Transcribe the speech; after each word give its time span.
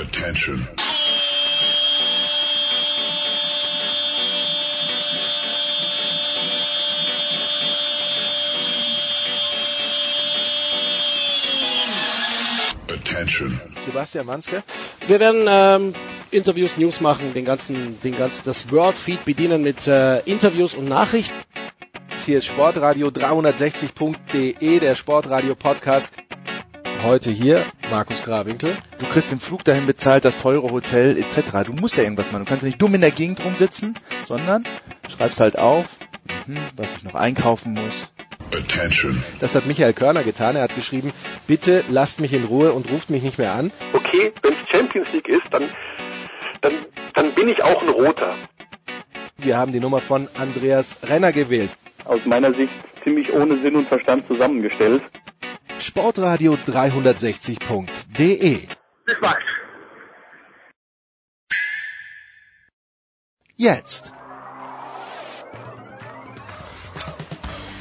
Attention. 0.00 0.68
Attention. 12.88 13.60
Sebastian 13.80 14.26
Manske. 14.26 14.62
Wir 15.08 15.18
werden 15.18 15.46
ähm, 15.48 15.94
Interviews, 16.30 16.76
News 16.76 17.00
machen, 17.00 17.34
den 17.34 17.44
ganzen, 17.44 18.00
den 18.02 18.16
ganzen, 18.16 18.42
das 18.44 18.70
Wordfeed 18.70 19.24
bedienen 19.24 19.64
mit 19.64 19.88
äh, 19.88 20.20
Interviews 20.20 20.74
und 20.74 20.88
Nachrichten. 20.88 21.38
Hier 22.24 22.38
ist 22.38 22.46
Sportradio 22.46 23.08
360.de, 23.08 24.78
der 24.78 24.94
Sportradio 24.94 25.56
Podcast. 25.56 26.12
Heute 27.02 27.30
hier 27.30 27.64
Markus 27.90 28.22
Grawinkel. 28.22 28.76
Du 28.98 29.06
kriegst 29.06 29.30
den 29.30 29.38
Flug 29.38 29.62
dahin 29.62 29.86
bezahlt, 29.86 30.24
das 30.24 30.38
teure 30.38 30.70
Hotel 30.72 31.16
etc. 31.16 31.64
Du 31.64 31.72
musst 31.72 31.96
ja 31.96 32.02
irgendwas 32.02 32.32
machen. 32.32 32.44
Du 32.44 32.48
kannst 32.48 32.64
nicht 32.64 32.82
dumm 32.82 32.94
in 32.94 33.00
der 33.00 33.12
Gegend 33.12 33.44
rumsitzen, 33.44 33.96
sondern 34.22 34.66
schreibst 35.08 35.38
halt 35.38 35.58
auf, 35.58 35.98
mhm, 36.46 36.58
was 36.76 36.96
ich 36.96 37.04
noch 37.04 37.14
einkaufen 37.14 37.74
muss. 37.74 38.12
Attention. 38.52 39.22
Das 39.40 39.54
hat 39.54 39.66
Michael 39.66 39.92
Körner 39.92 40.24
getan. 40.24 40.56
Er 40.56 40.62
hat 40.62 40.74
geschrieben, 40.74 41.12
bitte 41.46 41.84
lasst 41.88 42.20
mich 42.20 42.32
in 42.32 42.44
Ruhe 42.44 42.72
und 42.72 42.90
ruft 42.90 43.10
mich 43.10 43.22
nicht 43.22 43.38
mehr 43.38 43.52
an. 43.52 43.70
Okay, 43.92 44.32
wenn 44.42 44.54
es 44.54 44.68
Champions 44.68 45.08
League 45.12 45.28
ist, 45.28 45.42
dann, 45.52 45.70
dann, 46.62 46.74
dann 47.14 47.34
bin 47.34 47.48
ich 47.48 47.62
auch 47.62 47.80
ein 47.80 47.88
Roter. 47.90 48.36
Wir 49.36 49.56
haben 49.56 49.72
die 49.72 49.80
Nummer 49.80 50.00
von 50.00 50.28
Andreas 50.34 50.98
Renner 51.04 51.32
gewählt. 51.32 51.70
Aus 52.04 52.20
meiner 52.24 52.52
Sicht 52.54 52.72
ziemlich 53.04 53.32
ohne 53.32 53.62
Sinn 53.62 53.76
und 53.76 53.88
Verstand 53.88 54.26
zusammengestellt. 54.26 55.02
Sportradio 55.80 56.54
360.de 56.54 58.68
Bis 59.06 59.16
bald. 59.20 59.38
Jetzt. 63.56 64.12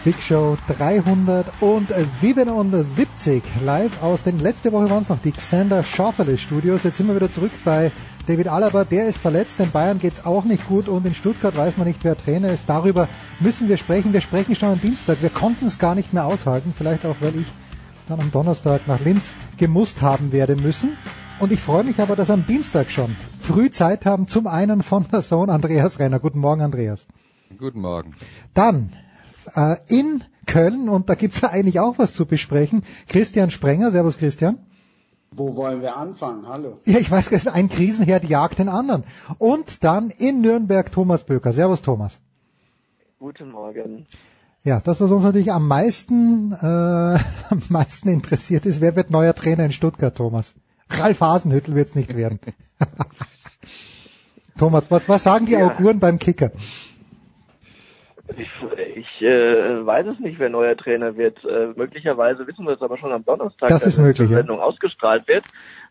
Big 0.03 0.21
Show 0.21 0.57
377 0.67 3.43
live 3.61 4.01
aus 4.01 4.23
den 4.23 4.39
letzte 4.39 4.71
Woche 4.71 4.89
waren 4.89 5.01
es 5.01 5.09
noch 5.09 5.19
die 5.19 5.33
Xander 5.33 5.83
Schauffele 5.83 6.37
Studios. 6.37 6.83
Jetzt 6.83 6.95
sind 6.97 7.07
wir 7.07 7.15
wieder 7.15 7.29
zurück 7.29 7.51
bei 7.65 7.91
David 8.25 8.47
Alaba, 8.47 8.85
der 8.85 9.07
ist 9.07 9.17
verletzt, 9.17 9.59
in 9.59 9.71
Bayern 9.71 9.99
geht's 9.99 10.25
auch 10.25 10.45
nicht 10.45 10.65
gut 10.67 10.87
und 10.87 11.05
in 11.05 11.13
Stuttgart 11.13 11.57
weiß 11.57 11.75
man 11.77 11.87
nicht, 11.87 12.03
wer 12.03 12.15
Trainer 12.15 12.51
ist. 12.51 12.69
Darüber 12.69 13.09
müssen 13.39 13.69
wir 13.69 13.77
sprechen. 13.77 14.13
Wir 14.13 14.21
sprechen 14.21 14.55
schon 14.55 14.69
am 14.69 14.79
Dienstag. 14.79 15.21
Wir 15.21 15.29
konnten 15.29 15.65
es 15.65 15.77
gar 15.77 15.93
nicht 15.95 16.13
mehr 16.13 16.25
aushalten, 16.25 16.73
vielleicht 16.77 17.05
auch, 17.05 17.17
weil 17.19 17.35
ich 17.35 17.47
dann 18.07 18.19
am 18.21 18.31
Donnerstag 18.31 18.87
nach 18.87 18.99
Linz 18.99 19.33
gemusst 19.57 20.01
haben 20.01 20.31
werde 20.31 20.55
müssen. 20.55 20.97
Und 21.39 21.51
ich 21.51 21.59
freue 21.59 21.83
mich 21.83 21.99
aber, 21.99 22.15
dass 22.15 22.29
am 22.29 22.47
Dienstag 22.47 22.89
schon 22.89 23.15
früh 23.39 23.69
Zeit 23.69 24.05
haben 24.05 24.27
zum 24.27 24.47
einen 24.47 24.81
von 24.81 25.05
der 25.11 25.21
Sohn 25.21 25.49
Andreas 25.49 25.99
Renner. 25.99 26.19
Guten 26.19 26.39
Morgen, 26.39 26.61
Andreas. 26.61 27.05
Guten 27.57 27.81
Morgen. 27.81 28.15
Dann 28.53 28.93
äh, 29.53 29.75
in 29.87 30.23
Köln, 30.45 30.89
und 30.89 31.09
da 31.09 31.15
gibt's 31.15 31.41
ja 31.41 31.49
eigentlich 31.49 31.79
auch 31.79 31.99
was 31.99 32.13
zu 32.13 32.25
besprechen, 32.25 32.83
Christian 33.07 33.51
Sprenger. 33.51 33.91
Servus, 33.91 34.17
Christian. 34.17 34.57
Wo 35.31 35.55
wollen 35.55 35.81
wir 35.81 35.97
anfangen? 35.97 36.47
Hallo. 36.47 36.79
Ja, 36.85 36.99
ich 36.99 37.11
weiß, 37.11 37.47
ein 37.47 37.69
Krisenherd 37.69 38.23
jagt 38.23 38.59
den 38.59 38.69
anderen. 38.69 39.03
Und 39.37 39.83
dann 39.83 40.09
in 40.09 40.41
Nürnberg 40.41 40.91
Thomas 40.91 41.25
Böker. 41.25 41.51
Servus, 41.51 41.81
Thomas. 41.81 42.17
Guten 43.19 43.51
Morgen. 43.51 44.05
Ja, 44.67 44.81
das, 44.83 44.99
was 44.99 45.13
uns 45.13 45.23
natürlich 45.23 45.53
am 45.53 45.65
meisten, 45.65 46.51
äh, 46.51 46.65
am 47.49 47.61
meisten 47.69 48.09
interessiert 48.09 48.65
ist, 48.65 48.81
wer 48.81 48.97
wird 48.97 49.09
neuer 49.09 49.33
Trainer 49.33 49.63
in 49.63 49.71
Stuttgart, 49.71 50.13
Thomas? 50.13 50.55
Ralf 50.89 51.21
Hasenhüttel 51.21 51.73
wird's 51.73 51.95
nicht 51.95 52.17
werden. 52.17 52.41
Thomas, 54.59 54.91
was, 54.91 55.07
was 55.07 55.23
sagen 55.23 55.45
die 55.45 55.53
Ja. 55.53 55.67
Auguren 55.67 56.01
beim 56.01 56.19
Kicker? 56.19 56.51
Ich, 58.35 58.49
ich 58.97 59.21
äh, 59.21 59.85
weiß 59.85 60.05
es 60.07 60.19
nicht, 60.19 60.37
wer 60.37 60.49
neuer 60.49 60.75
Trainer 60.75 61.15
wird. 61.15 61.37
Äh, 61.45 61.67
möglicherweise 61.77 62.45
wissen 62.45 62.65
wir 62.65 62.73
es 62.73 62.81
aber 62.81 62.97
schon 62.97 63.13
am 63.13 63.23
Donnerstag, 63.23 63.69
Das 63.69 63.85
ist 63.85 63.97
wenn 63.97 64.03
möglich, 64.07 64.27
die 64.27 64.33
ja. 64.33 64.39
Sendung 64.39 64.59
ausgestrahlt 64.59 65.29
wird. 65.29 65.45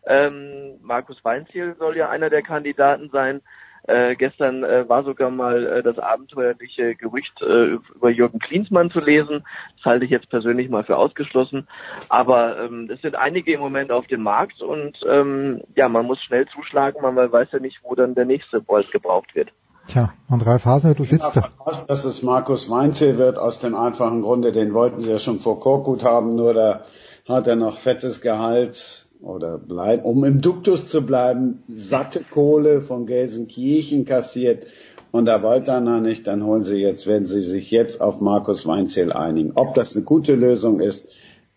Ähm, 0.05 0.75
Markus 0.83 1.17
Weinziel 1.25 1.75
soll 1.79 1.97
ja 1.97 2.11
einer 2.11 2.29
der 2.29 2.43
Kandidaten 2.43 3.09
sein. 3.11 3.41
Äh, 3.87 4.15
gestern 4.17 4.65
äh, 4.65 4.87
war 4.89 5.03
sogar 5.03 5.31
mal 5.31 5.65
äh, 5.65 5.83
das 5.83 5.97
abenteuerliche 5.97 6.95
Gerücht 6.95 7.41
äh, 7.41 7.77
über 7.95 8.09
Jürgen 8.09 8.39
Klinsmann 8.39 8.91
zu 8.91 8.99
lesen. 8.99 9.45
Das 9.77 9.85
halte 9.85 10.03
ich 10.03 10.11
jetzt 10.11 10.29
persönlich 10.29 10.69
mal 10.69 10.83
für 10.83 10.97
ausgeschlossen. 10.97 11.67
Aber 12.09 12.59
ähm, 12.59 12.89
es 12.93 13.01
sind 13.01 13.15
einige 13.15 13.53
im 13.53 13.61
Moment 13.61 13.91
auf 13.91 14.05
dem 14.07 14.23
Markt 14.23 14.61
und 14.61 14.97
ähm, 15.09 15.61
ja, 15.75 15.87
man 15.87 16.05
muss 16.05 16.21
schnell 16.21 16.47
zuschlagen, 16.47 17.01
weil 17.01 17.13
man 17.13 17.31
weiß 17.31 17.47
ja 17.53 17.59
nicht, 17.59 17.79
wo 17.83 17.95
dann 17.95 18.13
der 18.13 18.25
nächste 18.25 18.61
Bolt 18.61 18.91
gebraucht 18.91 19.33
wird. 19.35 19.53
Tja, 19.87 20.11
und 20.29 20.45
Ralf 20.45 20.65
Hasenhüttel 20.65 21.05
sitzt 21.05 21.37
da. 21.37 21.47
Aus, 21.59 21.85
dass 21.85 22.03
es 22.03 22.21
Markus 22.21 22.69
Weinzel 22.69 23.17
wird, 23.17 23.37
aus 23.39 23.59
dem 23.59 23.73
einfachen 23.73 24.21
Grunde, 24.21 24.51
den 24.51 24.73
wollten 24.73 24.99
sie 24.99 25.11
ja 25.11 25.19
schon 25.19 25.39
vor 25.39 25.61
Korkut 25.61 26.03
haben, 26.03 26.35
nur 26.35 26.53
da 26.53 26.83
hat 27.25 27.47
er 27.47 27.55
noch 27.55 27.77
fettes 27.77 28.19
Gehalt 28.19 29.06
oder 29.21 29.57
bleibt, 29.57 30.05
um 30.05 30.23
im 30.23 30.41
Duktus 30.41 30.87
zu 30.87 31.05
bleiben, 31.05 31.63
satte 31.67 32.23
Kohle 32.23 32.81
von 32.81 33.05
Gelsenkirchen 33.05 34.05
kassiert 34.05 34.67
und 35.11 35.25
da 35.25 35.41
wollte 35.41 35.71
er 35.71 35.81
noch 35.81 36.01
nicht, 36.01 36.27
dann 36.27 36.43
holen 36.43 36.63
sie 36.63 36.75
jetzt, 36.75 37.07
werden 37.07 37.25
sie 37.25 37.41
sich 37.41 37.71
jetzt 37.71 38.01
auf 38.01 38.21
Markus 38.21 38.65
Weinzel 38.65 39.11
einigen. 39.13 39.53
Ob 39.55 39.73
das 39.73 39.95
eine 39.95 40.03
gute 40.03 40.35
Lösung 40.35 40.79
ist, 40.79 41.07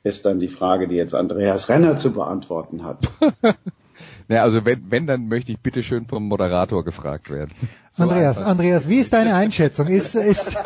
ist 0.03 0.25
dann 0.25 0.38
die 0.38 0.48
Frage, 0.48 0.88
die 0.88 0.94
jetzt 0.94 1.15
Andreas 1.15 1.69
Renner 1.69 1.98
zu 1.98 2.12
beantworten 2.12 2.84
hat. 2.84 2.98
Ja, 4.28 4.44
also 4.44 4.65
wenn, 4.65 4.92
wenn, 4.92 5.09
dann 5.09 5.27
möchte 5.27 5.50
ich 5.50 5.59
bitte 5.59 5.82
schön 5.82 6.06
vom 6.06 6.28
Moderator 6.28 6.84
gefragt 6.84 7.32
werden. 7.32 7.50
So 7.94 8.04
Andreas, 8.04 8.38
einfach. 8.38 8.50
Andreas, 8.53 8.88
wie 8.88 8.98
ist 8.98 9.12
deine 9.12 9.34
Einschätzung? 9.34 9.88
Ist, 9.88 10.15
ist, 10.15 10.56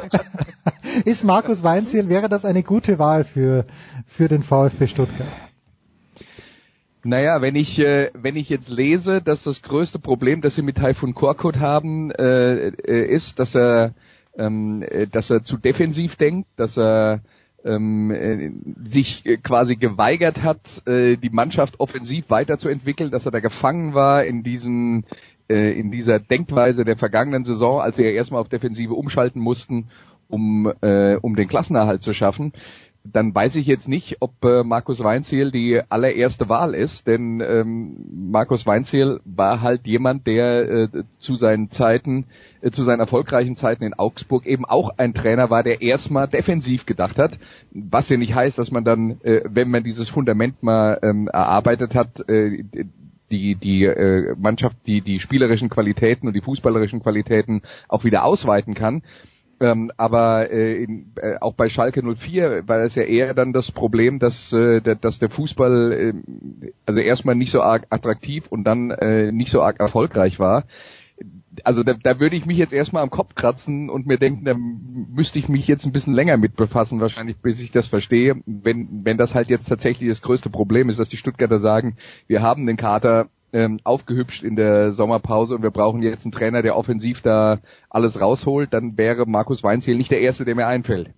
ist 1.07 1.25
Markus 1.25 1.63
Weinziel, 1.63 2.11
wäre 2.11 2.29
das 2.29 2.45
eine 2.45 2.63
gute 2.63 2.99
Wahl 2.99 3.25
für, 3.25 3.65
für 4.07 4.29
den 4.29 4.43
VfB 4.43 4.87
Stuttgart? 4.87 5.41
Naja, 7.05 7.43
wenn 7.43 7.55
ich, 7.55 7.79
äh, 7.79 8.11
wenn 8.15 8.35
ich 8.35 8.49
jetzt 8.49 8.71
lese, 8.71 9.21
dass 9.21 9.43
das 9.45 9.61
größte 9.61 9.99
Problem, 9.99 10.41
das 10.41 10.55
sie 10.55 10.63
mit 10.63 10.79
Taifun 10.79 11.15
Korkut 11.15 11.59
haben, 11.59 12.11
äh, 12.11 12.69
äh, 12.69 13.07
ist, 13.07 13.39
dass 13.39 13.55
er, 13.55 13.93
ähm, 14.39 14.83
äh, 14.83 15.07
dass 15.07 15.29
er 15.29 15.45
zu 15.45 15.59
defensiv 15.59 16.17
denkt, 16.17 16.49
dass 16.57 16.79
er 16.79 17.21
ähm, 17.63 18.11
äh, 18.11 18.51
sich 18.89 19.25
äh, 19.27 19.37
quasi 19.37 19.77
geweigert 19.77 20.43
hat, 20.43 20.87
äh, 20.87 21.17
die 21.17 21.29
Mannschaft 21.29 21.79
offensiv 21.79 22.31
weiterzuentwickeln, 22.31 23.11
dass 23.11 23.27
er 23.27 23.33
da 23.33 23.41
gefangen 23.41 23.95
war 23.95 24.25
in 24.25 24.43
diesen 24.43 25.05
in 25.47 25.91
dieser 25.91 26.21
Denkweise 26.21 26.87
der 26.87 26.97
vergangenen 26.97 27.45
Saison, 27.45 27.79
als 27.79 27.99
wir 27.99 28.07
ja 28.07 28.13
erstmal 28.13 28.41
auf 28.41 28.49
Defensive 28.49 28.95
umschalten 28.95 29.43
mussten, 29.43 29.91
um 30.27 30.73
äh, 30.81 31.17
um 31.17 31.37
den 31.37 31.49
Klassenerhalt 31.49 32.03
zu 32.03 32.15
schaffen 32.15 32.55
dann 33.05 33.35
weiß 33.35 33.57
ich 33.57 33.67
jetzt 33.67 33.87
nicht, 33.87 34.17
ob 34.21 34.43
äh, 34.45 34.65
Markus 34.65 35.05
Weinziel 35.05 35.51
die 35.51 35.81
allererste 35.89 36.49
Wahl 36.49 36.75
ist, 36.75 37.07
denn 37.07 37.41
ähm, 37.41 38.31
Markus 38.31 38.67
Weinziel 38.67 39.21
war 39.27 39.61
halt 39.61 39.87
jemand, 39.87 40.27
der 40.27 40.69
äh, 40.69 40.89
zu 41.19 41.37
seinen 41.37 41.71
Zeiten, 41.71 42.27
äh, 42.63 42.71
zu 42.71 42.83
seinen 42.83 43.01
erfolgreichen 43.01 43.57
Zeiten 43.57 43.85
in 43.85 43.93
Augsburg 43.93 44.47
eben 44.47 44.65
auch 44.65 44.91
ein 44.97 45.13
Trainer 45.13 45.51
war, 45.51 45.63
der 45.63 45.83
erstmal 45.83 46.29
defensiv 46.29 46.87
gedacht 46.87 47.19
hat, 47.19 47.39
was 47.73 48.09
ja 48.09 48.17
nicht 48.17 48.35
heißt, 48.35 48.59
dass 48.59 48.71
man 48.71 48.85
dann, 48.85 49.21
äh, 49.23 49.43
wenn 49.51 49.71
man 49.71 49.85
dieses 49.85 50.09
Fundament 50.09 50.63
mal 50.63 50.99
ähm, 51.03 51.29
erarbeitet 51.29 51.95
hat, 51.95 52.27
äh, 52.31 52.65
die 53.31 53.55
die 53.55 53.85
äh, 53.85 54.35
Mannschaft 54.39 54.79
die 54.87 55.03
die 55.03 55.21
spielerischen 55.21 55.69
Qualitäten 55.69 56.27
und 56.27 56.35
die 56.35 56.41
fußballerischen 56.41 57.03
Qualitäten 57.03 57.63
auch 57.89 58.05
wieder 58.05 58.25
ausweiten 58.25 58.75
kann. 58.75 59.03
Ähm, 59.65 59.91
aber 59.97 60.51
äh, 60.51 60.83
in, 60.83 61.13
äh, 61.17 61.37
auch 61.41 61.55
bei 61.55 61.71
Schalke 61.71 62.03
04 62.03 62.69
war 62.69 62.81
es 62.81 62.97
ja 62.97 63.05
eher 63.05 63.33
dann 63.33 63.55
das 63.55 63.73
Problem, 63.73 64.19
dass, 64.19 64.53
äh, 64.53 64.83
der, 64.83 64.95
dass 64.95 65.19
der 65.19 65.31
Fußball 65.31 65.93
äh, 65.93 66.13
also 66.85 67.01
erstmal 67.01 67.35
nicht 67.35 67.51
so 67.51 67.63
arg 67.63 67.87
attraktiv 67.89 68.47
und 68.49 68.65
dann 68.65 68.91
äh, 68.91 69.33
nicht 69.33 69.51
so 69.51 69.63
arg 69.63 69.81
erfolgreich 69.81 70.39
war. 70.39 70.65
Also 71.63 71.83
da, 71.83 71.95
da 71.95 72.21
würde 72.21 72.37
ich 72.37 72.45
mich 72.45 72.59
jetzt 72.59 72.75
erstmal 72.75 73.03
am 73.03 73.09
Kopf 73.11 73.35
kratzen 73.37 73.89
und 73.89 74.07
mir 74.07 74.19
denken, 74.19 74.45
da 74.45 74.55
müsste 74.55 75.39
ich 75.39 75.49
mich 75.49 75.67
jetzt 75.67 75.87
ein 75.87 75.93
bisschen 75.93 76.13
länger 76.13 76.37
mit 76.37 76.57
befassen, 76.57 77.01
wahrscheinlich 77.01 77.39
bis 77.39 77.59
ich 77.61 77.73
das 77.73 77.87
verstehe. 77.87 78.43
Wenn, 78.45 79.05
wenn 79.05 79.17
das 79.17 79.35
halt 79.35 79.49
jetzt 79.49 79.69
tatsächlich 79.69 80.11
das 80.11 80.21
größte 80.21 80.51
Problem 80.51 80.91
ist, 80.91 80.99
dass 80.99 81.09
die 81.09 81.17
Stuttgarter 81.17 81.59
sagen, 81.59 81.97
wir 82.27 82.43
haben 82.43 82.67
den 82.67 82.77
Kater 82.77 83.29
ähm, 83.55 83.79
aufgehübscht 83.85 84.43
in 84.43 84.57
der 84.57 84.93
Sommerpause 84.93 85.55
und 85.55 85.63
wir 85.63 85.71
brauchen 85.71 86.03
jetzt 86.03 86.25
einen 86.25 86.33
Trainer, 86.33 86.61
der 86.61 86.77
offensiv 86.77 87.23
da 87.23 87.61
alles 87.89 88.21
rausholt, 88.21 88.73
dann 88.73 88.99
wäre 88.99 89.27
Markus 89.27 89.63
Weinziel 89.63 89.97
nicht 89.97 90.11
der 90.11 90.21
Erste, 90.21 90.45
der 90.45 90.57
mir 90.57 90.67
einfällt. 90.67 91.11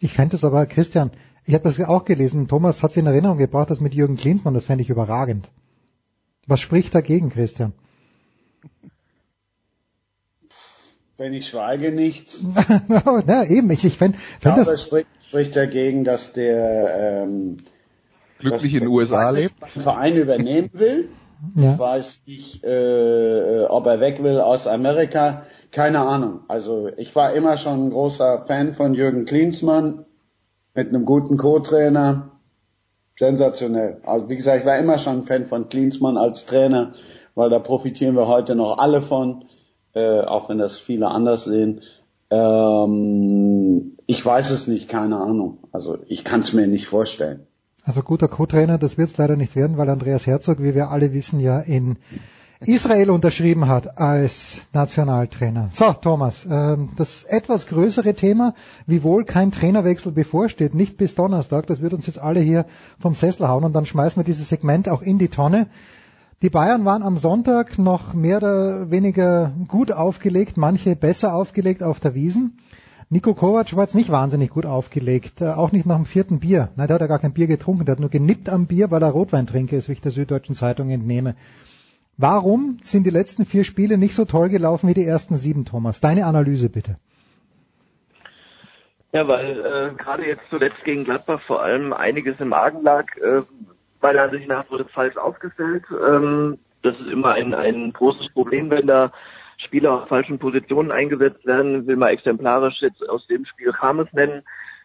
Ich 0.00 0.12
fände 0.14 0.34
es 0.36 0.44
aber, 0.44 0.64
Christian, 0.64 1.10
ich 1.44 1.52
habe 1.52 1.64
das 1.64 1.78
auch 1.80 2.06
gelesen, 2.06 2.48
Thomas 2.48 2.82
hat 2.82 2.92
es 2.92 2.96
in 2.96 3.06
Erinnerung 3.06 3.36
gebracht, 3.36 3.68
das 3.68 3.80
mit 3.80 3.94
Jürgen 3.94 4.16
Klinsmann, 4.16 4.54
das 4.54 4.64
fände 4.64 4.82
ich 4.82 4.88
überragend. 4.88 5.50
Was 6.46 6.60
spricht 6.60 6.94
dagegen, 6.94 7.28
Christian? 7.28 7.72
Wenn 11.18 11.34
ich 11.34 11.48
schweige, 11.48 11.92
nichts. 11.92 12.42
Na 13.26 13.46
eben, 13.46 13.70
ich, 13.70 13.84
ich 13.84 13.98
fände 13.98 14.18
fänd 14.40 14.56
das, 14.56 14.82
spricht, 14.82 15.06
spricht 15.28 15.54
dagegen, 15.54 16.04
dass 16.04 16.32
der 16.32 17.24
ähm, 17.24 17.58
Glücklich 18.38 18.72
dass 18.72 18.72
in 18.72 18.80
den 18.80 18.88
USA 18.88 19.30
lebt. 19.30 19.62
einen 19.62 19.82
Verein 19.82 20.16
übernehmen 20.16 20.70
will 20.72 21.08
Ja. 21.54 21.72
Ich 21.72 21.78
weiß 21.78 22.22
nicht, 22.26 22.64
äh, 22.64 23.64
ob 23.68 23.86
er 23.86 24.00
weg 24.00 24.22
will 24.22 24.40
aus 24.40 24.66
Amerika. 24.66 25.44
Keine 25.70 26.00
Ahnung. 26.00 26.40
Also 26.48 26.88
ich 26.96 27.14
war 27.14 27.32
immer 27.32 27.56
schon 27.56 27.86
ein 27.86 27.90
großer 27.90 28.44
Fan 28.46 28.74
von 28.74 28.94
Jürgen 28.94 29.24
Klinsmann 29.24 30.04
mit 30.74 30.88
einem 30.88 31.04
guten 31.04 31.36
Co-Trainer. 31.36 32.30
Sensationell. 33.16 34.00
Also 34.04 34.28
wie 34.28 34.36
gesagt, 34.36 34.60
ich 34.60 34.66
war 34.66 34.78
immer 34.78 34.98
schon 34.98 35.20
ein 35.20 35.26
Fan 35.26 35.46
von 35.46 35.68
Klinsmann 35.68 36.16
als 36.16 36.46
Trainer, 36.46 36.94
weil 37.34 37.50
da 37.50 37.58
profitieren 37.60 38.16
wir 38.16 38.26
heute 38.26 38.56
noch 38.56 38.78
alle 38.78 39.02
von, 39.02 39.44
äh, 39.94 40.20
auch 40.20 40.48
wenn 40.48 40.58
das 40.58 40.78
viele 40.78 41.08
anders 41.08 41.44
sehen. 41.44 41.82
Ähm, 42.30 43.96
ich 44.06 44.24
weiß 44.24 44.50
es 44.50 44.66
nicht, 44.66 44.88
keine 44.88 45.18
Ahnung. 45.18 45.58
Also 45.70 45.98
ich 46.06 46.24
kann 46.24 46.40
es 46.40 46.52
mir 46.52 46.66
nicht 46.66 46.88
vorstellen. 46.88 47.46
Also 47.84 48.02
guter 48.02 48.28
Co-Trainer, 48.28 48.78
das 48.78 48.96
wird 48.96 49.10
es 49.10 49.16
leider 49.18 49.36
nicht 49.36 49.56
werden, 49.56 49.76
weil 49.76 49.90
Andreas 49.90 50.26
Herzog, 50.26 50.62
wie 50.62 50.74
wir 50.74 50.90
alle 50.90 51.12
wissen, 51.12 51.38
ja 51.38 51.60
in 51.60 51.98
Israel 52.60 53.10
unterschrieben 53.10 53.68
hat 53.68 53.98
als 53.98 54.62
Nationaltrainer. 54.72 55.68
So, 55.74 55.92
Thomas, 55.92 56.46
ähm, 56.50 56.90
das 56.96 57.24
etwas 57.24 57.66
größere 57.66 58.14
Thema, 58.14 58.54
wie 58.86 59.02
wohl 59.02 59.26
kein 59.26 59.52
Trainerwechsel 59.52 60.12
bevorsteht, 60.12 60.74
nicht 60.74 60.96
bis 60.96 61.14
Donnerstag, 61.14 61.66
das 61.66 61.82
wird 61.82 61.92
uns 61.92 62.06
jetzt 62.06 62.18
alle 62.18 62.40
hier 62.40 62.64
vom 62.98 63.14
Sessel 63.14 63.48
hauen 63.48 63.64
und 63.64 63.74
dann 63.74 63.84
schmeißen 63.84 64.18
wir 64.18 64.24
dieses 64.24 64.48
Segment 64.48 64.88
auch 64.88 65.02
in 65.02 65.18
die 65.18 65.28
Tonne. 65.28 65.66
Die 66.40 66.50
Bayern 66.50 66.86
waren 66.86 67.02
am 67.02 67.18
Sonntag 67.18 67.78
noch 67.78 68.14
mehr 68.14 68.38
oder 68.38 68.90
weniger 68.90 69.52
gut 69.68 69.92
aufgelegt, 69.92 70.56
manche 70.56 70.96
besser 70.96 71.34
aufgelegt 71.34 71.82
auf 71.82 72.00
der 72.00 72.14
Wiesen. 72.14 72.58
Nico 73.10 73.34
Kovac 73.34 73.76
war 73.76 73.84
jetzt 73.84 73.94
nicht 73.94 74.10
wahnsinnig 74.10 74.50
gut 74.50 74.66
aufgelegt, 74.66 75.40
äh, 75.40 75.50
auch 75.50 75.72
nicht 75.72 75.86
nach 75.86 75.96
dem 75.96 76.06
vierten 76.06 76.40
Bier. 76.40 76.70
Nein, 76.76 76.86
der 76.86 76.94
hat 76.94 77.00
ja 77.00 77.06
gar 77.06 77.18
kein 77.18 77.32
Bier 77.32 77.46
getrunken, 77.46 77.84
der 77.84 77.92
hat 77.92 78.00
nur 78.00 78.10
genippt 78.10 78.48
am 78.48 78.66
Bier, 78.66 78.90
weil 78.90 79.02
er 79.02 79.10
Rotwein 79.10 79.46
trinke, 79.46 79.76
ist, 79.76 79.88
wie 79.88 79.92
ich 79.92 80.00
der 80.00 80.12
Süddeutschen 80.12 80.54
Zeitung 80.54 80.90
entnehme. 80.90 81.36
Warum 82.16 82.78
sind 82.82 83.04
die 83.04 83.10
letzten 83.10 83.44
vier 83.44 83.64
Spiele 83.64 83.98
nicht 83.98 84.14
so 84.14 84.24
toll 84.24 84.48
gelaufen 84.48 84.88
wie 84.88 84.94
die 84.94 85.04
ersten 85.04 85.36
sieben, 85.36 85.64
Thomas? 85.64 86.00
Deine 86.00 86.26
Analyse 86.26 86.68
bitte. 86.68 86.96
Ja, 89.12 89.28
weil 89.28 89.58
äh, 89.58 89.94
gerade 89.96 90.26
jetzt 90.26 90.42
zuletzt 90.50 90.82
gegen 90.84 91.04
Gladbach 91.04 91.40
vor 91.40 91.62
allem 91.62 91.92
einiges 91.92 92.40
im 92.40 92.52
Argen 92.52 92.82
lag. 92.82 93.06
Äh, 93.16 93.42
meiner 94.00 94.22
Ansicht 94.22 94.48
nach 94.48 94.70
wurde 94.70 94.84
falsch 94.84 95.16
aufgestellt. 95.16 95.84
Ähm, 95.90 96.58
das 96.82 97.00
ist 97.00 97.08
immer 97.08 97.32
ein, 97.32 97.54
ein 97.54 97.92
großes 97.92 98.28
Problem, 98.30 98.70
wenn 98.70 98.86
da 98.86 99.12
Spieler 99.58 99.92
auf 99.92 100.08
falschen 100.08 100.38
Positionen 100.38 100.90
eingesetzt 100.90 101.44
werden. 101.46 101.86
Will 101.86 101.96
mal 101.96 102.10
exemplarisch 102.10 102.82
jetzt 102.82 103.08
aus 103.08 103.26
dem 103.26 103.44
Spiel 103.44 103.72
Chames 103.72 104.12
nennen, 104.12 104.42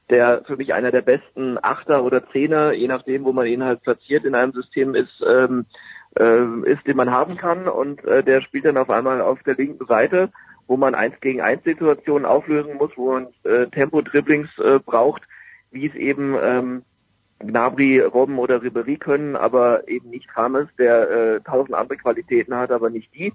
der 0.10 0.44
für 0.46 0.58
mich 0.58 0.74
einer 0.74 0.92
der 0.92 1.02
besten 1.02 1.58
Achter 1.62 2.04
oder 2.04 2.28
Zehner, 2.32 2.74
je 2.74 2.88
nachdem, 2.88 3.24
wo 3.24 3.32
man 3.32 3.46
ihn 3.46 3.64
halt 3.64 3.84
platziert 3.84 4.26
in 4.26 4.36
einem 4.36 4.54
System 4.54 4.96
ist, 4.96 5.24
ähm, 5.28 5.66
äh, 6.18 6.72
ist, 6.72 6.86
den 6.88 6.98
man 6.98 7.12
haben 7.12 7.38
kann. 7.38 7.68
Und 7.68 8.04
äh, 8.06 8.24
der 8.24 8.42
spielt 8.42 8.66
dann 8.66 8.78
auf 8.78 8.90
einmal 8.90 9.22
auf 9.22 9.42
der 9.44 9.56
linken 9.56 9.86
Seite, 9.86 10.32
wo 10.68 10.78
man 10.78 10.96
eins 10.96 11.20
gegen 11.22 11.42
eins 11.42 11.64
Situationen 11.64 12.26
auflösen 12.26 12.76
muss, 12.76 12.92
wo 12.96 13.14
man 13.14 13.28
äh, 13.44 13.68
Tempo-Dribblings 13.68 14.50
äh, 14.60 14.80
braucht, 14.80 15.24
wie 15.72 15.88
es 15.88 15.96
eben 15.96 16.36
ähm, 16.42 16.84
Gnabry, 17.40 18.02
Robben 18.02 18.38
oder 18.38 18.62
Ribery 18.62 18.98
können, 18.98 19.36
aber 19.36 19.88
eben 19.88 20.10
nicht 20.10 20.30
Rames, 20.36 20.68
der 20.78 21.10
äh, 21.10 21.42
tausend 21.42 21.74
andere 21.74 21.98
Qualitäten 21.98 22.56
hat, 22.56 22.72
aber 22.72 22.90
nicht 22.90 23.14
die. 23.16 23.34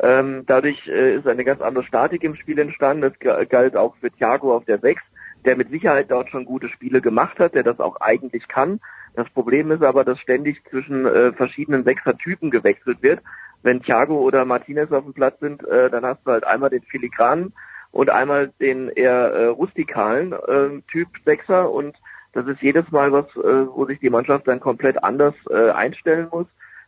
Ähm, 0.00 0.44
dadurch 0.46 0.86
äh, 0.88 1.16
ist 1.16 1.26
eine 1.26 1.44
ganz 1.44 1.60
andere 1.60 1.84
Statik 1.84 2.24
im 2.24 2.34
Spiel 2.34 2.58
entstanden. 2.58 3.02
Das 3.02 3.48
galt 3.48 3.76
auch 3.76 3.94
für 3.96 4.10
Thiago 4.10 4.54
auf 4.56 4.64
der 4.64 4.78
6, 4.78 5.02
der 5.44 5.56
mit 5.56 5.70
Sicherheit 5.70 6.10
dort 6.10 6.30
schon 6.30 6.44
gute 6.44 6.68
Spiele 6.68 7.00
gemacht 7.00 7.38
hat, 7.38 7.54
der 7.54 7.62
das 7.62 7.80
auch 7.80 8.00
eigentlich 8.00 8.48
kann. 8.48 8.80
Das 9.14 9.28
Problem 9.30 9.70
ist 9.70 9.82
aber, 9.82 10.04
dass 10.04 10.18
ständig 10.20 10.62
zwischen 10.70 11.04
äh, 11.04 11.32
verschiedenen 11.32 11.84
Sechser-Typen 11.84 12.50
gewechselt 12.50 13.02
wird. 13.02 13.20
Wenn 13.62 13.82
Thiago 13.82 14.18
oder 14.18 14.44
Martinez 14.44 14.90
auf 14.90 15.04
dem 15.04 15.12
Platz 15.12 15.38
sind, 15.40 15.62
äh, 15.68 15.90
dann 15.90 16.04
hast 16.04 16.26
du 16.26 16.32
halt 16.32 16.44
einmal 16.44 16.70
den 16.70 16.82
filigranen 16.82 17.52
und 17.90 18.08
einmal 18.08 18.52
den 18.60 18.88
eher 18.88 19.32
äh, 19.32 19.44
rustikalen 19.46 20.32
äh, 20.32 20.80
Typ 20.90 21.08
Sechser 21.24 21.70
und 21.70 21.94
das 22.32 22.46
ist 22.46 22.62
jedes 22.62 22.90
Mal 22.90 23.12
was, 23.12 23.26
äh, 23.36 23.66
wo 23.68 23.84
sich 23.84 24.00
die 24.00 24.10
Mannschaft 24.10 24.48
dann 24.48 24.60
komplett 24.60 25.02
anders 25.04 25.34
äh, 25.50 25.70
einstellen 25.70 26.28
muss, 26.30 26.46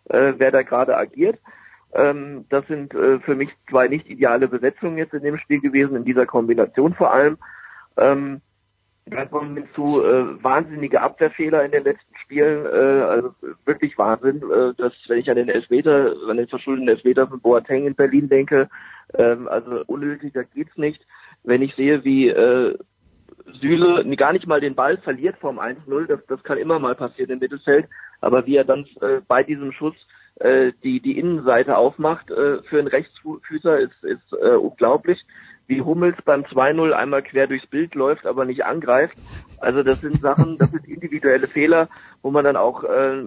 äh, 0.08 0.32
wer 0.38 0.50
da 0.50 0.62
gerade 0.62 0.96
agiert. 0.96 1.38
Ähm, 1.94 2.44
das 2.48 2.66
sind 2.66 2.94
äh, 2.94 3.20
für 3.20 3.34
mich 3.34 3.50
zwei 3.70 3.88
nicht 3.88 4.08
ideale 4.08 4.48
Besetzungen 4.48 4.98
jetzt 4.98 5.14
in 5.14 5.22
dem 5.22 5.38
Spiel 5.38 5.60
gewesen, 5.60 5.96
in 5.96 6.04
dieser 6.04 6.26
Kombination 6.26 6.94
vor 6.94 7.12
allem. 7.12 7.38
Ähm, 7.96 8.40
dann 9.06 9.30
kommen 9.30 9.56
hinzu 9.56 10.02
äh, 10.02 10.42
wahnsinnige 10.42 11.02
Abwehrfehler 11.02 11.62
in 11.64 11.72
den 11.72 11.84
letzten 11.84 12.16
Spielen, 12.16 12.64
äh, 12.64 13.02
also 13.02 13.34
wirklich 13.66 13.98
Wahnsinn, 13.98 14.42
äh, 14.50 14.72
dass 14.78 14.94
wenn 15.08 15.18
ich 15.18 15.28
an 15.28 15.36
den 15.36 15.50
Elfmeter, 15.50 16.14
an 16.28 16.38
den 16.38 16.48
verschuldeten 16.48 16.88
Elfmeter 16.88 17.28
von 17.28 17.40
Boateng 17.40 17.86
in 17.86 17.94
Berlin 17.94 18.30
denke, 18.30 18.68
ähm, 19.18 19.46
also 19.46 19.82
unnötiger 19.86 20.44
geht's 20.44 20.76
nicht. 20.78 21.06
Wenn 21.42 21.60
ich 21.60 21.74
sehe, 21.74 22.02
wie 22.04 22.28
äh, 22.28 22.78
Süle 23.60 24.16
gar 24.16 24.32
nicht 24.32 24.46
mal 24.46 24.60
den 24.60 24.74
Ball 24.74 24.96
verliert 24.96 25.36
vom 25.38 25.58
1-0, 25.58 26.06
das, 26.06 26.24
das 26.26 26.42
kann 26.42 26.56
immer 26.56 26.78
mal 26.78 26.94
passieren 26.94 27.32
im 27.32 27.38
Mittelfeld, 27.40 27.86
aber 28.22 28.46
wie 28.46 28.56
er 28.56 28.64
dann 28.64 28.86
äh, 29.02 29.20
bei 29.28 29.42
diesem 29.42 29.72
Schuss 29.72 29.94
äh, 30.36 30.72
die, 30.82 31.00
die 31.00 31.18
Innenseite 31.18 31.76
aufmacht 31.76 32.30
äh, 32.30 32.62
für 32.62 32.78
einen 32.78 32.88
Rechtsfüßer 32.88 33.78
ist, 33.78 34.02
ist 34.02 34.32
äh, 34.32 34.56
unglaublich. 34.56 35.24
Wie 35.66 35.80
Hummels 35.80 36.16
beim 36.24 36.42
2-0 36.42 36.92
einmal 36.92 37.22
quer 37.22 37.46
durchs 37.46 37.66
Bild 37.66 37.94
läuft, 37.94 38.26
aber 38.26 38.44
nicht 38.44 38.64
angreift. 38.64 39.16
Also 39.60 39.82
das 39.82 40.00
sind 40.00 40.20
Sachen, 40.20 40.58
das 40.58 40.70
sind 40.70 40.86
individuelle 40.86 41.46
Fehler, 41.46 41.88
wo 42.22 42.30
man 42.30 42.44
dann 42.44 42.56
auch 42.56 42.84
äh, 42.84 43.18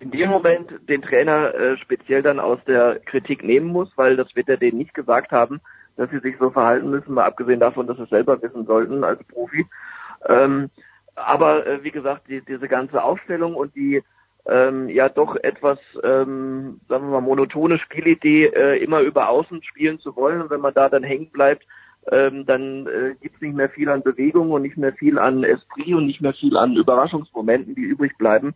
in 0.00 0.10
dem 0.10 0.30
Moment 0.30 0.70
den 0.88 1.02
Trainer 1.02 1.54
äh, 1.54 1.76
speziell 1.78 2.22
dann 2.22 2.40
aus 2.40 2.58
der 2.66 3.00
Kritik 3.00 3.42
nehmen 3.42 3.66
muss, 3.66 3.90
weil 3.96 4.16
das 4.16 4.34
wird 4.36 4.48
er 4.48 4.56
denen 4.56 4.78
nicht 4.78 4.94
gesagt 4.94 5.32
haben, 5.32 5.60
dass 5.96 6.10
sie 6.10 6.20
sich 6.20 6.36
so 6.38 6.50
verhalten 6.50 6.90
müssen, 6.90 7.14
mal 7.14 7.24
abgesehen 7.24 7.60
davon, 7.60 7.86
dass 7.86 7.96
sie 7.96 8.04
es 8.04 8.10
selber 8.10 8.40
wissen 8.40 8.66
sollten 8.66 9.04
als 9.04 9.22
Profi. 9.24 9.66
Ähm, 10.28 10.70
aber 11.14 11.66
äh, 11.66 11.84
wie 11.84 11.90
gesagt, 11.90 12.28
die, 12.28 12.40
diese 12.40 12.68
ganze 12.68 13.02
Aufstellung 13.02 13.54
und 13.54 13.74
die 13.74 14.02
ähm, 14.46 14.88
ja 14.88 15.08
doch 15.08 15.36
etwas, 15.36 15.78
ähm, 16.02 16.80
sagen 16.88 17.06
wir 17.06 17.12
mal, 17.12 17.20
monotone 17.20 17.78
Spielidee, 17.78 18.46
äh, 18.46 18.82
immer 18.82 19.00
über 19.00 19.28
Außen 19.28 19.62
spielen 19.62 19.98
zu 19.98 20.16
wollen. 20.16 20.42
Und 20.42 20.50
wenn 20.50 20.60
man 20.60 20.74
da 20.74 20.88
dann 20.88 21.02
hängen 21.02 21.30
bleibt, 21.30 21.64
ähm, 22.10 22.46
dann 22.46 22.86
äh, 22.86 23.14
gibt 23.20 23.42
nicht 23.42 23.54
mehr 23.54 23.68
viel 23.68 23.88
an 23.88 24.02
Bewegung 24.02 24.50
und 24.50 24.62
nicht 24.62 24.76
mehr 24.76 24.92
viel 24.92 25.18
an 25.18 25.44
Esprit 25.44 25.94
und 25.94 26.06
nicht 26.06 26.20
mehr 26.20 26.32
viel 26.32 26.56
an 26.56 26.76
Überraschungsmomenten, 26.76 27.74
die 27.74 27.82
übrig 27.82 28.16
bleiben. 28.16 28.54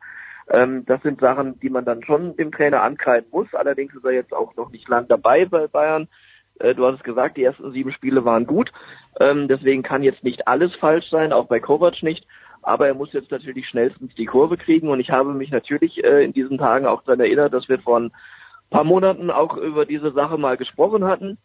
Ähm, 0.48 0.84
das 0.86 1.02
sind 1.02 1.20
Sachen, 1.20 1.58
die 1.60 1.70
man 1.70 1.84
dann 1.84 2.02
schon 2.04 2.36
dem 2.36 2.52
Trainer 2.52 2.82
ankreiden 2.82 3.28
muss. 3.30 3.52
Allerdings 3.54 3.94
ist 3.94 4.04
er 4.04 4.12
jetzt 4.12 4.32
auch 4.32 4.56
noch 4.56 4.70
nicht 4.70 4.88
lang 4.88 5.08
dabei 5.08 5.44
bei 5.44 5.66
Bayern. 5.66 6.08
Äh, 6.58 6.74
du 6.74 6.86
hast 6.86 6.96
es 6.96 7.02
gesagt, 7.02 7.36
die 7.36 7.44
ersten 7.44 7.72
sieben 7.72 7.92
Spiele 7.92 8.24
waren 8.24 8.46
gut. 8.46 8.72
Ähm, 9.20 9.48
deswegen 9.48 9.82
kann 9.82 10.02
jetzt 10.02 10.24
nicht 10.24 10.46
alles 10.48 10.74
falsch 10.76 11.08
sein, 11.10 11.32
auch 11.32 11.46
bei 11.46 11.60
Kovac 11.60 12.02
nicht. 12.02 12.26
Aber 12.64 12.86
er 12.86 12.94
muss 12.94 13.12
jetzt 13.12 13.30
natürlich 13.30 13.68
schnellstens 13.68 14.14
die 14.14 14.26
Kurve 14.26 14.56
kriegen. 14.56 14.88
Und 14.88 15.00
ich 15.00 15.10
habe 15.10 15.32
mich 15.34 15.50
natürlich 15.50 16.02
äh, 16.02 16.24
in 16.24 16.32
diesen 16.32 16.58
Tagen 16.58 16.86
auch 16.86 17.02
daran 17.02 17.20
erinnert, 17.20 17.52
dass 17.52 17.68
wir 17.68 17.78
vor 17.78 18.00
ein 18.00 18.12
paar 18.70 18.84
Monaten 18.84 19.30
auch 19.30 19.56
über 19.56 19.86
diese 19.86 20.12
Sache 20.12 20.38
mal 20.38 20.56
gesprochen 20.56 21.04
hatten 21.04 21.38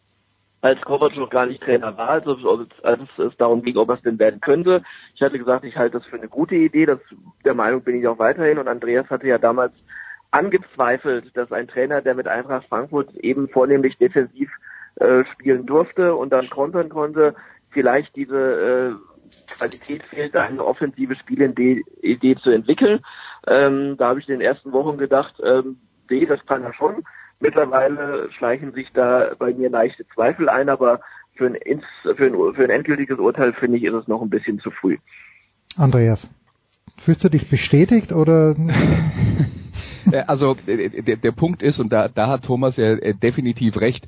als 0.62 0.80
Kovac 0.82 1.16
noch 1.16 1.30
gar 1.30 1.46
nicht 1.46 1.62
Trainer 1.62 1.96
war, 1.96 2.10
also 2.10 2.66
als 2.82 3.00
es 3.18 3.36
darum 3.38 3.62
ging, 3.62 3.76
ob 3.76 3.88
er 3.88 3.94
es 3.94 4.02
denn 4.02 4.18
werden 4.18 4.40
könnte. 4.40 4.82
Ich 5.14 5.22
hatte 5.22 5.38
gesagt, 5.38 5.64
ich 5.64 5.76
halte 5.76 5.98
das 5.98 6.06
für 6.06 6.16
eine 6.16 6.28
gute 6.28 6.54
Idee, 6.54 6.86
das, 6.86 6.98
der 7.44 7.54
Meinung 7.54 7.82
bin 7.82 7.98
ich 7.98 8.06
auch 8.06 8.18
weiterhin 8.18 8.58
und 8.58 8.68
Andreas 8.68 9.08
hatte 9.08 9.26
ja 9.26 9.38
damals 9.38 9.72
angezweifelt, 10.30 11.34
dass 11.34 11.50
ein 11.50 11.66
Trainer, 11.66 12.02
der 12.02 12.14
mit 12.14 12.28
Eintracht 12.28 12.68
Frankfurt 12.68 13.14
eben 13.16 13.48
vornehmlich 13.48 13.96
defensiv 13.98 14.50
äh, 14.96 15.24
spielen 15.32 15.66
durfte 15.66 16.14
und 16.14 16.30
dann 16.30 16.48
kontern 16.50 16.88
konnte, 16.88 17.34
vielleicht 17.70 18.14
diese 18.14 18.36
äh, 18.36 19.09
Qualität 19.48 20.02
fehlte, 20.04 20.40
eine 20.40 20.64
offensive 20.64 21.16
Spielidee 21.16 22.36
zu 22.42 22.50
entwickeln. 22.50 23.00
Ähm, 23.46 23.96
da 23.98 24.08
habe 24.08 24.20
ich 24.20 24.28
in 24.28 24.38
den 24.38 24.46
ersten 24.46 24.72
Wochen 24.72 24.98
gedacht, 24.98 25.34
ähm, 25.44 25.76
nee, 26.08 26.26
das 26.26 26.44
kann 26.46 26.64
er 26.64 26.72
schon. 26.74 27.04
Mittlerweile 27.40 28.30
schleichen 28.32 28.72
sich 28.72 28.88
da 28.92 29.34
bei 29.38 29.52
mir 29.52 29.70
leichte 29.70 30.06
Zweifel 30.14 30.48
ein, 30.48 30.68
aber 30.68 31.00
für 31.34 31.46
ein, 31.46 31.82
für 32.02 32.26
ein, 32.26 32.54
für 32.54 32.64
ein 32.64 32.70
endgültiges 32.70 33.18
Urteil 33.18 33.52
finde 33.54 33.78
ich, 33.78 33.84
ist 33.84 33.94
es 33.94 34.08
noch 34.08 34.20
ein 34.22 34.30
bisschen 34.30 34.60
zu 34.60 34.70
früh. 34.70 34.98
Andreas, 35.76 36.30
fühlst 36.98 37.24
du 37.24 37.28
dich 37.28 37.48
bestätigt 37.48 38.12
oder? 38.12 38.54
also 40.26 40.54
der, 40.66 41.16
der 41.16 41.32
Punkt 41.32 41.62
ist, 41.62 41.78
und 41.78 41.92
da, 41.92 42.08
da 42.08 42.28
hat 42.28 42.44
Thomas 42.44 42.76
ja 42.76 42.96
definitiv 42.96 43.80
recht, 43.80 44.06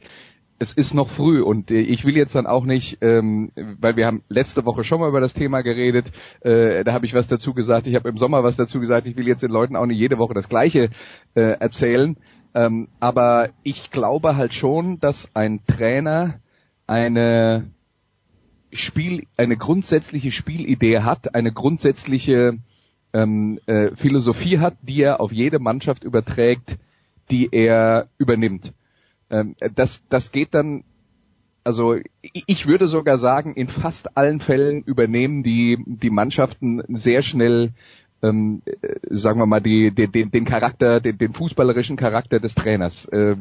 es 0.62 0.72
ist 0.72 0.94
noch 0.94 1.08
früh 1.08 1.42
und 1.42 1.72
äh, 1.72 1.80
ich 1.80 2.04
will 2.04 2.16
jetzt 2.16 2.36
dann 2.36 2.46
auch 2.46 2.64
nicht, 2.64 2.98
ähm, 3.00 3.50
weil 3.80 3.96
wir 3.96 4.06
haben 4.06 4.22
letzte 4.28 4.64
Woche 4.64 4.84
schon 4.84 5.00
mal 5.00 5.08
über 5.08 5.20
das 5.20 5.34
Thema 5.34 5.62
geredet, 5.62 6.12
äh, 6.40 6.84
da 6.84 6.92
habe 6.92 7.04
ich 7.04 7.14
was 7.14 7.26
dazu 7.26 7.52
gesagt, 7.52 7.88
ich 7.88 7.96
habe 7.96 8.08
im 8.08 8.16
Sommer 8.16 8.44
was 8.44 8.56
dazu 8.56 8.78
gesagt, 8.78 9.08
ich 9.08 9.16
will 9.16 9.26
jetzt 9.26 9.42
den 9.42 9.50
Leuten 9.50 9.74
auch 9.74 9.86
nicht 9.86 9.98
jede 9.98 10.18
Woche 10.18 10.34
das 10.34 10.48
Gleiche 10.48 10.90
äh, 11.34 11.40
erzählen, 11.58 12.16
ähm, 12.54 12.88
aber 13.00 13.50
ich 13.64 13.90
glaube 13.90 14.36
halt 14.36 14.54
schon, 14.54 15.00
dass 15.00 15.28
ein 15.34 15.60
Trainer 15.66 16.38
eine 16.86 17.70
Spiel, 18.72 19.26
eine 19.36 19.56
grundsätzliche 19.56 20.30
Spielidee 20.30 21.00
hat, 21.00 21.34
eine 21.34 21.52
grundsätzliche 21.52 22.58
ähm, 23.12 23.58
äh, 23.66 23.96
Philosophie 23.96 24.58
hat, 24.58 24.76
die 24.80 25.02
er 25.02 25.20
auf 25.20 25.32
jede 25.32 25.58
Mannschaft 25.58 26.04
überträgt, 26.04 26.78
die 27.30 27.48
er 27.50 28.06
übernimmt. 28.16 28.72
Ähm, 29.32 29.56
das, 29.74 30.06
das 30.08 30.30
geht 30.30 30.54
dann, 30.54 30.84
also 31.64 31.96
ich 32.22 32.66
würde 32.66 32.86
sogar 32.86 33.18
sagen, 33.18 33.54
in 33.54 33.68
fast 33.68 34.16
allen 34.16 34.40
Fällen 34.40 34.82
übernehmen 34.82 35.42
die, 35.42 35.82
die 35.86 36.10
Mannschaften 36.10 36.82
sehr 36.88 37.22
schnell 37.22 37.72
ähm, 38.22 38.62
äh, 38.64 38.96
sagen 39.10 39.40
wir 39.40 39.46
mal, 39.46 39.60
die, 39.60 39.90
den, 39.90 40.30
den 40.30 40.44
Charakter, 40.44 41.00
den, 41.00 41.18
den 41.18 41.32
fußballerischen 41.34 41.96
Charakter 41.96 42.38
des 42.38 42.54
Trainers. 42.54 43.06
Äh, 43.06 43.36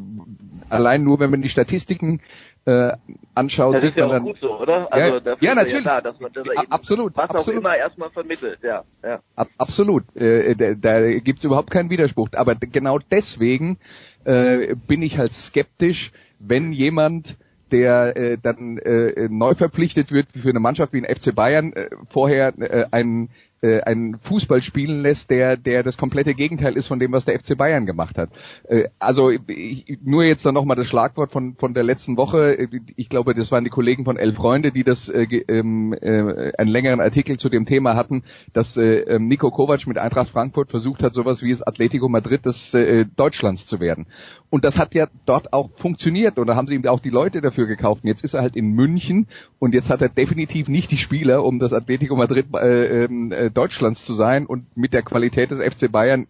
allein 0.70 1.04
nur, 1.04 1.20
wenn 1.20 1.30
man 1.30 1.42
die 1.42 1.50
Statistiken 1.50 2.22
äh, 2.66 2.94
anschaut, 3.36 3.76
das 3.76 3.84
ist 3.84 3.96
ja 3.96 4.06
auch 4.06 4.12
dann, 4.12 4.24
gut 4.24 4.38
so, 4.40 4.60
oder? 4.60 4.92
Also 4.92 5.18
Ja, 5.18 5.36
ja, 5.40 5.56
natürlich. 5.56 5.84
da, 5.84 6.02
dass 6.02 6.20
man 6.20 6.32
das 6.34 6.46
Ja, 6.48 6.64
eben, 6.64 6.72
absolut, 6.72 7.16
was 7.16 7.30
auch 7.30 7.36
absolut. 7.36 7.60
immer 7.62 7.76
erstmal 7.76 8.10
vermittelt, 8.10 8.60
ja, 8.64 8.84
ja. 9.04 9.20
Ab, 9.36 9.50
absolut. 9.58 10.04
Äh, 10.16 10.56
da 10.56 10.74
da 10.74 11.20
gibt's 11.20 11.44
überhaupt 11.44 11.70
keinen 11.70 11.90
Widerspruch. 11.90 12.30
Aber 12.34 12.56
genau 12.56 12.98
deswegen 13.00 13.78
äh, 14.26 14.76
bin 14.88 15.02
ich 15.02 15.18
halt 15.18 15.34
skeptisch, 15.34 16.12
wenn 16.40 16.72
jemand 16.74 17.38
der 17.72 18.18
äh, 18.18 18.38
dann 18.42 18.78
äh, 18.78 19.30
neu 19.30 19.56
verpflichtet 19.56 20.12
wird 20.12 20.28
für 20.34 20.50
eine 20.50 20.60
Mannschaft 20.60 20.94
wie 20.94 21.06
ein 21.06 21.16
FC 21.16 21.34
Bayern, 21.34 21.74
äh, 21.74 21.90
vorher 22.10 22.54
äh, 22.60 22.86
einen 22.92 23.30
äh, 23.62 23.82
einen 23.82 24.18
Fußball 24.20 24.62
spielen 24.62 25.02
lässt, 25.02 25.30
der 25.30 25.58
der 25.58 25.84
das 25.84 25.98
komplette 25.98 26.34
Gegenteil 26.34 26.76
ist 26.76 26.88
von 26.88 27.00
dem, 27.00 27.12
was 27.12 27.26
der 27.26 27.40
FC 27.40 27.58
Bayern 27.58 27.86
gemacht 27.86 28.18
hat. 28.18 28.30
Äh, 28.68 28.90
also 29.00 29.30
ich, 29.30 30.00
nur 30.04 30.24
jetzt 30.24 30.46
dann 30.46 30.54
nochmal 30.54 30.78
das 30.78 30.88
Schlagwort 30.88 31.32
von 31.32 31.56
von 31.56 31.74
der 31.74 31.84
letzten 31.84 32.18
Woche. 32.18 32.70
Ich 32.96 33.10
glaube, 33.10 33.34
das 33.34 33.52
waren 33.52 33.64
die 33.64 33.70
Kollegen 33.70 34.06
von 34.06 34.18
Elf 34.18 34.36
Freunde, 34.36 34.72
die 34.72 34.84
das 34.84 35.10
äh, 35.10 35.24
ähm, 35.48 35.94
äh, 35.94 36.54
einen 36.58 36.72
längeren 36.72 37.02
Artikel 37.02 37.38
zu 37.38 37.50
dem 37.50 37.66
Thema 37.66 37.96
hatten, 37.96 38.24
dass 38.54 38.78
äh, 38.78 39.02
ähm, 39.02 39.28
Nico 39.28 39.52
Kovac 39.52 39.86
mit 39.88 39.98
Eintracht 39.98 40.30
Frankfurt 40.30 40.70
versucht 40.70 41.04
hat, 41.04 41.14
sowas 41.14 41.42
wie 41.44 41.52
das 41.52 41.62
Atletico 41.62 42.10
Madrid 42.10 42.46
des 42.46 42.74
äh, 42.74 43.06
Deutschlands 43.06 43.66
zu 43.66 43.80
werden. 43.80 44.08
Und 44.52 44.66
das 44.66 44.78
hat 44.78 44.94
ja 44.94 45.08
dort 45.26 45.54
auch 45.54 45.72
funktioniert 45.76 46.38
und 46.38 46.46
da 46.46 46.56
haben 46.56 46.68
sie 46.68 46.76
ihm 46.76 46.86
auch 46.86 47.00
die 47.00 47.10
Leute 47.10 47.40
dafür 47.40 47.68
gekauft. 47.68 48.04
Und 48.04 48.10
jetzt 48.10 48.24
ist 48.24 48.34
er 48.34 48.42
halt 48.42 48.58
in 48.58 48.74
München 48.74 49.28
und 49.60 49.74
jetzt 49.74 49.90
hat 49.90 50.02
er 50.02 50.10
definitiv 50.10 50.68
nicht 50.68 50.92
die 50.92 50.98
Spieler, 50.98 51.46
um 51.46 51.58
das 51.58 51.72
Atletico 51.72 52.18
Madrid 52.18 52.48
äh, 52.54 53.06
ähm, 53.06 53.32
äh, 53.32 53.50
Deutschlands 53.50 54.06
zu 54.06 54.14
sein 54.14 54.46
und 54.46 54.66
mit 54.76 54.94
der 54.94 55.04
Qualität 55.04 55.52
des 55.52 55.62
FC 55.62 55.90
Bayern 55.90 56.28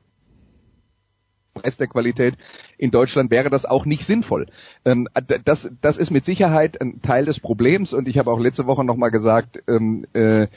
Rest 1.62 1.80
der 1.80 1.88
Qualität 1.88 2.36
in 2.78 2.92
Deutschland 2.92 3.32
wäre 3.32 3.50
das 3.50 3.66
auch 3.66 3.86
nicht 3.86 4.06
sinnvoll. 4.06 4.46
Ähm, 4.86 5.08
das, 5.44 5.70
das 5.82 5.98
ist 5.98 6.12
mit 6.12 6.24
Sicherheit 6.24 6.80
ein 6.80 7.02
Teil 7.02 7.26
des 7.26 7.40
Problems 7.40 7.94
und 7.94 8.08
ich 8.08 8.18
habe 8.18 8.32
auch 8.32 8.40
letzte 8.40 8.68
Woche 8.68 8.86
nochmal 8.86 9.12
gesagt, 9.12 9.62
ähm, 9.68 10.06
äh, 10.14 10.48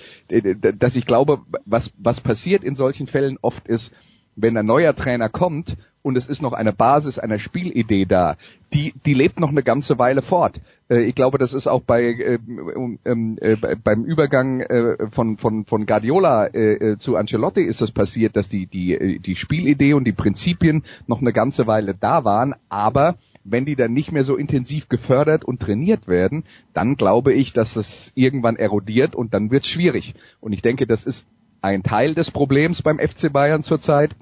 dass 0.78 0.96
ich 0.96 1.06
glaube, 1.06 1.40
was, 1.64 1.92
was 1.98 2.20
passiert 2.20 2.62
in 2.62 2.76
solchen 2.76 3.06
Fällen 3.06 3.38
oft 3.40 3.66
ist, 3.66 3.92
wenn 4.36 4.56
ein 4.56 4.66
neuer 4.66 4.94
Trainer 4.94 5.28
kommt 5.28 5.76
und 6.02 6.16
es 6.18 6.26
ist 6.26 6.42
noch 6.42 6.52
eine 6.52 6.72
Basis 6.72 7.18
einer 7.18 7.38
Spielidee 7.38 8.04
da, 8.04 8.36
die, 8.74 8.92
die 9.06 9.14
lebt 9.14 9.40
noch 9.40 9.48
eine 9.48 9.62
ganze 9.62 9.98
Weile 9.98 10.20
fort. 10.20 10.60
Äh, 10.90 11.02
ich 11.04 11.14
glaube, 11.14 11.38
das 11.38 11.54
ist 11.54 11.66
auch 11.66 11.80
bei 11.82 12.02
ähm, 12.02 12.98
ähm, 13.04 13.38
äh, 13.40 13.56
bei- 13.56 13.74
beim 13.74 14.04
Übergang 14.04 14.60
äh, 14.60 15.08
von 15.10 15.38
von 15.38 15.64
von 15.64 15.86
Guardiola 15.86 16.46
äh, 16.48 16.74
äh, 16.92 16.98
zu 16.98 17.16
Ancelotti 17.16 17.62
ist 17.62 17.80
das 17.80 17.90
passiert, 17.92 18.36
dass 18.36 18.48
die 18.50 18.66
die 18.66 18.92
äh, 18.94 19.18
die 19.18 19.36
Spielidee 19.36 19.94
und 19.94 20.04
die 20.04 20.12
Prinzipien 20.12 20.84
noch 21.06 21.20
eine 21.22 21.32
ganze 21.32 21.66
Weile 21.66 21.94
da 21.94 22.24
waren, 22.24 22.54
aber 22.68 23.16
wenn 23.46 23.66
die 23.66 23.76
dann 23.76 23.92
nicht 23.92 24.10
mehr 24.10 24.24
so 24.24 24.36
intensiv 24.36 24.88
gefördert 24.88 25.44
und 25.44 25.60
trainiert 25.60 26.08
werden, 26.08 26.44
dann 26.72 26.96
glaube 26.96 27.32
ich, 27.34 27.52
dass 27.52 27.76
es 27.76 28.10
irgendwann 28.14 28.56
erodiert 28.56 29.14
und 29.14 29.34
dann 29.34 29.50
wird 29.50 29.64
es 29.64 29.70
schwierig. 29.70 30.14
Und 30.40 30.54
ich 30.54 30.62
denke, 30.62 30.86
das 30.86 31.04
ist 31.04 31.26
ein 31.60 31.82
Teil 31.82 32.14
des 32.14 32.30
Problems 32.30 32.80
beim 32.80 32.98
FC 32.98 33.30
Bayern 33.30 33.62
zurzeit. 33.62 34.16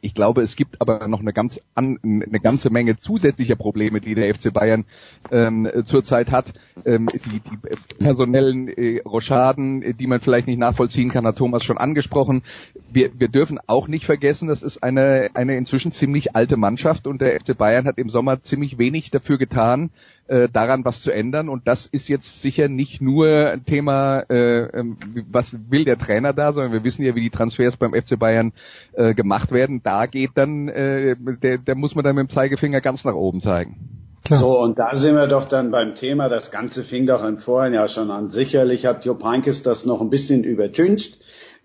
Ich 0.00 0.14
glaube, 0.14 0.42
es 0.42 0.56
gibt 0.56 0.80
aber 0.80 1.06
noch 1.08 1.20
eine, 1.20 1.32
ganz 1.32 1.60
an, 1.74 1.98
eine 2.02 2.40
ganze 2.40 2.70
Menge 2.70 2.96
zusätzlicher 2.96 3.56
Probleme, 3.56 4.00
die 4.00 4.14
der 4.14 4.34
FC 4.34 4.52
Bayern 4.52 4.84
ähm, 5.30 5.68
zurzeit 5.84 6.30
hat. 6.30 6.52
Ähm, 6.84 7.08
die, 7.12 7.40
die 7.40 7.58
personellen 7.98 8.68
äh, 8.68 9.00
Rochaden, 9.04 9.82
äh, 9.82 9.94
die 9.94 10.06
man 10.06 10.20
vielleicht 10.20 10.46
nicht 10.46 10.58
nachvollziehen 10.58 11.10
kann, 11.10 11.26
hat 11.26 11.36
Thomas 11.36 11.64
schon 11.64 11.78
angesprochen. 11.78 12.42
Wir, 12.90 13.10
wir 13.18 13.28
dürfen 13.28 13.58
auch 13.66 13.88
nicht 13.88 14.06
vergessen, 14.06 14.48
das 14.48 14.62
ist 14.62 14.82
eine, 14.82 15.30
eine 15.34 15.56
inzwischen 15.56 15.92
ziemlich 15.92 16.34
alte 16.34 16.56
Mannschaft 16.56 17.06
und 17.06 17.20
der 17.20 17.38
FC 17.40 17.56
Bayern 17.56 17.86
hat 17.86 17.98
im 17.98 18.10
Sommer 18.10 18.42
ziemlich 18.42 18.78
wenig 18.78 19.10
dafür 19.10 19.38
getan, 19.38 19.90
äh, 20.28 20.48
daran 20.48 20.84
was 20.84 21.02
zu 21.02 21.10
ändern. 21.10 21.48
Und 21.48 21.66
das 21.66 21.86
ist 21.86 22.08
jetzt 22.08 22.42
sicher 22.42 22.68
nicht 22.68 23.00
nur 23.00 23.28
ein 23.28 23.64
Thema, 23.64 24.20
äh, 24.30 24.64
ähm, 24.78 24.96
was 25.30 25.56
will 25.70 25.84
der 25.84 25.98
Trainer 25.98 26.32
da, 26.32 26.52
sondern 26.52 26.72
wir 26.72 26.84
wissen 26.84 27.04
ja, 27.04 27.14
wie 27.14 27.22
die 27.22 27.30
Transfers 27.30 27.76
beim 27.76 27.92
FC 27.92 28.18
Bayern 28.18 28.52
äh, 28.92 29.14
gemacht 29.14 29.52
werden. 29.52 29.82
Da 29.82 30.06
geht 30.06 30.32
dann, 30.34 30.68
äh, 30.68 31.16
der, 31.18 31.58
der 31.58 31.74
muss 31.74 31.94
man 31.94 32.04
dann 32.04 32.16
mit 32.16 32.28
dem 32.28 32.30
Zeigefinger 32.30 32.80
ganz 32.80 33.04
nach 33.04 33.14
oben 33.14 33.40
zeigen. 33.40 33.98
Klar. 34.24 34.40
So, 34.40 34.60
und 34.60 34.78
da 34.78 34.94
sind 34.94 35.14
wir 35.14 35.26
doch 35.26 35.46
dann 35.46 35.70
beim 35.70 35.94
Thema, 35.94 36.28
das 36.28 36.50
Ganze 36.50 36.84
fing 36.84 37.06
doch 37.06 37.24
im 37.24 37.38
Vorhinein 37.38 37.80
ja 37.80 37.88
schon 37.88 38.10
an. 38.10 38.28
Sicherlich 38.28 38.84
hat 38.84 39.06
Jupp 39.06 39.24
Heynckes 39.24 39.62
das 39.62 39.86
noch 39.86 40.02
ein 40.02 40.10
bisschen 40.10 40.44
übertüncht. 40.44 41.18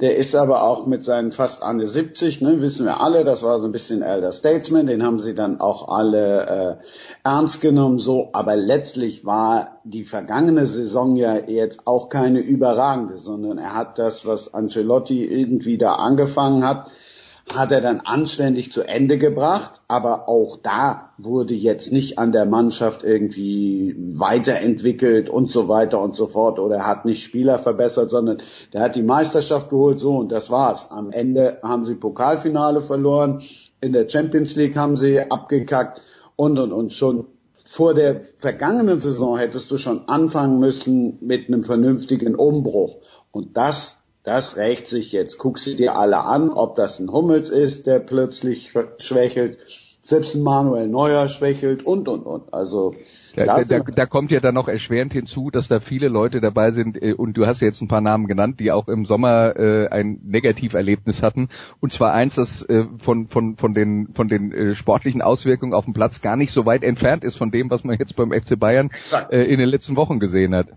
Der 0.04 0.18
ist 0.18 0.36
aber 0.36 0.64
auch 0.64 0.86
mit 0.86 1.02
seinen 1.02 1.32
fast 1.32 1.64
Ende 1.64 1.88
70, 1.88 2.42
ne, 2.42 2.60
wissen 2.60 2.86
wir 2.86 3.00
alle, 3.00 3.24
das 3.24 3.42
war 3.42 3.62
so 3.62 3.70
ein 3.70 3.72
bisschen 3.72 4.02
Elder 4.02 4.34
Statesman, 4.34 4.86
den 4.86 5.02
haben 5.02 5.20
sie 5.20 5.34
dann 5.34 5.62
auch 5.62 5.88
alle 5.88 6.82
äh, 6.84 6.84
ernst 7.24 7.62
genommen, 7.62 8.00
so. 8.00 8.28
Aber 8.34 8.58
letztlich 8.58 9.26
war 9.26 9.80
die 9.86 10.04
vergangene 10.04 10.66
Saison 10.66 11.16
ja 11.16 11.38
jetzt 11.38 11.88
auch 11.88 12.10
keine 12.10 12.42
überragende, 12.42 13.18
sondern 13.18 13.58
er 13.58 13.74
hat 13.74 13.98
das, 13.98 14.26
was 14.26 14.54
Ancelotti 14.54 15.24
irgendwie 15.24 15.78
da 15.78 15.94
angefangen 15.94 16.68
hat, 16.68 16.88
hat 17.52 17.72
er 17.72 17.82
dann 17.82 18.00
anständig 18.00 18.72
zu 18.72 18.84
Ende 18.84 19.18
gebracht, 19.18 19.82
aber 19.88 20.30
auch 20.30 20.58
da 20.58 21.12
wurde 21.18 21.54
jetzt 21.54 21.92
nicht 21.92 22.18
an 22.18 22.32
der 22.32 22.46
Mannschaft 22.46 23.04
irgendwie 23.04 23.96
weiterentwickelt 24.16 25.30
und 25.30 25.52
so 25.52 25.68
weiter 25.68 26.02
und 26.02 26.16
so 26.16 26.28
fort 26.28 26.58
oder 26.60 26.78
er 26.78 26.88
hat 26.88 27.06
nicht 27.06 27.24
Spieler 27.24 27.60
verbessert, 27.60 28.10
sondern 28.10 28.42
der 28.72 28.82
hat 28.82 28.96
die 28.96 29.04
Meisterschaft 29.04 29.70
geholt, 29.70 30.00
so 30.00 30.16
und 30.16 30.32
das 30.32 30.50
war's. 30.50 30.88
Am 30.90 31.12
Ende 31.12 31.60
haben 31.64 31.86
sie 31.86 31.96
Pokalfinale 31.96 32.82
verloren, 32.82 33.42
in 33.82 33.92
der 33.92 34.08
Champions 34.08 34.56
League 34.56 34.78
haben 34.78 34.96
sie 34.96 35.20
abgekackt 35.20 36.02
und 36.36 36.58
und 36.58 36.72
und 36.72 36.94
schon 36.94 37.28
vor 37.66 37.94
der 37.94 38.22
vergangenen 38.38 39.00
Saison 39.00 39.38
hättest 39.38 39.72
du 39.72 39.78
schon 39.78 40.08
anfangen 40.08 40.60
müssen 40.60 41.18
mit 41.22 41.48
einem 41.48 41.64
vernünftigen 41.64 42.36
Umbruch 42.36 42.98
und 43.32 43.58
das 43.58 44.03
das 44.24 44.56
rächt 44.58 44.88
sich 44.88 45.12
jetzt. 45.12 45.38
Guck 45.38 45.60
sie 45.60 45.76
dir 45.76 45.98
alle 45.98 46.24
an, 46.24 46.50
ob 46.50 46.76
das 46.76 47.00
ein 47.00 47.12
Hummels 47.12 47.50
ist, 47.50 47.88
der 47.88 48.00
plötzlich 48.00 48.74
schwächelt, 48.98 49.58
selbst 50.02 50.36
ein 50.36 50.44
Manuel 50.44 50.88
Neuer 50.88 51.30
schwächelt 51.30 51.86
und, 51.86 52.08
und, 52.10 52.24
und. 52.24 52.54
Also, 52.54 52.94
Da, 53.36 53.64
da 53.64 53.80
da, 53.80 54.06
kommt 54.06 54.32
ja 54.32 54.42
dann 54.42 54.54
noch 54.54 54.68
erschwerend 54.68 55.14
hinzu, 55.14 55.50
dass 55.50 55.68
da 55.68 55.80
viele 55.80 56.08
Leute 56.08 56.42
dabei 56.42 56.72
sind 56.72 57.02
äh, 57.02 57.14
und 57.14 57.36
du 57.36 57.48
hast 57.48 57.62
ja 57.62 57.68
jetzt 57.68 57.82
ein 57.82 57.88
paar 57.88 58.02
Namen 58.02 58.28
genannt, 58.28 58.60
die 58.60 58.72
auch 58.72 58.88
im 58.90 59.06
Sommer 59.06 59.56
äh, 59.58 59.88
ein 59.88 60.20
Negativerlebnis 60.24 61.24
hatten 61.24 61.50
und 61.80 61.94
zwar 61.94 62.14
eins, 62.14 62.36
das 62.36 62.62
äh, 62.64 62.86
von 63.00 63.28
von 63.28 63.58
von 63.58 63.74
den 63.74 64.10
von 64.14 64.28
den 64.28 64.52
äh, 64.52 64.76
sportlichen 64.76 65.22
Auswirkungen 65.22 65.74
auf 65.74 65.86
dem 65.86 65.94
Platz 65.94 66.22
gar 66.22 66.36
nicht 66.36 66.52
so 66.52 66.66
weit 66.66 66.84
entfernt 66.84 67.24
ist 67.24 67.38
von 67.38 67.50
dem, 67.50 67.70
was 67.72 67.84
man 67.84 67.98
jetzt 67.98 68.16
beim 68.16 68.32
FC 68.32 68.60
Bayern 68.60 68.92
äh, 69.32 69.44
in 69.46 69.58
den 69.58 69.70
letzten 69.70 69.96
Wochen 69.96 70.20
gesehen 70.20 70.54
hat. 70.54 70.68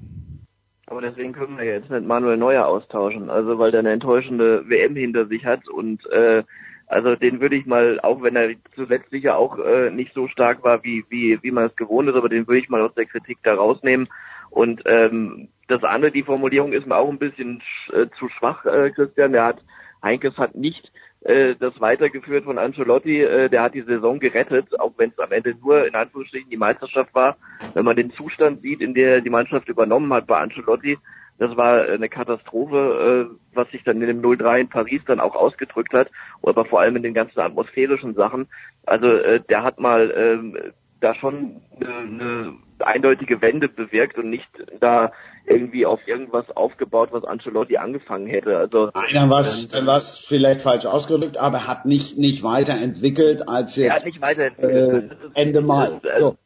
Aber 0.87 1.01
deswegen 1.01 1.33
können 1.33 1.59
wir 1.59 1.65
jetzt 1.65 1.91
nicht 1.91 2.07
Manuel 2.07 2.37
Neuer 2.37 2.67
austauschen, 2.67 3.29
also 3.29 3.59
weil 3.59 3.73
der 3.73 3.81
eine 3.81 3.93
enttäuschende 3.93 4.69
WM 4.69 4.95
hinter 4.95 5.27
sich 5.27 5.45
hat 5.45 5.69
und 5.69 6.07
äh, 6.11 6.45
also 6.87 7.17
den 7.17 7.41
würde 7.41 7.57
ich 7.57 7.67
mal, 7.67 7.99
auch 8.01 8.23
wenn 8.23 8.37
er 8.37 8.55
zuletzt 8.75 9.11
sicher 9.11 9.37
auch 9.37 9.59
äh, 9.59 9.91
nicht 9.91 10.15
so 10.15 10.29
stark 10.29 10.63
war, 10.63 10.85
wie, 10.85 11.05
wie, 11.09 11.43
wie 11.43 11.51
man 11.51 11.67
es 11.67 11.75
gewohnt 11.75 12.09
ist, 12.09 12.15
aber 12.15 12.29
den 12.29 12.47
würde 12.47 12.61
ich 12.61 12.69
mal 12.69 12.81
aus 12.83 12.95
der 12.95 13.07
Kritik 13.07 13.39
da 13.43 13.55
rausnehmen. 13.55 14.09
Und 14.51 14.83
ähm, 14.87 15.49
das 15.67 15.83
andere, 15.83 16.13
die 16.13 16.23
Formulierung 16.23 16.73
ist 16.73 16.87
mir 16.87 16.97
auch 16.97 17.09
ein 17.09 17.19
bisschen 17.19 17.61
sch 17.61 17.93
äh, 17.93 18.07
zu 18.19 18.29
schwach, 18.29 18.65
äh, 18.65 18.91
Christian. 18.91 19.33
Der 19.33 19.45
hat, 19.45 19.65
Heinkes 20.03 20.39
hat 20.39 20.55
nicht 20.55 20.93
äh, 21.27 21.57
das 21.59 21.81
weitergeführt 21.81 22.45
von 22.45 22.59
Ancelotti. 22.59 23.23
Äh, 23.23 23.49
der 23.49 23.63
hat 23.63 23.75
die 23.75 23.83
Saison 23.83 24.21
gerettet, 24.21 24.79
auch 24.79 24.93
wenn 24.97 25.11
es 25.11 25.19
am 25.19 25.33
Ende 25.33 25.55
nur 25.61 25.87
in 25.87 25.95
Anführungsstrichen 25.95 26.51
die 26.51 26.57
Meisterschaft 26.57 27.15
war. 27.15 27.37
Wenn 27.75 27.85
man 27.85 27.97
den 27.97 28.11
Zustand 28.13 28.63
sieht, 28.63 28.81
in 28.81 28.95
der 28.95 29.21
die 29.21 29.31
Mannschaft 29.31 29.69
übernommen 29.69 30.13
hat 30.13 30.27
bei 30.27 30.39
Ancelotti, 30.39 30.99
das 31.39 31.57
war 31.57 31.83
eine 31.83 32.09
Katastrophe, 32.09 33.29
äh, 33.31 33.55
was 33.55 33.71
sich 33.71 33.83
dann 33.85 34.01
in 34.01 34.07
dem 34.07 34.23
0-3 34.23 34.61
in 34.61 34.69
Paris 34.69 35.03
dann 35.07 35.21
auch 35.21 35.35
ausgedrückt 35.35 35.93
hat, 35.93 36.11
aber 36.43 36.65
vor 36.65 36.81
allem 36.81 36.97
in 36.97 37.03
den 37.03 37.15
ganzen 37.15 37.41
atmosphärischen 37.41 38.15
Sachen. 38.15 38.49
Also 38.87 39.09
äh, 39.09 39.41
der 39.41 39.63
hat 39.63 39.79
mal 39.79 40.13
ähm, 40.17 40.57
da 41.01 41.15
schon 41.15 41.61
eine, 41.79 41.97
eine 41.97 42.55
eindeutige 42.81 43.41
Wende 43.43 43.69
bewirkt 43.69 44.19
und 44.19 44.31
nicht 44.31 44.49
da 44.81 45.13
irgendwie 45.47 45.87
auf 45.87 46.01
irgendwas 46.07 46.51
aufgebaut, 46.51 47.11
was 47.13 47.25
Ancelotti 47.25 47.77
angefangen 47.77 48.27
hätte. 48.27 48.57
Also 48.59 48.91
Nein, 48.95 49.05
dann 49.15 49.31
war 49.31 49.41
es 49.41 49.69
dann 49.69 49.87
war's 49.87 50.19
vielleicht 50.19 50.63
falsch 50.63 50.87
ausgedrückt, 50.87 51.39
aber 51.39 51.67
hat 51.67 51.87
nicht, 51.87 52.19
nicht 52.19 52.43
weiterentwickelt 52.43 53.49
als 53.49 53.77
er 53.79 53.85
jetzt 53.85 53.95
hat 53.97 54.05
nicht 54.07 54.23
weiterentwickelt. 54.23 55.13
äh, 55.13 55.41
Ende 55.41 55.61
Mai. 55.61 56.01
So. 56.19 56.37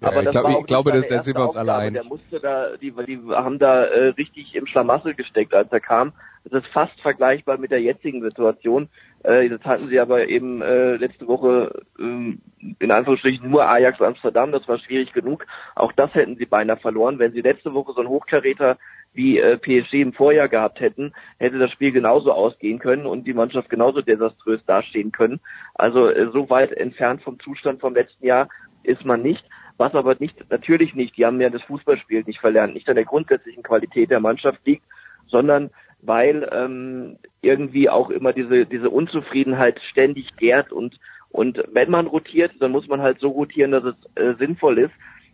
Aber 0.00 0.22
ich 0.22 0.34
war 0.34 0.60
ich 0.60 0.66
glaube, 0.66 0.92
das- 0.92 1.08
da 1.08 1.22
sind 1.22 1.36
wir 1.36 1.44
uns 1.44 1.56
alle 1.56 1.74
einig. 1.74 1.94
Der 1.94 2.04
musste 2.04 2.40
da, 2.40 2.76
die, 2.76 2.92
die 3.06 3.18
haben 3.30 3.58
da 3.58 3.84
äh, 3.84 4.08
richtig 4.08 4.54
im 4.54 4.66
Schlamassel 4.66 5.14
gesteckt, 5.14 5.54
als 5.54 5.72
er 5.72 5.80
kam. 5.80 6.12
Das 6.44 6.62
ist 6.62 6.70
fast 6.72 7.00
vergleichbar 7.00 7.56
mit 7.56 7.70
der 7.70 7.80
jetzigen 7.80 8.22
Situation. 8.22 8.88
Äh, 9.24 9.48
jetzt 9.48 9.64
hatten 9.64 9.86
sie 9.86 9.98
aber 10.00 10.28
eben 10.28 10.60
äh, 10.60 10.96
letzte 10.96 11.26
Woche 11.26 11.82
ähm, 11.98 12.40
in 12.78 12.90
Anführungsstrichen 12.90 13.50
nur 13.50 13.66
Ajax 13.66 14.02
Amsterdam, 14.02 14.52
das 14.52 14.68
war 14.68 14.78
schwierig 14.78 15.12
genug. 15.12 15.46
Auch 15.74 15.92
das 15.92 16.14
hätten 16.14 16.36
sie 16.36 16.46
beinahe 16.46 16.76
verloren. 16.76 17.18
Wenn 17.18 17.32
sie 17.32 17.40
letzte 17.40 17.72
Woche 17.74 17.92
so 17.92 18.00
einen 18.00 18.10
Hochkaräter 18.10 18.76
wie 19.14 19.38
äh, 19.38 19.56
PSG 19.56 19.94
im 19.94 20.12
Vorjahr 20.12 20.48
gehabt 20.48 20.80
hätten, 20.80 21.12
hätte 21.38 21.58
das 21.58 21.70
Spiel 21.70 21.92
genauso 21.92 22.32
ausgehen 22.32 22.78
können 22.78 23.06
und 23.06 23.26
die 23.26 23.32
Mannschaft 23.32 23.70
genauso 23.70 24.02
desaströs 24.02 24.64
dastehen 24.66 25.12
können. 25.12 25.40
Also 25.74 26.08
äh, 26.08 26.30
so 26.32 26.50
weit 26.50 26.72
entfernt 26.72 27.22
vom 27.22 27.38
Zustand 27.40 27.80
vom 27.80 27.94
letzten 27.94 28.26
Jahr 28.26 28.48
ist 28.82 29.04
man 29.04 29.22
nicht. 29.22 29.44
Was 29.76 29.94
aber 29.94 30.16
nicht, 30.18 30.36
natürlich 30.50 30.94
nicht, 30.94 31.16
die 31.16 31.26
haben 31.26 31.40
ja 31.40 31.50
das 31.50 31.62
Fußballspiel 31.62 32.24
nicht 32.26 32.40
verlernt, 32.40 32.74
nicht 32.74 32.88
an 32.88 32.94
der 32.94 33.04
grundsätzlichen 33.04 33.62
Qualität 33.62 34.10
der 34.10 34.20
Mannschaft 34.20 34.60
liegt, 34.64 34.84
sondern 35.26 35.70
weil 36.06 36.48
ähm, 36.52 37.18
irgendwie 37.42 37.88
auch 37.88 38.10
immer 38.10 38.32
diese, 38.32 38.66
diese 38.66 38.90
Unzufriedenheit 38.90 39.80
ständig 39.90 40.36
gärt 40.36 40.72
und, 40.72 40.98
und 41.30 41.62
wenn 41.72 41.90
man 41.90 42.06
rotiert, 42.06 42.52
dann 42.60 42.72
muss 42.72 42.86
man 42.88 43.00
halt 43.00 43.20
so 43.20 43.28
rotieren, 43.28 43.72
dass 43.72 43.84
es 43.84 43.94
äh, 44.14 44.34
sinnvoll 44.38 44.78
ist, 44.78 44.92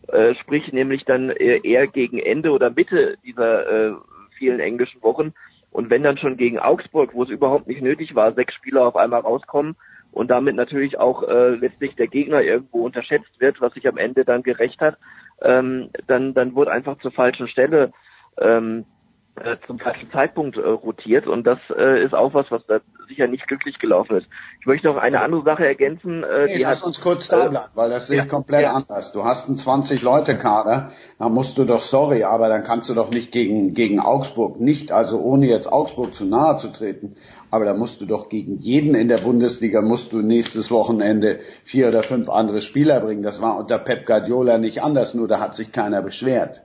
äh, 0.09 0.35
sprich 0.37 0.73
nämlich 0.73 1.05
dann 1.05 1.31
äh, 1.31 1.61
eher 1.63 1.87
gegen 1.87 2.19
Ende 2.19 2.51
oder 2.53 2.71
Mitte 2.71 3.17
dieser 3.25 3.91
äh, 3.91 3.95
vielen 4.39 4.61
englischen 4.61 5.03
Wochen. 5.03 5.33
Und 5.71 5.91
wenn 5.91 6.03
dann 6.03 6.19
schon 6.19 6.37
gegen 6.37 6.59
Augsburg, 6.59 7.15
wo 7.15 7.23
es 7.23 7.29
überhaupt 7.29 7.69
nicht 7.69 7.83
nötig 7.83 8.15
war, 8.15 8.33
sechs 8.33 8.55
Spieler 8.55 8.87
auf 8.87 8.97
einmal 8.97 9.21
rauskommen 9.21 9.77
und 10.11 10.31
damit 10.31 10.57
natürlich 10.57 10.99
auch 10.99 11.23
äh, 11.29 11.51
letztlich 11.51 11.95
der 11.95 12.09
Gegner 12.09 12.43
irgendwo 12.43 12.85
unterschätzt 12.85 13.39
wird, 13.39 13.61
was 13.61 13.75
sich 13.75 13.87
am 13.87 13.97
Ende 13.97 14.25
dann 14.25 14.43
gerecht 14.43 14.81
hat, 14.81 14.97
ähm, 15.43 15.91
dann, 16.07 16.35
dann 16.35 16.55
wurde 16.55 16.73
einfach 16.73 16.99
zur 16.99 17.13
falschen 17.13 17.47
Stelle 17.47 17.93
ähm, 18.41 18.85
äh, 19.37 19.57
zum 19.67 19.79
falschen 19.79 20.11
Zeitpunkt 20.11 20.57
äh, 20.57 20.61
rotiert 20.61 21.27
und 21.27 21.45
das 21.47 21.59
äh, 21.77 22.05
ist 22.05 22.15
auch 22.15 22.35
was, 22.35 22.51
was 22.51 22.67
da 22.67 22.81
sicher 23.09 23.27
nicht 23.27 23.47
glücklich 23.47 23.79
gelaufen 23.79 24.17
ist. 24.17 24.27
Ich 24.61 24.67
möchte 24.67 24.89
noch 24.89 24.97
eine 24.97 25.21
andere 25.21 25.43
Sache 25.45 25.65
ergänzen. 25.65 26.25
Äh, 26.25 26.45
nee, 26.45 26.57
die 26.57 26.63
lass 26.63 26.81
hat, 26.81 26.87
uns 26.89 27.01
kurz 27.01 27.29
da 27.29 27.49
bleiben, 27.49 27.71
weil 27.75 27.91
das 27.91 28.09
sehe 28.09 28.23
ich 28.23 28.29
komplett 28.29 28.63
ja. 28.63 28.73
anders. 28.73 29.13
Du 29.13 29.25
hast 29.25 29.49
einen 29.49 29.57
20-Leute-Kader, 29.57 30.93
da 31.19 31.29
musst 31.29 31.59
du 31.59 31.65
doch, 31.65 31.81
sorry, 31.81 32.25
aber 32.25 32.49
dann 32.49 32.65
kannst 32.65 32.91
du 32.91 32.95
doch 32.95 33.11
nicht 33.11 33.33
gegen, 33.33 33.73
gegen 33.73 34.01
Augsburg, 34.01 34.61
nicht, 34.61 34.93
also 34.93 35.19
ohne 35.21 35.47
jetzt 35.47 35.73
Augsburg 35.73 36.15
zu 36.15 36.25
nahe 36.25 36.57
zu 36.57 36.69
treten, 36.69 37.17
aber 37.51 37.65
da 37.65 37.75
musst 37.75 38.01
du 38.01 38.07
doch 38.07 38.29
gegen 38.29 38.59
jeden 38.59 38.95
in 38.95 39.09
der 39.09 39.19
Bundesliga, 39.19 39.81
musst 39.81 40.13
du 40.13 40.23
nächstes 40.23 40.71
Wochenende 40.71 41.41
vier 41.65 41.89
oder 41.89 42.03
fünf 42.03 42.29
andere 42.29 42.63
Spieler 42.63 43.01
bringen. 43.01 43.23
Das 43.23 43.41
war 43.41 43.59
unter 43.59 43.79
Pep 43.79 44.07
Guardiola 44.07 44.59
nicht 44.59 44.83
anders, 44.83 45.15
nur 45.15 45.29
da 45.29 45.41
hat 45.41 45.55
sich 45.55 45.73
keiner 45.73 46.03
beschwert. 46.03 46.63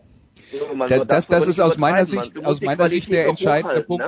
Das, 0.90 1.08
das, 1.08 1.28
das 1.28 1.48
ist 1.48 1.60
aus 1.60 1.78
meiner 1.78 2.06
Sicht, 2.06 2.44
aus 2.44 2.62
meiner 2.62 2.88
Sicht 2.88 3.12
der 3.12 3.28
entscheidende 3.28 3.82
Punkt. 3.82 4.06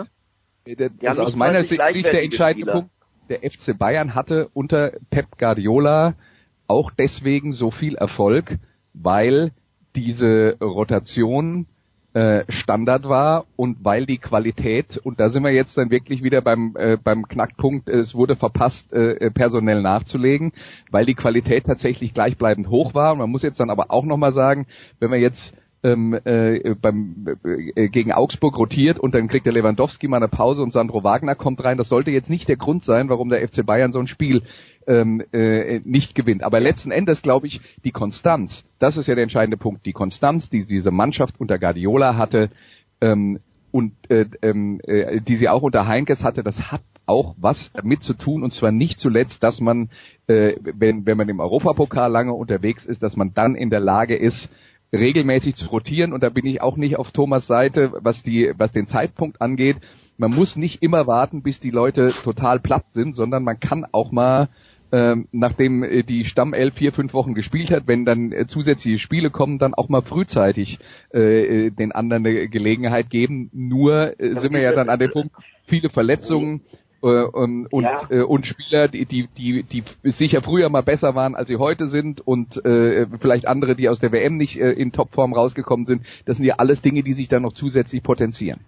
Ne? 0.66 0.92
Das 1.00 1.14
ist 1.16 1.20
aus 1.20 1.36
meiner 1.36 1.64
Sicht 1.64 1.82
der 1.82 2.24
entscheidende 2.24 2.72
Punkt. 2.72 2.90
Der 3.30 3.40
FC 3.40 3.78
Bayern 3.78 4.16
hatte 4.16 4.50
unter 4.54 4.94
Pep 5.10 5.38
Guardiola 5.38 6.16
auch 6.68 6.92
deswegen 6.92 7.54
so 7.54 7.72
viel 7.72 7.96
Erfolg, 7.96 8.58
weil 8.94 9.52
diese 9.96 10.58
Rotation 10.62 11.68
äh, 12.14 12.46
Standard 12.50 13.08
war 13.08 13.46
und 13.56 13.84
weil 13.84 14.06
die 14.06 14.18
Qualität, 14.18 14.98
und 14.98 15.20
da 15.20 15.30
sind 15.30 15.44
wir 15.44 15.52
jetzt 15.52 15.78
dann 15.78 15.92
wirklich 15.92 16.24
wieder 16.24 16.42
beim, 16.42 16.76
äh, 16.78 16.98
beim 16.98 17.28
Knackpunkt, 17.28 17.90
es 17.90 18.16
wurde 18.16 18.36
verpasst, 18.36 18.92
äh, 18.94 19.30
personell 19.32 19.82
nachzulegen, 19.82 20.52
weil 20.90 21.06
die 21.06 21.16
Qualität 21.16 21.66
tatsächlich 21.66 22.14
gleichbleibend 22.14 22.70
hoch 22.70 22.94
war. 22.94 23.12
Und 23.12 23.20
man 23.20 23.30
muss 23.30 23.44
jetzt 23.44 23.60
dann 23.60 23.70
aber 23.70 23.92
auch 23.92 24.06
nochmal 24.06 24.32
sagen, 24.32 24.68
wenn 25.00 25.12
wir 25.12 25.20
jetzt 25.20 25.56
ähm, 25.88 26.20
äh, 26.26 26.76
beim, 26.76 27.38
äh, 27.44 27.88
gegen 27.88 28.12
Augsburg 28.12 28.58
rotiert 28.58 29.00
und 29.00 29.16
dann 29.16 29.28
kriegt 29.28 29.46
der 29.46 29.54
Lewandowski 29.54 30.08
mal 30.08 30.18
eine 30.18 30.28
Pause 30.28 30.62
und 30.64 30.74
Sandro 30.74 31.04
Wagner 31.04 31.36
kommt 31.36 31.64
rein. 31.64 31.78
Das 31.78 31.90
sollte 31.90 32.12
jetzt 32.12 32.30
nicht 32.30 32.50
der 32.50 32.58
Grund 32.58 32.84
sein, 32.84 33.10
warum 33.10 33.30
der 33.30 33.48
FC 33.48 33.66
Bayern 33.66 33.94
so 33.94 34.00
ein 34.00 34.08
Spiel 34.08 34.42
ähm, 34.86 35.24
äh, 35.32 35.80
nicht 35.86 36.16
gewinnt. 36.16 36.44
Aber 36.44 36.60
letzten 36.60 36.92
Endes 36.92 37.22
glaube 37.22 37.48
ich, 37.48 37.62
die 37.86 37.92
Konstanz, 37.92 38.66
das 38.80 38.98
ist 38.98 39.08
ja 39.08 39.16
der 39.16 39.24
entscheidende 39.24 39.58
Punkt, 39.58 39.86
die 39.86 39.94
Konstanz, 39.94 40.50
die 40.50 40.66
diese 40.66 40.92
Mannschaft 40.92 41.40
unter 41.40 41.58
Guardiola 41.58 42.18
hatte 42.18 42.50
ähm, 43.00 43.40
und 43.72 43.94
äh, 44.10 44.26
ähm, 44.42 44.82
äh, 44.84 45.22
die 45.22 45.36
sie 45.36 45.50
auch 45.50 45.62
unter 45.62 45.88
Heinkes 45.88 46.24
hatte, 46.24 46.44
das 46.44 46.72
hat 46.72 46.82
auch 47.06 47.36
was 47.38 47.72
damit 47.72 48.04
zu 48.04 48.14
tun 48.14 48.44
und 48.44 48.52
zwar 48.52 48.72
nicht 48.72 49.00
zuletzt, 49.00 49.42
dass 49.42 49.62
man, 49.62 49.90
äh, 50.28 50.56
wenn, 50.62 51.06
wenn 51.06 51.18
man 51.18 51.30
im 51.30 51.40
Europapokal 51.40 52.12
lange 52.12 52.34
unterwegs 52.34 52.86
ist, 52.86 53.02
dass 53.04 53.16
man 53.16 53.34
dann 53.34 53.56
in 53.56 53.70
der 53.70 53.80
Lage 53.80 54.16
ist, 54.16 54.50
regelmäßig 54.94 55.56
zu 55.56 55.68
rotieren 55.68 56.14
und 56.14 56.24
da 56.24 56.30
bin 56.30 56.46
ich 56.46 56.62
auch 56.62 56.78
nicht 56.78 56.98
auf 56.98 57.12
Thomas 57.12 57.48
Seite, 57.48 57.92
was 58.02 58.24
die, 58.24 58.54
was 58.58 58.72
den 58.72 58.88
Zeitpunkt 58.88 59.42
angeht. 59.42 59.78
Man 60.18 60.34
muss 60.34 60.56
nicht 60.56 60.82
immer 60.82 61.06
warten, 61.08 61.44
bis 61.44 61.60
die 61.60 61.70
Leute 61.70 62.12
total 62.24 62.60
platt 62.60 62.86
sind, 62.92 63.16
sondern 63.16 63.44
man 63.44 63.60
kann 63.60 63.86
auch 63.92 64.12
mal 64.12 64.50
ähm, 64.92 65.28
nachdem 65.32 65.84
äh, 65.84 66.04
die 66.04 66.24
Stammelf 66.24 66.76
vier, 66.76 66.94
fünf 66.94 67.14
Wochen 67.14 67.34
gespielt 67.34 67.72
hat, 67.72 67.88
wenn 67.88 68.06
dann 68.06 68.32
äh, 68.32 68.48
zusätzliche 68.48 69.00
Spiele 69.00 69.30
kommen, 69.30 69.60
dann 69.60 69.74
auch 69.74 69.90
mal 69.90 70.02
frühzeitig 70.02 70.80
äh, 71.14 71.66
äh 71.66 71.72
den 71.72 71.92
anderen 71.92 72.26
eine 72.26 72.48
Gelegenheit 72.48 73.10
geben. 73.10 73.50
Nur 73.52 74.20
äh, 74.20 74.40
sind 74.40 74.54
wir 74.54 74.62
ja 74.62 74.74
dann 74.74 74.90
an 74.90 75.00
dem 75.00 75.12
Punkt, 75.12 75.36
viele 75.64 75.90
Verletzungen, 75.90 76.62
und, 77.08 77.84
ja. 77.84 78.00
äh, 78.10 78.22
und 78.22 78.46
Spieler, 78.46 78.88
die, 78.88 79.06
die, 79.06 79.28
die, 79.38 79.64
die 79.64 79.84
sicher 80.04 80.42
früher 80.42 80.70
mal 80.70 80.84
besser 80.84 81.16
waren, 81.16 81.36
als 81.36 81.48
sie 81.48 81.58
heute 81.58 81.88
sind 81.88 82.26
und 82.26 82.64
äh, 82.66 83.08
vielleicht 83.20 83.48
andere, 83.48 83.76
die 83.76 83.90
aus 83.90 84.00
der 84.00 84.12
WM 84.12 84.38
nicht 84.38 84.60
äh, 84.60 84.72
in 84.72 84.92
Topform 84.92 85.34
rausgekommen 85.34 85.86
sind. 85.86 86.06
Das 86.26 86.38
sind 86.38 86.46
ja 86.46 86.56
alles 86.58 86.82
Dinge, 86.82 87.04
die 87.04 87.14
sich 87.14 87.30
dann 87.30 87.44
noch 87.44 87.54
zusätzlich 87.54 88.04
potenzieren. 88.04 88.60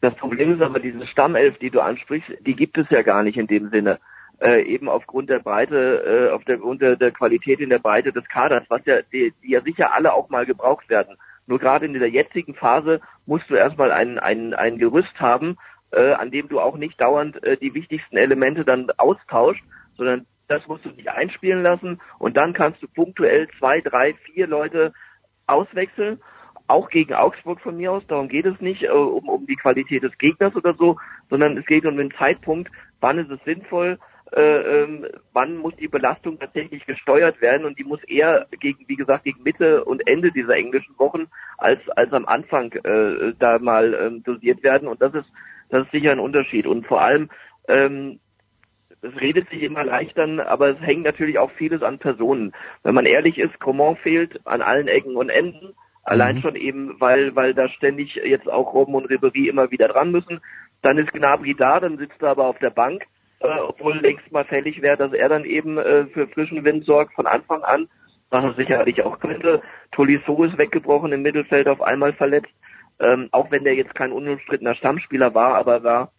Das 0.00 0.14
Problem 0.14 0.54
ist 0.54 0.62
aber, 0.62 0.78
diese 0.78 1.06
Stammelf, 1.06 1.58
die 1.58 1.70
du 1.70 1.80
ansprichst, 1.80 2.30
die 2.46 2.54
gibt 2.54 2.78
es 2.78 2.88
ja 2.90 3.02
gar 3.02 3.22
nicht 3.22 3.36
in 3.36 3.48
dem 3.48 3.70
Sinne. 3.70 3.98
Äh, 4.40 4.62
eben 4.62 4.88
aufgrund 4.88 5.30
der 5.30 5.40
Breite, 5.40 6.30
äh, 6.30 6.32
auf 6.32 6.44
der, 6.44 6.96
der 6.96 7.10
Qualität 7.10 7.58
in 7.58 7.70
der 7.70 7.80
Breite 7.80 8.12
des 8.12 8.28
Kaders, 8.28 8.62
was 8.68 8.84
ja, 8.84 9.02
die, 9.12 9.32
die 9.42 9.50
ja 9.50 9.60
sicher 9.62 9.92
alle 9.92 10.12
auch 10.12 10.28
mal 10.28 10.46
gebraucht 10.46 10.88
werden. 10.88 11.16
Nur 11.48 11.58
gerade 11.58 11.86
in 11.86 11.94
dieser 11.94 12.06
jetzigen 12.06 12.54
Phase 12.54 13.00
musst 13.26 13.50
du 13.50 13.54
erstmal 13.54 13.90
ein, 13.90 14.18
ein, 14.18 14.54
ein 14.54 14.78
Gerüst 14.78 15.18
haben, 15.18 15.56
äh, 15.92 16.12
an 16.12 16.30
dem 16.30 16.48
du 16.48 16.60
auch 16.60 16.76
nicht 16.76 17.00
dauernd 17.00 17.42
äh, 17.42 17.56
die 17.56 17.74
wichtigsten 17.74 18.16
Elemente 18.16 18.64
dann 18.64 18.90
austauschst, 18.96 19.62
sondern 19.96 20.26
das 20.48 20.66
musst 20.66 20.84
du 20.84 20.90
dich 20.90 21.10
einspielen 21.10 21.62
lassen 21.62 22.00
und 22.18 22.36
dann 22.36 22.54
kannst 22.54 22.82
du 22.82 22.88
punktuell 22.88 23.48
zwei, 23.58 23.80
drei, 23.80 24.14
vier 24.14 24.46
Leute 24.46 24.92
auswechseln, 25.46 26.20
auch 26.66 26.90
gegen 26.90 27.14
Augsburg 27.14 27.60
von 27.60 27.76
mir 27.76 27.92
aus, 27.92 28.06
darum 28.08 28.28
geht 28.28 28.46
es 28.46 28.60
nicht 28.60 28.82
äh, 28.82 28.88
um, 28.88 29.28
um 29.28 29.46
die 29.46 29.56
Qualität 29.56 30.02
des 30.02 30.16
Gegners 30.18 30.54
oder 30.54 30.74
so, 30.74 30.98
sondern 31.30 31.56
es 31.56 31.66
geht 31.66 31.86
um 31.86 31.96
den 31.96 32.12
Zeitpunkt, 32.12 32.70
wann 33.00 33.18
ist 33.18 33.30
es 33.30 33.42
sinnvoll, 33.44 33.98
äh, 34.32 34.82
ähm, 34.82 35.06
wann 35.32 35.56
muss 35.56 35.74
die 35.76 35.88
Belastung 35.88 36.38
tatsächlich 36.38 36.84
gesteuert 36.84 37.40
werden 37.40 37.64
und 37.64 37.78
die 37.78 37.84
muss 37.84 38.02
eher 38.04 38.46
gegen, 38.60 38.86
wie 38.86 38.96
gesagt, 38.96 39.24
gegen 39.24 39.42
Mitte 39.42 39.84
und 39.84 40.06
Ende 40.06 40.30
dieser 40.30 40.54
englischen 40.54 40.98
Wochen 40.98 41.28
als 41.56 41.80
als 41.90 42.12
am 42.12 42.26
Anfang 42.26 42.72
äh, 42.72 43.32
da 43.38 43.58
mal 43.58 43.94
ähm, 43.94 44.22
dosiert 44.24 44.62
werden 44.62 44.86
und 44.86 45.00
das 45.00 45.14
ist 45.14 45.32
das 45.68 45.84
ist 45.84 45.92
sicher 45.92 46.12
ein 46.12 46.20
Unterschied. 46.20 46.66
Und 46.66 46.86
vor 46.86 47.00
allem, 47.02 47.30
ähm, 47.68 48.20
es 49.02 49.20
redet 49.20 49.48
sich 49.50 49.62
immer 49.62 49.84
leicht 49.84 50.16
dann, 50.18 50.40
aber 50.40 50.70
es 50.70 50.80
hängt 50.80 51.04
natürlich 51.04 51.38
auch 51.38 51.50
vieles 51.52 51.82
an 51.82 51.98
Personen. 51.98 52.52
Wenn 52.82 52.94
man 52.94 53.06
ehrlich 53.06 53.38
ist, 53.38 53.60
Coman 53.60 53.96
fehlt 53.96 54.40
an 54.46 54.62
allen 54.62 54.88
Ecken 54.88 55.16
und 55.16 55.30
Enden. 55.30 55.74
Allein 56.02 56.36
mhm. 56.36 56.40
schon 56.40 56.56
eben, 56.56 57.00
weil, 57.00 57.36
weil 57.36 57.54
da 57.54 57.68
ständig 57.68 58.14
jetzt 58.16 58.50
auch 58.50 58.72
Robben 58.72 58.94
und 58.94 59.06
Ribery 59.06 59.48
immer 59.48 59.70
wieder 59.70 59.88
dran 59.88 60.10
müssen. 60.10 60.40
Dann 60.82 60.98
ist 60.98 61.12
Gnabry 61.12 61.54
da, 61.54 61.80
dann 61.80 61.98
sitzt 61.98 62.22
er 62.22 62.30
aber 62.30 62.46
auf 62.46 62.58
der 62.58 62.70
Bank, 62.70 63.04
äh, 63.40 63.48
obwohl 63.60 63.98
längst 63.98 64.30
mal 64.32 64.44
fällig 64.44 64.80
wäre, 64.80 64.96
dass 64.96 65.12
er 65.12 65.28
dann 65.28 65.44
eben 65.44 65.76
äh, 65.76 66.06
für 66.06 66.26
frischen 66.28 66.64
Wind 66.64 66.84
sorgt 66.84 67.14
von 67.14 67.26
Anfang 67.26 67.62
an, 67.62 67.88
was 68.30 68.44
er 68.44 68.54
sicherlich 68.54 69.02
auch 69.02 69.18
könnte. 69.20 69.60
Tolisso 69.92 70.44
ist 70.44 70.56
weggebrochen 70.56 71.12
im 71.12 71.22
Mittelfeld, 71.22 71.68
auf 71.68 71.82
einmal 71.82 72.12
verletzt 72.14 72.52
ähm, 73.00 73.28
auch 73.32 73.50
wenn 73.50 73.64
der 73.64 73.74
jetzt 73.74 73.94
kein 73.94 74.12
unumstrittener 74.12 74.74
Stammspieler 74.74 75.34
war, 75.34 75.54
aber 75.54 75.82
war 75.82 76.12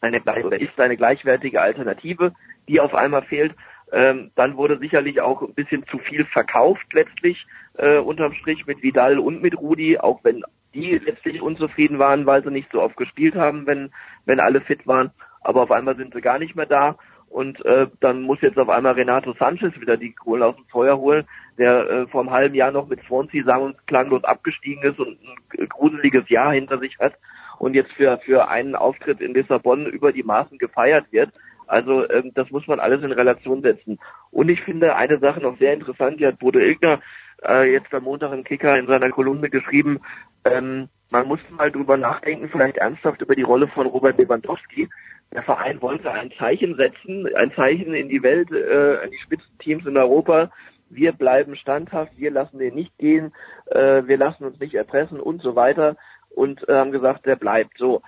eine 0.00 0.22
oder 0.22 0.60
ist 0.60 0.78
eine 0.78 0.96
gleichwertige 0.96 1.60
Alternative, 1.60 2.32
die 2.68 2.80
auf 2.80 2.94
einmal 2.94 3.22
fehlt. 3.22 3.54
Ähm, 3.92 4.30
dann 4.34 4.56
wurde 4.56 4.78
sicherlich 4.78 5.20
auch 5.20 5.42
ein 5.42 5.54
bisschen 5.54 5.86
zu 5.86 5.98
viel 5.98 6.24
verkauft 6.26 6.92
letztlich 6.92 7.46
äh, 7.78 7.98
unterm 7.98 8.34
Strich 8.34 8.66
mit 8.66 8.82
Vidal 8.82 9.18
und 9.18 9.42
mit 9.42 9.56
Rudi, 9.56 9.98
auch 9.98 10.24
wenn 10.24 10.42
die 10.74 10.98
letztlich 10.98 11.40
unzufrieden 11.40 11.98
waren, 11.98 12.26
weil 12.26 12.42
sie 12.42 12.50
nicht 12.50 12.70
so 12.72 12.82
oft 12.82 12.96
gespielt 12.96 13.36
haben, 13.36 13.66
wenn 13.66 13.90
wenn 14.24 14.40
alle 14.40 14.60
fit 14.60 14.86
waren. 14.86 15.12
Aber 15.40 15.62
auf 15.62 15.70
einmal 15.70 15.96
sind 15.96 16.12
sie 16.12 16.20
gar 16.20 16.38
nicht 16.38 16.56
mehr 16.56 16.66
da 16.66 16.96
und 17.28 17.64
äh, 17.64 17.86
dann 18.00 18.22
muss 18.22 18.40
jetzt 18.40 18.58
auf 18.58 18.68
einmal 18.68 18.94
Renato 18.94 19.34
Sanchez 19.34 19.78
wieder 19.80 19.96
die 19.96 20.12
Kohle 20.12 20.46
aus 20.46 20.56
dem 20.56 20.64
Feuer 20.66 20.96
holen, 20.96 21.26
der 21.58 21.88
äh, 21.88 22.06
vor 22.06 22.22
einem 22.22 22.30
halben 22.30 22.54
Jahr 22.54 22.70
noch 22.70 22.88
mit 22.88 23.00
Swansea 23.04 23.44
sang- 23.44 23.62
und 23.62 23.86
klanglos 23.86 24.24
abgestiegen 24.24 24.82
ist 24.82 24.98
und 24.98 25.18
ein 25.58 25.68
gruseliges 25.68 26.28
Jahr 26.28 26.52
hinter 26.52 26.78
sich 26.78 26.98
hat 26.98 27.14
und 27.58 27.74
jetzt 27.74 27.92
für, 27.92 28.18
für 28.18 28.48
einen 28.48 28.74
Auftritt 28.74 29.20
in 29.20 29.34
Lissabon 29.34 29.86
über 29.86 30.12
die 30.12 30.22
Maßen 30.22 30.58
gefeiert 30.58 31.06
wird. 31.10 31.30
Also 31.66 32.08
ähm, 32.10 32.32
das 32.34 32.50
muss 32.50 32.66
man 32.66 32.78
alles 32.78 33.02
in 33.02 33.12
Relation 33.12 33.62
setzen. 33.62 33.98
Und 34.30 34.48
ich 34.48 34.60
finde 34.60 34.94
eine 34.94 35.18
Sache 35.18 35.40
noch 35.40 35.58
sehr 35.58 35.74
interessant, 35.74 36.20
die 36.20 36.26
hat 36.26 36.38
Bodo 36.38 36.58
Ilgner 36.58 37.00
äh, 37.44 37.72
jetzt 37.72 37.92
am 37.92 38.04
Montag 38.04 38.32
im 38.32 38.44
Kicker 38.44 38.78
in 38.78 38.86
seiner 38.86 39.10
Kolumne 39.10 39.50
geschrieben, 39.50 40.00
ähm, 40.44 40.88
man 41.10 41.28
muss 41.28 41.40
mal 41.50 41.70
drüber 41.70 41.96
nachdenken, 41.96 42.48
vielleicht 42.50 42.78
ernsthaft 42.78 43.22
über 43.22 43.34
die 43.34 43.42
Rolle 43.42 43.68
von 43.68 43.86
Robert 43.86 44.18
Lewandowski, 44.18 44.88
der 45.32 45.42
Verein 45.42 45.82
wollte 45.82 46.10
ein 46.10 46.30
Zeichen 46.38 46.76
setzen, 46.76 47.28
ein 47.34 47.52
Zeichen 47.52 47.94
in 47.94 48.08
die 48.08 48.22
Welt, 48.22 48.50
äh, 48.50 49.04
an 49.04 49.10
die 49.10 49.18
Spitzenteams 49.18 49.86
in 49.86 49.96
Europa. 49.96 50.50
Wir 50.88 51.12
bleiben 51.12 51.56
standhaft, 51.56 52.12
wir 52.16 52.30
lassen 52.30 52.58
den 52.58 52.74
nicht 52.74 52.96
gehen, 52.98 53.32
äh, 53.66 54.02
wir 54.06 54.16
lassen 54.16 54.44
uns 54.44 54.58
nicht 54.60 54.74
erpressen 54.74 55.20
und 55.20 55.42
so 55.42 55.56
weiter 55.56 55.96
und 56.30 56.68
äh, 56.68 56.74
haben 56.74 56.92
gesagt, 56.92 57.26
der 57.26 57.36
bleibt 57.36 57.76
so. 57.78 58.02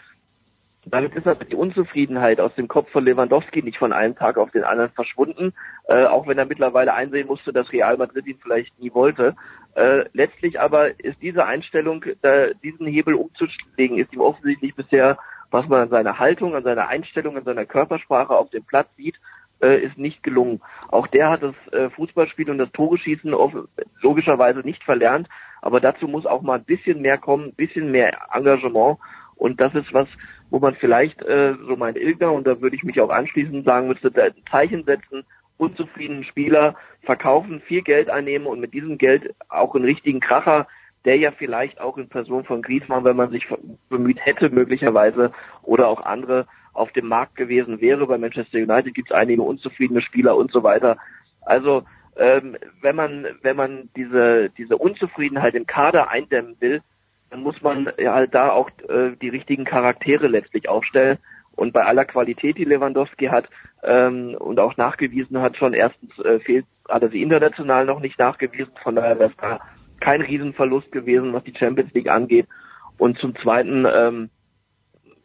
Damit 0.87 1.15
ist 1.17 1.27
aber 1.27 1.45
die 1.45 1.57
Unzufriedenheit 1.57 2.41
aus 2.41 2.55
dem 2.55 2.69
Kopf 2.69 2.91
von 2.91 3.05
Lewandowski 3.05 3.63
nicht 3.63 3.79
von 3.79 3.93
einem 3.93 4.17
Tag 4.17 4.39
auf 4.39 4.51
den 4.53 4.65
anderen 4.65 4.93
verschwunden, 4.93 5.53
äh, 5.89 6.05
auch 6.05 6.27
wenn 6.27 6.39
er 6.39 6.47
mittlerweile 6.47 6.95
einsehen 6.95 7.27
musste, 7.27 7.53
dass 7.53 7.73
Real 7.73 7.97
Madrid 7.97 8.27
ihn 8.27 8.39
vielleicht 8.41 8.79
nie 8.79 8.95
wollte. 8.95 9.35
Äh, 9.75 10.05
letztlich 10.13 10.61
aber 10.61 10.99
ist 11.01 11.21
diese 11.21 11.45
Einstellung, 11.45 12.05
äh, 12.23 12.55
diesen 12.63 12.87
Hebel 12.87 13.15
umzulegen, 13.15 13.99
ist 13.99 14.13
ihm 14.13 14.21
offensichtlich 14.21 14.75
bisher, 14.75 15.19
was 15.51 15.67
man 15.69 15.83
an 15.83 15.89
seiner 15.91 16.19
Haltung, 16.19 16.55
an 16.55 16.65
seiner 16.65 16.89
Einstellung, 16.89 17.37
an 17.37 17.45
seiner 17.45 17.67
Körpersprache 17.67 18.37
auf 18.37 18.51
dem 18.51 18.65
Platz 18.65 18.89
sieht, 18.97 19.17
äh, 19.63 19.81
ist 19.83 19.99
nicht 19.99 20.23
gelungen. 20.23 20.61
Auch 20.89 21.07
der 21.07 21.31
hat 21.31 21.43
das 21.43 21.55
äh, 21.73 21.91
Fußballspiel 21.91 22.51
und 22.51 22.59
das 22.59 22.71
Tore-Schießen 22.73 23.35
logischerweise 24.01 24.61
nicht 24.61 24.85
verlernt, 24.85 25.29
aber 25.63 25.81
dazu 25.81 26.07
muss 26.07 26.27
auch 26.27 26.43
mal 26.43 26.59
ein 26.59 26.65
bisschen 26.65 27.03
mehr 27.03 27.19
kommen, 27.19 27.47
ein 27.47 27.55
bisschen 27.55 27.91
mehr 27.91 28.17
Engagement. 28.33 28.99
Und 29.37 29.61
das 29.61 29.75
ist 29.75 29.93
was, 29.95 30.09
wo 30.51 30.59
man 30.59 30.75
vielleicht, 30.75 31.23
äh, 31.23 31.55
so 31.67 31.77
mein 31.77 31.97
Ilger, 31.97 32.33
und 32.33 32.47
da 32.47 32.61
würde 32.61 32.77
ich 32.77 32.83
mich 32.83 33.01
auch 33.01 33.11
anschließend 33.11 33.65
sagen 33.65 33.89
müsste, 33.89 34.11
ein 34.23 34.33
Zeichen 34.51 34.85
setzen, 34.85 35.25
unzufriedenen 35.59 36.25
Spieler 36.25 36.75
verkaufen, 37.03 37.61
viel 37.61 37.83
Geld 37.83 38.11
einnehmen 38.11 38.47
und 38.47 38.61
mit 38.61 38.73
diesem 38.75 38.99
Geld 38.99 39.35
auch 39.49 39.75
einen 39.75 39.85
richtigen 39.85 40.21
Kracher, 40.21 40.67
der 41.05 41.17
ja 41.17 41.31
vielleicht 41.31 41.81
auch 41.81 41.97
in 41.97 42.09
Person 42.09 42.45
von 42.45 42.63
Griezmann, 42.63 43.05
wenn 43.05 43.17
man 43.17 43.31
sich 43.31 43.47
bemüht 43.89 44.19
hätte, 44.25 44.51
möglicherweise, 44.51 45.33
oder 45.63 45.89
auch 45.89 46.05
andere 46.05 46.47
auf 46.73 46.93
dem 46.93 47.09
Markt 47.09 47.37
gewesen 47.37 47.81
wäre. 47.81 48.07
Bei 48.07 48.19
Manchester 48.19 48.59
United 48.59 48.95
gibt 48.95 49.11
es 49.11 49.17
einige 49.17 49.43
unzufriedene 49.43 50.01
Spieler 50.01 50.37
und 50.37 50.53
so 50.53 50.63
weiter. 50.63 50.97
Also 51.43 51.83
ähm, 52.17 52.57
wenn 52.83 52.97
man 52.97 53.27
wenn 53.43 53.57
man 53.57 53.91
diese 53.97 54.51
diese 54.51 54.77
Unzufriedenheit 54.77 55.55
im 55.55 55.67
Kader 55.67 56.11
eindämmen 56.11 56.57
will, 56.61 56.83
dann 57.31 57.43
muss 57.43 57.61
man 57.63 57.91
ja 57.99 58.15
halt 58.15 58.35
da 58.35 58.51
auch 58.51 58.71
äh, 58.89 59.13
die 59.21 59.29
richtigen 59.29 59.65
Charaktere 59.65 60.29
letztlich 60.29 60.69
aufstellen. 60.69 61.19
Und 61.53 61.73
bei 61.73 61.85
aller 61.85 62.05
Qualität, 62.05 62.57
die 62.57 62.65
Lewandowski 62.65 63.27
hat 63.27 63.49
ähm, 63.83 64.37
und 64.39 64.61
auch 64.61 64.77
nachgewiesen 64.77 65.41
hat, 65.41 65.57
schon 65.57 65.75
erstens 65.75 66.17
äh, 66.21 66.39
fehlt, 66.39 66.67
hat 66.89 67.03
er 67.03 67.09
sie 67.09 67.21
international 67.21 67.85
noch 67.85 67.99
nicht 67.99 68.19
nachgewiesen, 68.19 68.73
von 68.83 68.95
daher 68.95 69.19
wäre 69.19 69.31
es 69.31 69.37
da 69.39 69.59
kein 70.01 70.21
Riesenverlust 70.21 70.93
gewesen, 70.93 71.33
was 71.33 71.45
die 71.45 71.55
Champions 71.57 71.93
League 71.95 72.09
angeht. 72.09 72.47
Und 72.99 73.19
zum 73.19 73.35
Zweiten, 73.37 73.87
ähm, 73.87 74.31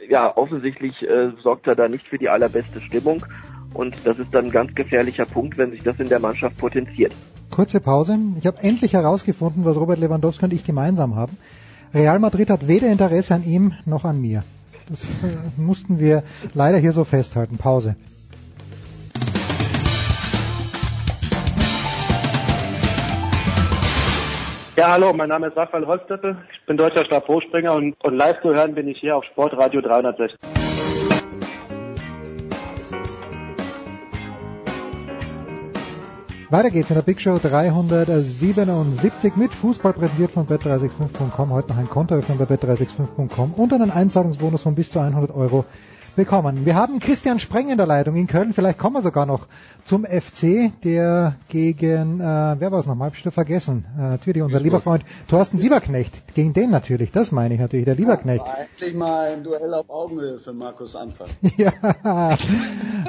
ja, 0.10 0.36
offensichtlich 0.36 1.02
äh, 1.02 1.32
sorgt 1.42 1.68
er 1.68 1.76
da 1.76 1.88
nicht 1.88 2.08
für 2.08 2.18
die 2.18 2.30
allerbeste 2.30 2.82
Stimmung. 2.82 3.26
Und 3.74 3.96
das 4.06 4.20
ist 4.20 4.34
dann 4.34 4.46
ein 4.46 4.52
ganz 4.52 4.76
gefährlicher 4.76 5.26
Punkt, 5.26 5.58
wenn 5.58 5.72
sich 5.72 5.82
das 5.82 6.00
in 6.00 6.08
der 6.08 6.20
Mannschaft 6.20 6.58
potenziert. 6.58 7.14
Kurze 7.50 7.80
Pause. 7.80 8.18
Ich 8.40 8.46
habe 8.46 8.58
endlich 8.62 8.94
herausgefunden, 8.94 9.66
was 9.66 9.78
Robert 9.78 10.00
Lewandowski 10.00 10.46
und 10.46 10.54
ich 10.54 10.64
gemeinsam 10.64 11.16
haben. 11.16 11.38
Real 11.94 12.20
Madrid 12.20 12.50
hat 12.50 12.68
weder 12.68 12.92
Interesse 12.92 13.36
an 13.36 13.44
ihm 13.44 13.74
noch 13.86 14.06
an 14.06 14.22
mir. 14.22 14.44
Das 14.90 15.24
äh, 15.24 15.38
mussten 15.58 16.00
wir 16.00 16.24
leider 16.54 16.78
hier 16.78 16.92
so 16.92 17.04
festhalten. 17.04 17.58
Pause. 17.58 17.96
Ja, 24.76 24.90
hallo, 24.90 25.14
mein 25.14 25.30
Name 25.30 25.50
ist 25.50 25.56
Raphael 25.56 25.86
Holztöppel. 25.86 26.36
Ich 26.52 26.66
bin 26.66 26.78
deutscher 26.78 27.06
Stabhochspringer 27.06 27.76
und, 27.76 27.94
und 28.04 28.16
live 28.16 28.42
zu 28.42 28.56
hören 28.56 28.74
bin 28.74 28.88
ich 28.88 29.00
hier 29.00 29.16
auf 29.16 29.24
Sportradio 29.26 29.82
360. 29.82 30.40
Weiter 36.50 36.72
geht's 36.72 36.90
in 36.90 36.96
der 36.96 37.04
Big 37.04 37.22
Show 37.22 37.38
377 37.38 39.36
mit 39.36 39.54
Fußball 39.54 39.94
präsentiert 39.94 40.32
von 40.32 40.48
bet365.com. 40.48 41.52
Heute 41.52 41.70
noch 41.70 41.78
ein 41.78 41.90
Konto 41.90 42.16
öffnen 42.16 42.40
bei 42.40 42.46
bet365.com 42.46 43.54
und 43.54 43.74
einen 43.74 43.92
Einzahlungsbonus 43.92 44.64
von 44.64 44.74
bis 44.74 44.90
zu 44.90 45.00
100 45.00 45.36
Euro 45.36 45.66
bekommen. 46.16 46.66
Wir 46.66 46.76
haben 46.76 47.00
Christian 47.00 47.40
Spreng 47.40 47.70
in 47.70 47.78
der 47.78 47.86
Leitung 47.86 48.16
in 48.16 48.28
Köln. 48.28 48.54
Vielleicht 48.54 48.78
kommen 48.78 48.96
wir 48.96 49.02
sogar 49.02 49.26
noch 49.26 49.48
zum 49.84 50.06
FC, 50.06 50.72
der 50.84 51.36
gegen, 51.50 52.20
äh, 52.20 52.24
wer 52.24 52.72
war 52.72 52.80
es 52.80 52.86
nochmal? 52.86 53.10
Hab 53.10 53.18
ich 53.18 53.34
vergessen. 53.34 53.86
Äh, 53.98 54.02
natürlich 54.02 54.42
unser 54.42 54.60
lieber 54.60 54.80
Freund 54.80 55.04
Thorsten 55.28 55.58
Lieberknecht. 55.58 56.34
Gegen 56.34 56.54
den 56.54 56.70
natürlich, 56.70 57.12
das 57.12 57.32
meine 57.32 57.54
ich 57.56 57.60
natürlich, 57.60 57.86
der 57.86 57.96
Lieberknecht. 57.96 58.46
Ja, 58.46 58.64
endlich 58.64 58.94
mal 58.96 59.34
ein 59.34 59.44
Duell 59.44 59.74
auf 59.74 59.90
Augenhöhe 59.90 60.40
für 60.40 60.54
Markus 60.54 60.96
Anfang. 60.96 61.28
ja, 61.58 61.74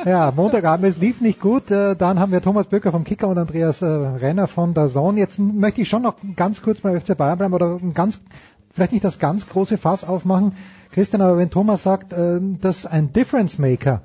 ja, 0.05 0.33
Montagabend, 0.35 0.87
es 0.87 0.99
lief 0.99 1.21
nicht 1.21 1.41
gut. 1.41 1.71
Äh, 1.71 1.97
dann 1.97 2.19
haben 2.19 2.33
wir 2.33 2.43
Thomas 2.43 2.67
Böcker 2.67 2.93
vom 2.93 3.05
Kicker 3.05 3.29
und 3.29 3.39
Andreas 3.39 3.83
äh, 3.83 3.87
Renner 3.87 4.49
von 4.49 4.75
der 4.75 4.89
Zone. 4.89 5.19
Jetzt 5.21 5.39
möchte 5.39 5.83
ich 5.83 5.89
schon 5.89 6.03
noch 6.03 6.17
ganz 6.37 6.63
kurz 6.63 6.81
bei 6.81 6.99
FC 6.99 7.17
Bayern 7.17 7.39
bleiben 7.39 7.55
oder 7.55 7.79
ein 7.81 7.95
ganz, 7.95 8.21
vielleicht 8.73 8.93
nicht 8.93 9.05
das 9.05 9.19
ganz 9.19 9.49
große 9.49 9.79
Fass 9.79 10.05
aufmachen. 10.05 10.53
Christian, 10.95 11.23
aber 11.23 11.37
wenn 11.39 11.51
Thomas 11.51 11.83
sagt, 11.83 12.13
äh, 12.13 12.41
dass 12.61 12.87
ein 12.87 13.13
Difference 13.13 13.59
Maker 13.59 14.03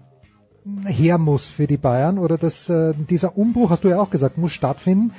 her 0.86 1.20
muss 1.20 1.46
für 1.46 1.68
die 1.68 1.78
Bayern 1.78 2.18
oder 2.18 2.40
dass 2.40 2.68
äh, 2.68 2.94
dieser 2.96 3.38
Umbruch, 3.38 3.70
hast 3.70 3.84
du 3.84 3.90
ja 3.90 4.00
auch 4.00 4.10
gesagt, 4.10 4.40
muss 4.40 4.54
stattfinden. 4.54 5.14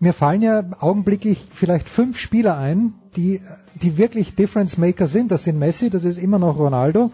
Mir 0.00 0.12
fallen 0.12 0.42
ja 0.42 0.64
augenblicklich 0.80 1.46
vielleicht 1.52 1.88
fünf 1.88 2.18
Spieler 2.18 2.58
ein, 2.58 2.94
die, 3.14 3.40
die 3.80 3.96
wirklich 3.96 4.34
Difference 4.34 4.76
Maker 4.76 5.06
sind. 5.06 5.30
Das 5.30 5.44
sind 5.44 5.56
Messi, 5.56 5.88
das 5.88 6.02
ist 6.02 6.18
immer 6.18 6.40
noch 6.40 6.58
Ronaldo, 6.58 7.12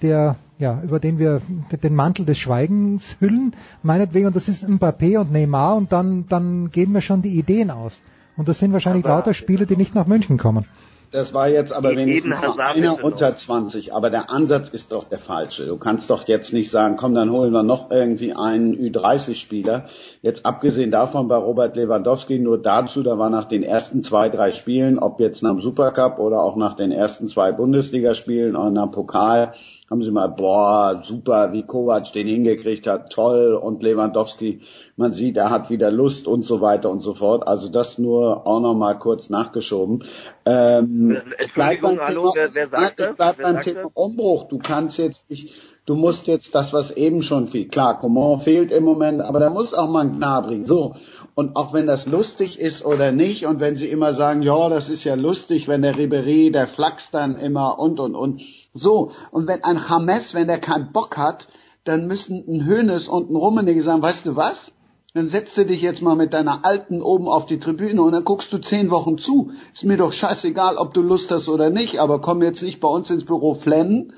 der, 0.00 0.36
ja, 0.60 0.80
über 0.84 1.00
den 1.00 1.18
wir 1.18 1.42
den 1.82 1.94
Mantel 1.96 2.24
des 2.24 2.38
Schweigens 2.38 3.16
hüllen, 3.18 3.54
meinetwegen, 3.82 4.28
und 4.28 4.36
das 4.36 4.48
ist 4.48 4.64
Mbappé 4.64 5.18
und 5.18 5.32
Neymar 5.32 5.74
und 5.74 5.90
dann, 5.90 6.26
dann 6.28 6.70
gehen 6.70 6.92
mir 6.92 7.00
schon 7.00 7.20
die 7.20 7.36
Ideen 7.36 7.72
aus. 7.72 8.00
Und 8.36 8.48
das 8.48 8.60
sind 8.60 8.72
wahrscheinlich 8.72 9.04
aber 9.06 9.16
lauter 9.16 9.34
Spieler, 9.34 9.66
die 9.66 9.76
nicht 9.76 9.96
nach 9.96 10.06
München 10.06 10.38
kommen. 10.38 10.66
Das 11.12 11.34
war 11.34 11.48
jetzt 11.48 11.72
aber 11.72 11.96
wenigstens 11.96 12.40
noch 12.40 12.56
einer 12.56 13.02
unter 13.02 13.34
20, 13.34 13.92
aber 13.92 14.10
der 14.10 14.30
Ansatz 14.30 14.68
ist 14.68 14.92
doch 14.92 15.02
der 15.02 15.18
falsche. 15.18 15.66
Du 15.66 15.76
kannst 15.76 16.08
doch 16.08 16.28
jetzt 16.28 16.52
nicht 16.52 16.70
sagen, 16.70 16.96
komm, 16.96 17.14
dann 17.14 17.32
holen 17.32 17.52
wir 17.52 17.64
noch 17.64 17.90
irgendwie 17.90 18.32
einen 18.32 18.76
Ü30-Spieler. 18.76 19.88
Jetzt 20.22 20.46
abgesehen 20.46 20.92
davon 20.92 21.26
bei 21.26 21.36
Robert 21.36 21.74
Lewandowski 21.74 22.38
nur 22.38 22.62
dazu, 22.62 23.02
da 23.02 23.18
war 23.18 23.28
nach 23.28 23.46
den 23.46 23.64
ersten 23.64 24.04
zwei, 24.04 24.28
drei 24.28 24.52
Spielen, 24.52 25.00
ob 25.00 25.18
jetzt 25.18 25.42
nach 25.42 25.50
dem 25.50 25.60
Supercup 25.60 26.20
oder 26.20 26.44
auch 26.44 26.54
nach 26.54 26.76
den 26.76 26.92
ersten 26.92 27.26
zwei 27.26 27.50
Bundesligaspielen 27.50 28.54
oder 28.54 28.70
nach 28.70 28.84
dem 28.84 28.92
Pokal, 28.92 29.54
haben 29.90 30.04
sie 30.04 30.12
mal, 30.12 30.28
boah, 30.28 31.02
super, 31.02 31.52
wie 31.52 31.64
Kovac 31.64 32.12
den 32.12 32.28
hingekriegt 32.28 32.86
hat, 32.86 33.10
toll 33.10 33.54
und 33.54 33.82
Lewandowski, 33.82 34.60
man 34.96 35.12
sieht, 35.12 35.36
er 35.36 35.50
hat 35.50 35.68
wieder 35.68 35.90
Lust 35.90 36.28
und 36.28 36.44
so 36.44 36.60
weiter 36.60 36.90
und 36.90 37.00
so 37.00 37.14
fort. 37.14 37.48
Also 37.48 37.68
das 37.68 37.98
nur 37.98 38.46
auch 38.46 38.60
noch 38.60 38.74
mal 38.74 38.94
kurz 38.94 39.30
nachgeschoben. 39.30 40.04
Ähm, 40.46 41.20
bleib 41.56 41.80
beim 41.80 41.98
hallo, 41.98 42.30
Thema, 42.30 42.50
wer, 42.52 42.54
wer 42.54 42.68
sagt 42.68 43.00
das? 43.00 43.16
Bleib 43.16 43.42
beim 43.42 43.60
Thema 43.62 43.82
das? 43.82 43.90
Umbruch. 43.94 44.44
Du 44.44 44.58
kannst 44.58 44.96
jetzt 44.96 45.28
nicht, 45.28 45.52
du 45.86 45.96
musst 45.96 46.28
jetzt 46.28 46.54
das, 46.54 46.72
was 46.72 46.92
eben 46.92 47.24
schon 47.24 47.48
viel, 47.48 47.66
klar, 47.66 47.98
Coman 47.98 48.38
fehlt 48.38 48.70
im 48.70 48.84
Moment, 48.84 49.20
aber 49.22 49.40
da 49.40 49.50
muss 49.50 49.74
auch 49.74 49.90
mal 49.90 50.04
ein 50.04 50.18
Gnabry. 50.18 50.62
So. 50.62 50.94
Und 51.34 51.56
auch 51.56 51.72
wenn 51.72 51.88
das 51.88 52.06
lustig 52.06 52.60
ist 52.60 52.84
oder 52.84 53.10
nicht, 53.10 53.44
und 53.44 53.58
wenn 53.58 53.74
sie 53.74 53.88
immer 53.88 54.14
sagen, 54.14 54.42
ja, 54.42 54.68
das 54.68 54.88
ist 54.88 55.02
ja 55.02 55.16
lustig, 55.16 55.66
wenn 55.66 55.82
der 55.82 55.98
Ribery, 55.98 56.52
der 56.52 56.68
flachst 56.68 57.12
dann 57.12 57.34
immer 57.34 57.80
und, 57.80 57.98
und, 57.98 58.14
und. 58.14 58.40
So. 58.74 59.12
Und 59.30 59.46
wenn 59.46 59.64
ein 59.64 59.80
James, 59.88 60.34
wenn 60.34 60.46
der 60.46 60.60
keinen 60.60 60.92
Bock 60.92 61.16
hat, 61.16 61.48
dann 61.84 62.06
müssen 62.06 62.44
ein 62.46 62.66
Hönes 62.66 63.08
und 63.08 63.30
ein 63.30 63.36
Rummenigge 63.36 63.82
sagen, 63.82 64.02
weißt 64.02 64.26
du 64.26 64.36
was? 64.36 64.72
Dann 65.12 65.28
setzt 65.28 65.56
du 65.56 65.66
dich 65.66 65.82
jetzt 65.82 66.02
mal 66.02 66.14
mit 66.14 66.32
deiner 66.32 66.64
Alten 66.64 67.02
oben 67.02 67.26
auf 67.26 67.46
die 67.46 67.58
Tribüne 67.58 68.00
und 68.00 68.12
dann 68.12 68.24
guckst 68.24 68.52
du 68.52 68.58
zehn 68.58 68.90
Wochen 68.90 69.18
zu. 69.18 69.50
Ist 69.74 69.84
mir 69.84 69.96
doch 69.96 70.12
scheißegal, 70.12 70.76
ob 70.76 70.94
du 70.94 71.02
Lust 71.02 71.32
hast 71.32 71.48
oder 71.48 71.68
nicht, 71.68 71.98
aber 71.98 72.20
komm 72.20 72.42
jetzt 72.42 72.62
nicht 72.62 72.78
bei 72.78 72.86
uns 72.86 73.10
ins 73.10 73.24
Büro 73.24 73.54
flennen, 73.54 74.12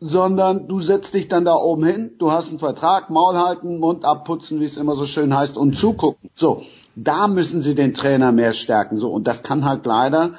sondern 0.00 0.68
du 0.68 0.80
setzt 0.80 1.14
dich 1.14 1.28
dann 1.28 1.46
da 1.46 1.54
oben 1.54 1.84
hin, 1.84 2.10
du 2.18 2.30
hast 2.30 2.50
einen 2.50 2.58
Vertrag, 2.58 3.08
Maul 3.08 3.36
halten, 3.36 3.78
Mund 3.78 4.04
abputzen, 4.04 4.60
wie 4.60 4.64
es 4.64 4.76
immer 4.76 4.96
so 4.96 5.06
schön 5.06 5.34
heißt, 5.34 5.56
und 5.56 5.78
zugucken. 5.78 6.28
So, 6.34 6.62
da 6.94 7.26
müssen 7.26 7.62
sie 7.62 7.74
den 7.74 7.94
Trainer 7.94 8.32
mehr 8.32 8.52
stärken. 8.52 8.98
So, 8.98 9.10
und 9.10 9.26
das 9.26 9.42
kann 9.42 9.64
halt 9.64 9.86
leider 9.86 10.34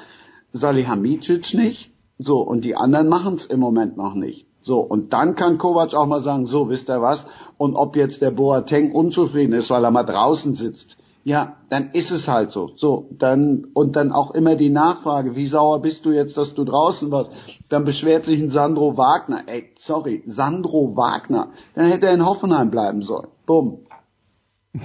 Salihamidzic 0.52 1.54
nicht. 1.54 1.93
So, 2.18 2.40
und 2.40 2.64
die 2.64 2.76
anderen 2.76 3.08
machen 3.08 3.34
es 3.34 3.46
im 3.46 3.60
Moment 3.60 3.96
noch 3.96 4.14
nicht. 4.14 4.46
So, 4.60 4.80
und 4.80 5.12
dann 5.12 5.34
kann 5.34 5.58
Kovac 5.58 5.94
auch 5.94 6.06
mal 6.06 6.22
sagen, 6.22 6.46
so, 6.46 6.70
wisst 6.70 6.88
ihr 6.88 7.02
was? 7.02 7.26
Und 7.58 7.76
ob 7.76 7.96
jetzt 7.96 8.22
der 8.22 8.30
Boateng 8.30 8.92
unzufrieden 8.92 9.52
ist, 9.52 9.68
weil 9.70 9.84
er 9.84 9.90
mal 9.90 10.04
draußen 10.04 10.54
sitzt, 10.54 10.96
ja, 11.24 11.56
dann 11.70 11.90
ist 11.92 12.10
es 12.10 12.28
halt 12.28 12.50
so. 12.50 12.72
So, 12.76 13.08
dann, 13.10 13.66
und 13.72 13.96
dann 13.96 14.12
auch 14.12 14.34
immer 14.34 14.56
die 14.56 14.68
Nachfrage, 14.68 15.34
wie 15.36 15.46
sauer 15.46 15.80
bist 15.80 16.04
du 16.04 16.12
jetzt, 16.12 16.36
dass 16.36 16.54
du 16.54 16.64
draußen 16.64 17.10
warst? 17.10 17.30
Dann 17.70 17.84
beschwert 17.84 18.26
sich 18.26 18.40
ein 18.40 18.50
Sandro 18.50 18.96
Wagner. 18.98 19.42
Ey, 19.46 19.72
sorry, 19.76 20.22
Sandro 20.26 20.96
Wagner. 20.96 21.48
Dann 21.74 21.86
hätte 21.86 22.06
er 22.06 22.14
in 22.14 22.26
Hoffenheim 22.26 22.70
bleiben 22.70 23.02
sollen. 23.02 23.28
Bumm. 23.46 23.86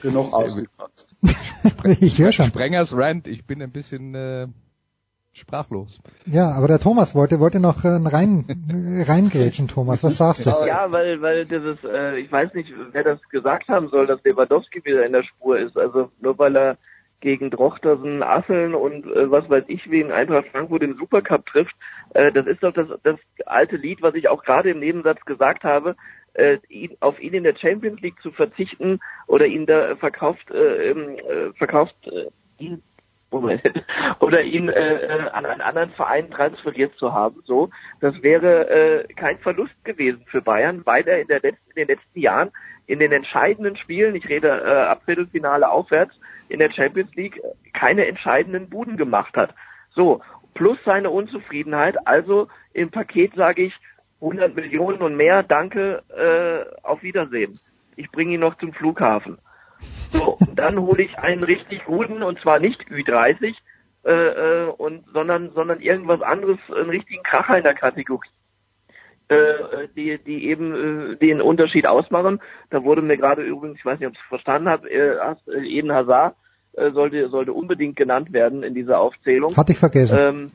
Genug 0.00 0.32
ausgekotzt. 0.32 1.14
ich 2.00 2.18
höre 2.18 2.32
schon. 2.32 2.46
Sprengers 2.46 2.96
Rant, 2.96 3.28
ich 3.28 3.46
bin 3.46 3.62
ein 3.62 3.70
bisschen, 3.70 4.16
äh, 4.16 4.48
sprachlos. 5.42 6.00
Ja, 6.26 6.52
aber 6.52 6.68
der 6.68 6.78
Thomas 6.78 7.14
wollte, 7.14 7.40
wollte 7.40 7.60
noch 7.60 7.84
äh, 7.84 7.88
rein, 7.88 8.46
äh, 8.48 9.02
reingrätschen, 9.02 9.68
Thomas. 9.68 10.02
Was 10.02 10.16
sagst 10.16 10.46
du? 10.46 10.50
Ja, 10.50 10.90
weil, 10.90 11.20
weil 11.20 11.44
dieses, 11.44 11.78
äh, 11.84 12.18
ich 12.18 12.30
weiß 12.30 12.54
nicht, 12.54 12.72
wer 12.92 13.04
das 13.04 13.20
gesagt 13.28 13.68
haben 13.68 13.88
soll, 13.88 14.06
dass 14.06 14.22
Lewandowski 14.24 14.84
wieder 14.84 15.04
in 15.04 15.12
der 15.12 15.24
Spur 15.24 15.58
ist. 15.58 15.76
Also 15.76 16.10
nur 16.20 16.38
weil 16.38 16.56
er 16.56 16.78
gegen 17.20 17.50
Drochtersen, 17.50 18.22
Asseln 18.22 18.74
und 18.74 19.06
äh, 19.06 19.30
was 19.30 19.48
weiß 19.48 19.64
ich 19.68 19.88
wen 19.90 20.10
Eintracht 20.10 20.48
Frankfurt 20.48 20.82
im 20.82 20.96
Supercup 20.96 21.46
trifft, 21.46 21.74
äh, 22.14 22.32
das 22.32 22.46
ist 22.46 22.62
doch 22.62 22.72
das, 22.72 22.88
das 23.04 23.18
alte 23.46 23.76
Lied, 23.76 24.02
was 24.02 24.14
ich 24.14 24.28
auch 24.28 24.42
gerade 24.42 24.70
im 24.70 24.80
Nebensatz 24.80 25.24
gesagt 25.24 25.62
habe, 25.62 25.94
äh, 26.34 26.58
ihn, 26.68 26.96
auf 27.00 27.20
ihn 27.20 27.34
in 27.34 27.44
der 27.44 27.56
Champions 27.56 28.00
League 28.00 28.20
zu 28.22 28.32
verzichten 28.32 28.98
oder 29.26 29.46
ihn 29.46 29.66
da 29.66 29.94
verkauft, 29.96 30.50
äh, 30.50 30.90
äh, 30.90 31.52
verkauft 31.54 31.94
äh, 32.06 32.26
ihn 32.58 32.82
Moment, 33.32 33.62
oder 34.20 34.42
ihn 34.42 34.68
äh, 34.68 34.94
äh, 34.94 35.28
an 35.30 35.46
einen 35.46 35.60
anderen 35.60 35.90
Verein 35.90 36.30
transferiert 36.30 36.94
zu 36.96 37.12
haben. 37.12 37.42
So, 37.44 37.70
das 38.00 38.22
wäre 38.22 38.68
äh, 38.68 39.14
kein 39.14 39.38
Verlust 39.38 39.74
gewesen 39.84 40.22
für 40.26 40.42
Bayern, 40.42 40.82
weil 40.84 41.06
er 41.08 41.20
in, 41.20 41.28
der 41.28 41.40
letzten, 41.40 41.70
in 41.70 41.86
den 41.86 41.88
letzten 41.88 42.20
Jahren 42.20 42.50
in 42.86 42.98
den 42.98 43.12
entscheidenden 43.12 43.76
Spielen, 43.76 44.14
ich 44.14 44.28
rede 44.28 44.48
äh, 44.48 44.88
ab 44.88 45.02
Viertelfinale 45.04 45.70
aufwärts, 45.70 46.14
in 46.48 46.58
der 46.58 46.70
Champions 46.70 47.14
League 47.14 47.40
keine 47.72 48.06
entscheidenden 48.06 48.68
Buden 48.68 48.96
gemacht 48.96 49.36
hat. 49.36 49.54
So, 49.94 50.20
plus 50.54 50.78
seine 50.84 51.10
Unzufriedenheit, 51.10 52.06
also 52.06 52.48
im 52.72 52.90
Paket 52.90 53.34
sage 53.34 53.62
ich 53.62 53.74
100 54.20 54.54
Millionen 54.54 55.02
und 55.02 55.16
mehr, 55.16 55.42
danke, 55.42 56.02
äh, 56.10 56.64
auf 56.82 57.02
Wiedersehen. 57.02 57.58
Ich 57.96 58.10
bringe 58.10 58.34
ihn 58.34 58.40
noch 58.40 58.56
zum 58.58 58.72
Flughafen. 58.72 59.38
So, 60.12 60.36
dann 60.54 60.78
hole 60.78 61.02
ich 61.02 61.18
einen 61.18 61.42
richtig 61.42 61.84
guten 61.84 62.22
und 62.22 62.40
zwar 62.40 62.58
nicht 62.58 62.80
Ü30, 62.82 63.54
äh, 64.04 64.10
äh, 64.10 64.66
und 64.66 65.04
sondern 65.12 65.52
sondern 65.52 65.80
irgendwas 65.80 66.22
anderes, 66.22 66.58
einen 66.74 66.90
richtigen 66.90 67.22
Kracher 67.22 67.58
in 67.58 67.62
der 67.62 67.74
Kategorie, 67.74 68.28
äh, 69.28 69.86
die 69.94 70.18
die 70.18 70.48
eben 70.48 71.12
äh, 71.12 71.16
den 71.16 71.40
Unterschied 71.40 71.86
ausmachen. 71.86 72.40
Da 72.70 72.82
wurde 72.82 73.00
mir 73.00 73.16
gerade 73.16 73.42
übrigens, 73.42 73.78
ich 73.78 73.84
weiß 73.84 74.00
nicht, 74.00 74.08
ob 74.08 74.14
ich 74.14 74.20
es 74.20 74.28
verstanden 74.28 74.68
habe, 74.68 74.90
äh, 74.90 75.18
äh, 75.46 75.78
Eden 75.78 75.92
Hazard 75.92 76.34
äh, 76.72 76.90
sollte 76.90 77.28
sollte 77.28 77.52
unbedingt 77.52 77.94
genannt 77.94 78.32
werden 78.32 78.64
in 78.64 78.74
dieser 78.74 78.98
Aufzählung. 78.98 79.56
Hatte 79.56 79.70
ich 79.70 79.78
vergessen. 79.78 80.18
Ähm, 80.18 80.50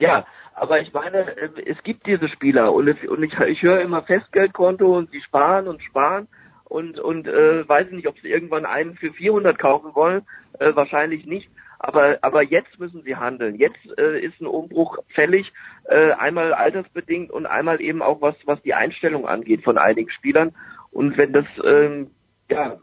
ja, 0.00 0.26
aber 0.56 0.80
ich 0.80 0.92
meine, 0.92 1.36
äh, 1.36 1.50
es 1.66 1.80
gibt 1.84 2.04
diese 2.06 2.28
Spieler 2.28 2.72
und, 2.72 2.88
es, 2.88 2.96
und 3.08 3.22
ich, 3.22 3.32
ich 3.38 3.62
höre 3.62 3.80
immer 3.80 4.02
Festgeldkonto 4.02 4.96
und 4.96 5.12
sie 5.12 5.20
sparen 5.20 5.68
und 5.68 5.80
sparen 5.84 6.26
und 6.68 6.98
und 6.98 7.26
äh, 7.26 7.68
weiß 7.68 7.90
nicht, 7.92 8.06
ob 8.06 8.18
sie 8.20 8.28
irgendwann 8.28 8.66
einen 8.66 8.96
für 8.96 9.12
400 9.12 9.58
kaufen 9.58 9.94
wollen, 9.94 10.22
äh, 10.58 10.74
wahrscheinlich 10.74 11.26
nicht. 11.26 11.48
Aber 11.78 12.18
aber 12.22 12.42
jetzt 12.42 12.78
müssen 12.78 13.02
sie 13.02 13.16
handeln. 13.16 13.56
Jetzt 13.56 13.78
äh, 13.98 14.20
ist 14.20 14.40
ein 14.40 14.46
Umbruch 14.46 14.98
fällig, 15.14 15.52
äh, 15.84 16.12
einmal 16.12 16.52
altersbedingt 16.54 17.30
und 17.30 17.46
einmal 17.46 17.80
eben 17.80 18.02
auch 18.02 18.20
was 18.20 18.34
was 18.44 18.60
die 18.62 18.74
Einstellung 18.74 19.26
angeht 19.26 19.62
von 19.62 19.78
einigen 19.78 20.10
Spielern. 20.10 20.54
Und 20.90 21.16
wenn 21.16 21.32
das 21.32 21.46
ähm, 21.64 22.10
ja 22.50 22.78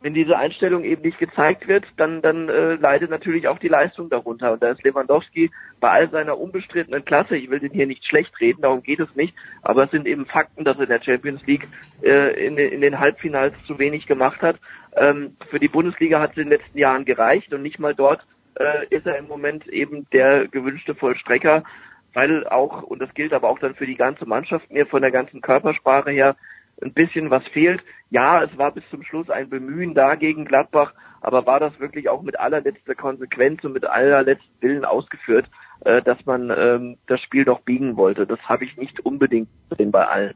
wenn 0.00 0.14
diese 0.14 0.36
Einstellung 0.36 0.84
eben 0.84 1.02
nicht 1.02 1.18
gezeigt 1.18 1.68
wird, 1.68 1.84
dann, 1.96 2.20
dann 2.20 2.48
äh, 2.48 2.74
leidet 2.74 3.10
natürlich 3.10 3.48
auch 3.48 3.58
die 3.58 3.68
Leistung 3.68 4.10
darunter. 4.10 4.52
Und 4.52 4.62
da 4.62 4.70
ist 4.70 4.84
Lewandowski 4.84 5.50
bei 5.80 5.90
all 5.90 6.10
seiner 6.10 6.38
unbestrittenen 6.38 7.04
Klasse, 7.04 7.36
ich 7.36 7.50
will 7.50 7.60
den 7.60 7.72
hier 7.72 7.86
nicht 7.86 8.04
schlecht 8.04 8.38
reden, 8.40 8.62
darum 8.62 8.82
geht 8.82 9.00
es 9.00 9.14
nicht, 9.14 9.34
aber 9.62 9.84
es 9.84 9.90
sind 9.90 10.06
eben 10.06 10.26
Fakten, 10.26 10.64
dass 10.64 10.76
er 10.76 10.84
in 10.84 10.88
der 10.90 11.02
Champions 11.02 11.44
League 11.46 11.66
äh, 12.02 12.46
in, 12.46 12.58
in 12.58 12.82
den 12.82 12.98
Halbfinals 12.98 13.54
zu 13.66 13.78
wenig 13.78 14.06
gemacht 14.06 14.42
hat. 14.42 14.56
Ähm, 14.96 15.36
für 15.50 15.58
die 15.58 15.68
Bundesliga 15.68 16.20
hat 16.20 16.32
es 16.32 16.36
in 16.36 16.44
den 16.44 16.58
letzten 16.58 16.78
Jahren 16.78 17.04
gereicht 17.04 17.52
und 17.52 17.62
nicht 17.62 17.78
mal 17.78 17.94
dort 17.94 18.24
äh, 18.54 18.86
ist 18.90 19.06
er 19.06 19.18
im 19.18 19.28
Moment 19.28 19.66
eben 19.68 20.06
der 20.12 20.46
gewünschte 20.48 20.94
Vollstrecker, 20.94 21.64
weil 22.12 22.46
auch, 22.46 22.82
und 22.82 23.00
das 23.00 23.12
gilt 23.14 23.32
aber 23.32 23.48
auch 23.48 23.58
dann 23.58 23.74
für 23.74 23.86
die 23.86 23.96
ganze 23.96 24.24
Mannschaft, 24.24 24.70
mir 24.70 24.86
von 24.86 25.02
der 25.02 25.10
ganzen 25.10 25.40
Körpersprache 25.40 26.10
her 26.10 26.36
ein 26.82 26.92
bisschen 26.92 27.30
was 27.30 27.46
fehlt. 27.48 27.82
Ja, 28.10 28.42
es 28.42 28.56
war 28.56 28.72
bis 28.72 28.84
zum 28.90 29.02
Schluss 29.02 29.30
ein 29.30 29.48
Bemühen 29.48 29.94
da 29.94 30.14
gegen 30.14 30.44
Gladbach, 30.44 30.92
aber 31.20 31.46
war 31.46 31.60
das 31.60 31.78
wirklich 31.80 32.08
auch 32.08 32.22
mit 32.22 32.38
allerletzter 32.38 32.94
Konsequenz 32.94 33.64
und 33.64 33.72
mit 33.72 33.84
allerletzten 33.84 34.54
Willen 34.60 34.84
ausgeführt, 34.84 35.46
äh, 35.84 36.02
dass 36.02 36.24
man 36.26 36.50
ähm, 36.50 36.98
das 37.06 37.20
Spiel 37.20 37.44
doch 37.44 37.60
biegen 37.60 37.96
wollte. 37.96 38.26
Das 38.26 38.40
habe 38.48 38.64
ich 38.64 38.76
nicht 38.76 39.00
unbedingt 39.00 39.48
gesehen 39.70 39.90
bei 39.90 40.06
allen. 40.06 40.34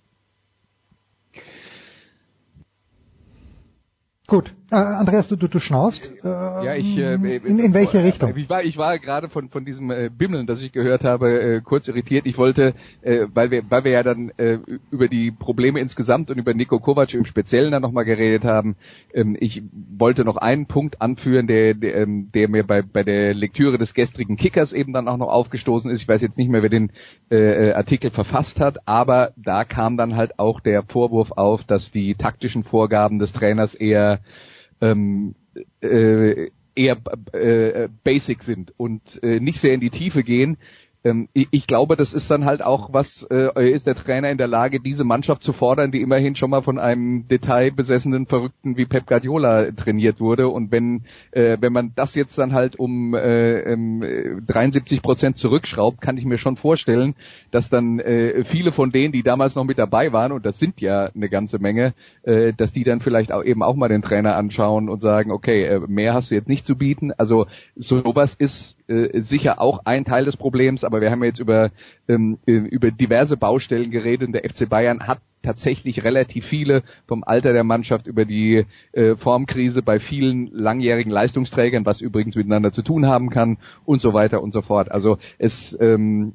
Gut, 4.31 4.55
äh, 4.71 4.77
Andreas, 4.77 5.27
du, 5.27 5.35
du, 5.35 5.49
du 5.49 5.59
schnaufst. 5.59 6.09
Äh, 6.23 6.29
Ja, 6.29 6.77
ich, 6.77 6.97
äh, 6.97 7.15
in, 7.15 7.59
in 7.59 7.75
welche 7.75 8.05
Richtung? 8.05 8.33
Ich 8.37 8.49
war, 8.49 8.63
ich 8.63 8.77
war 8.77 8.97
gerade 9.01 9.29
von, 9.29 9.49
von 9.49 9.65
diesem 9.65 9.91
äh, 9.91 10.09
Bimmeln, 10.09 10.47
das 10.47 10.63
ich 10.63 10.71
gehört 10.71 11.03
habe, 11.03 11.57
äh, 11.57 11.61
kurz 11.61 11.89
irritiert. 11.89 12.27
Ich 12.27 12.39
wollte, 12.39 12.75
äh, 13.03 13.27
weil 13.35 13.51
wir, 13.51 13.69
weil 13.69 13.83
wir 13.83 13.91
ja 13.91 14.05
dann 14.05 14.31
äh, 14.37 14.59
über 14.93 15.09
die 15.09 15.33
Probleme 15.33 15.81
insgesamt 15.81 16.31
und 16.31 16.39
über 16.39 16.55
Nico 16.55 16.79
Kovac 16.79 17.13
im 17.15 17.25
Speziellen 17.25 17.73
dann 17.73 17.83
nochmal 17.83 18.05
geredet 18.05 18.45
haben, 18.45 18.77
ähm, 19.13 19.37
ich 19.41 19.65
wollte 19.99 20.25
noch 20.25 20.37
einen 20.37 20.67
Punkt 20.67 21.03
anführen, 21.03 21.49
der, 21.49 21.75
der, 21.75 21.97
ähm, 21.97 22.31
der 22.33 22.49
mir 22.49 22.63
bei, 22.65 22.83
bei 22.83 23.03
der 23.03 23.35
Lektüre 23.35 23.79
des 23.79 23.95
gestrigen 23.95 24.37
Kickers 24.37 24.73
eben 24.73 24.93
dann 24.93 25.09
auch 25.09 25.17
noch 25.17 25.31
aufgestoßen 25.31 25.91
ist. 25.91 26.03
Ich 26.03 26.09
weiß 26.09 26.23
jetzt 26.23 26.39
nicht 26.39 26.51
mehr, 26.51 26.63
wer 26.63 26.71
den 26.71 26.93
äh, 27.31 27.73
Artikel 27.73 28.13
verfasst 28.13 28.61
hat, 28.61 28.87
aber 28.87 29.33
da 29.35 29.65
kam 29.65 29.97
dann 29.97 30.15
halt 30.15 30.39
auch 30.39 30.61
der 30.61 30.85
Vorwurf 30.85 31.33
auf, 31.33 31.65
dass 31.65 31.91
die 31.91 32.15
taktischen 32.15 32.63
Vorgaben 32.63 33.19
des 33.19 33.33
Trainers 33.33 33.75
eher 33.75 34.20
ähm, 34.81 35.35
äh, 35.81 36.51
eher 36.75 36.97
äh, 37.33 37.89
basic 38.05 38.43
sind 38.43 38.73
und 38.77 39.23
äh, 39.23 39.41
nicht 39.41 39.61
sehr 39.61 39.75
in 39.75 39.81
die 39.81 39.91
Tiefe 39.91 40.23
gehen. 40.23 40.57
Ähm, 41.03 41.29
ich, 41.33 41.67
glaube, 41.67 41.97
das 41.97 42.13
ist 42.13 42.31
dann 42.31 42.45
halt 42.45 42.63
auch 42.63 42.93
was, 42.93 43.27
äh, 43.31 43.71
ist 43.71 43.87
der 43.87 43.95
Trainer 43.95 44.31
in 44.31 44.39
der 44.39 44.49
Lage, 44.49 44.81
diese 44.81 45.05
Mannschaft 45.05 45.43
zu 45.43 45.53
fordern, 45.53 45.91
die 45.91 46.03
immerhin 46.03 46.37
schon 46.37 46.51
mal 46.51 46.63
von 46.63 46.79
einem 46.79 47.27
detailbesessenen 47.29 48.27
Verrückten 48.27 48.77
wie 48.77 48.85
Pep 48.85 49.07
Guardiola 49.07 49.71
trainiert 49.73 50.21
wurde. 50.21 50.49
Und 50.49 50.71
wenn, 50.73 51.05
äh, 51.31 51.57
wenn 51.61 51.73
man 51.73 51.93
das 51.95 52.15
jetzt 52.15 52.37
dann 52.37 52.53
halt 52.53 52.77
um 52.77 53.15
äh, 53.15 53.61
ähm, 53.61 54.43
73 54.47 55.01
Prozent 55.01 55.39
zurückschraubt, 55.39 56.01
kann 56.01 56.19
ich 56.19 56.25
mir 56.25 56.39
schon 56.39 56.57
vorstellen, 56.57 57.15
dass 57.51 57.71
dann 57.71 58.01
viele 58.45 58.73
von 58.73 58.93
denen, 58.93 59.13
die 59.13 59.23
damals 59.23 59.55
noch 59.55 59.65
mit 59.65 59.79
dabei 59.79 60.13
waren, 60.13 60.33
und 60.33 60.47
das 60.47 60.59
sind 60.59 60.81
ja 60.81 61.07
eine 61.07 61.29
ganze 61.29 61.59
Menge, 61.59 61.95
dass 62.23 62.73
die 62.73 62.85
dann 62.85 63.01
vielleicht 63.01 63.33
auch 63.33 63.45
eben 63.45 63.63
auch 63.63 63.75
mal 63.75 63.89
den 63.89 64.03
Trainer 64.03 64.37
anschauen 64.37 64.89
und 64.89 65.01
sagen, 65.01 65.31
okay, 65.31 65.81
mehr 65.87 66.15
hast 66.15 66.31
du 66.31 66.35
jetzt 66.35 66.49
nicht 66.49 66.67
zu 66.67 66.77
bieten. 66.77 67.13
Also 67.17 67.47
sowas 67.77 68.35
ist 68.35 68.80
äh, 68.91 69.21
sicher 69.23 69.61
auch 69.61 69.83
ein 69.85 70.05
Teil 70.05 70.25
des 70.25 70.37
Problems, 70.37 70.85
aber 70.85 71.01
wir 71.01 71.11
haben 71.11 71.23
jetzt 71.25 71.39
über, 71.39 71.71
ähm, 72.09 72.39
äh, 72.47 72.53
über 72.53 72.91
diverse 72.91 73.37
Baustellen 73.37 73.91
geredet 73.91 74.27
und 74.27 74.33
der 74.33 74.49
FC 74.49 74.69
Bayern 74.69 75.07
hat 75.07 75.21
tatsächlich 75.43 76.05
relativ 76.05 76.45
viele 76.45 76.83
vom 77.07 77.25
Alter 77.25 77.53
der 77.53 77.65
Mannschaft 77.65 78.07
über 78.07 78.25
die 78.25 78.67
äh, 78.93 79.17
Formkrise 79.17 79.83
bei 79.83 79.99
vielen 79.99 80.49
langjährigen 80.53 81.11
Leistungsträgern, 81.11 81.87
was 81.87 82.01
übrigens 82.01 82.37
miteinander 82.37 82.73
zu 82.73 82.83
tun 82.83 83.07
haben 83.07 83.31
kann 83.31 83.57
und 83.85 84.01
so 84.01 84.13
weiter 84.13 84.43
und 84.43 84.53
so 84.53 84.63
fort. 84.63 84.91
Also 84.91 85.19
es, 85.39 85.79
ähm, 85.81 86.35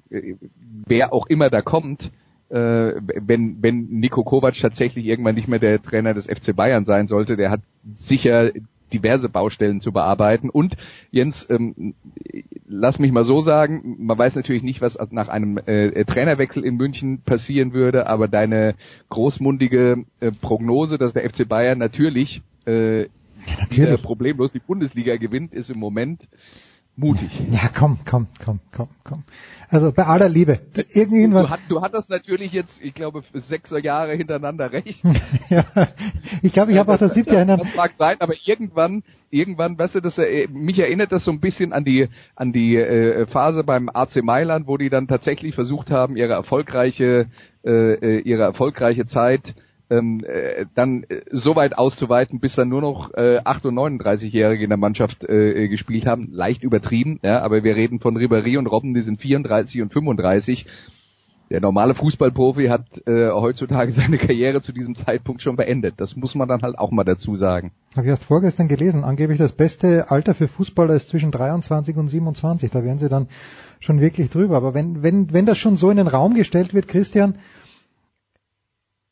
wer 0.88 1.14
auch 1.14 1.28
immer 1.28 1.50
da 1.50 1.62
kommt, 1.62 2.12
äh, 2.50 2.94
wenn, 3.06 3.62
wenn 3.62 3.88
Nico 3.90 4.24
Kovac 4.24 4.56
tatsächlich 4.60 5.06
irgendwann 5.06 5.36
nicht 5.36 5.48
mehr 5.48 5.60
der 5.60 5.82
Trainer 5.82 6.14
des 6.14 6.28
FC 6.28 6.56
Bayern 6.56 6.86
sein 6.86 7.08
sollte, 7.08 7.36
der 7.38 7.52
hat 7.52 7.62
sicher 7.94 8.52
diverse 8.98 9.30
Baustellen 9.30 9.82
zu 9.82 9.92
bearbeiten. 9.92 10.50
Und 10.50 10.76
Jens, 11.12 11.46
ähm, 11.50 11.94
lass 12.68 13.00
mich 13.00 13.12
mal 13.12 13.24
so 13.26 13.42
sagen, 13.42 13.96
man 14.00 14.18
weiß 14.18 14.36
natürlich 14.36 14.64
nicht, 14.64 14.82
was 14.82 14.98
nach 15.12 15.28
einem 15.28 15.58
äh, 15.66 16.06
Trainerwechsel 16.06 16.64
in 16.64 16.76
München 16.78 17.22
passieren 17.22 17.74
würde, 17.74 18.08
aber 18.08 18.28
deine 18.28 18.76
großmundige 19.10 20.06
äh, 20.20 20.32
Prognose, 20.32 20.98
dass 20.98 21.14
der 21.14 21.30
FC 21.30 21.48
Bayern 21.48 21.78
natürlich, 21.78 22.42
äh, 22.66 23.02
Ja, 23.02 23.08
natürlich. 23.62 24.02
problemlos 24.02 24.52
die 24.52 24.60
Bundesliga 24.60 25.18
gewinnt, 25.18 25.54
ist 25.54 25.70
im 25.70 25.80
Moment 25.80 26.28
mutig. 26.98 27.30
Ja, 27.52 27.70
komm, 27.78 28.00
komm, 28.06 28.28
komm, 28.44 28.60
komm, 28.72 28.88
komm. 29.04 29.24
Also 29.70 29.92
bei 29.92 30.06
aller 30.06 30.30
Liebe. 30.30 30.60
Du, 30.74 30.82
Irgendwann, 30.94 31.50
hat, 31.50 31.60
du 31.68 31.82
hattest 31.82 32.10
natürlich 32.10 32.54
jetzt, 32.54 32.82
ich 32.84 32.94
glaube, 32.94 33.24
sechs 33.34 33.72
Jahre 33.72 34.14
hintereinander 34.14 34.72
recht. 34.72 35.04
ja, 35.50 35.66
ich 36.42 36.54
glaube, 36.54 36.72
ich 36.72 36.78
habe 36.78 36.94
auch 36.94 36.98
das 36.98 37.14
siebte 37.14 37.36
Jahr 37.36 37.46
Das 37.46 37.76
mag 37.76 37.94
sein, 37.94 38.18
aber 38.20 38.34
irgendwann, 38.46 39.04
irgendwann, 39.30 39.78
weißt 39.78 39.96
du, 39.96 40.02
das, 40.02 40.20
mich 40.50 40.80
erinnert 40.80 41.12
das 41.12 41.26
so 41.26 41.32
ein 41.32 41.40
bisschen 41.40 41.74
an 41.74 41.84
die, 41.84 42.10
an 42.36 42.54
die 42.54 42.78
äh, 42.78 43.26
Phase 43.26 43.64
beim 43.64 43.90
AC 43.90 44.24
Mailand, 44.24 44.68
wo 44.68 44.78
die 44.78 44.90
dann 44.90 45.08
tatsächlich 45.08 45.56
versucht 45.56 45.92
haben, 45.92 46.16
ihre 46.16 46.34
erfolgreiche, 46.34 47.28
äh, 47.66 47.94
äh, 47.94 48.20
ihre 48.20 48.44
erfolgreiche 48.44 49.06
Zeit 49.06 49.56
ähm, 49.90 50.24
äh, 50.26 50.66
dann 50.76 51.04
äh, 51.04 51.22
so 51.32 51.56
weit 51.56 51.78
auszuweiten, 51.78 52.40
bis 52.40 52.56
dann 52.56 52.70
nur 52.70 52.82
noch 52.82 53.14
äh, 53.14 53.40
8 53.44 53.66
und 53.66 53.76
39-Jährige 53.76 54.64
in 54.64 54.70
der 54.70 54.78
Mannschaft 54.78 55.24
äh, 55.24 55.68
gespielt 55.68 56.06
haben. 56.06 56.30
Leicht 56.32 56.64
übertrieben, 56.64 57.20
ja, 57.24 57.42
aber 57.42 57.64
wir 57.64 57.76
reden 57.76 58.00
von 58.00 58.18
Ribéry 58.18 58.58
und 58.58 58.68
Robben, 58.68 58.94
die 58.94 59.02
sind 59.02 59.22
34 59.22 59.82
und 59.82 59.94
35. 59.94 60.66
der 61.52 61.62
normale 61.62 61.94
Fußballprofi 61.94 62.68
hat 62.68 62.86
äh, 63.08 63.30
heutzutage 63.30 63.92
seine 63.94 64.18
Karriere 64.18 64.62
zu 64.62 64.72
diesem 64.72 64.96
Zeitpunkt 64.96 65.42
schon 65.42 65.56
beendet. 65.56 65.96
Das 65.98 66.16
muss 66.16 66.34
man 66.36 66.48
dann 66.48 66.62
halt 66.62 66.80
auch 66.80 66.92
mal 66.92 67.04
dazu 67.04 67.36
sagen. 67.36 67.72
Habe 67.96 68.08
ich 68.08 68.12
erst 68.12 68.26
vorgestern 68.26 68.68
gelesen. 68.68 69.04
Angeblich 69.04 69.38
das 69.38 69.52
beste 69.52 70.10
Alter 70.10 70.34
für 70.34 70.48
Fußballer 70.48 70.96
ist 70.96 71.10
zwischen 71.10 71.32
23 71.32 71.96
und 71.96 72.08
27. 72.08 72.72
Da 72.72 72.84
wären 72.84 72.98
sie 72.98 73.10
dann 73.10 73.28
schon 73.80 74.02
wirklich 74.02 74.32
drüber. 74.32 74.58
Aber 74.58 74.74
wenn, 74.74 75.04
wenn, 75.04 75.32
wenn 75.32 75.46
das 75.46 75.60
schon 75.60 75.76
so 75.76 75.92
in 75.92 75.98
den 75.98 76.08
Raum 76.08 76.34
gestellt 76.34 76.74
wird, 76.74 76.88
Christian, 76.88 77.36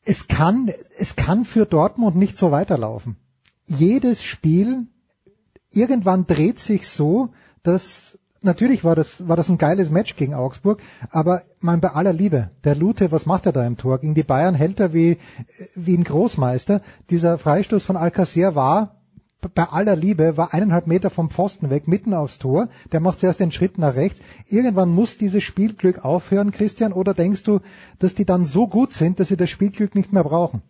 es 0.04 0.28
kann, 0.28 0.70
es 0.98 1.16
kann 1.16 1.44
für 1.44 1.66
Dortmund 1.66 2.16
nicht 2.16 2.38
so 2.38 2.50
weiterlaufen. 2.50 3.16
Jedes 3.66 4.22
Spiel, 4.22 4.86
irgendwann 5.70 6.26
dreht 6.26 6.60
sich 6.60 6.88
so, 6.88 7.30
dass 7.62 8.18
natürlich 8.42 8.84
war 8.84 8.94
das, 8.94 9.26
war 9.26 9.36
das 9.36 9.48
ein 9.48 9.58
geiles 9.58 9.90
Match 9.90 10.16
gegen 10.16 10.34
Augsburg, 10.34 10.82
aber 11.10 11.42
mal 11.60 11.78
bei 11.78 11.90
aller 11.90 12.12
Liebe, 12.12 12.50
der 12.62 12.74
Lute, 12.74 13.10
was 13.10 13.26
macht 13.26 13.46
er 13.46 13.52
da 13.52 13.66
im 13.66 13.76
Tor? 13.76 13.98
Gegen 13.98 14.14
die 14.14 14.22
Bayern 14.22 14.54
hält 14.54 14.80
er 14.80 14.92
wie, 14.92 15.18
wie 15.74 15.96
ein 15.96 16.04
Großmeister. 16.04 16.82
Dieser 17.10 17.38
Freistoß 17.38 17.82
von 17.82 17.96
Alcacer 17.96 18.54
war, 18.54 19.00
bei 19.48 19.64
aller 19.64 19.96
Liebe, 19.96 20.36
war 20.36 20.54
eineinhalb 20.54 20.86
Meter 20.86 21.10
vom 21.10 21.30
Pfosten 21.30 21.70
weg, 21.70 21.88
mitten 21.88 22.14
aufs 22.14 22.38
Tor. 22.38 22.68
Der 22.92 23.00
macht 23.00 23.20
zuerst 23.20 23.40
den 23.40 23.52
Schritt 23.52 23.78
nach 23.78 23.94
rechts. 23.94 24.20
Irgendwann 24.48 24.90
muss 24.90 25.16
dieses 25.16 25.42
Spielglück 25.42 26.04
aufhören, 26.04 26.50
Christian, 26.52 26.92
oder 26.92 27.14
denkst 27.14 27.42
du, 27.42 27.60
dass 27.98 28.14
die 28.14 28.24
dann 28.24 28.44
so 28.44 28.66
gut 28.66 28.92
sind, 28.92 29.20
dass 29.20 29.28
sie 29.28 29.36
das 29.36 29.50
Spielglück 29.50 29.94
nicht 29.94 30.12
mehr 30.12 30.24
brauchen? 30.24 30.62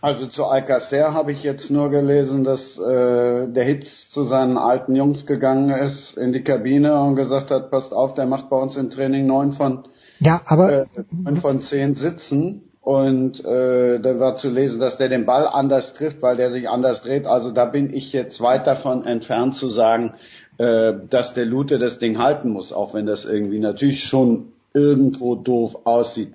Also 0.00 0.26
zu 0.26 0.44
Alcacer 0.44 1.14
habe 1.14 1.32
ich 1.32 1.42
jetzt 1.42 1.70
nur 1.70 1.90
gelesen, 1.90 2.44
dass 2.44 2.78
äh, 2.78 3.48
der 3.48 3.64
Hitz 3.64 4.08
zu 4.08 4.24
seinen 4.24 4.56
alten 4.56 4.94
Jungs 4.94 5.26
gegangen 5.26 5.70
ist 5.70 6.16
in 6.16 6.32
die 6.32 6.44
Kabine 6.44 7.00
und 7.00 7.16
gesagt 7.16 7.50
hat, 7.50 7.70
passt 7.70 7.92
auf, 7.92 8.14
der 8.14 8.26
macht 8.26 8.50
bei 8.50 8.56
uns 8.56 8.76
im 8.76 8.90
Training 8.90 9.26
neun 9.26 9.52
von 9.52 9.84
ja, 10.20 10.42
aber 10.44 10.82
äh, 10.82 10.86
neun 11.10 11.36
von 11.36 11.62
zehn 11.62 11.94
Sitzen 11.94 12.69
und 12.82 13.44
äh, 13.44 13.98
da 14.00 14.18
war 14.18 14.36
zu 14.36 14.48
lesen, 14.48 14.80
dass 14.80 14.96
der 14.96 15.10
den 15.10 15.26
Ball 15.26 15.46
anders 15.46 15.92
trifft, 15.92 16.22
weil 16.22 16.36
der 16.36 16.50
sich 16.50 16.68
anders 16.68 17.02
dreht. 17.02 17.26
Also 17.26 17.50
da 17.50 17.66
bin 17.66 17.92
ich 17.92 18.12
jetzt 18.12 18.40
weit 18.40 18.66
davon 18.66 19.04
entfernt 19.04 19.54
zu 19.54 19.68
sagen, 19.68 20.14
äh, 20.56 20.94
dass 21.08 21.34
der 21.34 21.44
Lute 21.44 21.78
das 21.78 21.98
Ding 21.98 22.18
halten 22.18 22.50
muss, 22.50 22.72
auch 22.72 22.94
wenn 22.94 23.04
das 23.04 23.26
irgendwie 23.26 23.58
natürlich 23.58 24.04
schon 24.04 24.52
irgendwo 24.72 25.34
doof 25.34 25.80
aussieht. 25.84 26.34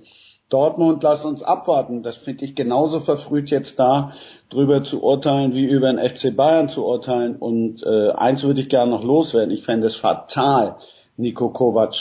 Dortmund, 0.50 1.02
lass 1.02 1.26
uns 1.26 1.42
abwarten. 1.42 2.04
Das 2.04 2.16
finde 2.16 2.46
ich 2.46 2.54
genauso 2.54 3.00
verfrüht 3.00 3.50
jetzt 3.50 3.80
da, 3.80 4.14
drüber 4.52 4.84
zu 4.84 5.02
urteilen, 5.02 5.56
wie 5.56 5.66
über 5.66 5.92
den 5.92 5.98
FC 5.98 6.36
Bayern 6.36 6.70
zu 6.70 6.86
urteilen. 6.86 7.36
Und 7.38 7.82
äh, 7.84 8.12
eins 8.12 8.44
würde 8.44 8.62
ich 8.62 8.70
gerne 8.70 8.92
noch 8.92 9.04
loswerden. 9.04 9.50
Ich 9.50 9.64
fände 9.64 9.88
es 9.88 9.96
fatal, 9.96 10.76
Nico 11.18 11.50
Kovac 11.50 11.96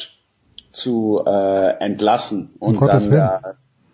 zu 0.71 1.23
äh, 1.25 1.79
entlassen 1.79 2.51
und 2.59 2.77
um 2.77 2.87
dann 2.87 3.13
äh, 3.13 3.39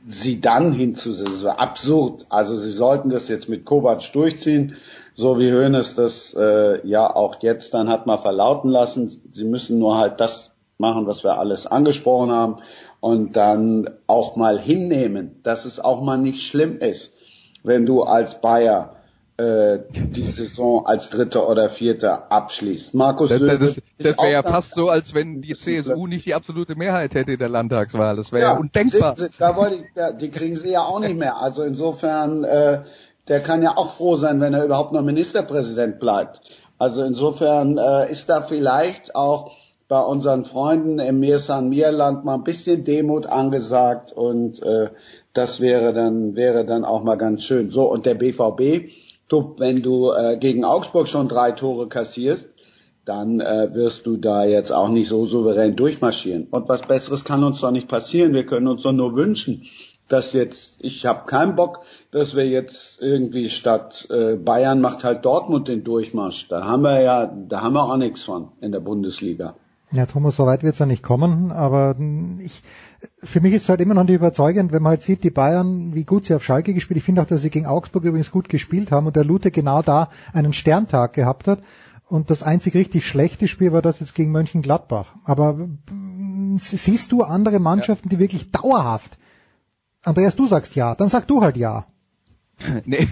sie 0.09 0.41
dann 0.41 0.73
hinzusetzen. 0.73 1.35
Das 1.35 1.45
war 1.45 1.61
absurd. 1.61 2.27
Also 2.29 2.57
sie 2.57 2.73
sollten 2.73 3.11
das 3.11 3.29
jetzt 3.29 3.49
mit 3.49 3.65
Kovac 3.65 4.01
durchziehen, 4.13 4.77
so 5.15 5.39
wie 5.39 5.53
Hoeneß 5.53 5.95
das 5.95 6.35
äh, 6.35 6.87
ja 6.87 7.15
auch 7.15 7.37
jetzt 7.43 7.75
dann 7.75 7.89
hat 7.89 8.07
mal 8.07 8.19
verlauten 8.19 8.71
lassen. 8.71 9.11
Sie 9.33 9.45
müssen 9.45 9.79
nur 9.79 9.99
halt 9.99 10.21
das 10.21 10.53
machen, 10.79 11.07
was 11.07 11.25
wir 11.25 11.39
alles 11.39 11.67
angesprochen 11.67 12.31
haben 12.31 12.57
und 13.01 13.37
dann 13.37 13.91
auch 14.07 14.37
mal 14.37 14.59
hinnehmen, 14.59 15.41
dass 15.43 15.65
es 15.65 15.81
auch 15.81 16.03
mal 16.03 16.19
nicht 16.19 16.47
schlimm 16.47 16.79
ist, 16.79 17.13
wenn 17.63 17.87
du 17.87 18.03
als 18.03 18.41
Bayer 18.41 18.97
die 19.41 20.25
Saison 20.25 20.87
als 20.87 21.11
Dritter 21.11 21.49
oder 21.49 21.69
Vierter 21.69 22.31
abschließt. 22.31 22.95
Markus 22.95 23.31
Das, 23.31 23.41
das, 23.41 23.81
das 23.99 24.19
wäre 24.19 24.33
ja 24.33 24.43
fast 24.43 24.75
so, 24.75 24.89
als 24.89 25.15
wenn 25.15 25.43
die 25.43 25.55
CSU 25.55 26.07
nicht 26.07 26.27
die 26.27 26.35
absolute 26.35 26.75
Mehrheit 26.75 27.15
hätte 27.15 27.33
in 27.33 27.39
der 27.39 27.49
Landtagswahl. 27.49 28.17
Das 28.17 28.33
wäre 28.33 28.43
ja, 28.43 28.53
ja, 28.53 28.59
undenkbar. 28.59 29.17
Sie, 29.17 29.29
da 29.39 29.57
wollte 29.57 29.77
ich, 29.77 29.83
ja, 29.95 30.13
die 30.13 30.31
kriegen 30.31 30.57
sie 30.57 30.73
ja 30.73 30.83
auch 30.83 31.01
nicht 31.01 31.17
mehr. 31.17 31.37
Also 31.39 31.63
insofern, 31.63 32.45
äh, 32.45 32.83
der 33.29 33.41
kann 33.41 33.63
ja 33.63 33.77
auch 33.77 33.95
froh 33.95 34.17
sein, 34.17 34.41
wenn 34.41 34.55
er 34.55 34.65
überhaupt 34.65 34.93
noch 34.93 35.03
Ministerpräsident 35.03 36.01
bleibt. 36.01 36.41
Also 36.79 37.03
insofern 37.05 37.79
äh, 37.79 38.11
ist 38.11 38.29
da 38.29 38.43
vielleicht 38.43 39.15
auch 39.15 39.53
bei 39.87 40.01
unseren 40.01 40.45
Freunden 40.45 40.99
im 40.99 41.19
Mirsan 41.19 41.69
Mirland 41.69 42.25
mal 42.25 42.35
ein 42.35 42.45
bisschen 42.45 42.85
Demut 42.85 43.27
angesagt 43.27 44.13
und 44.13 44.63
äh, 44.63 44.89
das 45.35 45.61
wäre 45.61 45.93
dann 45.93 46.37
wäre 46.37 46.65
dann 46.65 46.85
auch 46.85 47.03
mal 47.03 47.17
ganz 47.17 47.43
schön. 47.43 47.71
So 47.71 47.91
und 47.91 48.07
der 48.07 48.15
BVB, 48.15 48.93
du, 49.31 49.55
wenn 49.59 49.83
du 49.83 50.13
äh, 50.13 50.37
gegen 50.39 50.65
Augsburg 50.65 51.09
schon 51.09 51.29
drei 51.29 51.53
Tore 51.53 51.89
kassierst, 51.89 52.49
dann 53.05 53.41
äh, 53.41 53.75
wirst 53.75 54.07
du 54.07 54.17
da 54.17 54.45
jetzt 54.45 54.71
auch 54.71 54.89
nicht 54.89 55.09
so 55.09 55.27
souverän 55.27 55.75
durchmarschieren. 55.75 56.49
Und 56.51 56.69
was 56.69 56.83
Besseres 56.83 57.25
kann 57.25 57.43
uns 57.43 57.61
doch 57.61 57.71
nicht 57.71 57.89
passieren. 57.89 58.35
Wir 58.35 58.45
können 58.45 58.69
uns 58.69 58.83
doch 58.83 58.93
nur 58.93 59.17
wünschen, 59.17 59.65
dass 60.09 60.33
jetzt, 60.33 60.77
ich 60.81 61.07
habe 61.07 61.27
keinen 61.27 61.57
Bock, 61.57 61.81
dass 62.11 62.37
wir 62.37 62.47
jetzt 62.47 63.01
irgendwie 63.01 63.49
statt 63.49 64.07
äh, 64.11 64.35
Bayern 64.35 64.81
macht 64.81 65.05
halt 65.05 65.25
Dortmund 65.25 65.69
den 65.69 65.85
Durchmarsch. 65.85 66.49
Da 66.49 66.65
haben 66.65 66.83
wir 66.83 67.01
ja, 67.01 67.27
da 67.27 67.63
haben 67.63 67.75
wir 67.75 67.85
auch 67.85 67.97
nichts 67.97 68.23
von 68.23 68.49
in 68.61 68.73
der 68.73 68.81
Bundesliga. 68.81 69.55
Ja, 69.93 70.07
Thomas, 70.07 70.37
so 70.37 70.47
weit 70.47 70.63
wird 70.63 70.75
es 70.75 70.79
ja 70.79 70.87
nicht 70.87 71.03
kommen, 71.03 71.51
aber 71.51 71.97
ich, 72.39 72.63
für 73.23 73.41
mich 73.41 73.55
ist 73.55 73.63
es 73.63 73.69
halt 73.69 73.81
immer 73.81 73.95
noch 73.95 74.05
nicht 74.05 74.15
überzeugend, 74.15 74.73
wenn 74.73 74.83
man 74.83 74.91
halt 74.91 75.03
sieht, 75.03 75.25
die 75.25 75.31
Bayern, 75.31 75.95
wie 75.95 76.05
gut 76.05 76.25
sie 76.25 76.35
auf 76.35 76.45
Schalke 76.45 76.75
gespielt. 76.75 76.99
Ich 76.99 77.05
finde 77.05 77.23
auch, 77.23 77.27
dass 77.27 77.43
sie 77.43 77.51
gegen 77.51 77.67
Augsburg 77.67 78.05
übrigens 78.05 78.31
gut 78.31 78.49
gespielt 78.49 78.93
haben 78.93 79.07
und 79.07 79.17
der 79.17 79.25
Lute 79.25 79.51
genau 79.51 79.83
da 79.83 80.11
einen 80.33 80.53
Sterntag 80.53 81.15
gehabt 81.15 81.47
hat. 81.47 81.61
Und 82.09 82.31
das 82.31 82.43
einzig 82.43 82.75
richtig 82.75 83.07
schlechte 83.07 83.47
Spiel 83.47 83.73
war 83.73 83.83
das 83.83 84.01
jetzt 84.01 84.15
gegen 84.15 84.33
Mönchengladbach. 84.33 85.15
Aber 85.25 85.69
siehst 86.57 87.13
du 87.13 87.23
andere 87.23 87.61
Mannschaften, 87.61 88.09
die 88.09 88.19
wirklich 88.19 88.51
dauerhaft? 88.51 89.17
Andreas, 90.03 90.35
du 90.35 90.47
sagst 90.47 90.75
ja, 90.75 90.95
dann 90.95 91.09
sag 91.09 91.29
du 91.29 91.43
halt 91.43 91.57
ja. 91.57 91.87
Nee, 92.85 93.09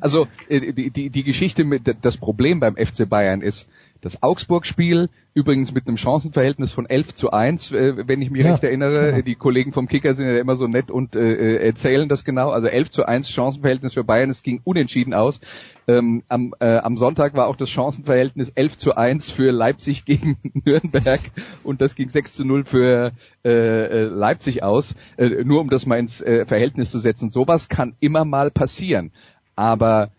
also 0.00 0.28
äh, 0.48 0.72
die, 0.72 0.90
die, 0.90 1.10
die 1.10 1.22
Geschichte 1.22 1.64
mit 1.64 1.96
das 2.02 2.16
Problem 2.16 2.60
beim 2.60 2.76
FC 2.76 3.08
Bayern 3.08 3.40
ist, 3.40 3.66
das 4.02 4.22
Augsburg-Spiel, 4.22 5.08
übrigens 5.32 5.72
mit 5.72 5.86
einem 5.86 5.96
Chancenverhältnis 5.96 6.72
von 6.72 6.86
11 6.86 7.14
zu 7.14 7.30
1, 7.30 7.70
äh, 7.70 8.08
wenn 8.08 8.20
ich 8.20 8.30
mich 8.30 8.44
ja, 8.44 8.52
recht 8.52 8.64
erinnere. 8.64 9.12
Ja. 9.12 9.22
Die 9.22 9.36
Kollegen 9.36 9.72
vom 9.72 9.86
Kicker 9.86 10.14
sind 10.14 10.26
ja 10.26 10.38
immer 10.38 10.56
so 10.56 10.66
nett 10.66 10.90
und 10.90 11.14
äh, 11.16 11.32
äh 11.32 11.66
erzählen 11.66 12.08
das 12.08 12.24
genau. 12.24 12.50
Also 12.50 12.66
11 12.66 12.90
zu 12.90 13.06
1 13.06 13.30
Chancenverhältnis 13.30 13.94
für 13.94 14.04
Bayern, 14.04 14.28
es 14.28 14.42
ging 14.42 14.60
unentschieden 14.64 15.14
aus. 15.14 15.40
Ähm, 15.86 16.24
am, 16.28 16.52
äh, 16.58 16.78
am 16.78 16.96
Sonntag 16.96 17.34
war 17.34 17.46
auch 17.46 17.56
das 17.56 17.70
Chancenverhältnis 17.70 18.50
11 18.50 18.76
zu 18.76 18.96
1 18.96 19.30
für 19.30 19.52
Leipzig 19.52 20.04
gegen 20.04 20.36
Nürnberg 20.64 21.20
und 21.62 21.80
das 21.80 21.94
ging 21.94 22.08
6 22.08 22.34
zu 22.34 22.44
0 22.44 22.64
für 22.64 23.12
äh, 23.44 23.50
äh, 23.50 24.02
Leipzig 24.04 24.64
aus. 24.64 24.96
Äh, 25.16 25.44
nur 25.44 25.60
um 25.60 25.70
das 25.70 25.86
mal 25.86 25.98
ins 25.98 26.20
äh, 26.20 26.44
Verhältnis 26.44 26.90
zu 26.90 26.98
setzen. 26.98 27.30
Sowas 27.30 27.68
kann 27.68 27.94
immer 28.00 28.24
mal 28.24 28.50
passieren. 28.50 29.12
Aber 29.54 30.10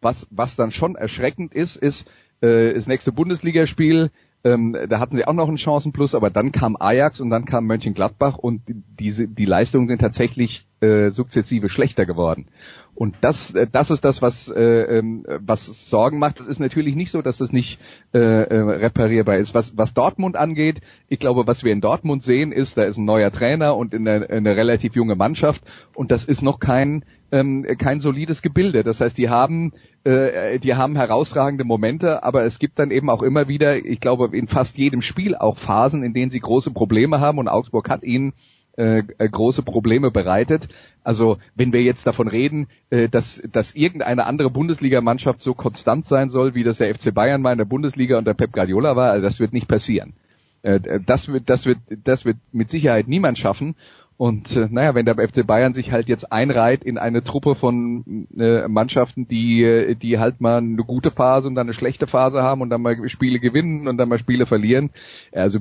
was, 0.00 0.26
was 0.30 0.56
dann 0.56 0.70
schon 0.70 0.96
erschreckend 0.96 1.54
ist, 1.54 1.76
ist, 1.76 2.10
äh, 2.40 2.74
das 2.74 2.86
nächste 2.86 3.12
Bundesligaspiel, 3.12 4.10
ähm, 4.42 4.74
da 4.88 5.00
hatten 5.00 5.16
sie 5.16 5.26
auch 5.26 5.34
noch 5.34 5.48
einen 5.48 5.58
Chancenplus, 5.58 6.14
aber 6.14 6.30
dann 6.30 6.50
kam 6.50 6.76
Ajax 6.78 7.20
und 7.20 7.28
dann 7.28 7.44
kam 7.44 7.66
Mönchengladbach 7.66 8.38
und 8.38 8.62
diese 8.66 9.28
die 9.28 9.44
Leistungen 9.44 9.86
sind 9.88 10.00
tatsächlich 10.00 10.66
äh, 10.80 11.10
sukzessive 11.10 11.68
schlechter 11.68 12.06
geworden. 12.06 12.46
Und 12.94 13.16
das, 13.20 13.54
äh, 13.54 13.66
das 13.70 13.90
ist 13.90 14.02
das, 14.02 14.22
was, 14.22 14.48
äh, 14.48 14.98
ähm, 14.98 15.26
was 15.40 15.90
Sorgen 15.90 16.18
macht. 16.18 16.40
Es 16.40 16.46
ist 16.46 16.58
natürlich 16.58 16.96
nicht 16.96 17.10
so, 17.10 17.20
dass 17.20 17.36
das 17.36 17.52
nicht 17.52 17.78
äh, 18.14 18.18
äh, 18.18 18.58
reparierbar 18.58 19.36
ist. 19.36 19.54
Was, 19.54 19.76
was 19.76 19.92
Dortmund 19.92 20.36
angeht, 20.36 20.80
ich 21.08 21.18
glaube, 21.18 21.46
was 21.46 21.62
wir 21.62 21.72
in 21.72 21.82
Dortmund 21.82 22.22
sehen, 22.22 22.50
ist, 22.50 22.78
da 22.78 22.84
ist 22.84 22.96
ein 22.96 23.04
neuer 23.04 23.30
Trainer 23.30 23.76
und 23.76 23.94
eine, 23.94 24.28
eine 24.30 24.56
relativ 24.56 24.94
junge 24.96 25.16
Mannschaft 25.16 25.62
und 25.94 26.10
das 26.10 26.24
ist 26.24 26.42
noch 26.42 26.60
kein 26.60 27.04
ähm, 27.32 27.66
kein 27.78 28.00
solides 28.00 28.42
Gebilde. 28.42 28.82
Das 28.82 29.00
heißt, 29.00 29.16
die 29.18 29.28
haben 29.28 29.72
äh, 30.04 30.58
die 30.58 30.74
haben 30.74 30.96
herausragende 30.96 31.64
Momente, 31.64 32.22
aber 32.22 32.44
es 32.44 32.58
gibt 32.58 32.78
dann 32.78 32.90
eben 32.90 33.10
auch 33.10 33.22
immer 33.22 33.48
wieder, 33.48 33.76
ich 33.84 34.00
glaube, 34.00 34.36
in 34.36 34.48
fast 34.48 34.78
jedem 34.78 35.02
Spiel 35.02 35.34
auch 35.34 35.58
Phasen, 35.58 36.02
in 36.02 36.14
denen 36.14 36.30
sie 36.30 36.40
große 36.40 36.70
Probleme 36.70 37.20
haben 37.20 37.38
und 37.38 37.48
Augsburg 37.48 37.88
hat 37.90 38.02
ihnen 38.02 38.32
äh, 38.76 39.02
äh, 39.18 39.28
große 39.28 39.62
Probleme 39.62 40.10
bereitet. 40.10 40.68
Also 41.04 41.38
wenn 41.54 41.72
wir 41.72 41.82
jetzt 41.82 42.06
davon 42.06 42.28
reden, 42.28 42.68
äh, 42.88 43.08
dass, 43.08 43.42
dass 43.52 43.74
irgendeine 43.74 44.24
andere 44.24 44.48
Bundesligamannschaft 44.48 45.42
so 45.42 45.54
konstant 45.54 46.06
sein 46.06 46.30
soll, 46.30 46.54
wie 46.54 46.64
das 46.64 46.78
der 46.78 46.94
FC 46.94 47.12
Bayern 47.12 47.42
mal 47.42 47.52
in 47.52 47.58
der 47.58 47.64
Bundesliga 47.66 48.16
unter 48.16 48.32
Pep 48.32 48.52
Guardiola 48.52 48.96
war, 48.96 49.10
also 49.10 49.22
das 49.22 49.40
wird 49.40 49.52
nicht 49.52 49.68
passieren. 49.68 50.14
Äh, 50.62 50.80
das 51.04 51.28
wird, 51.32 51.50
das 51.50 51.66
wird, 51.66 51.78
das 52.04 52.24
wird 52.24 52.38
mit 52.52 52.70
Sicherheit 52.70 53.08
niemand 53.08 53.38
schaffen. 53.38 53.74
Und 54.20 54.54
äh, 54.54 54.68
naja, 54.70 54.94
wenn 54.94 55.06
der 55.06 55.16
FC 55.16 55.46
Bayern 55.46 55.72
sich 55.72 55.92
halt 55.92 56.10
jetzt 56.10 56.30
einreiht 56.30 56.84
in 56.84 56.98
eine 56.98 57.24
Truppe 57.24 57.54
von 57.54 58.26
äh, 58.38 58.68
Mannschaften, 58.68 59.26
die, 59.26 59.64
äh, 59.64 59.94
die 59.94 60.18
halt 60.18 60.42
mal 60.42 60.58
eine 60.58 60.84
gute 60.84 61.10
Phase 61.10 61.48
und 61.48 61.54
dann 61.54 61.68
eine 61.68 61.72
schlechte 61.72 62.06
Phase 62.06 62.42
haben 62.42 62.60
und 62.60 62.68
dann 62.68 62.82
mal 62.82 63.08
Spiele 63.08 63.40
gewinnen 63.40 63.88
und 63.88 63.96
dann 63.96 64.10
mal 64.10 64.18
Spiele 64.18 64.44
verlieren. 64.44 64.90
Also 65.32 65.58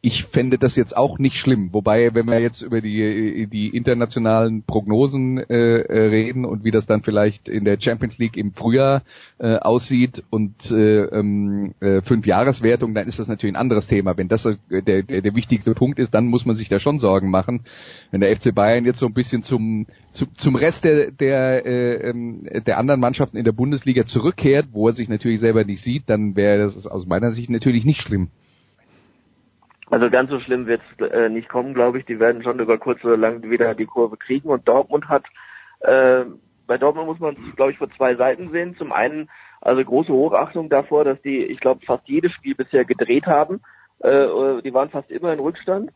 ich 0.00 0.24
fände 0.24 0.56
das 0.56 0.76
jetzt 0.76 0.96
auch 0.96 1.18
nicht 1.18 1.36
schlimm. 1.36 1.74
Wobei, 1.74 2.14
wenn 2.14 2.24
wir 2.24 2.40
jetzt 2.40 2.62
über 2.62 2.80
die, 2.80 3.48
die 3.48 3.76
internationalen 3.76 4.62
Prognosen 4.62 5.36
äh, 5.36 5.80
äh 5.80 6.08
reden 6.08 6.46
und 6.46 6.64
wie 6.64 6.70
das 6.70 6.86
dann 6.86 7.02
vielleicht 7.02 7.50
in 7.50 7.66
der 7.66 7.78
Champions 7.78 8.16
League 8.16 8.38
im 8.38 8.54
Frühjahr 8.54 9.02
äh, 9.38 9.56
aussieht 9.56 10.24
und 10.30 10.70
äh, 10.70 11.02
ähm, 11.04 11.74
äh, 11.80 12.00
fünf 12.00 12.24
Jahreswertung, 12.24 12.94
dann 12.94 13.06
ist 13.06 13.18
das 13.18 13.28
natürlich 13.28 13.54
ein 13.54 13.60
anderes 13.60 13.88
Thema. 13.88 14.16
Wenn 14.16 14.28
das 14.28 14.44
der, 14.44 14.56
der, 14.80 15.02
der 15.02 15.34
wichtigste 15.34 15.74
Punkt 15.74 15.98
ist, 15.98 16.14
dann 16.14 16.28
muss 16.28 16.46
man 16.46 16.56
sich 16.56 16.70
da 16.70 16.78
schon 16.78 16.98
Sorgen 16.98 17.28
machen 17.28 17.60
wenn 18.10 18.20
der 18.20 18.34
FC 18.34 18.54
Bayern 18.54 18.84
jetzt 18.84 18.98
so 18.98 19.06
ein 19.06 19.14
bisschen 19.14 19.42
zum 19.42 19.86
zu, 20.12 20.26
zum 20.34 20.56
Rest 20.56 20.84
der 20.84 21.10
der, 21.10 21.66
äh, 21.66 22.10
ähm, 22.10 22.48
der 22.66 22.78
anderen 22.78 23.00
Mannschaften 23.00 23.36
in 23.36 23.44
der 23.44 23.52
Bundesliga 23.52 24.06
zurückkehrt, 24.06 24.68
wo 24.72 24.88
er 24.88 24.94
sich 24.94 25.08
natürlich 25.08 25.40
selber 25.40 25.64
nicht 25.64 25.82
sieht, 25.82 26.04
dann 26.08 26.36
wäre 26.36 26.58
das 26.58 26.86
aus 26.86 27.06
meiner 27.06 27.30
Sicht 27.30 27.50
natürlich 27.50 27.84
nicht 27.84 28.02
schlimm. 28.02 28.28
Also 29.90 30.10
ganz 30.10 30.30
so 30.30 30.40
schlimm 30.40 30.66
wird 30.66 30.80
es 30.98 31.10
äh, 31.10 31.28
nicht 31.28 31.48
kommen, 31.48 31.74
glaube 31.74 31.98
ich. 31.98 32.04
Die 32.04 32.18
werden 32.18 32.42
schon 32.42 32.58
über 32.58 32.78
kurz 32.78 33.04
oder 33.04 33.16
lang 33.16 33.48
wieder 33.48 33.74
die 33.74 33.84
Kurve 33.84 34.16
kriegen. 34.16 34.48
Und 34.48 34.66
Dortmund 34.66 35.08
hat, 35.08 35.24
äh, 35.80 36.24
bei 36.66 36.78
Dortmund 36.78 37.06
muss 37.06 37.20
man 37.20 37.36
glaube 37.54 37.72
ich, 37.72 37.78
vor 37.78 37.90
zwei 37.90 38.16
Seiten 38.16 38.50
sehen. 38.50 38.76
Zum 38.76 38.92
einen 38.92 39.28
also 39.60 39.84
große 39.84 40.12
Hochachtung 40.12 40.68
davor, 40.68 41.04
dass 41.04 41.20
die, 41.22 41.44
ich 41.44 41.60
glaube, 41.60 41.84
fast 41.86 42.08
jedes 42.08 42.32
Spiel 42.32 42.54
bisher 42.54 42.84
gedreht 42.84 43.26
haben. 43.26 43.60
Äh, 44.00 44.62
die 44.62 44.74
waren 44.74 44.90
fast 44.90 45.10
immer 45.10 45.32
in 45.32 45.40
Rückstand. 45.40 45.90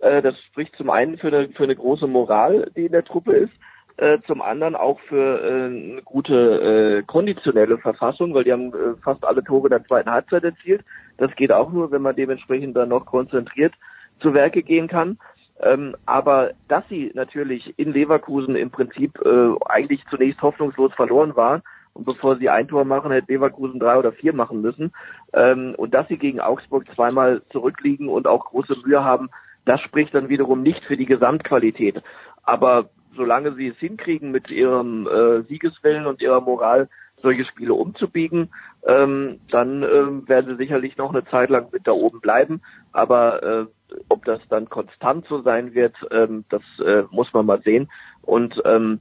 Äh, 0.00 0.22
das 0.22 0.38
spricht 0.42 0.76
zum 0.76 0.90
einen 0.90 1.18
für 1.18 1.28
eine, 1.28 1.48
für 1.50 1.64
eine 1.64 1.76
große 1.76 2.06
Moral, 2.06 2.70
die 2.76 2.86
in 2.86 2.92
der 2.92 3.04
Truppe 3.04 3.32
ist, 3.32 3.52
äh, 3.96 4.18
zum 4.26 4.42
anderen 4.42 4.74
auch 4.74 4.98
für 5.00 5.40
äh, 5.40 5.64
eine 5.66 6.02
gute 6.02 6.98
äh, 6.98 7.02
konditionelle 7.04 7.78
Verfassung, 7.78 8.34
weil 8.34 8.44
die 8.44 8.52
haben 8.52 8.72
äh, 8.72 8.96
fast 9.02 9.24
alle 9.24 9.44
Tore 9.44 9.68
der 9.68 9.84
zweiten 9.84 10.10
Halbzeit 10.10 10.44
erzielt. 10.44 10.84
Das 11.16 11.34
geht 11.36 11.52
auch 11.52 11.70
nur, 11.70 11.92
wenn 11.92 12.02
man 12.02 12.16
dementsprechend 12.16 12.76
dann 12.76 12.88
noch 12.88 13.06
konzentriert 13.06 13.74
zu 14.20 14.34
Werke 14.34 14.62
gehen 14.62 14.88
kann. 14.88 15.18
Ähm, 15.60 15.94
aber 16.06 16.50
dass 16.66 16.82
sie 16.88 17.12
natürlich 17.14 17.78
in 17.78 17.92
Leverkusen 17.92 18.56
im 18.56 18.70
Prinzip 18.70 19.20
äh, 19.24 19.54
eigentlich 19.66 20.04
zunächst 20.10 20.42
hoffnungslos 20.42 20.92
verloren 20.94 21.36
waren 21.36 21.62
und 21.92 22.04
bevor 22.04 22.36
sie 22.36 22.50
ein 22.50 22.66
Tor 22.66 22.84
machen, 22.84 23.12
hätte 23.12 23.32
Leverkusen 23.32 23.78
drei 23.78 23.96
oder 23.96 24.10
vier 24.10 24.34
machen 24.34 24.60
müssen. 24.60 24.92
Ähm, 25.32 25.74
und 25.76 25.94
dass 25.94 26.08
sie 26.08 26.18
gegen 26.18 26.40
Augsburg 26.40 26.88
zweimal 26.88 27.42
zurückliegen 27.50 28.08
und 28.08 28.26
auch 28.26 28.46
große 28.46 28.76
Mühe 28.84 29.04
haben, 29.04 29.30
das 29.64 29.80
spricht 29.80 30.14
dann 30.14 30.28
wiederum 30.28 30.62
nicht 30.62 30.82
für 30.84 30.96
die 30.96 31.06
Gesamtqualität. 31.06 32.02
Aber 32.42 32.90
solange 33.16 33.54
sie 33.54 33.68
es 33.68 33.76
hinkriegen, 33.78 34.30
mit 34.30 34.50
ihrem 34.50 35.06
äh, 35.06 35.42
Siegeswillen 35.42 36.06
und 36.06 36.20
ihrer 36.20 36.40
Moral 36.40 36.88
solche 37.16 37.44
Spiele 37.44 37.74
umzubiegen, 37.74 38.50
ähm, 38.86 39.40
dann 39.50 39.82
ähm, 39.82 40.28
werden 40.28 40.50
sie 40.50 40.56
sicherlich 40.56 40.96
noch 40.96 41.10
eine 41.10 41.24
Zeit 41.26 41.48
lang 41.48 41.68
mit 41.72 41.86
da 41.86 41.92
oben 41.92 42.20
bleiben. 42.20 42.60
Aber 42.92 43.42
äh, 43.42 43.66
ob 44.08 44.24
das 44.24 44.40
dann 44.48 44.68
konstant 44.68 45.26
so 45.28 45.40
sein 45.42 45.74
wird, 45.74 45.94
ähm, 46.10 46.44
das 46.50 46.62
äh, 46.84 47.04
muss 47.10 47.32
man 47.32 47.46
mal 47.46 47.62
sehen. 47.62 47.90
Und 48.22 48.60
ähm, 48.64 49.00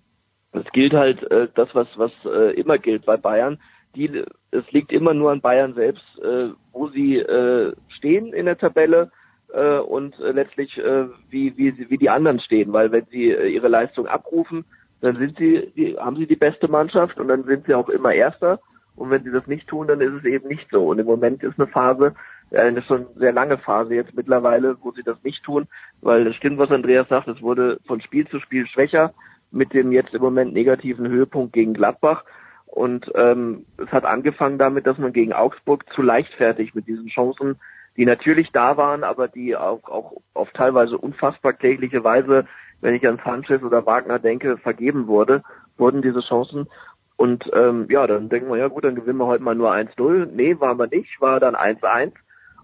es 0.52 0.66
gilt 0.72 0.94
halt 0.94 1.30
äh, 1.32 1.48
das, 1.54 1.70
was, 1.74 1.88
was 1.96 2.12
äh, 2.26 2.54
immer 2.54 2.78
gilt 2.78 3.06
bei 3.06 3.18
Bayern. 3.18 3.60
Die, 3.96 4.24
es 4.52 4.72
liegt 4.72 4.92
immer 4.92 5.14
nur 5.14 5.32
an 5.32 5.42
Bayern 5.42 5.74
selbst, 5.74 6.06
äh, 6.20 6.50
wo 6.72 6.88
sie 6.90 7.18
äh, 7.18 7.74
stehen 7.90 8.34
in 8.34 8.46
der 8.46 8.58
Tabelle 8.58 9.12
äh, 9.54 9.78
und 9.78 10.20
äh, 10.20 10.32
letztlich 10.32 10.78
äh, 10.78 11.06
wie, 11.30 11.58
wie, 11.58 11.90
wie 11.90 11.98
die 11.98 12.10
anderen 12.10 12.40
stehen, 12.40 12.74
weil 12.74 12.92
wenn 12.92 13.06
sie 13.06 13.32
äh, 13.32 13.48
ihre 13.48 13.68
Leistung 13.68 14.08
abrufen, 14.08 14.66
dann 15.02 15.18
sind 15.18 15.38
sie, 15.38 15.72
die, 15.76 15.98
haben 15.98 16.18
sie 16.18 16.28
die 16.28 16.36
beste 16.36 16.68
Mannschaft 16.68 17.20
und 17.20 17.28
dann 17.28 17.44
sind 17.44 17.66
sie 17.66 17.74
auch 17.74 17.90
immer 17.90 18.14
Erster. 18.14 18.60
Und 18.96 19.10
wenn 19.10 19.24
sie 19.24 19.32
das 19.32 19.48
nicht 19.48 19.68
tun, 19.68 19.88
dann 19.88 20.02
ist 20.02 20.14
es 20.14 20.26
eben 20.26 20.48
nicht 20.48 20.68
so. 20.70 20.88
Und 20.88 21.00
im 21.00 21.08
Moment 21.08 21.42
ist 21.44 21.60
eine 21.60 21.68
Phase, 21.68 22.14
äh, 22.52 22.60
eine 22.60 22.82
schon 22.84 23.08
sehr 23.16 23.32
lange 23.32 23.58
Phase 23.58 23.96
jetzt 23.96 24.16
mittlerweile, 24.16 24.78
wo 24.82 24.92
sie 24.92 25.04
das 25.04 25.22
nicht 25.24 25.44
tun, 25.44 25.68
weil 26.02 26.28
es 26.28 26.36
stimmt, 26.36 26.58
was 26.58 26.72
Andreas 26.72 27.08
sagt, 27.10 27.28
es 27.28 27.42
wurde 27.42 27.80
von 27.88 28.02
Spiel 28.02 28.28
zu 28.28 28.40
Spiel 28.40 28.68
schwächer 28.68 29.14
mit 29.52 29.74
dem 29.74 29.92
jetzt 29.92 30.14
im 30.14 30.22
Moment 30.22 30.54
negativen 30.54 31.08
Höhepunkt 31.08 31.54
gegen 31.54 31.74
Gladbach. 31.74 32.24
Und 32.66 33.12
ähm, 33.14 33.66
es 33.78 33.92
hat 33.92 34.04
angefangen 34.04 34.58
damit, 34.58 34.88
dass 34.88 34.98
man 34.98 35.14
gegen 35.14 35.32
Augsburg 35.32 35.86
zu 35.94 36.02
leichtfertig 36.02 36.74
mit 36.74 36.88
diesen 36.88 37.08
Chancen 37.08 37.58
die 37.98 38.06
natürlich 38.06 38.52
da 38.52 38.78
waren, 38.78 39.04
aber 39.04 39.28
die 39.28 39.56
auch, 39.56 39.84
auch 39.86 40.14
auf 40.34 40.52
teilweise 40.52 40.98
unfassbar 40.98 41.54
klägliche 41.54 42.04
Weise, 42.04 42.46
wenn 42.82 42.96
ich 42.96 43.08
an 43.08 43.22
Sanchez 43.24 43.62
oder 43.64 43.86
Wagner 43.86 44.20
denke, 44.20 44.58
vergeben 44.58 45.08
wurde, 45.08 45.44
wurden 45.78 46.02
diese 46.02 46.22
Chancen. 46.22 46.68
Und 47.16 47.50
ähm, 47.54 47.88
ja, 47.90 48.08
dann 48.08 48.30
denken 48.30 48.50
wir, 48.50 48.58
ja 48.58 48.68
gut, 48.68 48.84
dann 48.84 48.96
gewinnen 48.96 49.20
wir 49.20 49.28
heute 49.28 49.44
mal 49.44 49.56
nur 49.56 49.72
1-0. 49.72 50.26
Nee, 50.34 50.60
war 50.60 50.76
wir 50.76 50.88
nicht, 50.88 51.22
war 51.22 51.40
dann 51.40 51.56
1-1. 51.56 52.12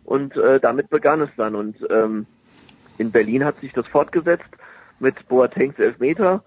Und 0.04 0.36
äh, 0.38 0.60
damit 0.60 0.90
begann 0.90 1.22
es 1.22 1.30
dann. 1.38 1.56
Und 1.56 1.78
ähm, 1.90 2.26
in 2.98 3.12
Berlin 3.12 3.46
hat 3.46 3.58
sich 3.58 3.72
das 3.74 3.88
fortgesetzt 3.88 4.50
mit 5.00 5.28
Boatengs 5.28 5.78
Elfmeter 5.80 6.44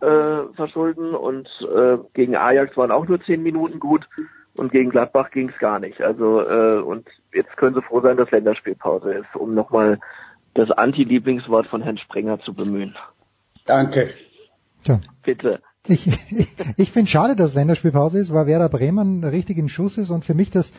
äh, 0.00 0.52
verschulden 0.54 1.14
und 1.14 1.48
äh, 1.74 1.98
gegen 2.12 2.36
Ajax 2.36 2.76
waren 2.76 2.90
auch 2.90 3.06
nur 3.06 3.20
zehn 3.22 3.42
Minuten 3.42 3.80
gut 3.80 4.06
und 4.54 4.72
gegen 4.72 4.90
Gladbach 4.90 5.30
ging 5.30 5.48
es 5.48 5.58
gar 5.58 5.78
nicht. 5.78 6.00
Also 6.00 6.40
äh, 6.40 6.80
und 6.80 7.08
jetzt 7.32 7.56
können 7.56 7.74
Sie 7.74 7.82
froh 7.82 8.00
sein, 8.00 8.16
dass 8.16 8.30
Länderspielpause 8.30 9.12
ist, 9.12 9.36
um 9.36 9.54
nochmal 9.54 9.98
das 10.54 10.70
Anti-Lieblingswort 10.70 11.66
von 11.66 11.82
Herrn 11.82 11.98
Sprenger 11.98 12.38
zu 12.40 12.54
bemühen. 12.54 12.96
Danke. 13.66 14.10
Tja. 14.82 15.00
Bitte. 15.22 15.60
Ich, 15.86 16.06
ich, 16.30 16.48
ich 16.76 16.92
finde 16.92 17.10
schade, 17.10 17.36
dass 17.36 17.54
Länderspielpause 17.54 18.18
ist, 18.18 18.32
weil 18.32 18.46
Werder 18.46 18.68
Bremen 18.68 19.24
richtig 19.24 19.58
in 19.58 19.68
Schuss 19.68 19.98
ist 19.98 20.10
und 20.10 20.24
für 20.24 20.34
mich 20.34 20.50
das 20.50 20.72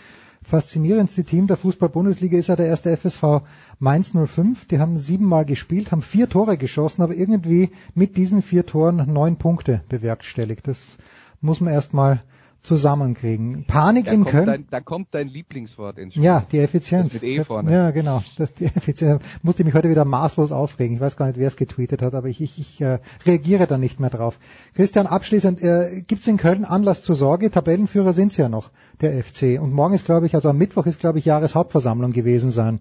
faszinierendste 0.43 1.23
Team 1.23 1.47
der 1.47 1.57
Fußball-Bundesliga 1.57 2.37
ist 2.37 2.47
ja 2.47 2.55
der 2.55 2.67
erste 2.67 2.95
FSV 2.95 3.41
Mainz 3.79 4.13
05. 4.13 4.67
Die 4.67 4.79
haben 4.79 4.97
siebenmal 4.97 5.43
gespielt, 5.45 5.91
haben 5.91 6.03
vier 6.03 6.29
Tore 6.29 6.57
geschossen, 6.57 7.01
aber 7.01 7.15
irgendwie 7.15 7.71
mit 7.95 8.15
diesen 8.15 8.41
vier 8.41 8.65
Toren 8.65 9.11
neun 9.11 9.37
Punkte 9.37 9.81
bewerkstelligt. 9.89 10.67
Das 10.67 10.97
muss 11.41 11.61
man 11.61 11.73
erstmal 11.73 12.21
zusammenkriegen. 12.65 13.65
Panik 13.65 14.05
da 14.05 14.11
in 14.11 14.25
Köln. 14.25 14.45
Dein, 14.45 14.67
da 14.69 14.81
kommt 14.81 15.09
dein 15.11 15.27
Lieblingswort 15.27 15.97
ins 15.97 16.13
Spiel. 16.13 16.23
Ja, 16.23 16.43
die 16.51 16.59
Effizienz. 16.59 17.13
Das 17.13 17.21
mit 17.21 17.31
E 17.31 17.43
vorne. 17.43 17.71
Ja, 17.71 17.91
genau. 17.91 18.23
Das, 18.37 18.53
die 18.53 18.65
Effizienz. 18.75 19.23
Musste 19.43 19.63
mich 19.63 19.73
heute 19.73 19.89
wieder 19.89 20.05
maßlos 20.05 20.51
aufregen. 20.51 20.95
Ich 20.95 21.01
weiß 21.01 21.15
gar 21.15 21.27
nicht, 21.27 21.39
wer 21.39 21.47
es 21.47 21.55
getweetet 21.55 22.01
hat, 22.01 22.15
aber 22.15 22.27
ich, 22.27 22.41
ich, 22.41 22.59
ich 22.59 22.81
äh, 22.81 22.99
reagiere 23.25 23.67
da 23.67 23.77
nicht 23.77 23.99
mehr 23.99 24.09
drauf. 24.09 24.39
Christian, 24.75 25.07
abschließend, 25.07 25.61
äh, 25.61 26.01
gibt 26.05 26.21
es 26.21 26.27
in 26.27 26.37
Köln 26.37 26.65
Anlass 26.65 27.03
zur 27.03 27.15
Sorge? 27.15 27.51
Tabellenführer 27.51 28.13
sind 28.13 28.33
sie 28.33 28.41
ja 28.41 28.49
noch, 28.49 28.71
der 29.01 29.23
FC. 29.23 29.61
Und 29.61 29.71
morgen 29.71 29.93
ist, 29.93 30.05
glaube 30.05 30.25
ich, 30.25 30.35
also 30.35 30.49
am 30.49 30.57
Mittwoch 30.57 30.85
ist, 30.85 30.99
glaube 30.99 31.19
ich, 31.19 31.25
Jahreshauptversammlung 31.25 32.11
gewesen 32.11 32.51
sein. 32.51 32.79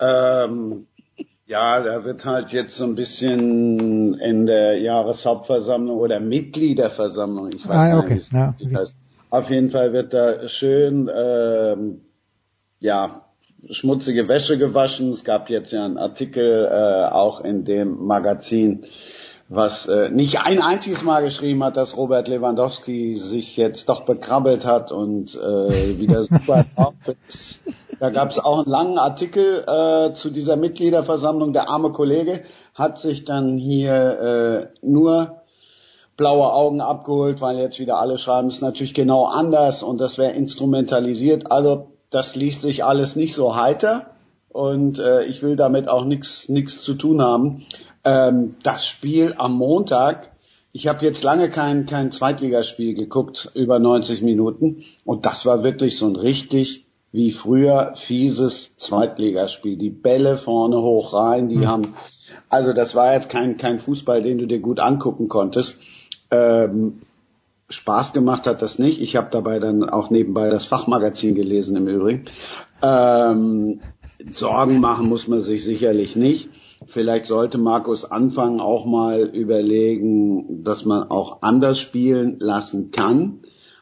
Ähm, 0.00 0.86
ja, 1.52 1.80
da 1.80 2.02
wird 2.02 2.24
halt 2.24 2.50
jetzt 2.50 2.74
so 2.76 2.84
ein 2.84 2.94
bisschen 2.94 4.14
in 4.14 4.46
der 4.46 4.78
Jahreshauptversammlung 4.78 5.98
oder 5.98 6.18
Mitgliederversammlung, 6.18 7.50
ich 7.54 7.68
weiß 7.68 7.92
ah, 7.92 7.98
okay. 7.98 8.14
nicht, 8.14 8.32
ja. 8.32 8.54
wie 8.56 8.72
das 8.72 8.80
heißt. 8.80 8.96
Auf 9.28 9.50
jeden 9.50 9.70
Fall 9.70 9.92
wird 9.92 10.14
da 10.14 10.48
schön, 10.48 11.10
ähm, 11.14 12.00
ja, 12.80 13.26
schmutzige 13.70 14.28
Wäsche 14.28 14.56
gewaschen. 14.56 15.10
Es 15.10 15.24
gab 15.24 15.50
jetzt 15.50 15.72
ja 15.72 15.84
einen 15.84 15.98
Artikel 15.98 16.68
äh, 16.70 17.12
auch 17.12 17.42
in 17.42 17.64
dem 17.64 18.02
Magazin, 18.02 18.86
was 19.54 19.86
äh, 19.86 20.08
nicht 20.08 20.40
ein 20.40 20.62
einziges 20.62 21.02
Mal 21.02 21.22
geschrieben 21.22 21.62
hat, 21.62 21.76
dass 21.76 21.96
Robert 21.96 22.26
Lewandowski 22.26 23.16
sich 23.16 23.56
jetzt 23.58 23.88
doch 23.88 24.02
bekrabbelt 24.02 24.64
hat 24.64 24.92
und 24.92 25.34
äh, 25.34 25.98
wieder 26.00 26.22
super 26.30 26.64
drauf 26.74 26.94
ist. 27.28 27.60
Da 28.00 28.08
gab 28.08 28.30
es 28.30 28.38
auch 28.38 28.60
einen 28.60 28.70
langen 28.70 28.98
Artikel 28.98 29.62
äh, 29.66 30.14
zu 30.14 30.30
dieser 30.30 30.56
Mitgliederversammlung. 30.56 31.52
Der 31.52 31.68
arme 31.68 31.92
Kollege 31.92 32.44
hat 32.74 32.98
sich 32.98 33.24
dann 33.24 33.58
hier 33.58 34.70
äh, 34.72 34.86
nur 34.86 35.42
blaue 36.16 36.52
Augen 36.52 36.80
abgeholt, 36.80 37.40
weil 37.40 37.58
jetzt 37.58 37.78
wieder 37.78 37.98
alle 37.98 38.16
schreiben, 38.16 38.48
es 38.48 38.56
ist 38.56 38.62
natürlich 38.62 38.94
genau 38.94 39.26
anders 39.26 39.82
und 39.82 40.00
das 40.00 40.16
wäre 40.16 40.32
instrumentalisiert. 40.32 41.52
Also 41.52 41.88
das 42.10 42.34
liest 42.34 42.62
sich 42.62 42.84
alles 42.84 43.16
nicht 43.16 43.34
so 43.34 43.54
heiter 43.54 44.06
und 44.48 44.98
äh, 44.98 45.24
ich 45.24 45.42
will 45.42 45.56
damit 45.56 45.88
auch 45.88 46.04
nichts 46.04 46.48
nichts 46.48 46.80
zu 46.80 46.94
tun 46.94 47.22
haben. 47.22 47.66
Ähm, 48.04 48.56
das 48.62 48.86
Spiel 48.86 49.34
am 49.36 49.54
Montag, 49.54 50.32
ich 50.72 50.86
habe 50.88 51.04
jetzt 51.04 51.22
lange 51.22 51.50
kein 51.50 51.86
kein 51.86 52.12
Zweitligaspiel 52.12 52.94
geguckt 52.94 53.50
über 53.54 53.78
90 53.78 54.22
Minuten 54.22 54.84
und 55.04 55.26
das 55.26 55.44
war 55.46 55.62
wirklich 55.62 55.98
so 55.98 56.06
ein 56.06 56.16
richtig 56.16 56.84
wie 57.12 57.30
früher 57.30 57.92
fieses 57.94 58.76
Zweitligaspiel. 58.78 59.76
Die 59.76 59.90
Bälle 59.90 60.38
vorne 60.38 60.80
hoch 60.80 61.12
rein, 61.12 61.48
die 61.48 61.58
mhm. 61.58 61.66
haben, 61.66 61.94
also 62.48 62.72
das 62.72 62.94
war 62.94 63.12
jetzt 63.12 63.28
kein, 63.28 63.58
kein 63.58 63.78
Fußball, 63.78 64.22
den 64.22 64.38
du 64.38 64.46
dir 64.46 64.60
gut 64.60 64.80
angucken 64.80 65.28
konntest. 65.28 65.76
Ähm, 66.30 67.02
Spaß 67.68 68.12
gemacht 68.12 68.46
hat 68.46 68.62
das 68.62 68.78
nicht. 68.78 69.00
Ich 69.00 69.16
habe 69.16 69.28
dabei 69.30 69.58
dann 69.58 69.88
auch 69.88 70.10
nebenbei 70.10 70.50
das 70.50 70.64
Fachmagazin 70.64 71.34
gelesen 71.34 71.76
im 71.76 71.86
Übrigen. 71.86 72.24
Ähm, 72.82 73.80
Sorgen 74.30 74.80
machen 74.80 75.08
muss 75.08 75.28
man 75.28 75.42
sich 75.42 75.64
sicherlich 75.64 76.16
nicht. 76.16 76.48
Vielleicht 76.86 77.26
sollte 77.26 77.58
Markus 77.58 78.04
Anfang 78.04 78.60
auch 78.60 78.84
mal 78.84 79.22
überlegen, 79.22 80.64
dass 80.64 80.84
man 80.84 81.10
auch 81.10 81.42
anders 81.42 81.78
spielen 81.78 82.36
lassen 82.38 82.90
kann. 82.90 83.40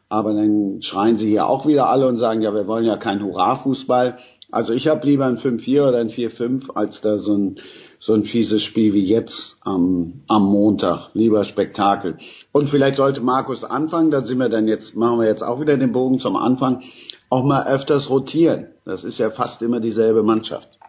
Aber 0.08 0.34
dann 0.34 0.82
schreien 0.82 1.16
sie 1.16 1.28
hier 1.28 1.46
auch 1.46 1.66
wieder 1.66 1.88
alle 1.88 2.08
und 2.08 2.16
sagen, 2.16 2.42
ja, 2.42 2.52
wir 2.52 2.66
wollen 2.66 2.84
ja 2.84 2.96
keinen 2.96 3.22
Hurra-Fußball. 3.22 4.18
Also 4.50 4.72
ich 4.72 4.88
habe 4.88 5.06
lieber 5.06 5.26
ein 5.26 5.38
5-4 5.38 5.88
oder 5.88 5.98
ein 5.98 6.08
4-5, 6.08 6.72
als 6.74 7.00
da 7.00 7.18
so 7.18 7.36
ein, 7.36 7.60
so 8.00 8.14
ein 8.14 8.24
fieses 8.24 8.62
Spiel 8.62 8.92
wie 8.92 9.04
jetzt 9.04 9.56
am, 9.60 10.22
am 10.26 10.46
Montag. 10.46 11.10
Lieber 11.14 11.44
Spektakel. 11.44 12.16
Und 12.50 12.68
vielleicht 12.68 12.96
sollte 12.96 13.20
Markus 13.20 13.62
anfangen, 13.62 14.10
dann 14.10 14.24
sind 14.24 14.38
wir 14.38 14.48
dann 14.48 14.66
jetzt, 14.66 14.96
machen 14.96 15.20
wir 15.20 15.26
jetzt 15.26 15.44
auch 15.44 15.60
wieder 15.60 15.76
den 15.76 15.92
Bogen 15.92 16.18
zum 16.18 16.34
Anfang, 16.34 16.82
auch 17.28 17.44
mal 17.44 17.68
öfters 17.68 18.10
rotieren. 18.10 18.66
Das 18.84 19.04
ist 19.04 19.18
ja 19.18 19.30
fast 19.30 19.62
immer 19.62 19.78
dieselbe 19.78 20.24
Mannschaft. 20.24 20.79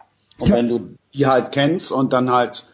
Und 0.41 0.51
wenn 0.51 0.67
du 0.67 0.95
die 1.13 1.27
halt 1.27 1.51
kennst 1.51 1.91
und 1.91 2.13
dann 2.13 2.31
halt 2.31 2.65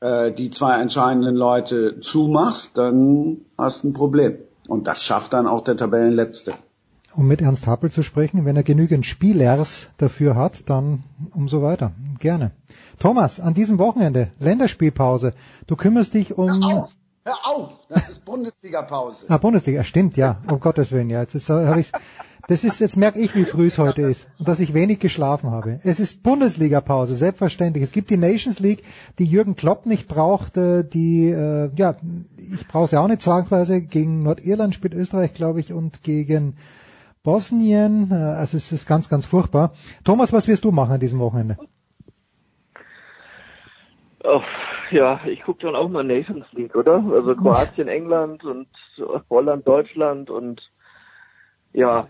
äh, 0.00 0.32
die 0.32 0.50
zwei 0.50 0.80
entscheidenden 0.80 1.36
Leute 1.36 2.00
zumachst, 2.00 2.76
dann 2.76 3.38
hast 3.58 3.84
du 3.84 3.88
ein 3.88 3.92
Problem. 3.92 4.38
Und 4.68 4.86
das 4.86 5.02
schafft 5.02 5.32
dann 5.32 5.46
auch 5.46 5.64
der 5.64 5.76
Tabellenletzte. 5.76 6.54
Um 7.14 7.28
mit 7.28 7.42
Ernst 7.42 7.66
Happel 7.66 7.90
zu 7.90 8.02
sprechen, 8.02 8.46
wenn 8.46 8.56
er 8.56 8.62
genügend 8.62 9.04
Spielers 9.04 9.88
dafür 9.98 10.34
hat, 10.34 10.70
dann 10.70 11.04
umso 11.34 11.60
weiter. 11.62 11.92
Gerne. 12.18 12.52
Thomas, 12.98 13.38
an 13.38 13.52
diesem 13.52 13.78
Wochenende, 13.78 14.30
Länderspielpause. 14.38 15.34
Du 15.66 15.76
kümmerst 15.76 16.14
dich 16.14 16.38
um... 16.38 16.48
Hör 16.48 16.78
auf! 16.78 16.92
Hör 17.24 17.36
auf! 17.44 17.72
Das 17.88 18.08
ist 18.08 18.24
Bundesliga-Pause. 18.24 19.26
Ah, 19.28 19.36
Bundesliga, 19.36 19.84
stimmt, 19.84 20.16
ja. 20.16 20.38
Um 20.48 20.58
Gottes 20.58 20.90
Willen, 20.90 21.10
ja. 21.10 21.20
Jetzt 21.20 21.48
habe 21.48 21.80
ich 21.80 21.92
das 22.48 22.64
ist, 22.64 22.80
jetzt 22.80 22.96
merke 22.96 23.20
ich, 23.20 23.36
wie 23.36 23.44
früh 23.44 23.66
es 23.66 23.78
heute 23.78 24.02
ist 24.02 24.28
und 24.38 24.48
dass 24.48 24.58
ich 24.58 24.74
wenig 24.74 24.98
geschlafen 24.98 25.50
habe. 25.50 25.78
Es 25.84 26.00
ist 26.00 26.22
Bundesliga-Pause, 26.22 27.14
selbstverständlich. 27.14 27.84
Es 27.84 27.92
gibt 27.92 28.10
die 28.10 28.16
Nations 28.16 28.58
League, 28.58 28.82
die 29.18 29.24
Jürgen 29.24 29.54
Klopp 29.54 29.86
nicht 29.86 30.08
braucht, 30.08 30.56
äh, 30.56 30.82
die, 30.82 31.28
äh, 31.28 31.70
ja, 31.76 31.94
ich 32.36 32.66
brauche 32.66 32.88
sie 32.88 32.98
auch 32.98 33.06
nicht 33.06 33.22
zwangsweise. 33.22 33.80
Gegen 33.80 34.24
Nordirland 34.24 34.74
spielt 34.74 34.94
Österreich, 34.94 35.34
glaube 35.34 35.60
ich, 35.60 35.72
und 35.72 36.02
gegen 36.02 36.56
Bosnien. 37.22 38.10
Äh, 38.10 38.14
also 38.14 38.56
es 38.56 38.72
ist 38.72 38.88
ganz, 38.88 39.08
ganz 39.08 39.24
furchtbar. 39.24 39.72
Thomas, 40.04 40.32
was 40.32 40.48
wirst 40.48 40.64
du 40.64 40.72
machen 40.72 40.94
an 40.94 41.00
diesem 41.00 41.20
Wochenende? 41.20 41.56
Oh, 44.24 44.42
ja, 44.90 45.20
ich 45.26 45.42
gucke 45.42 45.66
dann 45.66 45.76
auch 45.76 45.88
mal 45.88 46.04
Nations 46.04 46.46
League, 46.52 46.74
oder? 46.74 47.04
Also 47.12 47.34
Kroatien, 47.34 47.88
England 47.88 48.44
und 48.44 48.68
Holland, 49.30 49.66
Deutschland 49.66 50.28
und 50.28 50.60
ja, 51.72 52.08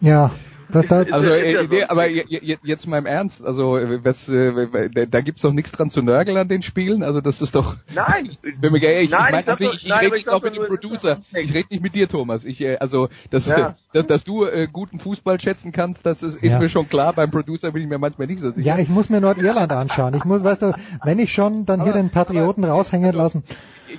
ja. 0.00 0.30
Das, 0.72 0.86
das 0.88 1.12
also, 1.12 1.30
äh, 1.30 1.68
nee, 1.68 1.84
aber 1.84 2.08
jetzt 2.08 2.86
mal 2.86 2.98
im 2.98 3.06
Ernst, 3.06 3.44
also 3.44 3.72
was, 4.02 4.28
äh, 4.28 5.06
da 5.06 5.20
gibt's 5.20 5.42
doch 5.42 5.52
nichts 5.52 5.70
dran 5.70 5.90
zu 5.90 6.02
nörgeln 6.02 6.36
an 6.36 6.48
den 6.48 6.62
Spielen, 6.62 7.02
also 7.02 7.20
das 7.20 7.42
ist 7.42 7.54
doch. 7.54 7.76
Nein. 7.94 8.30
Wenn 8.60 8.74
ich, 8.74 8.82
nein, 8.82 9.04
ich, 9.04 9.10
mein, 9.10 9.44
ich, 9.58 9.74
ich, 9.74 9.86
ich 9.86 9.92
rede 9.92 10.16
jetzt 10.16 10.32
auch 10.32 10.42
mit 10.42 10.56
dem 10.56 10.64
Producer. 10.64 11.18
Ich 11.34 11.52
rede 11.52 11.68
nicht 11.70 11.82
mit 11.82 11.94
dir, 11.94 12.08
Thomas. 12.08 12.44
Ich, 12.44 12.60
äh, 12.60 12.78
also, 12.78 13.08
dass, 13.30 13.46
ja. 13.46 13.76
dass, 13.92 14.06
dass 14.06 14.24
du 14.24 14.44
äh, 14.44 14.66
guten 14.72 14.98
Fußball 14.98 15.40
schätzen 15.40 15.72
kannst, 15.72 16.06
das 16.06 16.22
ist, 16.22 16.36
ist 16.36 16.42
ja. 16.42 16.58
mir 16.58 16.68
schon 16.68 16.88
klar. 16.88 17.12
Beim 17.12 17.30
Producer 17.30 17.72
bin 17.72 17.82
ich 17.82 17.88
mir 17.88 17.98
manchmal 17.98 18.26
nicht 18.26 18.40
so 18.40 18.50
sicher. 18.50 18.66
Ja, 18.66 18.78
ich 18.78 18.88
muss 18.88 19.10
mir 19.10 19.20
Nordirland 19.20 19.70
anschauen. 19.72 20.14
Ich 20.14 20.24
muss, 20.24 20.42
weißt 20.42 20.62
du, 20.62 20.72
wenn 21.04 21.18
ich 21.18 21.32
schon 21.32 21.66
dann 21.66 21.82
hier 21.82 21.92
den 21.92 22.10
Patrioten 22.10 22.64
raushängen 22.64 23.14
lassen 23.14 23.44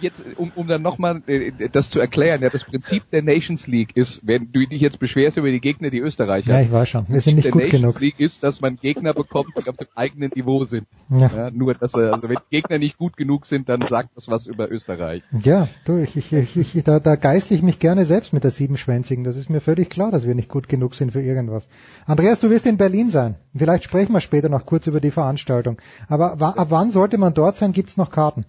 jetzt, 0.02 0.24
um, 0.38 0.52
um 0.56 0.68
dann 0.68 0.82
nochmal 0.82 1.22
äh, 1.28 1.52
das 1.72 1.90
zu 1.90 2.00
erklären, 2.00 2.42
ja, 2.42 2.50
das 2.50 2.64
Prinzip 2.64 3.10
der 3.12 3.22
Nations 3.22 3.68
League 3.68 3.96
ist, 3.96 4.26
wenn 4.26 4.52
du 4.52 4.66
dich 4.66 4.82
jetzt 4.82 5.00
beschwerst 5.00 5.38
über 5.38 5.52
die 5.52 5.60
Gegner, 5.60 5.90
die 5.90 6.00
Österreicher. 6.00 6.54
Ja, 6.54 6.62
ich 6.62 6.72
weiß 6.72 6.90
schon. 6.90 7.06
Wir 7.10 7.22
sind 7.22 7.36
nicht 7.36 7.46
der 7.46 7.52
gut 7.52 7.64
Nations 7.64 7.82
genug. 7.82 8.00
League 8.00 8.20
ist, 8.20 8.44
dass 8.44 8.62
man 8.62 8.78
Gegner 8.78 9.14
bekommt, 9.14 9.50
die 9.58 9.70
auf 9.70 9.78
dem 9.78 9.88
eigenen 9.96 10.32
Niveau 10.36 10.64
sind. 10.64 10.88
Ja. 11.10 11.30
ja 11.36 11.52
nur, 11.52 11.74
dass 11.76 11.94
er, 11.94 12.14
also 12.14 12.30
wenn 12.30 12.38
Gegner 12.50 12.78
nicht 12.78 12.98
gut 12.98 13.18
genug 13.18 13.46
sind, 13.46 13.70
dann 13.70 13.86
sagt 13.88 14.10
das 14.16 14.28
was 14.28 14.48
über 14.48 14.70
Österreich. 14.70 15.24
Ja, 15.44 15.68
du, 15.86 15.98
ich, 15.98 16.16
ich, 16.16 16.34
ich, 16.34 16.76
ich 16.76 16.84
da, 16.84 17.00
da 17.00 17.16
geistle 17.16 17.56
ich 17.56 17.64
mich 17.64 17.80
gerne 17.80 18.06
selbst 18.06 18.34
mit 18.34 18.44
der 18.44 18.52
Siebenschwänzigen. 18.52 19.24
Das 19.24 19.38
ist 19.38 19.50
mir 19.50 19.62
völlig 19.62 19.90
klar, 19.90 20.12
dass 20.12 20.26
wir 20.26 20.36
nicht 20.36 20.50
gut 20.50 20.68
genug 20.68 20.96
sind 20.96 21.12
für 21.12 21.22
irgendwas. 21.22 21.68
Andreas, 22.06 22.40
du 22.40 22.50
wirst 22.50 22.66
in 22.66 22.78
Berlin 22.78 23.10
sein. 23.10 23.36
Vielleicht 23.56 23.84
sprechen 23.84 24.14
wir 24.14 24.22
später 24.22 24.50
noch 24.50 24.66
kurz 24.66 24.88
über 24.88 25.00
die 25.00 25.12
Veranstaltung. 25.12 25.78
Aber 26.08 26.34
ab 26.42 26.68
wann 26.70 26.92
sollte 26.92 27.18
man 27.18 27.34
dort 27.34 27.56
sein? 27.56 27.72
Gibt 27.72 27.90
es 27.90 27.98
noch 27.98 28.12
Karten? 28.12 28.46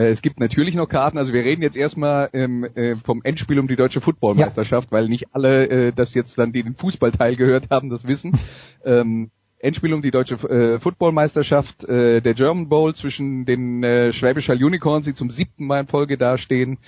Äh, 0.00 0.10
es 0.10 0.22
gibt 0.22 0.40
natürlich 0.40 0.74
noch 0.74 0.88
Karten, 0.88 1.18
also 1.18 1.32
wir 1.32 1.44
reden 1.44 1.62
jetzt 1.62 1.76
erstmal 1.76 2.30
ähm, 2.32 2.64
äh, 2.74 2.94
vom 2.96 3.20
Endspiel 3.22 3.58
um 3.58 3.68
die 3.68 3.76
deutsche 3.76 4.00
Footballmeisterschaft, 4.00 4.88
ja. 4.90 4.92
weil 4.92 5.08
nicht 5.08 5.26
alle 5.32 5.68
äh, 5.68 5.92
das 5.92 6.14
jetzt 6.14 6.38
dann, 6.38 6.52
die 6.52 6.62
den 6.62 6.74
Fußballteil 6.74 7.36
gehört 7.36 7.70
haben, 7.70 7.90
das 7.90 8.06
wissen. 8.06 8.32
ähm, 8.84 9.30
Endspiel 9.58 9.92
um 9.92 10.00
die 10.00 10.10
deutsche 10.10 10.36
äh, 10.48 10.78
Footballmeisterschaft, 10.78 11.84
äh, 11.84 12.22
der 12.22 12.32
German 12.32 12.70
Bowl 12.70 12.94
zwischen 12.94 13.44
den 13.44 13.84
äh, 13.84 14.10
Schwäbischer 14.10 14.54
Unicorns, 14.54 15.04
die 15.04 15.12
zum 15.12 15.28
siebten 15.28 15.66
Mal 15.66 15.80
in 15.80 15.86
Folge 15.86 16.16
dastehen, 16.16 16.78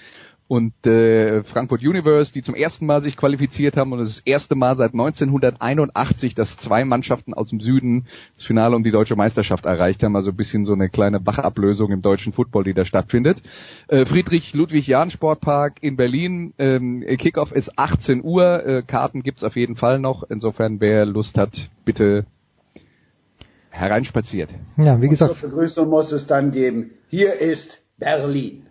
und 0.49 0.87
äh, 0.87 1.43
Frankfurt 1.45 1.83
Universe, 1.83 2.33
die 2.33 2.43
zum 2.43 2.55
ersten 2.55 2.87
Mal 2.87 3.03
sich 3.03 3.17
qualifiziert 3.17 3.77
haben 3.77 3.93
und 3.93 4.01
das, 4.01 4.17
das 4.17 4.27
erste 4.27 4.55
Mal 4.55 4.77
seit 4.77 4.93
1981, 4.93 6.35
dass 6.35 6.57
zwei 6.57 6.85
Mannschaften 6.85 7.33
aus 7.33 7.49
dem 7.51 7.61
Süden 7.61 8.07
das 8.37 8.45
Finale 8.45 8.77
um 8.77 8.83
die 8.83 8.91
deutsche 8.91 9.17
Meisterschaft 9.17 9.65
erreicht 9.65 10.03
haben, 10.03 10.15
also 10.15 10.31
ein 10.31 10.37
bisschen 10.37 10.67
so 10.67 10.73
eine 10.73 10.89
kleine 10.89 11.21
Bachablösung 11.21 11.91
im 11.91 12.03
deutschen 12.03 12.33
Football, 12.33 12.65
die 12.65 12.75
da 12.75 12.85
stattfindet. 12.85 13.43
Äh, 13.89 14.05
Friedrich 14.05 14.53
Ludwig 14.55 14.87
Jahn 14.87 15.11
Sportpark 15.11 15.83
in 15.83 15.97
Berlin, 15.97 16.53
ähm, 16.59 17.05
Kickoff 17.19 17.53
ist 17.53 17.79
18 17.79 18.23
Uhr, 18.23 18.67
äh, 18.67 18.83
Karten 18.83 19.23
gibt's 19.23 19.45
auf 19.45 19.57
jeden 19.57 19.77
Fall 19.77 19.99
noch, 19.99 20.25
insofern 20.29 20.81
wer 20.81 21.07
Lust 21.07 21.39
hat, 21.39 21.71
bitte 21.85 22.27
hereinspaziert. 23.71 24.51
Ja, 24.77 25.01
wie 25.01 25.09
gesagt. 25.09 25.35
zur 25.35 25.49
Begrüßung 25.49 25.89
muss 25.89 26.13
es 26.13 26.27
dann 26.27 26.53
geben. 26.53 26.91
Hier 27.09 27.41
ist 27.41 27.81
Berlin. 27.99 28.67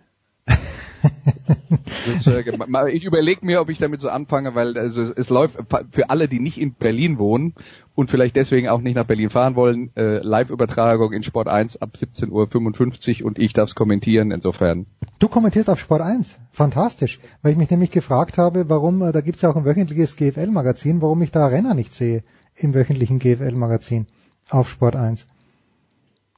Das, 2.06 2.26
äh, 2.26 2.90
ich 2.90 3.04
überlege 3.04 3.44
mir, 3.44 3.60
ob 3.60 3.68
ich 3.68 3.78
damit 3.78 4.00
so 4.00 4.08
anfange, 4.08 4.54
weil 4.54 4.76
also 4.76 5.02
es 5.02 5.28
läuft 5.30 5.58
für 5.90 6.10
alle, 6.10 6.28
die 6.28 6.40
nicht 6.40 6.58
in 6.58 6.74
Berlin 6.74 7.18
wohnen 7.18 7.54
und 7.94 8.10
vielleicht 8.10 8.36
deswegen 8.36 8.68
auch 8.68 8.80
nicht 8.80 8.94
nach 8.94 9.06
Berlin 9.06 9.30
fahren 9.30 9.54
wollen, 9.54 9.90
äh, 9.96 10.18
Live-Übertragung 10.18 11.12
in 11.12 11.22
Sport 11.22 11.48
1 11.48 11.80
ab 11.80 11.90
17.55 11.96 13.20
Uhr 13.20 13.26
und 13.26 13.38
ich 13.38 13.52
darf 13.52 13.70
es 13.70 13.74
kommentieren, 13.74 14.30
insofern. 14.30 14.86
Du 15.18 15.28
kommentierst 15.28 15.70
auf 15.70 15.80
Sport 15.80 16.02
1, 16.02 16.38
fantastisch, 16.50 17.20
weil 17.42 17.52
ich 17.52 17.58
mich 17.58 17.70
nämlich 17.70 17.90
gefragt 17.90 18.38
habe, 18.38 18.68
warum, 18.68 19.02
äh, 19.02 19.12
da 19.12 19.20
gibt 19.20 19.36
es 19.36 19.42
ja 19.42 19.50
auch 19.50 19.56
ein 19.56 19.64
wöchentliches 19.64 20.16
GFL-Magazin, 20.16 21.02
warum 21.02 21.22
ich 21.22 21.30
da 21.30 21.46
Renner 21.46 21.74
nicht 21.74 21.94
sehe 21.94 22.22
im 22.56 22.74
wöchentlichen 22.74 23.18
GFL-Magazin 23.18 24.06
auf 24.50 24.68
Sport 24.68 24.96
1. 24.96 25.26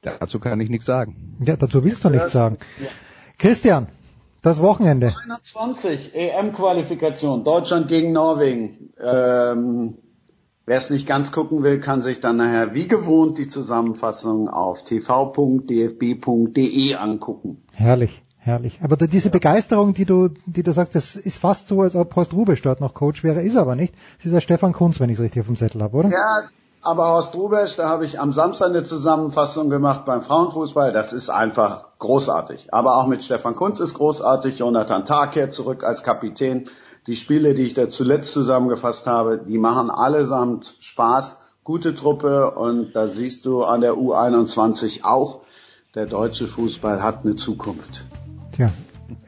Dazu 0.01 0.39
kann 0.39 0.59
ich 0.61 0.69
nichts 0.69 0.85
sagen. 0.85 1.35
Ja, 1.39 1.55
dazu 1.55 1.83
willst 1.83 2.05
du 2.05 2.09
nichts 2.09 2.31
sagen. 2.31 2.57
Christian, 3.39 3.87
das 4.45 4.61
Wochenende. 4.61 5.13
21 5.23 6.13
EM-Qualifikation, 6.13 7.43
Deutschland 7.43 7.87
gegen 7.87 8.11
Norwegen. 8.11 8.93
Ähm, 9.01 9.97
Wer 10.67 10.77
es 10.77 10.89
nicht 10.89 11.05
ganz 11.05 11.31
gucken 11.31 11.61
will, 11.61 11.79
kann 11.79 12.01
sich 12.01 12.21
dann 12.21 12.37
nachher 12.37 12.73
wie 12.73 12.87
gewohnt 12.87 13.37
die 13.37 13.47
Zusammenfassung 13.47 14.49
auf 14.49 14.83
tv.dfb.de 14.83 15.75
angucken. 16.95 17.63
Herrlich, 17.75 18.23
herrlich. 18.39 18.79
Aber 18.81 18.97
diese 18.97 19.29
Begeisterung, 19.29 19.93
die 19.93 20.05
du, 20.05 20.29
die 20.47 20.63
du 20.63 20.73
sagst, 20.73 20.95
das 20.95 21.15
ist 21.15 21.37
fast 21.37 21.67
so, 21.67 21.81
als 21.81 21.95
ob 21.95 22.15
Horst 22.15 22.33
Rubisch 22.33 22.63
dort 22.63 22.81
noch 22.81 22.95
Coach 22.95 23.23
wäre, 23.23 23.43
ist 23.43 23.57
aber 23.57 23.75
nicht. 23.75 23.93
Es 24.17 24.25
ist 24.25 24.31
ja 24.31 24.41
Stefan 24.41 24.73
Kunz, 24.73 24.99
wenn 24.99 25.11
ich 25.11 25.19
es 25.19 25.23
richtig 25.23 25.41
auf 25.41 25.47
dem 25.47 25.55
Zettel 25.55 25.83
habe, 25.83 25.95
oder? 25.97 26.09
Ja, 26.09 26.49
aber 26.85 27.09
Horst 27.09 27.33
Rubesch, 27.33 27.75
da 27.75 27.89
habe 27.89 28.05
ich 28.05 28.19
am 28.19 28.31
Samstag 28.31 28.69
eine 28.69 28.83
Zusammenfassung 28.83 29.71
gemacht 29.71 30.05
beim 30.05 30.21
Frauenfußball. 30.21 30.93
Das 30.93 31.13
ist 31.13 31.29
einfach 31.29 31.85
großartig. 31.97 32.73
Aber 32.73 32.97
auch 32.97 33.07
mit 33.07 33.23
Stefan 33.23 33.55
Kunz 33.55 33.79
ist 33.79 33.95
großartig. 33.95 34.59
Jonathan 34.59 35.03
Tag 35.03 35.31
kehrt 35.31 35.51
zurück 35.51 35.83
als 35.83 36.03
Kapitän. 36.03 36.69
Die 37.07 37.15
Spiele, 37.15 37.55
die 37.55 37.63
ich 37.63 37.73
da 37.73 37.89
zuletzt 37.89 38.33
zusammengefasst 38.33 39.07
habe, 39.07 39.39
die 39.39 39.57
machen 39.57 39.89
allesamt 39.89 40.75
Spaß. 40.79 41.37
Gute 41.63 41.95
Truppe 41.95 42.51
und 42.51 42.95
da 42.95 43.09
siehst 43.09 43.47
du 43.47 43.63
an 43.63 43.81
der 43.81 43.93
U21 43.93 45.03
auch, 45.03 45.39
der 45.95 46.05
deutsche 46.05 46.45
Fußball 46.45 47.01
hat 47.01 47.25
eine 47.25 47.35
Zukunft. 47.35 48.05
Tja, 48.51 48.69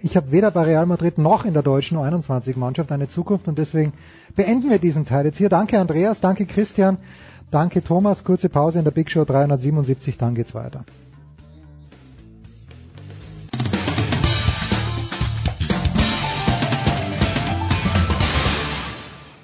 ich 0.03 0.15
habe 0.15 0.31
weder 0.31 0.51
bei 0.51 0.63
Real 0.63 0.85
Madrid 0.85 1.17
noch 1.17 1.45
in 1.45 1.53
der 1.53 1.63
deutschen 1.63 1.97
U21-Mannschaft 1.97 2.91
eine 2.91 3.07
Zukunft 3.07 3.47
und 3.47 3.57
deswegen 3.57 3.93
beenden 4.35 4.69
wir 4.69 4.77
diesen 4.77 5.05
Teil 5.05 5.25
jetzt 5.25 5.37
hier. 5.37 5.49
Danke 5.49 5.79
Andreas, 5.79 6.21
danke 6.21 6.45
Christian. 6.45 6.99
Danke 7.49 7.81
Thomas, 7.81 8.25
kurze 8.25 8.49
Pause 8.49 8.79
in 8.79 8.83
der 8.83 8.91
Big 8.91 9.09
Show 9.09 9.23
377, 9.23 10.17
dann 10.17 10.35
geht's 10.35 10.53
weiter. 10.53 10.83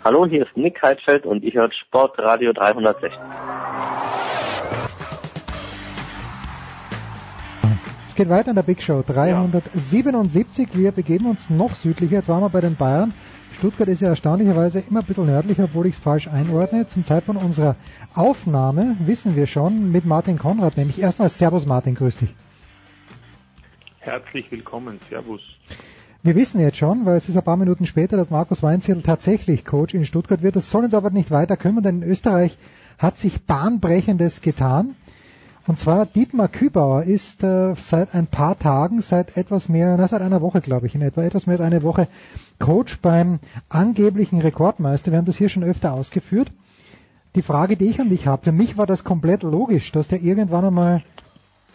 Hallo, 0.04 0.26
hier 0.26 0.46
ist 0.46 0.58
Nick 0.58 0.82
Heidfeld 0.82 1.26
und 1.26 1.46
ich 1.46 1.56
höre 1.56 1.72
Sportradio 1.72 2.52
360. 2.52 3.10
Es 8.06 8.16
geht 8.16 8.30
weiter 8.30 8.50
in 8.50 8.56
der 8.58 8.64
Big 8.64 8.82
Show 8.82 9.02
377. 9.08 10.68
Wir 10.74 10.92
begeben 10.92 11.28
uns 11.28 11.50
noch 11.50 11.74
südlicher. 11.74 12.18
Jetzt 12.18 12.28
waren 12.28 12.42
wir 12.42 12.50
bei 12.50 12.60
den 12.60 12.76
Bayern 12.76 13.14
Stuttgart 13.64 13.88
ist 13.88 14.02
ja 14.02 14.10
erstaunlicherweise 14.10 14.84
immer 14.90 15.00
ein 15.00 15.06
bisschen 15.06 15.26
nördlicher, 15.26 15.64
obwohl 15.64 15.86
ich 15.86 15.96
es 15.96 16.02
falsch 16.02 16.28
einordne. 16.28 16.86
Zum 16.86 17.06
Zeitpunkt 17.06 17.42
unserer 17.42 17.78
Aufnahme 18.14 18.98
wissen 19.06 19.38
wir 19.38 19.48
schon 19.48 19.90
mit 19.90 20.04
Martin 20.04 20.38
Konrad, 20.38 20.76
nämlich 20.76 21.00
erstmal 21.00 21.30
Servus 21.30 21.66
Martin, 21.66 21.96
grüß 21.96 22.18
dich. 22.18 22.36
Herzlich 24.00 24.52
willkommen, 24.52 25.00
Servus. 25.08 25.40
Wir 26.24 26.36
wissen 26.36 26.60
jetzt 26.60 26.76
schon, 26.76 27.06
weil 27.06 27.16
es 27.16 27.30
ist 27.30 27.38
ein 27.38 27.44
paar 27.46 27.56
Minuten 27.56 27.86
später, 27.86 28.18
dass 28.18 28.30
Markus 28.30 28.62
Weinzierl 28.62 29.02
tatsächlich 29.02 29.64
Coach 29.64 29.94
in 29.94 30.06
Stuttgart 30.06 30.42
wird. 30.42 30.58
Das 30.58 30.70
soll 30.70 30.84
uns 30.84 30.94
aber 30.94 31.10
nicht 31.10 31.32
weiter 31.32 31.56
kümmern, 31.56 31.84
denn 31.84 32.02
in 32.02 32.10
Österreich 32.10 32.58
hat 32.98 33.18
sich 33.18 33.46
Bahnbrechendes 33.46 34.42
getan. 34.42 34.98
Und 35.66 35.80
zwar 35.80 36.06
Dietmar 36.06 36.50
Kübauer 36.50 37.04
ist 37.04 37.42
äh, 37.44 37.74
seit 37.76 38.14
ein 38.14 38.28
paar 38.28 38.60
Tagen, 38.60 39.02
seit 39.02 39.38
etwas 39.38 39.70
mehr, 39.70 39.96
na, 39.98 40.08
seit 40.08 40.22
einer 40.22 40.42
Woche 40.42 40.60
glaube 40.60 40.88
ich, 40.88 40.96
in 40.96 41.02
etwa 41.02 41.24
etwas 41.24 41.48
mehr 41.48 41.58
als 41.58 41.66
eine 41.66 41.84
Woche 41.84 42.10
Coach 42.60 43.00
beim 43.00 43.40
angeblichen 43.70 44.42
Rekordmeister. 44.42 45.12
Wir 45.12 45.20
haben 45.20 45.26
das 45.26 45.38
hier 45.38 45.48
schon 45.48 45.64
öfter 45.64 45.94
ausgeführt. 45.94 46.52
Die 47.36 47.42
Frage, 47.42 47.78
die 47.78 47.86
ich 47.86 48.02
an 48.02 48.10
dich 48.10 48.28
habe, 48.28 48.44
für 48.44 48.52
mich 48.52 48.78
war 48.78 48.86
das 48.86 49.06
komplett 49.06 49.44
logisch, 49.44 49.92
dass 49.94 50.10
der 50.10 50.22
irgendwann 50.22 50.66
einmal 50.66 51.04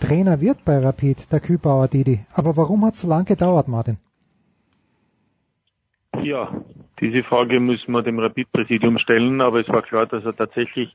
Trainer 0.00 0.40
wird 0.40 0.64
bei 0.64 0.78
Rapid, 0.78 1.32
der 1.32 1.40
Kübauer 1.40 1.88
Didi. 1.88 2.20
Aber 2.32 2.56
warum 2.56 2.84
hat 2.84 2.94
es 2.94 3.00
so 3.00 3.08
lange 3.08 3.24
gedauert, 3.24 3.68
Martin? 3.68 3.96
Ja, 6.22 6.52
diese 7.00 7.22
Frage 7.22 7.58
müssen 7.58 7.92
wir 7.92 8.02
dem 8.02 8.18
Rapid-Präsidium 8.18 8.98
stellen, 8.98 9.40
aber 9.40 9.60
es 9.60 9.68
war 9.68 9.82
klar, 9.82 10.06
dass 10.06 10.24
er 10.24 10.32
tatsächlich 10.32 10.94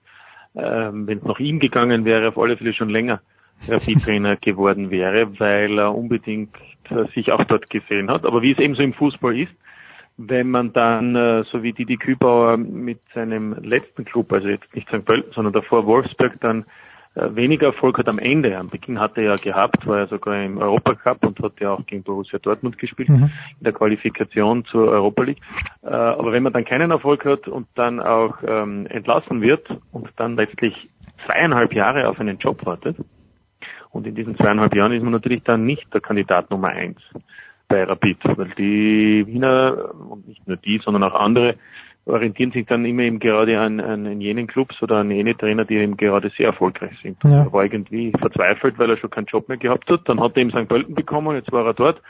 ähm, 0.56 1.08
wenn 1.08 1.20
es 1.20 1.24
nach 1.24 1.39
ihm 1.39 1.60
gegangen 1.60 2.06
wäre, 2.06 2.28
auf 2.30 2.38
alle 2.38 2.58
Fälle 2.58 2.74
schon 2.74 2.89
länger 2.89 3.22
Rapid-Trainer 3.68 4.38
geworden 4.38 4.91
wäre, 4.91 5.39
weil 5.39 5.80
er 5.80 5.95
unbedingt 5.95 6.56
äh, 6.89 7.06
sich 7.14 7.32
auch 7.32 7.43
dort 7.45 7.70
gesehen 7.70 8.10
hat. 8.10 8.26
Aber 8.26 8.41
wie 8.41 8.51
es 8.51 8.60
eben 8.60 8.76
so 8.76 8.84
im 8.84 8.93
Fußball 8.93 9.38
ist, 9.38 9.54
wenn 10.18 10.49
man 10.49 10.74
dann, 10.74 11.16
äh, 11.16 11.43
so 11.51 11.64
wie 11.64 11.74
Didi 11.74 11.97
Kübauer 11.97 12.58
mit 12.58 12.99
seinem 13.14 13.54
letzten 13.64 14.06
Club, 14.06 14.32
also 14.32 14.47
jetzt 14.47 14.74
nicht 14.76 14.88
St. 14.89 15.06
Pölten, 15.06 15.32
sondern 15.34 15.54
davor 15.54 15.86
Wolfsburg, 15.86 16.39
dann 16.41 16.66
weniger 17.16 17.68
Erfolg 17.68 17.97
hat 17.97 18.07
am 18.07 18.20
Ende. 18.20 18.57
Am 18.57 18.70
Beginn 18.70 18.99
hat 18.99 19.18
er 19.18 19.24
ja 19.24 19.36
gehabt, 19.36 19.86
war 19.86 19.99
er 19.99 20.07
sogar 20.07 20.43
im 20.43 20.57
Europacup 20.57 21.24
und 21.26 21.39
hat 21.39 21.59
ja 21.59 21.72
auch 21.72 21.86
gegen 21.86 22.03
Borussia 22.03 22.39
Dortmund 22.39 22.78
gespielt 22.78 23.09
mhm. 23.09 23.32
in 23.59 23.64
der 23.64 23.74
Qualifikation 23.74 24.66
zur 24.66 24.88
Europa 24.88 25.24
League. 25.24 25.41
Äh, 25.84 25.89
aber 25.89 26.32
wenn 26.32 26.43
man 26.43 26.53
dann 26.53 26.66
keinen 26.66 26.91
Erfolg 26.91 27.26
hat 27.26 27.47
und 27.47 27.68
dann 27.76 27.99
auch 27.99 28.38
ähm, 28.47 28.88
entlassen 28.88 29.41
wird 29.41 29.68
und 29.91 30.09
dann 30.16 30.36
letztlich 30.36 30.76
zweieinhalb 31.26 31.74
Jahre 31.74 32.09
auf 32.09 32.20
einen 32.20 32.38
Job 32.39 32.66
wartet, 32.66 32.97
und 33.91 34.07
in 34.07 34.16
diesen 34.16 34.36
zweieinhalb 34.36 34.76
Jahren 34.76 34.91
ist 34.91 35.03
man 35.03 35.11
natürlich 35.11 35.43
dann 35.43 35.66
nicht 35.66 35.93
der 35.93 36.01
Kandidat 36.01 36.49
Nummer 36.49 36.70
eins 36.70 36.97
bei 37.68 37.84
Rapid, 37.84 38.18
weil 38.24 38.49
die 38.57 39.24
Wiener, 39.28 39.93
und 40.09 40.28
nicht 40.28 40.47
nur 40.47 40.57
die, 40.57 40.82
sondern 40.84 41.03
auch 41.03 41.14
andere, 41.14 41.55
orientieren 42.06 42.51
sich 42.51 42.66
dann 42.66 42.86
immer 42.86 43.04
eben 43.04 43.20
gerade 43.20 43.60
an, 43.60 43.80
an, 43.80 44.06
an 44.06 44.22
jenen 44.22 44.47
Clubs 44.47 44.82
oder 44.82 44.97
an 44.97 45.12
jene 45.12 45.38
Trainer, 45.38 45.66
die 45.66 45.76
eben 45.76 45.95
gerade 45.95 46.32
sehr 46.38 46.47
erfolgreich 46.47 46.93
sind. 47.01 47.18
Ja. 47.24 47.45
Er 47.45 47.54
war 47.54 47.64
irgendwie 47.64 48.12
verzweifelt, 48.12 48.78
weil 48.78 48.89
er 48.89 48.97
schon 48.97 49.10
keinen 49.10 49.26
Job 49.26 49.47
mehr 49.47 49.58
gehabt 49.58 49.89
hat. 49.89 50.01
Dann 50.06 50.20
hat 50.20 50.36
er 50.36 50.41
eben 50.41 50.51
St. 50.51 50.68
Pölten 50.68 50.95
bekommen, 50.95 51.36
jetzt 51.36 51.51
war 51.51 51.66
er 51.66 51.74
dort, 51.74 52.01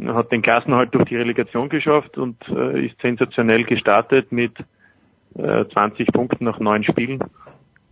er 0.00 0.14
hat 0.14 0.32
den 0.32 0.42
Klassenhalt 0.42 0.94
durch 0.94 1.08
die 1.08 1.16
Relegation 1.16 1.68
geschafft 1.68 2.16
und 2.16 2.36
äh, 2.48 2.86
ist 2.86 3.00
sensationell 3.02 3.64
gestartet 3.64 4.30
mit 4.32 4.52
äh, 5.34 5.64
20 5.72 6.08
Punkten 6.12 6.44
nach 6.44 6.60
neun 6.60 6.84
Spielen 6.84 7.18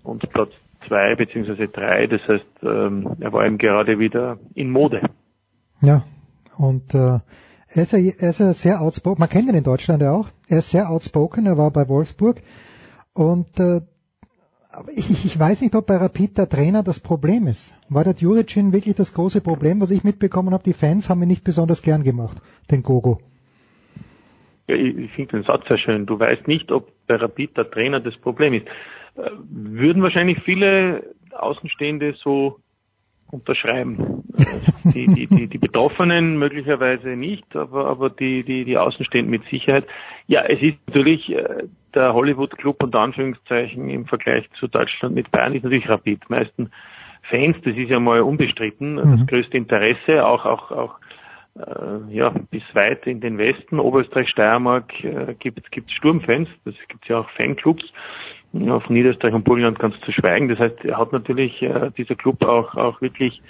und 0.05 0.29
Platz 0.31 0.53
zwei 0.87 1.15
beziehungsweise 1.15 1.69
drei. 1.69 2.07
Das 2.07 2.21
heißt, 2.29 2.45
ähm, 2.63 3.17
er 3.21 3.33
war 3.33 3.45
eben 3.45 3.59
gerade 3.59 3.99
wieder 3.99 4.39
in 4.55 4.71
Mode. 4.71 5.03
Ja, 5.81 6.05
und 6.57 6.95
äh, 6.95 7.19
er 7.69 7.83
ist, 7.83 7.93
ja, 7.93 7.99
er 7.99 8.31
ist 8.31 8.41
ja 8.41 8.53
sehr 8.53 8.81
outspoken, 8.81 9.21
man 9.21 9.29
kennt 9.29 9.49
ihn 9.49 9.57
in 9.57 9.65
Deutschland 9.65 10.03
ja 10.03 10.13
auch. 10.13 10.29
Er 10.49 10.59
ist 10.59 10.71
sehr 10.71 10.91
outspoken, 10.91 11.47
er 11.47 11.59
war 11.59 11.71
bei 11.71 11.89
Wolfsburg. 11.89 12.41
Und 13.13 13.59
äh, 13.59 13.81
ich, 14.95 15.25
ich 15.25 15.39
weiß 15.39 15.63
nicht, 15.63 15.75
ob 15.75 15.87
bei 15.87 15.97
Rapid 15.97 16.39
der 16.39 16.49
Trainer 16.49 16.83
das 16.83 17.01
Problem 17.01 17.47
ist. 17.47 17.75
War 17.89 18.05
der 18.05 18.15
Juricin 18.15 18.73
wirklich 18.73 18.95
das 18.95 19.15
große 19.15 19.41
Problem, 19.41 19.81
was 19.81 19.91
ich 19.91 20.05
mitbekommen 20.05 20.53
habe? 20.53 20.65
Die 20.65 20.73
Fans 20.73 21.09
haben 21.09 21.23
ihn 21.23 21.29
nicht 21.29 21.45
besonders 21.45 21.83
gern 21.83 22.03
gemacht, 22.03 22.41
den 22.71 22.83
Gogo. 22.83 23.19
Ja, 24.69 24.75
ich, 24.75 24.97
ich 24.97 25.13
finde 25.13 25.39
den 25.39 25.45
Satz 25.45 25.67
sehr 25.69 25.79
schön. 25.79 26.07
Du 26.07 26.19
weißt 26.19 26.47
nicht, 26.49 26.71
ob 26.73 26.91
bei 27.07 27.17
Rapid 27.17 27.57
der 27.57 27.71
Trainer 27.71 28.01
das 28.01 28.17
Problem 28.17 28.55
ist. 28.55 28.67
Äh, 29.17 29.31
würden 29.49 30.03
wahrscheinlich 30.03 30.39
viele 30.45 31.15
Außenstehende 31.33 32.15
so 32.23 32.59
unterschreiben. 33.31 34.25
Die, 34.85 35.07
die, 35.07 35.27
die, 35.27 35.47
die 35.49 35.59
Betroffenen 35.59 36.39
möglicherweise 36.39 37.09
nicht, 37.17 37.57
aber, 37.57 37.87
aber 37.87 38.09
die, 38.09 38.45
die, 38.45 38.65
die 38.65 38.79
Außenstehenden 38.79 39.31
mit 39.31 39.45
Sicherheit. 39.51 39.85
Ja, 40.29 40.45
es 40.45 40.63
ist 40.63 40.77
natürlich 40.87 41.29
äh, 41.29 41.65
der 41.93 42.15
Hollywood 42.15 42.57
Club 42.57 42.81
unter 42.83 43.01
Anführungszeichen 43.01 43.91
im 43.91 44.07
Vergleich 44.07 44.49
zu 44.61 44.69
Deutschland 44.69 45.17
mit 45.17 45.33
Bayern 45.33 45.55
ist 45.55 45.65
natürlich 45.65 45.89
Rapid. 45.89 46.31
Meisten 46.31 46.71
Fans, 47.23 47.57
das 47.65 47.77
ist 47.77 47.91
ja 47.91 47.99
mal 47.99 48.21
unbestritten, 48.21 48.95
mhm. 48.95 49.19
das 49.19 49.27
größte 49.27 49.57
Interesse, 49.57 50.25
auch, 50.25 50.45
auch, 50.45 50.71
auch 50.71 50.95
äh, 51.57 52.15
ja, 52.15 52.31
bis 52.51 52.63
weit 52.75 53.07
in 53.07 53.21
den 53.21 53.39
Westen, 53.39 53.81
Oberösterreich, 53.81 54.29
Steiermark 54.29 54.93
äh, 55.03 55.35
gibt 55.39 55.59
es 55.59 55.93
Sturmfans, 55.93 56.49
das 56.65 56.75
gibt 56.89 57.09
ja 57.09 57.19
auch 57.21 57.31
Fanclubs 57.31 57.85
auf 58.69 58.89
Niederösterreich 58.89 59.35
und 59.35 59.45
Burgenland 59.45 59.79
ganz 59.79 59.99
zu 60.01 60.13
schweigen. 60.13 60.49
Das 60.49 60.59
heißt, 60.59 60.85
er 60.85 60.99
hat 60.99 61.13
natürlich 61.13 61.61
äh, 61.63 61.91
dieser 61.97 62.15
Club 62.15 62.43
auch, 62.45 62.75
auch 62.75 63.01
wirklich 63.01 63.43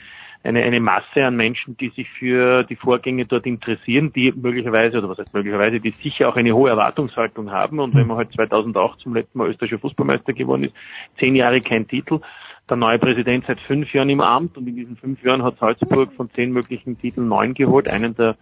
eine, 0.47 0.63
eine 0.63 0.81
Masse 0.81 1.25
an 1.25 1.37
Menschen, 1.37 1.77
die 1.77 1.89
sich 1.91 2.09
für 2.11 2.63
die 2.63 2.77
Vorgänge 2.77 3.27
dort 3.27 3.47
interessieren, 3.47 4.13
die 4.13 4.33
möglicherweise, 4.33 4.99
oder 4.99 5.09
was 5.09 5.19
heißt 5.19 5.35
möglicherweise, 5.35 5.81
die 5.81 5.91
sicher 5.91 6.29
auch 6.29 6.37
eine 6.37 6.55
hohe 6.55 6.71
Erwartungshaltung 6.71 7.51
haben. 7.51 7.81
Und 7.81 7.95
wenn 7.95 8.07
man 8.07 8.17
halt 8.17 8.33
2008 8.33 9.01
zum 9.01 9.15
letzten 9.15 9.39
Mal 9.39 9.49
österreichischer 9.49 9.81
Fußballmeister 9.81 10.33
geworden 10.33 10.65
ist, 10.65 10.75
zehn 11.19 11.35
Jahre 11.35 11.61
kein 11.61 11.89
Titel, 11.89 12.21
der 12.69 12.77
neue 12.77 12.99
Präsident 12.99 13.45
seit 13.47 13.61
fünf 13.61 13.93
Jahren 13.93 14.11
im 14.11 14.21
Amt 14.21 14.57
und 14.57 14.67
in 14.67 14.77
diesen 14.77 14.97
fünf 14.97 15.23
Jahren 15.23 15.43
hat 15.43 15.59
Salzburg 15.59 16.13
von 16.13 16.31
zehn 16.31 16.53
möglichen 16.53 16.99
Titeln 16.99 17.29
neun 17.29 17.55
geholt, 17.55 17.89
einen 17.89 18.15
der 18.17 18.37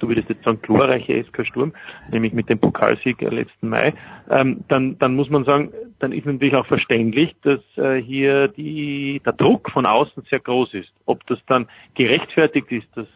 du 0.00 0.08
würdest 0.08 0.28
jetzt 0.28 0.44
sagen, 0.44 0.60
glorreiche 0.62 1.22
SK 1.24 1.46
Sturm, 1.46 1.72
nämlich 2.10 2.32
mit 2.32 2.48
dem 2.48 2.58
Pokalsieg 2.58 3.20
letzten 3.20 3.68
Mai, 3.68 3.94
ähm, 4.30 4.64
dann, 4.68 4.98
dann 4.98 5.14
muss 5.14 5.30
man 5.30 5.44
sagen, 5.44 5.72
dann 5.98 6.12
ist 6.12 6.26
natürlich 6.26 6.54
auch 6.54 6.66
verständlich, 6.66 7.34
dass 7.42 7.60
äh, 7.76 8.00
hier 8.02 8.48
die, 8.48 9.20
der 9.24 9.34
Druck 9.34 9.70
von 9.70 9.86
außen 9.86 10.24
sehr 10.28 10.40
groß 10.40 10.74
ist. 10.74 10.90
Ob 11.06 11.26
das 11.26 11.38
dann 11.46 11.68
gerechtfertigt 11.94 12.72
ist, 12.72 12.88
dass 12.96 13.06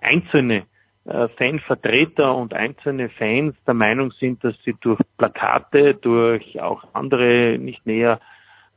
einzelne 0.00 0.64
äh, 1.04 1.28
Fanvertreter 1.36 2.34
und 2.34 2.54
einzelne 2.54 3.08
Fans 3.10 3.54
der 3.66 3.74
Meinung 3.74 4.12
sind, 4.12 4.42
dass 4.44 4.54
sie 4.64 4.74
durch 4.80 5.00
Plakate, 5.16 5.94
durch 5.94 6.60
auch 6.60 6.84
andere 6.92 7.58
nicht 7.58 7.86
näher 7.86 8.20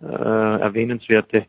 äh, 0.02 0.06
erwähnenswerte 0.06 1.46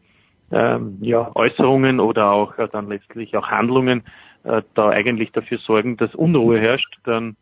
ähm, 0.53 0.99
ja, 1.01 1.31
Äußerungen 1.35 2.01
oder 2.01 2.31
auch 2.31 2.59
äh, 2.59 2.69
dann 2.71 2.89
letztlich 2.89 3.37
auch 3.37 3.49
Handlungen 3.49 4.03
äh, 4.45 4.63
da 4.75 4.91
eigentlich 4.91 5.33
dafür 5.33 5.59
sorgen, 5.59 5.97
dass 5.97 6.15
Unruhe 6.15 6.61
herrscht, 6.61 6.99
dann 7.05 7.37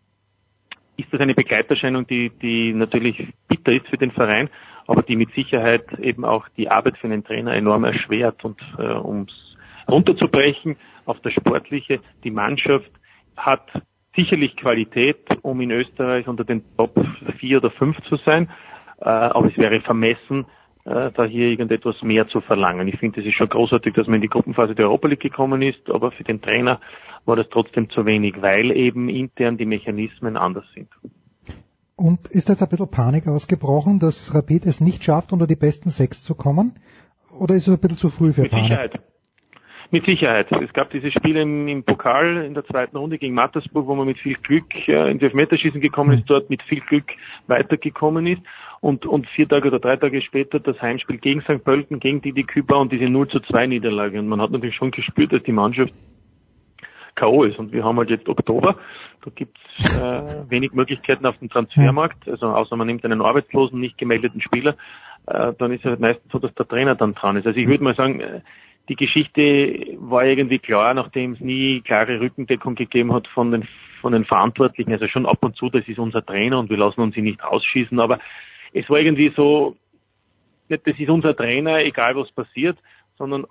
ist 0.97 1.13
das 1.13 1.21
eine 1.21 1.35
Begleiterscheinung, 1.35 2.07
die, 2.07 2.31
die 2.31 2.73
natürlich 2.73 3.29
bitter 3.49 3.73
ist 3.73 3.89
für 3.89 3.97
den 3.97 4.13
Verein, 4.13 4.49
aber 4.87 5.03
die 5.03 5.17
mit 5.17 5.33
Sicherheit 5.35 5.85
eben 5.99 6.25
auch 6.25 6.49
die 6.57 6.71
Arbeit 6.71 6.99
für 6.99 7.07
einen 7.07 7.25
Trainer 7.25 7.55
enorm 7.55 7.85
erschwert. 7.85 8.45
Und 8.45 8.61
äh, 8.79 8.83
um 8.83 9.27
runterzubrechen 9.89 10.77
auf 11.07 11.19
das 11.21 11.33
Sportliche, 11.33 12.01
die 12.25 12.31
Mannschaft 12.31 12.91
hat 13.37 13.69
sicherlich 14.15 14.57
Qualität, 14.57 15.19
um 15.43 15.61
in 15.61 15.71
Österreich 15.71 16.29
unter 16.29 16.45
den 16.45 16.63
Top 16.77 16.95
4 17.39 17.59
oder 17.59 17.71
5 17.71 17.97
zu 18.03 18.17
sein, 18.17 18.51
äh, 19.01 19.09
aber 19.09 19.49
es 19.49 19.57
wäre 19.57 19.81
vermessen, 19.81 20.47
äh, 20.85 21.11
da 21.15 21.25
hier 21.25 21.49
irgendetwas 21.49 22.03
mehr 22.03 22.27
zu 22.27 22.41
verlangen. 22.41 22.89
Ich 22.89 22.99
finde, 22.99 23.21
es 23.21 23.27
ist 23.27 23.35
schon 23.35 23.49
großartig, 23.49 23.95
dass 23.95 24.07
man 24.07 24.17
in 24.17 24.23
die 24.23 24.29
Gruppenphase 24.29 24.75
der 24.75 24.87
Europa 24.87 25.09
League 25.09 25.21
gekommen 25.21 25.63
ist, 25.63 25.89
aber 25.91 26.11
für 26.11 26.25
den 26.25 26.41
Trainer 26.41 26.81
war 27.25 27.37
das 27.37 27.49
trotzdem 27.51 27.89
zu 27.91 28.05
wenig, 28.05 28.41
weil 28.41 28.73
eben 28.73 29.09
intern 29.09 29.57
die 29.57 29.67
Mechanismen 29.67 30.37
anders 30.37 30.65
sind. 30.75 30.89
Und 31.97 32.29
ist 32.31 32.49
jetzt 32.49 32.63
ein 32.63 32.69
bisschen 32.69 32.91
Panik 32.91 33.29
ausgebrochen, 33.29 34.01
dass 34.01 34.35
Rapid 34.35 34.67
es 34.67 34.81
nicht 34.81 35.05
schafft, 35.05 35.33
unter 35.33 35.47
die 35.47 35.57
besten 35.57 35.91
sechs 35.91 36.25
zu 36.25 36.35
kommen? 36.35 36.75
Oder 37.39 37.55
ist 37.55 37.69
es 37.69 37.75
ein 37.75 37.81
bisschen 37.81 37.99
zu 37.99 38.11
früh 38.11 38.33
für 38.33 38.43
Mit 38.43 38.51
Panik? 38.51 38.71
Sicherheit. 38.71 39.01
Mit 39.93 40.07
Sicherheit. 40.07 40.51
Es 40.51 40.73
gab 40.73 40.91
dieses 40.91 41.13
Spiel 41.13 41.37
im, 41.37 41.69
im, 41.69 41.85
Pokal 41.85 42.39
in 42.45 42.55
der 42.55 42.65
zweiten 42.65 42.97
Runde 42.97 43.19
gegen 43.19 43.35
Mattersburg, 43.35 43.87
wo 43.87 43.95
man 43.95 44.07
mit 44.07 44.19
viel 44.19 44.37
Glück 44.37 44.65
äh, 44.89 45.11
ins 45.11 45.23
Elfmeterschießen 45.23 45.83
gekommen 45.83 46.19
ist, 46.19 46.31
dort 46.31 46.49
mit 46.49 46.63
viel 46.63 46.81
Glück 46.81 47.05
weitergekommen 47.47 48.27
ist. 48.27 48.41
Und, 48.83 49.07
und 49.07 49.29
vier 49.29 49.49
Tage 49.49 49.69
oder 49.69 49.79
drei 49.79 49.97
Tage 49.97 50.21
später 50.23 50.59
das 50.59 50.83
Heimspiel 50.83 51.19
gegen 51.19 51.41
St. 51.43 51.63
Pölten, 51.63 52.01
gegen 52.01 52.21
Didi 52.21 52.43
Küber 52.43 52.79
und 52.81 52.91
diese 52.91 53.05
0 53.05 53.29
zu 53.29 53.39
2 53.39 53.69
Niederlage. 53.69 54.19
Und 54.19 54.27
man 54.27 54.41
hat 54.41 54.51
natürlich 54.51 54.75
schon 54.75 54.91
gespürt, 54.91 55.33
dass 55.33 55.43
die 55.45 55.53
Mannschaft 55.53 55.93
K.O. 57.15 57.45
ist. 57.45 57.61
Und 57.61 57.73
wir 57.73 57.85
haben 57.85 57.97
halt 57.99 58.11
jetzt 58.11 58.29
Oktober. 58.29 58.77
Da 59.25 59.31
gibt's 59.33 59.61
äh, 59.79 60.51
wenig 60.51 60.73
Möglichkeiten 60.73 61.27
auf 61.27 61.39
dem 61.39 61.49
Transfermarkt. 61.49 62.29
Also 62.29 62.47
außer 62.47 62.75
man 62.75 62.89
nimmt 62.89 63.05
einen 63.05 63.23
arbeitslosen, 63.23 63.79
nicht 63.79 63.99
gemeldeten 63.99 64.41
Spieler, 64.41 64.77
äh, 65.27 65.53
dann 65.57 65.71
ist 65.71 65.85
es 65.85 65.91
halt 65.91 66.01
meistens 66.01 66.33
so, 66.33 66.41
dass 66.41 66.53
der 66.55 66.67
Trainer 66.67 66.97
dann 66.97 67.15
dran 67.15 67.37
ist. 67.37 67.47
Also 67.47 67.61
ich 67.61 67.69
würde 67.69 67.85
mal 67.85 67.95
sagen, 67.95 68.19
äh, 68.19 68.41
die 68.89 68.97
Geschichte 68.97 69.97
war 70.01 70.25
irgendwie 70.25 70.59
klar, 70.59 70.93
nachdem 70.93 71.35
es 71.35 71.41
nie 71.41 71.83
klare 71.83 72.19
Rückendeckung 72.19 72.75
gegeben 72.75 73.13
hat 73.13 73.29
von 73.29 73.53
den 73.53 73.69
von 74.01 74.13
den 74.13 74.25
Verantwortlichen, 74.25 74.93
also 74.93 75.07
schon 75.07 75.27
ab 75.27 75.39
und 75.43 75.55
zu, 75.55 75.71
das 75.71 75.87
ist 75.87 76.01
unser 76.01 76.27
Trainer 76.27 76.59
und 76.59 76.69
wir 76.69 76.77
lassen 76.77 77.01
uns 77.01 77.17
ihn 77.17 77.23
nicht 77.23 77.41
rausschießen, 77.41 78.01
aber 78.01 78.19
es 78.73 78.89
war 78.89 78.99
irgendwie 78.99 79.33
so, 79.37 79.77
nicht, 80.69 80.87
das 80.87 80.99
ist 80.99 81.09
unser 81.09 81.37
Trainer, 81.37 81.79
egal 81.79 82.17
was 82.17 82.31
passiert, 82.33 82.79
sondern 83.17 83.47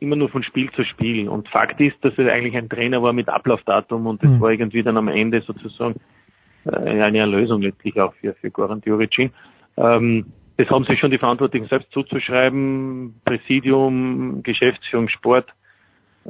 immer 0.00 0.16
nur 0.16 0.28
von 0.28 0.42
Spiel 0.42 0.70
zu 0.72 0.84
Spiel. 0.84 1.28
Und 1.28 1.48
Fakt 1.48 1.80
ist, 1.80 1.96
dass 2.02 2.16
er 2.18 2.32
eigentlich 2.32 2.56
ein 2.56 2.68
Trainer 2.68 3.02
war 3.02 3.12
mit 3.12 3.28
Ablaufdatum 3.28 4.06
und 4.06 4.22
das 4.22 4.30
mhm. 4.30 4.40
war 4.40 4.50
irgendwie 4.50 4.82
dann 4.82 4.96
am 4.96 5.08
Ende 5.08 5.40
sozusagen 5.40 6.00
äh, 6.64 6.70
eine 6.70 7.18
Erlösung 7.18 7.62
letztlich 7.62 7.98
auch 8.00 8.14
für, 8.14 8.34
für 8.34 8.50
Goran 8.50 8.80
Djuricin. 8.80 9.30
Ähm, 9.76 10.26
das 10.56 10.68
haben 10.70 10.84
sich 10.84 10.98
schon 10.98 11.10
die 11.10 11.18
Verantwortlichen 11.18 11.68
selbst 11.68 11.90
zuzuschreiben, 11.92 13.20
Präsidium, 13.24 14.42
Geschäftsführung, 14.42 15.08
Sport, 15.08 15.48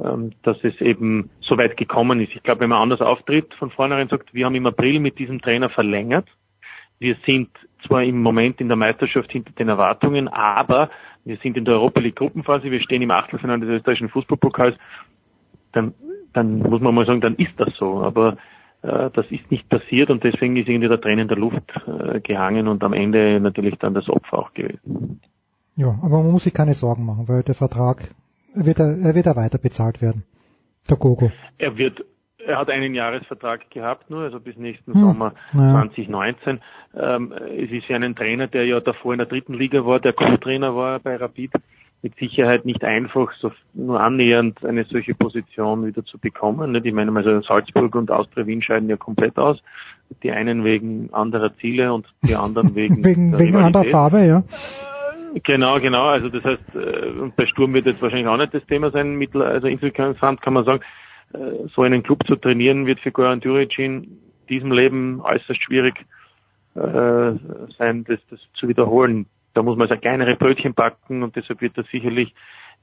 ähm, 0.03 0.31
dass 0.43 0.57
es 0.63 0.79
eben 0.81 1.29
so 1.41 1.57
weit 1.57 1.77
gekommen 1.77 2.21
ist. 2.21 2.35
Ich 2.35 2.43
glaube, 2.43 2.61
wenn 2.61 2.69
man 2.69 2.81
anders 2.81 3.01
auftritt, 3.01 3.53
von 3.55 3.71
vornherein 3.71 4.07
sagt, 4.07 4.33
wir 4.33 4.45
haben 4.45 4.55
im 4.55 4.67
April 4.67 4.99
mit 4.99 5.17
diesem 5.19 5.41
Trainer 5.41 5.69
verlängert. 5.69 6.27
Wir 6.99 7.15
sind 7.25 7.49
zwar 7.85 8.03
im 8.03 8.21
Moment 8.21 8.59
in 8.61 8.67
der 8.67 8.77
Meisterschaft 8.77 9.31
hinter 9.31 9.51
den 9.51 9.69
Erwartungen, 9.69 10.27
aber 10.27 10.89
wir 11.25 11.37
sind 11.37 11.57
in 11.57 11.65
der 11.65 11.75
Europa 11.75 11.99
League 11.99 12.15
Gruppenphase, 12.15 12.71
wir 12.71 12.81
stehen 12.81 13.01
im 13.01 13.11
Achtelfinale 13.11 13.65
des 13.65 13.77
österreichischen 13.77 14.09
Fußballpokals, 14.09 14.75
dann, 15.71 15.93
dann 16.33 16.59
muss 16.59 16.81
man 16.81 16.95
mal 16.95 17.05
sagen, 17.05 17.21
dann 17.21 17.35
ist 17.35 17.53
das 17.57 17.75
so. 17.75 18.01
Aber 18.01 18.37
äh, 18.81 19.09
das 19.13 19.25
ist 19.29 19.49
nicht 19.51 19.67
passiert 19.69 20.09
und 20.09 20.23
deswegen 20.23 20.55
ist 20.55 20.67
irgendwie 20.67 20.87
der 20.87 21.01
Trainer 21.01 21.23
in 21.23 21.27
der 21.27 21.37
Luft 21.37 21.61
äh, 21.85 22.19
gehangen 22.21 22.67
und 22.67 22.83
am 22.83 22.93
Ende 22.93 23.39
natürlich 23.39 23.75
dann 23.79 23.93
das 23.93 24.09
Opfer 24.09 24.39
auch 24.39 24.53
gewesen. 24.53 25.21
Ja, 25.75 25.97
aber 26.01 26.23
man 26.23 26.31
muss 26.31 26.43
sich 26.43 26.53
keine 26.53 26.73
Sorgen 26.73 27.05
machen, 27.05 27.27
weil 27.27 27.43
der 27.43 27.55
Vertrag 27.55 28.09
wird 28.53 28.79
er, 28.79 28.97
er 28.97 29.15
wird 29.15 29.25
er 29.27 29.35
weiter 29.35 29.59
bezahlt 29.59 30.01
werden. 30.01 30.23
Der 30.89 30.97
Gogo. 30.97 31.31
Er 31.57 31.77
wird 31.77 32.03
er 32.49 32.57
hat 32.57 32.69
einen 32.69 32.93
Jahresvertrag 32.95 33.69
gehabt 33.69 34.09
nur, 34.09 34.23
also 34.23 34.39
bis 34.39 34.57
nächsten 34.57 34.93
hm, 34.93 35.01
Sommer 35.01 35.33
ja. 35.53 35.71
2019. 35.71 36.59
Ähm, 36.97 37.31
es 37.31 37.71
ist 37.71 37.87
ja 37.87 37.97
ein 37.97 38.15
Trainer, 38.15 38.47
der 38.47 38.65
ja 38.65 38.79
davor 38.79 39.13
in 39.13 39.19
der 39.19 39.27
dritten 39.27 39.53
Liga 39.53 39.85
war, 39.85 39.99
der 39.99 40.13
Co-Trainer 40.13 40.75
war 40.75 40.99
bei 40.99 41.15
Rapid 41.15 41.51
mit 42.01 42.15
Sicherheit 42.15 42.65
nicht 42.65 42.83
einfach, 42.83 43.31
so 43.39 43.51
nur 43.73 43.99
annähernd 43.99 44.63
eine 44.63 44.85
solche 44.85 45.13
Position 45.13 45.85
wieder 45.85 46.03
zu 46.05 46.17
bekommen. 46.17 46.71
Nicht? 46.71 46.85
Ich 46.85 46.93
meine, 46.93 47.13
also 47.13 47.41
Salzburg 47.41 47.93
und 47.95 48.09
Austria 48.09 48.47
Wien 48.47 48.61
scheiden 48.61 48.89
ja 48.89 48.95
komplett 48.95 49.37
aus. 49.37 49.61
Die 50.23 50.31
einen 50.31 50.63
wegen 50.63 51.13
anderer 51.13 51.55
Ziele 51.57 51.93
und 51.93 52.07
die 52.23 52.35
anderen 52.35 52.73
wegen 52.75 53.03
wegen, 53.03 53.37
wegen 53.37 53.57
anderer 53.57 53.83
Farbe, 53.83 54.25
ja. 54.25 54.43
Genau, 55.43 55.79
genau. 55.79 56.05
Also 56.05 56.29
das 56.29 56.43
heißt, 56.43 56.75
äh, 56.75 57.31
bei 57.35 57.45
Sturm 57.45 57.73
wird 57.73 57.85
jetzt 57.85 58.01
wahrscheinlich 58.01 58.27
auch 58.27 58.37
nicht 58.37 58.53
das 58.53 58.65
Thema 58.65 58.89
sein. 58.91 59.21
Also 59.35 59.67
insgesamt 59.67 60.41
kann 60.41 60.53
man 60.53 60.65
sagen, 60.65 60.79
äh, 60.79 60.85
so 61.75 61.81
einen 61.81 62.03
Club 62.03 62.25
zu 62.27 62.35
trainieren 62.35 62.85
wird 62.85 62.99
für 62.99 63.11
Goran 63.11 63.39
Djuric 63.39 63.77
in 63.77 64.19
diesem 64.49 64.71
Leben 64.71 65.21
äußerst 65.21 65.63
schwierig 65.63 66.05
äh, 66.75 67.33
sein, 67.77 68.03
das, 68.05 68.19
das 68.29 68.39
zu 68.53 68.67
wiederholen 68.67 69.27
da 69.53 69.63
muss 69.63 69.77
man 69.77 69.89
also 69.89 69.99
kleinere 69.99 70.35
Brötchen 70.35 70.73
backen 70.73 71.23
und 71.23 71.35
deshalb 71.35 71.61
wird 71.61 71.77
er 71.77 71.83
sicherlich 71.91 72.33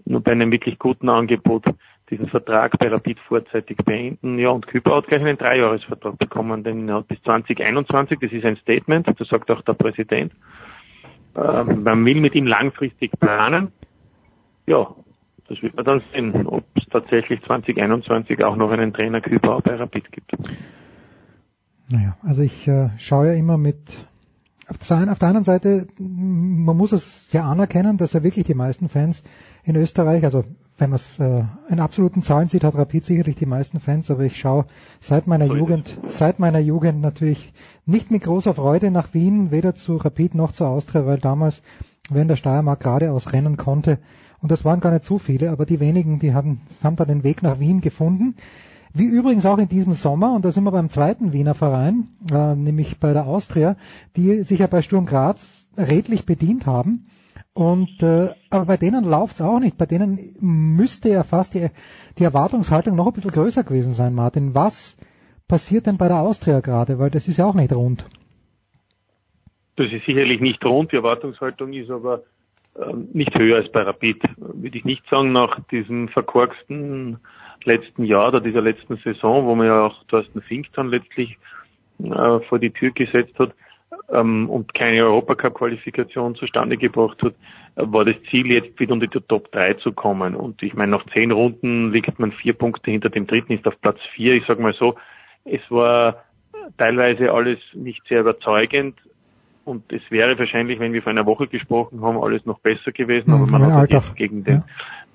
nur 0.05 0.21
bei 0.21 0.33
einem 0.33 0.51
wirklich 0.51 0.79
guten 0.79 1.09
Angebot 1.09 1.65
diesen 2.11 2.29
Vertrag 2.29 2.79
bei 2.79 2.89
Rapid 2.89 3.19
vorzeitig 3.21 3.79
beenden. 3.79 4.39
Ja, 4.39 4.51
und 4.51 4.67
Küper 4.67 4.97
hat 4.97 5.09
gleich 5.09 5.23
einen 5.23 5.39
Dreijahresvertrag 5.39 6.19
bekommen, 6.19 6.63
denn 6.63 6.89
er 6.89 6.97
hat 6.97 7.09
bis 7.09 7.21
2021, 7.23 8.19
das 8.21 8.31
ist 8.31 8.45
ein 8.45 8.57
Statement, 8.57 9.09
das 9.09 9.29
sagt 9.29 9.51
auch 9.51 9.63
der 9.63 9.73
Präsident. 9.73 10.33
Ähm, 11.35 11.83
man 11.83 12.05
will 12.05 12.21
mit 12.21 12.35
ihm 12.35 12.47
langfristig 12.47 13.13
planen. 13.19 13.73
Ja, 14.67 14.95
das 15.49 15.63
wird 15.63 15.77
man 15.77 15.85
dann 15.85 16.01
sehen, 16.13 16.47
ob 16.47 16.65
es 16.75 16.85
tatsächlich 16.91 17.43
2021 17.43 18.43
auch 18.45 18.57
noch 18.57 18.71
einen 18.71 18.93
Trainer 18.93 19.21
Küper 19.21 19.61
bei 19.63 19.77
Rapid 19.77 20.13
gibt. 20.13 20.33
Naja, 21.89 22.17
also 22.23 22.43
ich 22.43 22.67
äh, 22.67 22.91
schaue 22.99 23.29
ja 23.29 23.33
immer 23.35 23.57
mit 23.59 23.79
auf 24.69 24.79
der 24.89 25.29
anderen 25.29 25.45
Seite, 25.45 25.87
man 25.99 26.77
muss 26.77 26.91
es 26.91 27.21
ja 27.31 27.45
anerkennen, 27.45 27.99
dass 27.99 28.15
ja 28.15 28.25
wirklich 28.25 28.47
die 28.47 28.55
meisten 28.55 28.89
Fans 28.89 29.23
in 29.63 29.77
Österreich, 29.77 30.25
also 30.25 30.43
wenn 30.77 30.91
man 30.91 30.97
es 30.97 31.21
äh, 31.21 31.45
in 31.69 31.79
absoluten 31.79 32.23
Zahlen 32.23 32.49
sieht, 32.49 32.65
hat 32.65 32.75
Rapid 32.75 33.05
sicherlich 33.05 33.37
die 33.37 33.47
meisten 33.47 33.79
Fans, 33.79 34.11
aber 34.11 34.25
ich 34.25 34.39
schaue 34.39 34.67
seit 35.01 35.29
meiner 35.29 35.47
so 35.47 35.55
Jugend, 35.55 35.97
seit 36.09 36.41
meiner 36.41 36.59
Jugend 36.59 37.01
natürlich 37.01 37.53
nicht 37.85 38.11
mit 38.11 38.25
großer 38.25 38.55
Freude 38.55 38.91
nach 38.91 39.15
Wien, 39.15 39.53
weder 39.53 39.77
zu 39.77 39.97
Rapid 39.97 40.35
noch 40.35 40.51
zu 40.51 40.65
Austria, 40.65 41.07
weil 41.07 41.19
damals, 41.19 41.63
wenn 42.11 42.27
der 42.27 42.37
Steiermark 42.37 42.81
geradeaus 42.81 43.33
rennen 43.33 43.57
konnte, 43.57 43.99
und 44.47 44.53
das 44.53 44.65
waren 44.65 44.79
gar 44.79 44.93
nicht 44.93 45.03
so 45.03 45.19
viele, 45.19 45.51
aber 45.51 45.67
die 45.67 45.81
wenigen, 45.81 46.21
die 46.21 46.33
haben, 46.33 46.61
haben 46.81 46.95
da 46.95 47.05
den 47.05 47.25
Weg 47.25 47.43
nach 47.43 47.59
Wien 47.59 47.81
gefunden. 47.81 48.37
Wie 48.95 49.07
übrigens 49.07 49.45
auch 49.45 49.59
in 49.59 49.69
diesem 49.69 49.93
Sommer, 49.93 50.35
und 50.37 50.45
da 50.45 50.53
sind 50.53 50.63
wir 50.63 50.71
beim 50.71 50.89
zweiten 50.89 51.33
Wiener 51.33 51.55
Verein, 51.55 52.07
äh, 52.31 52.55
nämlich 52.55 53.01
bei 53.01 53.13
der 53.13 53.27
Austria, 53.27 53.75
die 54.15 54.45
sich 54.45 54.61
ja 54.61 54.69
bei 54.69 54.83
Sturm 54.83 55.05
Graz 55.05 55.69
redlich 55.77 56.27
bedient 56.27 56.65
haben. 56.65 57.09
Und 57.55 58.05
äh, 58.05 58.29
aber 58.49 58.67
bei 58.67 58.77
denen 58.77 59.05
läuft's 59.05 59.41
auch 59.41 59.59
nicht. 59.59 59.79
Bei 59.79 59.87
denen 59.87 60.37
müsste 60.39 61.09
ja 61.09 61.25
fast 61.25 61.55
die, 61.55 61.67
die 62.17 62.23
Erwartungshaltung 62.23 62.95
noch 62.95 63.09
ein 63.09 63.15
bisschen 63.15 63.33
größer 63.33 63.65
gewesen 63.65 63.91
sein, 63.91 64.15
Martin. 64.15 64.55
Was 64.55 64.97
passiert 65.49 65.89
denn 65.89 65.97
bei 65.97 66.07
der 66.07 66.21
Austria 66.21 66.61
gerade? 66.61 67.01
Weil 67.01 67.11
das 67.11 67.27
ist 67.27 67.39
ja 67.39 67.47
auch 67.47 67.55
nicht 67.55 67.73
rund. 67.73 68.09
Das 69.75 69.91
ist 69.91 70.07
sicherlich 70.07 70.41
nicht 70.41 70.65
rund. 70.65 70.93
Die 70.93 70.97
Erwartungshaltung 70.97 71.73
ist 71.73 71.91
aber 71.91 72.23
nicht 73.13 73.35
höher 73.39 73.57
als 73.57 73.71
bei 73.73 73.83
Rapid. 73.83 74.23
Würde 74.37 74.79
ich 74.79 74.85
nicht 74.85 75.09
sagen, 75.09 75.33
nach 75.33 75.59
diesem 75.71 76.09
verkorksten 76.09 77.19
letzten 77.65 78.05
Jahr 78.05 78.29
oder 78.29 78.41
dieser 78.41 78.61
letzten 78.61 78.97
Saison, 78.99 79.47
wo 79.47 79.55
man 79.55 79.67
ja 79.67 79.87
auch 79.87 80.05
Thorsten 80.05 80.43
Fink 80.43 80.67
dann 80.75 80.89
letztlich 80.89 81.37
äh, 82.03 82.41
vor 82.49 82.59
die 82.59 82.71
Tür 82.71 82.91
gesetzt 82.93 83.39
hat 83.39 83.53
ähm, 84.11 84.49
und 84.49 84.75
keine 84.75 85.05
Europacup-Qualifikation 85.05 86.35
zustande 86.37 86.77
gebracht 86.77 87.23
hat, 87.23 87.35
war 87.77 88.05
das 88.05 88.17
Ziel 88.31 88.51
jetzt 88.51 88.79
wieder 88.79 88.93
unter 88.93 89.07
die 89.07 89.21
Top 89.21 89.51
3 89.53 89.75
zu 89.75 89.93
kommen. 89.93 90.35
Und 90.35 90.63
ich 90.63 90.75
meine, 90.75 90.93
nach 90.93 91.07
zehn 91.13 91.31
Runden 91.31 91.93
liegt 91.93 92.19
man 92.19 92.33
vier 92.33 92.55
Punkte 92.55 92.91
hinter 92.91 93.11
dem 93.11 93.27
dritten, 93.27 93.53
ist 93.53 93.67
auf 93.67 93.81
Platz 93.81 93.99
vier. 94.15 94.35
Ich 94.35 94.47
sage 94.47 94.63
mal 94.63 94.75
so, 94.75 94.97
es 95.45 95.61
war 95.71 96.25
teilweise 96.79 97.33
alles 97.33 97.59
nicht 97.75 98.03
sehr 98.09 98.21
überzeugend. 98.21 98.99
Und 99.67 99.93
es 99.93 100.03
wäre 100.11 100.39
wahrscheinlich, 100.39 100.79
wenn 100.79 100.93
wir 100.93 101.03
vor 101.03 101.11
einer 101.11 101.27
Woche 101.27 101.49
gesprochen 101.49 102.01
haben, 102.01 102.23
alles 102.23 102.47
noch 102.47 102.61
besser 102.61 102.93
gewesen, 102.93 103.33
aber 103.33 103.47
man 103.51 103.75
hat 103.75 103.93
jetzt 103.93 104.15
gegen 104.15 104.45
den 104.45 104.63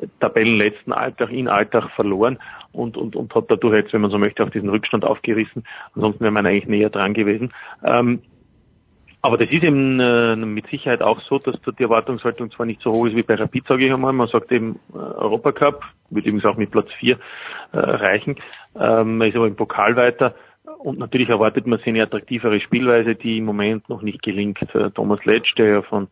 ja. 0.01 0.07
Tabellenletzten 0.19 0.91
Alltag 0.91 1.31
in 1.31 1.47
Alltag 1.47 1.89
verloren 1.91 2.37
und, 2.73 2.97
und, 2.97 3.15
und 3.15 3.33
hat 3.33 3.45
dadurch 3.47 3.75
jetzt, 3.75 3.93
wenn 3.93 4.01
man 4.01 4.11
so 4.11 4.17
möchte, 4.17 4.43
auch 4.43 4.49
diesen 4.49 4.67
Rückstand 4.67 5.05
aufgerissen. 5.05 5.63
Ansonsten 5.95 6.19
wäre 6.19 6.33
man 6.33 6.45
eigentlich 6.45 6.67
näher 6.67 6.89
dran 6.89 7.13
gewesen. 7.13 7.53
Ähm, 7.85 8.23
aber 9.21 9.37
das 9.37 9.49
ist 9.51 9.63
eben 9.63 10.01
äh, 10.01 10.35
mit 10.35 10.67
Sicherheit 10.67 11.01
auch 11.01 11.21
so, 11.21 11.37
dass 11.37 11.55
die 11.61 11.83
Erwartungshaltung 11.83 12.51
zwar 12.51 12.65
nicht 12.65 12.81
so 12.81 12.91
hoch 12.91 13.05
ist 13.05 13.15
wie 13.15 13.23
bei 13.23 13.35
Rapid, 13.35 13.67
sage 13.67 13.85
ich 13.85 13.93
einmal. 13.93 14.11
Man 14.11 14.27
sagt 14.27 14.51
eben 14.51 14.79
äh, 14.93 14.97
Europacup, 14.97 15.81
wird 16.09 16.25
übrigens 16.25 16.43
auch 16.43 16.57
mit 16.57 16.71
Platz 16.71 16.89
4 16.99 17.17
äh, 17.71 17.77
reichen. 17.77 18.35
Ähm, 18.77 19.17
man 19.17 19.29
ist 19.29 19.37
aber 19.37 19.47
im 19.47 19.55
Pokal 19.55 19.95
weiter. 19.95 20.35
Und 20.63 20.99
natürlich 20.99 21.29
erwartet 21.29 21.65
man 21.65 21.79
sich 21.79 21.87
eine 21.87 22.03
attraktivere 22.03 22.59
Spielweise, 22.59 23.15
die 23.15 23.37
im 23.37 23.45
Moment 23.45 23.89
noch 23.89 24.01
nicht 24.01 24.21
gelingt. 24.21 24.61
Äh, 24.75 24.91
Thomas 24.91 25.23
Letsch, 25.25 25.55
der 25.57 25.67
ja 25.67 25.81
von 25.81 26.07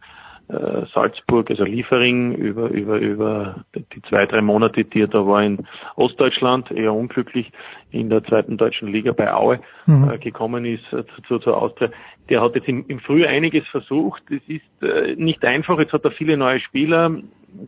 äh, 0.49 0.87
Salzburg, 0.93 1.51
also 1.51 1.63
Liefering, 1.63 2.33
über, 2.33 2.69
über, 2.69 2.97
über 2.97 3.63
die 3.75 4.01
zwei, 4.09 4.25
drei 4.25 4.41
Monate, 4.41 4.83
die 4.83 5.01
er 5.01 5.07
da 5.07 5.25
war 5.27 5.43
in 5.43 5.67
Ostdeutschland, 5.95 6.71
eher 6.71 6.93
unglücklich 6.93 7.51
in 7.91 8.09
der 8.09 8.23
zweiten 8.23 8.57
deutschen 8.57 8.87
Liga 8.87 9.11
bei 9.11 9.31
Aue 9.31 9.59
mhm. 9.85 10.09
äh, 10.09 10.17
gekommen 10.17 10.65
ist 10.65 10.91
äh, 10.91 11.03
zu, 11.27 11.37
zur 11.37 11.55
Austria. 11.61 11.91
Der 12.29 12.41
hat 12.41 12.55
jetzt 12.55 12.67
im, 12.67 12.83
im 12.87 12.99
Frühjahr 12.99 13.29
einiges 13.29 13.67
versucht. 13.67 14.23
Es 14.31 14.41
ist 14.47 14.83
äh, 14.83 15.15
nicht 15.15 15.45
einfach. 15.45 15.77
Jetzt 15.77 15.93
hat 15.93 16.03
er 16.03 16.11
viele 16.11 16.35
neue 16.35 16.59
Spieler. 16.59 17.11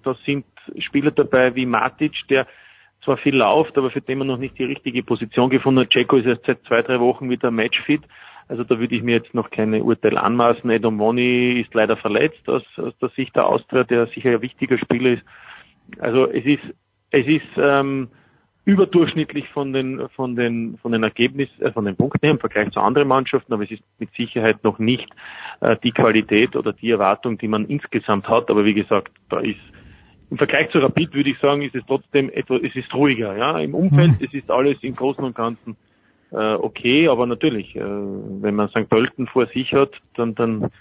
Da 0.03 0.15
sind 0.25 0.45
Spieler 0.79 1.11
dabei 1.11 1.53
wie 1.53 1.67
Matic, 1.67 2.13
der 2.29 2.47
zwar 3.03 3.17
viel 3.17 3.35
läuft, 3.35 3.77
aber 3.77 3.89
für 3.91 4.01
den 4.01 4.19
man 4.19 4.27
noch 4.27 4.37
nicht 4.37 4.57
die 4.57 4.63
richtige 4.63 5.03
Position 5.03 5.49
gefunden 5.49 5.81
hat. 5.81 5.93
Jacko 5.93 6.17
ist 6.17 6.25
erst 6.25 6.45
seit 6.45 6.63
zwei, 6.63 6.81
drei 6.81 6.99
Wochen 6.99 7.29
wieder 7.29 7.51
matchfit. 7.51 8.01
Also 8.47 8.63
da 8.63 8.79
würde 8.79 8.95
ich 8.95 9.01
mir 9.01 9.15
jetzt 9.15 9.33
noch 9.33 9.49
keine 9.49 9.83
Urteile 9.83 10.21
anmaßen. 10.21 10.69
Edom 10.69 10.97
Moni 10.97 11.61
ist 11.61 11.73
leider 11.73 11.95
verletzt 11.95 12.47
aus, 12.49 12.63
aus 12.77 12.93
der 13.01 13.09
Sicht 13.09 13.35
der 13.35 13.47
Austria, 13.47 13.83
der 13.83 14.07
sicher 14.07 14.31
ein 14.31 14.41
wichtiger 14.41 14.77
Spieler 14.77 15.11
ist. 15.11 15.23
Also 15.99 16.27
es 16.27 16.45
ist, 16.45 16.63
es 17.11 17.27
ist 17.27 17.47
ähm, 17.57 18.09
überdurchschnittlich 18.65 19.47
von 19.49 19.73
den 19.73 20.07
von 20.15 20.35
den 20.35 20.77
von 20.81 20.91
den 20.91 21.03
Ergebnissen, 21.03 21.61
äh, 21.61 21.71
von 21.71 21.85
den 21.85 21.95
Punkten 21.95 22.19
her 22.23 22.31
im 22.31 22.39
Vergleich 22.39 22.69
zu 22.71 22.79
anderen 22.79 23.07
Mannschaften, 23.07 23.53
aber 23.53 23.63
es 23.63 23.71
ist 23.71 23.83
mit 23.99 24.13
Sicherheit 24.15 24.63
noch 24.63 24.79
nicht 24.79 25.09
äh, 25.61 25.77
die 25.83 25.91
Qualität 25.91 26.55
oder 26.55 26.73
die 26.73 26.91
Erwartung, 26.91 27.37
die 27.37 27.47
man 27.47 27.65
insgesamt 27.65 28.27
hat. 28.27 28.49
Aber 28.49 28.65
wie 28.65 28.73
gesagt, 28.73 29.11
da 29.29 29.39
ist 29.39 29.59
im 30.31 30.37
Vergleich 30.37 30.71
zu 30.71 30.79
Rapid 30.79 31.13
würde 31.13 31.29
ich 31.29 31.39
sagen, 31.39 31.61
ist 31.61 31.75
es 31.75 31.83
trotzdem 31.85 32.29
etwas, 32.29 32.61
es 32.63 32.75
ist 32.75 32.93
ruhiger, 32.93 33.37
ja. 33.37 33.59
Im 33.59 33.75
Umfeld, 33.75 34.19
mhm. 34.19 34.25
es 34.25 34.33
ist 34.33 34.49
alles 34.49 34.77
im 34.81 34.95
Großen 34.95 35.23
und 35.23 35.35
Ganzen 35.35 35.77
äh, 36.31 36.53
okay, 36.53 37.09
aber 37.09 37.25
natürlich, 37.25 37.75
äh, 37.75 37.81
wenn 37.81 38.55
man 38.55 38.69
St. 38.69 38.89
Pölten 38.89 39.27
vor 39.27 39.47
sich 39.47 39.73
hat, 39.73 39.91
dann, 40.15 40.33
dann 40.35 40.71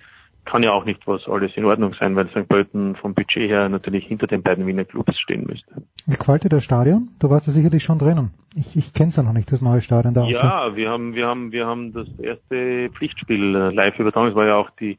kann 0.45 0.63
ja 0.63 0.73
auch 0.73 0.85
nicht 0.85 1.07
was 1.07 1.27
alles 1.27 1.53
in 1.57 1.65
Ordnung 1.65 1.95
sein, 1.99 2.15
weil 2.17 2.29
St. 2.29 2.49
Pölten 2.49 2.95
vom 2.97 3.15
Budget 3.15 3.51
her 3.51 3.69
natürlich 3.69 4.07
hinter 4.07 4.27
den 4.27 4.43
beiden 4.43 4.67
Wiener 4.67 4.85
Clubs 4.85 5.19
stehen 5.19 5.45
müsste. 5.47 5.83
Wie 6.07 6.17
gefällt 6.17 6.45
dir 6.45 6.49
das 6.49 6.65
Stadion? 6.65 7.09
Du 7.19 7.31
warst 7.31 7.47
ja 7.47 7.53
sicherlich 7.53 7.83
schon 7.83 7.99
drinnen. 7.99 8.31
Ich, 8.55 8.77
ich 8.77 8.95
kenne 8.95 9.09
es 9.09 9.17
ja 9.17 9.23
noch 9.23 9.33
nicht, 9.33 9.51
das 9.51 9.61
neue 9.61 9.81
Stadion 9.81 10.15
da. 10.15 10.25
Ja, 10.25 10.77
wir 10.77 10.89
haben, 10.89 11.15
wir 11.15 11.27
haben, 11.27 11.53
wir 11.53 11.67
haben 11.67 11.93
das 11.93 12.09
erste 12.21 12.91
Pflichtspiel 12.91 13.55
äh, 13.55 13.75
live 13.75 13.99
übertragen. 13.99 14.29
Es 14.29 14.35
war 14.37 14.47
ja 14.47 14.57
auch 14.57 14.71
die 14.71 14.99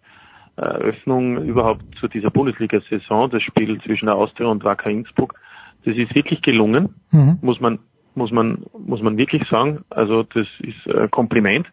Eröffnung 0.55 1.43
überhaupt 1.43 1.83
zu 1.99 2.07
dieser 2.07 2.29
Bundesliga-Saison, 2.29 3.29
das 3.29 3.41
Spiel 3.43 3.81
zwischen 3.81 4.05
der 4.05 4.15
Austria 4.15 4.47
und 4.47 4.63
Wacker 4.63 4.89
Innsbruck. 4.89 5.35
Das 5.85 5.95
ist 5.95 6.13
wirklich 6.13 6.41
gelungen, 6.41 6.95
mhm. 7.11 7.39
muss 7.41 7.59
man, 7.59 7.79
muss 8.15 8.31
man, 8.31 8.65
muss 8.77 9.01
man 9.01 9.17
wirklich 9.17 9.47
sagen. 9.49 9.83
Also 9.89 10.23
das 10.23 10.47
ist 10.59 10.87
ein 10.93 11.09
Kompliment. 11.09 11.67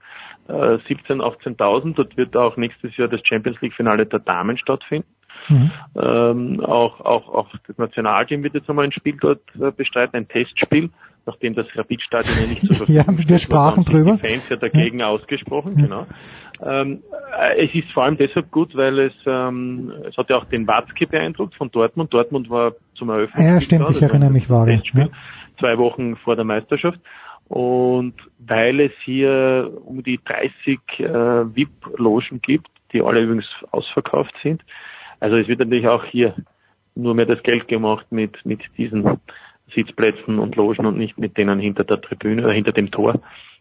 17, 0.48 1.20
18.000. 1.20 1.94
Dort 1.94 2.16
wird 2.16 2.34
auch 2.34 2.56
nächstes 2.56 2.96
Jahr 2.96 3.08
das 3.08 3.20
Champions 3.22 3.60
League 3.60 3.74
Finale 3.74 4.06
der 4.06 4.20
Damen 4.20 4.56
stattfinden. 4.56 5.06
Mhm. 5.48 5.70
Ähm, 5.94 6.60
auch, 6.64 7.00
auch, 7.00 7.28
auch 7.28 7.48
das 7.66 7.76
Nationalteam 7.78 8.42
wird 8.42 8.54
jetzt 8.54 8.68
einmal 8.68 8.86
ein 8.86 8.92
Spiel 8.92 9.16
dort 9.20 9.42
äh, 9.60 9.70
bestreiten, 9.70 10.16
ein 10.16 10.28
Testspiel, 10.28 10.90
nachdem 11.28 11.54
das 11.54 11.66
Rapid-Stadion 11.74 12.36
ja 12.40 12.46
nicht 12.46 12.62
zur 12.62 12.76
Verfügung 12.76 13.04
Ja, 13.18 13.28
wir 13.28 13.38
sprachen 13.38 13.84
drüber. 13.84 14.16
Die 14.16 14.26
Fans 14.26 14.48
ja 14.48 14.56
dagegen 14.56 15.00
ja. 15.00 15.08
ausgesprochen, 15.08 15.74
ja. 15.76 15.82
genau. 15.84 16.06
Ähm, 16.62 17.02
äh, 17.38 17.66
es 17.66 17.74
ist 17.74 17.92
vor 17.92 18.04
allem 18.04 18.16
deshalb 18.16 18.50
gut, 18.50 18.74
weil 18.74 18.98
es, 18.98 19.12
ähm, 19.26 19.92
es 20.08 20.16
hat 20.16 20.30
ja 20.30 20.36
auch 20.36 20.46
den 20.46 20.66
Watzke 20.66 21.06
beeindruckt 21.06 21.54
von 21.54 21.70
Dortmund. 21.70 22.12
Dortmund 22.12 22.48
war 22.48 22.72
zum 22.94 23.10
Eröffnen. 23.10 23.46
Ja, 23.46 23.60
stimmt, 23.60 23.90
ich 23.90 24.02
erinnere 24.02 24.30
mich 24.30 24.48
vage. 24.48 24.80
Ja. 24.94 25.08
Zwei 25.60 25.76
Wochen 25.76 26.16
vor 26.16 26.34
der 26.34 26.46
Meisterschaft. 26.46 26.98
Und 27.48 28.14
weil 28.38 28.80
es 28.80 28.92
hier 29.04 29.70
um 29.84 30.02
die 30.02 30.18
30 30.24 30.78
äh, 30.98 31.04
VIP-Logen 31.54 32.40
gibt, 32.40 32.68
die 32.92 33.02
alle 33.02 33.20
übrigens 33.20 33.46
ausverkauft 33.70 34.34
sind. 34.42 34.62
Also 35.20 35.36
es 35.36 35.46
wird 35.46 35.58
natürlich 35.60 35.88
auch 35.88 36.04
hier 36.04 36.34
nur 36.94 37.14
mehr 37.14 37.26
das 37.26 37.42
Geld 37.42 37.68
gemacht 37.68 38.06
mit, 38.10 38.44
mit 38.44 38.60
diesen 38.76 39.20
Sitzplätzen 39.74 40.38
und 40.38 40.56
Logen 40.56 40.86
und 40.86 40.96
nicht 40.96 41.18
mit 41.18 41.36
denen 41.36 41.60
hinter 41.60 41.84
der 41.84 42.00
Tribüne 42.00 42.44
oder 42.44 42.52
hinter 42.52 42.72
dem 42.72 42.90
Tor, 42.90 43.20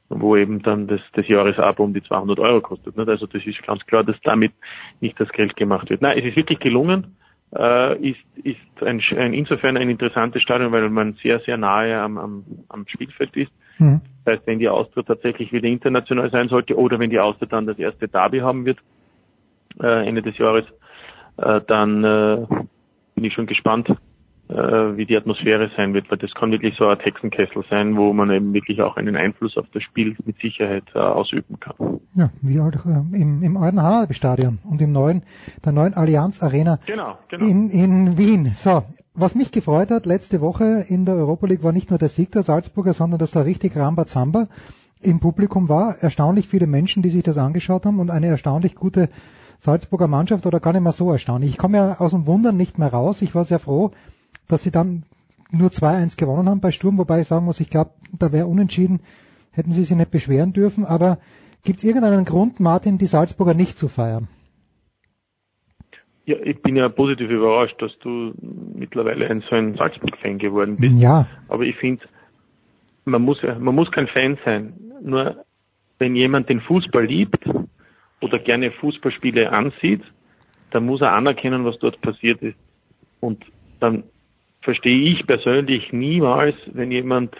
wo 0.10 0.36
eben 0.36 0.62
dann 0.62 0.88
das, 0.88 1.02
das 1.14 1.28
Jahresabo 1.28 1.84
um 1.84 1.94
die 1.94 2.04
200 2.04 2.40
Euro 2.40 2.62
kostet. 2.62 2.98
Nicht? 2.98 3.10
Also 3.10 3.28
das 3.28 3.46
ist 3.46 3.62
ganz 3.66 3.86
klar, 3.86 4.04
dass 4.04 4.16
damit 4.24 4.54
nicht 5.02 5.20
das 5.20 5.30
Geld 5.30 5.56
gemacht 5.56 5.90
wird. 5.90 6.02
Nein, 6.02 6.18
es 6.18 6.26
ist 6.26 6.36
wirklich 6.36 6.60
gelungen 6.60 7.18
äh, 7.56 8.10
ist, 8.10 8.20
ist 8.44 8.84
ein, 8.84 9.02
ein, 9.18 9.34
insofern 9.34 9.78
ein 9.78 9.90
interessantes 9.90 10.42
Stadion, 10.42 10.72
weil 10.72 10.90
man 10.90 11.14
sehr, 11.24 11.40
sehr 11.40 11.58
nahe 11.58 11.98
am, 12.00 12.18
am, 12.18 12.46
am 12.70 12.86
Spielfeld 12.88 13.36
ist. 13.38 13.52
Mhm. 13.80 14.02
Das 14.26 14.36
heißt, 14.36 14.48
wenn 14.48 14.60
die 14.60 14.70
Austria 14.70 15.04
tatsächlich 15.04 15.54
wieder 15.54 15.68
international 15.68 16.30
sein 16.30 16.50
sollte 16.50 16.76
oder 16.76 17.00
wenn 17.00 17.10
die 17.10 17.20
Austria 17.20 17.48
dann 17.48 17.66
das 17.66 17.80
erste 17.80 18.08
Derby 18.08 18.40
haben 18.40 18.66
wird, 18.66 18.80
äh, 19.82 20.08
Ende 20.08 20.22
des 20.22 20.38
Jahres, 20.38 20.66
äh, 21.38 21.62
dann 21.68 22.04
äh, 22.04 22.46
bin 23.16 23.24
ich 23.24 23.34
schon 23.34 23.46
gespannt, 23.46 23.90
äh, 23.90 23.96
wie 24.50 25.06
die 25.06 25.18
Atmosphäre 25.18 25.70
sein 25.76 25.94
wird, 25.94 26.10
weil 26.10 26.18
das 26.18 26.32
kann 26.34 26.52
wirklich 26.52 26.76
so 26.78 26.88
ein 26.88 27.00
Hexenkessel 27.00 27.66
sein, 27.70 27.98
wo 27.98 28.14
man 28.14 28.32
eben 28.32 28.54
wirklich 28.54 28.82
auch 28.82 28.96
einen 28.96 29.18
Einfluss 29.18 29.58
auf 29.58 29.66
das 29.74 29.84
Spiel 29.84 30.16
mit 30.26 30.40
Sicherheit 30.40 30.86
äh, 30.96 31.00
ausüben 31.00 31.60
kann. 31.60 32.00
Ja, 32.16 32.30
wie 32.42 32.62
halt 32.62 32.76
äh, 32.86 33.20
im, 33.22 33.44
im 33.44 33.58
alten 33.58 33.82
Haarstadion 33.82 34.60
und 34.64 34.82
im 34.82 34.94
neuen, 34.94 35.24
der 35.66 35.74
neuen 35.74 35.94
Allianz 35.94 36.42
Arena 36.42 36.80
genau, 36.86 37.18
genau. 37.28 37.44
In, 37.44 37.70
in 37.70 38.18
Wien. 38.18 38.52
So, 38.54 38.84
was 39.14 39.36
mich 39.36 39.52
gefreut 39.52 39.92
hat, 39.92 40.06
letzte 40.06 40.40
Woche 40.40 40.86
in 40.88 41.04
der 41.04 41.16
Europa 41.16 41.48
League 41.48 41.64
war 41.64 41.74
nicht 41.74 41.90
nur 41.90 42.00
der 42.00 42.10
Sieg 42.10 42.32
der 42.32 42.44
Salzburger, 42.44 42.94
sondern 42.94 43.20
dass 43.20 43.32
da 43.32 43.42
richtig 43.42 43.76
Rambazamba 43.76 44.48
im 45.02 45.20
Publikum 45.20 45.68
war. 45.68 45.96
Erstaunlich 46.00 46.48
viele 46.48 46.68
Menschen, 46.68 47.04
die 47.04 47.10
sich 47.10 47.24
das 47.24 47.38
angeschaut 47.38 47.86
haben 47.86 48.00
und 48.00 48.12
eine 48.12 48.28
erstaunlich 48.28 48.76
gute 48.76 49.10
Salzburger 49.60 50.08
Mannschaft 50.08 50.46
oder 50.46 50.60
gar 50.60 50.72
nicht 50.72 50.84
mehr 50.84 50.92
so 50.92 51.12
erstaunlich. 51.12 51.50
Ich 51.50 51.58
komme 51.58 51.78
ja 51.78 51.98
aus 52.00 52.12
dem 52.12 52.28
Wundern 52.28 52.56
nicht 52.58 52.78
mehr 52.78 52.94
raus. 52.94 53.22
Ich 53.22 53.34
war 53.36 53.44
sehr 53.44 53.60
froh, 53.60 53.92
dass 54.48 54.64
sie 54.64 54.72
dann 54.72 55.04
nur 55.52 55.70
2-1 55.70 56.18
gewonnen 56.18 56.50
haben 56.50 56.62
bei 56.62 56.72
Sturm, 56.72 56.98
wobei 56.98 57.22
ich 57.22 57.28
sagen 57.28 57.46
muss, 57.46 57.60
ich 57.60 57.70
glaube, 57.70 57.92
da 58.18 58.32
wäre 58.32 58.48
unentschieden, 58.48 59.00
hätten 59.52 59.72
sie 59.72 59.84
sich 59.84 59.96
nicht 59.96 60.12
beschweren 60.12 60.54
dürfen. 60.54 60.86
Aber 60.86 61.20
gibt 61.64 61.78
es 61.80 61.84
irgendeinen 61.84 62.26
Grund, 62.26 62.60
Martin, 62.60 62.98
die 62.98 63.06
Salzburger 63.06 63.54
nicht 63.54 63.78
zu 63.78 63.88
feiern? 63.88 64.28
Ja, 66.26 66.36
ich 66.44 66.62
bin 66.62 66.76
ja 66.76 66.90
positiv 66.90 67.30
überrascht, 67.30 67.82
dass 67.82 67.98
du 68.00 68.34
mittlerweile 68.42 69.30
ein, 69.30 69.42
so 69.50 69.56
ein 69.56 69.76
Salzburg-Fan 69.76 70.40
geworden 70.40 70.78
bist. 70.78 71.00
Ja. 71.00 71.26
Aber 71.48 71.64
ich 71.64 71.78
finde, 71.78 72.04
man 73.06 73.22
muss, 73.22 73.42
man 73.42 73.74
muss 73.74 73.90
kein 73.92 74.08
Fan 74.08 74.38
sein. 74.44 74.74
Nur 75.02 75.46
wenn 76.00 76.16
jemand 76.16 76.50
den 76.50 76.60
Fußball 76.60 77.06
liebt 77.06 77.50
oder 78.20 78.40
gerne 78.40 78.72
Fußballspiele 78.72 79.50
ansieht, 79.52 80.02
dann 80.72 80.86
muss 80.86 81.00
er 81.00 81.14
anerkennen, 81.14 81.64
was 81.64 81.80
dort 81.80 82.02
passiert 82.02 82.42
ist. 82.42 82.58
Und 83.22 83.46
dann 83.80 84.04
verstehe 84.68 85.14
ich 85.14 85.26
persönlich 85.26 85.94
niemals, 85.94 86.54
wenn 86.74 86.92
jemand 86.92 87.34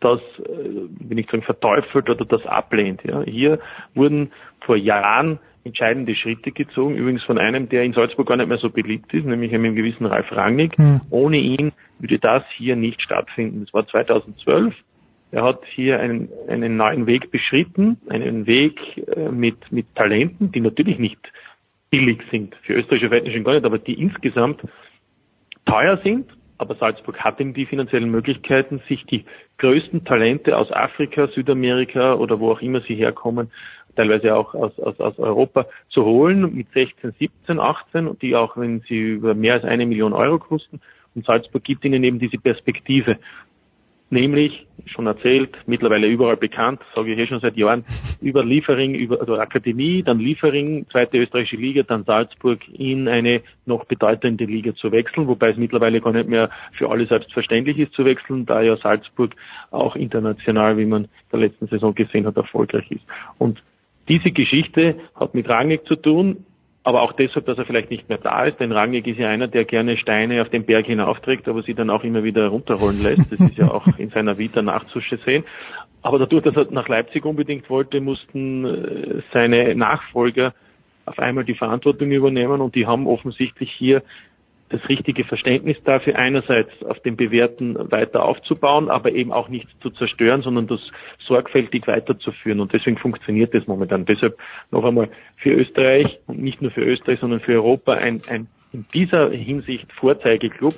das, 0.00 0.20
äh, 0.40 0.82
wenn 1.08 1.16
ich 1.16 1.26
sagen, 1.30 1.42
verteufelt 1.42 2.10
oder 2.10 2.26
das 2.26 2.44
ablehnt. 2.44 3.02
Ja. 3.02 3.22
Hier 3.22 3.60
wurden 3.94 4.30
vor 4.60 4.76
Jahren 4.76 5.38
entscheidende 5.64 6.14
Schritte 6.14 6.52
gezogen, 6.52 6.96
übrigens 6.96 7.24
von 7.24 7.38
einem, 7.38 7.70
der 7.70 7.82
in 7.82 7.94
Salzburg 7.94 8.28
gar 8.28 8.36
nicht 8.36 8.50
mehr 8.50 8.58
so 8.58 8.68
beliebt 8.68 9.14
ist, 9.14 9.24
nämlich 9.24 9.54
einem 9.54 9.74
gewissen 9.74 10.04
Ralf 10.04 10.30
Rangnick. 10.32 10.78
Mhm. 10.78 11.00
Ohne 11.08 11.38
ihn 11.38 11.72
würde 11.98 12.18
das 12.18 12.42
hier 12.58 12.76
nicht 12.76 13.00
stattfinden. 13.00 13.64
Das 13.64 13.72
war 13.72 13.88
2012. 13.88 14.74
Er 15.32 15.44
hat 15.44 15.64
hier 15.74 15.98
einen, 15.98 16.28
einen 16.46 16.76
neuen 16.76 17.06
Weg 17.06 17.30
beschritten, 17.30 17.96
einen 18.10 18.46
Weg 18.46 18.78
äh, 18.98 19.30
mit, 19.30 19.72
mit 19.72 19.86
Talenten, 19.94 20.52
die 20.52 20.60
natürlich 20.60 20.98
nicht 20.98 21.20
billig 21.88 22.20
sind, 22.30 22.54
für 22.64 22.74
österreichische 22.74 23.08
Verhältnisse 23.08 23.42
gar 23.42 23.54
nicht, 23.54 23.64
aber 23.64 23.78
die 23.78 23.94
insgesamt 23.94 24.60
teuer 25.64 25.98
sind, 26.04 26.35
aber 26.58 26.74
Salzburg 26.76 27.18
hat 27.18 27.40
eben 27.40 27.54
die 27.54 27.66
finanziellen 27.66 28.10
Möglichkeiten, 28.10 28.80
sich 28.88 29.04
die 29.06 29.24
größten 29.58 30.04
Talente 30.04 30.56
aus 30.56 30.70
Afrika, 30.72 31.28
Südamerika 31.28 32.14
oder 32.14 32.40
wo 32.40 32.52
auch 32.52 32.60
immer 32.60 32.80
sie 32.80 32.94
herkommen, 32.94 33.50
teilweise 33.94 34.34
auch 34.34 34.54
aus, 34.54 34.78
aus, 34.78 34.98
aus 35.00 35.18
Europa 35.18 35.66
zu 35.88 36.04
holen 36.04 36.54
mit 36.54 36.70
16, 36.72 37.12
17, 37.18 37.60
18, 37.60 38.18
die 38.20 38.36
auch, 38.36 38.56
wenn 38.56 38.80
sie 38.88 38.98
über 38.98 39.34
mehr 39.34 39.54
als 39.54 39.64
eine 39.64 39.86
Million 39.86 40.12
Euro 40.12 40.38
kosten. 40.38 40.80
Und 41.14 41.24
Salzburg 41.24 41.64
gibt 41.64 41.84
ihnen 41.84 42.04
eben 42.04 42.18
diese 42.18 42.38
Perspektive 42.38 43.18
nämlich 44.10 44.66
schon 44.86 45.06
erzählt, 45.06 45.56
mittlerweile 45.66 46.06
überall 46.06 46.36
bekannt, 46.36 46.80
sage 46.94 47.10
ich 47.10 47.16
hier 47.16 47.26
schon 47.26 47.40
seit 47.40 47.56
Jahren, 47.56 47.84
über 48.20 48.44
Liefering, 48.44 48.94
über 48.94 49.20
also 49.20 49.36
Akademie, 49.36 50.02
dann 50.02 50.20
Liefering, 50.20 50.86
zweite 50.90 51.18
österreichische 51.18 51.56
Liga, 51.56 51.82
dann 51.82 52.04
Salzburg 52.04 52.60
in 52.72 53.08
eine 53.08 53.42
noch 53.64 53.84
bedeutende 53.84 54.44
Liga 54.44 54.74
zu 54.74 54.92
wechseln, 54.92 55.26
wobei 55.26 55.50
es 55.50 55.56
mittlerweile 55.56 56.00
gar 56.00 56.12
nicht 56.12 56.28
mehr 56.28 56.50
für 56.72 56.90
alle 56.90 57.06
selbstverständlich 57.06 57.78
ist 57.78 57.94
zu 57.94 58.04
wechseln, 58.04 58.46
da 58.46 58.62
ja 58.62 58.76
Salzburg 58.76 59.34
auch 59.70 59.96
international, 59.96 60.78
wie 60.78 60.86
man 60.86 61.04
in 61.04 61.10
der 61.32 61.40
letzten 61.40 61.66
Saison 61.66 61.94
gesehen 61.94 62.26
hat, 62.26 62.36
erfolgreich 62.36 62.90
ist. 62.90 63.04
Und 63.38 63.60
diese 64.08 64.30
Geschichte 64.30 64.94
hat 65.16 65.34
mit 65.34 65.48
Rangnick 65.48 65.84
zu 65.86 65.96
tun, 65.96 66.44
aber 66.86 67.02
auch 67.02 67.12
deshalb, 67.14 67.46
dass 67.46 67.58
er 67.58 67.64
vielleicht 67.64 67.90
nicht 67.90 68.08
mehr 68.08 68.18
da 68.18 68.44
ist, 68.44 68.60
denn 68.60 68.70
Rangnick 68.70 69.08
ist 69.08 69.18
ja 69.18 69.28
einer, 69.28 69.48
der 69.48 69.64
gerne 69.64 69.96
Steine 69.96 70.40
auf 70.40 70.50
den 70.50 70.64
Berg 70.64 70.86
hinaufträgt, 70.86 71.48
aber 71.48 71.64
sie 71.64 71.74
dann 71.74 71.90
auch 71.90 72.04
immer 72.04 72.22
wieder 72.22 72.46
runterrollen 72.46 73.02
lässt. 73.02 73.32
Das 73.32 73.40
ist 73.40 73.58
ja 73.58 73.72
auch 73.72 73.98
in 73.98 74.10
seiner 74.10 74.38
Vita 74.38 74.62
nachzusehen. 74.62 75.42
Aber 76.02 76.20
dadurch, 76.20 76.44
dass 76.44 76.54
er 76.54 76.70
nach 76.70 76.86
Leipzig 76.86 77.24
unbedingt 77.24 77.68
wollte, 77.70 78.00
mussten 78.00 78.64
äh, 78.64 79.22
seine 79.32 79.74
Nachfolger 79.74 80.54
auf 81.06 81.18
einmal 81.18 81.42
die 81.42 81.56
Verantwortung 81.56 82.12
übernehmen 82.12 82.60
und 82.60 82.76
die 82.76 82.86
haben 82.86 83.08
offensichtlich 83.08 83.72
hier 83.72 84.04
das 84.68 84.88
richtige 84.88 85.24
Verständnis 85.24 85.76
dafür, 85.84 86.16
einerseits 86.16 86.70
auf 86.84 86.98
dem 87.00 87.16
Bewährten 87.16 87.90
weiter 87.90 88.24
aufzubauen, 88.24 88.90
aber 88.90 89.12
eben 89.12 89.32
auch 89.32 89.48
nichts 89.48 89.70
zu 89.80 89.90
zerstören, 89.90 90.42
sondern 90.42 90.66
das 90.66 90.80
sorgfältig 91.20 91.86
weiterzuführen. 91.86 92.60
Und 92.60 92.72
deswegen 92.72 92.98
funktioniert 92.98 93.54
das 93.54 93.66
momentan. 93.66 94.06
Deshalb 94.06 94.36
noch 94.72 94.84
einmal 94.84 95.08
für 95.36 95.50
Österreich 95.50 96.18
und 96.26 96.42
nicht 96.42 96.62
nur 96.62 96.72
für 96.72 96.82
Österreich, 96.82 97.20
sondern 97.20 97.40
für 97.40 97.54
Europa 97.54 97.92
ein, 97.92 98.22
ein 98.28 98.48
in 98.72 98.84
dieser 98.92 99.30
Hinsicht 99.30 99.90
Vorzeigeklub, 99.92 100.74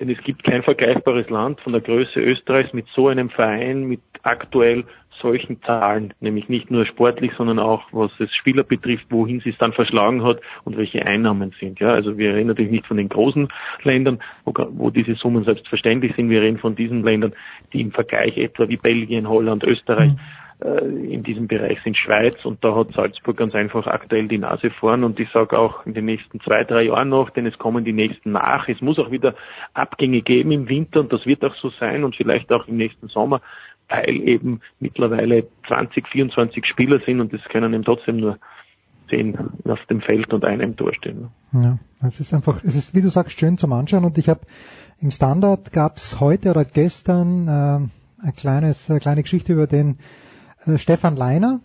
denn 0.00 0.10
es 0.10 0.22
gibt 0.22 0.44
kein 0.44 0.62
vergleichbares 0.62 1.30
Land 1.30 1.60
von 1.60 1.72
der 1.72 1.80
Größe 1.80 2.20
Österreichs 2.20 2.72
mit 2.72 2.86
so 2.94 3.08
einem 3.08 3.30
Verein, 3.30 3.84
mit 3.84 4.00
aktuell 4.22 4.84
solchen 5.20 5.62
Zahlen, 5.62 6.14
nämlich 6.20 6.48
nicht 6.48 6.70
nur 6.70 6.86
sportlich, 6.86 7.32
sondern 7.36 7.58
auch 7.58 7.82
was 7.92 8.10
es 8.18 8.34
Spieler 8.34 8.62
betrifft, 8.62 9.06
wohin 9.10 9.40
sie 9.40 9.50
es 9.50 9.58
dann 9.58 9.72
verschlagen 9.72 10.24
hat 10.24 10.40
und 10.64 10.76
welche 10.76 11.04
Einnahmen 11.04 11.54
sind. 11.60 11.80
Ja, 11.80 11.92
also 11.92 12.18
wir 12.18 12.34
reden 12.34 12.48
natürlich 12.48 12.70
nicht 12.70 12.86
von 12.86 12.96
den 12.96 13.08
großen 13.08 13.48
Ländern, 13.82 14.18
wo, 14.44 14.52
wo 14.70 14.90
diese 14.90 15.14
Summen 15.14 15.44
selbstverständlich 15.44 16.14
sind. 16.16 16.30
Wir 16.30 16.42
reden 16.42 16.58
von 16.58 16.74
diesen 16.76 17.02
Ländern, 17.02 17.32
die 17.72 17.80
im 17.80 17.92
Vergleich 17.92 18.36
etwa 18.36 18.68
wie 18.68 18.76
Belgien, 18.76 19.28
Holland, 19.28 19.64
Österreich 19.64 20.12
mhm. 20.12 20.20
In 20.60 21.22
diesem 21.22 21.46
Bereich 21.46 21.78
sind 21.84 21.96
Schweiz 21.96 22.44
und 22.44 22.64
da 22.64 22.74
hat 22.74 22.92
Salzburg 22.92 23.36
ganz 23.36 23.54
einfach 23.54 23.86
aktuell 23.86 24.26
die 24.26 24.38
Nase 24.38 24.70
vorn 24.70 25.04
und 25.04 25.20
ich 25.20 25.30
sage 25.30 25.56
auch 25.56 25.86
in 25.86 25.94
den 25.94 26.04
nächsten 26.04 26.40
zwei, 26.40 26.64
drei 26.64 26.82
Jahren 26.82 27.10
noch, 27.10 27.30
denn 27.30 27.46
es 27.46 27.58
kommen 27.58 27.84
die 27.84 27.92
nächsten 27.92 28.32
nach. 28.32 28.68
Es 28.68 28.80
muss 28.80 28.98
auch 28.98 29.12
wieder 29.12 29.36
Abgänge 29.72 30.20
geben 30.20 30.50
im 30.50 30.68
Winter 30.68 31.00
und 31.00 31.12
das 31.12 31.26
wird 31.26 31.44
auch 31.44 31.54
so 31.56 31.70
sein 31.78 32.02
und 32.02 32.16
vielleicht 32.16 32.50
auch 32.50 32.66
im 32.66 32.76
nächsten 32.76 33.06
Sommer 33.06 33.40
weil 33.88 34.28
eben 34.28 34.60
mittlerweile 34.80 35.46
20, 35.66 36.08
24 36.08 36.66
Spieler 36.66 37.00
sind 37.04 37.20
und 37.20 37.32
es 37.32 37.42
können 37.50 37.72
eben 37.72 37.84
trotzdem 37.84 38.18
nur 38.18 38.38
zehn 39.08 39.38
auf 39.64 39.78
dem 39.88 40.02
Feld 40.02 40.32
und 40.34 40.44
einer 40.44 40.64
im 40.64 40.76
Tor 40.76 40.92
stehen. 40.94 41.28
Ja, 41.52 41.78
es 42.06 42.20
ist 42.20 42.34
einfach, 42.34 42.62
es 42.62 42.76
ist, 42.76 42.94
wie 42.94 43.00
du 43.00 43.08
sagst, 43.08 43.38
schön 43.38 43.56
zum 43.56 43.72
Anschauen 43.72 44.04
und 44.04 44.18
ich 44.18 44.28
habe 44.28 44.40
im 45.00 45.10
Standard 45.10 45.72
gab's 45.72 46.20
heute 46.20 46.50
oder 46.50 46.64
gestern 46.64 47.48
äh, 47.48 48.26
ein 48.26 48.34
kleines, 48.36 48.90
eine 48.90 49.00
kleine 49.00 49.22
Geschichte 49.22 49.54
über 49.54 49.66
den 49.66 49.98
äh, 50.66 50.78
Stefan 50.78 51.16
Leiner, 51.16 51.60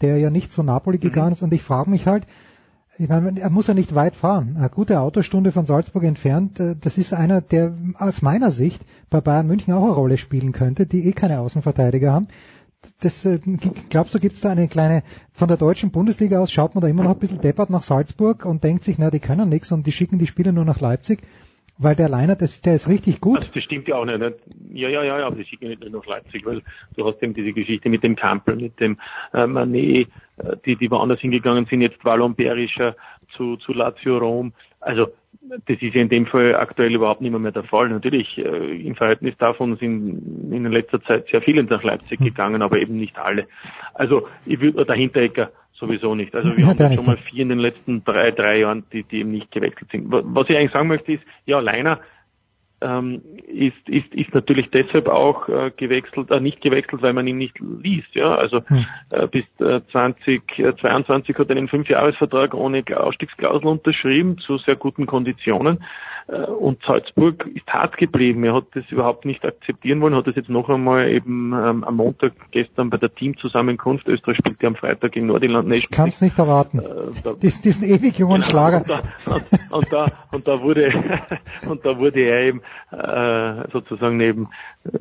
der 0.00 0.18
ja 0.18 0.30
nicht 0.30 0.52
zu 0.52 0.62
Napoli 0.62 0.98
gegangen 0.98 1.32
ist 1.32 1.42
und 1.42 1.52
ich 1.52 1.62
frage 1.62 1.90
mich 1.90 2.06
halt, 2.06 2.26
ich 2.96 3.08
meine, 3.08 3.40
er 3.40 3.50
muss 3.50 3.66
ja 3.66 3.74
nicht 3.74 3.94
weit 3.94 4.14
fahren. 4.14 4.56
Eine 4.56 4.68
gute 4.70 5.00
Autostunde 5.00 5.50
von 5.50 5.66
Salzburg 5.66 6.04
entfernt, 6.04 6.60
äh, 6.60 6.76
das 6.80 6.98
ist 6.98 7.12
einer, 7.12 7.40
der 7.40 7.74
aus 7.98 8.22
meiner 8.22 8.50
Sicht 8.50 8.84
bei 9.10 9.20
Bayern 9.20 9.46
München 9.46 9.74
auch 9.74 9.84
eine 9.84 9.92
Rolle 9.92 10.18
spielen 10.18 10.52
könnte, 10.52 10.86
die 10.86 11.08
eh 11.08 11.12
keine 11.12 11.40
Außenverteidiger 11.40 12.12
haben. 12.12 12.28
Das, 13.00 13.24
äh, 13.24 13.40
glaubst 13.88 14.14
du, 14.14 14.20
gibt 14.20 14.36
es 14.36 14.42
da 14.42 14.50
eine 14.50 14.68
kleine, 14.68 15.02
von 15.32 15.48
der 15.48 15.56
deutschen 15.56 15.90
Bundesliga 15.90 16.38
aus 16.38 16.52
schaut 16.52 16.74
man 16.74 16.82
da 16.82 16.88
immer 16.88 17.02
noch 17.02 17.14
ein 17.14 17.18
bisschen 17.18 17.40
deppert 17.40 17.70
nach 17.70 17.82
Salzburg 17.82 18.44
und 18.44 18.62
denkt 18.62 18.84
sich, 18.84 18.98
na, 18.98 19.10
die 19.10 19.20
können 19.20 19.48
nichts 19.48 19.72
und 19.72 19.86
die 19.86 19.92
schicken 19.92 20.18
die 20.18 20.26
Spieler 20.26 20.52
nur 20.52 20.64
nach 20.64 20.80
Leipzig? 20.80 21.22
Weil 21.76 21.96
der 21.96 22.08
Leiner, 22.08 22.36
das, 22.36 22.60
der 22.60 22.76
ist 22.76 22.88
richtig 22.88 23.20
gut. 23.20 23.38
Also 23.38 23.50
das 23.52 23.64
stimmt 23.64 23.88
ja 23.88 23.96
auch 23.96 24.04
nicht. 24.04 24.20
Ja, 24.72 24.88
ja, 24.88 25.02
ja, 25.02 25.18
ja, 25.18 25.26
aber 25.26 25.36
die 25.36 25.44
schicken 25.44 25.68
nicht 25.68 25.80
nur 25.82 26.00
nach 26.00 26.06
Leipzig, 26.06 26.46
weil 26.46 26.62
du 26.96 27.04
hast 27.04 27.20
eben 27.22 27.34
diese 27.34 27.52
Geschichte 27.52 27.88
mit 27.88 28.04
dem 28.04 28.14
Kampel, 28.14 28.56
mit 28.56 28.78
dem 28.78 28.98
äh, 29.32 29.46
Manet, 29.46 30.08
äh, 30.36 30.56
die, 30.64 30.76
die 30.76 30.90
woanders 30.90 31.20
hingegangen 31.20 31.66
sind, 31.66 31.80
jetzt 31.80 32.04
Wallon 32.04 32.36
Berischer 32.36 32.94
zu, 33.36 33.56
zu 33.56 33.72
Lazio 33.72 34.18
Rom. 34.18 34.52
Also 34.80 35.08
das 35.66 35.82
ist 35.82 35.94
ja 35.94 36.00
in 36.00 36.08
dem 36.08 36.26
Fall 36.26 36.54
aktuell 36.54 36.94
überhaupt 36.94 37.20
nicht 37.20 37.30
mehr, 37.30 37.40
mehr 37.40 37.52
der 37.52 37.64
Fall. 37.64 37.88
Natürlich, 37.88 38.38
äh, 38.38 38.86
im 38.86 38.94
Verhältnis 38.94 39.36
davon 39.38 39.76
sind 39.76 40.52
in 40.52 40.66
letzter 40.70 41.02
Zeit 41.02 41.26
sehr 41.28 41.42
viele 41.42 41.64
nach 41.64 41.82
Leipzig 41.82 42.20
hm. 42.20 42.26
gegangen, 42.26 42.62
aber 42.62 42.78
eben 42.78 42.96
nicht 42.96 43.18
alle. 43.18 43.46
Also 43.94 44.28
ich 44.46 44.60
würde 44.60 44.84
der 44.86 44.94
Hinterecker 44.94 45.50
sowieso 45.74 46.14
nicht. 46.14 46.34
Also 46.34 46.56
wir 46.56 46.66
haben 46.66 46.96
schon 46.96 47.06
mal 47.06 47.18
vier 47.30 47.42
in 47.42 47.48
den 47.48 47.58
letzten 47.58 48.04
drei, 48.04 48.30
drei 48.30 48.60
Jahren, 48.60 48.84
die, 48.92 49.02
die 49.02 49.20
eben 49.20 49.32
nicht 49.32 49.50
gewechselt 49.50 49.90
sind. 49.90 50.06
Was 50.08 50.48
ich 50.48 50.56
eigentlich 50.56 50.72
sagen 50.72 50.88
möchte 50.88 51.12
ist, 51.12 51.24
ja, 51.46 51.60
Leiner 51.60 52.00
ähm, 52.80 53.22
ist, 53.46 53.88
ist, 53.88 54.12
ist 54.14 54.34
natürlich 54.34 54.70
deshalb 54.70 55.08
auch 55.08 55.48
äh, 55.48 55.70
gewechselt, 55.76 56.30
äh, 56.30 56.40
nicht 56.40 56.60
gewechselt, 56.60 57.02
weil 57.02 57.12
man 57.12 57.26
ihn 57.26 57.38
nicht 57.38 57.58
liest. 57.60 58.14
Ja, 58.14 58.34
also 58.34 58.62
hm. 58.66 58.86
äh, 59.10 59.26
bis 59.26 59.44
äh, 59.58 59.80
2022 59.90 61.36
hat 61.36 61.48
er 61.48 61.56
einen 61.56 61.68
Fünfjahresvertrag 61.68 62.54
ohne 62.54 62.84
Ausstiegsklausel 62.94 63.68
unterschrieben 63.68 64.38
zu 64.38 64.58
sehr 64.58 64.76
guten 64.76 65.06
Konditionen. 65.06 65.82
Äh, 66.26 66.36
und 66.36 66.80
Salzburg 66.86 67.46
ist 67.54 67.66
hart 67.68 67.96
geblieben. 67.98 68.44
Er 68.44 68.54
hat 68.54 68.64
das 68.74 68.84
überhaupt 68.90 69.24
nicht 69.24 69.44
akzeptieren 69.44 70.00
wollen, 70.00 70.14
hat 70.14 70.26
das 70.26 70.36
jetzt 70.36 70.48
noch 70.48 70.68
einmal 70.68 71.10
eben 71.10 71.52
ähm, 71.52 71.84
am 71.84 71.96
Montag 71.96 72.32
gestern 72.50 72.90
bei 72.90 72.96
der 72.96 73.14
Teamzusammenkunft, 73.14 74.08
Österreich 74.08 74.38
spielt 74.38 74.62
ja 74.62 74.68
am 74.68 74.76
Freitag 74.76 75.12
gegen 75.12 75.26
Nordirland 75.26 75.72
Ich 75.72 75.90
kann 75.90 76.08
es 76.08 76.20
nicht 76.20 76.38
erwarten. 76.38 76.78
Äh, 76.78 76.82
da, 77.22 77.34
diesen, 77.34 77.62
diesen 77.62 77.84
ewig 77.84 78.18
jungen 78.18 78.40
genau, 78.40 78.46
Schlager. 78.46 78.78
Und 78.78 78.90
da, 78.90 79.02
und, 79.32 79.72
und, 79.72 79.92
da, 79.92 80.12
und 80.32 80.48
da 80.48 80.62
wurde 80.62 80.92
und 81.68 81.84
da 81.84 81.98
wurde 81.98 82.20
er 82.20 82.40
eben 82.42 82.62
äh, 82.90 83.70
sozusagen 83.72 84.16
neben 84.16 84.48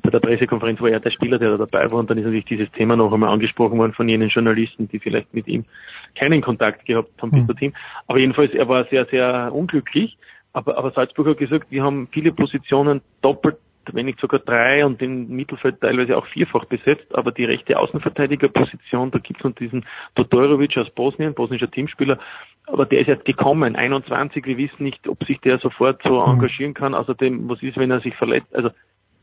bei 0.01 0.09
der 0.09 0.19
Pressekonferenz 0.19 0.81
war 0.81 0.89
er 0.89 0.99
der 0.99 1.11
Spieler, 1.11 1.37
der 1.37 1.51
da 1.51 1.65
dabei 1.65 1.91
war 1.91 1.99
und 1.99 2.09
dann 2.09 2.17
ist 2.17 2.25
natürlich 2.25 2.45
dieses 2.45 2.71
Thema 2.71 2.95
noch 2.95 3.11
einmal 3.13 3.29
angesprochen 3.29 3.77
worden 3.77 3.93
von 3.93 4.07
jenen 4.07 4.29
Journalisten, 4.29 4.87
die 4.87 4.99
vielleicht 4.99 5.33
mit 5.33 5.47
ihm 5.47 5.65
keinen 6.19 6.41
Kontakt 6.41 6.85
gehabt 6.85 7.21
haben 7.21 7.31
hm. 7.31 7.39
bis 7.39 7.47
dorthin. 7.47 7.73
Aber 8.07 8.19
jedenfalls, 8.19 8.53
er 8.53 8.67
war 8.67 8.85
sehr, 8.85 9.05
sehr 9.05 9.51
unglücklich 9.53 10.17
aber, 10.53 10.77
aber 10.77 10.91
Salzburg 10.91 11.27
hat 11.27 11.37
gesagt, 11.37 11.71
wir 11.71 11.83
haben 11.83 12.07
viele 12.11 12.31
Positionen 12.31 13.01
doppelt, 13.21 13.57
wenn 13.91 14.05
nicht 14.05 14.19
sogar 14.19 14.39
drei 14.39 14.85
und 14.85 15.01
im 15.01 15.27
Mittelfeld 15.27 15.81
teilweise 15.81 16.15
auch 16.15 16.25
vierfach 16.27 16.65
besetzt. 16.65 17.13
Aber 17.13 17.31
die 17.31 17.43
rechte 17.43 17.77
Außenverteidigerposition, 17.77 19.11
da 19.11 19.19
gibt 19.19 19.39
es 19.39 19.43
noch 19.43 19.55
diesen 19.55 19.85
Todorovic 20.15 20.77
aus 20.77 20.89
Bosnien, 20.91 21.33
bosnischer 21.33 21.69
Teamspieler, 21.69 22.17
aber 22.65 22.85
der 22.85 23.01
ist 23.01 23.07
jetzt 23.07 23.25
gekommen, 23.25 23.75
21. 23.75 24.45
Wir 24.45 24.57
wissen 24.57 24.83
nicht, 24.83 25.07
ob 25.07 25.23
sich 25.25 25.39
der 25.41 25.59
sofort 25.59 26.01
so 26.03 26.21
mhm. 26.21 26.33
engagieren 26.33 26.73
kann. 26.73 26.93
Außerdem, 26.93 27.49
was 27.49 27.61
ist, 27.61 27.77
wenn 27.77 27.91
er 27.91 27.99
sich 27.99 28.15
verletzt? 28.15 28.55
Also 28.55 28.69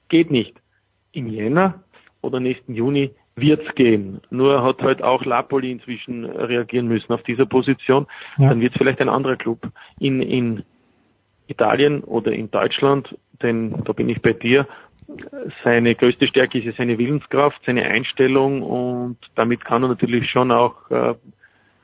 geht 0.08 0.30
nicht. 0.30 0.54
Im 1.12 1.28
Jänner 1.28 1.82
oder 2.20 2.38
nächsten 2.38 2.74
Juni 2.74 3.12
wird's 3.36 3.74
gehen. 3.76 4.20
Nur 4.30 4.62
hat 4.62 4.82
halt 4.82 5.02
auch 5.02 5.24
Lapoli 5.24 5.70
inzwischen 5.70 6.26
reagieren 6.26 6.88
müssen 6.88 7.12
auf 7.12 7.22
dieser 7.22 7.46
Position. 7.46 8.06
Ja. 8.36 8.50
Dann 8.50 8.60
wird 8.60 8.72
es 8.72 8.78
vielleicht 8.78 9.00
ein 9.00 9.08
anderer 9.08 9.36
Club 9.36 9.70
in, 9.98 10.20
in 10.20 10.64
Italien 11.50 12.02
oder 12.04 12.32
in 12.32 12.50
Deutschland, 12.50 13.16
denn 13.42 13.82
da 13.84 13.92
bin 13.92 14.08
ich 14.08 14.22
bei 14.22 14.32
dir, 14.32 14.66
seine 15.64 15.94
größte 15.94 16.26
Stärke 16.28 16.58
ist 16.58 16.66
ja 16.66 16.72
seine 16.76 16.98
Willenskraft, 16.98 17.60
seine 17.66 17.84
Einstellung 17.84 18.62
und 18.62 19.16
damit 19.34 19.64
kann 19.64 19.82
er 19.82 19.88
natürlich 19.88 20.30
schon 20.30 20.52
auch 20.52 20.90
äh, 20.90 21.14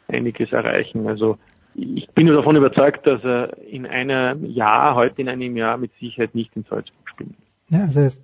einiges 0.08 0.52
erreichen. 0.52 1.08
Also 1.08 1.38
ich 1.74 2.08
bin 2.10 2.26
davon 2.28 2.56
überzeugt, 2.56 3.06
dass 3.06 3.22
er 3.24 3.56
in 3.58 3.86
einem 3.86 4.44
Jahr, 4.46 4.94
heute 4.94 5.20
in 5.20 5.28
einem 5.28 5.56
Jahr 5.56 5.76
mit 5.76 5.90
Sicherheit 6.00 6.34
nicht 6.34 6.54
in 6.56 6.64
Salzburg 6.64 7.10
spielt. 7.10 7.30
Ja, 7.68 7.80
also 7.80 8.16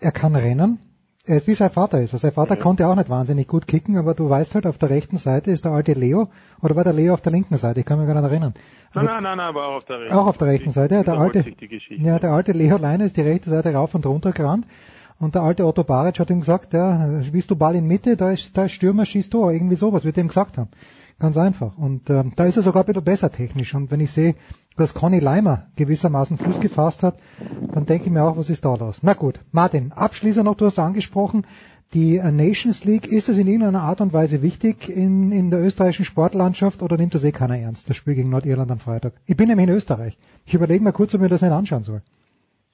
er 0.00 0.12
kann 0.12 0.36
rennen, 0.36 0.78
er 1.26 1.36
ist 1.36 1.46
wie 1.46 1.54
sein 1.54 1.70
Vater 1.70 1.98
ist. 1.98 2.14
Also 2.14 2.18
sein 2.18 2.32
Vater 2.32 2.54
ja. 2.54 2.60
konnte 2.60 2.86
auch 2.86 2.94
nicht 2.94 3.10
wahnsinnig 3.10 3.48
gut 3.48 3.66
kicken, 3.66 3.96
aber 3.96 4.14
du 4.14 4.30
weißt 4.30 4.54
halt, 4.54 4.66
auf 4.66 4.78
der 4.78 4.90
rechten 4.90 5.18
Seite 5.18 5.50
ist 5.50 5.64
der 5.64 5.72
alte 5.72 5.92
Leo, 5.92 6.28
oder 6.62 6.76
war 6.76 6.84
der 6.84 6.92
Leo 6.92 7.14
auf 7.14 7.20
der 7.20 7.32
linken 7.32 7.56
Seite? 7.56 7.80
Ich 7.80 7.86
kann 7.86 7.98
mich 7.98 8.06
gar 8.06 8.14
nicht 8.14 8.30
erinnern. 8.30 8.54
Nein, 8.94 9.04
nein, 9.04 9.22
nein, 9.22 9.36
nein, 9.38 9.46
aber 9.48 9.68
auch 9.68 9.76
auf 9.76 9.84
der 9.84 10.00
rechten. 10.00 10.14
Auch 10.14 10.26
auf 10.26 10.38
der 10.38 10.48
rechten 10.48 10.70
Seite. 10.70 10.94
Ja, 10.94 11.02
der 11.02 11.18
alte, 11.18 11.44
ja, 11.90 12.18
der 12.18 12.32
alte 12.32 12.52
Leo 12.52 12.76
Leine 12.76 13.04
ist 13.04 13.16
die 13.16 13.22
rechte 13.22 13.50
Seite 13.50 13.74
rauf 13.74 13.94
und 13.94 14.06
runter 14.06 14.32
gerannt. 14.32 14.66
Und 15.18 15.34
der 15.34 15.42
alte 15.42 15.64
Otto 15.64 15.82
Baric 15.82 16.18
hat 16.20 16.30
ihm 16.30 16.40
gesagt, 16.40 16.74
ja, 16.74 17.22
spielst 17.22 17.50
du 17.50 17.56
Ball 17.56 17.74
in 17.74 17.86
Mitte, 17.86 18.16
da 18.16 18.30
ist, 18.30 18.56
da 18.56 18.64
ist 18.66 18.72
Stürmer, 18.72 19.06
schießt 19.06 19.32
du, 19.32 19.48
irgendwie 19.48 19.76
sowas, 19.76 20.04
wird 20.04 20.18
ihm 20.18 20.28
gesagt 20.28 20.58
haben. 20.58 20.68
Ganz 21.18 21.38
einfach. 21.38 21.78
Und 21.78 22.10
äh, 22.10 22.24
da 22.36 22.44
ist 22.44 22.56
er 22.56 22.62
sogar 22.62 22.82
ein 22.82 22.86
bisschen 22.86 23.04
besser 23.04 23.32
technisch. 23.32 23.74
Und 23.74 23.90
wenn 23.90 24.00
ich 24.00 24.10
sehe, 24.10 24.34
dass 24.76 24.92
Conny 24.92 25.18
Leimer 25.18 25.68
gewissermaßen 25.76 26.36
Fuß 26.36 26.60
gefasst 26.60 27.02
hat, 27.02 27.16
dann 27.72 27.86
denke 27.86 28.06
ich 28.06 28.10
mir 28.10 28.22
auch, 28.22 28.36
was 28.36 28.50
ist 28.50 28.66
da 28.66 28.74
los? 28.74 29.02
Na 29.02 29.14
gut, 29.14 29.40
Martin, 29.50 29.92
Abschließer 29.92 30.42
noch, 30.42 30.56
du 30.56 30.66
hast 30.66 30.78
angesprochen, 30.78 31.46
die 31.94 32.18
äh, 32.18 32.32
Nations 32.32 32.84
League, 32.84 33.06
ist 33.06 33.28
das 33.28 33.38
in 33.38 33.46
irgendeiner 33.46 33.80
Art 33.80 34.02
und 34.02 34.12
Weise 34.12 34.42
wichtig 34.42 34.90
in, 34.90 35.32
in 35.32 35.50
der 35.50 35.60
österreichischen 35.60 36.04
Sportlandschaft 36.04 36.82
oder 36.82 36.98
nimmt 36.98 37.14
das 37.14 37.24
eh 37.24 37.32
keiner 37.32 37.58
ernst, 37.58 37.88
das 37.88 37.96
Spiel 37.96 38.14
gegen 38.14 38.28
Nordirland 38.28 38.70
am 38.70 38.78
Freitag? 38.78 39.14
Ich 39.24 39.36
bin 39.36 39.48
nämlich 39.48 39.68
in 39.68 39.74
Österreich. 39.74 40.18
Ich 40.44 40.52
überlege 40.52 40.84
mal 40.84 40.92
kurz, 40.92 41.14
ob 41.14 41.22
mir 41.22 41.28
das 41.28 41.40
nicht 41.40 41.52
anschauen 41.52 41.82
soll. 41.82 42.02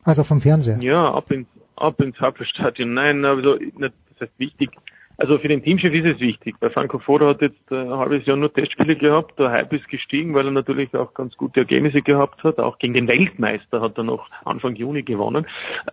Also 0.02 0.24
vom 0.24 0.40
Fernseher. 0.40 0.82
Ja, 0.82 1.12
ab, 1.14 1.30
in, 1.30 1.46
ab 1.76 2.00
ins 2.00 2.18
Hauptstadion. 2.18 2.94
Nein, 2.94 3.24
also 3.24 3.56
das 3.78 3.92
heißt 4.20 4.38
wichtig. 4.38 4.70
Also 5.18 5.38
für 5.38 5.48
den 5.48 5.62
Teamchef 5.62 5.92
ist 5.92 6.06
es 6.06 6.20
wichtig. 6.20 6.56
Bei 6.58 6.70
Franco 6.70 6.98
Foda 6.98 7.28
hat 7.28 7.42
jetzt 7.42 7.70
ein 7.70 7.90
halbes 7.90 8.26
Jahr 8.26 8.36
nur 8.36 8.52
Testspiele 8.52 8.96
gehabt. 8.96 9.38
Der 9.38 9.50
Hype 9.50 9.72
ist 9.72 9.88
gestiegen, 9.88 10.34
weil 10.34 10.46
er 10.46 10.52
natürlich 10.52 10.94
auch 10.94 11.14
ganz 11.14 11.36
gute 11.36 11.60
Ergebnisse 11.60 12.02
gehabt 12.02 12.42
hat. 12.44 12.58
Auch 12.58 12.78
gegen 12.78 12.94
den 12.94 13.08
Weltmeister 13.08 13.80
hat 13.80 13.98
er 13.98 14.04
noch 14.04 14.28
Anfang 14.44 14.74
Juni 14.74 15.02
gewonnen. 15.02 15.46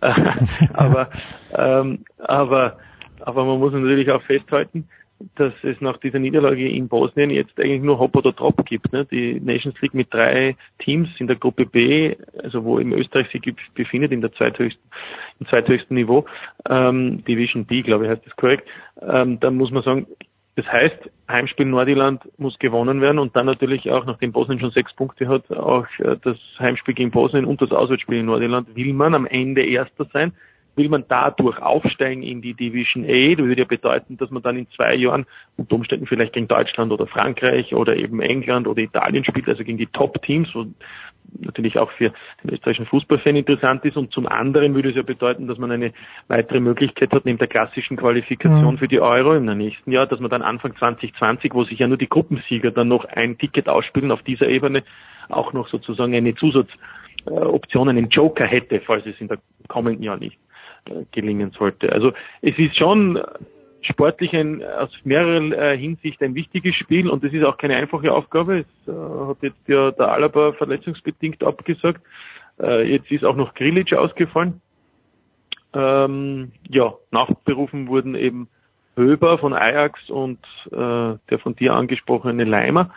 aber, 0.74 1.10
ähm, 1.56 2.04
aber 2.18 2.76
aber 3.22 3.44
man 3.44 3.58
muss 3.58 3.72
natürlich 3.72 4.10
auch 4.10 4.22
festhalten, 4.22 4.88
dass 5.34 5.52
es 5.62 5.80
nach 5.80 5.98
dieser 5.98 6.18
Niederlage 6.18 6.68
in 6.68 6.88
Bosnien 6.88 7.30
jetzt 7.30 7.58
eigentlich 7.58 7.82
nur 7.82 7.98
Hop 7.98 8.16
oder 8.16 8.32
Drop 8.32 8.64
gibt. 8.64 8.92
Ne? 8.92 9.04
Die 9.04 9.40
Nations 9.40 9.80
League 9.80 9.94
mit 9.94 10.12
drei 10.12 10.56
Teams 10.78 11.08
in 11.18 11.26
der 11.26 11.36
Gruppe 11.36 11.66
B, 11.66 12.16
also 12.42 12.64
wo 12.64 12.78
im 12.78 12.92
Österreich 12.92 13.30
sich 13.30 13.42
befindet, 13.74 14.12
in 14.12 14.20
der 14.20 14.32
zweithöchsten, 14.32 14.82
im 15.38 15.46
zweithöchsten 15.46 15.94
Niveau, 15.94 16.24
ähm, 16.68 17.24
Division 17.24 17.66
B, 17.66 17.82
glaube 17.82 18.04
ich, 18.04 18.10
heißt 18.10 18.26
das 18.26 18.36
korrekt. 18.36 18.68
Ähm, 19.02 19.38
da 19.40 19.50
muss 19.50 19.70
man 19.70 19.82
sagen, 19.82 20.06
das 20.56 20.66
heißt, 20.66 21.10
Heimspiel 21.28 21.66
Nordirland 21.66 22.22
muss 22.38 22.58
gewonnen 22.58 23.00
werden 23.00 23.18
und 23.18 23.36
dann 23.36 23.46
natürlich 23.46 23.90
auch, 23.90 24.04
nachdem 24.04 24.32
Bosnien 24.32 24.60
schon 24.60 24.72
sechs 24.72 24.92
Punkte 24.94 25.28
hat, 25.28 25.50
auch 25.50 25.86
äh, 25.98 26.16
das 26.22 26.38
Heimspiel 26.58 26.94
gegen 26.94 27.10
Bosnien 27.10 27.44
und 27.44 27.62
das 27.62 27.70
Auswärtsspiel 27.70 28.18
in 28.18 28.26
Nordirland 28.26 28.74
will 28.74 28.92
man 28.92 29.14
am 29.14 29.26
Ende 29.26 29.64
Erster 29.64 30.06
sein 30.12 30.32
will 30.80 30.88
man 30.88 31.04
dadurch 31.08 31.60
aufsteigen 31.60 32.22
in 32.22 32.40
die 32.40 32.54
Division 32.54 33.04
A. 33.04 33.34
Das 33.34 33.44
würde 33.44 33.60
ja 33.60 33.66
bedeuten, 33.66 34.16
dass 34.16 34.30
man 34.30 34.42
dann 34.42 34.56
in 34.56 34.66
zwei 34.70 34.94
Jahren 34.94 35.26
unter 35.56 35.76
Umständen 35.76 36.06
vielleicht 36.06 36.32
gegen 36.32 36.48
Deutschland 36.48 36.90
oder 36.90 37.06
Frankreich 37.06 37.74
oder 37.74 37.96
eben 37.96 38.20
England 38.22 38.66
oder 38.66 38.80
Italien 38.80 39.24
spielt, 39.24 39.46
also 39.46 39.62
gegen 39.62 39.76
die 39.76 39.86
Top-Teams, 39.86 40.48
wo 40.54 40.66
natürlich 41.38 41.78
auch 41.78 41.90
für 41.92 42.12
den 42.42 42.54
österreichischen 42.54 42.86
Fußballfan 42.86 43.36
interessant 43.36 43.84
ist. 43.84 43.98
Und 43.98 44.10
zum 44.10 44.26
anderen 44.26 44.74
würde 44.74 44.88
es 44.88 44.96
ja 44.96 45.02
bedeuten, 45.02 45.48
dass 45.48 45.58
man 45.58 45.70
eine 45.70 45.92
weitere 46.28 46.60
Möglichkeit 46.60 47.12
hat, 47.12 47.26
neben 47.26 47.38
der 47.38 47.48
klassischen 47.48 47.98
Qualifikation 47.98 48.74
mhm. 48.74 48.78
für 48.78 48.88
die 48.88 49.00
Euro 49.00 49.34
im 49.34 49.44
nächsten 49.44 49.92
Jahr, 49.92 50.06
dass 50.06 50.18
man 50.18 50.30
dann 50.30 50.42
Anfang 50.42 50.74
2020, 50.76 51.52
wo 51.52 51.64
sich 51.64 51.78
ja 51.78 51.88
nur 51.88 51.98
die 51.98 52.08
Gruppensieger 52.08 52.70
dann 52.70 52.88
noch 52.88 53.04
ein 53.04 53.36
Ticket 53.36 53.68
ausspielen 53.68 54.12
auf 54.12 54.22
dieser 54.22 54.48
Ebene, 54.48 54.82
auch 55.28 55.52
noch 55.52 55.68
sozusagen 55.68 56.14
eine 56.14 56.34
Zusatzoption, 56.34 57.90
einen 57.90 58.08
Joker 58.08 58.46
hätte, 58.46 58.80
falls 58.80 59.04
es 59.04 59.20
in 59.20 59.28
der 59.28 59.38
kommenden 59.68 60.02
Jahr 60.02 60.16
nicht 60.16 60.38
gelingen 61.12 61.52
sollte. 61.52 61.92
Also 61.92 62.12
es 62.42 62.58
ist 62.58 62.76
schon 62.76 63.18
sportlich 63.82 64.34
ein, 64.34 64.62
aus 64.62 64.90
mehrerer 65.04 65.72
äh, 65.72 65.78
Hinsicht 65.78 66.22
ein 66.22 66.34
wichtiges 66.34 66.74
Spiel 66.76 67.08
und 67.08 67.24
es 67.24 67.32
ist 67.32 67.44
auch 67.44 67.56
keine 67.56 67.76
einfache 67.76 68.12
Aufgabe. 68.12 68.60
Es 68.60 68.88
äh, 68.88 68.92
hat 68.92 69.38
jetzt 69.42 69.68
ja 69.68 69.90
der 69.90 70.12
Alaba 70.12 70.52
verletzungsbedingt 70.52 71.42
abgesagt. 71.42 72.02
Äh, 72.60 72.92
jetzt 72.92 73.10
ist 73.10 73.24
auch 73.24 73.36
noch 73.36 73.54
Grilic 73.54 73.92
ausgefallen. 73.92 74.60
Ähm, 75.72 76.52
ja, 76.68 76.94
nachberufen 77.10 77.88
wurden 77.88 78.14
eben 78.14 78.48
Höber 78.96 79.38
von 79.38 79.52
Ajax 79.52 80.10
und 80.10 80.40
äh, 80.66 80.76
der 80.76 81.38
von 81.42 81.54
dir 81.56 81.74
angesprochene 81.74 82.44
Leimer. 82.44 82.90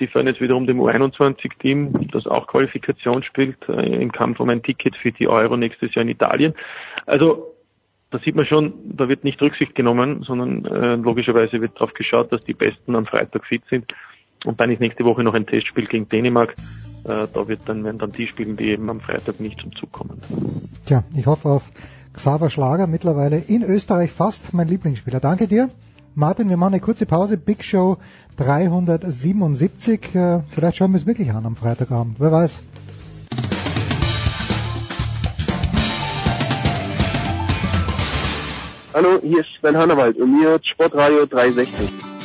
Die 0.00 0.06
fahren 0.08 0.26
jetzt 0.26 0.40
wiederum 0.40 0.66
dem 0.66 0.80
U21-Team, 0.80 2.08
das 2.12 2.26
auch 2.26 2.46
Qualifikation 2.46 3.22
spielt, 3.22 3.56
äh, 3.68 4.02
im 4.02 4.12
Kampf 4.12 4.40
um 4.40 4.48
ein 4.48 4.62
Ticket 4.62 4.96
für 4.96 5.12
die 5.12 5.28
Euro 5.28 5.56
nächstes 5.56 5.94
Jahr 5.94 6.02
in 6.02 6.08
Italien. 6.08 6.54
Also 7.06 7.54
da 8.10 8.18
sieht 8.18 8.34
man 8.34 8.46
schon, 8.46 8.72
da 8.84 9.08
wird 9.08 9.24
nicht 9.24 9.40
Rücksicht 9.40 9.74
genommen, 9.74 10.24
sondern 10.26 10.64
äh, 10.64 10.96
logischerweise 10.96 11.60
wird 11.60 11.76
darauf 11.76 11.92
geschaut, 11.94 12.32
dass 12.32 12.40
die 12.42 12.54
Besten 12.54 12.96
am 12.96 13.06
Freitag 13.06 13.44
fit 13.46 13.62
sind. 13.68 13.92
Und 14.44 14.60
dann 14.60 14.70
ist 14.70 14.80
nächste 14.80 15.04
Woche 15.04 15.22
noch 15.22 15.34
ein 15.34 15.46
Testspiel 15.46 15.86
gegen 15.86 16.08
Dänemark. 16.08 16.54
Äh, 17.04 17.26
da 17.32 17.48
wird 17.48 17.68
dann, 17.68 17.84
werden 17.84 17.98
dann 17.98 18.12
die 18.12 18.26
spielen, 18.26 18.56
die 18.56 18.70
eben 18.70 18.88
am 18.88 19.00
Freitag 19.00 19.40
nicht 19.40 19.60
zum 19.60 19.74
Zug 19.76 19.92
kommen. 19.92 20.20
Tja, 20.86 21.04
ich 21.14 21.26
hoffe 21.26 21.48
auf 21.48 21.70
Xaver 22.14 22.50
Schlager, 22.50 22.86
mittlerweile 22.86 23.38
in 23.38 23.62
Österreich 23.62 24.10
fast 24.10 24.54
mein 24.54 24.68
Lieblingsspieler. 24.68 25.20
Danke 25.20 25.46
dir. 25.46 25.68
Martin, 26.18 26.48
wir 26.48 26.56
machen 26.56 26.72
eine 26.74 26.80
kurze 26.80 27.06
Pause. 27.06 27.36
Big 27.36 27.62
Show 27.62 27.96
377. 28.38 30.16
Äh, 30.16 30.40
vielleicht 30.50 30.76
schauen 30.76 30.90
wir 30.90 30.98
es 30.98 31.06
wirklich 31.06 31.30
an 31.30 31.46
am 31.46 31.54
Freitagabend. 31.54 32.16
Wer 32.18 32.32
weiß. 32.32 32.58
Hallo, 38.94 39.20
hier 39.22 39.38
ist 39.38 39.48
Sven 39.60 39.76
Hannawald 39.76 40.18
und 40.18 40.32
mir 40.32 40.58
Sportradio 40.64 41.24
360. 41.24 42.17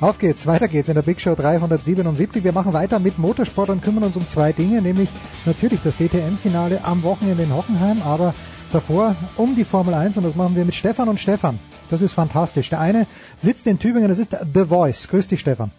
Auf 0.00 0.20
geht's, 0.20 0.46
weiter 0.46 0.68
geht's 0.68 0.88
in 0.88 0.94
der 0.94 1.02
Big 1.02 1.20
Show 1.20 1.34
377. 1.34 2.44
Wir 2.44 2.52
machen 2.52 2.72
weiter 2.72 3.00
mit 3.00 3.18
Motorsport 3.18 3.68
und 3.68 3.82
kümmern 3.82 4.04
uns 4.04 4.16
um 4.16 4.28
zwei 4.28 4.52
Dinge, 4.52 4.80
nämlich 4.80 5.08
natürlich 5.44 5.80
das 5.82 5.96
DTM-Finale 5.96 6.84
am 6.84 7.02
Wochenende 7.02 7.42
in 7.42 7.52
Hockenheim, 7.52 8.00
aber 8.04 8.32
davor 8.72 9.16
um 9.36 9.56
die 9.56 9.64
Formel 9.64 9.94
1 9.94 10.16
und 10.16 10.22
das 10.22 10.36
machen 10.36 10.54
wir 10.54 10.64
mit 10.64 10.76
Stefan 10.76 11.08
und 11.08 11.18
Stefan. 11.18 11.58
Das 11.90 12.00
ist 12.00 12.12
fantastisch. 12.12 12.70
Der 12.70 12.78
eine 12.78 13.08
sitzt 13.36 13.66
in 13.66 13.80
Tübingen, 13.80 14.06
das 14.06 14.20
ist 14.20 14.36
The 14.54 14.66
Voice. 14.66 15.08
Grüß 15.08 15.26
dich, 15.26 15.40
Stefan. 15.40 15.72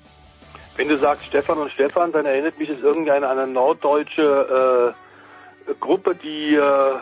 Wenn 0.76 0.90
du 0.90 0.98
sagst 0.98 1.26
Stefan 1.26 1.58
und 1.58 1.72
Stefan, 1.72 2.12
dann 2.12 2.26
erinnert 2.26 2.60
mich 2.60 2.70
es 2.70 2.82
irgendeine 2.82 3.26
an 3.26 3.40
eine 3.40 3.50
norddeutsche 3.50 4.94
äh, 5.70 5.74
Gruppe, 5.80 6.16
die 6.16 6.56
äh, 6.56 6.62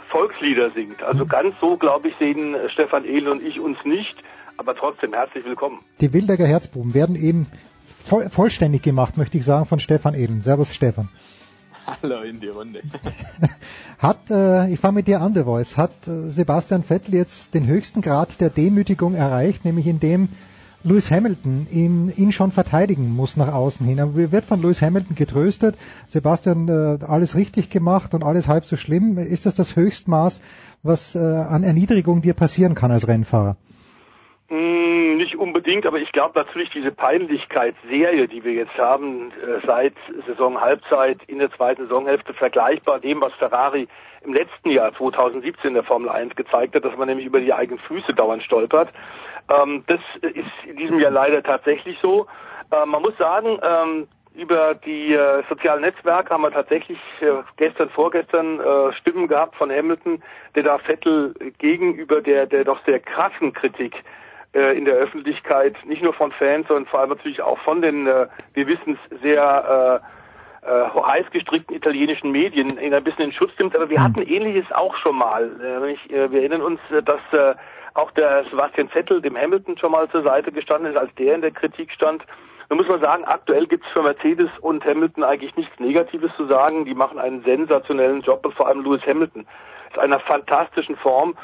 Volkslieder 0.09 0.69
singt. 0.69 1.01
Also 1.01 1.25
mhm. 1.25 1.29
ganz 1.29 1.55
so, 1.61 1.77
glaube 1.77 2.09
ich, 2.09 2.15
sehen 2.17 2.55
Stefan 2.73 3.05
Ehl 3.05 3.27
und 3.27 3.41
ich 3.41 3.59
uns 3.59 3.77
nicht. 3.85 4.15
Aber 4.57 4.75
trotzdem 4.75 5.13
herzlich 5.13 5.45
willkommen. 5.45 5.79
Die 6.01 6.11
Wildecker 6.13 6.45
Herzbuben 6.45 6.93
werden 6.95 7.15
eben 7.15 7.47
voll, 7.85 8.29
vollständig 8.29 8.81
gemacht, 8.81 9.15
möchte 9.15 9.37
ich 9.37 9.45
sagen, 9.45 9.65
von 9.65 9.79
Stefan 9.79 10.15
Eden. 10.15 10.41
Servus 10.41 10.73
Stefan. 10.73 11.09
Hallo 12.01 12.21
in 12.21 12.39
die 12.39 12.47
Runde. 12.47 12.81
hat, 13.99 14.29
äh, 14.31 14.69
ich 14.71 14.79
fange 14.79 14.95
mit 14.95 15.07
dir 15.07 15.21
an, 15.21 15.35
The 15.35 15.43
Voice, 15.43 15.77
hat 15.77 16.07
äh, 16.07 16.29
Sebastian 16.29 16.83
Vettel 16.83 17.13
jetzt 17.13 17.53
den 17.53 17.67
höchsten 17.67 18.01
Grad 18.01 18.41
der 18.41 18.49
Demütigung 18.49 19.13
erreicht, 19.13 19.63
nämlich 19.63 19.85
indem 19.85 20.29
Lewis 20.83 21.11
Hamilton 21.11 21.67
ihn, 21.69 22.11
ihn 22.15 22.31
schon 22.31 22.51
verteidigen 22.51 23.15
muss 23.15 23.37
nach 23.37 23.53
außen 23.53 23.85
hin. 23.85 23.99
Aber 23.99 24.15
wird 24.31 24.45
von 24.45 24.61
Lewis 24.61 24.81
Hamilton 24.81 25.15
getröstet. 25.15 25.77
Sebastian, 26.07 26.67
äh, 26.67 27.05
alles 27.05 27.35
richtig 27.35 27.69
gemacht 27.69 28.15
und 28.15 28.23
alles 28.23 28.47
halb 28.47 28.65
so 28.65 28.75
schlimm. 28.75 29.17
Ist 29.19 29.45
das 29.45 29.53
das 29.53 29.75
Höchstmaß, 29.75 30.39
was 30.81 31.15
äh, 31.15 31.19
an 31.19 31.63
Erniedrigung 31.63 32.21
dir 32.21 32.33
passieren 32.33 32.73
kann 32.73 32.91
als 32.91 33.07
Rennfahrer? 33.07 33.55
Mm, 34.49 35.17
nicht 35.17 35.35
unbedingt, 35.35 35.85
aber 35.85 35.97
ich 35.97 36.11
glaube 36.13 36.39
natürlich 36.39 36.69
diese 36.69 36.91
Peinlichkeitsserie, 36.91 38.29
die 38.29 38.45
wir 38.45 38.53
jetzt 38.53 38.77
haben, 38.77 39.31
äh, 39.31 39.65
seit 39.65 39.93
Saisonhalbzeit 40.25 41.19
in 41.27 41.39
der 41.39 41.51
zweiten 41.51 41.83
Saisonhälfte 41.83 42.33
vergleichbar 42.33 43.01
dem, 43.01 43.19
was 43.19 43.33
Ferrari 43.33 43.89
im 44.21 44.33
letzten 44.33 44.69
Jahr 44.69 44.93
2017 44.93 45.69
in 45.69 45.73
der 45.73 45.83
Formel 45.83 46.09
1 46.09 46.33
gezeigt 46.37 46.75
hat, 46.75 46.85
dass 46.85 46.95
man 46.95 47.09
nämlich 47.09 47.27
über 47.27 47.41
die 47.41 47.53
eigenen 47.53 47.79
Füße 47.79 48.13
dauernd 48.13 48.41
stolpert. 48.41 48.87
Ähm, 49.49 49.83
das 49.87 49.99
ist 50.21 50.65
in 50.65 50.77
diesem 50.77 50.99
Jahr 50.99 51.11
leider 51.11 51.43
tatsächlich 51.43 51.97
so. 52.01 52.25
Äh, 52.71 52.85
man 52.85 53.01
muss 53.01 53.17
sagen, 53.17 53.59
ähm, 53.61 54.07
über 54.33 54.75
die 54.75 55.13
äh, 55.13 55.43
sozialen 55.49 55.81
Netzwerke 55.81 56.33
haben 56.33 56.43
wir 56.43 56.51
tatsächlich 56.51 56.99
gestern, 57.57 57.89
vorgestern 57.89 58.61
Stimmen 58.93 59.27
gehabt 59.27 59.55
von 59.55 59.71
Hamilton, 59.71 60.23
der 60.55 60.63
da 60.63 60.77
Vettel 60.77 61.33
gegenüber 61.57 62.21
der, 62.21 62.45
der 62.45 62.63
doch 62.63 62.79
sehr 62.85 62.99
krassen 62.99 63.51
Kritik 63.51 63.95
in 64.57 64.85
der 64.85 64.95
Öffentlichkeit, 64.95 65.75
nicht 65.85 66.01
nur 66.01 66.13
von 66.13 66.31
Fans, 66.31 66.67
sondern 66.67 66.85
vor 66.85 66.99
allem 66.99 67.09
natürlich 67.09 67.41
auch 67.41 67.59
von 67.59 67.81
den, 67.81 68.07
äh, 68.07 68.27
wir 68.53 68.67
wissen 68.67 68.97
es, 69.11 69.21
sehr 69.21 70.01
äh, 70.63 70.67
äh, 70.67 70.89
heiß 71.01 71.25
gestrickten 71.31 71.75
italienischen 71.75 72.31
Medien 72.31 72.77
in 72.77 72.93
ein 72.93 73.03
bisschen 73.03 73.25
in 73.25 73.31
Schutz 73.31 73.51
nimmt. 73.57 73.75
Aber 73.75 73.89
wir 73.89 73.97
hm. 73.97 74.03
hatten 74.03 74.21
Ähnliches 74.21 74.71
auch 74.71 74.95
schon 74.97 75.17
mal. 75.17 75.49
Äh, 75.61 75.91
ich, 75.91 76.11
äh, 76.11 76.31
wir 76.31 76.39
erinnern 76.39 76.61
uns, 76.61 76.79
äh, 76.91 77.01
dass 77.01 77.21
äh, 77.31 77.55
auch 77.93 78.11
der 78.11 78.45
Sebastian 78.49 78.89
Vettel 78.89 79.21
dem 79.21 79.37
Hamilton 79.37 79.77
schon 79.77 79.91
mal 79.91 80.09
zur 80.09 80.23
Seite 80.23 80.51
gestanden 80.51 80.91
ist, 80.91 80.97
als 80.97 81.13
der 81.15 81.35
in 81.35 81.41
der 81.41 81.51
Kritik 81.51 81.91
stand. 81.91 82.23
Da 82.69 82.75
muss 82.75 82.87
man 82.87 82.99
sagen, 82.99 83.23
aktuell 83.23 83.65
gibt 83.65 83.85
es 83.85 83.91
für 83.91 84.03
Mercedes 84.03 84.49
und 84.59 84.83
Hamilton 84.85 85.23
eigentlich 85.23 85.55
nichts 85.55 85.79
Negatives 85.79 86.31
zu 86.35 86.45
sagen. 86.47 86.85
Die 86.85 86.93
machen 86.93 87.17
einen 87.17 87.43
sensationellen 87.43 88.21
Job 88.21 88.45
und 88.45 88.53
vor 88.55 88.67
allem 88.67 88.83
Lewis 88.83 89.01
Hamilton 89.07 89.47
ist 89.89 89.97
einer 89.97 90.19
fantastischen 90.19 90.97
Form. 90.97 91.35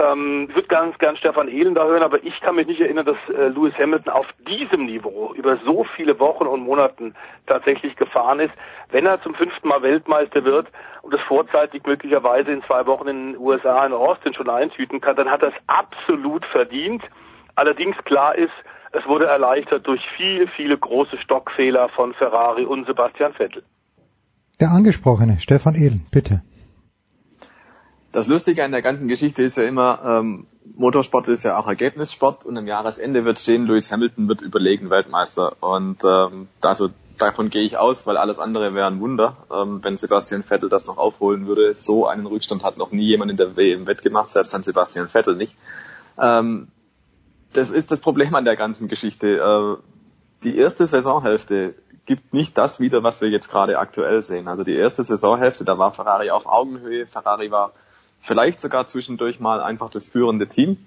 Ähm, 0.00 0.46
ich 0.48 0.54
würde 0.54 0.68
ganz 0.68 0.96
gern 0.98 1.16
Stefan 1.16 1.48
Ehlen 1.48 1.74
da 1.74 1.84
hören, 1.84 2.02
aber 2.02 2.22
ich 2.24 2.40
kann 2.40 2.56
mich 2.56 2.66
nicht 2.66 2.80
erinnern, 2.80 3.04
dass 3.04 3.16
äh, 3.28 3.48
Lewis 3.48 3.74
Hamilton 3.78 4.12
auf 4.12 4.26
diesem 4.48 4.86
Niveau 4.86 5.34
über 5.34 5.58
so 5.64 5.84
viele 5.96 6.18
Wochen 6.18 6.46
und 6.46 6.62
Monaten 6.62 7.14
tatsächlich 7.46 7.96
gefahren 7.96 8.40
ist. 8.40 8.52
Wenn 8.90 9.06
er 9.06 9.22
zum 9.22 9.34
fünften 9.34 9.68
Mal 9.68 9.82
Weltmeister 9.82 10.44
wird 10.44 10.68
und 11.02 11.12
es 11.12 11.20
vorzeitig 11.22 11.84
möglicherweise 11.84 12.50
in 12.50 12.62
zwei 12.64 12.86
Wochen 12.86 13.08
in 13.08 13.32
den 13.32 13.38
USA 13.38 13.84
in 13.84 13.92
Austin 13.92 14.32
schon 14.32 14.48
eintüten 14.48 15.00
kann, 15.00 15.16
dann 15.16 15.30
hat 15.30 15.42
er 15.42 15.48
es 15.48 15.54
absolut 15.66 16.44
verdient. 16.46 17.02
Allerdings 17.56 17.96
klar 18.04 18.36
ist, 18.36 18.52
es 18.92 19.06
wurde 19.06 19.26
erleichtert 19.26 19.86
durch 19.86 20.00
viele, 20.16 20.48
viele 20.48 20.78
große 20.78 21.18
Stockfehler 21.18 21.88
von 21.90 22.14
Ferrari 22.14 22.64
und 22.64 22.86
Sebastian 22.86 23.34
Vettel. 23.34 23.62
Der 24.60 24.70
angesprochene 24.70 25.38
Stefan 25.40 25.74
Ehlen, 25.74 26.06
bitte. 26.10 26.42
Das 28.12 28.26
Lustige 28.26 28.64
an 28.64 28.72
der 28.72 28.82
ganzen 28.82 29.06
Geschichte 29.06 29.42
ist 29.42 29.56
ja 29.56 29.62
immer, 29.62 30.00
ähm, 30.04 30.46
Motorsport 30.76 31.28
ist 31.28 31.44
ja 31.44 31.56
auch 31.56 31.68
Ergebnissport 31.68 32.44
und 32.44 32.56
am 32.56 32.66
Jahresende 32.66 33.24
wird 33.24 33.38
stehen, 33.38 33.66
Lewis 33.66 33.92
Hamilton 33.92 34.28
wird 34.28 34.40
überlegen 34.40 34.90
Weltmeister. 34.90 35.56
Und 35.60 36.02
ähm, 36.02 36.48
also 36.60 36.90
davon 37.18 37.50
gehe 37.50 37.62
ich 37.62 37.78
aus, 37.78 38.06
weil 38.06 38.16
alles 38.16 38.40
andere 38.40 38.74
wäre 38.74 38.88
ein 38.88 39.00
Wunder, 39.00 39.36
ähm, 39.52 39.84
wenn 39.84 39.96
Sebastian 39.96 40.42
Vettel 40.42 40.68
das 40.68 40.86
noch 40.86 40.98
aufholen 40.98 41.46
würde. 41.46 41.74
So 41.76 42.08
einen 42.08 42.26
Rückstand 42.26 42.64
hat 42.64 42.78
noch 42.78 42.90
nie 42.90 43.06
jemand 43.06 43.30
in 43.30 43.36
der 43.36 43.56
WM 43.56 43.86
wettgemacht, 43.86 44.30
selbst 44.30 44.52
dann 44.54 44.64
Sebastian 44.64 45.08
Vettel 45.08 45.36
nicht. 45.36 45.56
Ähm, 46.18 46.68
das 47.52 47.70
ist 47.70 47.92
das 47.92 48.00
Problem 48.00 48.34
an 48.34 48.44
der 48.44 48.56
ganzen 48.56 48.88
Geschichte. 48.88 49.38
Äh, 49.38 49.82
die 50.42 50.56
erste 50.56 50.86
Saisonhälfte 50.86 51.74
gibt 52.06 52.34
nicht 52.34 52.58
das 52.58 52.80
wieder, 52.80 53.04
was 53.04 53.20
wir 53.20 53.28
jetzt 53.28 53.50
gerade 53.50 53.78
aktuell 53.78 54.22
sehen. 54.22 54.48
Also 54.48 54.64
die 54.64 54.74
erste 54.74 55.04
Saisonhälfte, 55.04 55.64
da 55.64 55.78
war 55.78 55.92
Ferrari 55.92 56.30
auf 56.30 56.46
Augenhöhe, 56.46 57.06
Ferrari 57.06 57.52
war 57.52 57.72
vielleicht 58.20 58.60
sogar 58.60 58.86
zwischendurch 58.86 59.40
mal 59.40 59.60
einfach 59.60 59.90
das 59.90 60.06
führende 60.06 60.46
Team. 60.46 60.78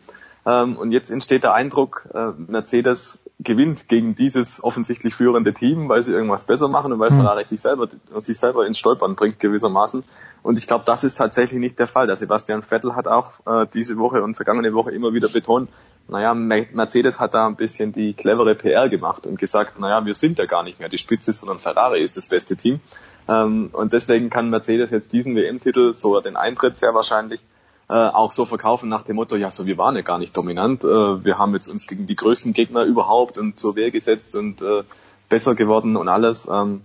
Ähm, 0.45 0.77
und 0.77 0.91
jetzt 0.91 1.09
entsteht 1.09 1.43
der 1.43 1.53
Eindruck, 1.53 2.07
äh, 2.13 2.31
Mercedes 2.37 3.19
gewinnt 3.39 3.87
gegen 3.87 4.15
dieses 4.15 4.63
offensichtlich 4.63 5.15
führende 5.15 5.53
Team, 5.53 5.89
weil 5.89 6.03
sie 6.03 6.13
irgendwas 6.13 6.45
besser 6.45 6.67
machen 6.67 6.91
und 6.93 6.99
weil 6.99 7.11
mhm. 7.11 7.17
Ferrari 7.17 7.45
sich 7.45 7.61
selber, 7.61 7.87
sich 8.15 8.37
selber 8.37 8.65
ins 8.65 8.77
Stolpern 8.77 9.15
bringt 9.15 9.39
gewissermaßen. 9.39 10.03
Und 10.43 10.57
ich 10.57 10.67
glaube, 10.67 10.83
das 10.85 11.03
ist 11.03 11.15
tatsächlich 11.15 11.59
nicht 11.59 11.79
der 11.79 11.87
Fall. 11.87 12.07
Der 12.07 12.17
Sebastian 12.17 12.63
Vettel 12.63 12.95
hat 12.95 13.07
auch 13.07 13.33
äh, 13.45 13.65
diese 13.73 13.97
Woche 13.97 14.21
und 14.21 14.35
vergangene 14.35 14.73
Woche 14.73 14.91
immer 14.91 15.13
wieder 15.13 15.29
betont, 15.29 15.69
naja, 16.07 16.33
Mercedes 16.33 17.19
hat 17.19 17.33
da 17.33 17.47
ein 17.47 17.55
bisschen 17.55 17.93
die 17.93 18.13
clevere 18.13 18.55
PR 18.55 18.89
gemacht 18.89 19.25
und 19.25 19.39
gesagt, 19.39 19.79
naja, 19.79 20.05
wir 20.05 20.15
sind 20.15 20.37
ja 20.37 20.45
gar 20.45 20.63
nicht 20.63 20.79
mehr 20.79 20.89
die 20.89 20.97
Spitze, 20.97 21.31
sondern 21.31 21.59
Ferrari 21.59 22.01
ist 22.01 22.17
das 22.17 22.25
beste 22.25 22.57
Team. 22.57 22.81
Ähm, 23.27 23.69
und 23.71 23.93
deswegen 23.93 24.29
kann 24.29 24.49
Mercedes 24.49 24.91
jetzt 24.91 25.13
diesen 25.13 25.35
WM-Titel, 25.35 25.93
so 25.93 26.19
den 26.19 26.35
Eintritt 26.35 26.77
sehr 26.77 26.93
wahrscheinlich, 26.93 27.41
äh, 27.89 27.93
auch 27.93 28.31
so 28.31 28.45
verkaufen 28.45 28.89
nach 28.89 29.03
dem 29.03 29.17
Motto, 29.17 29.35
ja, 29.35 29.51
so 29.51 29.65
wir 29.65 29.77
waren 29.77 29.95
ja 29.95 30.01
gar 30.01 30.17
nicht 30.17 30.35
dominant, 30.35 30.83
äh, 30.83 30.87
wir 30.87 31.37
haben 31.37 31.53
jetzt 31.53 31.67
uns 31.67 31.87
gegen 31.87 32.07
die 32.07 32.15
größten 32.15 32.53
Gegner 32.53 32.83
überhaupt 32.85 33.37
und 33.37 33.59
zur 33.59 33.75
Wehr 33.75 33.91
gesetzt 33.91 34.35
und 34.35 34.61
äh, 34.61 34.83
besser 35.29 35.55
geworden 35.55 35.95
und 35.95 36.09
alles. 36.09 36.47
Ähm, 36.51 36.81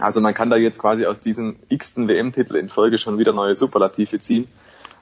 also 0.00 0.20
man 0.20 0.34
kann 0.34 0.50
da 0.50 0.56
jetzt 0.56 0.78
quasi 0.78 1.06
aus 1.06 1.20
diesem 1.20 1.56
x-ten 1.68 2.08
WM-Titel 2.08 2.56
in 2.56 2.68
Folge 2.68 2.98
schon 2.98 3.18
wieder 3.18 3.32
neue 3.32 3.54
Superlative 3.54 4.20
ziehen. 4.20 4.46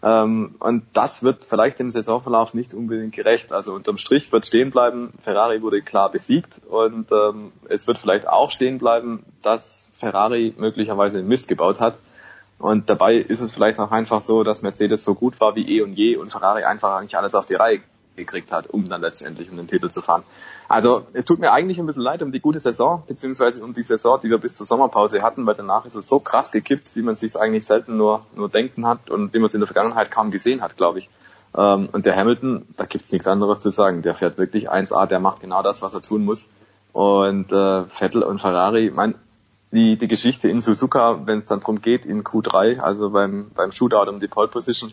Ähm, 0.04 0.56
und 0.60 0.84
das 0.92 1.22
wird 1.22 1.46
vielleicht 1.46 1.80
im 1.80 1.90
Saisonverlauf 1.90 2.52
nicht 2.54 2.74
unbedingt 2.74 3.14
gerecht. 3.14 3.52
Also 3.52 3.72
unterm 3.72 3.98
Strich 3.98 4.30
wird 4.32 4.46
stehen 4.46 4.70
bleiben, 4.70 5.14
Ferrari 5.22 5.62
wurde 5.62 5.82
klar 5.82 6.10
besiegt 6.10 6.60
und 6.68 7.10
ähm, 7.10 7.52
es 7.68 7.86
wird 7.86 7.98
vielleicht 7.98 8.28
auch 8.28 8.50
stehen 8.50 8.78
bleiben, 8.78 9.24
dass 9.42 9.88
Ferrari 10.04 10.54
möglicherweise 10.56 11.22
Mist 11.22 11.48
gebaut 11.48 11.80
hat. 11.80 11.98
Und 12.58 12.88
dabei 12.88 13.16
ist 13.16 13.40
es 13.40 13.50
vielleicht 13.50 13.80
auch 13.80 13.90
einfach 13.90 14.20
so, 14.20 14.44
dass 14.44 14.62
Mercedes 14.62 15.02
so 15.02 15.14
gut 15.14 15.40
war 15.40 15.56
wie 15.56 15.66
eh 15.76 15.82
und 15.82 15.94
je 15.94 16.16
und 16.16 16.30
Ferrari 16.30 16.64
einfach 16.64 16.96
eigentlich 16.96 17.16
alles 17.16 17.34
auf 17.34 17.46
die 17.46 17.54
Reihe 17.54 17.80
gekriegt 18.16 18.52
hat, 18.52 18.68
um 18.68 18.88
dann 18.88 19.00
letztendlich 19.00 19.50
um 19.50 19.56
den 19.56 19.66
Titel 19.66 19.90
zu 19.90 20.00
fahren. 20.00 20.22
Also 20.68 21.02
es 21.12 21.24
tut 21.24 21.40
mir 21.40 21.52
eigentlich 21.52 21.78
ein 21.78 21.86
bisschen 21.86 22.02
leid 22.02 22.22
um 22.22 22.32
die 22.32 22.40
gute 22.40 22.60
Saison, 22.60 23.02
beziehungsweise 23.06 23.62
um 23.62 23.72
die 23.72 23.82
Saison, 23.82 24.20
die 24.22 24.30
wir 24.30 24.38
bis 24.38 24.54
zur 24.54 24.66
Sommerpause 24.66 25.22
hatten, 25.22 25.44
weil 25.46 25.56
danach 25.56 25.84
ist 25.84 25.94
es 25.94 26.08
so 26.08 26.20
krass 26.20 26.52
gekippt, 26.52 26.94
wie 26.94 27.02
man 27.02 27.14
sich 27.14 27.36
eigentlich 27.36 27.66
selten 27.66 27.96
nur, 27.96 28.24
nur 28.36 28.48
denken 28.48 28.86
hat 28.86 29.10
und 29.10 29.34
wie 29.34 29.38
man 29.38 29.46
es 29.46 29.54
in 29.54 29.60
der 29.60 29.66
Vergangenheit 29.66 30.10
kaum 30.10 30.30
gesehen 30.30 30.62
hat, 30.62 30.76
glaube 30.76 31.00
ich. 31.00 31.10
Ähm, 31.56 31.88
und 31.92 32.06
der 32.06 32.16
Hamilton, 32.16 32.66
da 32.76 32.84
gibt's 32.84 33.12
nichts 33.12 33.26
anderes 33.26 33.60
zu 33.60 33.70
sagen. 33.70 34.02
Der 34.02 34.14
fährt 34.14 34.38
wirklich 34.38 34.70
1A, 34.70 35.06
der 35.06 35.20
macht 35.20 35.40
genau 35.40 35.62
das, 35.62 35.82
was 35.82 35.92
er 35.94 36.02
tun 36.02 36.24
muss. 36.24 36.48
Und 36.92 37.52
äh, 37.52 37.84
Vettel 37.86 38.22
und 38.22 38.40
Ferrari, 38.40 38.90
mein, 38.94 39.16
die, 39.74 39.96
die 39.96 40.08
Geschichte 40.08 40.48
in 40.48 40.60
Suzuka, 40.60 41.26
wenn 41.26 41.40
es 41.40 41.46
dann 41.46 41.60
drum 41.60 41.82
geht, 41.82 42.06
in 42.06 42.22
Q3, 42.22 42.78
also 42.78 43.10
beim, 43.10 43.50
beim 43.54 43.72
Shootout 43.72 44.08
um 44.08 44.20
die 44.20 44.28
Pole 44.28 44.48
Position, 44.48 44.92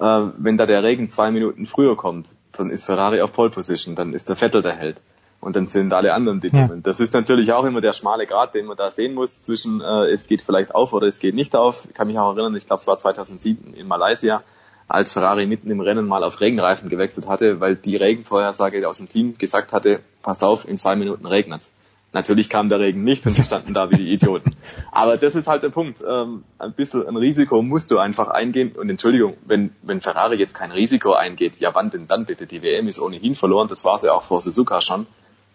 äh, 0.00 0.22
wenn 0.38 0.56
da 0.56 0.66
der 0.66 0.82
Regen 0.82 1.10
zwei 1.10 1.30
Minuten 1.30 1.66
früher 1.66 1.96
kommt, 1.96 2.26
dann 2.52 2.70
ist 2.70 2.84
Ferrari 2.84 3.20
auf 3.20 3.32
Pole 3.32 3.50
Position, 3.50 3.94
dann 3.94 4.14
ist 4.14 4.28
der 4.28 4.36
Vettel 4.36 4.62
der 4.62 4.74
Held. 4.74 5.00
Und 5.38 5.54
dann 5.54 5.66
sind 5.66 5.92
alle 5.92 6.14
anderen 6.14 6.40
die. 6.40 6.48
Ja. 6.48 6.68
Das 6.82 6.98
ist 6.98 7.12
natürlich 7.12 7.52
auch 7.52 7.64
immer 7.64 7.82
der 7.82 7.92
schmale 7.92 8.26
Grad, 8.26 8.54
den 8.54 8.66
man 8.66 8.76
da 8.76 8.90
sehen 8.90 9.14
muss 9.14 9.40
zwischen 9.40 9.82
äh, 9.82 10.06
es 10.06 10.26
geht 10.26 10.40
vielleicht 10.40 10.74
auf 10.74 10.94
oder 10.94 11.06
es 11.06 11.18
geht 11.18 11.34
nicht 11.34 11.54
auf. 11.54 11.84
Ich 11.84 11.94
kann 11.94 12.08
mich 12.08 12.18
auch 12.18 12.32
erinnern, 12.34 12.56
ich 12.56 12.66
glaube 12.66 12.80
es 12.80 12.86
war 12.86 12.96
2007 12.96 13.74
in 13.74 13.86
Malaysia, 13.86 14.42
als 14.88 15.12
Ferrari 15.12 15.46
mitten 15.46 15.70
im 15.70 15.80
Rennen 15.80 16.06
mal 16.06 16.24
auf 16.24 16.40
Regenreifen 16.40 16.88
gewechselt 16.88 17.28
hatte, 17.28 17.60
weil 17.60 17.76
die 17.76 17.96
Regenvorhersage 17.96 18.88
aus 18.88 18.96
dem 18.96 19.08
Team 19.08 19.36
gesagt 19.36 19.72
hatte, 19.72 20.00
passt 20.22 20.42
auf, 20.42 20.66
in 20.66 20.78
zwei 20.78 20.96
Minuten 20.96 21.26
regnet's. 21.26 21.70
Natürlich 22.16 22.48
kam 22.48 22.70
der 22.70 22.80
Regen 22.80 23.04
nicht 23.04 23.26
und 23.26 23.36
wir 23.36 23.44
standen 23.44 23.74
da 23.74 23.90
wie 23.90 23.96
die 23.96 24.10
Idioten. 24.10 24.56
Aber 24.90 25.18
das 25.18 25.34
ist 25.34 25.48
halt 25.48 25.62
der 25.62 25.68
Punkt. 25.68 26.00
Ähm, 26.00 26.44
ein 26.58 26.72
bisschen 26.72 27.06
ein 27.06 27.14
Risiko 27.14 27.60
musst 27.60 27.90
du 27.90 27.98
einfach 27.98 28.28
eingehen. 28.28 28.72
Und 28.72 28.88
Entschuldigung, 28.88 29.36
wenn, 29.44 29.70
wenn 29.82 30.00
Ferrari 30.00 30.36
jetzt 30.36 30.54
kein 30.54 30.72
Risiko 30.72 31.12
eingeht, 31.12 31.58
ja 31.58 31.74
wann 31.74 31.90
denn 31.90 32.08
dann 32.08 32.24
bitte? 32.24 32.46
Die 32.46 32.62
WM 32.62 32.88
ist 32.88 32.98
ohnehin 32.98 33.34
verloren, 33.34 33.68
das 33.68 33.84
war 33.84 33.98
sie 33.98 34.10
auch 34.10 34.22
vor 34.22 34.40
Suzuka 34.40 34.80
schon. 34.80 35.06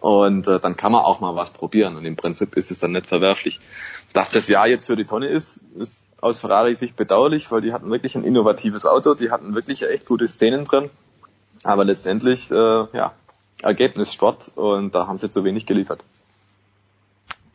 Und 0.02 0.48
äh, 0.48 0.60
dann 0.60 0.78
kann 0.78 0.92
man 0.92 1.02
auch 1.04 1.20
mal 1.20 1.36
was 1.36 1.52
probieren. 1.52 1.96
Und 1.96 2.06
im 2.06 2.16
Prinzip 2.16 2.56
ist 2.56 2.70
es 2.70 2.78
dann 2.78 2.92
nicht 2.92 3.08
verwerflich. 3.08 3.60
Dass 4.14 4.30
das 4.30 4.48
Jahr 4.48 4.68
jetzt 4.68 4.86
für 4.86 4.96
die 4.96 5.06
Tonne 5.06 5.30
ist, 5.30 5.62
ist 5.80 6.08
aus 6.22 6.42
Ferrari 6.42 6.76
Sicht 6.76 6.96
bedauerlich, 6.96 7.50
weil 7.50 7.62
die 7.62 7.74
hatten 7.74 7.90
wirklich 7.90 8.14
ein 8.14 8.24
innovatives 8.24 8.86
Auto, 8.86 9.16
die 9.16 9.32
hatten 9.32 9.56
wirklich 9.56 9.82
echt 9.82 10.06
gute 10.06 10.28
Szenen 10.28 10.66
drin. 10.66 10.92
Aber 11.64 11.86
letztendlich, 11.86 12.52
äh, 12.52 12.56
ja, 12.56 13.14
Ergebnis 13.64 14.14
Sport 14.14 14.52
und 14.56 14.94
da 14.94 15.08
haben 15.08 15.18
sie 15.18 15.30
zu 15.32 15.44
wenig 15.44 15.66
geliefert. 15.66 16.02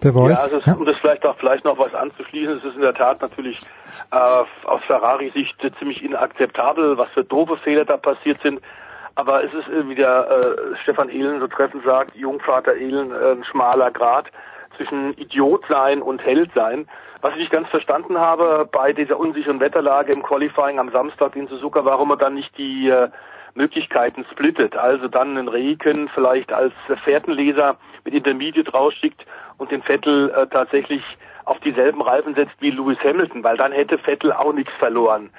Der 0.02 0.12
Voice. 0.12 0.30
Ja, 0.30 0.42
also 0.42 0.56
es, 0.56 0.76
um 0.76 0.84
das 0.84 0.96
vielleicht 0.98 1.24
auch 1.24 1.36
vielleicht 1.38 1.64
noch 1.64 1.78
was 1.78 1.94
anzuschließen, 1.94 2.58
es 2.58 2.64
ist 2.64 2.74
in 2.74 2.82
der 2.82 2.94
Tat 2.94 3.20
natürlich 3.22 3.62
äh, 4.10 4.66
aus 4.66 4.82
Ferrari-Sicht 4.86 5.56
ziemlich 5.78 6.02
inakzeptabel, 6.02 6.98
was 6.98 7.08
für 7.10 7.24
doofe 7.24 7.56
Fehler 7.58 7.84
da 7.84 7.96
passiert 7.96 8.40
sind. 8.42 8.60
Aber 9.14 9.42
es 9.42 9.52
ist, 9.54 9.66
wie 9.88 9.94
der 9.94 10.28
äh, 10.28 10.76
Stefan 10.82 11.08
Ehlen 11.08 11.40
so 11.40 11.46
treffend 11.46 11.84
sagt, 11.84 12.14
Jungvater 12.14 12.74
Ehlen, 12.74 13.12
äh, 13.12 13.32
ein 13.32 13.44
schmaler 13.44 13.90
Grad 13.90 14.26
zwischen 14.76 15.16
Idiot 15.16 15.64
sein 15.68 16.02
und 16.02 16.22
Held 16.22 16.52
sein. 16.54 16.86
Was 17.22 17.32
ich 17.32 17.38
nicht 17.38 17.52
ganz 17.52 17.68
verstanden 17.68 18.18
habe 18.18 18.68
bei 18.70 18.92
dieser 18.92 19.18
unsicheren 19.18 19.58
Wetterlage 19.58 20.12
im 20.12 20.22
Qualifying 20.22 20.78
am 20.78 20.90
Samstag 20.90 21.34
in 21.34 21.48
Suzuka, 21.48 21.86
warum 21.86 22.10
er 22.10 22.18
dann 22.18 22.34
nicht 22.34 22.56
die 22.58 22.90
äh, 22.90 23.08
Möglichkeiten 23.56 24.24
splittet. 24.30 24.76
Also 24.76 25.08
dann 25.08 25.36
einen 25.36 25.48
Reken 25.48 26.08
vielleicht 26.14 26.52
als 26.52 26.74
Fährtenleser 27.04 27.76
mit 28.04 28.14
Intermediate 28.14 28.70
rausschickt 28.70 29.24
und 29.58 29.70
den 29.70 29.82
Vettel 29.82 30.30
äh, 30.30 30.46
tatsächlich 30.46 31.02
auf 31.44 31.58
dieselben 31.60 32.02
Reifen 32.02 32.34
setzt 32.34 32.60
wie 32.60 32.70
Lewis 32.70 32.98
Hamilton, 33.02 33.42
weil 33.42 33.56
dann 33.56 33.72
hätte 33.72 33.98
Vettel 33.98 34.32
auch 34.32 34.52
nichts 34.52 34.72
verloren. 34.78 35.30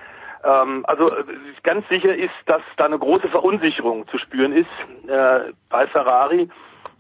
Ähm, 0.44 0.85
also 0.88 1.06
äh, 1.06 1.23
ganz 1.64 1.88
sicher 1.89 2.15
ist, 2.15 2.34
dass 2.45 2.61
da 2.77 2.85
eine 2.85 2.99
große 2.99 3.27
Verunsicherung 3.30 4.07
zu 4.07 4.18
spüren 4.18 4.53
ist 4.53 4.69
äh, 5.07 5.52
bei 5.69 5.88
Ferrari. 5.88 6.49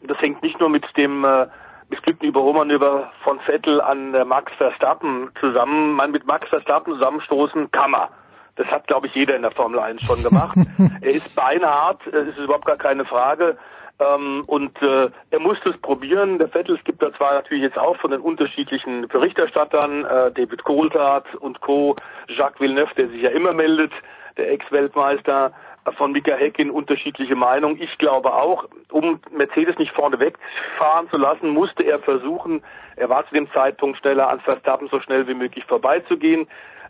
Das 0.03 0.19
hängt 0.21 0.43
nicht 0.43 0.59
nur 0.59 0.69
mit 0.69 0.85
dem 0.97 1.23
äh, 1.23 1.47
missglückten 1.89 2.27
Überholmanöver 2.27 3.11
von 3.23 3.39
Vettel 3.41 3.81
an 3.81 4.13
äh, 4.13 4.25
Max 4.25 4.51
Verstappen 4.57 5.29
zusammen. 5.39 5.93
Man 5.93 6.11
mit 6.11 6.25
Max 6.25 6.49
Verstappen 6.49 6.93
zusammenstoßen 6.93 7.71
kann 7.71 7.91
man. 7.91 8.09
Das 8.57 8.67
hat, 8.67 8.87
glaube 8.87 9.07
ich, 9.07 9.15
jeder 9.15 9.35
in 9.35 9.43
der 9.43 9.51
Formel 9.51 9.79
1 9.79 10.01
schon 10.03 10.21
gemacht. 10.23 10.57
er 11.01 11.11
ist 11.11 11.33
beinhart, 11.35 12.01
das 12.11 12.27
ist 12.27 12.37
überhaupt 12.37 12.65
gar 12.65 12.77
keine 12.77 13.05
Frage. 13.05 13.57
Ähm, 13.99 14.43
und 14.45 14.79
äh, 14.81 15.09
er 15.31 15.39
musste 15.39 15.69
es 15.69 15.77
probieren. 15.77 16.37
Der 16.37 16.49
Vettel, 16.49 16.75
es 16.75 16.83
gibt 16.83 17.01
da 17.01 17.11
zwar 17.13 17.33
natürlich 17.33 17.63
jetzt 17.63 17.77
auch 17.77 17.97
von 17.97 18.11
den 18.11 18.21
unterschiedlichen 18.21 19.07
Berichterstattern, 19.07 20.05
äh, 20.05 20.31
David 20.31 20.63
Coulthard 20.63 21.33
und 21.35 21.61
Co., 21.61 21.95
Jacques 22.27 22.59
Villeneuve, 22.59 22.93
der 22.95 23.09
sich 23.09 23.21
ja 23.21 23.29
immer 23.29 23.53
meldet, 23.53 23.91
der 24.37 24.51
Ex-Weltmeister, 24.51 25.51
äh, 25.85 25.91
von 25.91 26.11
Mika 26.11 26.33
Häkkinen 26.33 26.71
unterschiedliche 26.71 27.35
Meinung. 27.35 27.77
Ich 27.79 27.97
glaube 27.97 28.33
auch, 28.33 28.65
um 28.91 29.19
Mercedes 29.31 29.77
nicht 29.79 29.93
vorne 29.93 30.19
wegfahren 30.19 31.09
zu 31.11 31.19
lassen, 31.19 31.49
musste 31.49 31.83
er 31.83 31.99
versuchen, 31.99 32.61
er 32.97 33.09
war 33.09 33.27
zu 33.27 33.33
dem 33.33 33.51
Zeitpunkt 33.51 33.97
schneller 33.99 34.29
an 34.29 34.39
Verstappen 34.41 34.89
so 34.89 34.99
schnell 34.99 35.27
wie 35.27 35.33
möglich 35.33 35.65
vorbeizugehen. 35.65 36.47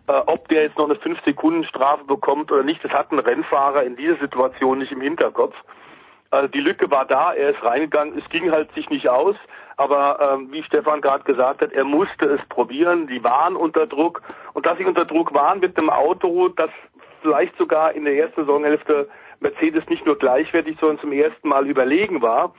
Äh, 0.08 0.22
ob 0.26 0.48
der 0.48 0.64
jetzt 0.64 0.78
noch 0.78 0.86
eine 0.86 0.96
5 0.96 1.20
Sekunden 1.26 1.66
Strafe 1.66 2.06
bekommt 2.06 2.52
oder 2.52 2.64
nicht, 2.64 2.84
das 2.84 2.92
hat 2.92 3.12
ein 3.12 3.20
Rennfahrer 3.20 3.84
in 3.84 3.96
dieser 3.96 4.16
Situation 4.18 4.80
nicht 4.80 4.92
im 4.92 5.02
Hinterkopf. 5.02 5.56
Also 6.30 6.48
die 6.48 6.60
Lücke 6.60 6.90
war 6.92 7.06
da, 7.06 7.34
er 7.34 7.52
ist 7.52 7.64
reingegangen, 7.64 8.18
es 8.18 8.30
ging 8.30 8.52
halt 8.52 8.72
sich 8.74 8.90
nicht 8.90 9.08
aus, 9.08 9.36
aber 9.78 10.20
ähm, 10.20 10.52
wie 10.52 10.64
Stefan 10.64 11.00
gerade 11.00 11.24
gesagt 11.24 11.62
hat, 11.62 11.72
er 11.72 11.86
musste 11.86 12.26
es 12.26 12.44
probieren, 12.46 13.08
die 13.08 13.24
waren 13.24 13.56
unter 13.56 13.88
Druck 13.88 14.22
und 14.54 14.66
dass 14.66 14.78
sie 14.78 14.86
unter 14.86 15.06
Druck 15.06 15.34
waren 15.34 15.60
mit 15.60 15.80
einem 15.80 15.90
Auto, 15.90 16.50
das 16.50 16.70
vielleicht 17.22 17.58
sogar 17.58 17.94
in 17.94 18.04
der 18.04 18.16
ersten 18.16 18.42
Saisonhälfte 18.42 19.08
Mercedes 19.40 19.88
nicht 19.88 20.06
nur 20.06 20.18
gleichwertig, 20.18 20.78
sondern 20.80 21.00
zum 21.00 21.12
ersten 21.14 21.48
Mal 21.48 21.68
überlegen 21.68 22.22
war, 22.22 22.54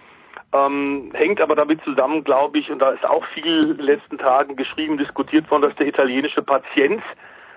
ähm, 0.55 1.11
hängt 1.13 1.41
aber 1.41 1.55
damit 1.55 1.83
zusammen, 1.83 2.25
glaube 2.25 2.59
ich, 2.59 2.71
und 2.71 2.79
da 2.79 2.91
ist 2.91 3.05
auch 3.05 3.25
viel 3.35 3.71
in 3.71 3.77
den 3.77 3.87
letzten 3.87 4.17
Tagen 4.17 4.57
geschrieben, 4.57 4.97
diskutiert 4.97 5.51
worden, 5.51 5.63
dass 5.63 5.77
der 5.77 5.89
italienische 5.89 6.43
Patient, 6.43 7.03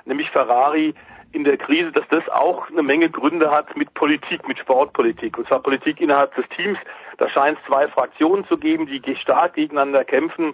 nämlich 0.06 0.30
Ferrari, 0.30 0.94
in 1.34 1.44
der 1.44 1.57
Krise, 1.57 1.91
dass 1.91 2.07
das 2.10 2.28
auch 2.30 2.69
eine 2.69 2.84
Menge 2.84 3.10
Gründe 3.10 3.52
hat 3.52 3.76
mit 3.78 3.94
Politik, 3.94 4.48
mit 4.48 4.60
Sportpolitik. 4.60 5.38
Und 5.38 5.48
zwar 5.48 5.60
Politik 5.60 6.02
innerhalb 6.02 6.36
des 6.36 6.45
Teams. 6.56 6.78
Da 7.18 7.30
scheint 7.30 7.57
es 7.57 7.65
zwei 7.68 7.88
Fraktionen 7.88 8.45
zu 8.48 8.57
geben, 8.57 8.86
die 8.86 9.15
stark 9.15 9.53
gegeneinander 9.53 10.03
kämpfen. 10.03 10.53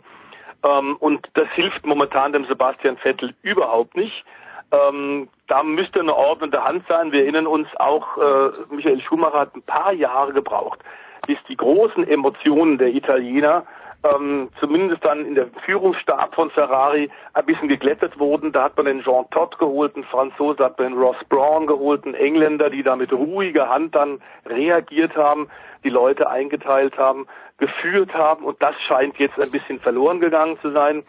Ähm, 0.63 0.97
und 0.99 1.27
das 1.33 1.47
hilft 1.53 1.85
momentan 1.85 2.33
dem 2.33 2.45
Sebastian 2.45 2.97
Vettel 2.97 3.33
überhaupt 3.41 3.95
nicht. 3.95 4.23
Ähm, 4.71 5.29
da 5.47 5.63
müsste 5.63 5.99
eine 5.99 6.15
ordnende 6.15 6.63
Hand 6.63 6.83
sein. 6.87 7.11
Wir 7.11 7.21
erinnern 7.21 7.47
uns 7.47 7.67
auch, 7.77 8.17
äh, 8.17 8.51
Michael 8.69 9.01
Schumacher 9.01 9.39
hat 9.39 9.55
ein 9.55 9.61
paar 9.63 9.93
Jahre 9.93 10.33
gebraucht, 10.33 10.79
bis 11.25 11.37
die 11.47 11.55
großen 11.55 12.07
Emotionen 12.07 12.77
der 12.77 12.93
Italiener 12.93 13.65
ähm, 14.03 14.49
zumindest 14.59 15.03
dann 15.03 15.25
in 15.25 15.35
der 15.35 15.47
Führungsstab 15.65 16.35
von 16.35 16.49
Ferrari 16.51 17.09
ein 17.33 17.45
bisschen 17.45 17.67
geglättet 17.67 18.19
wurden. 18.19 18.51
Da 18.51 18.63
hat 18.63 18.77
man 18.77 18.85
den 18.85 19.03
Jean 19.03 19.29
Todt 19.31 19.57
geholt, 19.57 19.95
einen 19.95 20.05
Franzose, 20.05 20.63
hat 20.63 20.77
man 20.77 20.91
den 20.91 20.99
Ross 20.99 21.17
Braun 21.29 21.67
geholt, 21.67 22.05
einen 22.05 22.13
Engländer, 22.13 22.69
die 22.69 22.83
da 22.83 22.95
mit 22.95 23.11
ruhiger 23.11 23.69
Hand 23.69 23.95
dann 23.95 24.21
reagiert 24.45 25.15
haben, 25.15 25.49
die 25.83 25.89
Leute 25.89 26.29
eingeteilt 26.29 26.97
haben, 26.97 27.27
geführt 27.57 28.13
haben 28.13 28.45
und 28.45 28.61
das 28.61 28.75
scheint 28.87 29.17
jetzt 29.17 29.41
ein 29.41 29.51
bisschen 29.51 29.79
verloren 29.79 30.19
gegangen 30.19 30.57
zu 30.61 30.71
sein. 30.71 31.03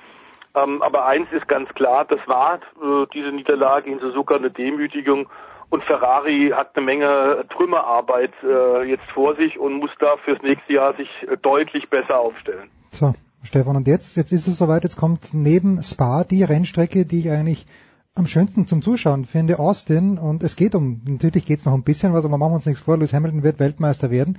Ähm, 0.54 0.82
aber 0.82 1.06
eins 1.06 1.30
ist 1.32 1.46
ganz 1.46 1.68
klar, 1.74 2.06
das 2.06 2.20
war 2.26 2.54
äh, 2.56 3.06
diese 3.12 3.32
Niederlage 3.32 3.90
in 3.90 3.98
Suzuka 3.98 4.36
eine 4.36 4.50
Demütigung 4.50 5.28
und 5.70 5.84
Ferrari 5.84 6.52
hat 6.54 6.74
eine 6.74 6.86
Menge 6.86 7.44
Trümmerarbeit 7.50 8.32
äh, 8.42 8.84
jetzt 8.84 9.08
vor 9.12 9.36
sich 9.36 9.58
und 9.58 9.74
muss 9.74 9.90
da 9.98 10.16
fürs 10.18 10.40
nächste 10.42 10.72
Jahr 10.72 10.94
sich 10.94 11.10
äh, 11.28 11.36
deutlich 11.36 11.90
besser 11.90 12.18
aufstellen. 12.18 12.70
So, 12.92 13.14
Stefan, 13.42 13.76
und 13.76 13.86
jetzt, 13.86 14.16
jetzt 14.16 14.32
ist 14.32 14.46
es 14.46 14.56
soweit, 14.56 14.84
jetzt 14.84 14.96
kommt 14.96 15.32
neben 15.32 15.82
Spa 15.82 16.24
die 16.24 16.42
Rennstrecke, 16.42 17.06
die 17.06 17.20
ich 17.20 17.30
eigentlich 17.30 17.66
am 18.14 18.26
schönsten 18.26 18.66
zum 18.66 18.82
Zuschauen 18.82 19.24
finde, 19.24 19.58
Austin, 19.58 20.18
und 20.18 20.42
es 20.42 20.56
geht 20.56 20.74
um, 20.74 21.00
natürlich 21.04 21.46
geht 21.46 21.60
es 21.60 21.64
noch 21.64 21.74
ein 21.74 21.84
bisschen 21.84 22.12
was, 22.12 22.24
aber 22.24 22.36
machen 22.36 22.52
wir 22.52 22.56
uns 22.56 22.66
nichts 22.66 22.82
vor, 22.82 22.96
Lewis 22.96 23.12
Hamilton 23.12 23.44
wird 23.44 23.60
Weltmeister 23.60 24.10
werden. 24.10 24.38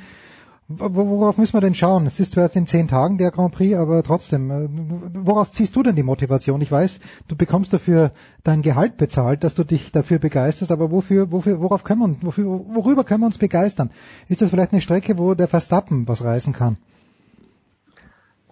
Worauf 0.67 1.39
müssen 1.39 1.53
wir 1.53 1.61
denn 1.61 1.73
schauen? 1.73 2.05
Es 2.05 2.19
ist 2.19 2.33
zwar 2.33 2.43
erst 2.43 2.55
in 2.55 2.67
zehn 2.67 2.87
Tagen 2.87 3.17
der 3.17 3.31
Grand 3.31 3.55
Prix, 3.55 3.75
aber 3.75 4.03
trotzdem, 4.03 4.51
äh, 4.51 4.69
woraus 5.15 5.51
ziehst 5.51 5.75
du 5.75 5.81
denn 5.81 5.95
die 5.95 6.03
Motivation? 6.03 6.61
Ich 6.61 6.71
weiß, 6.71 6.99
du 7.27 7.35
bekommst 7.35 7.73
dafür 7.73 8.11
dein 8.43 8.61
Gehalt 8.61 8.97
bezahlt, 8.97 9.43
dass 9.43 9.55
du 9.55 9.63
dich 9.63 9.91
dafür 9.91 10.19
begeisterst, 10.19 10.71
aber 10.71 10.91
wofür, 10.91 11.31
wofür, 11.31 11.59
worauf 11.59 11.83
können 11.83 12.01
wir, 12.01 12.15
wofür, 12.21 12.45
worüber 12.45 13.03
können 13.03 13.21
wir 13.21 13.25
uns 13.25 13.39
begeistern? 13.39 13.89
Ist 14.27 14.43
das 14.43 14.51
vielleicht 14.51 14.71
eine 14.71 14.81
Strecke, 14.81 15.17
wo 15.17 15.33
der 15.33 15.47
Verstappen 15.47 16.07
was 16.07 16.23
reißen 16.23 16.53
kann? 16.53 16.77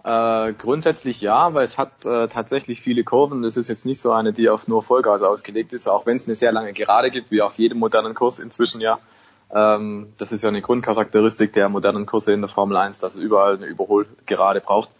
Äh, 0.04 0.52
grundsätzlich 0.52 1.20
ja, 1.20 1.54
weil 1.54 1.64
es 1.64 1.76
hat 1.76 2.04
äh, 2.04 2.28
tatsächlich 2.28 2.80
viele 2.80 3.04
Kurven. 3.04 3.42
Das 3.42 3.56
ist 3.56 3.68
jetzt 3.68 3.84
nicht 3.84 4.00
so 4.00 4.12
eine, 4.12 4.32
die 4.32 4.48
auf 4.48 4.68
nur 4.68 4.82
Vollgas 4.82 5.22
ausgelegt 5.22 5.72
ist, 5.72 5.88
auch 5.88 6.06
wenn 6.06 6.16
es 6.16 6.26
eine 6.26 6.36
sehr 6.36 6.52
lange 6.52 6.72
Gerade 6.72 7.10
gibt, 7.10 7.30
wie 7.30 7.42
auf 7.42 7.54
jedem 7.54 7.78
modernen 7.78 8.14
Kurs 8.14 8.38
inzwischen 8.38 8.80
ja. 8.80 8.98
Ähm, 9.54 10.12
das 10.18 10.30
ist 10.30 10.42
ja 10.42 10.50
eine 10.50 10.62
Grundcharakteristik 10.62 11.52
der 11.52 11.68
modernen 11.68 12.06
Kurse 12.06 12.32
in 12.32 12.40
der 12.40 12.50
Formel 12.50 12.76
1, 12.76 12.98
dass 12.98 13.14
du 13.14 13.20
überall 13.20 13.56
eine 13.56 13.66
Überholgerade 13.66 14.60
brauchst. 14.60 14.92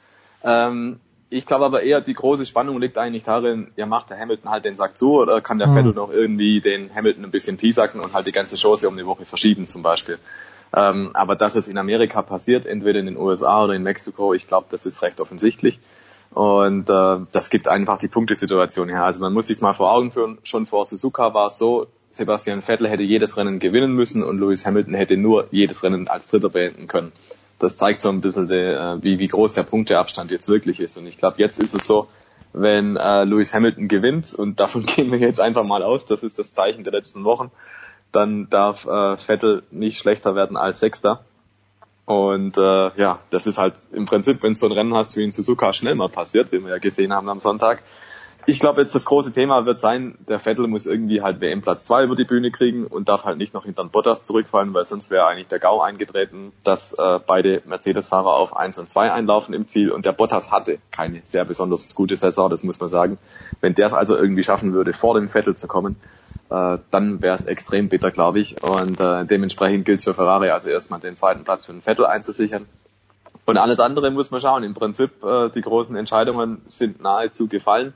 Ähm, 0.42 1.00
ich 1.30 1.44
glaube 1.44 1.66
aber 1.66 1.82
eher, 1.82 2.00
die 2.00 2.14
große 2.14 2.46
Spannung 2.46 2.80
liegt 2.80 2.96
eigentlich 2.96 3.24
darin, 3.24 3.70
ja, 3.76 3.84
macht 3.84 4.08
der 4.08 4.18
Hamilton 4.18 4.50
halt 4.50 4.64
den 4.64 4.74
Sack 4.74 4.96
zu 4.96 5.12
oder 5.20 5.42
kann 5.42 5.58
der 5.58 5.68
mhm. 5.68 5.74
Vettel 5.74 5.92
noch 5.92 6.10
irgendwie 6.10 6.60
den 6.60 6.94
Hamilton 6.94 7.24
ein 7.24 7.30
bisschen 7.30 7.58
piesacken 7.58 8.00
und 8.00 8.14
halt 8.14 8.26
die 8.26 8.32
ganze 8.32 8.56
Chance 8.56 8.88
um 8.88 8.94
eine 8.94 9.06
Woche 9.06 9.26
verschieben 9.26 9.66
zum 9.66 9.82
Beispiel. 9.82 10.18
Ähm, 10.74 11.10
aber 11.14 11.36
dass 11.36 11.54
es 11.54 11.68
in 11.68 11.78
Amerika 11.78 12.22
passiert, 12.22 12.66
entweder 12.66 13.00
in 13.00 13.06
den 13.06 13.16
USA 13.16 13.64
oder 13.64 13.74
in 13.74 13.82
Mexiko, 13.82 14.34
ich 14.34 14.46
glaube, 14.46 14.66
das 14.70 14.86
ist 14.86 15.02
recht 15.02 15.20
offensichtlich. 15.20 15.80
Und 16.30 16.90
äh, 16.90 17.18
das 17.32 17.50
gibt 17.50 17.68
einfach 17.68 17.98
die 17.98 18.08
Punktesituation 18.08 18.88
her. 18.88 19.04
Also 19.04 19.20
man 19.20 19.32
muss 19.32 19.46
sich 19.46 19.60
mal 19.60 19.72
vor 19.72 19.92
Augen 19.92 20.10
führen, 20.10 20.38
schon 20.42 20.66
vor 20.66 20.84
Suzuka 20.84 21.32
war 21.32 21.46
es 21.46 21.58
so, 21.58 21.86
Sebastian 22.10 22.62
Vettel 22.62 22.88
hätte 22.88 23.02
jedes 23.02 23.36
Rennen 23.36 23.58
gewinnen 23.58 23.92
müssen 23.92 24.22
und 24.22 24.38
Lewis 24.38 24.64
Hamilton 24.66 24.94
hätte 24.94 25.16
nur 25.16 25.46
jedes 25.50 25.82
Rennen 25.82 26.08
als 26.08 26.26
Dritter 26.26 26.48
beenden 26.48 26.86
können. 26.86 27.12
Das 27.58 27.76
zeigt 27.76 28.00
so 28.00 28.08
ein 28.08 28.20
bisschen, 28.20 28.46
de, 28.46 28.74
äh, 28.74 29.02
wie, 29.02 29.18
wie 29.18 29.28
groß 29.28 29.52
der 29.52 29.62
Punkteabstand 29.64 30.30
jetzt 30.30 30.48
wirklich 30.48 30.80
ist. 30.80 30.96
Und 30.96 31.06
ich 31.06 31.18
glaube, 31.18 31.36
jetzt 31.38 31.58
ist 31.58 31.74
es 31.74 31.86
so, 31.86 32.08
wenn 32.52 32.96
äh, 32.96 33.24
Lewis 33.24 33.52
Hamilton 33.52 33.88
gewinnt, 33.88 34.32
und 34.34 34.60
davon 34.60 34.86
gehen 34.86 35.10
wir 35.10 35.18
jetzt 35.18 35.40
einfach 35.40 35.64
mal 35.64 35.82
aus, 35.82 36.06
das 36.06 36.22
ist 36.22 36.38
das 36.38 36.52
Zeichen 36.52 36.84
der 36.84 36.92
letzten 36.92 37.24
Wochen, 37.24 37.50
dann 38.12 38.48
darf 38.50 38.86
äh, 38.86 39.16
Vettel 39.16 39.62
nicht 39.70 39.98
schlechter 39.98 40.34
werden 40.34 40.56
als 40.56 40.80
Sechster. 40.80 41.24
Und 42.04 42.56
äh, 42.56 42.90
ja, 42.96 43.18
das 43.30 43.46
ist 43.46 43.58
halt 43.58 43.74
im 43.92 44.06
Prinzip, 44.06 44.42
wenn 44.42 44.54
du 44.54 44.58
so 44.58 44.66
ein 44.66 44.72
Rennen 44.72 44.94
hast 44.94 45.16
wie 45.16 45.24
in 45.24 45.30
Suzuka, 45.30 45.74
schnell 45.74 45.94
mal 45.94 46.08
passiert, 46.08 46.52
wie 46.52 46.64
wir 46.64 46.70
ja 46.70 46.78
gesehen 46.78 47.12
haben 47.12 47.28
am 47.28 47.38
Sonntag. 47.38 47.82
Ich 48.48 48.60
glaube 48.60 48.80
jetzt 48.80 48.94
das 48.94 49.04
große 49.04 49.34
Thema 49.34 49.66
wird 49.66 49.78
sein, 49.78 50.16
der 50.26 50.38
Vettel 50.38 50.68
muss 50.68 50.86
irgendwie 50.86 51.20
halt 51.20 51.38
WM 51.42 51.60
Platz 51.60 51.84
2 51.84 52.04
über 52.04 52.16
die 52.16 52.24
Bühne 52.24 52.50
kriegen 52.50 52.86
und 52.86 53.06
darf 53.06 53.24
halt 53.24 53.36
nicht 53.36 53.52
noch 53.52 53.66
hinter 53.66 53.84
den 53.84 53.90
Bottas 53.90 54.22
zurückfallen, 54.22 54.72
weil 54.72 54.86
sonst 54.86 55.10
wäre 55.10 55.26
eigentlich 55.26 55.48
der 55.48 55.58
GAU 55.58 55.82
eingetreten, 55.82 56.52
dass 56.64 56.94
äh, 56.94 57.18
beide 57.26 57.60
Mercedes-Fahrer 57.66 58.32
auf 58.32 58.56
1 58.56 58.78
und 58.78 58.88
2 58.88 59.12
einlaufen 59.12 59.52
im 59.52 59.68
Ziel 59.68 59.90
und 59.90 60.06
der 60.06 60.12
Bottas 60.12 60.50
hatte 60.50 60.78
keine 60.90 61.20
sehr 61.26 61.44
besonders 61.44 61.94
gute 61.94 62.16
Saison, 62.16 62.48
das 62.48 62.62
muss 62.62 62.80
man 62.80 62.88
sagen. 62.88 63.18
Wenn 63.60 63.74
der 63.74 63.88
es 63.88 63.92
also 63.92 64.16
irgendwie 64.16 64.44
schaffen 64.44 64.72
würde, 64.72 64.94
vor 64.94 65.12
dem 65.12 65.28
Vettel 65.28 65.54
zu 65.54 65.68
kommen, 65.68 65.96
äh, 66.48 66.78
dann 66.90 67.20
wäre 67.20 67.34
es 67.34 67.44
extrem 67.44 67.90
bitter, 67.90 68.10
glaube 68.10 68.40
ich. 68.40 68.62
Und 68.62 68.98
äh, 68.98 69.26
dementsprechend 69.26 69.84
gilt 69.84 69.98
es 69.98 70.04
für 70.04 70.14
Ferrari 70.14 70.48
also 70.48 70.70
erstmal 70.70 71.00
den 71.00 71.16
zweiten 71.16 71.44
Platz 71.44 71.66
für 71.66 71.72
den 71.72 71.82
Vettel 71.82 72.06
einzusichern. 72.06 72.64
Und 73.44 73.58
alles 73.58 73.78
andere 73.78 74.10
muss 74.10 74.30
man 74.30 74.40
schauen. 74.40 74.62
Im 74.62 74.72
Prinzip, 74.72 75.22
äh, 75.22 75.50
die 75.50 75.60
großen 75.60 75.94
Entscheidungen 75.96 76.62
sind 76.68 77.02
nahezu 77.02 77.46
gefallen. 77.46 77.92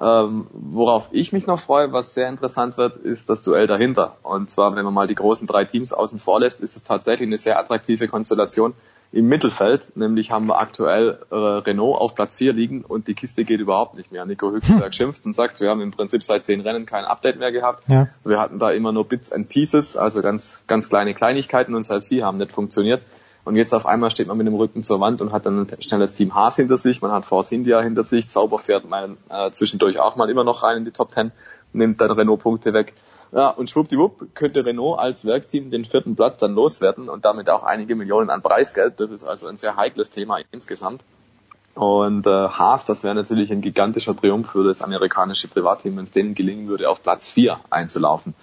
Ähm, 0.00 0.48
worauf 0.52 1.08
ich 1.12 1.32
mich 1.32 1.46
noch 1.46 1.60
freue, 1.60 1.92
was 1.92 2.14
sehr 2.14 2.28
interessant 2.28 2.76
wird, 2.76 2.96
ist 2.96 3.30
das 3.30 3.42
Duell 3.42 3.66
dahinter. 3.66 4.16
Und 4.22 4.50
zwar, 4.50 4.74
wenn 4.74 4.84
man 4.84 4.94
mal 4.94 5.06
die 5.06 5.14
großen 5.14 5.46
drei 5.46 5.64
Teams 5.64 5.92
außen 5.92 6.18
vor 6.18 6.40
lässt, 6.40 6.60
ist 6.60 6.76
es 6.76 6.82
tatsächlich 6.82 7.28
eine 7.28 7.38
sehr 7.38 7.58
attraktive 7.58 8.08
Konstellation 8.08 8.74
im 9.12 9.28
Mittelfeld. 9.28 9.96
Nämlich 9.96 10.32
haben 10.32 10.46
wir 10.46 10.58
aktuell 10.58 11.20
äh, 11.30 11.34
Renault 11.34 12.00
auf 12.00 12.16
Platz 12.16 12.34
4 12.34 12.52
liegen 12.52 12.82
und 12.82 13.06
die 13.06 13.14
Kiste 13.14 13.44
geht 13.44 13.60
überhaupt 13.60 13.94
nicht 13.94 14.10
mehr. 14.10 14.26
Nico 14.26 14.50
Hülkenberg 14.50 14.86
hm. 14.86 14.92
schimpft 14.92 15.24
und 15.24 15.34
sagt, 15.34 15.60
wir 15.60 15.70
haben 15.70 15.80
im 15.80 15.92
Prinzip 15.92 16.24
seit 16.24 16.44
zehn 16.44 16.60
Rennen 16.60 16.86
kein 16.86 17.04
Update 17.04 17.38
mehr 17.38 17.52
gehabt. 17.52 17.84
Ja. 17.88 18.08
Wir 18.24 18.40
hatten 18.40 18.58
da 18.58 18.72
immer 18.72 18.90
nur 18.90 19.04
Bits 19.04 19.30
and 19.30 19.48
Pieces, 19.48 19.96
also 19.96 20.20
ganz, 20.22 20.62
ganz 20.66 20.88
kleine 20.88 21.14
Kleinigkeiten 21.14 21.76
und 21.76 21.84
selbst 21.84 22.10
die 22.10 22.24
haben 22.24 22.38
nicht 22.38 22.50
funktioniert. 22.50 23.02
Und 23.44 23.56
jetzt 23.56 23.74
auf 23.74 23.84
einmal 23.84 24.10
steht 24.10 24.26
man 24.26 24.38
mit 24.38 24.46
dem 24.46 24.54
Rücken 24.54 24.82
zur 24.82 25.00
Wand 25.00 25.20
und 25.20 25.32
hat 25.32 25.44
dann 25.44 25.60
ein 25.60 25.82
schnelles 25.82 26.14
Team 26.14 26.34
Haas 26.34 26.56
hinter 26.56 26.78
sich, 26.78 27.02
man 27.02 27.12
hat 27.12 27.26
Force 27.26 27.52
India 27.52 27.80
hinter 27.80 28.02
sich, 28.02 28.28
Sauber 28.28 28.58
fährt 28.58 28.88
man 28.88 29.18
äh, 29.28 29.50
zwischendurch 29.50 29.98
auch 30.00 30.16
mal 30.16 30.30
immer 30.30 30.44
noch 30.44 30.62
rein 30.62 30.78
in 30.78 30.84
die 30.86 30.92
Top 30.92 31.12
Ten, 31.12 31.30
nimmt 31.72 32.00
dann 32.00 32.10
Renault 32.10 32.40
Punkte 32.40 32.72
weg. 32.72 32.94
Ja, 33.32 33.50
und 33.50 33.68
schwuppdiwupp 33.68 34.34
könnte 34.34 34.64
Renault 34.64 34.98
als 34.98 35.24
Werksteam 35.24 35.70
den 35.70 35.84
vierten 35.84 36.14
Platz 36.14 36.38
dann 36.38 36.54
loswerden 36.54 37.08
und 37.08 37.24
damit 37.24 37.50
auch 37.50 37.64
einige 37.64 37.96
Millionen 37.96 38.30
an 38.30 38.42
Preisgeld. 38.42 39.00
Das 39.00 39.10
ist 39.10 39.24
also 39.24 39.48
ein 39.48 39.56
sehr 39.56 39.76
heikles 39.76 40.10
Thema 40.10 40.38
insgesamt. 40.52 41.02
Und 41.74 42.26
äh, 42.26 42.30
Haas, 42.30 42.84
das 42.84 43.02
wäre 43.02 43.16
natürlich 43.16 43.50
ein 43.50 43.60
gigantischer 43.60 44.16
Triumph 44.16 44.50
für 44.52 44.62
das 44.62 44.82
amerikanische 44.82 45.48
Privatteam, 45.48 45.96
wenn 45.96 46.04
es 46.04 46.12
denen 46.12 46.34
gelingen 46.34 46.68
würde, 46.68 46.88
auf 46.88 47.02
Platz 47.02 47.28
vier 47.28 47.58
einzulaufen. 47.70 48.34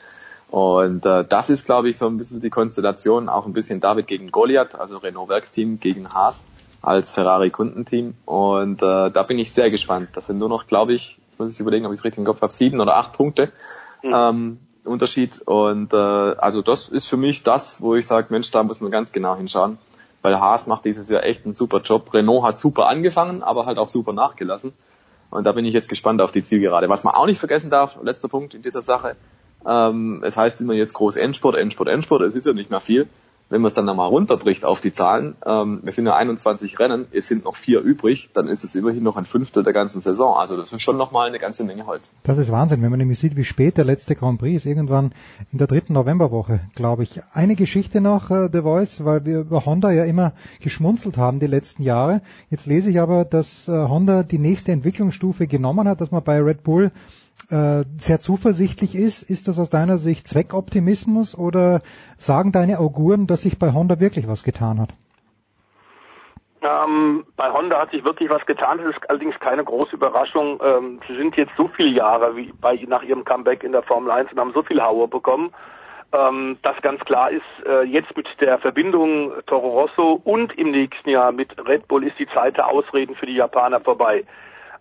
Und 0.52 1.06
äh, 1.06 1.24
das 1.24 1.50
ist, 1.50 1.66
glaube 1.66 1.90
ich, 1.90 1.98
so 1.98 2.08
ein 2.08 2.18
bisschen 2.18 2.42
die 2.42 2.50
Konstellation, 2.50 3.30
auch 3.30 3.46
ein 3.46 3.54
bisschen 3.54 3.80
David 3.80 4.08
gegen 4.08 4.32
Goliath, 4.32 4.76
also 4.76 4.98
Renault 4.98 5.30
Werksteam 5.30 5.80
gegen 5.80 6.10
Haas 6.10 6.44
als 6.82 7.10
Ferrari 7.10 7.52
Kundenteam. 7.52 8.16
Und 8.26 8.82
äh, 8.82 9.12
da 9.12 9.24
bin 9.24 9.40
ich 9.40 9.54
sehr 9.54 9.72
gespannt. 9.72 10.10
Das 10.14 10.26
sind 10.26 10.40
nur 10.40 10.50
noch, 10.50 10.68
glaube 10.68 10.94
ich, 10.94 11.18
jetzt 11.30 11.40
muss 11.40 11.54
ich 11.54 11.60
überlegen, 11.62 11.86
ob 11.86 11.94
ich 11.94 12.00
es 12.00 12.04
richtig 12.04 12.20
im 12.20 12.26
Kopf 12.26 12.42
habe, 12.42 12.52
sieben 12.52 12.82
oder 12.82 12.98
acht 12.98 13.14
Punkte 13.14 13.54
mhm. 14.04 14.14
ähm, 14.14 14.60
Unterschied. 14.84 15.42
Und 15.46 15.94
äh, 15.94 15.96
also 15.96 16.62
das 16.62 16.90
ist 16.90 17.08
für 17.08 17.18
mich 17.18 17.44
das, 17.44 17.82
wo 17.82 17.96
ich 17.96 18.06
sage, 18.06 18.28
Mensch, 18.30 18.52
da 18.52 18.62
muss 18.64 18.82
man 18.82 18.92
ganz 18.92 19.14
genau 19.14 19.38
hinschauen. 19.38 19.78
Weil 20.22 20.38
Haas 20.38 20.68
macht 20.68 20.84
dieses 20.84 21.08
Jahr 21.08 21.24
echt 21.24 21.46
einen 21.46 21.56
super 21.56 21.80
Job. 21.80 22.14
Renault 22.14 22.44
hat 22.44 22.60
super 22.60 22.88
angefangen, 22.88 23.42
aber 23.42 23.66
halt 23.66 23.78
auch 23.78 23.88
super 23.88 24.12
nachgelassen. 24.12 24.74
Und 25.30 25.46
da 25.46 25.54
bin 25.54 25.64
ich 25.64 25.74
jetzt 25.74 25.88
gespannt 25.88 26.22
auf 26.22 26.34
die 26.34 26.44
Zielgerade. 26.44 26.90
Was 26.90 27.06
man 27.06 27.14
auch 27.14 27.26
nicht 27.26 27.40
vergessen 27.40 27.70
darf, 27.70 27.98
letzter 28.04 28.28
Punkt 28.28 28.54
in 28.54 28.62
dieser 28.62 28.82
Sache, 28.82 29.16
ähm, 29.68 30.24
es 30.26 30.38
heißt 30.38 30.62
immer 30.62 30.74
jetzt 30.74 30.94
groß 30.94 31.16
Endsport, 31.16 31.56
Endsport, 31.56 31.90
Endsport. 31.90 32.22
Es 32.22 32.36
ist 32.36 32.46
ja 32.46 32.54
nicht 32.54 32.70
mehr 32.70 32.82
viel. 32.82 33.08
Wenn 33.52 33.60
man 33.60 33.68
es 33.68 33.74
dann 33.74 33.84
nochmal 33.84 34.08
runterbricht 34.08 34.64
auf 34.64 34.80
die 34.80 34.94
Zahlen, 34.94 35.36
ähm, 35.46 35.82
wir 35.84 35.92
sind 35.92 36.06
ja 36.06 36.16
21 36.16 36.80
Rennen, 36.80 37.08
es 37.12 37.28
sind 37.28 37.44
noch 37.44 37.58
vier 37.58 37.82
übrig, 37.82 38.30
dann 38.34 38.48
ist 38.48 38.64
es 38.64 38.76
immerhin 38.76 39.04
noch 39.04 39.18
ein 39.18 39.26
Fünftel 39.26 39.62
der 39.62 39.74
ganzen 39.74 40.02
Saison. 40.02 40.38
Also 40.38 40.56
das 40.56 40.72
ist 40.72 40.82
schon 40.82 40.96
nochmal 40.96 41.28
eine 41.28 41.38
ganze 41.38 41.66
Menge 41.66 41.86
Holz. 41.86 42.14
Das 42.24 42.38
ist 42.38 42.50
Wahnsinn, 42.50 42.82
wenn 42.82 42.92
man 42.92 43.00
nämlich 43.00 43.20
sieht, 43.20 43.36
wie 43.36 43.44
spät 43.44 43.76
der 43.76 43.84
letzte 43.84 44.16
Grand 44.16 44.40
Prix 44.40 44.56
ist, 44.56 44.66
irgendwann 44.66 45.12
in 45.52 45.58
der 45.58 45.68
dritten 45.68 45.92
Novemberwoche, 45.92 46.62
glaube 46.76 47.04
ich. 47.04 47.20
Eine 47.34 47.58
Geschichte 47.58 48.00
noch, 48.00 48.32
äh, 48.32 48.48
The 48.50 48.62
Voice, 48.62 49.04
weil 49.04 49.26
wir 49.26 49.42
über 49.42 49.66
Honda 49.66 49.92
ja 49.92 50.06
immer 50.06 50.32
geschmunzelt 50.62 51.18
haben 51.18 51.42
die 51.42 51.48
letzten 51.48 51.84
Jahre. 51.84 52.22
Jetzt 52.50 52.68
lese 52.68 52.90
ich 52.90 53.02
aber, 53.02 53.26
dass 53.26 53.68
äh, 53.68 53.72
Honda 53.74 54.24
die 54.24 54.40
nächste 54.40 54.72
Entwicklungsstufe 54.72 55.48
genommen 55.48 55.90
hat, 55.90 56.00
dass 56.00 56.12
man 56.12 56.24
bei 56.24 56.40
Red 56.40 56.64
Bull 56.64 56.92
äh, 57.50 57.84
sehr 57.98 58.20
zuversichtlich 58.20 58.96
ist. 58.96 59.24
Ist 59.24 59.48
das 59.48 59.60
aus 59.60 59.70
deiner 59.70 59.98
Sicht 59.98 60.28
Zweckoptimismus 60.28 61.38
oder 61.38 61.82
sagen 62.18 62.52
deine 62.52 62.80
Auguren, 62.80 63.28
dass 63.28 63.42
sich 63.42 63.60
bei 63.60 63.74
Honda 63.74 64.00
wirklich 64.00 64.28
was 64.28 64.44
getan 64.44 64.80
hat? 64.80 64.90
Ähm, 66.62 67.26
bei 67.38 67.52
Honda 67.52 67.80
hat 67.80 67.92
sich 67.92 68.04
wirklich 68.04 68.30
was 68.30 68.46
getan. 68.46 68.78
Das 68.78 68.96
ist 68.96 69.10
allerdings 69.10 69.40
keine 69.40 69.64
große 69.64 69.96
Überraschung. 69.96 70.62
Ähm, 70.64 71.00
sie 71.08 71.16
sind 71.16 71.36
jetzt 71.36 71.54
so 71.58 71.68
viele 71.70 71.90
Jahre 71.90 72.36
wie 72.36 72.54
bei, 72.60 72.80
nach 72.88 73.02
ihrem 73.02 73.26
Comeback 73.26 73.64
in 73.64 73.72
der 73.72 73.82
Formel 73.82 74.12
1 74.12 74.32
und 74.32 74.40
haben 74.40 74.54
so 74.54 74.62
viel 74.62 74.82
Hauer 74.82 75.10
bekommen, 75.10 75.52
ähm, 76.14 76.60
dass 76.62 76.80
ganz 76.84 77.00
klar 77.02 77.32
ist, 77.32 77.42
äh, 77.66 77.84
jetzt 77.84 78.16
mit 78.16 78.28
der 78.40 78.60
Verbindung 78.60 79.32
Toro 79.48 79.82
Rosso 79.82 80.22
und 80.24 80.56
im 80.58 80.70
nächsten 80.70 81.10
Jahr 81.10 81.32
mit 81.32 81.50
Red 81.68 81.88
Bull 81.88 82.06
ist 82.06 82.20
die 82.20 82.28
Zeit 82.28 82.58
der 82.58 82.68
Ausreden 82.68 83.16
für 83.16 83.26
die 83.26 83.36
Japaner 83.36 83.80
vorbei. 83.80 84.24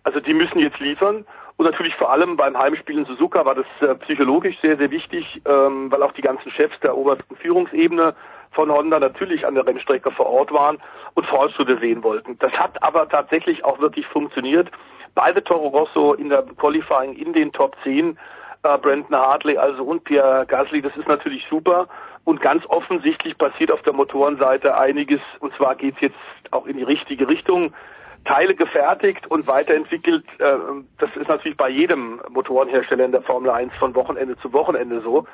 Also 0.03 0.19
die 0.19 0.33
müssen 0.33 0.59
jetzt 0.59 0.79
liefern 0.79 1.25
und 1.61 1.69
natürlich 1.69 1.93
vor 1.93 2.11
allem 2.11 2.37
beim 2.37 2.57
Heimspiel 2.57 2.97
in 2.97 3.05
Suzuka 3.05 3.45
war 3.45 3.53
das 3.53 3.67
äh, 3.81 3.93
psychologisch 3.93 4.57
sehr, 4.63 4.77
sehr 4.77 4.89
wichtig, 4.89 5.43
ähm, 5.45 5.91
weil 5.91 6.01
auch 6.01 6.11
die 6.13 6.23
ganzen 6.23 6.49
Chefs 6.49 6.73
der 6.79 6.97
obersten 6.97 7.35
Führungsebene 7.35 8.15
von 8.49 8.71
Honda 8.71 8.99
natürlich 8.99 9.45
an 9.45 9.53
der 9.53 9.67
Rennstrecke 9.67 10.09
vor 10.09 10.25
Ort 10.25 10.51
waren 10.51 10.79
und 11.13 11.27
Fortschritte 11.27 11.77
sehen 11.77 12.01
wollten. 12.01 12.39
Das 12.39 12.51
hat 12.53 12.81
aber 12.81 13.07
tatsächlich 13.07 13.63
auch 13.63 13.77
wirklich 13.77 14.07
funktioniert. 14.07 14.71
Beide 15.13 15.43
Toro 15.43 15.67
Rosso 15.67 16.15
in 16.15 16.29
der 16.29 16.41
Qualifying 16.41 17.13
in 17.13 17.31
den 17.31 17.51
Top 17.51 17.75
10, 17.83 18.17
äh, 18.63 18.77
Brandon 18.79 19.15
Hartley 19.15 19.55
also 19.55 19.83
und 19.83 20.03
Pierre 20.03 20.47
Gasly, 20.47 20.81
das 20.81 20.97
ist 20.97 21.07
natürlich 21.07 21.45
super. 21.47 21.87
Und 22.23 22.41
ganz 22.41 22.65
offensichtlich 22.69 23.37
passiert 23.37 23.71
auf 23.71 23.83
der 23.83 23.93
Motorenseite 23.93 24.75
einiges, 24.75 25.21
und 25.41 25.53
zwar 25.57 25.75
geht 25.75 25.93
es 25.93 26.01
jetzt 26.01 26.17
auch 26.49 26.65
in 26.65 26.77
die 26.77 26.83
richtige 26.83 27.27
Richtung. 27.27 27.71
Teile 28.25 28.55
gefertigt 28.55 29.27
und 29.27 29.47
weiterentwickelt. 29.47 30.25
Äh, 30.39 30.57
das 30.99 31.09
ist 31.15 31.27
natürlich 31.27 31.57
bei 31.57 31.69
jedem 31.69 32.21
Motorenhersteller 32.29 33.05
in 33.05 33.11
der 33.11 33.23
Formel 33.23 33.49
1 33.49 33.73
von 33.75 33.95
Wochenende 33.95 34.37
zu 34.37 34.53
Wochenende 34.53 35.01
so. 35.01 35.25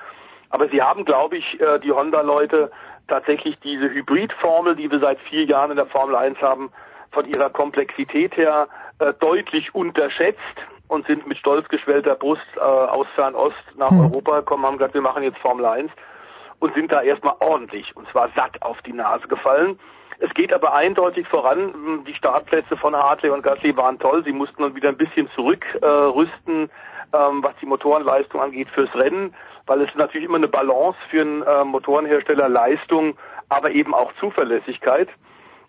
Aber 0.49 0.69
sie 0.69 0.81
haben, 0.81 1.03
glaube 1.03 1.38
ich, 1.38 1.59
äh, 1.59 1.80
die 1.80 1.91
Honda-Leute 1.91 2.72
tatsächlich 3.07 3.59
diese 3.59 3.89
Hybridformel, 3.89 4.76
die 4.76 4.89
wir 4.89 4.99
seit 4.99 5.19
vier 5.22 5.43
Jahren 5.45 5.72
in 5.72 5.77
der 5.77 5.88
Formel 5.88 6.15
1 6.15 6.41
haben, 6.41 6.72
von 7.11 7.26
ihrer 7.26 7.49
Komplexität 7.49 8.35
her 8.38 8.68
äh, 8.99 9.14
deutlich 9.19 9.73
unterschätzt 9.76 10.39
und 10.88 11.05
sind 11.07 11.27
mit 11.27 11.38
stolz 11.38 11.68
geschwellter 11.68 12.15
Brust 12.15 12.57
aus 12.57 13.07
Fernost 13.15 13.57
nach 13.76 13.89
hm. 13.89 13.99
Europa 13.99 14.39
gekommen, 14.39 14.65
haben 14.65 14.77
gesagt, 14.77 14.93
wir 14.93 15.01
machen 15.01 15.22
jetzt 15.22 15.38
Formel 15.39 15.65
1 15.65 15.91
und 16.59 16.73
sind 16.76 16.93
da 16.93 17.01
erstmal 17.01 17.35
ordentlich 17.39 17.93
und 17.97 18.07
zwar 18.09 18.30
satt 18.35 18.61
auf 18.61 18.81
die 18.84 18.93
Nase 18.93 19.27
gefallen. 19.27 19.77
Es 20.19 20.34
geht 20.34 20.52
aber 20.52 20.73
eindeutig 20.73 21.27
voran. 21.27 22.03
Die 22.07 22.14
Startplätze 22.15 22.76
von 22.77 22.95
Hartley 22.95 23.30
und 23.30 23.44
Gasly 23.44 23.76
waren 23.77 23.99
toll. 23.99 24.23
Sie 24.23 24.31
mussten 24.31 24.64
dann 24.64 24.76
wieder 24.76 24.89
ein 24.89 24.98
bisschen 24.98 25.30
zurückrüsten, 25.35 26.69
äh, 27.14 27.18
ähm, 27.18 27.44
was 27.44 27.53
die 27.61 27.68
Motorenleistung 27.68 28.41
angeht 28.41 28.69
fürs 28.69 28.94
Rennen, 28.95 29.35
weil 29.68 29.81
es 29.81 29.94
natürlich 29.95 30.27
immer 30.27 30.38
eine 30.38 30.48
Balance 30.48 30.98
für 31.10 31.22
einen 31.22 31.44
äh, 31.44 31.64
Motorenhersteller 31.64 32.49
Leistung, 32.49 33.15
aber 33.49 33.72
eben 33.72 33.94
auch 33.94 34.11
Zuverlässigkeit. 34.19 35.10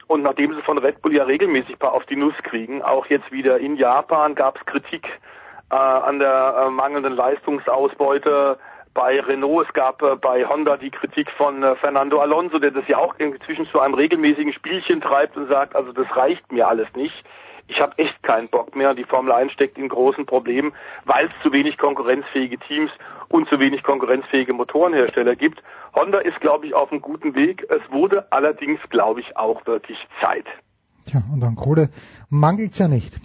Und 0.06 0.22
nachdem 0.22 0.54
sie 0.54 0.62
von 0.62 0.78
Red 0.78 1.02
Bull 1.02 1.14
ja 1.14 1.24
regelmäßig 1.24 1.78
paar 1.78 1.92
auf 1.92 2.06
die 2.06 2.16
Nuss 2.16 2.34
kriegen, 2.42 2.82
auch 2.82 3.06
jetzt 3.06 3.30
wieder 3.30 3.58
in 3.58 3.76
Japan 3.76 4.34
gab 4.34 4.56
es 4.56 4.64
Kritik 4.64 5.06
äh, 5.70 5.76
an 5.76 6.18
der 6.18 6.64
äh, 6.66 6.70
mangelnden 6.70 7.12
Leistungsausbeute 7.12 8.58
bei 8.98 9.20
Renault, 9.20 9.68
es 9.68 9.72
gab 9.74 10.02
äh, 10.02 10.16
bei 10.16 10.44
Honda 10.44 10.76
die 10.76 10.90
Kritik 10.90 11.30
von 11.36 11.62
äh, 11.62 11.76
Fernando 11.76 12.18
Alonso, 12.18 12.58
der 12.58 12.72
das 12.72 12.82
ja 12.88 12.98
auch 12.98 13.14
inzwischen 13.18 13.64
zu 13.68 13.78
einem 13.78 13.94
regelmäßigen 13.94 14.52
Spielchen 14.52 15.00
treibt 15.00 15.36
und 15.36 15.46
sagt, 15.46 15.76
also 15.76 15.92
das 15.92 16.08
reicht 16.16 16.50
mir 16.50 16.66
alles 16.66 16.88
nicht. 16.96 17.14
Ich 17.68 17.78
habe 17.80 17.92
echt 17.96 18.20
keinen 18.24 18.48
Bock 18.48 18.74
mehr. 18.74 18.94
Die 18.94 19.04
Formel 19.04 19.30
1 19.30 19.52
steckt 19.52 19.78
in 19.78 19.88
großen 19.88 20.26
Problemen, 20.26 20.72
weil 21.04 21.26
es 21.26 21.32
zu 21.44 21.52
wenig 21.52 21.78
konkurrenzfähige 21.78 22.58
Teams 22.58 22.90
und 23.28 23.48
zu 23.48 23.60
wenig 23.60 23.84
konkurrenzfähige 23.84 24.52
Motorenhersteller 24.52 25.36
gibt. 25.36 25.62
Honda 25.94 26.18
ist, 26.18 26.40
glaube 26.40 26.66
ich, 26.66 26.74
auf 26.74 26.90
einem 26.90 27.00
guten 27.00 27.36
Weg. 27.36 27.64
Es 27.70 27.92
wurde 27.92 28.26
allerdings, 28.32 28.80
glaube 28.90 29.20
ich, 29.20 29.36
auch 29.36 29.64
wirklich 29.64 29.98
Zeit. 30.20 30.46
Tja, 31.06 31.20
und 31.32 31.44
an 31.44 31.54
Kohle 31.54 31.90
mangelt's 32.30 32.80
ja 32.80 32.88
nicht. 32.88 33.20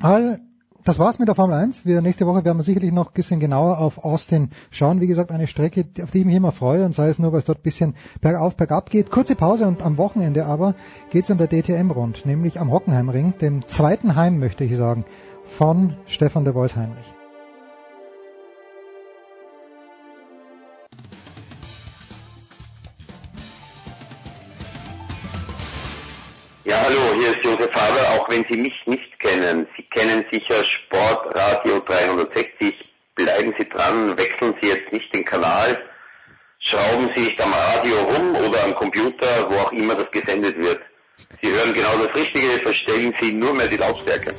All 0.00 0.38
das 0.84 0.98
war's 0.98 1.18
mit 1.18 1.28
der 1.28 1.34
Formel 1.34 1.56
1. 1.56 1.86
Wir, 1.86 2.02
nächste 2.02 2.26
Woche 2.26 2.44
werden 2.44 2.58
wir 2.58 2.62
sicherlich 2.62 2.92
noch 2.92 3.08
ein 3.08 3.14
bisschen 3.14 3.40
genauer 3.40 3.78
auf 3.78 4.04
Austin 4.04 4.50
schauen. 4.70 5.00
Wie 5.00 5.06
gesagt, 5.06 5.32
eine 5.32 5.46
Strecke, 5.46 5.86
auf 6.02 6.10
die 6.10 6.20
ich 6.20 6.24
mich 6.26 6.36
immer 6.36 6.52
freue 6.52 6.84
und 6.84 6.94
sei 6.94 7.08
es 7.08 7.18
nur, 7.18 7.32
weil 7.32 7.38
es 7.38 7.46
dort 7.46 7.60
ein 7.60 7.62
bisschen 7.62 7.94
bergauf, 8.20 8.54
bergab 8.54 8.90
geht. 8.90 9.10
Kurze 9.10 9.34
Pause 9.34 9.66
und 9.66 9.82
am 9.82 9.96
Wochenende 9.96 10.44
aber 10.44 10.74
geht's 11.10 11.30
an 11.30 11.38
der 11.38 11.48
DTM 11.48 11.90
rund, 11.90 12.26
nämlich 12.26 12.60
am 12.60 12.70
Hockenheimring, 12.70 13.34
dem 13.38 13.66
zweiten 13.66 14.14
Heim, 14.14 14.38
möchte 14.38 14.64
ich 14.64 14.76
sagen, 14.76 15.06
von 15.46 15.96
Stefan 16.06 16.44
de 16.44 16.54
Vois 16.54 16.76
Heinrich. 16.76 17.13
Hallo, 26.84 27.14
hier 27.18 27.30
ist 27.30 27.44
Josef 27.44 27.72
Haber, 27.72 28.04
auch 28.14 28.28
wenn 28.28 28.44
Sie 28.50 28.58
mich 28.58 28.74
nicht 28.86 29.18
kennen. 29.18 29.66
Sie 29.76 29.84
kennen 29.84 30.24
sicher 30.30 30.62
Sportradio 30.64 31.80
360. 31.80 32.74
Bleiben 33.14 33.54
Sie 33.58 33.68
dran, 33.68 34.18
wechseln 34.18 34.54
Sie 34.60 34.68
jetzt 34.68 34.92
nicht 34.92 35.14
den 35.14 35.24
Kanal, 35.24 35.78
schrauben 36.58 37.10
Sie 37.14 37.22
nicht 37.22 37.40
am 37.40 37.52
Radio 37.52 37.96
rum 38.02 38.34
oder 38.34 38.64
am 38.64 38.74
Computer, 38.74 39.48
wo 39.48 39.54
auch 39.54 39.72
immer 39.72 39.94
das 39.94 40.10
gesendet 40.10 40.58
wird. 40.58 40.80
Sie 41.40 41.50
hören 41.50 41.72
genau 41.72 41.96
das 42.04 42.14
Richtige, 42.14 42.60
verstellen 42.62 43.14
Sie 43.20 43.32
nur 43.32 43.54
mehr 43.54 43.68
die 43.68 43.76
Lautstärke. 43.76 44.34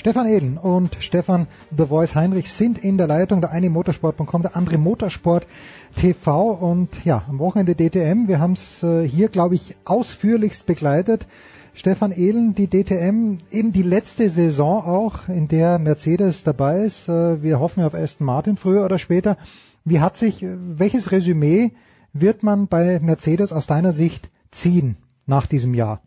Stefan 0.00 0.26
Ehlen 0.26 0.56
und 0.56 0.96
Stefan 1.00 1.46
The 1.76 1.84
Voice 1.84 2.14
Heinrich 2.14 2.50
sind 2.50 2.78
in 2.78 2.96
der 2.96 3.06
Leitung, 3.06 3.42
der 3.42 3.50
eine 3.50 3.68
Motorsport.com, 3.68 4.40
der 4.40 4.56
andere 4.56 4.78
Motorsport 4.78 5.46
TV 5.96 6.52
und 6.52 7.04
ja, 7.04 7.24
am 7.28 7.38
Wochenende 7.38 7.74
DTM. 7.74 8.28
Wir 8.28 8.40
haben 8.40 8.52
es 8.52 8.82
äh, 8.82 9.06
hier, 9.06 9.28
glaube 9.28 9.54
ich, 9.54 9.76
ausführlichst 9.84 10.66
begleitet. 10.66 11.26
Stefan 11.74 12.12
Ehlen, 12.12 12.54
die 12.54 12.66
DTM, 12.66 13.38
eben 13.50 13.72
die 13.72 13.82
letzte 13.82 14.28
Saison 14.28 14.84
auch, 14.84 15.28
in 15.28 15.48
der 15.48 15.78
Mercedes 15.78 16.42
dabei 16.42 16.84
ist. 16.84 17.08
Äh, 17.08 17.42
wir 17.42 17.60
hoffen 17.60 17.84
auf 17.84 17.94
Aston 17.94 18.26
Martin 18.26 18.56
früher 18.56 18.84
oder 18.84 18.98
später. 18.98 19.36
Wie 19.84 20.00
hat 20.00 20.16
sich, 20.16 20.42
äh, 20.42 20.56
welches 20.58 21.12
Resümee 21.12 21.72
wird 22.12 22.42
man 22.42 22.66
bei 22.66 22.98
Mercedes 23.00 23.52
aus 23.52 23.66
deiner 23.66 23.92
Sicht 23.92 24.30
ziehen 24.50 24.96
nach 25.26 25.46
diesem 25.46 25.74
Jahr? 25.74 26.00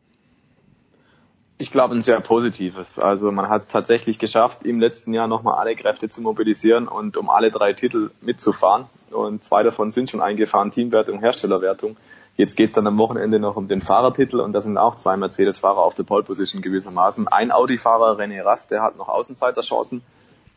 Ich 1.63 1.71
glaube, 1.71 1.95
ein 1.95 2.01
sehr 2.01 2.19
positives. 2.19 2.99
Also 2.99 3.31
man 3.31 3.47
hat 3.47 3.61
es 3.61 3.67
tatsächlich 3.69 4.19
geschafft, 4.19 4.65
im 4.65 4.81
letzten 4.81 5.13
Jahr 5.13 5.29
nochmal 5.29 5.59
alle 5.59 5.77
Kräfte 5.77 6.09
zu 6.09 6.21
mobilisieren 6.21 6.89
und 6.89 7.15
um 7.15 7.29
alle 7.29 7.51
drei 7.51 7.71
Titel 7.71 8.11
mitzufahren. 8.19 8.87
Und 9.11 9.45
zwei 9.45 9.63
davon 9.63 9.89
sind 9.89 10.09
schon 10.09 10.19
eingefahren, 10.19 10.71
Teamwertung, 10.71 11.21
Herstellerwertung. 11.21 11.95
Jetzt 12.35 12.57
geht 12.57 12.71
es 12.71 12.75
dann 12.75 12.85
am 12.85 12.97
Wochenende 12.97 13.39
noch 13.39 13.55
um 13.55 13.69
den 13.69 13.79
Fahrertitel 13.79 14.41
und 14.41 14.51
da 14.51 14.59
sind 14.59 14.77
auch 14.77 14.97
zwei 14.97 15.15
Mercedes-Fahrer 15.15 15.77
auf 15.77 15.95
der 15.95 16.03
Pole 16.03 16.23
Position 16.23 16.61
gewissermaßen. 16.61 17.29
Ein 17.29 17.53
Audi-Fahrer, 17.53 18.19
René 18.19 18.43
Rast, 18.43 18.69
der 18.69 18.81
hat 18.81 18.97
noch 18.97 19.07
Außenseiterchancen, 19.07 20.01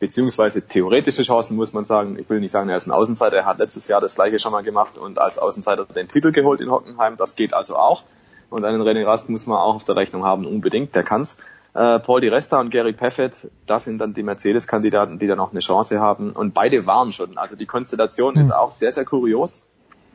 beziehungsweise 0.01 0.61
theoretische 0.67 1.23
Chancen, 1.23 1.55
muss 1.55 1.71
man 1.71 1.85
sagen. 1.85 2.19
Ich 2.19 2.29
will 2.29 2.41
nicht 2.41 2.51
sagen, 2.51 2.67
er 2.67 2.75
ist 2.75 2.85
ein 2.85 2.91
Außenseiter, 2.91 3.37
er 3.37 3.45
hat 3.45 3.59
letztes 3.59 3.87
Jahr 3.87 4.01
das 4.01 4.15
gleiche 4.15 4.39
schon 4.39 4.51
mal 4.51 4.61
gemacht 4.61 4.97
und 4.97 5.19
als 5.19 5.37
Außenseiter 5.37 5.85
den 5.85 6.09
Titel 6.09 6.33
geholt 6.33 6.59
in 6.59 6.69
Hockenheim. 6.69 7.15
Das 7.15 7.37
geht 7.37 7.53
also 7.53 7.77
auch. 7.77 8.03
Und 8.49 8.65
einen 8.65 8.81
René 8.81 9.05
Rast 9.05 9.29
muss 9.29 9.47
man 9.47 9.57
auch 9.57 9.75
auf 9.75 9.83
der 9.83 9.95
Rechnung 9.95 10.23
haben, 10.23 10.45
unbedingt, 10.45 10.95
der 10.95 11.03
kann's. 11.03 11.35
Äh, 11.73 11.99
Paul 11.99 12.21
Di 12.21 12.27
Resta 12.27 12.59
und 12.59 12.71
Gary 12.71 12.93
Paffett, 12.93 13.51
das 13.67 13.83
sind 13.83 13.99
dann 13.99 14.13
die 14.13 14.23
Mercedes-Kandidaten, 14.23 15.19
die 15.19 15.27
da 15.27 15.35
noch 15.35 15.51
eine 15.51 15.59
Chance 15.59 15.99
haben. 15.99 16.31
Und 16.31 16.53
beide 16.53 16.85
waren 16.87 17.11
schon. 17.11 17.37
Also 17.37 17.55
die 17.55 17.65
Konstellation 17.65 18.35
mhm. 18.35 18.41
ist 18.41 18.51
auch 18.51 18.71
sehr, 18.71 18.91
sehr 18.91 19.05
kurios. 19.05 19.63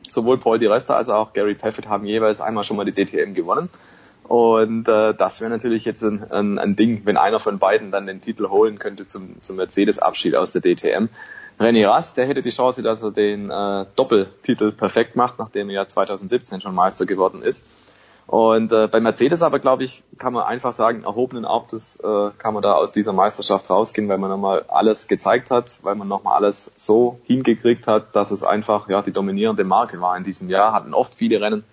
Sowohl 0.09 0.37
Paul 0.39 0.59
Di 0.59 0.67
Resta 0.67 0.95
als 0.95 1.09
auch 1.09 1.33
Gary 1.33 1.55
Paffett 1.55 1.87
haben 1.87 2.05
jeweils 2.05 2.41
einmal 2.41 2.63
schon 2.63 2.77
mal 2.77 2.85
die 2.85 2.91
DTM 2.91 3.33
gewonnen. 3.33 3.69
Und 4.23 4.87
äh, 4.87 5.13
das 5.13 5.41
wäre 5.41 5.49
natürlich 5.49 5.85
jetzt 5.85 6.03
ein, 6.03 6.31
ein, 6.31 6.59
ein 6.59 6.75
Ding, 6.75 7.01
wenn 7.05 7.17
einer 7.17 7.39
von 7.39 7.59
beiden 7.59 7.91
dann 7.91 8.07
den 8.07 8.21
Titel 8.21 8.49
holen 8.49 8.79
könnte 8.79 9.05
zum, 9.05 9.41
zum 9.41 9.57
Mercedes-Abschied 9.57 10.35
aus 10.35 10.51
der 10.51 10.61
DTM. 10.61 11.09
René 11.59 11.87
Rast, 11.87 12.17
der 12.17 12.27
hätte 12.27 12.41
die 12.41 12.49
Chance, 12.49 12.81
dass 12.81 13.03
er 13.03 13.11
den 13.11 13.49
äh, 13.49 13.85
Doppeltitel 13.95 14.71
perfekt 14.71 15.15
macht, 15.15 15.39
nachdem 15.39 15.69
er 15.69 15.75
ja 15.75 15.87
2017 15.87 16.61
schon 16.61 16.73
Meister 16.73 17.05
geworden 17.05 17.41
ist. 17.41 17.69
Und 18.25 18.71
äh, 18.71 18.87
bei 18.87 18.99
Mercedes 18.99 19.41
aber, 19.41 19.59
glaube 19.59 19.83
ich, 19.83 20.03
kann 20.17 20.33
man 20.33 20.43
einfach 20.43 20.73
sagen, 20.73 21.03
erhobenen 21.03 21.45
Hauptes 21.45 21.99
äh, 21.99 22.31
kann 22.37 22.53
man 22.53 22.63
da 22.63 22.73
aus 22.73 22.91
dieser 22.91 23.11
Meisterschaft 23.11 23.69
rausgehen, 23.69 24.07
weil 24.07 24.17
man 24.17 24.29
nochmal 24.29 24.65
alles 24.69 25.07
gezeigt 25.07 25.51
hat, 25.51 25.79
weil 25.83 25.95
man 25.95 26.07
nochmal 26.07 26.35
alles 26.35 26.71
so 26.77 27.19
hingekriegt 27.25 27.85
hat, 27.85 28.15
dass 28.15 28.31
es 28.31 28.43
einfach 28.43 28.87
ja 28.87 29.01
die 29.01 29.11
dominierende 29.11 29.65
Marke 29.65 29.99
war 29.99 30.15
in 30.15 30.23
diesem 30.23 30.49
Jahr. 30.49 30.73
Hatten 30.73 30.93
oft 30.93 31.15
viele 31.15 31.41
Rennen, 31.41 31.65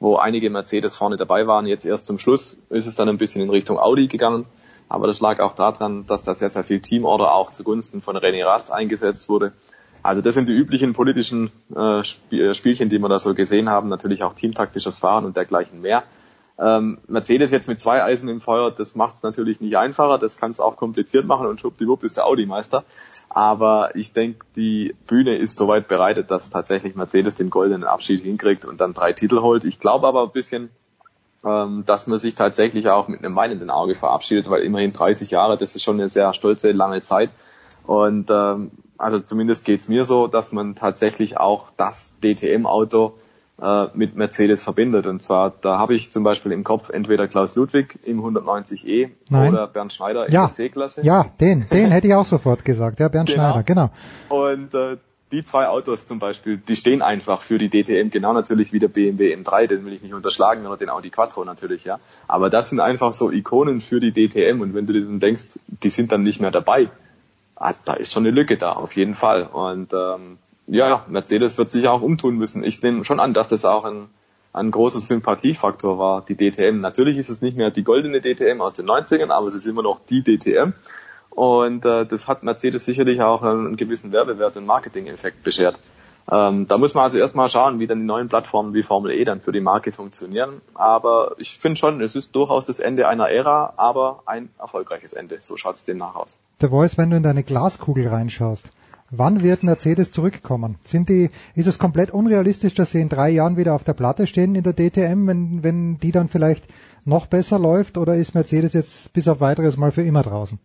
wo 0.00 0.16
einige 0.16 0.48
Mercedes 0.48 0.96
vorne 0.96 1.16
dabei 1.16 1.46
waren. 1.46 1.66
Jetzt 1.66 1.84
erst 1.84 2.06
zum 2.06 2.18
Schluss 2.18 2.58
ist 2.70 2.86
es 2.86 2.96
dann 2.96 3.08
ein 3.08 3.18
bisschen 3.18 3.42
in 3.42 3.50
Richtung 3.50 3.78
Audi 3.78 4.08
gegangen. 4.08 4.46
Aber 4.88 5.06
das 5.06 5.20
lag 5.20 5.40
auch 5.40 5.52
daran, 5.52 6.06
dass 6.06 6.22
da 6.22 6.34
sehr, 6.34 6.48
sehr 6.48 6.64
viel 6.64 6.80
Teamorder 6.80 7.34
auch 7.34 7.50
zugunsten 7.50 8.00
von 8.00 8.16
René 8.16 8.46
Rast 8.46 8.72
eingesetzt 8.72 9.28
wurde. 9.28 9.52
Also 10.02 10.20
das 10.20 10.34
sind 10.34 10.48
die 10.48 10.52
üblichen 10.52 10.92
politischen 10.92 11.52
äh, 11.74 12.00
äh, 12.00 12.54
Spielchen, 12.54 12.88
die 12.88 12.98
wir 12.98 13.08
da 13.08 13.18
so 13.18 13.34
gesehen 13.34 13.68
haben. 13.68 13.88
Natürlich 13.88 14.24
auch 14.24 14.34
teamtaktisches 14.34 14.98
Fahren 14.98 15.24
und 15.24 15.36
dergleichen 15.36 15.80
mehr. 15.80 16.04
Ähm, 16.60 16.98
Mercedes 17.06 17.52
jetzt 17.52 17.68
mit 17.68 17.78
zwei 17.78 18.02
Eisen 18.02 18.28
im 18.28 18.40
Feuer, 18.40 18.72
das 18.72 18.96
macht 18.96 19.14
es 19.14 19.22
natürlich 19.22 19.60
nicht 19.60 19.76
einfacher, 19.76 20.18
das 20.18 20.38
kann 20.38 20.50
es 20.50 20.58
auch 20.58 20.76
kompliziert 20.76 21.24
machen 21.24 21.46
und 21.46 21.60
schwuppdiwupp 21.60 22.02
ist 22.02 22.16
der 22.16 22.26
Audi-Meister. 22.26 22.82
Aber 23.30 23.94
ich 23.94 24.12
denke, 24.12 24.44
die 24.56 24.96
Bühne 25.06 25.36
ist 25.36 25.56
soweit 25.56 25.86
bereitet, 25.86 26.32
dass 26.32 26.50
tatsächlich 26.50 26.96
Mercedes 26.96 27.36
den 27.36 27.50
goldenen 27.50 27.84
Abschied 27.84 28.22
hinkriegt 28.22 28.64
und 28.64 28.80
dann 28.80 28.92
drei 28.92 29.12
Titel 29.12 29.40
holt. 29.40 29.64
Ich 29.64 29.78
glaube 29.78 30.08
aber 30.08 30.24
ein 30.24 30.32
bisschen, 30.32 30.70
ähm, 31.44 31.84
dass 31.86 32.08
man 32.08 32.18
sich 32.18 32.34
tatsächlich 32.34 32.88
auch 32.88 33.06
mit 33.06 33.24
einem 33.24 33.36
weinenden 33.36 33.70
Auge 33.70 33.94
verabschiedet, 33.94 34.50
weil 34.50 34.62
immerhin 34.62 34.92
30 34.92 35.30
Jahre, 35.30 35.56
das 35.56 35.76
ist 35.76 35.84
schon 35.84 36.00
eine 36.00 36.08
sehr 36.08 36.32
stolze, 36.32 36.72
lange 36.72 37.02
Zeit. 37.02 37.30
Und 37.86 38.30
ähm, 38.30 38.72
also 38.98 39.20
zumindest 39.20 39.64
geht's 39.64 39.88
mir 39.88 40.04
so, 40.04 40.26
dass 40.26 40.52
man 40.52 40.74
tatsächlich 40.74 41.38
auch 41.38 41.66
das 41.76 42.14
DTM-Auto 42.22 43.14
äh, 43.60 43.86
mit 43.94 44.14
Mercedes 44.16 44.62
verbindet. 44.62 45.06
Und 45.06 45.22
zwar, 45.22 45.52
da 45.60 45.78
habe 45.78 45.94
ich 45.94 46.10
zum 46.12 46.22
Beispiel 46.24 46.52
im 46.52 46.64
Kopf 46.64 46.90
entweder 46.90 47.26
Klaus 47.28 47.56
Ludwig 47.56 47.98
im 48.04 48.20
190e 48.20 49.10
Nein. 49.30 49.52
oder 49.52 49.66
Bernd 49.66 49.92
Schneider 49.92 50.26
in 50.26 50.32
Ja. 50.32 50.46
der 50.46 50.52
C-Klasse. 50.52 51.00
Ja, 51.02 51.26
den, 51.40 51.66
den 51.72 51.90
hätte 51.90 52.06
ich 52.08 52.14
auch 52.14 52.26
sofort 52.26 52.64
gesagt. 52.64 53.00
Ja, 53.00 53.08
Bernd 53.08 53.28
Genau. 53.30 53.42
Schneider, 53.42 53.62
genau. 53.62 53.90
Und 54.28 54.74
äh, 54.74 54.96
die 55.30 55.44
zwei 55.44 55.68
Autos 55.68 56.06
zum 56.06 56.18
Beispiel, 56.18 56.56
die 56.56 56.74
stehen 56.74 57.02
einfach 57.02 57.42
für 57.42 57.58
die 57.58 57.68
DTM, 57.68 58.10
genau 58.10 58.32
natürlich 58.32 58.72
wie 58.72 58.78
der 58.78 58.88
BMW 58.88 59.34
M3, 59.34 59.66
den 59.66 59.84
will 59.84 59.92
ich 59.92 60.02
nicht 60.02 60.14
unterschlagen, 60.14 60.66
oder 60.66 60.76
den 60.78 60.88
Audi 60.88 61.10
Quattro 61.10 61.44
natürlich, 61.44 61.84
ja. 61.84 61.98
Aber 62.28 62.48
das 62.48 62.70
sind 62.70 62.80
einfach 62.80 63.12
so 63.12 63.30
Ikonen 63.30 63.80
für 63.82 64.00
die 64.00 64.12
DTM 64.12 64.60
und 64.62 64.72
wenn 64.74 64.86
du 64.86 64.94
dir 64.94 65.02
dann 65.04 65.20
denkst, 65.20 65.58
die 65.82 65.90
sind 65.90 66.12
dann 66.12 66.22
nicht 66.22 66.40
mehr 66.40 66.50
dabei, 66.50 66.88
also 67.58 67.80
da 67.84 67.94
ist 67.94 68.12
schon 68.12 68.24
eine 68.24 68.34
Lücke 68.34 68.56
da, 68.56 68.72
auf 68.72 68.94
jeden 68.94 69.14
Fall. 69.14 69.44
Und 69.44 69.92
ähm, 69.92 70.38
ja, 70.66 71.04
Mercedes 71.08 71.58
wird 71.58 71.70
sich 71.70 71.88
auch 71.88 72.02
umtun 72.02 72.36
müssen. 72.36 72.62
Ich 72.62 72.82
nehme 72.82 73.04
schon 73.04 73.20
an, 73.20 73.34
dass 73.34 73.48
das 73.48 73.64
auch 73.64 73.84
ein, 73.84 74.08
ein 74.52 74.70
großer 74.70 75.00
Sympathiefaktor 75.00 75.98
war, 75.98 76.24
die 76.24 76.36
DTM. 76.36 76.78
Natürlich 76.78 77.18
ist 77.18 77.30
es 77.30 77.42
nicht 77.42 77.56
mehr 77.56 77.70
die 77.70 77.84
goldene 77.84 78.20
DTM 78.20 78.60
aus 78.60 78.74
den 78.74 78.86
90ern, 78.86 79.30
aber 79.30 79.48
es 79.48 79.54
ist 79.54 79.66
immer 79.66 79.82
noch 79.82 80.00
die 80.08 80.22
DTM. 80.22 80.72
Und 81.30 81.84
äh, 81.84 82.06
das 82.06 82.28
hat 82.28 82.42
Mercedes 82.42 82.84
sicherlich 82.84 83.20
auch 83.22 83.42
einen, 83.42 83.76
gewissen 83.76 84.12
Werbewert 84.12 84.56
und 84.56 84.66
Marketing-Effekt 84.66 85.42
beschert. 85.42 85.78
Ähm, 86.30 86.66
da 86.66 86.76
muss 86.76 86.94
man 86.94 87.04
also 87.04 87.18
erstmal 87.18 87.48
schauen, 87.48 87.80
wie 87.80 87.86
dann 87.86 88.00
die 88.00 88.04
neuen 88.04 88.28
Plattformen 88.28 88.74
wie 88.74 88.82
Formel 88.82 89.12
E 89.12 89.24
dann 89.24 89.40
für 89.40 89.52
die 89.52 89.60
Marke 89.60 89.92
funktionieren. 89.92 90.60
Aber 90.74 91.36
ich 91.38 91.58
finde 91.58 91.78
schon, 91.78 92.00
es 92.02 92.14
ist 92.14 92.34
durchaus 92.34 92.66
das 92.66 92.80
Ende 92.80 93.08
einer 93.08 93.30
Ära, 93.30 93.72
aber 93.76 94.22
ein 94.26 94.50
erfolgreiches 94.58 95.12
Ende. 95.12 95.38
So 95.40 95.56
schaut 95.56 95.76
es 95.76 95.84
demnach 95.84 96.14
aus. 96.16 96.38
Der 96.60 96.70
Voice, 96.70 96.98
wenn 96.98 97.10
du 97.10 97.16
in 97.16 97.22
deine 97.22 97.44
Glaskugel 97.44 98.08
reinschaust, 98.08 98.72
wann 99.12 99.44
wird 99.44 99.62
Mercedes 99.62 100.10
zurückkommen? 100.10 100.76
Sind 100.82 101.08
die, 101.08 101.30
ist 101.54 101.68
es 101.68 101.78
komplett 101.78 102.10
unrealistisch, 102.10 102.74
dass 102.74 102.90
sie 102.90 103.00
in 103.00 103.08
drei 103.08 103.30
Jahren 103.30 103.56
wieder 103.56 103.74
auf 103.74 103.84
der 103.84 103.92
Platte 103.92 104.26
stehen 104.26 104.56
in 104.56 104.64
der 104.64 104.72
DTM, 104.72 105.28
wenn, 105.28 105.62
wenn 105.62 105.98
die 105.98 106.10
dann 106.10 106.26
vielleicht 106.26 106.64
noch 107.06 107.26
besser 107.26 107.60
läuft, 107.60 107.96
oder 107.96 108.16
ist 108.16 108.34
Mercedes 108.34 108.72
jetzt 108.72 109.12
bis 109.12 109.28
auf 109.28 109.40
weiteres 109.40 109.76
mal 109.76 109.92
für 109.92 110.02
immer 110.02 110.24
draußen? 110.24 110.58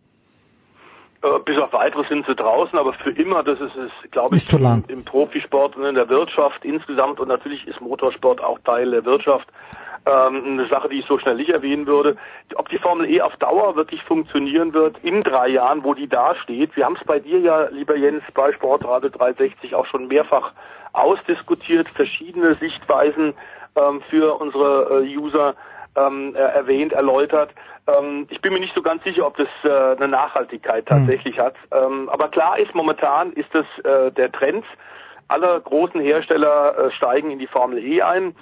Äh, 1.22 1.38
bis 1.44 1.56
auf 1.58 1.72
weiteres 1.72 2.08
sind 2.08 2.26
sie 2.26 2.34
draußen, 2.34 2.76
aber 2.76 2.92
für 2.94 3.12
immer, 3.12 3.44
das 3.44 3.60
ist 3.60 3.76
es, 3.76 4.10
glaube 4.10 4.34
ich, 4.34 4.42
Ist 4.42 4.48
zu 4.48 4.58
lang. 4.58 4.82
Im, 4.88 4.98
im 4.98 5.04
Profisport 5.04 5.76
und 5.76 5.84
in 5.84 5.94
der 5.94 6.08
Wirtschaft 6.08 6.64
insgesamt 6.64 7.20
und 7.20 7.28
natürlich 7.28 7.64
ist 7.68 7.80
Motorsport 7.80 8.42
auch 8.42 8.58
Teil 8.64 8.90
der 8.90 9.04
Wirtschaft. 9.04 9.46
Ähm, 10.06 10.44
eine 10.44 10.68
Sache, 10.68 10.90
die 10.90 10.98
ich 10.98 11.06
so 11.06 11.18
schnell 11.18 11.36
nicht 11.36 11.48
erwähnen 11.48 11.86
würde. 11.86 12.16
Ob 12.56 12.68
die 12.68 12.78
Formel 12.78 13.08
E 13.10 13.22
auf 13.22 13.36
Dauer 13.36 13.74
wirklich 13.74 14.02
funktionieren 14.02 14.74
wird 14.74 14.98
in 15.02 15.20
drei 15.20 15.48
Jahren, 15.48 15.82
wo 15.82 15.94
die 15.94 16.08
da 16.08 16.34
steht. 16.36 16.76
Wir 16.76 16.84
haben 16.84 16.96
es 17.00 17.06
bei 17.06 17.20
dir 17.20 17.38
ja, 17.38 17.68
lieber 17.70 17.96
Jens, 17.96 18.22
bei 18.34 18.52
Sportradio 18.52 19.08
360 19.08 19.74
auch 19.74 19.86
schon 19.86 20.08
mehrfach 20.08 20.52
ausdiskutiert, 20.92 21.88
verschiedene 21.88 22.54
Sichtweisen 22.54 23.34
ähm, 23.76 24.02
für 24.10 24.40
unsere 24.40 25.04
äh, 25.04 25.16
User 25.16 25.54
ähm, 25.96 26.34
äh, 26.36 26.38
erwähnt, 26.38 26.92
erläutert. 26.92 27.50
Ähm, 27.86 28.26
ich 28.30 28.40
bin 28.40 28.52
mir 28.52 28.60
nicht 28.60 28.74
so 28.74 28.82
ganz 28.82 29.02
sicher, 29.04 29.26
ob 29.26 29.36
das 29.36 29.48
äh, 29.64 29.96
eine 29.96 30.08
Nachhaltigkeit 30.08 30.86
tatsächlich 30.86 31.38
hat. 31.38 31.54
Ähm, 31.72 32.08
aber 32.08 32.28
klar 32.28 32.58
ist, 32.58 32.74
momentan 32.74 33.32
ist 33.32 33.48
das 33.54 33.66
äh, 33.84 34.10
der 34.12 34.32
Trend. 34.32 34.64
Alle 35.28 35.60
großen 35.60 36.00
Hersteller 36.00 36.76
äh, 36.78 36.90
steigen 36.92 37.30
in 37.30 37.38
die 37.38 37.46
Formel 37.46 37.78
E 37.78 38.02
ein. 38.02 38.34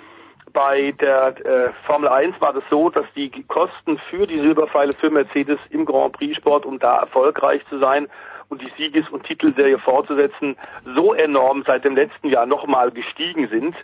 Bei 0.52 0.92
der 1.00 1.34
äh, 1.44 1.72
Formel 1.86 2.08
1 2.08 2.40
war 2.40 2.52
das 2.52 2.64
so, 2.70 2.90
dass 2.90 3.06
die 3.14 3.30
Kosten 3.48 3.98
für 4.10 4.26
die 4.26 4.40
Silberpfeile 4.40 4.92
für 4.92 5.10
Mercedes 5.10 5.58
im 5.70 5.84
Grand 5.84 6.12
Prix 6.12 6.36
Sport, 6.36 6.66
um 6.66 6.78
da 6.78 6.98
erfolgreich 6.98 7.62
zu 7.68 7.78
sein 7.78 8.08
und 8.48 8.60
die 8.60 8.70
Sieges- 8.76 9.08
und 9.08 9.24
Titelserie 9.24 9.78
fortzusetzen, 9.78 10.56
so 10.94 11.14
enorm 11.14 11.64
seit 11.66 11.84
dem 11.84 11.96
letzten 11.96 12.28
Jahr 12.28 12.46
nochmal 12.46 12.90
gestiegen 12.90 13.48
sind, 13.48 13.74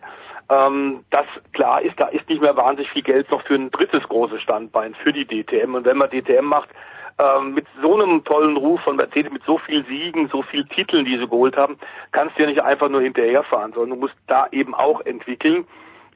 ähm, 0.51 1.05
dass 1.11 1.27
klar 1.53 1.83
ist, 1.83 1.99
da 1.99 2.09
ist 2.09 2.29
nicht 2.29 2.43
mehr 2.43 2.57
wahnsinnig 2.57 2.91
viel 2.91 3.03
Geld 3.03 3.31
noch 3.31 3.43
für 3.43 3.55
ein 3.55 3.71
drittes 3.71 4.03
großes 4.05 4.43
Standbein, 4.43 4.95
für 4.95 5.13
die 5.13 5.25
DTM. 5.25 5.75
Und 5.75 5.85
wenn 5.85 5.97
man 5.97 6.11
DTM 6.11 6.45
macht, 6.45 6.69
ähm, 7.19 7.55
mit 7.55 7.67
so 7.83 7.95
einem 7.95 8.25
tollen 8.25 8.57
Ruf 8.57 8.81
von 8.83 8.97
Mercedes, 8.97 9.33
mit 9.33 9.43
so 9.45 9.59
viel 9.59 9.85
Siegen, 9.87 10.29
so 10.29 10.43
viel 10.43 10.65
Titeln, 10.67 11.05
die 11.05 11.19
sie 11.19 11.27
geholt 11.27 11.57
haben, 11.57 11.79
kannst 12.13 12.37
du 12.37 12.43
ja 12.43 12.49
nicht 12.49 12.63
einfach 12.63 12.89
nur 12.89 13.01
hinterherfahren, 13.01 13.73
sondern 13.73 13.99
du 13.99 14.07
musst 14.07 14.15
da 14.27 14.47
eben 14.53 14.75
auch 14.75 15.01
entwickeln 15.01 15.67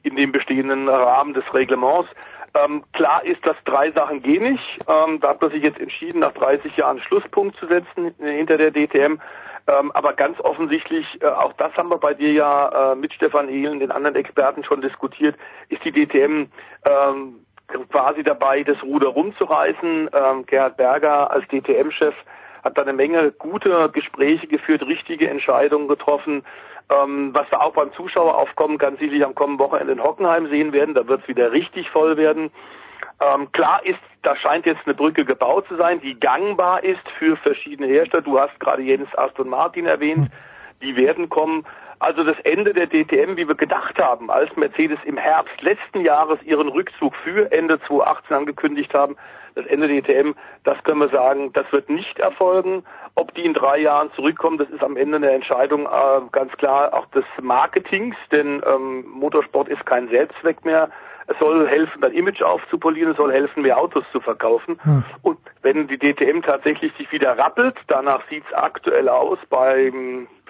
in 0.03 0.15
dem 0.15 0.31
bestehenden 0.31 0.87
Rahmen 0.87 1.33
des 1.33 1.43
Reglements. 1.53 2.09
Ähm, 2.55 2.83
klar 2.93 3.25
ist, 3.25 3.43
dass 3.45 3.55
drei 3.65 3.91
Sachen 3.91 4.21
gehen 4.21 4.43
nicht. 4.43 4.77
Ähm, 4.87 5.19
da 5.19 5.29
hat 5.29 5.41
man 5.41 5.51
sich 5.51 5.63
jetzt 5.63 5.79
entschieden, 5.79 6.19
nach 6.19 6.33
30 6.33 6.77
Jahren 6.77 6.99
Schlusspunkt 7.01 7.57
zu 7.57 7.65
setzen 7.65 8.13
hinter 8.19 8.57
der 8.57 8.71
DTM. 8.71 9.19
Ähm, 9.65 9.91
aber 9.93 10.13
ganz 10.13 10.39
offensichtlich, 10.41 11.05
äh, 11.21 11.27
auch 11.27 11.53
das 11.53 11.73
haben 11.75 11.89
wir 11.89 11.97
bei 11.97 12.13
dir 12.13 12.31
ja 12.31 12.91
äh, 12.91 12.95
mit 12.95 13.13
Stefan 13.13 13.49
Ehlen, 13.49 13.79
den 13.79 13.91
anderen 13.91 14.15
Experten 14.15 14.63
schon 14.63 14.81
diskutiert, 14.81 15.35
ist 15.69 15.83
die 15.83 15.91
DTM 15.91 16.47
ähm, 16.87 17.45
quasi 17.89 18.23
dabei, 18.23 18.63
das 18.63 18.81
Ruder 18.83 19.07
rumzureißen. 19.07 20.09
Ähm, 20.13 20.45
Gerhard 20.45 20.77
Berger 20.77 21.31
als 21.31 21.47
DTM-Chef 21.47 22.13
hat 22.63 22.77
da 22.77 22.81
eine 22.81 22.93
Menge 22.93 23.31
gute 23.31 23.89
Gespräche 23.89 24.47
geführt, 24.47 24.83
richtige 24.83 25.29
Entscheidungen 25.29 25.87
getroffen. 25.87 26.43
Ähm, 26.89 27.33
was 27.33 27.49
wir 27.51 27.61
auch 27.61 27.73
beim 27.73 27.93
Zuschaueraufkommen 27.93 28.77
ganz 28.77 28.99
sicherlich 28.99 29.23
am 29.23 29.35
kommenden 29.35 29.65
Wochenende 29.65 29.93
in 29.93 30.03
Hockenheim 30.03 30.47
sehen 30.49 30.73
werden, 30.73 30.95
da 30.95 31.07
wird 31.07 31.21
es 31.21 31.27
wieder 31.27 31.51
richtig 31.51 31.89
voll 31.89 32.17
werden. 32.17 32.51
Ähm, 33.21 33.51
klar 33.51 33.85
ist, 33.85 33.99
da 34.21 34.35
scheint 34.35 34.65
jetzt 34.65 34.81
eine 34.85 34.93
Brücke 34.93 35.25
gebaut 35.25 35.67
zu 35.67 35.75
sein, 35.75 36.01
die 36.01 36.19
gangbar 36.19 36.83
ist 36.83 37.07
für 37.17 37.37
verschiedene 37.37 37.87
Hersteller. 37.87 38.23
Du 38.23 38.39
hast 38.39 38.59
gerade 38.59 38.81
Jens 38.81 39.13
Aston 39.17 39.49
Martin 39.49 39.85
erwähnt, 39.85 40.29
die 40.81 40.95
werden 40.95 41.29
kommen. 41.29 41.65
Also 41.99 42.23
das 42.23 42.37
Ende 42.43 42.73
der 42.73 42.87
DTM, 42.87 43.37
wie 43.37 43.47
wir 43.47 43.55
gedacht 43.55 43.97
haben, 43.97 44.29
als 44.29 44.53
Mercedes 44.57 44.99
im 45.05 45.17
Herbst 45.17 45.61
letzten 45.61 46.01
Jahres 46.01 46.41
ihren 46.43 46.67
Rückzug 46.67 47.15
für 47.15 47.49
Ende 47.51 47.79
2018 47.87 48.35
angekündigt 48.35 48.93
haben, 48.93 49.15
das 49.55 49.65
Ende 49.67 49.87
der 49.87 50.01
DTM, 50.01 50.33
das 50.63 50.81
können 50.83 50.99
wir 50.99 51.09
sagen, 51.09 51.51
das 51.53 51.71
wird 51.71 51.89
nicht 51.89 52.19
erfolgen. 52.19 52.83
Ob 53.15 53.33
die 53.35 53.45
in 53.45 53.53
drei 53.53 53.79
Jahren 53.79 54.11
zurückkommen, 54.15 54.57
das 54.57 54.69
ist 54.69 54.83
am 54.83 54.97
Ende 54.97 55.17
eine 55.17 55.31
Entscheidung 55.31 55.85
äh, 55.85 56.21
ganz 56.31 56.51
klar 56.53 56.93
auch 56.93 57.05
des 57.07 57.25
Marketings, 57.41 58.15
denn 58.31 58.61
ähm, 58.65 59.05
Motorsport 59.07 59.69
ist 59.69 59.85
kein 59.85 60.09
Selbstzweck 60.09 60.65
mehr. 60.65 60.89
Es 61.27 61.37
soll 61.39 61.67
helfen, 61.67 62.01
das 62.01 62.11
Image 62.11 62.41
aufzupolieren, 62.41 63.11
es 63.11 63.17
soll 63.17 63.31
helfen, 63.31 63.63
mehr 63.63 63.77
Autos 63.77 64.03
zu 64.11 64.19
verkaufen. 64.19 64.77
Hm. 64.83 65.03
Und 65.21 65.37
wenn 65.61 65.87
die 65.87 65.97
DTM 65.97 66.41
tatsächlich 66.41 66.91
sich 66.97 67.11
wieder 67.11 67.37
rappelt, 67.37 67.75
danach 67.87 68.21
sieht 68.29 68.43
es 68.45 68.53
aktuell 68.53 69.07
aus, 69.07 69.39
bei 69.49 69.91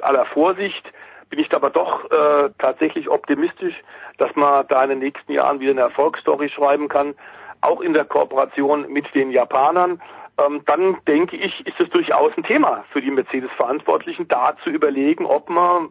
aller 0.02 0.26
Vorsicht, 0.26 0.92
bin 1.30 1.40
ich 1.40 1.54
aber 1.54 1.70
doch 1.70 2.10
äh, 2.12 2.50
tatsächlich 2.60 3.10
optimistisch, 3.10 3.76
dass 4.18 4.36
man 4.36 4.68
da 4.68 4.84
in 4.84 4.92
den 4.92 5.00
nächsten 5.00 5.32
Jahren 5.32 5.60
wieder 5.60 5.72
eine 5.72 5.82
Erfolgsstory 5.82 6.50
schreiben 6.50 6.90
kann, 6.90 7.16
auch 7.64 7.82
in 7.82 7.94
der 7.94 8.06
Kooperation 8.06 8.92
mit 8.92 9.14
den 9.16 9.32
Japanern. 9.32 10.02
Ähm, 10.38 10.62
dann 10.66 10.98
denke 11.08 11.38
ich, 11.38 11.66
ist 11.66 11.80
es 11.80 11.90
durchaus 11.90 12.32
ein 12.38 12.44
Thema 12.44 12.84
für 12.92 13.02
die 13.02 13.12
Mercedes-Verantwortlichen, 13.12 14.28
da 14.28 14.56
zu 14.64 14.70
überlegen, 14.70 15.26
ob 15.26 15.50
man 15.50 15.90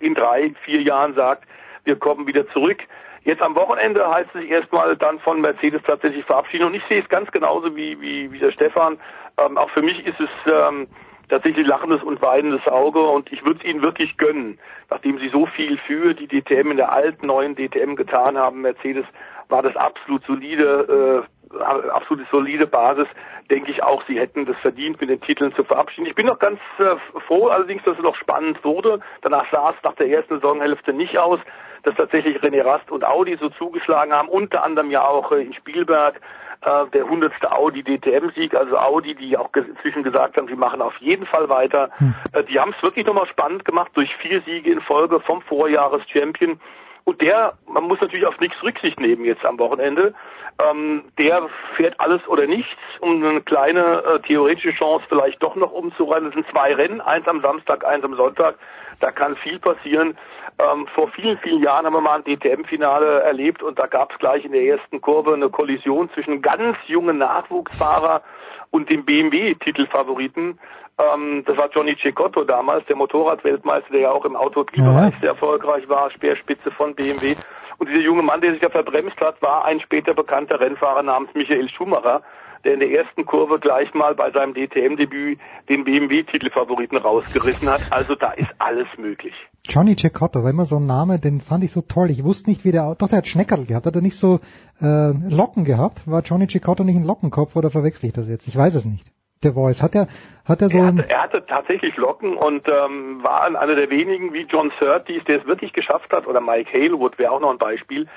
in 0.00 0.14
drei, 0.14 0.52
vier 0.64 0.82
Jahren 0.82 1.14
sagt, 1.14 1.44
wir 1.84 1.96
kommen 1.96 2.26
wieder 2.26 2.48
zurück. 2.48 2.78
Jetzt 3.24 3.42
am 3.42 3.54
Wochenende 3.54 4.08
heißt 4.08 4.30
es 4.34 4.44
erstmal 4.44 4.96
dann 4.96 5.18
von 5.20 5.40
Mercedes 5.40 5.82
tatsächlich 5.86 6.24
verabschieden 6.24 6.64
und 6.64 6.74
ich 6.74 6.82
sehe 6.88 7.02
es 7.02 7.08
ganz 7.08 7.30
genauso 7.30 7.74
wie, 7.76 8.00
wie, 8.00 8.32
wie 8.32 8.38
der 8.38 8.52
Stefan. 8.52 8.98
Ähm, 9.38 9.58
auch 9.58 9.70
für 9.70 9.82
mich 9.82 10.04
ist 10.06 10.18
es 10.18 10.30
ähm, 10.46 10.88
tatsächlich 11.28 11.66
lachendes 11.66 12.02
und 12.02 12.22
weinendes 12.22 12.66
Auge 12.66 13.00
und 13.00 13.30
ich 13.32 13.44
würde 13.44 13.60
es 13.60 13.64
ihnen 13.64 13.82
wirklich 13.82 14.16
gönnen, 14.16 14.58
nachdem 14.90 15.18
sie 15.18 15.28
so 15.28 15.46
viel 15.46 15.78
für 15.78 16.14
die 16.14 16.26
DTM 16.26 16.70
in 16.70 16.76
der 16.76 16.92
alten, 16.92 17.26
neuen 17.26 17.54
DTM 17.54 17.94
getan 17.96 18.38
haben, 18.38 18.62
Mercedes, 18.62 19.04
war 19.48 19.62
das 19.62 19.76
absolut 19.76 20.24
solide, 20.24 21.24
äh, 21.52 21.88
absolut 21.90 22.26
solide 22.30 22.66
Basis, 22.66 23.06
denke 23.50 23.70
ich 23.70 23.82
auch, 23.82 24.02
sie 24.06 24.18
hätten 24.18 24.46
das 24.46 24.56
verdient, 24.58 25.00
mit 25.00 25.10
den 25.10 25.20
Titeln 25.20 25.54
zu 25.54 25.64
verabschieden. 25.64 26.06
Ich 26.06 26.14
bin 26.14 26.26
noch 26.26 26.38
ganz 26.38 26.60
äh, 26.78 26.96
froh 27.26 27.48
allerdings, 27.48 27.82
dass 27.84 27.96
es 27.96 28.02
noch 28.02 28.16
spannend 28.16 28.62
wurde. 28.64 29.00
Danach 29.22 29.50
sah 29.50 29.70
es 29.70 29.76
nach 29.82 29.94
der 29.94 30.08
ersten 30.08 30.34
Saisonhälfte 30.34 30.92
nicht 30.92 31.16
aus, 31.18 31.40
dass 31.84 31.94
tatsächlich 31.94 32.36
René 32.38 32.64
Rast 32.64 32.90
und 32.90 33.04
Audi 33.04 33.36
so 33.40 33.48
zugeschlagen 33.50 34.12
haben, 34.12 34.28
unter 34.28 34.62
anderem 34.62 34.90
ja 34.90 35.02
auch 35.02 35.32
äh, 35.32 35.42
in 35.42 35.54
Spielberg 35.54 36.20
äh, 36.60 36.86
der 36.92 37.08
hundertste 37.08 37.52
Audi 37.52 37.82
DTM-Sieg, 37.82 38.54
also 38.54 38.76
Audi, 38.76 39.14
die 39.14 39.36
auch 39.36 39.50
inzwischen 39.54 40.02
gesagt 40.02 40.36
haben, 40.36 40.48
sie 40.48 40.56
machen 40.56 40.82
auf 40.82 40.96
jeden 40.98 41.24
Fall 41.26 41.48
weiter. 41.48 41.90
Hm. 41.98 42.14
Äh, 42.32 42.44
die 42.44 42.58
haben 42.58 42.74
es 42.76 42.82
wirklich 42.82 43.06
nochmal 43.06 43.28
spannend 43.28 43.64
gemacht 43.64 43.92
durch 43.94 44.14
vier 44.16 44.42
Siege 44.42 44.70
in 44.70 44.80
Folge 44.80 45.20
vom 45.20 45.40
Vorjahres-Champion. 45.42 46.60
Und 47.04 47.20
der, 47.20 47.54
man 47.66 47.84
muss 47.84 48.00
natürlich 48.00 48.26
auf 48.26 48.38
nichts 48.40 48.62
Rücksicht 48.62 49.00
nehmen 49.00 49.24
jetzt 49.24 49.44
am 49.44 49.58
Wochenende. 49.58 50.14
Ähm, 50.58 51.04
der 51.18 51.48
fährt 51.76 51.98
alles 52.00 52.26
oder 52.26 52.46
nichts, 52.46 52.80
um 53.00 53.24
eine 53.24 53.40
kleine 53.40 54.02
äh, 54.02 54.20
theoretische 54.20 54.72
Chance 54.72 55.04
vielleicht 55.08 55.42
doch 55.42 55.54
noch 55.54 55.72
umzurennen. 55.72 56.28
Es 56.28 56.34
sind 56.34 56.46
zwei 56.50 56.74
Rennen, 56.74 57.00
eins 57.00 57.28
am 57.28 57.40
Samstag, 57.40 57.84
eins 57.84 58.04
am 58.04 58.14
Sonntag. 58.14 58.56
Da 59.00 59.12
kann 59.12 59.34
viel 59.36 59.58
passieren. 59.60 60.18
Ähm, 60.58 60.88
vor 60.88 61.08
vielen, 61.08 61.38
vielen 61.38 61.62
Jahren 61.62 61.86
haben 61.86 61.92
wir 61.92 62.00
mal 62.00 62.16
ein 62.16 62.24
DTM-Finale 62.24 63.20
erlebt 63.20 63.62
und 63.62 63.78
da 63.78 63.86
gab 63.86 64.12
es 64.12 64.18
gleich 64.18 64.44
in 64.44 64.52
der 64.52 64.64
ersten 64.64 65.00
Kurve 65.00 65.34
eine 65.34 65.48
Kollision 65.48 66.10
zwischen 66.10 66.42
ganz 66.42 66.76
jungen 66.88 67.18
Nachwuchsfahrer 67.18 68.22
und 68.70 68.90
dem 68.90 69.04
BMW-Titelfavoriten. 69.04 70.58
Ähm, 70.98 71.44
das 71.46 71.56
war 71.56 71.70
Johnny 71.70 71.96
Cecotto 72.02 72.44
damals, 72.44 72.84
der 72.86 72.96
Motorradweltmeister, 72.96 73.90
der 73.92 74.00
ja 74.00 74.10
auch 74.10 74.24
im 74.24 74.36
Automobilbereich 74.36 75.14
ja. 75.14 75.20
sehr 75.20 75.30
erfolgreich 75.30 75.88
war, 75.88 76.10
Speerspitze 76.10 76.70
von 76.72 76.94
BMW. 76.94 77.36
Und 77.78 77.88
dieser 77.88 78.00
junge 78.00 78.22
Mann, 78.22 78.40
der 78.40 78.52
sich 78.52 78.60
da 78.60 78.70
verbremst 78.70 79.20
hat, 79.20 79.40
war 79.40 79.64
ein 79.64 79.80
später 79.80 80.12
bekannter 80.12 80.58
Rennfahrer 80.58 81.04
namens 81.04 81.30
Michael 81.34 81.68
Schumacher, 81.68 82.22
der 82.64 82.74
in 82.74 82.80
der 82.80 82.90
ersten 82.90 83.24
Kurve 83.24 83.60
gleich 83.60 83.94
mal 83.94 84.16
bei 84.16 84.32
seinem 84.32 84.52
DTM-Debüt 84.54 85.38
den 85.68 85.84
BMW-Titelfavoriten 85.84 86.98
rausgerissen 86.98 87.70
hat. 87.70 87.80
Also 87.90 88.16
da 88.16 88.32
ist 88.32 88.50
alles 88.58 88.88
möglich. 88.96 89.34
Johnny 89.64 89.94
Cecotto 89.94 90.42
war 90.42 90.50
immer 90.50 90.66
so 90.66 90.76
ein 90.76 90.86
Name, 90.86 91.20
den 91.20 91.40
fand 91.40 91.62
ich 91.62 91.70
so 91.70 91.82
toll. 91.82 92.10
Ich 92.10 92.24
wusste 92.24 92.50
nicht, 92.50 92.64
wie 92.64 92.72
der, 92.72 92.96
doch 92.98 93.08
der 93.08 93.18
hat 93.18 93.28
Schneckerl 93.28 93.64
gehabt. 93.64 93.86
Hat 93.86 93.94
er 93.94 94.02
nicht 94.02 94.16
so 94.16 94.40
äh, 94.80 95.12
Locken 95.30 95.62
gehabt? 95.62 96.10
War 96.10 96.22
Johnny 96.22 96.48
Cecotto 96.48 96.82
nicht 96.82 96.96
ein 96.96 97.04
Lockenkopf 97.04 97.54
oder 97.54 97.70
verwechsel 97.70 98.06
ich 98.06 98.12
das 98.12 98.28
jetzt? 98.28 98.48
Ich 98.48 98.56
weiß 98.56 98.74
es 98.74 98.84
nicht. 98.84 99.12
Der 99.42 99.52
Voice. 99.52 99.82
Hat 99.82 99.94
er, 99.94 100.08
hat 100.44 100.62
er 100.62 100.68
so 100.68 100.78
er 100.78 100.86
hatte, 100.86 101.08
er 101.08 101.22
hatte 101.22 101.46
tatsächlich 101.46 101.96
Locken 101.96 102.36
und 102.36 102.66
ähm, 102.66 103.22
war 103.22 103.42
einer 103.44 103.74
der 103.74 103.88
wenigen 103.90 104.32
wie 104.32 104.42
John 104.42 104.72
Surtees, 104.80 105.22
der 105.24 105.40
es 105.40 105.46
wirklich 105.46 105.72
geschafft 105.72 106.12
hat, 106.12 106.26
oder 106.26 106.40
Mike 106.40 106.72
Halewood 106.72 107.18
wäre 107.18 107.30
auch 107.30 107.40
noch 107.40 107.50
ein 107.50 107.58
Beispiel, 107.58 108.08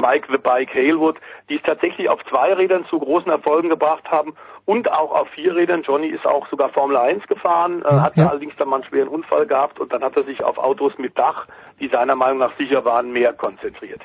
Mike 0.00 0.28
the 0.30 0.38
Bike 0.38 0.74
Halewood, 0.74 1.16
die 1.48 1.56
es 1.56 1.62
tatsächlich 1.62 2.08
auf 2.08 2.20
zwei 2.28 2.52
Rädern 2.52 2.84
zu 2.90 2.98
großen 2.98 3.30
Erfolgen 3.30 3.70
gebracht 3.70 4.04
haben 4.10 4.34
und 4.66 4.90
auch 4.90 5.12
auf 5.12 5.28
vier 5.30 5.56
Rädern. 5.56 5.82
Johnny 5.82 6.08
ist 6.08 6.26
auch 6.26 6.46
sogar 6.50 6.68
Formel 6.70 6.96
1 6.96 7.26
gefahren, 7.26 7.82
äh, 7.82 7.88
hatte 7.88 8.20
ja. 8.20 8.28
allerdings 8.28 8.54
dann 8.58 8.68
mal 8.68 8.76
einen 8.76 8.84
schweren 8.84 9.08
Unfall 9.08 9.46
gehabt 9.46 9.80
und 9.80 9.92
dann 9.92 10.02
hat 10.02 10.16
er 10.16 10.24
sich 10.24 10.44
auf 10.44 10.58
Autos 10.58 10.92
mit 10.98 11.16
Dach, 11.16 11.46
die 11.80 11.88
seiner 11.88 12.16
Meinung 12.16 12.38
nach 12.38 12.56
sicher 12.58 12.84
waren, 12.84 13.12
mehr 13.12 13.32
konzentriert. 13.32 14.02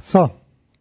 So, 0.00 0.30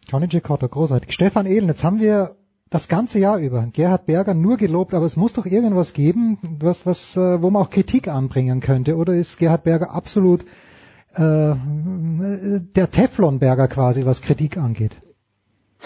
Johnny 0.07 0.27
Cicotto, 0.27 0.67
großartig. 0.67 1.13
Stefan 1.13 1.45
Ehlen, 1.45 1.67
jetzt 1.67 1.83
haben 1.83 1.99
wir 1.99 2.31
das 2.69 2.87
ganze 2.87 3.19
Jahr 3.19 3.37
über 3.37 3.67
Gerhard 3.71 4.05
Berger 4.05 4.33
nur 4.33 4.57
gelobt, 4.57 4.93
aber 4.93 5.05
es 5.05 5.15
muss 5.15 5.33
doch 5.33 5.45
irgendwas 5.45 5.93
geben, 5.93 6.39
was, 6.59 6.85
was, 6.85 7.15
äh, 7.15 7.41
wo 7.41 7.49
man 7.49 7.63
auch 7.63 7.69
Kritik 7.69 8.07
anbringen 8.07 8.59
könnte. 8.59 8.95
Oder 8.95 9.13
ist 9.13 9.37
Gerhard 9.37 9.63
Berger 9.63 9.91
absolut 9.91 10.43
äh, 11.13 11.55
der 11.55 12.91
Teflonberger 12.91 13.67
quasi, 13.67 14.05
was 14.05 14.21
Kritik 14.21 14.57
angeht? 14.57 14.97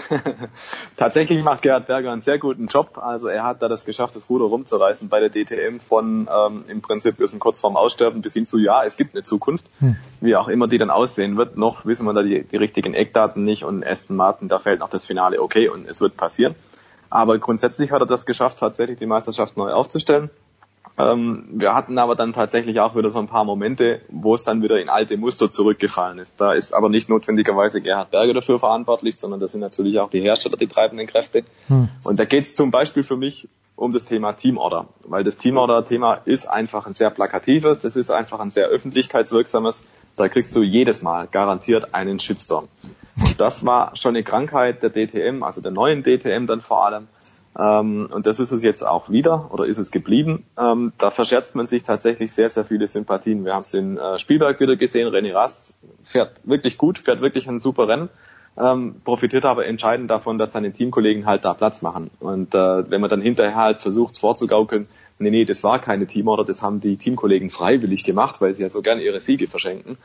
Tatsächlich 0.97 1.43
macht 1.43 1.61
Gerhard 1.61 1.87
Berger 1.87 2.11
einen 2.11 2.21
sehr 2.21 2.39
guten 2.39 2.67
Job. 2.67 2.97
Also 2.97 3.27
er 3.27 3.43
hat 3.43 3.61
da 3.61 3.67
das 3.67 3.85
geschafft, 3.85 4.15
das 4.15 4.29
Ruder 4.29 4.45
rumzureißen 4.45 5.09
bei 5.09 5.19
der 5.19 5.29
DTM 5.29 5.79
von 5.79 6.29
ähm, 6.33 6.63
im 6.67 6.81
Prinzip 6.81 7.19
wir 7.19 7.27
sind 7.27 7.39
kurz 7.39 7.59
vorm 7.59 7.75
Aussterben 7.75 8.21
bis 8.21 8.33
hin 8.33 8.45
zu 8.45 8.57
ja, 8.57 8.83
es 8.83 8.97
gibt 8.97 9.15
eine 9.15 9.23
Zukunft, 9.23 9.69
hm. 9.79 9.97
wie 10.21 10.35
auch 10.35 10.47
immer 10.47 10.67
die 10.67 10.77
dann 10.77 10.89
aussehen 10.89 11.37
wird. 11.37 11.57
Noch 11.57 11.85
wissen 11.85 12.05
wir 12.05 12.13
da 12.13 12.23
die, 12.23 12.43
die 12.43 12.57
richtigen 12.57 12.93
Eckdaten 12.93 13.43
nicht 13.43 13.63
und 13.63 13.85
Aston 13.85 14.15
Martin, 14.15 14.47
da 14.47 14.59
fällt 14.59 14.79
noch 14.79 14.89
das 14.89 15.05
Finale 15.05 15.41
okay 15.41 15.67
und 15.67 15.87
es 15.87 16.01
wird 16.01 16.15
passieren. 16.15 16.55
Aber 17.09 17.37
grundsätzlich 17.39 17.91
hat 17.91 18.01
er 18.01 18.05
das 18.05 18.25
geschafft, 18.25 18.59
tatsächlich 18.59 18.99
die 18.99 19.05
Meisterschaft 19.05 19.57
neu 19.57 19.71
aufzustellen. 19.71 20.29
Ähm, 20.99 21.45
wir 21.51 21.73
hatten 21.73 21.97
aber 21.97 22.15
dann 22.15 22.33
tatsächlich 22.33 22.79
auch 22.81 22.95
wieder 22.95 23.09
so 23.09 23.19
ein 23.19 23.27
paar 23.27 23.45
Momente, 23.45 24.01
wo 24.09 24.35
es 24.35 24.43
dann 24.43 24.61
wieder 24.61 24.81
in 24.81 24.89
alte 24.89 25.15
Muster 25.15 25.49
zurückgefallen 25.49 26.19
ist. 26.19 26.41
Da 26.41 26.51
ist 26.51 26.73
aber 26.73 26.89
nicht 26.89 27.07
notwendigerweise 27.07 27.81
Gerhard 27.81 28.11
Berger 28.11 28.33
dafür 28.33 28.59
verantwortlich, 28.59 29.15
sondern 29.15 29.39
das 29.39 29.53
sind 29.53 29.61
natürlich 29.61 29.97
auch 29.99 30.09
die 30.09 30.19
Hersteller 30.19 30.57
die 30.57 30.67
treibenden 30.67 31.07
Kräfte. 31.07 31.43
Hm. 31.67 31.87
Und 32.03 32.19
da 32.19 32.25
geht 32.25 32.45
es 32.45 32.53
zum 32.53 32.69
Beispiel 32.69 33.03
für 33.03 33.15
mich 33.15 33.47
um 33.77 33.93
das 33.93 34.03
Thema 34.03 34.33
Teamorder, 34.33 34.89
weil 35.05 35.23
das 35.23 35.37
Teamorder-Thema 35.37 36.15
ist 36.25 36.47
einfach 36.47 36.85
ein 36.85 36.95
sehr 36.95 37.11
plakatives, 37.11 37.79
das 37.79 37.95
ist 37.95 38.11
einfach 38.11 38.41
ein 38.41 38.51
sehr 38.51 38.67
öffentlichkeitswirksames. 38.67 39.83
Da 40.19 40.27
kriegst 40.27 40.53
du 40.53 40.63
jedes 40.63 41.01
Mal 41.01 41.27
garantiert 41.27 41.93
einen 41.93 42.19
Shitstorm. 42.19 42.67
Das 43.37 43.65
war 43.65 43.95
schon 43.95 44.15
eine 44.15 44.23
Krankheit 44.23 44.83
der 44.83 44.89
DTM, 44.89 45.43
also 45.43 45.61
der 45.61 45.71
neuen 45.71 46.03
DTM 46.03 46.45
dann 46.45 46.59
vor 46.59 46.85
allem. 46.85 47.07
Ähm, 47.57 48.09
und 48.11 48.27
das 48.27 48.39
ist 48.39 48.51
es 48.51 48.61
jetzt 48.61 48.85
auch 48.85 49.09
wieder 49.09 49.49
oder 49.53 49.65
ist 49.65 49.77
es 49.77 49.91
geblieben. 49.91 50.45
Ähm, 50.57 50.91
da 50.97 51.09
verscherzt 51.09 51.55
man 51.55 51.67
sich 51.67 51.83
tatsächlich 51.83 52.33
sehr, 52.33 52.49
sehr 52.49 52.65
viele 52.65 52.85
Sympathien. 52.89 53.45
Wir 53.45 53.53
haben 53.53 53.61
es 53.61 53.73
in 53.73 53.97
äh, 53.97 54.19
Spielberg 54.19 54.59
wieder 54.59 54.75
gesehen. 54.75 55.07
René 55.07 55.33
Rast 55.33 55.73
fährt 56.03 56.33
wirklich 56.43 56.77
gut, 56.77 56.99
fährt 56.99 57.21
wirklich 57.21 57.47
ein 57.47 57.59
super 57.59 57.87
Rennen. 57.87 58.09
Ähm, 58.57 58.95
profitiert 59.05 59.45
aber 59.45 59.67
entscheidend 59.67 60.11
davon, 60.11 60.37
dass 60.37 60.51
seine 60.51 60.73
Teamkollegen 60.73 61.25
halt 61.25 61.45
da 61.45 61.53
Platz 61.53 61.81
machen. 61.81 62.11
Und 62.19 62.53
äh, 62.53 62.91
wenn 62.91 62.99
man 62.99 63.09
dann 63.09 63.21
hinterher 63.21 63.55
halt 63.55 63.77
versucht 63.77 64.17
vorzugaukeln, 64.17 64.89
nee, 65.19 65.29
nee, 65.29 65.45
das 65.45 65.63
war 65.63 65.79
keine 65.79 66.07
Teamorder, 66.07 66.45
das 66.45 66.61
haben 66.61 66.79
die 66.79 66.97
Teamkollegen 66.97 67.49
freiwillig 67.49 68.03
gemacht, 68.03 68.41
weil 68.41 68.55
sie 68.55 68.63
ja 68.63 68.69
so 68.69 68.81
gerne 68.81 69.03
ihre 69.03 69.19
Siege 69.19 69.47
verschenken, 69.47 69.97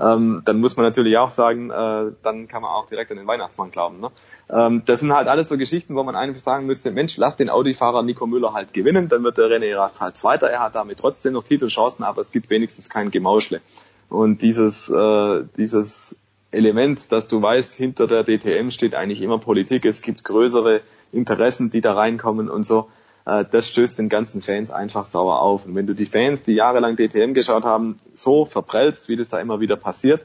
ähm, 0.00 0.42
dann 0.44 0.60
muss 0.60 0.76
man 0.76 0.86
natürlich 0.86 1.16
auch 1.18 1.30
sagen, 1.30 1.70
äh, 1.70 2.12
dann 2.22 2.46
kann 2.46 2.62
man 2.62 2.70
auch 2.70 2.86
direkt 2.86 3.10
an 3.10 3.16
den 3.16 3.26
Weihnachtsmann 3.26 3.70
glauben. 3.70 4.00
Ne? 4.00 4.10
Ähm, 4.48 4.82
das 4.86 5.00
sind 5.00 5.12
halt 5.12 5.26
alles 5.26 5.48
so 5.48 5.58
Geschichten, 5.58 5.96
wo 5.96 6.04
man 6.04 6.14
einfach 6.14 6.40
sagen 6.40 6.66
müsste, 6.66 6.92
Mensch, 6.92 7.16
lass 7.16 7.36
den 7.36 7.50
Audi-Fahrer 7.50 8.02
Nico 8.02 8.26
Müller 8.26 8.52
halt 8.52 8.72
gewinnen, 8.72 9.08
dann 9.08 9.24
wird 9.24 9.38
der 9.38 9.46
René 9.46 9.76
Rast 9.76 10.00
halt 10.00 10.16
Zweiter, 10.16 10.48
er 10.48 10.60
hat 10.60 10.76
damit 10.76 10.98
trotzdem 10.98 11.32
noch 11.32 11.42
Titelchancen, 11.42 12.04
aber 12.04 12.20
es 12.20 12.30
gibt 12.30 12.48
wenigstens 12.50 12.88
kein 12.88 13.10
Gemauschle. 13.10 13.60
Und 14.08 14.40
dieses, 14.40 14.88
äh, 14.88 15.44
dieses 15.56 16.16
Element, 16.50 17.12
dass 17.12 17.28
du 17.28 17.42
weißt, 17.42 17.74
hinter 17.74 18.06
der 18.06 18.24
DTM 18.24 18.70
steht 18.70 18.94
eigentlich 18.94 19.20
immer 19.20 19.38
Politik, 19.38 19.84
es 19.84 20.00
gibt 20.00 20.24
größere 20.24 20.80
Interessen, 21.12 21.70
die 21.70 21.80
da 21.80 21.94
reinkommen 21.94 22.48
und 22.48 22.62
so, 22.64 22.88
äh, 23.28 23.44
das 23.50 23.68
stößt 23.68 23.98
den 23.98 24.08
ganzen 24.08 24.40
Fans 24.40 24.70
einfach 24.70 25.04
sauer 25.04 25.40
auf. 25.40 25.66
Und 25.66 25.74
wenn 25.74 25.86
du 25.86 25.94
die 25.94 26.06
Fans, 26.06 26.42
die 26.42 26.54
jahrelang 26.54 26.96
DTM 26.96 27.34
geschaut 27.34 27.64
haben, 27.64 27.98
so 28.14 28.46
verprellst, 28.46 29.08
wie 29.08 29.16
das 29.16 29.28
da 29.28 29.38
immer 29.38 29.60
wieder 29.60 29.76
passiert, 29.76 30.22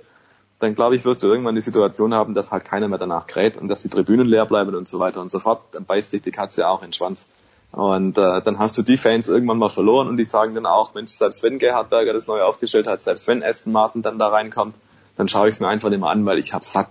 dann 0.59 0.73
glaube 0.75 0.95
ich, 0.95 1.03
wirst 1.03 1.21
du 1.21 1.27
irgendwann 1.27 1.55
die 1.55 1.61
Situation 1.61 2.13
haben, 2.13 2.33
dass 2.33 2.51
halt 2.51 2.63
keiner 2.63 2.87
mehr 2.87 2.97
danach 2.97 3.27
kräht 3.27 3.57
und 3.57 3.67
dass 3.67 3.81
die 3.81 3.89
Tribünen 3.89 4.25
leer 4.25 4.45
bleiben 4.45 4.73
und 4.73 4.87
so 4.87 4.99
weiter 4.99 5.19
und 5.19 5.29
so 5.29 5.39
fort. 5.39 5.61
Dann 5.73 5.83
beißt 5.83 6.11
sich 6.11 6.21
die 6.21 6.31
Katze 6.31 6.67
auch 6.69 6.81
in 6.81 6.87
den 6.87 6.93
Schwanz. 6.93 7.25
Und 7.73 8.17
äh, 8.17 8.41
dann 8.41 8.59
hast 8.59 8.77
du 8.77 8.83
die 8.83 8.97
Fans 8.97 9.27
irgendwann 9.27 9.57
mal 9.57 9.69
verloren 9.69 10.07
und 10.07 10.15
die 10.15 10.25
sagen 10.25 10.55
dann 10.55 10.67
auch, 10.67 10.93
Mensch, 10.93 11.11
selbst 11.11 11.43
wenn 11.43 11.57
Gerhard 11.57 11.89
Berger 11.89 12.13
das 12.13 12.27
neu 12.27 12.41
aufgestellt 12.41 12.87
hat, 12.87 13.01
selbst 13.01 13.27
wenn 13.27 13.43
Aston 13.43 13.73
Martin 13.73 14.03
dann 14.03 14.19
da 14.19 14.27
reinkommt, 14.27 14.75
dann 15.17 15.27
schaue 15.27 15.49
ich 15.49 15.55
es 15.55 15.59
mir 15.59 15.67
einfach 15.67 15.89
nicht 15.89 15.99
mehr 15.99 16.09
an, 16.09 16.25
weil 16.25 16.37
ich 16.37 16.53
hab's 16.53 16.71
satt. 16.71 16.87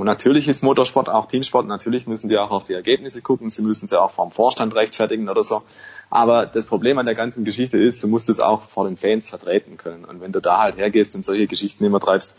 Und 0.00 0.06
natürlich 0.06 0.48
ist 0.48 0.62
Motorsport 0.62 1.10
auch 1.10 1.26
Teamsport, 1.26 1.66
natürlich 1.66 2.06
müssen 2.06 2.28
die 2.28 2.38
auch 2.38 2.50
auf 2.50 2.64
die 2.64 2.72
Ergebnisse 2.72 3.20
gucken, 3.20 3.50
sie 3.50 3.62
müssen 3.62 3.86
sie 3.86 4.00
auch 4.00 4.12
vom 4.12 4.30
Vorstand 4.30 4.74
rechtfertigen 4.74 5.28
oder 5.28 5.44
so. 5.44 5.62
Aber 6.08 6.46
das 6.46 6.66
Problem 6.66 6.98
an 6.98 7.06
der 7.06 7.14
ganzen 7.14 7.44
Geschichte 7.44 7.78
ist, 7.78 8.02
du 8.02 8.08
musst 8.08 8.30
es 8.30 8.40
auch 8.40 8.62
vor 8.62 8.86
den 8.86 8.96
Fans 8.96 9.28
vertreten 9.28 9.76
können. 9.76 10.04
Und 10.06 10.20
wenn 10.20 10.32
du 10.32 10.40
da 10.40 10.58
halt 10.60 10.78
hergehst 10.78 11.14
und 11.14 11.24
solche 11.24 11.46
Geschichten 11.46 11.84
immer 11.84 12.00
treibst, 12.00 12.34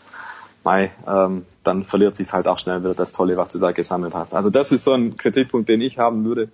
mei, 0.64 0.90
ähm, 1.06 1.46
dann 1.62 1.84
verliert 1.84 2.16
sich 2.16 2.32
halt 2.32 2.48
auch 2.48 2.58
schnell 2.58 2.80
wieder 2.80 2.94
das 2.94 3.12
Tolle, 3.12 3.36
was 3.36 3.48
du 3.50 3.58
da 3.58 3.70
gesammelt 3.70 4.14
hast. 4.14 4.34
Also 4.34 4.50
das 4.50 4.72
ist 4.72 4.82
so 4.82 4.92
ein 4.92 5.16
Kritikpunkt, 5.16 5.68
den 5.68 5.80
ich 5.80 5.98
haben 5.98 6.24
würde. 6.24 6.50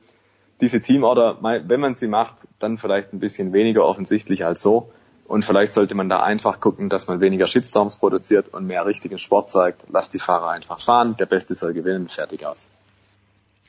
Diese 0.60 0.80
Teamorder, 0.80 1.38
wenn 1.40 1.80
man 1.80 1.94
sie 1.94 2.08
macht, 2.08 2.36
dann 2.58 2.78
vielleicht 2.78 3.12
ein 3.12 3.20
bisschen 3.20 3.52
weniger 3.52 3.84
offensichtlich 3.84 4.44
als 4.44 4.60
so. 4.60 4.90
Und 5.28 5.44
vielleicht 5.44 5.74
sollte 5.74 5.94
man 5.94 6.08
da 6.08 6.22
einfach 6.22 6.58
gucken, 6.58 6.88
dass 6.88 7.06
man 7.06 7.20
weniger 7.20 7.46
Shitstorms 7.46 7.96
produziert 7.96 8.48
und 8.48 8.66
mehr 8.66 8.86
richtigen 8.86 9.18
Sport 9.18 9.50
zeigt. 9.50 9.84
Lass 9.90 10.08
die 10.08 10.18
Fahrer 10.18 10.48
einfach 10.48 10.80
fahren. 10.80 11.16
Der 11.18 11.26
Beste 11.26 11.54
soll 11.54 11.74
gewinnen. 11.74 12.08
Fertig 12.08 12.46
aus. 12.46 12.66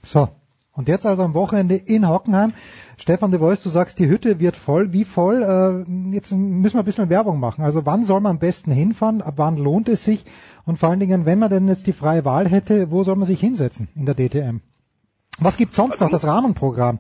So. 0.02 0.30
Und 0.72 0.88
jetzt 0.88 1.06
also 1.06 1.23
am 1.23 1.34
Wochenende 1.34 1.76
in 1.76 2.07
Hockenheim. 2.07 2.53
Stefan 2.98 3.31
de 3.31 3.41
Vois, 3.41 3.61
du 3.61 3.68
sagst, 3.68 3.99
die 3.99 4.07
Hütte 4.07 4.40
wird 4.40 4.56
voll. 4.56 4.94
Wie 4.94 5.03
voll? 5.03 5.44
Äh, 5.44 6.14
jetzt 6.14 6.31
müssen 6.31 6.76
wir 6.76 6.81
ein 6.81 6.86
bisschen 6.86 7.10
Werbung 7.10 7.41
machen. 7.41 7.65
Also 7.65 7.86
wann 7.86 8.06
soll 8.06 8.22
man 8.22 8.38
am 8.38 8.40
besten 8.40 8.72
hinfahren? 8.72 9.22
Ab 9.22 9.34
wann 9.36 9.57
lohnt 9.57 9.90
es 9.90 10.06
sich? 10.06 10.23
Und 10.65 10.80
vor 10.80 10.88
allen 10.88 11.02
Dingen, 11.02 11.26
wenn 11.26 11.40
man 11.40 11.49
denn 11.49 11.68
jetzt 11.68 11.88
die 11.88 11.94
freie 11.94 12.23
Wahl 12.23 12.48
hätte, 12.48 12.90
wo 12.91 13.03
soll 13.03 13.18
man 13.18 13.26
sich 13.26 13.41
hinsetzen 13.41 13.90
in 13.95 14.06
der 14.06 14.15
DTM? 14.15 14.61
Was 15.40 15.57
gibt's 15.57 15.76
sonst 15.76 15.99
noch? 15.99 16.10
Das 16.10 16.26
Rahmenprogramm. 16.26 16.99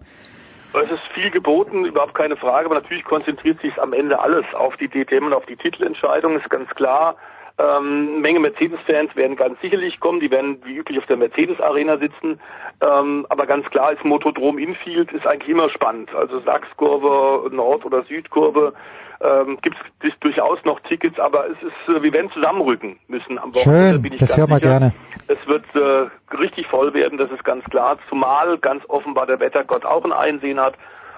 Es 0.73 0.91
ist 0.91 1.01
viel 1.13 1.31
geboten, 1.31 1.85
überhaupt 1.85 2.13
keine 2.13 2.35
Frage, 2.35 2.67
aber 2.67 2.75
natürlich 2.75 3.03
konzentriert 3.03 3.57
sich 3.57 3.81
am 3.81 3.91
Ende 3.91 4.19
alles 4.19 4.45
auf 4.53 4.77
die 4.77 4.87
DTM 4.87 5.25
und 5.25 5.33
auf 5.33 5.45
die 5.47 5.55
Titelentscheidung, 5.55 6.37
ist 6.37 6.49
ganz 6.49 6.69
klar. 6.75 7.15
Ähm, 7.57 8.21
Menge 8.21 8.39
Mercedes-Fans 8.39 9.15
werden 9.15 9.35
ganz 9.35 9.59
sicherlich 9.61 9.99
kommen, 9.99 10.19
die 10.19 10.31
werden 10.31 10.63
wie 10.63 10.77
üblich 10.77 10.97
auf 10.99 11.07
der 11.07 11.17
Mercedes-Arena 11.17 11.97
sitzen. 11.97 12.39
Ähm, 12.81 13.25
aber 13.29 13.47
ganz 13.47 13.69
klar 13.69 13.91
ist 13.91 14.05
Motodrom 14.05 14.57
Infield 14.57 15.11
ist 15.11 15.27
eigentlich 15.27 15.49
immer 15.49 15.69
spannend. 15.69 16.13
Also 16.15 16.39
Sachskurve, 16.39 17.53
Nord- 17.53 17.83
oder 17.83 18.03
Südkurve 18.03 18.73
ähm, 19.21 19.57
gibt 19.61 19.75
es 20.01 20.13
durchaus 20.21 20.63
noch 20.63 20.79
Tickets, 20.81 21.19
aber 21.19 21.47
es 21.49 21.57
ist, 21.61 21.95
äh, 21.95 22.01
wir 22.01 22.13
werden 22.13 22.31
zusammenrücken 22.31 22.99
müssen 23.07 23.37
am 23.37 23.53
Wochenende. 23.53 23.91
Schön, 23.91 24.01
bin 24.01 24.13
ich 24.13 24.19
das 24.19 24.37
hören 24.37 24.49
wir 24.49 24.59
gerne. 24.59 24.93
Es 25.27 25.45
wird 25.47 25.65
äh, 25.75 26.35
richtig 26.37 26.67
voll 26.67 26.93
werden, 26.93 27.17
das 27.17 27.29
ist 27.31 27.43
ganz 27.43 27.63
klar. 27.65 27.97
Zumal 28.07 28.57
ganz 28.59 28.83
offenbar 28.87 29.27
der 29.27 29.39
Wettergott 29.39 29.85
auch 29.85 30.05
ein 30.05 30.13
Einsehen 30.13 30.59
hat 30.59 30.75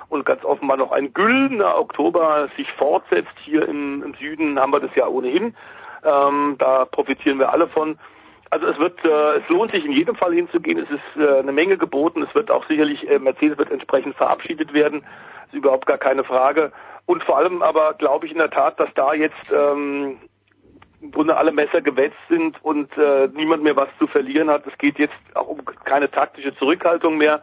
und 0.09 0.25
ganz 0.25 0.43
offenbar 0.43 0.77
noch 0.77 0.91
ein 0.91 1.13
güldener 1.13 1.77
Oktober 1.77 2.49
sich 2.57 2.67
fortsetzt. 2.73 3.31
Hier 3.43 3.67
im, 3.67 4.03
im 4.03 4.13
Süden 4.15 4.59
haben 4.59 4.73
wir 4.73 4.79
das 4.79 4.93
ja 4.95 5.07
ohnehin. 5.07 5.55
Ähm, 6.03 6.55
da 6.57 6.85
profitieren 6.85 7.39
wir 7.39 7.51
alle 7.53 7.67
von. 7.67 7.97
Also 8.49 8.67
es 8.67 8.77
wird, 8.79 8.99
äh, 9.05 9.37
es 9.37 9.47
lohnt 9.47 9.71
sich 9.71 9.85
in 9.85 9.93
jedem 9.93 10.15
Fall 10.15 10.33
hinzugehen. 10.33 10.79
Es 10.79 10.89
ist 10.89 11.21
äh, 11.21 11.39
eine 11.39 11.53
Menge 11.53 11.77
geboten. 11.77 12.23
Es 12.23 12.35
wird 12.35 12.51
auch 12.51 12.67
sicherlich, 12.67 13.09
äh, 13.09 13.19
Mercedes 13.19 13.57
wird 13.57 13.71
entsprechend 13.71 14.15
verabschiedet 14.15 14.73
werden. 14.73 15.03
ist 15.47 15.53
überhaupt 15.53 15.85
gar 15.85 15.97
keine 15.97 16.25
Frage. 16.25 16.73
Und 17.05 17.23
vor 17.23 17.37
allem 17.37 17.61
aber 17.61 17.93
glaube 17.93 18.25
ich 18.25 18.31
in 18.31 18.37
der 18.37 18.51
Tat, 18.51 18.79
dass 18.79 18.93
da 18.93 19.13
jetzt 19.13 19.51
ähm, 19.51 20.17
im 21.01 21.11
Grunde 21.11 21.35
alle 21.35 21.51
Messer 21.51 21.81
gewetzt 21.81 22.19
sind 22.29 22.63
und 22.63 22.95
äh, 22.97 23.27
niemand 23.35 23.63
mehr 23.63 23.75
was 23.75 23.89
zu 23.97 24.07
verlieren 24.07 24.49
hat. 24.49 24.65
Es 24.67 24.77
geht 24.77 24.99
jetzt 24.99 25.17
auch 25.33 25.47
um 25.47 25.57
keine 25.83 26.09
taktische 26.09 26.55
Zurückhaltung 26.55 27.17
mehr. 27.17 27.41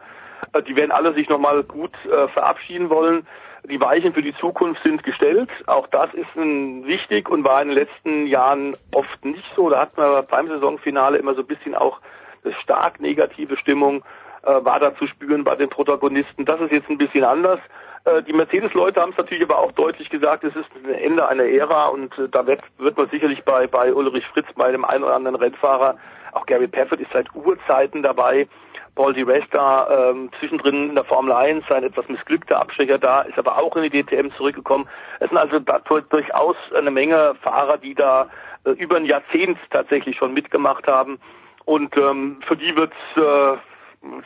Äh, 0.53 0.63
die 0.63 0.75
werden 0.75 0.91
alle 0.91 1.13
sich 1.13 1.29
nochmal 1.29 1.63
gut 1.63 1.93
äh, 2.05 2.27
verabschieden 2.29 2.89
wollen. 2.89 3.27
Die 3.69 3.81
Weichen 3.81 4.13
für 4.13 4.21
die 4.21 4.33
Zukunft 4.35 4.81
sind 4.83 5.03
gestellt. 5.03 5.49
Auch 5.67 5.87
das 5.87 6.13
ist 6.13 6.33
ein, 6.37 6.85
wichtig 6.85 7.29
und 7.29 7.43
war 7.43 7.61
in 7.61 7.67
den 7.67 7.77
letzten 7.77 8.27
Jahren 8.27 8.71
oft 8.95 9.25
nicht 9.25 9.53
so. 9.53 9.69
Da 9.69 9.81
hat 9.81 9.97
man 9.97 10.25
beim 10.27 10.47
Saisonfinale 10.47 11.17
immer 11.17 11.35
so 11.35 11.41
ein 11.41 11.47
bisschen 11.47 11.75
auch 11.75 11.99
eine 12.45 12.53
stark 12.53 13.01
negative 13.01 13.57
Stimmung 13.57 14.03
äh, 14.43 14.63
war 14.63 14.79
da 14.79 14.95
zu 14.95 15.07
spüren 15.07 15.43
bei 15.43 15.55
den 15.55 15.69
Protagonisten. 15.69 16.45
Das 16.45 16.61
ist 16.61 16.71
jetzt 16.71 16.89
ein 16.89 16.97
bisschen 16.97 17.25
anders. 17.25 17.59
Äh, 18.05 18.23
die 18.23 18.33
Mercedes-Leute 18.33 19.01
haben 19.01 19.11
es 19.11 19.17
natürlich 19.17 19.43
aber 19.43 19.59
auch 19.59 19.71
deutlich 19.73 20.09
gesagt, 20.09 20.43
es 20.43 20.55
ist 20.55 20.69
ein 20.75 20.93
Ende 20.93 21.27
einer 21.27 21.43
Ära 21.43 21.87
und 21.87 22.17
äh, 22.17 22.29
da 22.29 22.45
wird, 22.45 22.61
man 22.77 23.09
sicherlich 23.09 23.43
bei, 23.43 23.67
bei 23.67 23.93
Ulrich 23.93 24.25
Fritz, 24.27 24.47
bei 24.55 24.71
dem 24.71 24.85
einen 24.85 25.03
oder 25.03 25.15
anderen 25.15 25.35
Rennfahrer, 25.35 25.97
auch 26.33 26.45
Gary 26.45 26.67
Paffett 26.67 26.99
ist 26.99 27.11
seit 27.11 27.33
Urzeiten 27.33 28.03
dabei, 28.03 28.47
Paul 28.95 29.13
Di 29.13 29.21
Resta 29.21 30.09
ähm, 30.09 30.29
zwischendrin 30.39 30.89
in 30.89 30.95
der 30.95 31.05
Formel 31.05 31.31
1, 31.31 31.65
sein 31.67 31.83
etwas 31.83 32.07
missglückter 32.09 32.59
Abstecher 32.59 32.97
da, 32.97 33.21
ist 33.21 33.37
aber 33.37 33.57
auch 33.57 33.75
in 33.77 33.89
die 33.89 34.03
DTM 34.03 34.29
zurückgekommen. 34.35 34.87
Es 35.19 35.29
sind 35.29 35.37
also 35.37 35.59
da 35.59 35.79
durchaus 35.79 36.57
eine 36.75 36.91
Menge 36.91 37.35
Fahrer, 37.41 37.77
die 37.77 37.95
da 37.95 38.29
äh, 38.65 38.71
über 38.71 38.97
ein 38.97 39.05
Jahrzehnt 39.05 39.57
tatsächlich 39.71 40.17
schon 40.17 40.33
mitgemacht 40.33 40.85
haben. 40.87 41.19
Und 41.65 41.95
ähm, 41.97 42.41
für 42.45 42.57
die 42.57 42.75
wird 42.75 42.91
es 43.15 43.23
äh, 43.23 43.57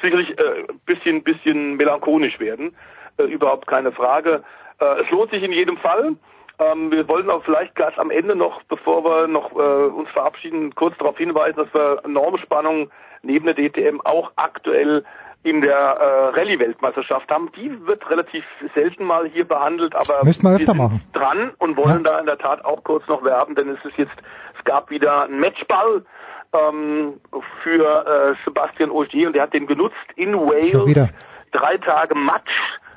sicherlich 0.01 0.37
äh, 0.39 0.65
bisschen, 0.85 1.23
bisschen 1.23 1.75
melancholisch 1.75 2.39
werden. 2.39 2.75
Äh, 3.18 3.23
überhaupt 3.23 3.68
keine 3.68 3.91
Frage. 3.91 4.44
Äh, 4.80 5.02
es 5.02 5.10
lohnt 5.11 5.31
sich 5.31 5.44
in 5.44 5.52
jedem 5.52 5.77
Fall. 5.77 6.15
Ähm, 6.60 6.91
wir 6.91 7.07
wollen 7.07 7.30
auch 7.30 7.44
vielleicht 7.44 7.76
ganz 7.76 7.98
am 7.98 8.11
Ende 8.11 8.35
noch, 8.35 8.61
bevor 8.64 9.03
wir 9.03 9.27
noch 9.27 9.52
äh, 9.53 9.88
uns 9.88 10.10
verabschieden, 10.10 10.73
kurz 10.76 10.98
darauf 10.98 11.18
hinweisen, 11.18 11.57
dass 11.57 11.73
wir 11.73 12.02
Normspannung 12.07 12.90
neben 13.23 13.45
der 13.45 13.56
DTM 13.56 14.02
auch 14.02 14.31
aktuell 14.35 15.03
in 15.44 15.61
der 15.61 15.76
äh, 15.76 16.40
Rallye-Weltmeisterschaft 16.40 17.30
haben. 17.30 17.52
Die 17.57 17.85
wird 17.85 18.10
relativ 18.10 18.45
selten 18.76 19.03
mal 19.03 19.27
hier 19.27 19.45
behandelt, 19.45 19.94
aber 19.94 20.23
Müssten 20.23 20.44
wir 20.48 20.56
öfter 20.56 20.72
sind 20.72 20.77
machen. 20.77 21.02
dran 21.14 21.52
und 21.60 21.76
wollen 21.76 22.03
da 22.03 22.19
in 22.19 22.26
der 22.26 22.38
Tat 22.38 22.64
auch 22.64 22.84
kurz 22.84 23.06
noch 23.07 23.23
werben, 23.23 23.56
denn 23.56 23.69
es 23.69 23.84
ist 23.84 23.98
jetzt, 23.98 24.15
es 24.57 24.64
gab 24.64 24.90
wieder 24.90 25.23
einen 25.23 25.40
Matchball 25.40 26.06
ähm, 26.53 27.19
für 27.61 28.06
äh, 28.06 28.35
Sebastian 28.45 28.90
Ogier 28.90 29.27
und 29.27 29.34
der 29.34 29.44
hat 29.44 29.53
den 29.53 29.68
genutzt 29.68 29.95
in 30.15 30.34
Wales. 30.34 30.69
Schon 30.69 30.88
wieder. 30.88 31.10
Drei 31.52 31.77
Tage 31.77 32.15
Matsch 32.15 32.49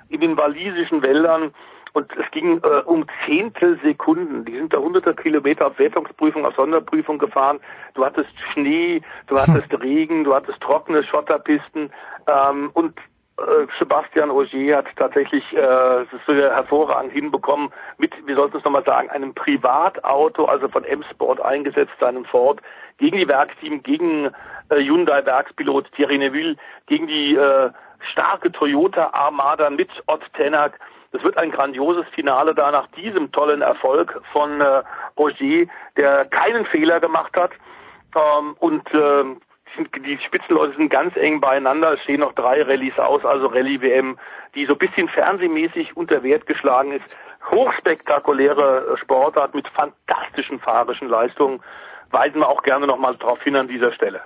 in 0.09 0.20
den 0.20 0.37
walisischen 0.37 1.03
Wäldern 1.03 1.53
und 1.97 2.12
es 2.19 2.31
ging 2.31 2.61
äh, 2.62 2.83
um 2.85 3.07
Zehntelsekunden. 3.24 4.45
Die 4.45 4.57
sind 4.57 4.73
da 4.73 4.78
hunderte 4.78 5.15
Kilometer 5.15 5.69
auf 5.69 5.78
Wertungsprüfung, 5.78 6.45
auf 6.45 6.55
Sonderprüfung 6.55 7.19
gefahren. 7.19 7.59
Du 7.95 8.05
hattest 8.05 8.28
Schnee, 8.53 9.01
du 9.28 9.39
hattest 9.39 9.73
Regen, 9.81 10.24
du 10.24 10.35
hattest 10.35 10.61
trockene 10.61 11.03
Schotterpisten 11.05 11.91
ähm, 12.27 12.70
und 12.74 12.99
äh, 13.39 13.66
Sebastian 13.78 14.31
Ogier 14.31 14.78
hat 14.78 14.87
tatsächlich 14.97 15.43
äh, 15.53 15.57
das 15.57 16.07
ist 16.12 16.28
wieder 16.28 16.55
hervorragend 16.55 17.12
hinbekommen 17.12 17.70
mit, 17.97 18.12
wir 18.27 18.35
sollten 18.35 18.59
es 18.59 18.65
nochmal 18.65 18.85
sagen, 18.85 19.09
einem 19.09 19.35
Privatauto, 19.35 20.45
also 20.45 20.69
von 20.69 20.85
M-Sport 20.85 21.41
eingesetzt, 21.41 21.93
seinem 21.99 22.24
Ford, 22.27 22.61
gegen 22.99 23.16
die 23.16 23.28
Werksteam, 23.28 23.83
gegen 23.83 24.27
äh, 24.69 24.83
Hyundai 24.83 25.24
Werkspilot 25.24 25.91
Thierry 25.93 26.19
Neville, 26.19 26.57
gegen 26.87 27.07
die 27.07 27.35
äh, 27.35 27.70
starke 28.12 28.52
Toyota 28.52 29.10
Armada 29.12 29.70
mit 29.70 29.90
Ott 30.06 30.23
Tenak. 30.35 30.78
Das 31.12 31.23
wird 31.23 31.39
ein 31.39 31.51
grandioses 31.51 32.06
Finale 32.14 32.55
da 32.55 32.70
nach 32.70 32.89
diesem 32.89 33.32
tollen 33.32 33.62
Erfolg 33.62 34.20
von 34.32 34.60
äh, 34.60 34.82
Ogier, 35.14 35.68
der 35.97 36.27
keinen 36.27 36.66
Fehler 36.66 37.01
gemacht 37.01 37.36
hat. 37.36 37.52
Ähm, 38.14 38.56
und 38.59 38.86
äh, 38.93 39.24
die 40.06 40.18
Spitzenleute 40.27 40.77
sind 40.77 40.90
ganz 40.90 41.16
eng 41.16 41.40
beieinander. 41.40 41.94
Es 41.94 42.01
stehen 42.02 42.20
noch 42.20 42.32
drei 42.32 42.62
Rallyes 42.62 42.98
aus, 42.98 43.24
also 43.24 43.47
Rallye 43.47 43.81
WM, 43.81 44.18
die 44.55 44.66
so 44.66 44.73
ein 44.73 44.78
bisschen 44.78 45.09
fernsehmäßig 45.09 45.97
unter 45.97 46.23
Wert 46.23 46.47
geschlagen 46.47 46.93
ist. 46.93 47.18
Hochspektakuläre 47.51 48.97
Sportart 49.02 49.55
mit 49.55 49.68
fantastischen 49.68 50.60
fahrischen 50.60 51.09
Leistungen. 51.09 51.60
Weisen 52.10 52.40
wir 52.40 52.48
auch 52.48 52.62
gerne 52.62 52.86
nochmal 52.86 53.16
darauf 53.16 53.43
hin 53.43 53.56
an 53.56 53.68
dieser 53.68 53.93
Stelle. 53.93 54.20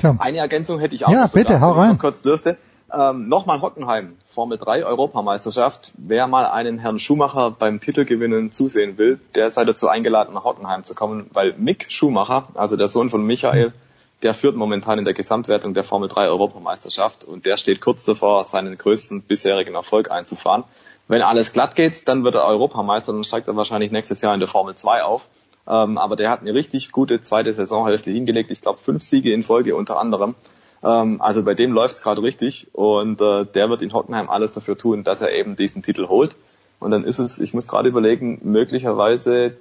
Ja. 0.00 0.14
Eine 0.18 0.38
Ergänzung 0.38 0.80
hätte 0.80 0.94
ich 0.94 1.06
auch. 1.06 1.10
Ja, 1.10 1.24
noch 1.24 1.32
bitte, 1.32 1.54
sogar, 1.54 1.60
hau 1.60 1.72
rein. 1.72 1.98
kurz 1.98 2.22
dürfte. 2.22 2.56
Ähm, 2.92 3.28
Nochmal 3.28 3.60
Hockenheim, 3.60 4.16
Formel 4.32 4.56
3 4.56 4.84
Europameisterschaft. 4.84 5.92
Wer 5.96 6.26
mal 6.26 6.46
einen 6.46 6.78
Herrn 6.78 6.98
Schumacher 6.98 7.50
beim 7.50 7.80
Titelgewinnen 7.80 8.50
zusehen 8.50 8.96
will, 8.96 9.20
der 9.34 9.50
sei 9.50 9.64
dazu 9.64 9.88
eingeladen, 9.88 10.32
nach 10.32 10.44
Hockenheim 10.44 10.84
zu 10.84 10.94
kommen, 10.94 11.28
weil 11.32 11.54
Mick 11.58 11.86
Schumacher, 11.90 12.48
also 12.54 12.76
der 12.76 12.88
Sohn 12.88 13.10
von 13.10 13.24
Michael, 13.24 13.74
der 14.22 14.34
führt 14.34 14.56
momentan 14.56 14.98
in 14.98 15.04
der 15.04 15.14
Gesamtwertung 15.14 15.74
der 15.74 15.84
Formel 15.84 16.08
3 16.08 16.28
Europameisterschaft 16.28 17.24
und 17.24 17.44
der 17.44 17.56
steht 17.56 17.80
kurz 17.80 18.04
davor, 18.04 18.44
seinen 18.44 18.78
größten 18.78 19.22
bisherigen 19.22 19.74
Erfolg 19.74 20.10
einzufahren. 20.10 20.64
Wenn 21.08 21.22
alles 21.22 21.52
glatt 21.52 21.74
geht, 21.74 22.08
dann 22.08 22.24
wird 22.24 22.34
er 22.34 22.44
Europameister 22.44 23.12
und 23.12 23.24
steigt 23.24 23.48
er 23.48 23.56
wahrscheinlich 23.56 23.92
nächstes 23.92 24.20
Jahr 24.22 24.34
in 24.34 24.40
der 24.40 24.48
Formel 24.48 24.74
2 24.74 25.02
auf. 25.02 25.26
Ähm, 25.66 25.98
aber 25.98 26.16
der 26.16 26.30
hat 26.30 26.40
eine 26.40 26.54
richtig 26.54 26.92
gute 26.92 27.20
zweite 27.20 27.52
Saisonhälfte 27.52 28.10
hingelegt. 28.10 28.50
Ich 28.50 28.62
glaube, 28.62 28.78
fünf 28.78 29.02
Siege 29.02 29.32
in 29.32 29.42
Folge 29.42 29.76
unter 29.76 29.98
anderem. 29.98 30.34
Ähm, 30.82 31.20
also 31.20 31.42
bei 31.42 31.54
dem 31.54 31.72
läuft's 31.72 32.02
gerade 32.02 32.22
richtig 32.22 32.68
und 32.72 33.20
äh, 33.20 33.44
der 33.46 33.68
wird 33.68 33.82
in 33.82 33.92
Hockenheim 33.92 34.30
alles 34.30 34.52
dafür 34.52 34.76
tun, 34.76 35.04
dass 35.04 35.20
er 35.20 35.32
eben 35.32 35.56
diesen 35.56 35.82
Titel 35.82 36.08
holt. 36.08 36.36
Und 36.80 36.92
dann 36.92 37.04
ist 37.04 37.18
es, 37.18 37.38
ich 37.38 37.54
muss 37.54 37.66
gerade 37.66 37.88
überlegen, 37.88 38.40
möglicherweise 38.44 39.56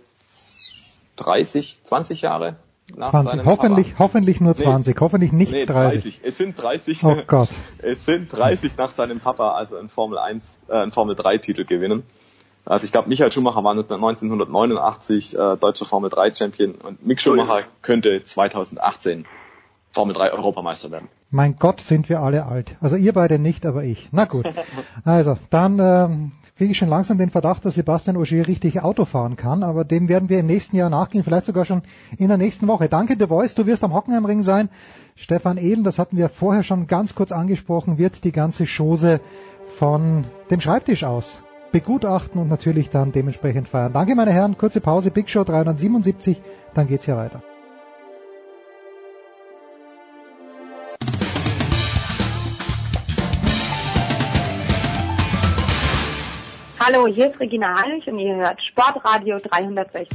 30, 1.15 1.84
20 1.84 2.22
Jahre 2.22 2.57
nach 2.95 3.10
20. 3.10 3.31
seinem 3.31 3.45
Hoffentlich, 3.45 3.91
Papa. 3.94 4.03
hoffentlich 4.03 4.39
nur 4.39 4.53
Nee. 4.57 4.64
20. 4.64 5.02
Hoffentlich 5.02 5.34
nicht 5.34 5.52
nee, 5.52 5.65
30. 5.65 6.22
Es 6.23 6.38
sind 6.38 6.61
30. 6.61 7.03
Oh 7.03 7.18
Gott. 7.26 7.49
Es 7.80 8.06
sind 8.06 8.31
30 8.31 8.77
nach 8.77 8.91
seinem 8.91 9.19
Papa, 9.19 9.52
also 9.52 9.77
ein 9.77 9.89
Formel 9.89 10.18
1, 10.19 10.53
äh, 10.69 10.73
ein 10.73 10.91
Formel 10.91 11.15
3 11.15 11.39
Titel 11.39 11.65
gewinnen. 11.65 12.03
Also 12.65 12.85
ich 12.85 12.91
glaube, 12.91 13.07
Michael 13.10 13.31
Schumacher 13.31 13.64
war 13.64 13.72
1989 13.72 15.35
äh, 15.35 15.57
deutscher 15.57 15.85
Formel 15.85 16.10
3 16.10 16.34
Champion 16.34 16.76
und 16.76 17.06
Mick 17.06 17.22
Schumacher 17.22 17.64
könnte 17.81 18.23
2018 18.23 19.26
Formel 19.91 20.15
3 20.15 20.31
Europameister 20.31 20.91
werden. 20.91 21.07
Mein 21.30 21.55
Gott, 21.57 21.81
sind 21.81 22.07
wir 22.09 22.22
alle 22.22 22.45
alt. 22.45 22.77
Also 22.81 22.95
ihr 22.95 23.14
beide 23.14 23.39
nicht, 23.39 23.65
aber 23.65 23.84
ich. 23.84 24.09
Na 24.11 24.26
gut. 24.26 24.45
Also, 25.03 25.38
dann 25.49 25.80
ähm, 25.80 26.31
kriege 26.57 26.72
ich 26.72 26.77
schon 26.77 26.89
langsam 26.89 27.18
den 27.18 27.30
Verdacht, 27.30 27.64
dass 27.64 27.76
Sebastian 27.76 28.18
Ogier 28.18 28.47
richtig 28.47 28.81
Auto 28.84 29.05
fahren 29.05 29.35
kann, 29.35 29.64
aber 29.64 29.85
dem 29.85 30.09
werden 30.09 30.27
wir 30.27 30.39
im 30.39 30.47
nächsten 30.47 30.76
Jahr 30.76 30.89
nachgehen, 30.89 31.23
vielleicht 31.23 31.45
sogar 31.45 31.65
schon 31.65 31.84
in 32.18 32.27
der 32.27 32.38
nächsten 32.38 32.68
Woche. 32.68 32.89
Danke, 32.89 33.15
The 33.18 33.27
Voice, 33.27 33.55
du 33.55 33.65
wirst 33.65 33.84
am 33.84 33.93
Hockenheimring 33.93 34.43
sein. 34.43 34.69
Stefan 35.15 35.57
Ehlen, 35.57 35.84
das 35.84 35.99
hatten 35.99 36.18
wir 36.18 36.30
vorher 36.30 36.64
schon 36.64 36.88
ganz 36.88 37.15
kurz 37.15 37.31
angesprochen, 37.31 37.97
wird 37.97 38.23
die 38.23 38.31
ganze 38.31 38.65
Chose 38.65 39.22
von 39.77 40.26
dem 40.49 40.59
Schreibtisch 40.59 41.03
aus 41.03 41.41
begutachten 41.72 42.41
und 42.41 42.47
natürlich 42.47 42.89
dann 42.89 43.11
dementsprechend 43.11 43.68
feiern. 43.68 43.93
Danke, 43.93 44.15
meine 44.15 44.31
Herren. 44.31 44.57
Kurze 44.57 44.81
Pause, 44.81 45.11
Big 45.11 45.30
Show 45.30 45.43
377, 45.43 46.41
dann 46.73 46.88
geht's 46.88 47.05
hier 47.05 47.18
weiter. 47.18 47.43
Hallo, 56.88 57.05
hier 57.05 57.30
ist 57.30 57.39
Regina 57.41 57.84
Heinrich 57.84 58.07
und 58.07 58.18
ihr 58.18 58.34
hört 58.38 58.61
Sportradio 58.61 59.39
360. 59.39 60.07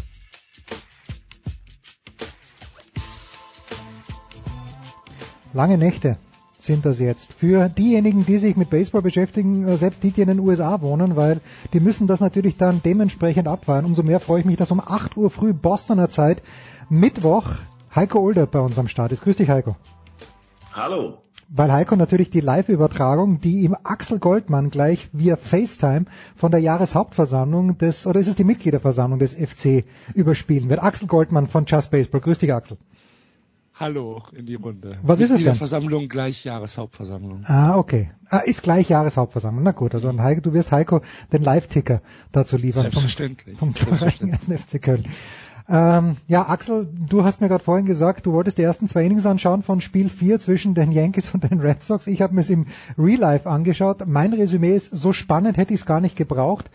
Lange 5.52 5.76
Nächte 5.76 6.16
sind 6.56 6.86
das 6.86 6.98
jetzt. 6.98 7.34
Für 7.34 7.68
diejenigen, 7.68 8.24
die 8.24 8.38
sich 8.38 8.56
mit 8.56 8.70
Baseball 8.70 9.02
beschäftigen, 9.02 9.68
äh, 9.68 9.76
selbst 9.76 10.02
die, 10.02 10.12
die 10.12 10.22
in 10.22 10.28
den 10.28 10.38
USA 10.38 10.80
wohnen, 10.80 11.14
weil 11.14 11.42
die 11.74 11.80
müssen 11.80 12.06
das 12.06 12.20
natürlich 12.20 12.56
dann 12.56 12.80
dementsprechend 12.82 13.48
abfeiern. 13.48 13.84
Umso 13.84 14.02
mehr 14.02 14.18
freue 14.18 14.40
ich 14.40 14.46
mich, 14.46 14.56
dass 14.56 14.70
um 14.70 14.80
8 14.80 15.18
Uhr 15.18 15.28
früh 15.28 15.52
Bostoner 15.52 16.08
Zeit, 16.08 16.42
Mittwoch, 16.88 17.50
Heiko 17.94 18.18
Older 18.20 18.46
bei 18.46 18.60
uns 18.60 18.78
am 18.78 18.88
Start 18.88 19.12
ist. 19.12 19.24
Grüß 19.24 19.36
dich, 19.36 19.50
Heiko. 19.50 19.76
Hallo. 20.74 21.18
Weil 21.54 21.70
Heiko 21.70 21.96
natürlich 21.96 22.30
die 22.30 22.40
Live-Übertragung, 22.40 23.40
die 23.40 23.60
ihm 23.60 23.76
Axel 23.84 24.18
Goldmann 24.18 24.70
gleich 24.70 25.10
via 25.12 25.36
FaceTime 25.36 26.06
von 26.34 26.50
der 26.50 26.60
Jahreshauptversammlung 26.60 27.76
des, 27.76 28.06
oder 28.06 28.20
ist 28.20 28.28
es 28.28 28.36
die 28.36 28.44
Mitgliederversammlung 28.44 29.18
des 29.18 29.34
FC 29.34 29.84
überspielen 30.14 30.70
wird. 30.70 30.82
Axel 30.82 31.08
Goldmann 31.08 31.46
von 31.46 31.66
Just 31.66 31.90
Baseball. 31.90 32.22
Grüß 32.22 32.38
dich, 32.38 32.54
Axel. 32.54 32.78
Hallo 33.74 34.22
in 34.34 34.46
die 34.46 34.54
Runde. 34.54 34.96
Was 35.02 35.20
ist 35.20 35.30
es 35.30 35.42
denn? 35.42 35.56
Versammlung 35.56 36.08
gleich 36.08 36.44
Jahreshauptversammlung. 36.44 37.44
Ah, 37.44 37.76
okay. 37.76 38.10
Ah, 38.28 38.38
ist 38.38 38.62
gleich 38.62 38.88
Jahreshauptversammlung. 38.88 39.64
Na 39.64 39.72
gut, 39.72 39.94
also 39.94 40.08
an 40.08 40.22
Heiko, 40.22 40.40
du 40.40 40.52
wirst 40.52 40.72
Heiko 40.72 41.00
den 41.32 41.42
Live-Ticker 41.42 42.00
dazu 42.32 42.56
liefern. 42.56 42.82
Selbstverständlich. 42.82 43.58
Vom, 43.58 43.74
vom 43.74 43.96
Verein 43.96 44.38
FC 44.38 44.80
Köln. 44.80 45.04
Ähm, 45.68 46.16
ja, 46.28 46.48
Axel, 46.48 46.88
du 47.08 47.24
hast 47.24 47.40
mir 47.40 47.48
gerade 47.48 47.62
vorhin 47.64 47.86
gesagt, 47.86 48.26
du 48.26 48.32
wolltest 48.32 48.58
die 48.58 48.62
ersten 48.62 48.88
zwei 48.88 49.04
Innings 49.04 49.26
anschauen 49.26 49.62
von 49.62 49.80
Spiel 49.80 50.08
4 50.08 50.40
zwischen 50.40 50.74
den 50.74 50.92
Yankees 50.92 51.32
und 51.34 51.44
den 51.44 51.60
Red 51.60 51.82
Sox. 51.82 52.06
Ich 52.06 52.20
habe 52.20 52.34
mir 52.34 52.40
es 52.40 52.50
im 52.50 52.66
Real 52.98 53.20
Life 53.20 53.48
angeschaut. 53.48 54.04
Mein 54.06 54.32
Resümee 54.32 54.74
ist, 54.76 54.90
so 54.92 55.12
spannend 55.12 55.56
hätte 55.56 55.72
ich 55.74 55.80
es 55.80 55.86
gar 55.86 56.00
nicht 56.00 56.16
gebraucht. 56.16 56.70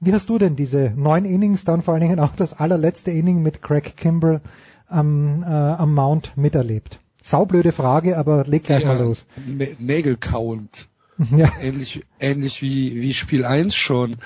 Wie 0.00 0.12
hast 0.12 0.28
du 0.28 0.38
denn 0.38 0.56
diese 0.56 0.92
neun 0.96 1.24
Innings, 1.24 1.64
dann 1.64 1.82
vor 1.82 1.94
allen 1.94 2.02
Dingen 2.02 2.20
auch 2.20 2.34
das 2.36 2.52
allerletzte 2.58 3.10
Inning 3.12 3.42
mit 3.42 3.62
Craig 3.62 3.96
Kimbrell 3.96 4.40
am, 4.88 5.42
äh, 5.42 5.46
am 5.46 5.94
Mount 5.94 6.36
miterlebt? 6.36 6.98
Saublöde 7.22 7.72
Frage, 7.72 8.18
aber 8.18 8.44
leg 8.44 8.64
gleich 8.64 8.84
mal 8.84 8.98
los. 9.08 9.26
Nä- 9.48 9.76
Nägel 9.78 10.16
kauend. 10.18 10.88
Ja. 11.36 11.50
Ähnlich, 11.60 12.02
ähnlich 12.18 12.60
wie, 12.62 13.00
wie 13.00 13.14
Spiel 13.14 13.44
1 13.44 13.74
schon. 13.74 14.16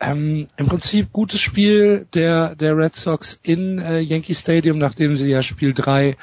Ähm, 0.00 0.48
Im 0.56 0.66
Prinzip 0.66 1.12
gutes 1.12 1.40
Spiel 1.40 2.06
der, 2.12 2.54
der 2.54 2.76
Red 2.76 2.96
Sox 2.96 3.38
in 3.42 3.78
äh, 3.78 4.00
Yankee 4.00 4.34
Stadium, 4.34 4.78
nachdem 4.78 5.16
sie 5.16 5.28
ja 5.28 5.42
Spiel 5.42 5.72
3 5.72 6.16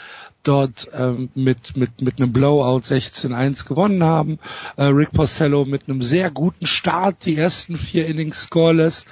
dort 0.43 0.89
ähm, 0.93 1.29
mit, 1.35 1.75
mit, 1.77 2.01
mit 2.01 2.19
einem 2.19 2.33
Blowout 2.33 2.81
16-1 2.81 3.67
gewonnen 3.67 4.03
haben. 4.03 4.39
Äh, 4.75 4.85
Rick 4.85 5.11
Porcello 5.11 5.65
mit 5.65 5.87
einem 5.87 6.03
sehr 6.03 6.29
guten 6.29 6.67
Start, 6.67 7.25
die 7.25 7.37
ersten 7.37 7.77
vier 7.77 8.05
Innings 8.07 8.43
scoreless. 8.43 9.05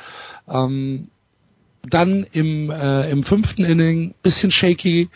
Ähm, 0.47 1.03
dann 1.83 2.25
im, 2.31 2.69
äh, 2.69 3.09
im 3.09 3.23
fünften 3.23 3.63
Inning 3.63 4.13
bisschen 4.21 4.51
shaky, 4.51 5.09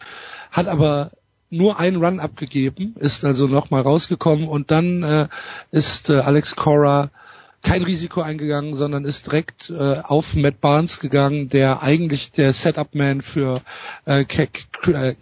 hat 0.52 0.68
aber 0.68 1.12
nur 1.54 1.80
einen 1.80 2.04
Run 2.04 2.20
abgegeben, 2.20 2.96
ist 3.00 3.24
also 3.26 3.48
nochmal 3.48 3.82
rausgekommen 3.82 4.48
und 4.48 4.72
dann 4.72 5.04
äh, 5.04 5.28
ist 5.72 6.10
äh, 6.10 6.20
Alex 6.20 6.56
Cora 6.56 7.12
kein 7.62 7.84
Risiko 7.84 8.22
eingegangen, 8.22 8.76
sondern 8.76 9.06
ist 9.06 9.28
direkt 9.28 9.70
äh, 9.70 10.00
auf 10.04 10.36
Matt 10.36 10.60
Barnes 10.60 11.00
gegangen, 11.00 11.48
der 11.48 11.82
eigentlich 11.82 12.32
der 12.32 12.52
Setup-Man 12.52 13.22
für 13.22 13.62
äh, 14.06 14.26
Craig, 14.26 14.66
äh, 14.88 15.16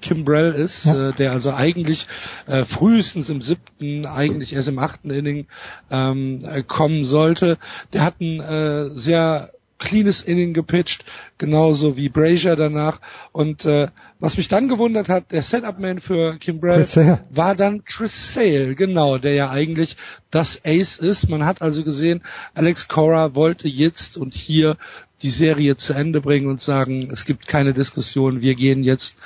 Kimbrell 0.00 0.52
ist, 0.52 0.84
Ja. 0.86 1.10
äh, 1.10 1.12
der 1.12 1.32
also 1.32 1.52
eigentlich 1.52 2.06
äh, 2.46 2.64
frühestens 2.64 3.30
im 3.30 3.42
siebten, 3.42 4.06
eigentlich 4.06 4.52
erst 4.54 4.68
im 4.68 4.78
achten 4.78 5.10
Inning 5.10 5.46
ähm, 5.90 6.44
äh, 6.44 6.62
kommen 6.62 7.04
sollte. 7.04 7.58
Der 7.92 8.02
hat 8.04 8.20
ein 8.20 8.40
äh, 8.40 8.90
sehr 8.98 9.50
cleanes 9.78 10.22
Inning 10.22 10.52
gepitcht, 10.52 11.04
genauso 11.38 11.96
wie 11.96 12.08
Brazier 12.08 12.56
danach. 12.56 13.00
Und 13.32 13.64
äh, 13.64 13.88
was 14.18 14.36
mich 14.36 14.48
dann 14.48 14.68
gewundert 14.68 15.08
hat, 15.08 15.30
der 15.30 15.42
Setup-Man 15.42 16.00
für 16.00 16.36
Kimbrell 16.38 16.84
war 17.30 17.54
dann 17.54 17.84
Chris 17.84 18.34
Sale, 18.34 18.74
genau, 18.74 19.18
der 19.18 19.34
ja 19.34 19.50
eigentlich 19.50 19.96
das 20.30 20.60
Ace 20.64 20.98
ist. 20.98 21.28
Man 21.28 21.44
hat 21.44 21.62
also 21.62 21.84
gesehen, 21.84 22.22
Alex 22.54 22.88
Cora 22.88 23.34
wollte 23.34 23.68
jetzt 23.68 24.16
und 24.16 24.34
hier 24.34 24.76
die 25.22 25.30
Serie 25.30 25.76
zu 25.76 25.94
Ende 25.94 26.20
bringen 26.20 26.48
und 26.48 26.60
sagen, 26.60 27.10
es 27.10 27.24
gibt 27.24 27.46
keine 27.48 27.72
Diskussion, 27.72 28.40
wir 28.40 28.54
gehen 28.54 28.84
jetzt 28.84 29.18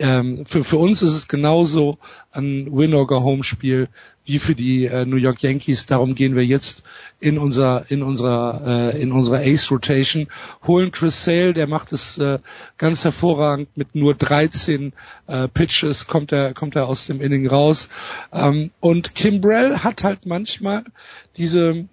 ähm, 0.00 0.46
für, 0.46 0.64
für 0.64 0.78
uns 0.78 1.02
ist 1.02 1.14
es 1.14 1.28
genauso 1.28 1.98
ein 2.32 2.66
Win-or-Go-Home-Spiel 2.72 3.88
wie 4.24 4.38
für 4.38 4.54
die 4.54 4.86
äh, 4.86 5.04
New 5.04 5.16
York 5.16 5.42
Yankees. 5.42 5.86
Darum 5.86 6.14
gehen 6.14 6.34
wir 6.34 6.44
jetzt 6.44 6.82
in 7.20 7.36
unser 7.36 7.90
in 7.90 8.02
unserer 8.02 8.94
äh, 8.94 9.00
in 9.00 9.12
unserer 9.12 9.40
Ace 9.40 9.70
Rotation, 9.70 10.28
holen 10.66 10.90
Chris 10.90 11.24
Sale, 11.24 11.52
der 11.52 11.66
macht 11.66 11.92
es 11.92 12.16
äh, 12.16 12.38
ganz 12.78 13.04
hervorragend 13.04 13.76
mit 13.76 13.94
nur 13.94 14.14
13 14.14 14.92
äh, 15.26 15.48
Pitches 15.48 16.06
kommt 16.06 16.32
er 16.32 16.54
kommt 16.54 16.76
er 16.76 16.88
aus 16.88 17.06
dem 17.06 17.20
Inning 17.20 17.46
raus. 17.46 17.88
Ähm, 18.32 18.70
und 18.80 19.14
Kimbrell 19.14 19.78
hat 19.78 20.02
halt 20.02 20.24
manchmal 20.24 20.84
diese 21.36 21.88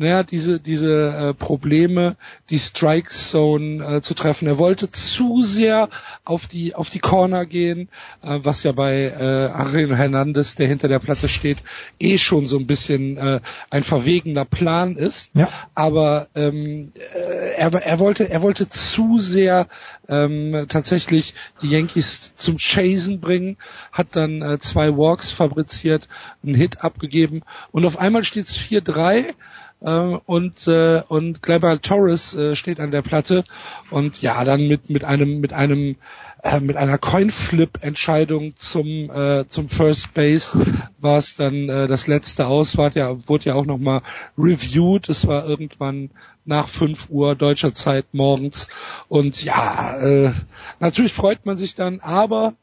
naja, 0.00 0.22
diese, 0.22 0.60
diese 0.60 1.08
äh, 1.10 1.34
Probleme, 1.34 2.16
die 2.48 2.58
Strike 2.58 3.10
Zone 3.10 3.84
äh, 3.84 4.00
zu 4.00 4.14
treffen. 4.14 4.48
Er 4.48 4.56
wollte 4.56 4.88
zu 4.88 5.42
sehr 5.42 5.90
auf 6.24 6.46
die, 6.46 6.74
auf 6.74 6.88
die 6.88 7.00
Corner 7.00 7.44
gehen, 7.44 7.90
äh, 8.22 8.38
was 8.42 8.62
ja 8.62 8.72
bei 8.72 9.12
äh, 9.14 9.50
Ariel 9.50 9.94
Hernandez, 9.94 10.54
der 10.54 10.68
hinter 10.68 10.88
der 10.88 11.00
Platte 11.00 11.28
steht, 11.28 11.58
eh 11.98 12.16
schon 12.16 12.46
so 12.46 12.56
ein 12.56 12.66
bisschen 12.66 13.18
äh, 13.18 13.40
ein 13.68 13.82
verwegener 13.82 14.46
Plan 14.46 14.96
ist. 14.96 15.32
Ja. 15.34 15.50
Aber 15.74 16.28
ähm, 16.34 16.92
äh, 16.94 17.56
er, 17.58 17.74
er 17.74 17.98
wollte, 17.98 18.30
er 18.30 18.40
wollte 18.40 18.70
zu 18.70 19.20
sehr 19.20 19.68
ähm, 20.08 20.64
tatsächlich 20.70 21.34
die 21.60 21.68
Yankees 21.68 22.34
zum 22.36 22.56
Chasen 22.56 23.20
bringen, 23.20 23.58
hat 23.92 24.16
dann 24.16 24.40
äh, 24.40 24.58
zwei 24.60 24.96
Walks 24.96 25.30
fabriziert, 25.30 26.08
einen 26.42 26.54
Hit 26.54 26.82
abgegeben 26.82 27.42
und 27.70 27.84
auf 27.84 27.98
einmal 27.98 28.24
steht 28.24 28.46
es 28.46 28.56
4-3 28.56 29.18
äh, 29.18 29.34
und 29.80 30.68
äh, 30.68 31.02
und 31.08 31.42
Gleyber 31.42 31.80
Torres 31.80 32.34
äh, 32.34 32.54
steht 32.54 32.80
an 32.80 32.90
der 32.90 33.00
Platte 33.00 33.44
und 33.90 34.20
ja 34.20 34.44
dann 34.44 34.68
mit 34.68 34.90
mit 34.90 35.04
einem 35.04 35.40
mit 35.40 35.54
einem 35.54 35.96
äh, 36.42 36.60
mit 36.60 36.76
einer 36.76 36.98
Coinflip-Entscheidung 36.98 38.56
zum 38.56 39.10
äh, 39.10 39.46
zum 39.48 39.70
First 39.70 40.12
Base 40.12 40.58
war 40.98 41.16
es 41.16 41.36
dann 41.36 41.68
äh, 41.70 41.86
das 41.86 42.06
letzte 42.06 42.46
aus, 42.46 42.76
war 42.76 42.92
ja 42.94 43.16
wurde 43.26 43.46
ja 43.46 43.54
auch 43.54 43.64
noch 43.64 43.78
mal 43.78 44.02
reviewed. 44.36 45.08
Es 45.08 45.26
war 45.26 45.46
irgendwann 45.46 46.10
nach 46.44 46.68
5 46.68 47.08
Uhr 47.08 47.34
deutscher 47.34 47.74
Zeit 47.74 48.06
morgens 48.12 48.68
und 49.08 49.42
ja 49.42 49.96
äh, 49.98 50.32
natürlich 50.78 51.14
freut 51.14 51.46
man 51.46 51.56
sich 51.56 51.74
dann, 51.74 52.00
aber 52.00 52.54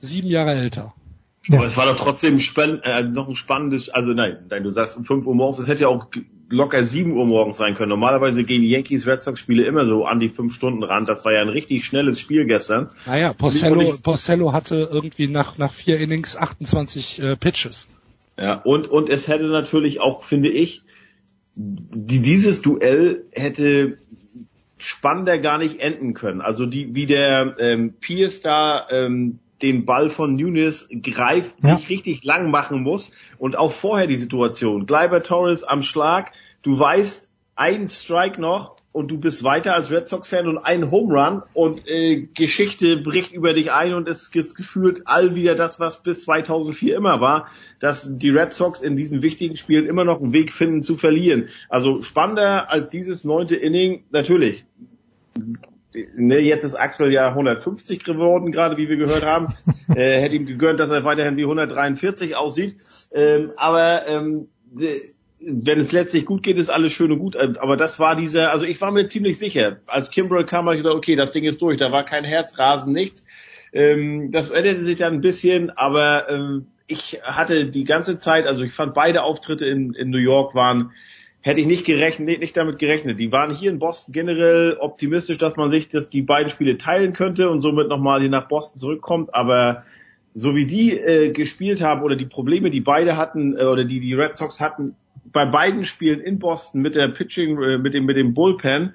sieben 0.00 0.28
Jahre 0.28 0.52
älter. 0.52 0.94
Aber 1.48 1.66
es 1.66 1.76
war 1.76 1.86
doch 1.86 1.96
trotzdem 1.96 2.38
spann 2.38 2.80
äh, 2.82 3.02
noch 3.02 3.28
ein 3.28 3.36
spannendes, 3.36 3.88
also 3.88 4.12
nein, 4.12 4.38
nein, 4.50 4.62
du 4.62 4.70
sagst 4.70 4.96
um 4.96 5.04
5 5.04 5.26
Uhr 5.26 5.34
morgens, 5.34 5.58
es 5.58 5.68
hätte 5.68 5.82
ja 5.82 5.88
auch 5.88 6.08
locker 6.50 6.84
7 6.84 7.12
Uhr 7.12 7.24
morgens 7.26 7.56
sein 7.56 7.74
können. 7.74 7.88
Normalerweise 7.88 8.44
gehen 8.44 8.62
die 8.62 8.70
Yankees 8.70 9.06
Red 9.06 9.22
Sox 9.22 9.40
Spiele 9.40 9.64
immer 9.64 9.86
so 9.86 10.04
an 10.04 10.20
die 10.20 10.28
5 10.28 10.52
Stunden 10.52 10.82
ran. 10.82 11.06
Das 11.06 11.24
war 11.24 11.32
ja 11.32 11.40
ein 11.40 11.48
richtig 11.48 11.84
schnelles 11.84 12.18
Spiel 12.18 12.44
gestern. 12.46 12.88
Naja, 13.06 13.32
Porcello, 13.32 13.94
Porcello 14.02 14.52
hatte 14.52 14.88
irgendwie 14.92 15.28
nach, 15.28 15.56
nach 15.58 15.72
vier 15.72 15.98
Innings 15.98 16.36
28 16.36 17.22
äh, 17.22 17.36
Pitches. 17.36 17.86
Ja, 18.36 18.54
und, 18.54 18.88
und 18.88 19.08
es 19.08 19.28
hätte 19.28 19.48
natürlich 19.48 20.00
auch, 20.00 20.22
finde 20.22 20.48
ich, 20.50 20.82
die, 21.54 22.20
dieses 22.20 22.62
Duell 22.62 23.24
hätte 23.32 23.98
spannender 24.78 25.38
gar 25.38 25.58
nicht 25.58 25.78
enden 25.78 26.14
können. 26.14 26.40
Also 26.40 26.66
die, 26.66 26.94
wie 26.94 27.06
der 27.06 27.54
ähm, 27.58 27.94
Pierce 28.00 28.40
da 28.40 28.86
ähm, 28.90 29.38
den 29.62 29.84
Ball 29.84 30.08
von 30.10 30.36
Nunes 30.36 30.88
greift, 31.02 31.56
ja. 31.64 31.76
sich 31.76 31.88
richtig 31.88 32.24
lang 32.24 32.50
machen 32.50 32.82
muss 32.82 33.12
und 33.38 33.56
auch 33.56 33.72
vorher 33.72 34.06
die 34.06 34.16
Situation. 34.16 34.86
Gleiber 34.86 35.22
Torres 35.22 35.62
am 35.62 35.82
Schlag, 35.82 36.32
du 36.62 36.78
weißt, 36.78 37.28
ein 37.56 37.88
Strike 37.88 38.40
noch 38.40 38.76
und 38.92 39.10
du 39.10 39.18
bist 39.18 39.44
weiter 39.44 39.74
als 39.74 39.90
Red 39.90 40.06
Sox-Fan 40.06 40.48
und 40.48 40.58
ein 40.58 40.90
Home 40.90 41.14
Run 41.14 41.42
und 41.52 41.86
äh, 41.86 42.26
Geschichte 42.34 42.96
bricht 42.96 43.32
über 43.32 43.52
dich 43.52 43.70
ein 43.70 43.92
und 43.92 44.08
es 44.08 44.30
ist 44.34 44.54
gefühlt 44.56 45.02
all 45.04 45.34
wieder 45.34 45.54
das, 45.54 45.78
was 45.78 46.02
bis 46.02 46.22
2004 46.22 46.96
immer 46.96 47.20
war, 47.20 47.48
dass 47.78 48.16
die 48.18 48.30
Red 48.30 48.54
Sox 48.54 48.80
in 48.80 48.96
diesen 48.96 49.22
wichtigen 49.22 49.56
Spielen 49.56 49.86
immer 49.86 50.04
noch 50.04 50.20
einen 50.20 50.32
Weg 50.32 50.52
finden 50.52 50.82
zu 50.82 50.96
verlieren. 50.96 51.50
Also 51.68 52.02
spannender 52.02 52.70
als 52.70 52.88
dieses 52.88 53.24
neunte 53.24 53.56
Inning, 53.56 54.04
natürlich 54.10 54.64
ne, 56.14 56.38
jetzt 56.38 56.64
ist 56.64 56.74
Axel 56.74 57.12
ja 57.12 57.28
150 57.28 58.04
geworden, 58.04 58.52
gerade 58.52 58.76
wie 58.76 58.88
wir 58.88 58.96
gehört 58.96 59.24
haben. 59.24 59.54
äh, 59.94 60.20
hätte 60.20 60.36
ihm 60.36 60.46
gegönnt, 60.46 60.80
dass 60.80 60.90
er 60.90 61.04
weiterhin 61.04 61.36
wie 61.36 61.44
143 61.44 62.36
aussieht. 62.36 62.76
Ähm, 63.12 63.52
aber 63.56 64.06
ähm, 64.08 64.48
wenn 65.42 65.80
es 65.80 65.92
letztlich 65.92 66.26
gut 66.26 66.42
geht, 66.42 66.58
ist 66.58 66.68
alles 66.68 66.92
schön 66.92 67.12
und 67.12 67.18
gut. 67.18 67.36
Ähm, 67.40 67.56
aber 67.58 67.76
das 67.76 67.98
war 67.98 68.16
dieser, 68.16 68.50
also 68.50 68.64
ich 68.64 68.80
war 68.80 68.90
mir 68.92 69.06
ziemlich 69.06 69.38
sicher. 69.38 69.78
Als 69.86 70.10
Kimbrell 70.10 70.44
kam, 70.44 70.66
habe 70.66 70.76
ich 70.76 70.82
gedacht, 70.82 70.96
okay, 70.96 71.16
das 71.16 71.32
Ding 71.32 71.44
ist 71.44 71.60
durch. 71.60 71.78
Da 71.78 71.92
war 71.92 72.04
kein 72.04 72.24
Herzrasen, 72.24 72.92
nichts. 72.92 73.24
Ähm, 73.72 74.32
das 74.32 74.50
änderte 74.50 74.82
sich 74.82 74.98
dann 74.98 75.14
ein 75.14 75.20
bisschen, 75.20 75.70
aber 75.70 76.28
ähm, 76.28 76.66
ich 76.86 77.20
hatte 77.22 77.66
die 77.66 77.84
ganze 77.84 78.18
Zeit, 78.18 78.46
also 78.46 78.64
ich 78.64 78.72
fand 78.72 78.94
beide 78.94 79.22
Auftritte 79.22 79.64
in, 79.64 79.94
in 79.94 80.10
New 80.10 80.18
York 80.18 80.54
waren 80.54 80.92
hätte 81.42 81.60
ich 81.60 81.66
nicht 81.66 81.84
gerechnet, 81.84 82.40
nicht 82.40 82.56
damit 82.56 82.78
gerechnet. 82.78 83.18
Die 83.18 83.32
waren 83.32 83.54
hier 83.54 83.70
in 83.70 83.78
Boston 83.78 84.12
generell 84.12 84.76
optimistisch, 84.78 85.38
dass 85.38 85.56
man 85.56 85.70
sich 85.70 85.88
dass 85.88 86.10
die 86.10 86.22
beiden 86.22 86.50
Spiele 86.50 86.76
teilen 86.76 87.12
könnte 87.12 87.48
und 87.48 87.60
somit 87.60 87.88
nochmal 87.88 88.26
nach 88.28 88.48
Boston 88.48 88.80
zurückkommt. 88.80 89.34
Aber 89.34 89.84
so 90.34 90.54
wie 90.54 90.66
die 90.66 90.98
äh, 90.98 91.32
gespielt 91.32 91.80
haben 91.80 92.02
oder 92.02 92.16
die 92.16 92.26
Probleme, 92.26 92.70
die 92.70 92.80
beide 92.80 93.16
hatten 93.16 93.56
äh, 93.56 93.64
oder 93.64 93.84
die 93.84 94.00
die 94.00 94.14
Red 94.14 94.36
Sox 94.36 94.60
hatten 94.60 94.94
bei 95.32 95.44
beiden 95.44 95.84
Spielen 95.84 96.20
in 96.20 96.38
Boston 96.38 96.82
mit 96.82 96.94
der 96.94 97.08
Pitching, 97.08 97.60
äh, 97.62 97.78
mit 97.78 97.94
dem 97.94 98.04
mit 98.04 98.16
dem 98.16 98.34
Bullpen. 98.34 98.94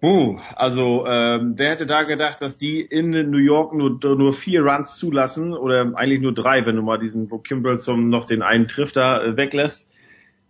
Uh, 0.00 0.38
also 0.54 1.06
ähm, 1.08 1.54
wer 1.56 1.72
hätte 1.72 1.84
da 1.84 2.04
gedacht, 2.04 2.40
dass 2.40 2.56
die 2.56 2.80
in 2.80 3.10
New 3.10 3.38
York 3.38 3.74
nur 3.74 3.98
nur 4.00 4.32
vier 4.32 4.62
Runs 4.62 4.96
zulassen 4.96 5.52
oder 5.52 5.92
eigentlich 5.96 6.20
nur 6.20 6.32
drei, 6.32 6.64
wenn 6.66 6.76
du 6.76 6.82
mal 6.82 6.98
diesen, 6.98 7.28
wo 7.32 7.38
Kimbrell 7.38 7.80
zum 7.80 8.08
noch 8.08 8.24
den 8.24 8.42
einen 8.42 8.68
trifft 8.68 8.96
da 8.96 9.20
äh, 9.20 9.36
weglässt. 9.36 9.90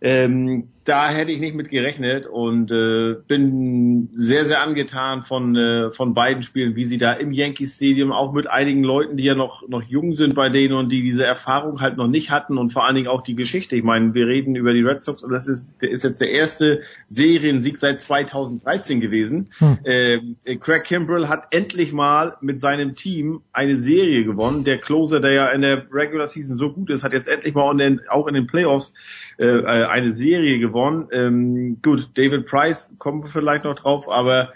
Ähm, 0.01 0.69
da 0.89 1.09
hätte 1.09 1.31
ich 1.31 1.39
nicht 1.39 1.53
mit 1.53 1.69
gerechnet 1.69 2.25
und 2.25 2.71
äh, 2.71 3.15
bin 3.27 4.09
sehr, 4.15 4.45
sehr 4.45 4.59
angetan 4.59 5.21
von, 5.21 5.55
äh, 5.55 5.91
von 5.91 6.15
beiden 6.15 6.41
Spielen, 6.41 6.75
wie 6.75 6.83
sie 6.83 6.97
da 6.97 7.11
im 7.11 7.31
Yankee 7.31 7.67
Stadium 7.67 8.11
auch 8.11 8.33
mit 8.33 8.49
einigen 8.49 8.83
Leuten, 8.83 9.15
die 9.15 9.23
ja 9.23 9.35
noch, 9.35 9.67
noch 9.67 9.83
jung 9.83 10.15
sind 10.15 10.33
bei 10.33 10.49
denen 10.49 10.73
und 10.73 10.89
die 10.89 11.03
diese 11.03 11.23
Erfahrung 11.23 11.79
halt 11.79 11.97
noch 11.97 12.07
nicht 12.07 12.31
hatten 12.31 12.57
und 12.57 12.73
vor 12.73 12.85
allen 12.85 12.95
Dingen 12.95 13.07
auch 13.07 13.21
die 13.21 13.35
Geschichte. 13.35 13.75
Ich 13.75 13.83
meine, 13.83 14.15
wir 14.15 14.25
reden 14.25 14.55
über 14.55 14.73
die 14.73 14.81
Red 14.81 15.03
Sox 15.03 15.21
und 15.21 15.31
das 15.31 15.45
ist, 15.47 15.71
der 15.79 15.91
ist 15.91 16.03
jetzt 16.03 16.21
der 16.21 16.31
erste 16.31 16.81
Seriensieg 17.05 17.77
seit 17.77 18.01
2013 18.01 18.99
gewesen. 18.99 19.51
Hm. 19.59 19.77
Äh, 19.83 20.55
Craig 20.55 20.85
Kimbrell 20.85 21.27
hat 21.27 21.49
endlich 21.51 21.93
mal 21.93 22.35
mit 22.41 22.61
seinem 22.61 22.95
Team 22.95 23.41
eine 23.53 23.77
Serie 23.77 24.23
gewonnen. 24.23 24.63
Der 24.63 24.79
Closer, 24.79 25.19
der 25.19 25.33
ja 25.33 25.47
in 25.49 25.61
der 25.61 25.85
Regular 25.93 26.25
Season 26.25 26.57
so 26.57 26.73
gut 26.73 26.89
ist, 26.89 27.03
hat 27.03 27.13
jetzt 27.13 27.27
endlich 27.27 27.53
mal 27.53 27.71
in 27.73 27.77
den, 27.77 28.01
auch 28.09 28.25
in 28.25 28.33
den 28.33 28.47
Playoffs 28.47 28.95
äh, 29.37 29.63
eine 29.63 30.11
Serie 30.11 30.57
gewonnen 30.57 30.78
gewonnen. 30.79 31.07
Ähm, 31.11 31.77
gut, 31.81 32.09
David 32.15 32.45
Price 32.47 32.89
kommen 32.97 33.23
wir 33.23 33.29
vielleicht 33.29 33.65
noch 33.65 33.75
drauf, 33.75 34.09
aber 34.09 34.53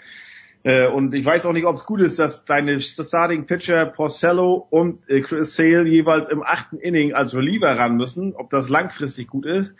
äh, 0.62 0.86
und 0.88 1.14
ich 1.14 1.24
weiß 1.24 1.44
auch 1.46 1.52
nicht, 1.52 1.66
ob 1.66 1.76
es 1.76 1.84
gut 1.84 2.00
ist, 2.00 2.18
dass 2.18 2.44
deine 2.44 2.80
Starting 2.80 3.46
Pitcher 3.46 3.86
Porcello 3.86 4.66
und 4.70 4.98
äh, 5.08 5.20
Chris 5.20 5.56
Sale 5.56 5.86
jeweils 5.86 6.28
im 6.28 6.42
achten 6.42 6.78
Inning 6.78 7.12
als 7.12 7.34
Reliever 7.34 7.76
ran 7.76 7.96
müssen, 7.96 8.34
ob 8.34 8.50
das 8.50 8.68
langfristig 8.68 9.28
gut 9.28 9.46
ist. 9.46 9.74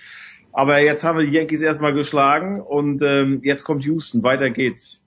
Aber 0.52 0.80
jetzt 0.80 1.02
haben 1.02 1.18
wir 1.18 1.26
die 1.26 1.32
Yankees 1.32 1.62
erstmal 1.62 1.94
geschlagen 1.94 2.60
und 2.60 3.02
ähm, 3.02 3.40
jetzt 3.42 3.64
kommt 3.64 3.84
Houston, 3.84 4.22
weiter 4.22 4.50
geht's. 4.50 5.03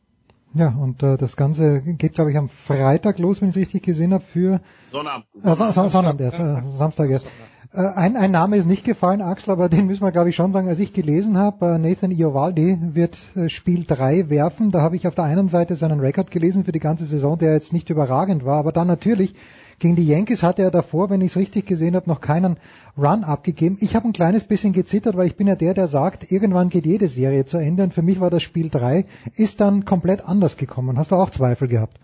Ja, 0.54 0.70
und 0.70 1.04
äh, 1.04 1.18
das 1.18 1.36
Ganze 1.36 1.82
geht, 1.82 2.14
glaube 2.14 2.32
ich, 2.32 2.38
am 2.38 2.50
Freitag 2.50 3.20
los, 3.20 3.42
wenn 3.42 3.50
ich 3.50 3.56
es 3.56 3.62
richtig 3.62 3.84
gesehen 3.84 4.14
habe, 4.14 4.24
für 4.24 4.62
Sonnabend. 4.92 5.26
Sonnabend, 5.36 5.78
äh, 5.78 5.90
Sonnabend 5.90 6.22
erst, 6.22 6.40
äh, 6.40 6.62
Samstag 6.78 7.10
erst. 7.10 7.28
Äh, 7.74 7.82
ein, 7.82 8.16
ein 8.16 8.32
Name 8.32 8.58
ist 8.58 8.66
nicht 8.66 8.86
gefallen, 8.86 9.22
Axel, 9.22 9.52
aber 9.52 9.70
den 9.70 9.88
müssen 9.88 10.04
wir, 10.04 10.12
glaube 10.12 10.30
ich, 10.30 10.36
schon 10.36 10.54
sagen. 10.54 10.70
Als 10.70 10.80
ich 10.80 10.94
gelesen 10.94 11.38
habe, 11.38 11.74
äh, 11.74 11.78
Nathan 11.78 12.12
Iovaldi 12.12 12.78
wird 12.94 13.18
äh, 13.36 13.50
Spiel 13.50 13.84
3 13.86 14.30
werfen. 14.30 14.72
Da 14.72 14.82
habe 14.82 14.96
ich 14.96 15.08
auf 15.08 15.16
der 15.16 15.26
einen 15.26 15.50
Seite 15.50 15.76
seinen 15.76 16.00
Rekord 16.00 16.32
gelesen 16.32 16.64
für 16.64 16.72
die 16.72 16.80
ganze 16.80 17.06
Saison, 17.06 17.38
der 17.38 17.54
jetzt 17.54 17.74
nicht 17.74 17.90
überragend 17.90 18.46
war, 18.46 18.58
aber 18.58 18.72
dann 18.72 18.88
natürlich 18.88 19.36
gegen 19.80 19.96
die 19.96 20.08
Yankees 20.08 20.42
hatte 20.42 20.64
er 20.64 20.72
davor, 20.72 21.10
wenn 21.10 21.22
ich 21.22 21.32
es 21.32 21.38
richtig 21.38 21.68
gesehen 21.68 21.96
habe, 21.96 22.10
noch 22.10 22.20
keinen 22.20 22.58
Run 22.98 23.24
abgegeben. 23.24 23.78
Ich 23.80 23.96
habe 23.96 24.08
ein 24.08 24.14
kleines 24.14 24.44
bisschen 24.44 24.74
gezittert, 24.74 25.16
weil 25.16 25.28
ich 25.28 25.36
bin 25.36 25.48
ja 25.48 25.56
der, 25.56 25.74
der 25.74 25.88
sagt, 25.88 26.32
irgendwann 26.32 26.70
geht 26.70 26.86
jede 26.86 27.08
Serie 27.08 27.46
zu 27.46 27.58
Ende 27.58 27.84
und 27.84 27.94
für 27.94 28.02
mich 28.02 28.20
war 28.20 28.32
das 28.32 28.42
Spiel 28.42 28.70
3, 28.70 29.06
ist 29.36 29.62
dann 29.62 29.86
komplett 29.86 30.26
anders 30.28 30.58
gekommen. 30.58 30.98
Hast 30.98 31.12
du 31.12 31.16
auch 31.16 31.30
Zweifel 31.30 31.68
gehabt? 31.68 32.00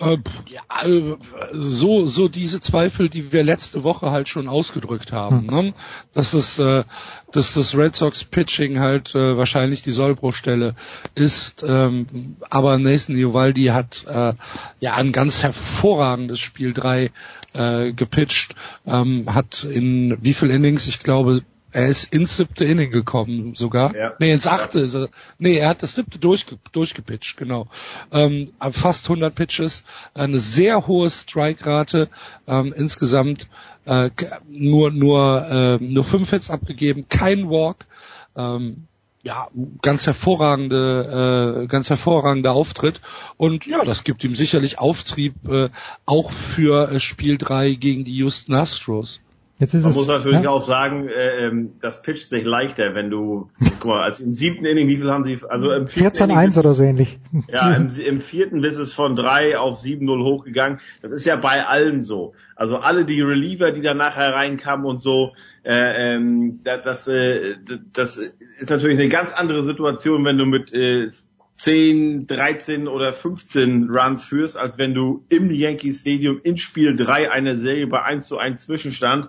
Äh, 0.00 0.18
ja, 0.48 0.62
äh, 0.82 1.16
so 1.52 2.06
so 2.06 2.28
diese 2.28 2.60
Zweifel, 2.60 3.10
die 3.10 3.32
wir 3.32 3.42
letzte 3.42 3.84
Woche 3.84 4.10
halt 4.10 4.28
schon 4.28 4.48
ausgedrückt 4.48 5.12
haben, 5.12 5.48
hm. 5.48 5.64
ne? 5.64 5.74
dass 6.14 6.32
es 6.32 6.58
äh, 6.58 6.84
dass 7.32 7.54
das 7.54 7.76
Red 7.76 7.94
Sox 7.94 8.24
Pitching 8.24 8.80
halt 8.80 9.14
äh, 9.14 9.36
wahrscheinlich 9.36 9.82
die 9.82 9.92
Sollbruchstelle 9.92 10.74
ist, 11.14 11.64
ähm, 11.68 12.36
aber 12.48 12.78
Nathan 12.78 13.16
Iovaldi 13.16 13.66
hat 13.66 14.06
äh, 14.08 14.32
ja 14.80 14.94
ein 14.94 15.12
ganz 15.12 15.42
hervorragendes 15.42 16.40
Spiel 16.40 16.72
3 16.72 17.10
äh, 17.52 17.92
gepitcht, 17.92 18.54
ähm, 18.86 19.34
hat 19.34 19.64
in 19.64 20.16
wie 20.22 20.32
viel 20.32 20.50
Innings, 20.50 20.86
ich 20.86 20.98
glaube 21.00 21.42
er 21.72 21.86
ist 21.86 22.12
ins 22.12 22.36
siebte 22.36 22.64
Inning 22.64 22.90
gekommen 22.90 23.54
sogar. 23.54 23.94
Ja. 23.94 24.14
Nee, 24.18 24.32
ins 24.32 24.46
achte. 24.46 24.84
Ja. 24.84 25.06
Nee, 25.38 25.58
er 25.58 25.68
hat 25.68 25.82
das 25.82 25.94
siebte 25.94 26.18
durchge 26.18 26.58
durchgepitcht, 26.72 27.36
genau. 27.36 27.68
Ähm, 28.12 28.52
fast 28.72 29.06
100 29.06 29.34
Pitches, 29.34 29.84
eine 30.14 30.38
sehr 30.38 30.86
hohe 30.86 31.10
Strike-Rate, 31.10 32.08
ähm, 32.46 32.74
insgesamt 32.76 33.48
äh, 33.84 34.10
nur 34.48 34.90
nur 34.90 35.46
äh, 35.50 35.84
nur 35.84 36.04
fünf 36.04 36.30
Hits 36.30 36.50
abgegeben, 36.50 37.06
kein 37.08 37.48
Walk. 37.48 37.86
Ähm, 38.36 38.86
ja, 39.22 39.48
ganz 39.82 40.06
hervorragende, 40.06 41.62
äh, 41.62 41.66
ganz 41.66 41.90
hervorragender 41.90 42.52
Auftritt 42.52 43.02
und 43.36 43.66
ja, 43.66 43.84
das 43.84 44.02
gibt 44.02 44.24
ihm 44.24 44.34
sicherlich 44.34 44.78
Auftrieb 44.78 45.34
äh, 45.46 45.68
auch 46.06 46.30
für 46.30 46.90
äh, 46.90 47.00
Spiel 47.00 47.36
3 47.36 47.74
gegen 47.74 48.04
die 48.04 48.16
Houston 48.16 48.54
Astros. 48.54 49.20
Jetzt 49.60 49.74
ist 49.74 49.82
Man 49.82 49.90
es, 49.90 49.96
muss 49.98 50.06
natürlich 50.06 50.40
ja? 50.40 50.48
auch 50.48 50.62
sagen, 50.62 51.06
äh, 51.08 51.44
ähm, 51.44 51.72
das 51.82 52.00
pitcht 52.00 52.30
sich 52.30 52.44
leichter, 52.46 52.94
wenn 52.94 53.10
du, 53.10 53.50
guck 53.78 53.90
mal, 53.90 54.02
also 54.02 54.24
im 54.24 54.32
siebten 54.32 54.64
Inning, 54.64 54.88
wie 54.88 54.96
viel 54.96 55.10
haben 55.10 55.24
sie, 55.26 55.38
also 55.46 55.70
im 55.70 55.86
vierten 55.86 56.30
Inning 56.30 56.38
14-1 56.38 56.58
oder 56.58 56.72
so 56.72 56.82
ähnlich. 56.82 57.18
Ja, 57.46 57.74
im, 57.74 57.90
im 58.06 58.22
vierten 58.22 58.64
ist 58.64 58.78
es 58.78 58.94
von 58.94 59.16
drei 59.16 59.58
auf 59.58 59.82
7-0 59.82 60.24
hochgegangen. 60.24 60.80
Das 61.02 61.12
ist 61.12 61.26
ja 61.26 61.36
bei 61.36 61.66
allen 61.66 62.00
so. 62.00 62.32
Also 62.56 62.76
alle 62.76 63.04
die 63.04 63.20
Reliever, 63.20 63.70
die 63.70 63.82
dann 63.82 63.98
nachher 63.98 64.32
reinkamen 64.32 64.86
und 64.86 65.02
so, 65.02 65.34
äh, 65.62 66.14
ähm, 66.14 66.60
das, 66.64 66.82
das, 66.82 67.08
äh, 67.08 67.56
das 67.92 68.16
ist 68.16 68.70
natürlich 68.70 68.98
eine 68.98 69.10
ganz 69.10 69.30
andere 69.30 69.62
Situation, 69.62 70.24
wenn 70.24 70.38
du 70.38 70.46
mit 70.46 70.72
äh, 70.72 71.10
10, 71.56 72.26
13 72.26 72.88
oder 72.88 73.12
15 73.12 73.90
Runs 73.90 74.24
führst, 74.24 74.56
als 74.56 74.78
wenn 74.78 74.94
du 74.94 75.26
im 75.28 75.50
Yankee 75.50 75.92
Stadium 75.92 76.40
in 76.42 76.56
Spiel 76.56 76.96
3 76.96 77.30
eine 77.30 77.60
Serie 77.60 77.86
bei 77.86 78.02
1 78.02 78.26
zu 78.26 78.38
1 78.38 78.64
Zwischenstand 78.64 79.28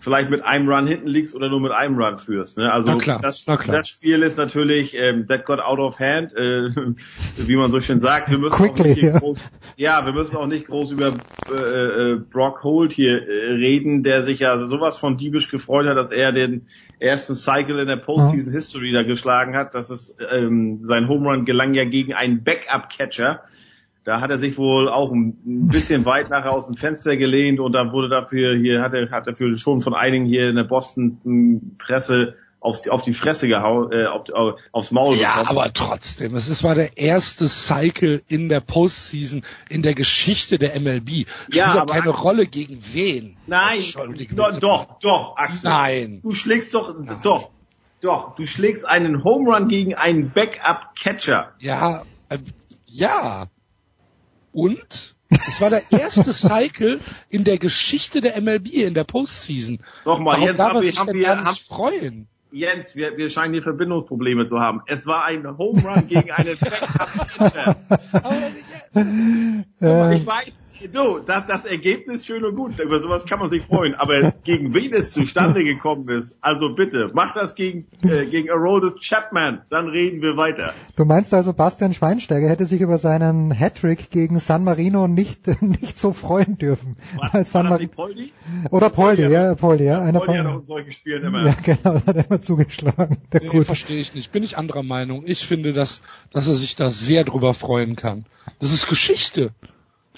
vielleicht 0.00 0.30
mit 0.30 0.44
einem 0.44 0.68
Run 0.68 0.86
hinten 0.86 1.08
liegst 1.08 1.34
oder 1.34 1.48
nur 1.48 1.60
mit 1.60 1.72
einem 1.72 1.98
Run 1.98 2.18
führst. 2.18 2.56
Ne? 2.56 2.72
Also 2.72 2.96
klar, 2.98 3.20
das, 3.20 3.44
das 3.44 3.88
Spiel 3.88 4.22
ist 4.22 4.38
natürlich, 4.38 4.94
ähm, 4.94 5.26
that 5.26 5.44
got 5.44 5.60
out 5.60 5.78
of 5.78 5.98
hand, 5.98 6.32
äh, 6.36 6.70
wie 7.36 7.56
man 7.56 7.70
so 7.70 7.80
schön 7.80 8.00
sagt. 8.00 8.30
Wir 8.30 8.38
müssen 8.38 8.54
Quickly, 8.54 8.80
auch 8.80 8.96
nicht 8.96 9.02
ja. 9.02 9.18
groß, 9.18 9.38
ja, 9.76 10.06
wir 10.06 10.12
müssen 10.12 10.36
auch 10.36 10.46
nicht 10.46 10.66
groß 10.66 10.92
über 10.92 11.12
äh, 11.50 12.12
äh, 12.12 12.16
Brock 12.16 12.62
Holt 12.62 12.92
hier 12.92 13.28
äh, 13.28 13.52
reden, 13.54 14.02
der 14.02 14.22
sich 14.22 14.40
ja 14.40 14.66
sowas 14.66 14.96
von 14.96 15.16
diebisch 15.16 15.50
gefreut 15.50 15.86
hat, 15.86 15.96
dass 15.96 16.12
er 16.12 16.32
den 16.32 16.66
ersten 17.00 17.34
Cycle 17.34 17.78
in 17.80 17.88
der 17.88 17.96
Postseason 17.96 18.52
History 18.52 18.92
da 18.92 19.02
geschlagen 19.02 19.56
hat. 19.56 19.74
Das 19.74 19.90
ist 19.90 20.16
ähm, 20.32 20.80
sein 20.82 21.08
Home 21.08 21.28
Run 21.28 21.44
gelang 21.44 21.74
ja 21.74 21.84
gegen 21.84 22.14
einen 22.14 22.44
Backup 22.44 22.88
Catcher. 22.88 23.42
Da 24.08 24.22
hat 24.22 24.30
er 24.30 24.38
sich 24.38 24.56
wohl 24.56 24.88
auch 24.88 25.12
ein 25.12 25.36
bisschen 25.68 26.06
weit 26.06 26.30
nachher 26.30 26.52
aus 26.52 26.64
dem 26.66 26.76
Fenster 26.78 27.18
gelehnt 27.18 27.60
und 27.60 27.72
da 27.72 27.92
wurde 27.92 28.08
dafür 28.08 28.56
hier 28.56 28.80
hat 28.80 28.94
er 28.94 29.10
hat 29.10 29.26
dafür 29.26 29.54
schon 29.58 29.82
von 29.82 29.92
einigen 29.92 30.24
hier 30.24 30.48
in 30.48 30.56
der 30.56 30.64
Boston 30.64 31.18
m, 31.26 31.76
Presse 31.78 32.34
auf 32.58 32.80
die, 32.80 32.88
auf 32.88 33.02
die 33.02 33.12
Fresse 33.12 33.48
gehauen, 33.48 33.92
äh, 33.92 34.06
auf, 34.06 34.30
auf, 34.32 34.54
aufs 34.72 34.90
Maul 34.92 35.14
Ja, 35.16 35.40
bekommen. 35.42 35.58
aber 35.58 35.72
trotzdem, 35.74 36.34
es 36.36 36.48
ist, 36.48 36.64
war 36.64 36.74
der 36.74 36.96
erste 36.96 37.48
Cycle 37.48 38.22
in 38.28 38.48
der 38.48 38.60
Postseason 38.60 39.42
in 39.68 39.82
der 39.82 39.92
Geschichte 39.94 40.58
der 40.58 40.80
MLB. 40.80 41.08
Spielt 41.10 41.54
Ja, 41.54 41.74
doch 41.74 41.80
aber- 41.82 41.92
keine 41.92 42.08
Rolle 42.08 42.46
gegen 42.46 42.82
wen. 42.94 43.36
Nein, 43.46 43.76
Entschuldigung, 43.76 44.38
doch, 44.38 44.56
doch, 44.58 44.98
doch, 45.00 45.36
Axel. 45.36 45.68
Nein. 45.70 46.20
Du 46.22 46.32
schlägst 46.32 46.72
doch, 46.72 46.94
doch, 47.22 47.50
doch, 48.00 48.34
du 48.36 48.46
schlägst 48.46 48.86
einen 48.86 49.22
Home 49.22 49.54
Run 49.54 49.68
gegen 49.68 49.94
einen 49.94 50.30
Backup 50.30 50.96
Catcher. 50.98 51.52
Ja, 51.58 52.04
äh, 52.30 52.38
ja. 52.86 53.48
Und? 54.58 55.14
Es 55.30 55.60
war 55.60 55.70
der 55.70 55.82
erste 55.92 56.32
Cycle 56.32 56.98
in 57.28 57.44
der 57.44 57.58
Geschichte 57.58 58.20
der 58.20 58.40
MLB 58.40 58.66
in 58.72 58.94
der 58.94 59.04
Postseason. 59.04 59.78
Nochmal, 60.04 60.34
Warum 60.34 60.48
jetzt 60.48 60.58
darf 60.58 60.72
haben 60.72 60.82
wir, 60.82 60.92
haben 60.94 61.14
wir, 61.14 61.44
haben, 61.44 61.56
freuen? 61.56 62.28
Jens, 62.50 62.96
wir, 62.96 63.16
wir 63.16 63.30
scheinen 63.30 63.52
hier 63.52 63.62
Verbindungsprobleme 63.62 64.46
zu 64.46 64.58
haben. 64.58 64.80
Es 64.86 65.06
war 65.06 65.24
ein 65.26 65.46
Home 65.58 65.80
Run 65.82 66.08
gegen 66.08 66.32
einen 66.32 66.58
Backup 66.60 67.28
Catcher. 67.36 67.76
Äh, 69.80 70.16
Ich 70.16 70.26
weiß, 70.26 70.56
du, 70.92 71.18
das, 71.18 71.46
das 71.46 71.64
Ergebnis 71.64 72.24
schön 72.24 72.44
und 72.44 72.56
gut, 72.56 72.78
über 72.78 73.00
sowas 73.00 73.26
kann 73.26 73.40
man 73.40 73.50
sich 73.50 73.64
freuen, 73.64 73.94
aber 73.94 74.32
gegen 74.44 74.74
wen 74.74 74.92
es 74.92 75.12
zustande 75.12 75.64
gekommen 75.64 76.08
ist, 76.08 76.36
also 76.40 76.68
bitte, 76.70 77.10
mach 77.14 77.34
das 77.34 77.54
gegen, 77.54 77.86
äh, 78.02 78.26
gegen 78.26 78.50
Aroldis 78.50 78.94
Chapman, 79.00 79.62
dann 79.70 79.88
reden 79.88 80.22
wir 80.22 80.36
weiter. 80.36 80.72
Du 80.96 81.04
meinst 81.04 81.34
also, 81.34 81.52
Bastian 81.52 81.94
Schweinsteiger 81.94 82.48
hätte 82.48 82.66
sich 82.66 82.80
über 82.80 82.98
seinen 82.98 83.52
Hattrick 83.52 84.10
gegen 84.10 84.38
San 84.38 84.64
Marino 84.64 85.08
nicht, 85.08 85.46
nicht 85.62 85.98
so 85.98 86.12
freuen 86.12 86.58
dürfen. 86.58 86.96
Weil 87.32 87.44
San 87.44 87.68
War 87.68 87.78
das 87.78 87.88
Poldi? 87.88 88.32
Oder 88.70 88.90
Poldi, 88.90 89.22
ja, 89.22 89.54
Poldi, 89.54 89.84
ja, 89.84 90.00
einer 90.00 90.20
Poldi 90.20 90.38
hat 90.38 90.46
auch 90.46 90.52
von, 90.52 90.60
in 90.60 90.66
solchen 90.66 90.92
Spielen 90.92 91.24
immer. 91.24 91.46
ja, 91.46 91.56
genau, 91.62 91.94
hat 92.06 92.16
er 92.16 92.26
immer 92.26 92.40
zugeschlagen. 92.40 93.18
Der 93.32 93.42
Nee, 93.52 93.64
verstehe 93.64 94.00
ich 94.00 94.14
nicht. 94.14 94.32
Bin 94.32 94.42
ich 94.42 94.56
anderer 94.56 94.82
Meinung. 94.82 95.22
Ich 95.26 95.46
finde, 95.46 95.72
dass, 95.72 96.02
dass 96.32 96.48
er 96.48 96.54
sich 96.54 96.76
da 96.76 96.90
sehr 96.90 97.24
drüber 97.24 97.54
freuen 97.54 97.96
kann. 97.96 98.26
Das 98.60 98.72
ist 98.72 98.88
Geschichte. 98.88 99.52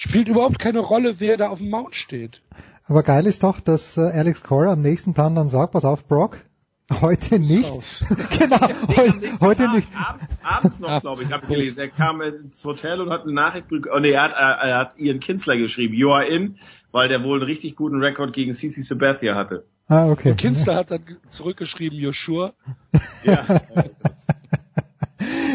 Spielt 0.03 0.29
überhaupt 0.29 0.59
keine 0.59 0.79
Rolle, 0.79 1.17
wer 1.19 1.37
da 1.37 1.51
auf 1.51 1.59
dem 1.59 1.69
Mount 1.69 1.95
steht. 1.95 2.41
Aber 2.87 3.03
geil 3.03 3.27
ist 3.27 3.43
doch, 3.43 3.61
dass 3.61 3.99
äh, 3.99 4.01
Alex 4.01 4.43
Cora 4.43 4.73
am 4.73 4.81
nächsten 4.81 5.13
Tag 5.13 5.35
dann 5.35 5.51
sagt, 5.51 5.75
pass 5.75 5.85
auf, 5.85 6.09
Brock, 6.09 6.39
heute 7.03 7.39
nicht. 7.39 7.71
Genau, 8.39 8.61
heute, 8.97 9.41
heute 9.43 9.69
nicht. 9.73 9.89
Abends, 9.95 10.31
abends 10.43 10.79
noch, 10.81 11.01
glaube 11.03 11.23
ich, 11.23 11.31
habe 11.31 11.43
ich 11.43 11.51
gelesen. 11.51 11.81
Er 11.81 11.89
kam 11.89 12.23
ins 12.23 12.65
Hotel 12.65 13.03
und 13.03 13.11
hat 13.11 13.25
eine 13.25 13.35
Nachricht 13.35 13.69
bekommen. 13.69 13.95
Oh, 13.95 14.01
nee, 14.01 14.13
er 14.13 14.23
hat, 14.23 14.33
er, 14.33 14.71
er 14.71 14.79
hat 14.79 14.99
Ian 14.99 15.21
Kinsler 15.21 15.59
geschrieben, 15.59 15.93
you 15.93 16.11
are 16.11 16.27
in, 16.27 16.57
weil 16.93 17.11
der 17.11 17.23
wohl 17.23 17.39
einen 17.39 17.47
richtig 17.47 17.77
guten 17.77 18.03
Rekord 18.03 18.33
gegen 18.33 18.55
CC 18.55 18.81
Sabathia 18.81 19.35
hatte. 19.35 19.67
Ah, 19.87 20.11
okay. 20.11 20.35
Kinzler 20.35 20.77
hat 20.77 20.91
dann 20.93 21.03
zurückgeschrieben, 21.29 21.99
you're 21.99 22.15
sure? 22.15 22.55
Ja. 23.23 23.45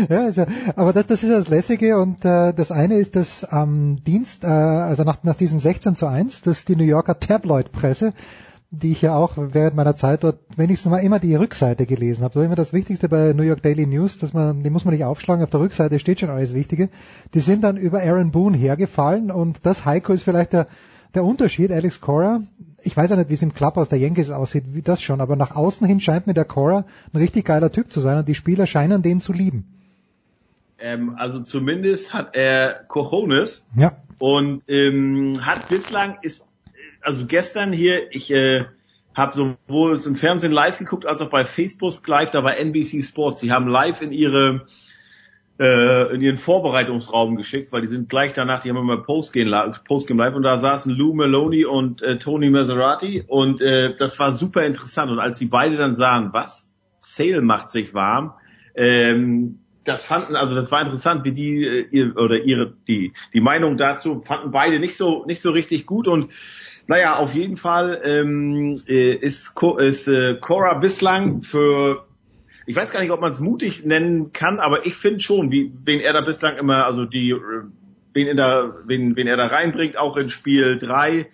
Ja, 0.09 0.25
also, 0.25 0.45
aber 0.75 0.93
das, 0.93 1.07
das 1.07 1.23
ist 1.23 1.31
das 1.31 1.47
Lässige 1.47 1.97
und 1.99 2.23
äh, 2.25 2.53
das 2.53 2.71
eine 2.71 2.95
ist, 2.95 3.15
dass 3.15 3.43
am 3.43 4.03
Dienst, 4.03 4.43
äh, 4.43 4.47
also 4.47 5.03
nach, 5.03 5.23
nach 5.23 5.35
diesem 5.35 5.59
16 5.59 5.95
zu 5.95 6.07
1, 6.07 6.41
dass 6.41 6.65
die 6.65 6.75
New 6.75 6.83
Yorker 6.83 7.19
Tabloid-Presse, 7.19 8.13
die 8.71 8.91
ich 8.91 9.01
ja 9.01 9.15
auch 9.15 9.33
während 9.37 9.75
meiner 9.75 9.95
Zeit 9.95 10.23
dort 10.23 10.39
wenigstens 10.57 10.89
mal 10.89 10.97
immer 10.99 11.19
die 11.19 11.35
Rückseite 11.35 11.85
gelesen 11.85 12.23
habe. 12.23 12.33
So 12.33 12.41
immer 12.41 12.55
das 12.55 12.73
Wichtigste 12.73 13.09
bei 13.09 13.33
New 13.33 13.43
York 13.43 13.61
Daily 13.61 13.85
News, 13.85 14.17
dass 14.17 14.33
man, 14.33 14.63
die 14.63 14.69
muss 14.69 14.85
man 14.85 14.93
nicht 14.93 15.05
aufschlagen, 15.05 15.43
auf 15.43 15.49
der 15.49 15.59
Rückseite 15.59 15.99
steht 15.99 16.19
schon 16.19 16.29
alles 16.29 16.53
Wichtige. 16.53 16.89
Die 17.33 17.39
sind 17.39 17.63
dann 17.63 17.77
über 17.77 18.01
Aaron 18.01 18.31
Boone 18.31 18.57
hergefallen 18.57 19.31
und 19.31 19.59
das 19.63 19.85
Heiko 19.85 20.13
ist 20.13 20.23
vielleicht 20.23 20.53
der, 20.53 20.67
der 21.13 21.23
Unterschied. 21.23 21.71
Alex 21.71 22.01
Cora, 22.01 22.41
ich 22.83 22.95
weiß 22.95 23.09
ja 23.09 23.15
nicht, 23.15 23.29
wie 23.29 23.35
es 23.35 23.41
im 23.41 23.53
Clubhouse 23.53 23.89
der 23.89 23.99
Yankees 23.99 24.29
aussieht, 24.29 24.65
wie 24.73 24.81
das 24.81 25.01
schon, 25.01 25.21
aber 25.21 25.35
nach 25.35 25.55
außen 25.55 25.87
hin 25.87 25.99
scheint 25.99 26.27
mir 26.27 26.33
der 26.33 26.45
Cora 26.45 26.85
ein 27.13 27.17
richtig 27.17 27.45
geiler 27.45 27.71
Typ 27.71 27.91
zu 27.91 28.01
sein 28.01 28.17
und 28.17 28.27
die 28.27 28.35
Spieler 28.35 28.65
scheinen 28.65 29.01
den 29.01 29.21
zu 29.21 29.31
lieben. 29.31 29.74
Ähm, 30.77 31.15
also 31.17 31.41
zumindest 31.41 32.13
hat 32.13 32.35
er 32.35 32.85
Cojones. 32.87 33.67
Ja. 33.75 33.93
und 34.19 34.63
ähm, 34.67 35.33
hat 35.41 35.69
bislang 35.69 36.17
ist 36.21 36.47
also 37.01 37.25
gestern 37.25 37.73
hier 37.73 38.13
ich 38.13 38.31
äh, 38.31 38.65
habe 39.15 39.35
sowohl 39.67 39.93
es 39.93 40.05
im 40.05 40.15
Fernsehen 40.15 40.51
live 40.51 40.77
geguckt 40.77 41.05
als 41.05 41.21
auch 41.21 41.29
bei 41.29 41.45
Facebook 41.45 42.05
live 42.07 42.31
da 42.31 42.43
war 42.43 42.57
NBC 42.57 43.03
Sports. 43.03 43.39
Sie 43.39 43.51
haben 43.51 43.67
live 43.67 44.01
in 44.01 44.11
ihre 44.11 44.65
äh, 45.59 46.13
in 46.13 46.21
ihren 46.21 46.37
Vorbereitungsraum 46.37 47.37
geschickt, 47.37 47.71
weil 47.71 47.81
die 47.81 47.87
sind 47.87 48.09
gleich 48.09 48.33
danach, 48.33 48.61
die 48.61 48.69
haben 48.69 48.77
immer 48.77 48.97
Postgame 48.97 49.49
live, 49.49 49.83
Postgame 49.83 50.23
live. 50.23 50.35
Und 50.35 50.43
da 50.43 50.57
saßen 50.57 50.91
Lou 50.93 51.13
Maloney 51.13 51.65
und 51.65 52.01
äh, 52.01 52.17
Tony 52.17 52.49
Maserati. 52.49 53.23
Und 53.25 53.61
äh, 53.61 53.95
das 53.95 54.19
war 54.19 54.33
super 54.33 54.65
interessant. 54.65 55.11
Und 55.11 55.19
als 55.19 55.39
die 55.39 55.45
beide 55.45 55.77
dann 55.77 55.93
sahen, 55.93 56.29
was? 56.33 56.73
Sale 57.01 57.41
macht 57.41 57.71
sich 57.71 57.93
warm, 57.93 58.33
ähm, 58.73 59.59
das 59.85 60.03
fanden, 60.03 60.35
also 60.35 60.55
das 60.55 60.71
war 60.71 60.81
interessant, 60.81 61.23
wie 61.23 61.31
die 61.31 61.65
äh, 61.65 61.87
ihr, 61.91 62.17
oder 62.17 62.43
ihre 62.43 62.73
die 62.87 63.13
die 63.33 63.39
Meinung 63.39 63.77
dazu 63.77 64.21
fanden 64.21 64.51
beide 64.51 64.79
nicht 64.79 64.97
so 64.97 65.25
nicht 65.25 65.41
so 65.41 65.51
richtig 65.51 65.85
gut. 65.85 66.07
Und 66.07 66.31
naja, 66.87 67.15
auf 67.15 67.33
jeden 67.33 67.55
Fall 67.57 68.01
ähm, 68.03 68.75
äh, 68.87 69.13
ist, 69.13 69.55
ist 69.79 70.07
äh, 70.07 70.35
Cora 70.39 70.73
bislang 70.75 71.41
für 71.41 72.05
ich 72.67 72.75
weiß 72.75 72.91
gar 72.91 72.99
nicht, 73.01 73.11
ob 73.11 73.21
man 73.21 73.31
es 73.31 73.39
mutig 73.39 73.85
nennen 73.85 74.33
kann, 74.33 74.59
aber 74.59 74.87
ich 74.87 74.95
finde 74.95 75.19
schon, 75.19 75.51
wie 75.51 75.71
wen 75.85 75.99
er 75.99 76.13
da 76.13 76.21
bislang 76.21 76.57
immer, 76.57 76.85
also 76.85 77.05
die 77.05 77.29
äh, 77.29 77.37
wen 78.13 78.27
in 78.27 78.37
da 78.37 78.73
wen, 78.85 79.15
wen 79.15 79.27
er 79.27 79.37
da 79.37 79.47
reinbringt, 79.47 79.97
auch 79.97 80.17
in 80.17 80.29
Spiel 80.29 80.79
3 80.79 81.27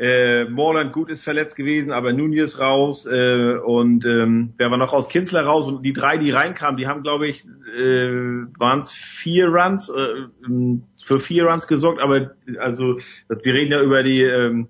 äh, 0.00 0.46
Morland 0.46 0.94
gut 0.94 1.10
ist 1.10 1.22
verletzt 1.22 1.56
gewesen, 1.56 1.92
aber 1.92 2.14
Nunez 2.14 2.58
raus 2.58 3.04
äh, 3.04 3.56
und 3.56 4.06
ähm, 4.06 4.54
wer 4.56 4.70
war 4.70 4.78
noch 4.78 4.94
raus? 4.94 5.10
Kinsler 5.10 5.44
raus 5.44 5.66
und 5.66 5.82
die 5.82 5.92
drei, 5.92 6.16
die 6.16 6.30
reinkamen, 6.30 6.78
die 6.78 6.86
haben, 6.86 7.02
glaube 7.02 7.28
ich, 7.28 7.44
äh, 7.76 8.08
waren 8.58 8.80
es 8.80 8.92
vier 8.92 9.48
Runs, 9.48 9.90
äh, 9.90 10.26
für 11.04 11.20
vier 11.20 11.44
Runs 11.44 11.66
gesorgt, 11.66 12.00
aber 12.00 12.30
also 12.58 12.98
wir 13.28 13.54
reden 13.54 13.72
ja 13.72 13.82
über 13.82 14.02
die 14.02 14.22
ähm, 14.22 14.68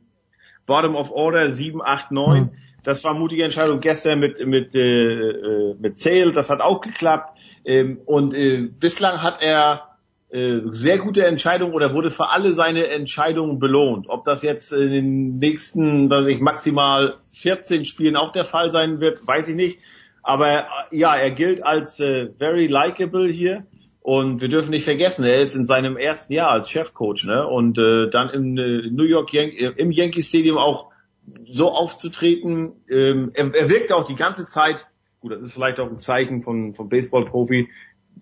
Bottom 0.67 0.97
of 0.97 1.13
Order 1.13 1.53
7, 1.53 1.81
8, 1.81 2.11
9. 2.11 2.43
Mhm. 2.43 2.51
Das 2.83 3.05
war 3.05 3.15
mutige 3.15 3.45
Entscheidung 3.45 3.79
gestern 3.79 4.19
mit 4.19 4.45
mit 4.45 4.75
äh, 4.75 4.81
äh, 4.81 5.77
mit 5.79 6.01
Sale, 6.01 6.33
das 6.33 6.51
hat 6.51 6.61
auch 6.61 6.81
geklappt 6.81 7.39
ähm, 7.65 8.01
und 8.05 8.35
äh, 8.35 8.63
bislang 8.63 9.23
hat 9.23 9.41
er 9.43 9.90
äh, 10.33 10.61
sehr 10.71 10.99
gute 10.99 11.25
Entscheidung 11.25 11.73
oder 11.73 11.93
wurde 11.93 12.11
für 12.11 12.29
alle 12.29 12.53
seine 12.53 12.87
Entscheidungen 12.87 13.59
belohnt. 13.59 14.09
Ob 14.09 14.25
das 14.25 14.43
jetzt 14.43 14.73
in 14.73 14.91
den 14.91 15.39
nächsten, 15.39 16.09
weiß 16.09 16.27
ich, 16.29 16.41
maximal 16.41 17.17
14 17.33 17.85
Spielen 17.85 18.17
auch 18.17 18.31
der 18.31 18.45
Fall 18.45 18.71
sein 18.71 19.01
wird, 19.01 19.27
weiß 19.27 19.49
ich 19.49 19.57
nicht. 19.57 19.81
Aber 20.23 20.49
äh, 20.49 20.63
ja, 20.93 21.17
er 21.17 21.33
gilt 21.33 21.65
als 21.65 21.99
äh, 21.99 22.29
very 22.39 22.69
likable 22.69 23.29
hier. 23.29 23.67
Und 24.03 24.41
wir 24.41 24.49
dürfen 24.49 24.71
nicht 24.71 24.85
vergessen, 24.85 25.25
er 25.25 25.39
ist 25.39 25.55
in 25.55 25.67
seinem 25.67 25.97
ersten 25.97 26.33
Jahr 26.33 26.53
als 26.53 26.71
Chefcoach, 26.71 27.25
ne? 27.25 27.47
Und 27.47 27.79
äh, 27.79 28.09
dann 28.09 28.31
im 28.31 28.57
äh, 28.57 28.89
New 28.89 29.05
York 29.05 29.33
Yan 29.33 29.51
äh, 29.51 29.73
im 29.77 29.91
Yankee 29.91 30.23
Stadium 30.23 30.57
auch 30.57 30.91
so 31.45 31.71
aufzutreten. 31.71 32.73
Ähm, 32.89 33.33
er, 33.35 33.55
er 33.55 33.69
wirkt 33.69 33.93
auch 33.93 34.05
die 34.05 34.15
ganze 34.15 34.47
Zeit, 34.47 34.87
gut, 35.21 35.33
das 35.33 35.41
ist 35.41 35.53
vielleicht 35.53 35.81
auch 35.81 35.91
ein 35.91 36.01
Zeichen 36.01 36.43
von 36.43 36.73
vom 36.73 36.89
Baseball-Profi, 36.89 37.69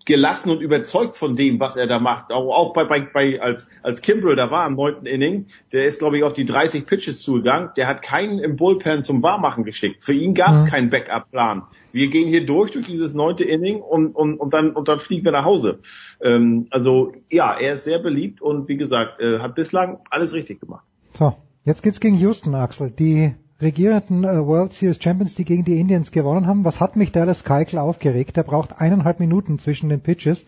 gelassen 0.04 0.50
und 0.50 0.60
überzeugt 0.60 1.16
von 1.16 1.36
dem, 1.36 1.60
was 1.60 1.76
er 1.76 1.86
da 1.86 1.98
macht. 1.98 2.30
Auch, 2.32 2.54
auch 2.54 2.72
bei, 2.72 2.84
bei, 2.84 3.00
bei 3.00 3.40
als, 3.40 3.66
als 3.82 4.00
Kimbrell 4.02 4.36
da 4.36 4.50
war 4.50 4.64
am 4.64 4.74
neunten 4.74 5.06
Inning, 5.06 5.46
der 5.72 5.84
ist, 5.84 5.98
glaube 5.98 6.18
ich, 6.18 6.24
auf 6.24 6.32
die 6.32 6.44
30 6.44 6.86
Pitches 6.86 7.22
zugegangen. 7.22 7.70
Der 7.76 7.86
hat 7.86 8.02
keinen 8.02 8.38
im 8.38 8.56
Bullpen 8.56 9.02
zum 9.02 9.22
Warmachen 9.22 9.64
geschickt. 9.64 10.02
Für 10.04 10.12
ihn 10.12 10.34
gab 10.34 10.54
es 10.54 10.64
Mhm. 10.64 10.66
keinen 10.68 10.90
Backup-Plan. 10.90 11.62
Wir 11.92 12.08
gehen 12.08 12.28
hier 12.28 12.44
durch, 12.46 12.70
durch 12.72 12.86
dieses 12.86 13.14
neunte 13.14 13.44
Inning 13.44 13.80
und, 13.80 14.14
und, 14.14 14.38
und, 14.38 14.52
dann, 14.54 14.72
und 14.72 14.88
dann 14.88 14.98
fliegen 14.98 15.24
wir 15.24 15.32
nach 15.32 15.44
Hause. 15.44 15.80
Ähm, 16.22 16.66
also 16.70 17.12
ja, 17.30 17.52
er 17.58 17.74
ist 17.74 17.84
sehr 17.84 17.98
beliebt 17.98 18.40
und 18.42 18.68
wie 18.68 18.76
gesagt, 18.76 19.20
äh, 19.20 19.38
hat 19.38 19.54
bislang 19.54 19.98
alles 20.10 20.32
richtig 20.34 20.60
gemacht. 20.60 20.84
So, 21.14 21.36
jetzt 21.64 21.82
geht's 21.82 22.00
gegen 22.00 22.16
Houston, 22.16 22.54
Axel. 22.54 22.90
Die 22.90 23.34
regierenden 23.60 24.24
äh, 24.24 24.46
World 24.46 24.72
Series 24.72 25.02
Champions, 25.02 25.34
die 25.34 25.44
gegen 25.44 25.64
die 25.64 25.80
Indians 25.80 26.10
gewonnen 26.10 26.46
haben. 26.46 26.64
Was 26.64 26.80
hat 26.80 26.96
mich 26.96 27.12
Dallas 27.12 27.44
Keuchel 27.44 27.78
aufgeregt? 27.78 28.36
Der 28.36 28.44
braucht 28.44 28.80
eineinhalb 28.80 29.20
Minuten 29.20 29.58
zwischen 29.58 29.88
den 29.88 30.00
Pitches. 30.00 30.44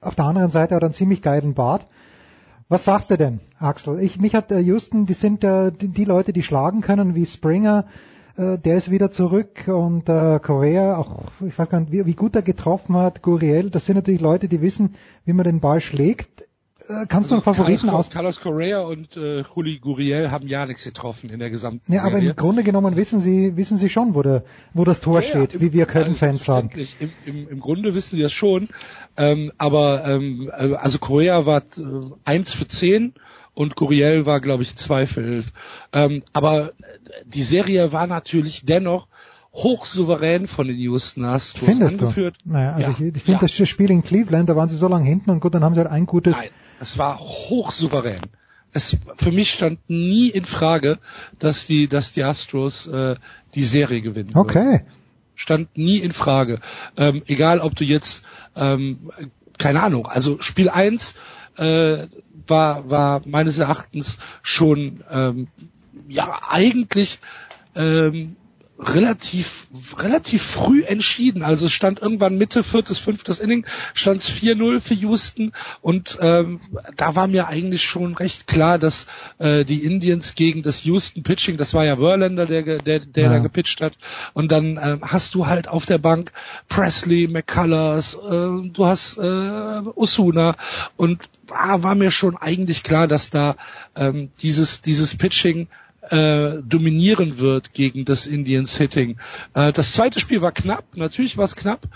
Auf 0.00 0.14
der 0.14 0.26
anderen 0.26 0.50
Seite 0.50 0.74
hat 0.74 0.82
er 0.82 0.86
einen 0.86 0.94
ziemlich 0.94 1.22
geilen 1.22 1.54
Bart. 1.54 1.86
Was 2.68 2.84
sagst 2.84 3.10
du 3.10 3.16
denn, 3.16 3.40
Axel? 3.58 4.00
Ich, 4.00 4.20
mich 4.20 4.34
hat 4.34 4.52
äh, 4.52 4.58
Houston, 4.60 5.06
die 5.06 5.14
sind 5.14 5.42
äh, 5.42 5.72
die, 5.72 5.88
die 5.88 6.04
Leute, 6.04 6.32
die 6.32 6.42
schlagen 6.42 6.82
können, 6.82 7.14
wie 7.14 7.24
Springer, 7.24 7.86
äh, 8.36 8.58
der 8.58 8.76
ist 8.76 8.90
wieder 8.90 9.10
zurück 9.10 9.68
und 9.68 10.08
äh, 10.08 10.38
Korea, 10.38 10.96
auch 10.98 11.22
ich 11.40 11.58
weiß 11.58 11.70
gar 11.70 11.80
nicht, 11.80 11.92
wie, 11.92 12.04
wie 12.04 12.14
gut 12.14 12.36
er 12.36 12.42
getroffen 12.42 12.94
hat, 12.96 13.22
Guriel, 13.22 13.70
das 13.70 13.86
sind 13.86 13.96
natürlich 13.96 14.20
Leute, 14.20 14.48
die 14.48 14.60
wissen, 14.60 14.96
wie 15.24 15.32
man 15.32 15.44
den 15.44 15.60
Ball 15.60 15.80
schlägt. 15.80 16.47
Äh, 16.88 17.06
kannst 17.06 17.30
du 17.30 17.34
einen 17.34 17.42
Favoriten 17.42 17.86
Carlos, 17.88 18.06
aus... 18.06 18.10
Carlos 18.10 18.40
Correa 18.40 18.80
und 18.80 19.16
äh, 19.16 19.42
Juli 19.42 19.78
Guriel 19.78 20.30
haben 20.30 20.48
ja 20.48 20.64
nichts 20.66 20.84
getroffen 20.84 21.28
in 21.30 21.38
der 21.38 21.50
gesamten 21.50 21.92
Ja, 21.92 22.02
aber 22.02 22.12
Serie. 22.16 22.30
im 22.30 22.36
Grunde 22.36 22.62
genommen 22.62 22.96
wissen 22.96 23.20
Sie, 23.20 23.56
wissen 23.56 23.76
Sie 23.76 23.88
schon, 23.90 24.14
wo, 24.14 24.22
der, 24.22 24.42
wo 24.72 24.84
das 24.84 25.00
Tor 25.00 25.20
Ja, 25.20 25.26
ja, 25.26 25.28
steht, 25.30 25.54
im- 25.56 25.60
wie 25.60 25.72
wir 25.74 25.86
Köln-Fans 25.86 26.44
sagen. 26.44 26.70
Selbstverständlich. 26.74 27.14
Im, 27.26 27.42
im, 27.44 27.48
Im 27.50 27.60
Grunde 27.60 27.94
wissen 27.94 28.16
sie 28.16 28.22
das 28.22 28.32
schon. 28.32 28.68
Ähm, 29.16 29.52
aber 29.58 30.04
ähm, 30.06 30.50
äh, 30.56 30.74
also 30.74 30.98
Korea 30.98 31.44
war 31.46 31.60
äh, 31.76 31.82
1 32.24 32.52
für 32.54 32.66
10 32.66 33.12
und 33.54 33.74
Guriel 33.76 34.24
war, 34.24 34.40
glaube 34.40 34.62
ich, 34.62 34.74
2 34.76 35.06
für 35.06 35.22
11. 35.22 35.52
Ähm, 35.92 36.22
aber 36.32 36.72
die 37.26 37.42
Serie 37.42 37.92
war 37.92 38.06
natürlich 38.06 38.64
dennoch 38.64 39.08
hochsouverän 39.52 40.46
von 40.46 40.68
den 40.68 40.76
Houston 40.78 41.24
Astros 41.24 41.68
Findest 41.68 42.00
angeführt. 42.00 42.36
du? 42.44 42.52
Naja, 42.52 42.72
also 42.74 42.90
Ja, 42.90 42.96
ich, 43.08 43.16
ich 43.16 43.22
finde 43.22 43.40
das 43.40 43.68
Spiel 43.68 43.90
in 43.90 44.02
Cleveland, 44.02 44.48
da 44.48 44.54
waren 44.56 44.68
sie 44.68 44.76
so 44.76 44.88
lange 44.88 45.06
hinten 45.06 45.30
und 45.30 45.40
gut, 45.40 45.54
dann 45.54 45.64
haben 45.64 45.74
sie 45.74 45.80
halt 45.80 45.90
ein 45.90 46.06
gutes... 46.06 46.36
Nein, 46.38 46.48
es 46.80 46.98
war 46.98 47.18
hochsouverän. 47.18 48.20
Es, 48.72 48.96
für 49.16 49.32
mich 49.32 49.52
stand 49.52 49.78
nie 49.88 50.28
in 50.28 50.44
Frage, 50.44 50.98
dass 51.38 51.66
die, 51.66 51.88
dass 51.88 52.12
die 52.12 52.22
Astros 52.22 52.86
äh, 52.86 53.16
die 53.54 53.64
Serie 53.64 54.02
gewinnen. 54.02 54.34
würden. 54.34 54.38
Okay. 54.38 54.82
stand 55.34 55.76
nie 55.78 55.98
in 55.98 56.12
Frage. 56.12 56.60
Ähm, 56.96 57.22
egal, 57.26 57.60
ob 57.60 57.76
du 57.76 57.84
jetzt, 57.84 58.24
ähm, 58.56 59.10
keine 59.56 59.82
Ahnung, 59.82 60.06
also 60.06 60.40
Spiel 60.40 60.68
1 60.68 61.14
äh, 61.56 62.08
war, 62.46 62.90
war 62.90 63.22
meines 63.24 63.58
Erachtens 63.58 64.18
schon 64.42 65.04
ähm, 65.10 65.48
ja 66.08 66.40
eigentlich 66.48 67.20
ähm, 67.74 68.36
relativ 68.78 69.66
relativ 69.96 70.42
früh 70.42 70.82
entschieden. 70.84 71.42
Also 71.42 71.66
es 71.66 71.72
stand 71.72 72.00
irgendwann 72.00 72.38
Mitte 72.38 72.62
viertes, 72.62 72.98
fünftes 72.98 73.40
Inning, 73.40 73.66
stand 73.92 74.22
es 74.22 74.30
4-0 74.30 74.80
für 74.80 74.94
Houston 74.94 75.52
und 75.80 76.16
ähm, 76.20 76.60
da 76.96 77.16
war 77.16 77.26
mir 77.26 77.48
eigentlich 77.48 77.82
schon 77.82 78.14
recht 78.14 78.46
klar, 78.46 78.78
dass 78.78 79.06
äh, 79.38 79.64
die 79.64 79.82
Indians 79.84 80.36
gegen 80.36 80.62
das 80.62 80.84
Houston 80.84 81.24
Pitching, 81.24 81.56
das 81.56 81.74
war 81.74 81.84
ja 81.84 81.96
Verlander, 81.96 82.46
der 82.46 82.62
der, 82.78 83.00
der 83.00 83.22
Ja. 83.24 83.28
da 83.30 83.38
gepitcht 83.40 83.80
hat 83.80 83.94
und 84.32 84.52
dann 84.52 84.78
ähm, 84.80 85.00
hast 85.02 85.34
du 85.34 85.46
halt 85.46 85.66
auf 85.66 85.84
der 85.84 85.98
Bank 85.98 86.32
Presley, 86.68 87.26
McCullers, 87.26 88.14
äh, 88.14 88.18
du 88.70 88.86
hast 88.86 89.18
äh, 89.18 89.20
Osuna 89.96 90.56
und 90.96 91.20
ah, 91.50 91.82
war 91.82 91.96
mir 91.96 92.12
schon 92.12 92.36
eigentlich 92.36 92.84
klar, 92.84 93.08
dass 93.08 93.30
da 93.30 93.56
ähm, 93.96 94.30
dieses 94.40 94.82
dieses 94.82 95.16
Pitching 95.16 95.66
äh, 96.10 96.62
dominieren 96.62 97.38
wird 97.38 97.72
gegen 97.72 98.04
das 98.04 98.26
Indians 98.26 98.76
Hitting. 98.76 99.18
Äh, 99.54 99.72
das 99.72 99.92
zweite 99.92 100.20
Spiel 100.20 100.42
war 100.42 100.52
knapp, 100.52 100.84
natürlich 100.96 101.36
war 101.36 101.44
es 101.44 101.56
knapp. 101.56 101.88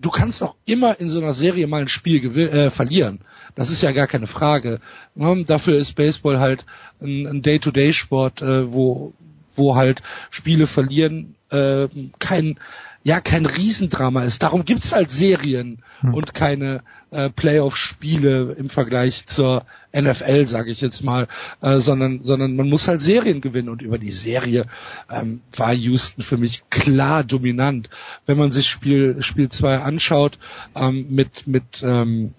Du 0.00 0.10
kannst 0.10 0.42
auch 0.42 0.56
immer 0.66 1.00
in 1.00 1.10
so 1.10 1.20
einer 1.20 1.34
Serie 1.34 1.66
mal 1.66 1.82
ein 1.82 1.88
Spiel 1.88 2.36
äh, 2.36 2.70
verlieren. 2.70 3.20
Das 3.54 3.70
ist 3.70 3.82
ja 3.82 3.92
gar 3.92 4.06
keine 4.06 4.26
Frage. 4.26 4.80
Ne? 5.14 5.44
Dafür 5.46 5.78
ist 5.78 5.94
Baseball 5.94 6.40
halt 6.40 6.66
ein, 7.00 7.26
ein 7.26 7.42
Day-to-Day-Sport, 7.42 8.42
äh, 8.42 8.72
wo 8.72 9.12
wo 9.54 9.74
halt 9.74 10.02
Spiele 10.30 10.66
verlieren 10.66 11.34
äh, 11.50 11.88
kein 12.18 12.58
ja 13.02 13.20
kein 13.20 13.46
Riesendrama 13.46 14.24
ist. 14.24 14.42
Darum 14.42 14.64
gibt's 14.64 14.92
halt 14.92 15.10
Serien 15.10 15.82
Hm. 16.00 16.14
und 16.14 16.34
keine 16.34 16.82
äh, 17.10 17.28
Playoff-Spiele 17.28 18.54
im 18.58 18.70
Vergleich 18.70 19.26
zur 19.26 19.64
NFL, 19.94 20.46
sage 20.46 20.70
ich 20.70 20.80
jetzt 20.80 21.04
mal, 21.04 21.28
äh, 21.60 21.78
sondern 21.78 22.24
sondern 22.24 22.56
man 22.56 22.68
muss 22.68 22.88
halt 22.88 23.02
Serien 23.02 23.40
gewinnen 23.40 23.68
und 23.68 23.82
über 23.82 23.98
die 23.98 24.12
Serie 24.12 24.66
ähm, 25.10 25.40
war 25.56 25.74
Houston 25.74 26.22
für 26.22 26.38
mich 26.38 26.62
klar 26.70 27.24
dominant. 27.24 27.90
Wenn 28.26 28.38
man 28.38 28.52
sich 28.52 28.68
Spiel 28.68 29.22
Spiel 29.22 29.48
2 29.48 29.78
anschaut 29.78 30.38
ähm, 30.74 31.06
mit 31.10 31.46
mit 31.46 31.82
ähm, 31.82 32.34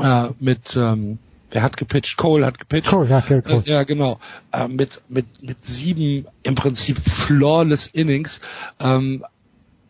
äh, 0.00 0.28
mit 0.38 0.76
ähm, 0.76 1.18
Wer 1.50 1.62
hat 1.62 1.76
gepitcht? 1.76 2.16
Cole 2.16 2.44
hat 2.44 2.58
gepitcht. 2.58 2.88
Cole, 2.90 3.08
ja, 3.08 3.20
Cole. 3.20 3.42
Äh, 3.46 3.70
ja, 3.70 3.84
genau. 3.84 4.18
Äh, 4.52 4.66
mit, 4.66 5.00
mit, 5.08 5.42
mit 5.42 5.64
sieben 5.64 6.26
im 6.42 6.56
Prinzip 6.56 6.98
flawless 6.98 7.86
Innings. 7.86 8.40
Ähm, 8.80 9.24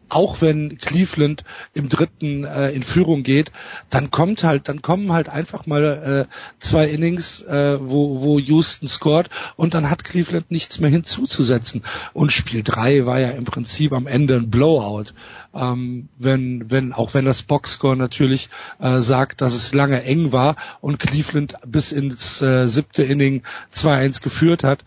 auch 0.08 0.40
wenn 0.40 0.78
Cleveland 0.78 1.44
im 1.74 1.88
dritten 1.88 2.44
äh, 2.44 2.70
in 2.70 2.82
Führung 2.82 3.22
geht, 3.22 3.50
dann 3.90 4.10
kommt 4.10 4.44
halt, 4.44 4.68
dann 4.68 4.82
kommen 4.82 5.12
halt 5.12 5.28
einfach 5.28 5.66
mal 5.66 6.28
äh, 6.28 6.34
zwei 6.60 6.88
Innings, 6.88 7.42
äh, 7.42 7.78
wo, 7.80 8.22
wo 8.22 8.38
Houston 8.38 8.88
scored 8.88 9.30
und 9.56 9.74
dann 9.74 9.90
hat 9.90 10.04
Cleveland 10.04 10.50
nichts 10.50 10.78
mehr 10.78 10.90
hinzuzusetzen. 10.90 11.82
Und 12.12 12.32
Spiel 12.32 12.62
drei 12.62 13.06
war 13.06 13.18
ja 13.18 13.30
im 13.30 13.44
Prinzip 13.44 13.92
am 13.92 14.06
Ende 14.06 14.36
ein 14.36 14.50
Blowout. 14.50 15.12
Ähm, 15.54 16.08
wenn, 16.18 16.70
wenn, 16.70 16.92
auch 16.92 17.14
wenn 17.14 17.24
das 17.24 17.42
Boxscore 17.42 17.96
natürlich 17.96 18.48
äh, 18.78 19.00
sagt, 19.00 19.40
dass 19.40 19.54
es 19.54 19.74
lange 19.74 20.02
eng 20.04 20.32
war 20.32 20.56
und 20.80 20.98
Cleveland 20.98 21.56
bis 21.66 21.92
ins 21.92 22.40
äh, 22.42 22.68
siebte 22.68 23.02
Inning 23.02 23.42
2-1 23.72 24.22
geführt 24.22 24.64
hat. 24.64 24.84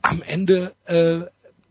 Am 0.00 0.22
Ende 0.22 0.74
äh, 0.86 1.22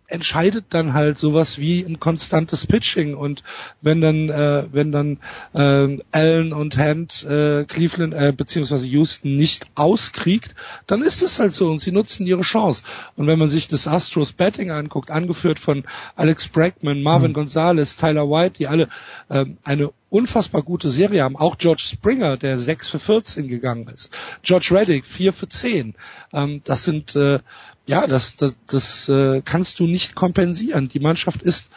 entscheidet 0.08 0.66
dann 0.70 0.94
halt 0.94 1.18
sowas 1.18 1.60
wie 1.60 1.82
ein 1.82 2.00
konstantes 2.00 2.66
Pitching 2.66 3.14
und 3.14 3.44
wenn 3.82 4.00
dann 4.02 4.30
äh, 4.30 4.66
wenn 4.72 4.92
dann 4.92 5.20
äh, 5.54 6.00
Allen 6.12 6.54
und 6.54 6.78
Hand 6.78 7.24
äh, 7.26 7.66
Cleveland 7.66 8.14
äh, 8.14 8.34
beziehungsweise 8.36 8.88
Houston 8.88 9.36
nicht 9.36 9.68
auskriegt, 9.76 10.56
dann 10.88 11.02
ist 11.02 11.22
es 11.22 11.40
halt 11.40 11.54
so 11.54 11.70
und 11.70 11.82
sie 11.82 11.92
nutzen 11.92 12.26
ihre 12.26 12.42
Chance. 12.42 12.84
Und 13.16 13.28
wenn 13.28 13.38
man 13.38 13.50
sich 13.50 13.68
das 13.68 13.88
Astros 13.88 14.32
Batting 14.32 14.72
anguckt, 14.72 15.12
angeführt 15.12 15.60
von 15.60 15.84
Alex 16.16 16.48
Bregman, 16.48 17.04
Marvin 17.04 17.34
Gonzalez, 17.34 17.98
Tyler 17.98 18.30
White, 18.30 18.56
die 18.60 18.68
alle 18.68 18.88
ähm, 19.30 19.58
eine 19.64 19.92
unfassbar 20.10 20.64
gute 20.64 20.90
Serie 20.90 21.24
haben. 21.24 21.36
Auch 21.36 21.58
George 21.58 21.84
Springer, 21.84 22.38
der 22.38 22.60
6 22.60 22.90
für 22.90 23.00
14 23.00 23.48
gegangen 23.48 23.88
ist. 23.90 24.16
George 24.44 24.70
Reddick 24.72 25.06
4 25.06 25.34
für 25.34 25.50
10. 25.50 25.96
Ähm, 26.34 26.62
das 26.64 26.84
sind 26.84 27.16
äh, 27.16 27.40
ja, 27.86 28.06
das, 28.08 28.36
das, 28.38 28.56
das 28.68 29.10
äh, 29.10 29.42
kannst 29.44 29.80
du 29.80 29.86
nicht 29.86 30.16
kompensieren. 30.16 30.90
Die 30.90 31.00
Mannschaft 31.00 31.42
ist 31.42 31.72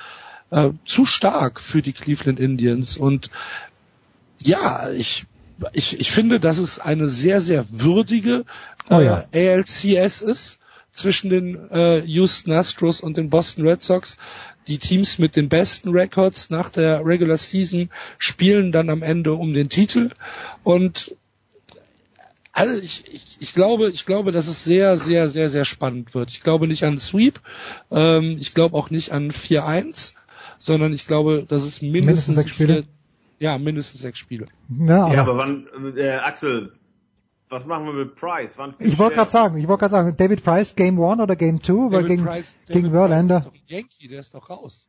äh, 0.51 0.71
zu 0.85 1.07
stark 1.07 1.61
für 1.61 1.83
die 1.83 1.93
Cleveland 1.93 2.41
Indians 2.41 2.97
und 2.97 3.31
ja, 4.43 4.91
ich 4.91 5.27
ich, 5.73 6.01
ich 6.01 6.11
finde, 6.11 6.41
dass 6.41 6.57
es 6.57 6.79
eine 6.79 7.11
sehr, 7.11 7.43
sehr 7.43 7.67
würdige 7.71 8.45
äh, 8.89 8.95
Oh 8.95 9.01
ja. 9.01 9.25
ALCS 9.33 10.23
ist 10.23 10.59
zwischen 10.93 11.31
den 11.31 11.71
äh, 11.71 12.01
Houston 12.05 12.53
Astros 12.53 13.01
und 13.01 13.17
den 13.17 13.31
Boston 13.31 13.67
Red 13.67 13.81
Sox. 13.83 14.17
Die 14.67 14.79
Teams 14.79 15.19
mit 15.19 15.37
den 15.37 15.49
besten 15.49 15.91
Records 15.91 16.51
nach 16.51 16.71
der 16.71 17.05
Regular 17.05 17.37
Season 17.37 17.91
spielen 18.19 18.73
dann 18.73 18.91
am 18.91 19.03
Ende 19.03 19.33
um 19.35 19.53
den 19.55 19.69
Titel 19.69 20.11
und 20.63 21.15
also 22.53 22.77
ich, 22.83 23.05
ich, 23.13 23.37
ich 23.39 23.55
glaube, 23.55 23.91
ich 23.91 24.07
glaube, 24.07 24.33
dass 24.33 24.49
es 24.49 24.65
sehr, 24.65 24.97
sehr, 24.97 25.29
sehr, 25.29 25.49
sehr 25.49 25.65
spannend 25.65 26.15
wird. 26.15 26.31
Ich 26.31 26.41
glaube 26.43 26.67
nicht 26.67 26.83
an 26.85 26.99
Sweep, 26.99 27.41
ähm, 27.91 28.37
ich 28.41 28.55
glaube 28.55 28.77
auch 28.77 28.91
nicht 28.91 29.13
an 29.13 29.31
4-1, 29.31 30.15
sondern 30.59 30.93
ich 30.93 31.07
glaube, 31.07 31.47
dass 31.49 31.63
es 31.63 31.81
mindestens, 31.81 32.05
Mindestens 32.05 32.37
sechs 32.37 32.51
Spiele? 32.51 32.75
vier- 32.75 32.85
ja, 33.39 33.57
mindestens 33.57 34.01
sechs 34.01 34.19
Spiele. 34.19 34.47
Ja, 34.69 35.05
aber 35.07 35.15
Ja, 35.15 35.21
aber 35.23 35.37
wann, 35.39 35.67
äh, 35.97 36.11
Axel, 36.11 36.73
was 37.51 37.67
machen 37.67 37.87
wir 37.87 37.93
mit 37.93 38.15
Price? 38.15 38.55
Wann 38.57 38.75
ich 38.79 38.99
wollte 38.99 39.17
gerade 39.17 39.31
sagen, 39.31 39.57
ich 39.59 39.67
wollte 39.69 39.81
gerade 39.81 39.91
sagen, 39.91 40.17
David 40.17 40.45
Price 40.45 40.75
Game 40.77 40.99
One 40.99 41.23
oder 41.23 41.37
Game 41.37 41.61
Two, 41.61 41.91
weil 41.91 42.03
David 42.03 42.09
gegen, 42.09 42.25
Price- 42.25 42.57
gegen 42.67 42.83
David 42.93 42.93
Verlander. 42.99 43.37
ist 43.39 43.47
doch 43.47 43.53
Yankee, 43.67 44.09
der 44.09 44.21
ist 44.21 44.35
doch 44.35 44.49
raus. 44.51 44.89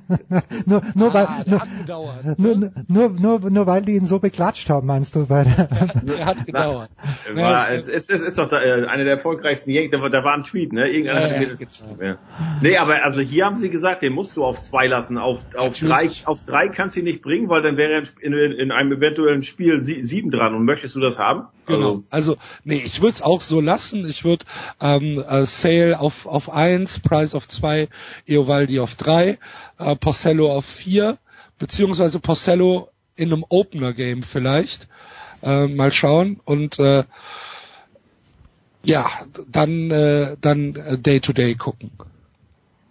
nur, 0.66 0.82
nur 0.94 1.14
weil, 1.14 1.26
Ah, 1.26 1.42
der 1.44 1.50
nur, 1.52 1.60
hat 1.60 1.68
gedauert. 1.80 2.38
nur, 2.38 2.70
nur, 2.88 3.10
nur, 3.10 3.50
nur 3.50 3.66
weil 3.66 3.82
die 3.82 3.92
ihn 3.92 4.06
so 4.06 4.18
beklatscht 4.18 4.68
haben, 4.70 4.86
meinst 4.86 5.14
du? 5.16 5.28
Weil, 5.28 5.44
Der 6.02 6.26
hat 6.26 6.44
gedauert. 6.46 6.90
war, 7.34 7.70
es, 7.70 7.86
es, 7.88 8.08
es 8.10 8.20
ist 8.20 8.38
doch 8.38 8.48
da, 8.48 8.60
äh, 8.62 8.86
eine 8.86 9.04
der 9.04 9.14
erfolgreichsten 9.14 9.70
Yankees, 9.70 9.92
da, 9.92 10.08
da 10.08 10.24
war 10.24 10.34
ein 10.34 10.44
Tweet, 10.44 10.72
ne? 10.72 10.88
Irgendeiner 10.88 11.20
Ja, 11.20 11.26
hat 11.26 11.32
ja, 11.34 11.40
mir 11.40 11.48
das 11.48 11.58
gibt's 11.58 11.78
geschrieben. 11.78 12.04
Ja. 12.04 12.16
Nee, 12.60 12.76
aber 12.76 13.04
also 13.04 13.20
hier 13.20 13.46
haben 13.46 13.58
sie 13.58 13.70
gesagt, 13.70 14.02
den 14.02 14.12
musst 14.12 14.36
du 14.36 14.44
auf 14.44 14.60
zwei 14.62 14.86
lassen. 14.86 15.18
Auf, 15.18 15.44
auf 15.56 15.78
drei, 15.78 16.08
auf 16.24 16.42
drei 16.44 16.68
kannst 16.68 16.96
du 16.96 17.00
ihn 17.00 17.04
nicht 17.06 17.22
bringen, 17.22 17.48
weil 17.48 17.62
dann 17.62 17.76
wäre 17.76 18.02
in, 18.20 18.32
in, 18.32 18.52
in 18.52 18.72
einem 18.72 18.92
eventuellen 18.92 19.42
Spiel 19.42 19.82
sie, 19.82 20.02
sieben 20.02 20.30
dran. 20.30 20.54
Und 20.54 20.64
möchtest 20.64 20.94
du 20.96 21.00
das 21.00 21.18
haben? 21.18 21.46
Genau. 21.66 22.02
Also, 22.10 22.36
nee, 22.64 22.82
ich 22.84 23.00
würde 23.00 23.14
es 23.14 23.22
auch 23.22 23.40
so 23.40 23.60
lassen. 23.60 24.04
Ich 24.08 24.24
würde 24.24 24.44
ähm, 24.80 25.22
äh, 25.28 25.44
Sale 25.46 26.00
auf 26.00 26.26
auf 26.26 26.50
eins, 26.52 26.98
Price 26.98 27.34
auf 27.36 27.46
zwei, 27.48 27.88
Eovaldi 28.26 28.80
auf 28.80 28.96
drei, 28.96 29.38
äh, 29.84 29.96
Porcello 29.96 30.50
auf 30.52 30.64
vier, 30.64 31.18
beziehungsweise 31.58 32.20
Porcello 32.20 32.88
in 33.16 33.32
einem 33.32 33.44
Opener-Game 33.48 34.22
vielleicht. 34.22 34.88
Äh, 35.42 35.66
mal 35.66 35.92
schauen. 35.92 36.40
Und 36.44 36.78
äh, 36.78 37.04
ja, 38.84 39.08
dann 39.50 39.90
äh, 39.90 40.36
dann 40.40 40.76
äh, 40.76 40.98
Day-to-Day 40.98 41.54
gucken. 41.56 41.90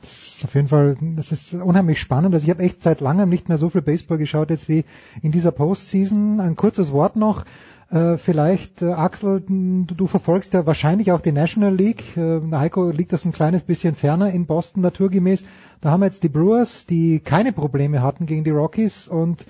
Das 0.01 0.35
ist 0.35 0.43
auf 0.45 0.55
jeden 0.55 0.67
Fall, 0.67 0.97
das 1.15 1.31
ist 1.31 1.53
unheimlich 1.53 1.99
spannend. 1.99 2.33
Also 2.33 2.43
ich 2.45 2.49
habe 2.49 2.63
echt 2.63 2.81
seit 2.81 3.01
langem 3.01 3.29
nicht 3.29 3.49
mehr 3.49 3.57
so 3.57 3.69
viel 3.69 3.81
Baseball 3.81 4.17
geschaut 4.17 4.49
jetzt 4.49 4.67
wie 4.67 4.85
in 5.21 5.31
dieser 5.31 5.51
Postseason. 5.51 6.39
Ein 6.39 6.55
kurzes 6.55 6.91
Wort 6.91 7.15
noch. 7.15 7.45
Äh, 7.91 8.17
vielleicht, 8.17 8.81
äh, 8.81 8.93
Axel, 8.93 9.43
du, 9.45 10.07
verfolgst 10.07 10.53
ja 10.53 10.65
wahrscheinlich 10.65 11.11
auch 11.11 11.19
die 11.19 11.33
National 11.33 11.75
League. 11.75 12.15
Äh, 12.15 12.39
Heiko 12.53 12.89
liegt 12.89 13.11
das 13.11 13.25
ein 13.25 13.33
kleines 13.33 13.63
bisschen 13.63 13.95
ferner 13.95 14.31
in 14.31 14.45
Boston 14.45 14.81
naturgemäß. 14.81 15.43
Da 15.81 15.91
haben 15.91 15.99
wir 15.99 16.05
jetzt 16.05 16.23
die 16.23 16.29
Brewers, 16.29 16.85
die 16.85 17.19
keine 17.19 17.51
Probleme 17.51 18.01
hatten 18.01 18.27
gegen 18.27 18.45
die 18.45 18.51
Rockies 18.51 19.09
und 19.09 19.45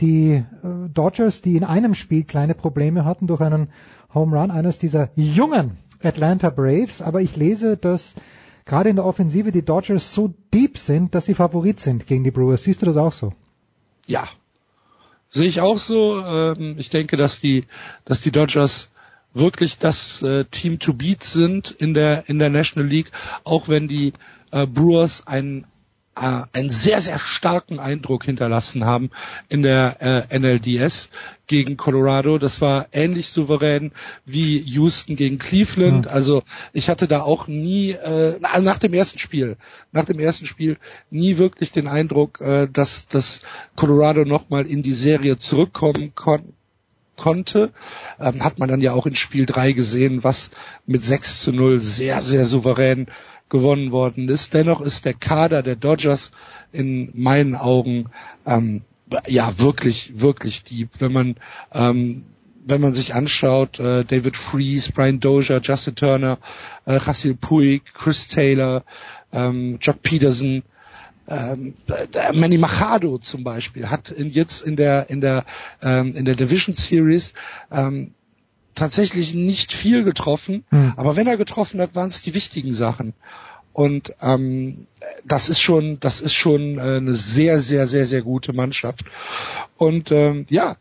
die 0.00 0.32
äh, 0.32 0.44
Dodgers, 0.92 1.40
die 1.40 1.56
in 1.56 1.62
einem 1.62 1.94
Spiel 1.94 2.24
kleine 2.24 2.54
Probleme 2.54 3.04
hatten 3.04 3.28
durch 3.28 3.40
einen 3.40 3.68
Home 4.12 4.36
Run 4.36 4.50
eines 4.50 4.78
dieser 4.78 5.10
jungen 5.14 5.76
Atlanta 6.02 6.50
Braves. 6.50 7.00
Aber 7.00 7.22
ich 7.22 7.36
lese, 7.36 7.76
dass 7.76 8.16
gerade 8.64 8.88
in 8.88 8.96
der 8.96 9.04
Offensive 9.04 9.52
die 9.52 9.64
Dodgers 9.64 10.12
so 10.12 10.34
deep 10.52 10.78
sind, 10.78 11.14
dass 11.14 11.26
sie 11.26 11.34
Favorit 11.34 11.78
sind 11.78 12.08
gegen 12.08 12.24
die 12.24 12.32
Brewers. 12.32 12.64
Siehst 12.64 12.82
du 12.82 12.86
das 12.86 12.96
auch 12.96 13.12
so? 13.12 13.32
Ja, 14.08 14.26
sehe 15.34 15.48
ich 15.48 15.60
auch 15.60 15.78
so. 15.78 16.18
Ähm, 16.24 16.76
ich 16.78 16.90
denke, 16.90 17.16
dass 17.16 17.40
die, 17.40 17.64
dass 18.04 18.20
die 18.20 18.30
Dodgers 18.30 18.88
wirklich 19.34 19.78
das 19.78 20.22
äh, 20.22 20.44
Team 20.44 20.78
to 20.78 20.94
beat 20.94 21.24
sind 21.24 21.72
in 21.72 21.92
der 21.92 22.28
in 22.28 22.38
der 22.38 22.50
National 22.50 22.88
League, 22.88 23.10
auch 23.42 23.68
wenn 23.68 23.88
die 23.88 24.12
äh, 24.52 24.66
Brewers 24.66 25.26
einen 25.26 25.66
äh, 26.16 26.42
einen 26.52 26.70
sehr 26.70 27.00
sehr 27.00 27.18
starken 27.18 27.78
Eindruck 27.78 28.24
hinterlassen 28.24 28.84
haben 28.84 29.10
in 29.48 29.62
der 29.62 30.00
äh, 30.30 30.38
NLDS 30.38 31.10
gegen 31.46 31.76
Colorado. 31.76 32.38
Das 32.38 32.60
war 32.60 32.86
ähnlich 32.92 33.28
souverän 33.28 33.92
wie 34.24 34.58
Houston 34.58 35.16
gegen 35.16 35.38
Cleveland. 35.38 36.06
Mhm. 36.06 36.10
Also 36.10 36.42
ich 36.72 36.88
hatte 36.88 37.06
da 37.08 37.20
auch 37.22 37.46
nie 37.48 37.90
äh, 37.90 38.38
na- 38.40 38.60
nach 38.60 38.78
dem 38.78 38.94
ersten 38.94 39.18
Spiel, 39.18 39.56
nach 39.92 40.04
dem 40.04 40.18
ersten 40.18 40.46
Spiel 40.46 40.78
nie 41.10 41.36
wirklich 41.38 41.72
den 41.72 41.88
Eindruck, 41.88 42.40
äh, 42.40 42.68
dass 42.72 43.06
dass 43.08 43.42
Colorado 43.76 44.24
noch 44.24 44.48
mal 44.50 44.66
in 44.66 44.82
die 44.82 44.94
Serie 44.94 45.36
zurückkommen 45.36 46.12
kon 46.14 46.54
konnte, 47.16 47.70
ähm, 48.18 48.42
hat 48.42 48.58
man 48.58 48.68
dann 48.68 48.80
ja 48.80 48.92
auch 48.92 49.06
in 49.06 49.14
Spiel 49.14 49.46
3 49.46 49.70
gesehen, 49.72 50.24
was 50.24 50.50
mit 50.84 51.04
6 51.04 51.42
zu 51.42 51.52
0 51.52 51.78
sehr, 51.80 52.20
sehr 52.22 52.44
souverän 52.44 53.06
gewonnen 53.48 53.92
worden 53.92 54.28
ist. 54.28 54.54
Dennoch 54.54 54.80
ist 54.80 55.04
der 55.04 55.14
Kader 55.14 55.62
der 55.62 55.76
Dodgers 55.76 56.30
in 56.72 57.10
meinen 57.14 57.54
Augen 57.54 58.06
ähm, 58.46 58.82
ja 59.26 59.58
wirklich, 59.58 60.20
wirklich 60.20 60.64
deep. 60.64 60.90
Wenn 60.98 61.12
man 61.12 61.36
ähm, 61.72 62.24
wenn 62.66 62.80
man 62.80 62.94
sich 62.94 63.14
anschaut, 63.14 63.78
äh, 63.78 64.04
David 64.04 64.36
Freeze, 64.36 64.90
Brian 64.90 65.20
Dozier, 65.20 65.60
Justin 65.62 65.94
Turner, 65.94 66.38
äh, 66.86 66.98
Hassil 66.98 67.34
Puig, 67.34 67.82
Chris 67.92 68.26
Taylor, 68.28 68.84
ähm, 69.32 69.78
Jock 69.80 70.02
Peterson, 70.02 70.62
ähm, 71.28 71.74
Manny 72.34 72.58
Machado 72.58 73.18
zum 73.18 73.44
Beispiel 73.44 73.88
hat 73.88 74.10
in, 74.10 74.30
jetzt 74.30 74.62
in 74.62 74.76
der 74.76 75.08
in 75.08 75.20
der 75.20 75.44
ähm, 75.82 76.14
in 76.14 76.24
der 76.24 76.34
Division 76.34 76.74
Series 76.74 77.32
ähm, 77.70 78.12
tatsächlich 78.74 79.34
nicht 79.34 79.72
viel 79.72 80.04
getroffen, 80.04 80.64
Hm. 80.70 80.94
aber 80.96 81.16
wenn 81.16 81.26
er 81.26 81.36
getroffen 81.36 81.80
hat, 81.80 81.94
waren 81.94 82.08
es 82.08 82.22
die 82.22 82.34
wichtigen 82.34 82.74
Sachen. 82.74 83.14
Und 83.72 84.14
ähm, 84.20 84.86
das 85.24 85.48
ist 85.48 85.60
schon, 85.60 85.98
das 86.00 86.20
ist 86.20 86.34
schon 86.34 86.78
äh, 86.78 86.98
eine 86.98 87.14
sehr, 87.14 87.58
sehr, 87.58 87.86
sehr, 87.86 88.06
sehr 88.06 88.22
gute 88.22 88.52
Mannschaft. 88.52 89.04
Und 89.76 90.12
ähm, 90.12 90.46
ja, 90.48 90.76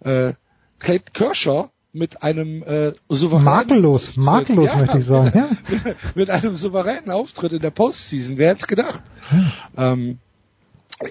äh, 0.00 0.32
Clayton 0.78 1.12
Kershaw 1.12 1.70
mit 1.92 2.22
einem 2.22 2.62
äh, 2.62 2.92
souveränen 3.08 3.44
Makellos, 3.44 4.08
Auftritt, 4.08 4.24
makellos 4.24 4.68
ja, 4.68 4.76
möchte 4.76 4.98
ich 4.98 5.04
sagen. 5.04 5.32
Ja. 5.34 5.94
mit 6.14 6.30
einem 6.30 6.54
souveränen 6.54 7.10
Auftritt 7.10 7.52
in 7.52 7.60
der 7.60 7.70
Postseason. 7.70 8.38
Wer 8.38 8.50
hätte 8.50 8.60
es 8.60 8.66
gedacht? 8.66 9.02
Ähm, 9.76 10.18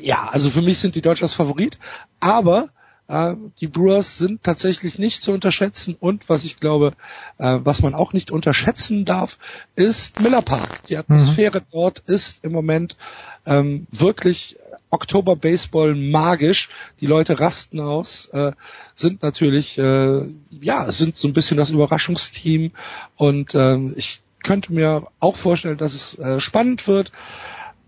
ja, 0.02 0.28
also 0.28 0.50
für 0.50 0.62
mich 0.62 0.80
sind 0.80 0.96
die 0.96 1.02
Dodgers 1.02 1.34
Favorit, 1.34 1.78
aber 2.20 2.70
die 3.10 3.68
Brewers 3.68 4.18
sind 4.18 4.44
tatsächlich 4.44 5.00
nicht 5.00 5.24
zu 5.24 5.32
unterschätzen 5.32 5.96
und 5.98 6.28
was 6.28 6.44
ich 6.44 6.60
glaube, 6.60 6.94
äh, 7.38 7.60
was 7.64 7.82
man 7.82 7.96
auch 7.96 8.12
nicht 8.12 8.32
unterschätzen 8.32 9.06
darf, 9.06 9.38
ist 9.76 10.20
Miller 10.20 10.42
Park. 10.42 10.84
Die 10.88 10.98
Atmosphäre 10.98 11.64
dort 11.72 12.00
ist 12.00 12.44
im 12.44 12.52
Moment 12.52 12.98
ähm, 13.46 13.88
wirklich 13.92 14.58
Oktober 14.90 15.38
Baseball 15.38 15.96
magisch. 15.96 16.70
Die 17.00 17.06
Leute 17.06 17.40
rasten 17.40 17.80
aus, 17.80 18.28
äh, 18.34 18.52
sind 18.96 19.24
natürlich 19.24 19.78
äh, 19.78 20.28
ja 20.60 20.92
sind 20.92 21.16
so 21.16 21.30
ein 21.30 21.34
bisschen 21.34 21.58
das 21.58 21.70
Überraschungsteam 21.70 22.72
und 23.16 23.56
ähm, 23.56 23.94
ich 23.96 24.20
könnte 24.44 24.74
mir 24.74 25.08
auch 25.20 25.36
vorstellen, 25.38 25.78
dass 25.78 25.94
es 25.94 26.20
äh, 26.20 26.40
spannend 26.40 26.88
wird. 26.88 27.12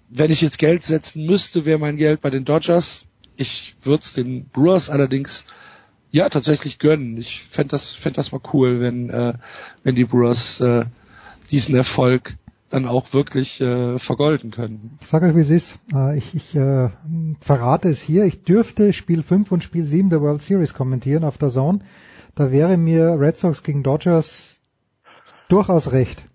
Wenn 0.09 0.31
ich 0.31 0.41
jetzt 0.41 0.59
Geld 0.59 0.83
setzen 0.83 1.25
müsste, 1.25 1.65
wäre 1.65 1.77
mein 1.77 1.97
Geld 1.97 2.21
bei 2.21 2.29
den 2.29 2.45
Dodgers. 2.45 3.05
Ich 3.39 3.75
würde 3.81 4.03
es 4.03 4.13
den 4.13 4.49
Brewers 4.49 4.89
allerdings 4.89 5.45
ja 6.11 6.29
tatsächlich 6.29 6.79
gönnen. 6.79 7.17
Ich 7.17 7.43
fände 7.49 7.69
das, 7.69 7.93
fänd 7.93 8.17
das 8.17 8.31
mal 8.31 8.41
cool, 8.53 8.81
wenn, 8.81 9.09
äh, 9.09 9.33
wenn 9.83 9.95
die 9.95 10.05
Brewers 10.05 10.59
äh, 10.59 10.85
diesen 11.51 11.75
Erfolg 11.75 12.37
dann 12.69 12.85
auch 12.85 13.13
wirklich 13.13 13.61
äh, 13.61 13.97
vergolden 13.97 14.51
können. 14.51 14.97
Sage 15.01 15.27
euch, 15.27 15.35
wie 15.35 15.41
es 15.41 15.49
ist. 15.49 15.79
Äh, 15.93 16.17
Ich, 16.17 16.35
ich 16.35 16.55
äh, 16.55 16.89
verrate 17.39 17.89
es 17.89 18.01
hier. 18.01 18.25
Ich 18.25 18.43
dürfte 18.43 18.93
Spiel 18.93 19.23
5 19.23 19.51
und 19.51 19.63
Spiel 19.63 19.85
7 19.85 20.09
der 20.09 20.21
World 20.21 20.41
Series 20.41 20.73
kommentieren 20.73 21.23
auf 21.23 21.37
der 21.37 21.49
Zone. 21.49 21.79
Da 22.35 22.51
wäre 22.51 22.77
mir 22.77 23.19
Red 23.19 23.37
Sox 23.37 23.63
gegen 23.63 23.83
Dodgers 23.83 24.59
durchaus 25.47 25.91
recht. 25.91 26.25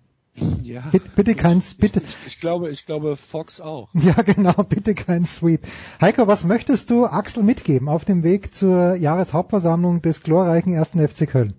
Ja. 0.61 0.89
Bitte, 0.91 1.09
bitte 1.15 1.35
kein, 1.35 1.61
bitte, 1.79 2.01
Ich 2.27 2.39
glaube, 2.39 2.69
ich 2.69 2.85
glaube 2.85 3.15
Fox 3.15 3.61
auch. 3.61 3.87
ja 3.93 4.21
genau, 4.21 4.53
bitte 4.67 4.93
kein 4.93 5.23
Sweep. 5.23 5.61
Heiko, 6.01 6.27
was 6.27 6.43
möchtest 6.43 6.89
du 6.89 7.05
Axel 7.05 7.43
mitgeben 7.43 7.87
auf 7.87 8.03
dem 8.03 8.23
Weg 8.23 8.53
zur 8.53 8.95
Jahreshauptversammlung 8.95 10.01
des 10.01 10.23
glorreichen 10.23 10.73
ersten 10.73 11.05
FC 11.05 11.29
Köln? 11.29 11.53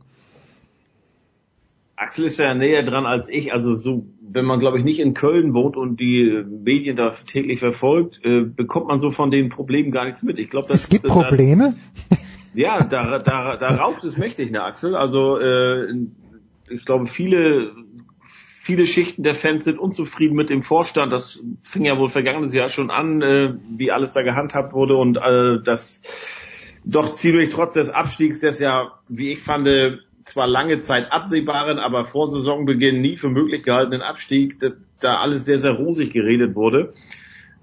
Axel 1.96 2.26
ist 2.26 2.38
ja 2.38 2.52
näher 2.52 2.82
dran 2.82 3.06
als 3.06 3.30
ich. 3.30 3.54
Also 3.54 3.74
so, 3.74 4.06
wenn 4.20 4.44
man 4.44 4.60
glaube 4.60 4.78
ich 4.78 4.84
nicht 4.84 5.00
in 5.00 5.14
Köln 5.14 5.54
wohnt 5.54 5.78
und 5.78 5.98
die 5.98 6.44
Medien 6.46 6.96
da 6.96 7.14
täglich 7.26 7.60
verfolgt, 7.60 8.20
äh, 8.24 8.42
bekommt 8.42 8.88
man 8.88 8.98
so 8.98 9.10
von 9.10 9.30
den 9.30 9.48
Problemen 9.48 9.90
gar 9.90 10.04
nichts 10.04 10.22
mit. 10.22 10.38
Ich 10.38 10.50
glaube, 10.50 10.68
das 10.68 10.82
Es 10.82 10.88
gibt 10.90 11.04
das, 11.04 11.12
Probleme. 11.12 11.74
Ja, 12.54 12.82
da, 12.82 13.18
da, 13.18 13.56
da 13.58 13.76
raucht 13.76 14.02
es 14.04 14.16
mächtig, 14.16 14.50
ne, 14.50 14.62
Axel. 14.62 14.96
Also 14.96 15.38
äh, 15.38 15.92
ich 16.70 16.86
glaube, 16.86 17.06
viele 17.06 17.70
viele 18.66 18.84
Schichten 18.84 19.22
der 19.22 19.36
Fans 19.36 19.62
sind 19.62 19.78
unzufrieden 19.78 20.34
mit 20.34 20.50
dem 20.50 20.64
Vorstand. 20.64 21.12
Das 21.12 21.40
fing 21.60 21.84
ja 21.84 21.96
wohl 21.98 22.08
vergangenes 22.08 22.52
Jahr 22.52 22.68
schon 22.68 22.90
an, 22.90 23.22
äh, 23.22 23.54
wie 23.70 23.92
alles 23.92 24.10
da 24.10 24.22
gehandhabt 24.22 24.72
wurde 24.72 24.96
und 24.96 25.16
äh, 25.18 25.62
das 25.62 26.02
doch 26.84 27.12
ziemlich 27.12 27.50
trotz 27.50 27.74
des 27.74 27.90
Abstiegs, 27.90 28.40
des 28.40 28.58
ja, 28.58 28.92
wie 29.08 29.32
ich 29.32 29.40
fand, 29.40 29.68
zwar 30.24 30.48
lange 30.48 30.80
Zeit 30.80 31.12
absehbaren, 31.12 31.78
aber 31.78 32.04
vor 32.04 32.26
Saisonbeginn 32.26 33.00
nie 33.00 33.16
für 33.16 33.28
möglich 33.28 33.62
gehaltenen 33.62 34.02
Abstieg, 34.02 34.58
da, 34.58 34.70
da 34.98 35.18
alles 35.18 35.44
sehr, 35.44 35.60
sehr 35.60 35.72
rosig 35.72 36.12
geredet 36.12 36.56
wurde. 36.56 36.92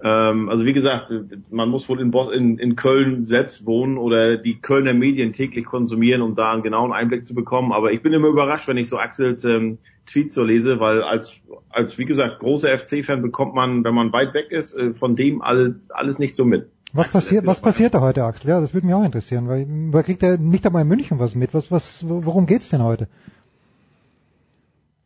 Ähm, 0.04 0.50
also 0.50 0.66
wie 0.66 0.74
gesagt, 0.74 1.10
man 1.50 1.70
muss 1.70 1.88
wohl 1.88 1.98
in, 1.98 2.10
Bos 2.10 2.30
in, 2.30 2.58
in 2.58 2.76
Köln 2.76 3.24
selbst 3.24 3.64
wohnen 3.64 3.96
oder 3.96 4.36
die 4.36 4.60
Kölner 4.60 4.92
Medien 4.92 5.32
täglich 5.32 5.64
konsumieren, 5.64 6.20
um 6.20 6.34
da 6.34 6.52
einen 6.52 6.62
genauen 6.62 6.92
Einblick 6.92 7.24
zu 7.24 7.34
bekommen. 7.34 7.72
Aber 7.72 7.90
ich 7.90 8.02
bin 8.02 8.12
immer 8.12 8.28
überrascht, 8.28 8.68
wenn 8.68 8.76
ich 8.76 8.90
so 8.90 8.98
Axels 8.98 9.44
ähm, 9.44 9.78
Tweet 10.04 10.34
so 10.34 10.44
lese, 10.44 10.78
weil 10.78 11.02
als, 11.02 11.32
als 11.70 11.98
wie 11.98 12.04
gesagt, 12.04 12.40
großer 12.40 12.78
FC-Fan 12.78 13.22
bekommt 13.22 13.54
man, 13.54 13.82
wenn 13.82 13.94
man 13.94 14.12
weit 14.12 14.34
weg 14.34 14.50
ist, 14.50 14.74
äh, 14.74 14.92
von 14.92 15.16
dem 15.16 15.40
alle, 15.40 15.80
alles 15.88 16.18
nicht 16.18 16.36
so 16.36 16.44
mit. 16.44 16.68
Was 16.92 17.08
passiert, 17.08 17.46
was 17.46 17.60
passiert 17.60 17.94
da 17.94 18.00
heute, 18.02 18.22
Axel? 18.24 18.50
Ja, 18.50 18.60
das 18.60 18.74
würde 18.74 18.86
mich 18.86 18.94
auch 18.94 19.04
interessieren, 19.04 19.48
weil 19.48 19.66
man 19.66 20.04
kriegt 20.04 20.22
ja 20.22 20.36
nicht 20.36 20.64
einmal 20.66 20.82
in 20.82 20.88
München 20.88 21.18
was 21.18 21.34
mit. 21.34 21.54
Was, 21.54 21.72
was, 21.72 22.04
worum 22.06 22.46
geht's 22.46 22.68
denn 22.68 22.82
heute? 22.82 23.08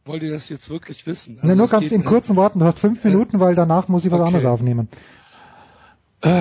Wollt 0.08 0.22
ihr 0.22 0.32
das 0.32 0.48
jetzt 0.48 0.68
wirklich 0.70 1.06
wissen? 1.06 1.38
Na, 1.42 1.54
nur 1.54 1.68
ganz 1.68 1.90
in 1.92 2.04
kurzen 2.04 2.34
Worten, 2.34 2.58
du 2.58 2.64
hast 2.64 2.78
fünf 2.78 3.04
Minuten, 3.04 3.40
weil 3.40 3.54
danach 3.54 3.88
muss 3.88 4.04
ich 4.04 4.10
was 4.10 4.20
Okay. 4.20 4.26
anderes 4.28 4.46
aufnehmen. 4.46 4.88
Äh, 6.22 6.40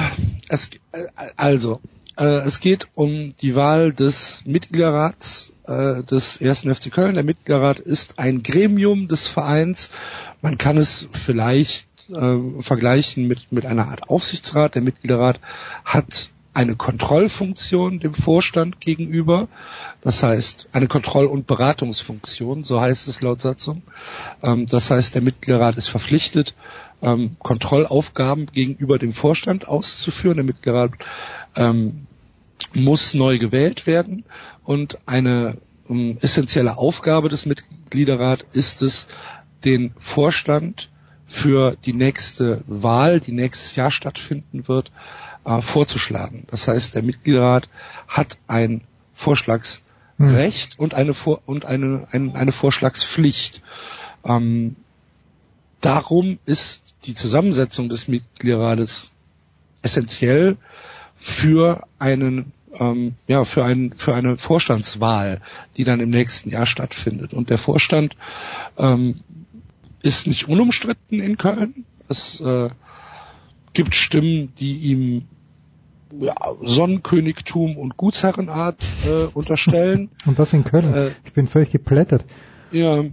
es, 0.50 0.70
äh, 0.94 1.06
also, 1.36 1.80
Äh, 2.18 2.48
es 2.48 2.60
geht 2.60 2.88
um 2.96 3.36
die 3.42 3.54
Wahl 3.56 3.94
des 3.94 4.42
Mitgliederrats 4.46 5.54
äh, 5.68 6.04
des 6.04 6.42
1. 6.42 6.62
FC 6.62 6.92
Köln. 6.92 7.14
Der 7.14 7.24
Mitgliederrat 7.24 7.80
ist 7.80 8.18
ein 8.18 8.42
Gremium 8.42 9.08
des 9.08 9.28
Vereins. 9.28 9.92
Man 10.42 10.58
kann 10.58 10.78
es 10.78 11.08
vielleicht 11.12 11.88
äh, 12.10 12.62
vergleichen 12.62 13.28
mit, 13.28 13.52
mit 13.52 13.66
einer 13.68 13.88
Art 13.90 14.10
Aufsichtsrat. 14.10 14.74
Der 14.74 14.82
Mitgliederrat 14.82 15.40
hat 15.86 16.32
eine 16.58 16.76
Kontrollfunktion 16.76 18.00
dem 18.00 18.16
Vorstand 18.16 18.82
gegenüber, 18.82 19.48
das 20.02 20.24
heißt 20.24 20.70
eine 20.72 20.88
Kontroll- 20.88 21.28
und 21.28 21.46
Beratungsfunktion, 21.46 22.64
so 22.64 22.82
heißt 22.82 23.08
es 23.08 23.22
laut 23.22 23.44
Satzung. 23.44 23.84
Ähm, 24.42 24.66
das 24.66 24.90
heißt, 24.90 25.14
der 25.14 25.22
Mitgliederrat 25.22 25.78
ist 25.78 25.88
verpflichtet, 25.88 26.56
ähm, 27.04 27.36
Kontrollaufgaben 27.38 28.48
gegenüber 28.48 28.98
dem 28.98 29.12
Vorstand 29.12 29.68
auszuführen. 29.68 30.38
Der 30.38 30.46
Mitgliederrat 30.46 30.94
ähm, 31.56 32.08
muss 32.74 33.14
neu 33.14 33.38
gewählt 33.38 33.86
werden 33.86 34.24
und 34.64 34.98
eine 35.06 35.58
essentielle 36.20 36.78
Aufgabe 36.78 37.30
des 37.30 37.46
Mitgliederrats 37.46 38.44
ist 38.54 38.82
es, 38.82 39.08
den 39.64 39.94
Vorstand 40.00 40.90
für 41.28 41.78
die 41.86 41.94
nächste 41.94 42.64
Wahl, 42.66 43.20
die 43.20 43.32
nächstes 43.32 43.76
Jahr 43.76 43.92
stattfinden 43.92 44.68
wird, 44.68 44.92
äh, 45.48 45.62
vorzuschlagen. 45.62 46.46
Das 46.52 46.68
heißt, 46.68 46.94
der 46.94 47.04
Mitgliederrat 47.04 47.70
hat 48.08 48.38
ein 48.48 48.82
Vorschlagsrecht 49.14 50.74
hm. 50.74 50.80
und 50.80 50.94
eine 50.94 51.14
Vor 51.14 51.42
und 51.46 51.66
eine, 51.66 52.08
ein, 52.12 52.36
eine 52.36 52.52
Vorschlagspflicht. 52.52 53.62
Ähm, 54.26 54.76
darum 55.80 56.38
ist 56.46 56.96
die 57.06 57.16
Zusammensetzung 57.16 57.88
des 57.88 58.10
Mitgliederrates 58.10 59.14
essentiell 59.82 60.58
für 61.16 61.88
einen 61.98 62.52
ähm, 62.80 63.16
ja 63.28 63.46
für 63.46 63.64
einen 63.64 63.94
für 63.94 64.14
eine 64.14 64.38
Vorstandswahl, 64.38 65.42
die 65.78 65.86
dann 65.86 66.02
im 66.02 66.10
nächsten 66.10 66.50
Jahr 66.50 66.66
stattfindet. 66.66 67.34
Und 67.34 67.50
der 67.50 67.58
Vorstand 67.58 68.18
ähm, 68.78 69.22
ist 70.02 70.28
nicht 70.28 70.50
unumstritten 70.50 71.22
in 71.22 71.38
Köln. 71.38 71.86
Es 72.10 72.42
äh, 72.42 72.70
gibt 73.74 73.96
Stimmen, 73.96 74.54
die 74.60 74.76
ihm 74.78 75.28
ja, 76.20 76.36
Sonnenkönigtum 76.62 77.78
und 77.78 77.98
Gutsherrenart 77.98 78.82
äh, 79.06 79.26
unterstellen. 79.34 80.10
Und 80.26 80.40
das 80.40 80.54
in 80.54 80.64
Köln. 80.64 80.94
Äh, 80.94 81.10
ich 81.26 81.34
bin 81.34 81.48
völlig 81.48 81.72
geplättet. 81.72 82.26
Ja. 82.72 83.04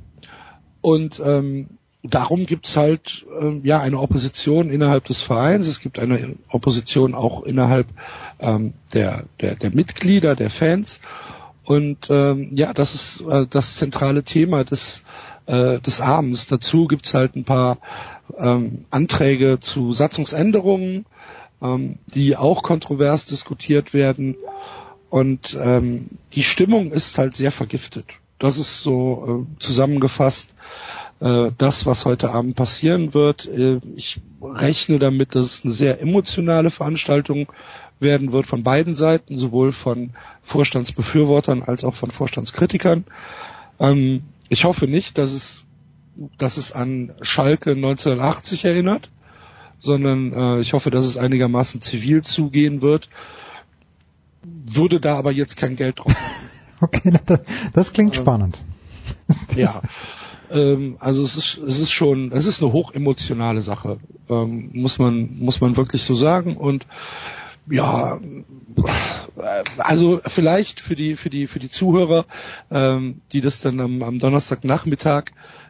Und 0.80 1.22
ähm, 1.24 1.78
darum 2.02 2.46
gibt's 2.46 2.76
halt 2.76 3.26
äh, 3.40 3.60
ja 3.62 3.80
eine 3.80 3.98
Opposition 3.98 4.70
innerhalb 4.70 5.04
des 5.04 5.22
Vereins. 5.22 5.66
Es 5.66 5.80
gibt 5.80 5.98
eine 5.98 6.36
Opposition 6.48 7.14
auch 7.14 7.42
innerhalb 7.44 7.86
ähm, 8.38 8.74
der, 8.92 9.24
der, 9.40 9.56
der 9.56 9.74
Mitglieder, 9.74 10.36
der 10.36 10.50
Fans. 10.50 11.00
Und 11.64 12.08
ähm, 12.10 12.50
ja, 12.54 12.74
das 12.74 12.94
ist 12.94 13.22
äh, 13.22 13.46
das 13.48 13.76
zentrale 13.76 14.22
Thema 14.22 14.64
des, 14.64 15.02
äh, 15.46 15.80
des 15.80 16.00
Abends. 16.02 16.46
Dazu 16.46 16.86
gibt's 16.86 17.14
halt 17.14 17.36
ein 17.36 17.44
paar 17.44 17.78
ähm, 18.36 18.84
Anträge 18.90 19.58
zu 19.60 19.92
Satzungsänderungen, 19.92 21.06
ähm, 21.62 21.98
die 22.06 22.36
auch 22.36 22.62
kontrovers 22.62 23.26
diskutiert 23.26 23.94
werden. 23.94 24.36
Und 25.10 25.56
ähm, 25.60 26.18
die 26.32 26.42
Stimmung 26.42 26.90
ist 26.90 27.16
halt 27.18 27.34
sehr 27.36 27.52
vergiftet. 27.52 28.06
Das 28.38 28.58
ist 28.58 28.82
so 28.82 29.46
äh, 29.46 29.60
zusammengefasst 29.60 30.54
äh, 31.20 31.52
das, 31.56 31.86
was 31.86 32.04
heute 32.04 32.30
Abend 32.30 32.56
passieren 32.56 33.14
wird. 33.14 33.46
Äh, 33.46 33.80
ich 33.96 34.20
rechne 34.42 34.98
damit, 34.98 35.34
dass 35.34 35.46
es 35.46 35.64
eine 35.64 35.72
sehr 35.72 36.00
emotionale 36.00 36.70
Veranstaltung 36.70 37.52
werden 38.00 38.32
wird 38.32 38.46
von 38.46 38.62
beiden 38.62 38.94
Seiten, 38.94 39.38
sowohl 39.38 39.72
von 39.72 40.10
Vorstandsbefürwortern 40.42 41.62
als 41.62 41.84
auch 41.84 41.94
von 41.94 42.10
Vorstandskritikern. 42.10 43.04
Ähm, 43.78 44.24
ich 44.48 44.64
hoffe 44.64 44.86
nicht, 44.86 45.16
dass 45.16 45.32
es, 45.32 45.64
dass 46.38 46.56
es 46.56 46.72
an 46.72 47.14
Schalke 47.22 47.70
1980 47.70 48.64
erinnert, 48.64 49.10
sondern 49.84 50.32
äh, 50.32 50.60
ich 50.60 50.72
hoffe, 50.72 50.90
dass 50.90 51.04
es 51.04 51.16
einigermaßen 51.16 51.80
zivil 51.80 52.22
zugehen 52.22 52.80
wird. 52.82 53.08
Würde 54.42 55.00
da 55.00 55.16
aber 55.16 55.30
jetzt 55.30 55.56
kein 55.56 55.76
Geld 55.76 55.98
drauf. 55.98 56.14
okay, 56.80 57.12
das 57.72 57.92
klingt 57.92 58.16
ähm, 58.16 58.22
spannend. 58.22 58.62
ja. 59.56 59.82
Ähm, 60.50 60.96
also 61.00 61.22
es 61.22 61.36
ist, 61.36 61.58
es 61.58 61.78
ist 61.78 61.92
schon, 61.92 62.32
es 62.32 62.46
ist 62.46 62.62
eine 62.62 62.72
hochemotionale 62.72 63.60
Sache, 63.60 63.98
ähm, 64.28 64.70
muss 64.72 64.98
man, 64.98 65.38
muss 65.38 65.60
man 65.60 65.76
wirklich 65.76 66.02
so 66.02 66.14
sagen. 66.14 66.56
Und 66.56 66.86
ja, 67.70 68.20
also 69.78 70.20
vielleicht 70.26 70.80
für 70.80 70.96
die 70.96 71.16
für 71.16 71.30
die 71.30 71.46
für 71.46 71.58
die 71.58 71.70
Zuhörer, 71.70 72.26
ähm, 72.70 73.20
die 73.32 73.40
das 73.40 73.60
dann 73.60 73.80
am, 73.80 74.02
am 74.02 74.18
Donnerstagnachmittag 74.18 75.24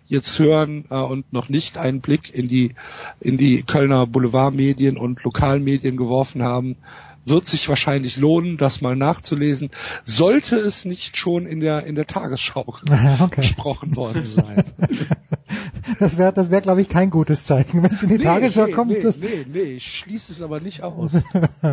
jetzt 0.07 0.39
hören 0.39 0.85
äh, 0.91 0.97
und 0.97 1.33
noch 1.33 1.49
nicht 1.49 1.79
einen 1.79 2.01
Blick 2.01 2.35
in 2.35 2.49
die 2.49 2.75
in 3.21 3.39
die 3.39 3.63
Kölner 3.63 4.07
Boulevardmedien 4.07 4.97
und 4.97 5.23
Lokalmedien 5.23 5.97
geworfen 5.97 6.43
haben, 6.43 6.77
wird 7.25 7.47
sich 7.47 7.69
wahrscheinlich 7.69 8.17
lohnen, 8.17 8.57
das 8.57 8.81
mal 8.81 8.97
nachzulesen. 8.97 9.71
Sollte 10.05 10.57
es 10.57 10.85
nicht 10.85 11.17
schon 11.17 11.47
in 11.47 11.61
der 11.61 11.87
in 11.87 11.95
der 11.95 12.07
Tagesschau 12.07 12.77
okay. 13.21 13.41
gesprochen 13.41 13.97
worden 13.97 14.27
sein. 14.27 14.65
Das 15.99 16.17
wäre, 16.17 16.33
das 16.33 16.51
wäre, 16.51 16.63
glaube 16.63 16.81
ich, 16.81 16.89
kein 16.89 17.11
gutes 17.11 17.45
Zeichen, 17.45 17.83
wenn 17.83 17.93
es 17.93 18.03
in 18.03 18.09
die 18.09 18.19
nee, 18.19 18.25
Tagesschau 18.25 18.67
nee, 18.67 18.73
kommt. 18.73 18.91
Nee, 18.91 19.01
das 19.01 19.19
nee, 19.19 19.47
nee, 19.53 19.61
ich 19.61 19.99
schließe 19.99 20.33
es 20.33 20.43
aber 20.43 20.61
nicht 20.61 20.83
aus. 20.83 21.17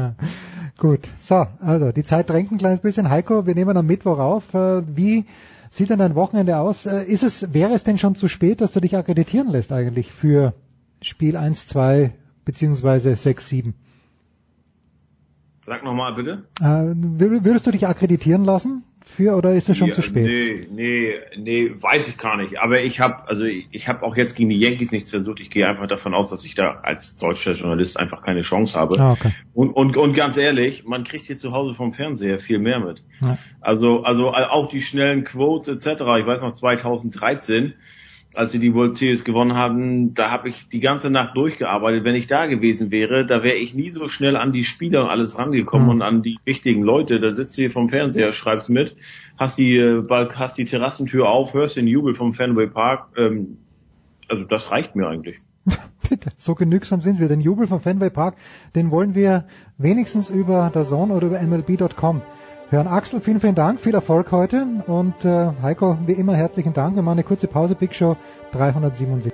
Gut, 0.77 1.07
so, 1.19 1.47
also 1.59 1.91
die 1.91 2.03
Zeit 2.03 2.29
drängt 2.29 2.51
ein 2.51 2.57
kleines 2.57 2.81
bisschen. 2.81 3.09
Heiko, 3.09 3.45
wir 3.45 3.55
nehmen 3.55 3.75
am 3.77 3.85
Mittwoch 3.85 4.19
auf. 4.19 4.53
Äh, 4.53 4.83
wie 4.95 5.25
sieht 5.69 5.89
denn 5.89 5.99
dein 5.99 6.15
Wochenende 6.15 6.57
aus? 6.57 6.85
Äh, 6.85 7.03
ist 7.03 7.23
es, 7.23 7.53
wäre 7.53 7.73
es 7.73 7.83
denn 7.83 7.97
schon 7.97 8.15
zu 8.15 8.27
spät, 8.27 8.61
dass 8.61 8.73
du 8.73 8.79
dich 8.79 8.97
akkreditieren 8.97 9.49
lässt 9.49 9.71
eigentlich 9.71 10.11
für 10.11 10.53
Spiel 11.01 11.37
1, 11.37 11.67
2 11.67 12.13
beziehungsweise 12.45 13.15
6, 13.15 13.47
7? 13.47 13.73
Sag 15.65 15.83
nochmal 15.83 16.15
bitte. 16.15 16.43
Äh, 16.59 16.95
würdest 16.95 17.67
du 17.67 17.71
dich 17.71 17.87
akkreditieren 17.87 18.43
lassen 18.43 18.83
für 19.11 19.35
oder 19.35 19.53
ist 19.53 19.69
es 19.69 19.77
schon 19.77 19.89
ja, 19.89 19.93
zu 19.93 20.01
spät? 20.01 20.25
Nee, 20.25 20.67
nee, 20.71 21.13
nee, 21.37 21.71
weiß 21.75 22.07
ich 22.07 22.17
gar 22.17 22.37
nicht. 22.37 22.59
Aber 22.59 22.81
ich 22.81 22.99
habe 22.99 23.27
also 23.27 23.43
ich, 23.43 23.67
ich 23.71 23.87
habe 23.87 24.03
auch 24.03 24.15
jetzt 24.15 24.35
gegen 24.35 24.49
die 24.49 24.57
Yankees 24.57 24.91
nichts 24.91 25.09
versucht. 25.09 25.39
Ich 25.39 25.49
gehe 25.49 25.67
einfach 25.67 25.87
davon 25.87 26.13
aus, 26.13 26.29
dass 26.29 26.45
ich 26.45 26.55
da 26.55 26.79
als 26.83 27.17
deutscher 27.17 27.53
Journalist 27.53 27.99
einfach 27.99 28.23
keine 28.23 28.41
Chance 28.41 28.79
habe. 28.79 28.99
Ah, 28.99 29.11
okay. 29.11 29.31
und, 29.53 29.71
und, 29.71 29.97
und 29.97 30.13
ganz 30.13 30.37
ehrlich, 30.37 30.85
man 30.85 31.03
kriegt 31.03 31.25
hier 31.25 31.37
zu 31.37 31.51
Hause 31.51 31.75
vom 31.75 31.93
Fernseher 31.93 32.39
viel 32.39 32.59
mehr 32.59 32.79
mit. 32.79 33.03
Ja. 33.21 33.37
Also 33.59 34.03
also 34.03 34.31
auch 34.31 34.69
die 34.69 34.81
schnellen 34.81 35.23
Quotes 35.23 35.67
etc. 35.67 36.01
Ich 36.19 36.25
weiß 36.25 36.41
noch 36.41 36.53
2013 36.53 37.73
als 38.35 38.51
sie 38.51 38.59
die 38.59 38.73
World 38.73 38.93
Series 38.93 39.23
gewonnen 39.23 39.55
haben, 39.55 40.13
da 40.13 40.31
habe 40.31 40.49
ich 40.49 40.69
die 40.69 40.79
ganze 40.79 41.09
Nacht 41.09 41.35
durchgearbeitet. 41.35 42.03
Wenn 42.03 42.15
ich 42.15 42.27
da 42.27 42.45
gewesen 42.45 42.91
wäre, 42.91 43.25
da 43.25 43.43
wäre 43.43 43.57
ich 43.57 43.73
nie 43.73 43.89
so 43.89 44.07
schnell 44.07 44.37
an 44.37 44.53
die 44.53 44.63
Spieler 44.63 45.03
und 45.03 45.09
alles 45.09 45.37
rangekommen 45.37 45.87
mhm. 45.87 45.91
und 45.93 46.01
an 46.01 46.21
die 46.21 46.37
wichtigen 46.45 46.81
Leute. 46.81 47.19
Da 47.19 47.35
sitzt 47.35 47.57
du 47.57 47.63
hier 47.63 47.71
vom 47.71 47.89
Fernseher, 47.89 48.31
schreibst 48.31 48.69
mit, 48.69 48.95
hast 49.37 49.57
die, 49.57 49.77
äh, 49.77 50.07
hast 50.35 50.57
die 50.57 50.65
Terrassentür 50.65 51.29
auf, 51.29 51.53
hörst 51.53 51.75
den 51.75 51.87
Jubel 51.87 52.13
vom 52.13 52.33
Fenway 52.33 52.67
Park. 52.67 53.09
Ähm, 53.17 53.57
also 54.29 54.45
das 54.45 54.71
reicht 54.71 54.95
mir 54.95 55.07
eigentlich. 55.07 55.39
Bitte, 56.09 56.29
so 56.37 56.55
genügsam 56.55 57.01
sind 57.01 57.19
wir. 57.19 57.27
Den 57.27 57.41
Jubel 57.41 57.67
vom 57.67 57.81
Fenway 57.81 58.09
Park, 58.09 58.35
den 58.75 58.91
wollen 58.91 59.13
wir 59.13 59.45
wenigstens 59.77 60.29
über 60.29 60.71
der 60.73 60.85
Zone 60.85 61.13
oder 61.13 61.27
über 61.27 61.41
MLB.com 61.41 62.21
hören. 62.71 62.87
Axel, 62.87 63.21
vielen, 63.21 63.39
vielen 63.39 63.55
Dank, 63.55 63.79
viel 63.79 63.93
Erfolg 63.93 64.31
heute 64.31 64.65
und 64.87 65.25
äh, 65.25 65.51
Heiko, 65.61 65.97
wie 66.05 66.13
immer 66.13 66.33
herzlichen 66.33 66.73
Dank. 66.73 66.95
Wir 66.95 67.03
machen 67.03 67.19
eine 67.19 67.23
kurze 67.23 67.47
Pause, 67.47 67.75
Big 67.75 67.93
Show 67.93 68.17
377. 68.53 69.31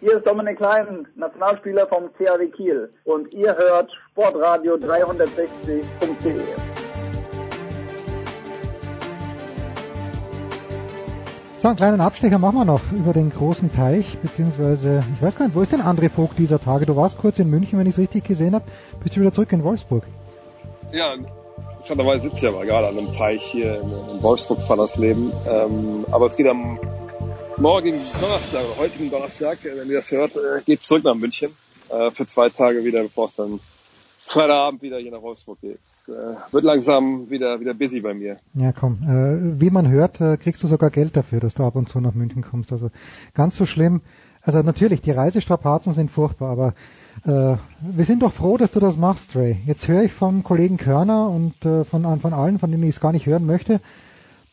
Hier 0.00 0.16
ist 0.16 0.26
Dominik 0.26 0.56
Klein, 0.56 1.06
Nationalspieler 1.14 1.86
vom 1.86 2.10
CAW 2.16 2.48
Kiel 2.48 2.90
und 3.04 3.32
ihr 3.32 3.54
hört 3.54 3.92
sportradio360.de. 4.16 6.79
So, 11.60 11.68
einen 11.68 11.76
kleinen 11.76 12.00
Abstecher 12.00 12.38
machen 12.38 12.56
wir 12.56 12.64
noch 12.64 12.80
über 12.90 13.12
den 13.12 13.28
großen 13.28 13.70
Teich, 13.70 14.16
beziehungsweise, 14.16 15.04
ich 15.14 15.22
weiß 15.22 15.36
gar 15.36 15.44
nicht, 15.44 15.54
wo 15.54 15.60
ist 15.60 15.72
denn 15.72 15.82
André 15.82 16.08
Vogt 16.08 16.38
dieser 16.38 16.58
Tage? 16.58 16.86
Du 16.86 16.96
warst 16.96 17.18
kurz 17.18 17.38
in 17.38 17.50
München, 17.50 17.78
wenn 17.78 17.86
ich 17.86 17.92
es 17.92 17.98
richtig 17.98 18.24
gesehen 18.24 18.54
habe. 18.54 18.64
Bist 19.02 19.14
du 19.14 19.20
wieder 19.20 19.30
zurück 19.30 19.52
in 19.52 19.62
Wolfsburg? 19.62 20.04
Ja, 20.90 21.12
interessanterweise 21.12 22.22
sitze 22.22 22.46
ich 22.46 22.48
aber 22.48 22.64
gerade 22.64 22.88
an 22.88 22.96
einem 22.96 23.12
Teich 23.12 23.42
hier 23.42 23.78
in, 23.78 24.22
Wolfsburg 24.22 24.62
vor 24.62 24.78
das 24.78 24.96
Leben. 24.96 25.32
Ähm, 25.46 26.06
aber 26.10 26.24
es 26.24 26.36
geht 26.36 26.46
am 26.46 26.78
morgigen 27.58 28.00
Donnerstag, 28.18 28.62
heutigen 28.78 29.10
Donnerstag, 29.10 29.62
äh, 29.62 29.76
wenn 29.76 29.90
ihr 29.90 29.96
das 29.96 30.10
hört, 30.10 30.36
äh, 30.36 30.62
geht 30.64 30.82
zurück 30.82 31.04
nach 31.04 31.14
München 31.14 31.54
äh, 31.90 32.10
für 32.10 32.24
zwei 32.24 32.48
Tage 32.48 32.82
wieder, 32.86 33.02
bevor 33.02 33.26
es 33.26 33.34
dann 33.34 33.60
Freitagabend 34.24 34.80
wieder 34.80 34.96
hier 34.96 35.10
nach 35.10 35.20
Wolfsburg 35.20 35.60
geht. 35.60 35.78
Äh, 36.10 36.52
wird 36.52 36.64
langsam 36.64 37.30
wieder 37.30 37.60
wieder 37.60 37.74
busy 37.74 38.00
bei 38.00 38.14
mir. 38.14 38.38
Ja, 38.54 38.72
komm. 38.72 38.98
Äh, 39.02 39.60
wie 39.60 39.70
man 39.70 39.88
hört, 39.88 40.20
äh, 40.20 40.36
kriegst 40.36 40.62
du 40.62 40.66
sogar 40.66 40.90
Geld 40.90 41.16
dafür, 41.16 41.40
dass 41.40 41.54
du 41.54 41.64
ab 41.64 41.76
und 41.76 41.88
zu 41.88 42.00
nach 42.00 42.14
München 42.14 42.42
kommst. 42.42 42.72
Also 42.72 42.88
ganz 43.34 43.56
so 43.56 43.66
schlimm. 43.66 44.00
Also 44.42 44.62
natürlich, 44.62 45.02
die 45.02 45.10
Reisestrapazen 45.10 45.92
sind 45.92 46.10
furchtbar, 46.10 46.50
aber 46.50 46.74
äh, 47.24 47.56
wir 47.80 48.04
sind 48.04 48.22
doch 48.22 48.32
froh, 48.32 48.56
dass 48.56 48.72
du 48.72 48.80
das 48.80 48.96
machst, 48.96 49.36
Ray. 49.36 49.58
Jetzt 49.66 49.86
höre 49.88 50.04
ich 50.04 50.12
vom 50.12 50.42
Kollegen 50.42 50.78
Körner 50.78 51.28
und 51.28 51.64
äh, 51.66 51.84
von, 51.84 52.20
von 52.20 52.32
allen, 52.32 52.58
von 52.58 52.70
denen 52.70 52.82
ich 52.84 52.90
es 52.90 53.00
gar 53.00 53.12
nicht 53.12 53.26
hören 53.26 53.44
möchte, 53.44 53.80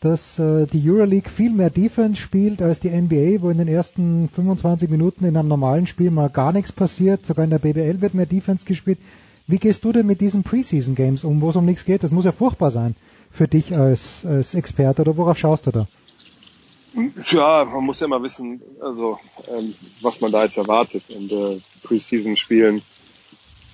dass 0.01 0.37
äh, 0.37 0.65
die 0.67 0.89
Euroleague 0.89 1.29
viel 1.29 1.51
mehr 1.51 1.69
Defense 1.69 2.21
spielt 2.21 2.61
als 2.61 2.79
die 2.79 2.89
NBA, 2.89 3.41
wo 3.41 3.49
in 3.49 3.57
den 3.57 3.67
ersten 3.67 4.29
25 4.29 4.89
Minuten 4.89 5.25
in 5.25 5.37
einem 5.37 5.47
normalen 5.47 5.87
Spiel 5.87 6.11
mal 6.11 6.29
gar 6.29 6.51
nichts 6.51 6.71
passiert. 6.71 7.25
Sogar 7.25 7.45
in 7.45 7.51
der 7.51 7.59
BBL 7.59 8.01
wird 8.01 8.13
mehr 8.13 8.25
Defense 8.25 8.65
gespielt. 8.65 8.99
Wie 9.47 9.57
gehst 9.57 9.85
du 9.85 9.93
denn 9.93 10.05
mit 10.05 10.19
diesen 10.19 10.43
Preseason 10.43 10.93
Games 10.93 11.23
um, 11.23 11.41
wo 11.41 11.49
es 11.49 11.55
um 11.55 11.65
nichts 11.65 11.85
geht? 11.85 12.03
Das 12.03 12.11
muss 12.11 12.25
ja 12.25 12.33
furchtbar 12.33 12.69
sein 12.69 12.95
für 13.31 13.47
dich 13.47 13.75
als, 13.75 14.25
als 14.25 14.53
Experte 14.53 15.03
oder 15.03 15.15
worauf 15.15 15.37
schaust 15.37 15.67
du 15.67 15.71
da? 15.71 15.87
Ja, 17.29 17.63
man 17.63 17.85
muss 17.85 17.99
ja 17.99 18.07
mal 18.07 18.21
wissen, 18.23 18.61
also 18.81 19.19
ähm, 19.47 19.75
was 20.01 20.19
man 20.19 20.31
da 20.31 20.43
jetzt 20.43 20.57
erwartet. 20.57 21.03
Und 21.09 21.31
äh, 21.31 21.61
Preseason-Spielen 21.83 22.81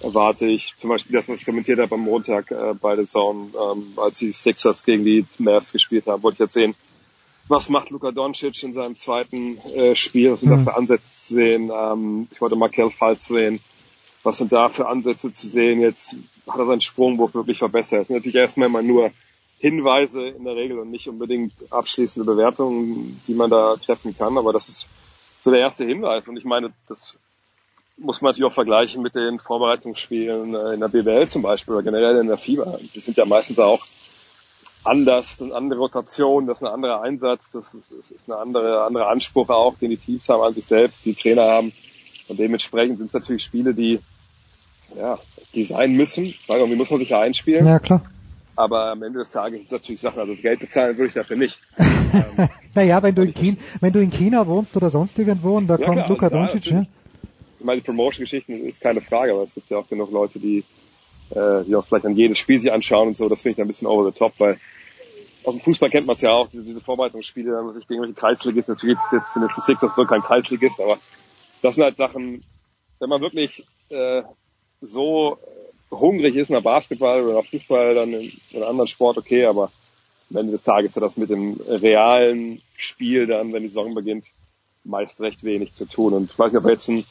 erwarte 0.01 0.45
ich 0.47 0.75
zum 0.77 0.89
Beispiel 0.89 1.13
das, 1.13 1.27
was 1.27 1.39
ich 1.39 1.45
kommentiert 1.45 1.79
habe 1.79 1.95
am 1.95 2.01
Montag 2.01 2.51
äh, 2.51 2.73
bei 2.79 2.95
der 2.95 3.07
Zone, 3.07 3.49
ähm, 3.55 3.93
als 3.95 4.19
die 4.19 4.31
Sixers 4.31 4.83
gegen 4.83 5.05
die 5.05 5.25
Mavs 5.39 5.71
gespielt 5.71 6.05
haben, 6.05 6.21
wollte 6.21 6.35
ich 6.35 6.39
jetzt 6.39 6.53
sehen, 6.53 6.75
was 7.47 7.69
macht 7.69 7.89
Luka 7.89 8.11
Doncic 8.11 8.61
in 8.63 8.73
seinem 8.73 8.95
zweiten 8.95 9.57
äh, 9.59 9.95
Spiel, 9.95 10.31
was 10.31 10.41
sind 10.41 10.49
mhm. 10.49 10.57
da 10.57 10.71
für 10.71 10.77
Ansätze 10.77 11.11
zu 11.13 11.33
sehen. 11.35 11.71
Ähm, 11.73 12.27
ich 12.31 12.41
wollte 12.41 12.55
Markel 12.55 12.91
Falz 12.91 13.25
sehen, 13.25 13.59
was 14.23 14.37
sind 14.37 14.51
da 14.51 14.69
für 14.69 14.87
Ansätze 14.87 15.33
zu 15.33 15.47
sehen. 15.47 15.81
Jetzt 15.81 16.15
hat 16.47 16.57
er 16.57 16.65
seinen 16.65 16.81
Sprungwurf 16.81 17.33
wirklich 17.33 17.57
verbessert. 17.57 18.01
Das 18.01 18.07
sind 18.07 18.17
natürlich 18.17 18.35
erstmal 18.35 18.69
immer 18.69 18.81
nur 18.81 19.11
Hinweise 19.59 20.27
in 20.27 20.43
der 20.43 20.55
Regel 20.55 20.79
und 20.79 20.91
nicht 20.91 21.07
unbedingt 21.07 21.53
abschließende 21.69 22.25
Bewertungen, 22.25 23.21
die 23.27 23.33
man 23.33 23.49
da 23.49 23.75
treffen 23.77 24.17
kann. 24.17 24.37
Aber 24.37 24.53
das 24.53 24.69
ist 24.69 24.87
so 25.43 25.51
der 25.51 25.59
erste 25.59 25.85
Hinweis. 25.85 26.27
Und 26.27 26.37
ich 26.37 26.45
meine, 26.45 26.73
das 26.87 27.17
muss 27.97 28.21
man 28.21 28.29
natürlich 28.29 28.49
auch 28.49 28.55
vergleichen 28.55 29.01
mit 29.01 29.15
den 29.15 29.39
Vorbereitungsspielen 29.39 30.55
äh, 30.55 30.73
in 30.73 30.79
der 30.79 30.87
BWL 30.87 31.27
zum 31.27 31.41
Beispiel 31.41 31.75
oder 31.75 31.83
generell 31.83 32.17
in 32.17 32.27
der 32.27 32.37
FIBA. 32.37 32.79
Die 32.93 32.99
sind 32.99 33.17
ja 33.17 33.25
meistens 33.25 33.59
auch 33.59 33.85
anders, 34.83 35.41
eine 35.41 35.55
andere 35.55 35.79
Rotation, 35.79 36.47
das 36.47 36.59
ist 36.59 36.67
ein 36.67 36.73
anderer 36.73 37.01
Einsatz, 37.01 37.41
das 37.53 37.73
ist, 37.73 37.83
das 37.89 38.11
ist 38.11 38.29
eine 38.29 38.39
andere, 38.39 38.83
andere 38.83 39.07
Anspruch 39.07 39.49
auch, 39.49 39.77
den 39.77 39.91
die 39.91 39.97
Teams 39.97 40.27
haben 40.29 40.41
an 40.41 40.53
sich 40.53 40.65
selbst, 40.65 41.05
die 41.05 41.13
Trainer 41.13 41.43
haben. 41.43 41.73
Und 42.27 42.39
dementsprechend 42.39 42.97
sind 42.97 43.07
es 43.07 43.13
natürlich 43.13 43.43
Spiele, 43.43 43.73
die, 43.73 43.99
ja, 44.97 45.19
die 45.53 45.65
sein 45.65 45.93
müssen, 45.93 46.33
weil 46.47 46.59
irgendwie 46.59 46.77
muss 46.77 46.89
man 46.89 46.99
sich 46.99 47.09
ja 47.09 47.19
einspielen. 47.19 47.65
Ja, 47.65 47.79
klar. 47.79 48.03
Aber 48.55 48.91
am 48.91 49.01
Ende 49.01 49.19
des 49.19 49.31
Tages 49.31 49.59
sind 49.59 49.67
es 49.67 49.71
natürlich 49.71 50.01
Sachen, 50.01 50.19
also 50.19 50.35
Geld 50.35 50.59
bezahlen 50.59 50.95
würde 50.97 51.07
ich 51.07 51.13
dafür 51.13 51.37
nicht. 51.37 51.59
ähm, 51.77 52.49
naja, 52.75 53.01
wenn 53.01 53.15
du, 53.15 53.23
in 53.23 53.33
China, 53.33 53.57
wenn 53.81 53.93
du 53.93 53.99
in 53.99 54.11
China 54.11 54.45
wohnst 54.45 54.77
oder 54.77 54.89
sonst 54.89 55.17
irgendwo 55.17 55.57
und 55.57 55.67
da 55.67 55.77
ja, 55.77 55.85
kommt 55.85 55.97
klar, 55.97 56.09
Luka 56.09 56.27
also 56.27 56.37
Doncic, 56.37 56.71
ne? 56.71 56.87
Ich 57.59 57.65
meine, 57.65 57.79
die 57.81 57.85
Promotion-Geschichten 57.85 58.65
ist 58.65 58.81
keine 58.81 59.01
Frage, 59.01 59.33
aber 59.33 59.43
es 59.43 59.53
gibt 59.53 59.69
ja 59.69 59.77
auch 59.77 59.87
genug 59.87 60.11
Leute, 60.11 60.37
die, 60.37 60.63
äh, 61.31 61.63
die 61.63 61.75
auch 61.75 61.85
vielleicht 61.85 62.05
an 62.05 62.15
jedes 62.15 62.37
Spiel 62.37 62.59
sich 62.59 62.71
anschauen 62.71 63.09
und 63.09 63.17
so. 63.17 63.29
Das 63.29 63.41
finde 63.41 63.53
ich 63.53 63.61
ein 63.61 63.67
bisschen 63.67 63.87
over 63.87 64.05
the 64.05 64.17
top, 64.17 64.33
weil 64.37 64.59
aus 65.45 65.55
dem 65.55 65.61
Fußball 65.61 65.89
kennt 65.89 66.05
man 66.05 66.15
es 66.15 66.21
ja 66.21 66.31
auch, 66.31 66.49
diese, 66.49 66.63
diese 66.63 66.81
Vorbereitungsspiele, 66.81 67.51
was 67.65 67.75
ich 67.75 67.87
gegen 67.87 68.01
irgendwelche 68.01 68.19
Kreisligisten, 68.19 68.75
natürlich 68.75 68.97
jetzt, 68.97 69.11
jetzt 69.11 69.33
sind 69.33 69.43
jetzt 69.43 69.57
die 69.57 69.61
Sixers 69.61 69.95
so 69.95 70.05
kein 70.05 70.21
Kreisligist, 70.21 70.79
aber 70.79 70.97
das 71.61 71.75
sind 71.75 71.83
halt 71.83 71.97
Sachen, 71.97 72.43
wenn 72.99 73.09
man 73.09 73.21
wirklich 73.21 73.65
äh, 73.89 74.23
so 74.83 75.37
hungrig 75.91 76.35
ist 76.35 76.49
nach 76.49 76.63
Basketball 76.63 77.23
oder 77.23 77.35
nach 77.35 77.49
Fußball, 77.49 77.95
dann 77.95 78.13
in, 78.13 78.31
in 78.51 78.57
einem 78.57 78.69
anderen 78.69 78.87
Sport 78.87 79.17
okay, 79.17 79.45
aber 79.45 79.71
am 80.29 80.37
Ende 80.37 80.51
des 80.51 80.63
Tages 80.63 80.95
hat 80.95 81.03
das 81.03 81.17
mit 81.17 81.29
dem 81.29 81.59
realen 81.67 82.61
Spiel 82.75 83.27
dann, 83.27 83.53
wenn 83.53 83.61
die 83.61 83.67
Saison 83.67 83.93
beginnt, 83.93 84.25
meist 84.83 85.21
recht 85.21 85.43
wenig 85.43 85.73
zu 85.73 85.85
tun. 85.85 86.13
Und 86.13 86.31
ich 86.31 86.39
weiß 86.39 86.51
nicht, 86.51 86.59
ob 86.59 86.65
er 86.65 86.73
jetzt 86.73 86.89
einen 86.89 87.05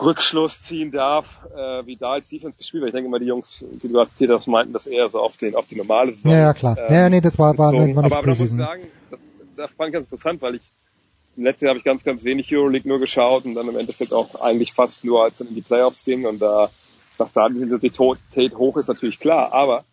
Rückschluss 0.00 0.62
ziehen 0.62 0.90
darf, 0.90 1.38
äh, 1.54 1.86
wie 1.86 1.96
da 1.96 2.12
als 2.12 2.28
Defense 2.28 2.58
gespielt 2.58 2.82
wird. 2.82 2.90
Ich 2.90 2.94
denke 2.94 3.10
mal, 3.10 3.18
die 3.18 3.26
Jungs, 3.26 3.64
die 3.82 3.88
du 3.88 3.98
hast, 3.98 4.46
meinten 4.46 4.72
das 4.72 4.86
eher 4.86 5.08
so 5.08 5.20
auf, 5.20 5.36
den, 5.36 5.54
auf 5.54 5.66
die 5.66 5.76
normale 5.76 6.14
Saison. 6.14 6.32
Ja, 6.32 6.38
ja 6.38 6.54
klar. 6.54 6.76
Ähm, 6.78 6.94
ja, 6.94 7.08
nee, 7.08 7.20
das 7.20 7.38
war, 7.38 7.56
war, 7.56 7.72
war 7.72 7.82
Aber, 7.82 8.04
aber 8.04 8.22
da 8.22 8.28
muss 8.28 8.40
ich 8.40 8.50
sagen, 8.50 8.82
das, 9.10 9.20
das 9.56 9.70
fand 9.72 9.88
ich 9.88 9.94
ganz 9.94 10.04
interessant, 10.10 10.42
weil 10.42 10.56
ich 10.56 10.62
im 11.36 11.44
letzten 11.44 11.66
Jahr 11.66 11.70
habe 11.70 11.78
ich 11.78 11.84
ganz, 11.84 12.02
ganz 12.02 12.24
wenig 12.24 12.54
Euroleague 12.54 12.88
nur 12.88 12.98
geschaut 12.98 13.44
und 13.44 13.54
dann 13.54 13.68
im 13.68 13.76
Endeffekt 13.76 14.12
auch 14.12 14.40
eigentlich 14.40 14.72
fast 14.72 15.04
nur, 15.04 15.24
als 15.24 15.38
dann 15.38 15.48
in 15.48 15.54
die 15.54 15.62
Playoffs 15.62 16.04
ging 16.04 16.26
und 16.26 16.40
da 16.40 16.70
dass 17.18 17.32
da 17.32 17.48
die 17.48 17.60
Intensität 17.60 18.56
hoch 18.56 18.76
ist, 18.76 18.88
natürlich 18.88 19.18
klar. 19.18 19.52
Aber 19.52 19.84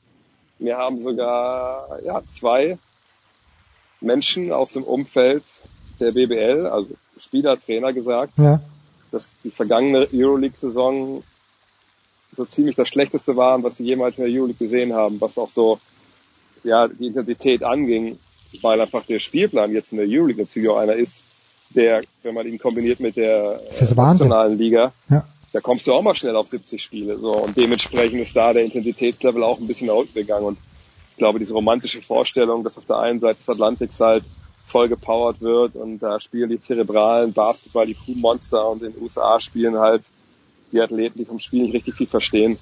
wir 0.60 0.78
haben 0.78 1.00
sogar 1.00 2.02
ja, 2.04 2.22
zwei 2.26 2.78
Menschen 4.02 4.52
aus 4.52 4.74
dem 4.74 4.84
Umfeld 4.84 5.44
der 6.00 6.12
BBL, 6.12 6.68
also 6.68 6.96
Spieler, 7.18 7.60
Trainer 7.60 7.94
gesagt, 7.94 8.38
ja. 8.38 8.62
dass 9.12 9.32
die 9.44 9.52
vergangene 9.52 10.08
Euroleague-Saison 10.12 11.24
so 12.36 12.46
ziemlich 12.46 12.76
das 12.76 12.90
Schlechteste 12.90 13.36
war, 13.36 13.62
was 13.62 13.78
sie 13.78 13.84
jemals 13.84 14.18
in 14.18 14.26
der 14.26 14.34
Euroleague 14.34 14.66
gesehen 14.66 14.94
haben, 14.94 15.22
was 15.22 15.38
auch 15.38 15.50
so 15.50 15.80
ja 16.64 16.88
die 16.88 17.08
Intensität 17.08 17.64
anging, 17.64 18.18
weil 18.62 18.82
einfach 18.82 19.06
der 19.06 19.20
Spielplan 19.20 19.72
jetzt 19.72 19.92
in 19.92 20.00
der 20.00 20.08
Euroleague 20.08 20.44
natürlich 20.44 20.70
auch 20.70 20.78
einer 20.78 20.96
ist, 20.96 21.24
der, 21.70 22.02
wenn 22.22 22.36
man 22.36 22.48
ihn 22.48 22.60
kombiniert 22.60 23.00
mit 23.00 23.16
der 23.16 23.62
nationalen 23.96 24.58
Liga, 24.58 24.94
ja 25.10 25.26
da 25.54 25.62
kommst 25.62 25.86
du 25.86 25.94
auch 25.94 26.02
mal 26.02 26.16
schnell 26.16 26.36
auf 26.36 26.48
70 26.48 26.82
Spiele. 26.82 27.20
So 27.20 27.32
und 27.32 27.56
dementsprechend 27.56 28.20
ist 28.20 28.36
da 28.36 28.52
der 28.54 28.64
Intensitätslevel 28.66 29.44
auch 29.44 29.60
ein 29.60 29.68
bisschen 29.68 29.88
nach 29.88 29.94
unten 29.94 30.14
gegangen. 30.14 30.46
Und 30.46 30.58
ich 31.12 31.18
glaube, 31.18 31.40
diese 31.40 31.54
romantische 31.54 32.02
Vorstellung, 32.02 32.64
dass 32.64 32.78
auf 32.78 32.86
der 32.86 32.98
einen 32.98 33.20
Seite 33.20 33.38
des 33.38 33.48
Atlantiks 33.48 34.00
halt 34.00 34.26
voll 34.66 34.90
gepowert 34.90 35.42
wird 35.42 35.76
und 35.76 36.00
da 36.00 36.20
spielen 36.20 36.50
die 36.50 36.60
zerebralen 36.60 37.34
Basketball, 37.34 37.86
die 37.86 37.94
Crew-Monster 37.94 38.68
und 38.70 38.82
in 38.82 38.94
den 38.94 39.04
USA 39.04 39.40
spielen 39.40 39.78
halt 39.78 40.04
die 40.72 40.82
Athleten, 40.82 41.20
die 41.20 41.26
vom 41.26 41.40
Spiel 41.40 41.64
nicht 41.64 41.76
richtig 41.76 41.96
viel 41.96 42.08
verstehen. 42.08 42.58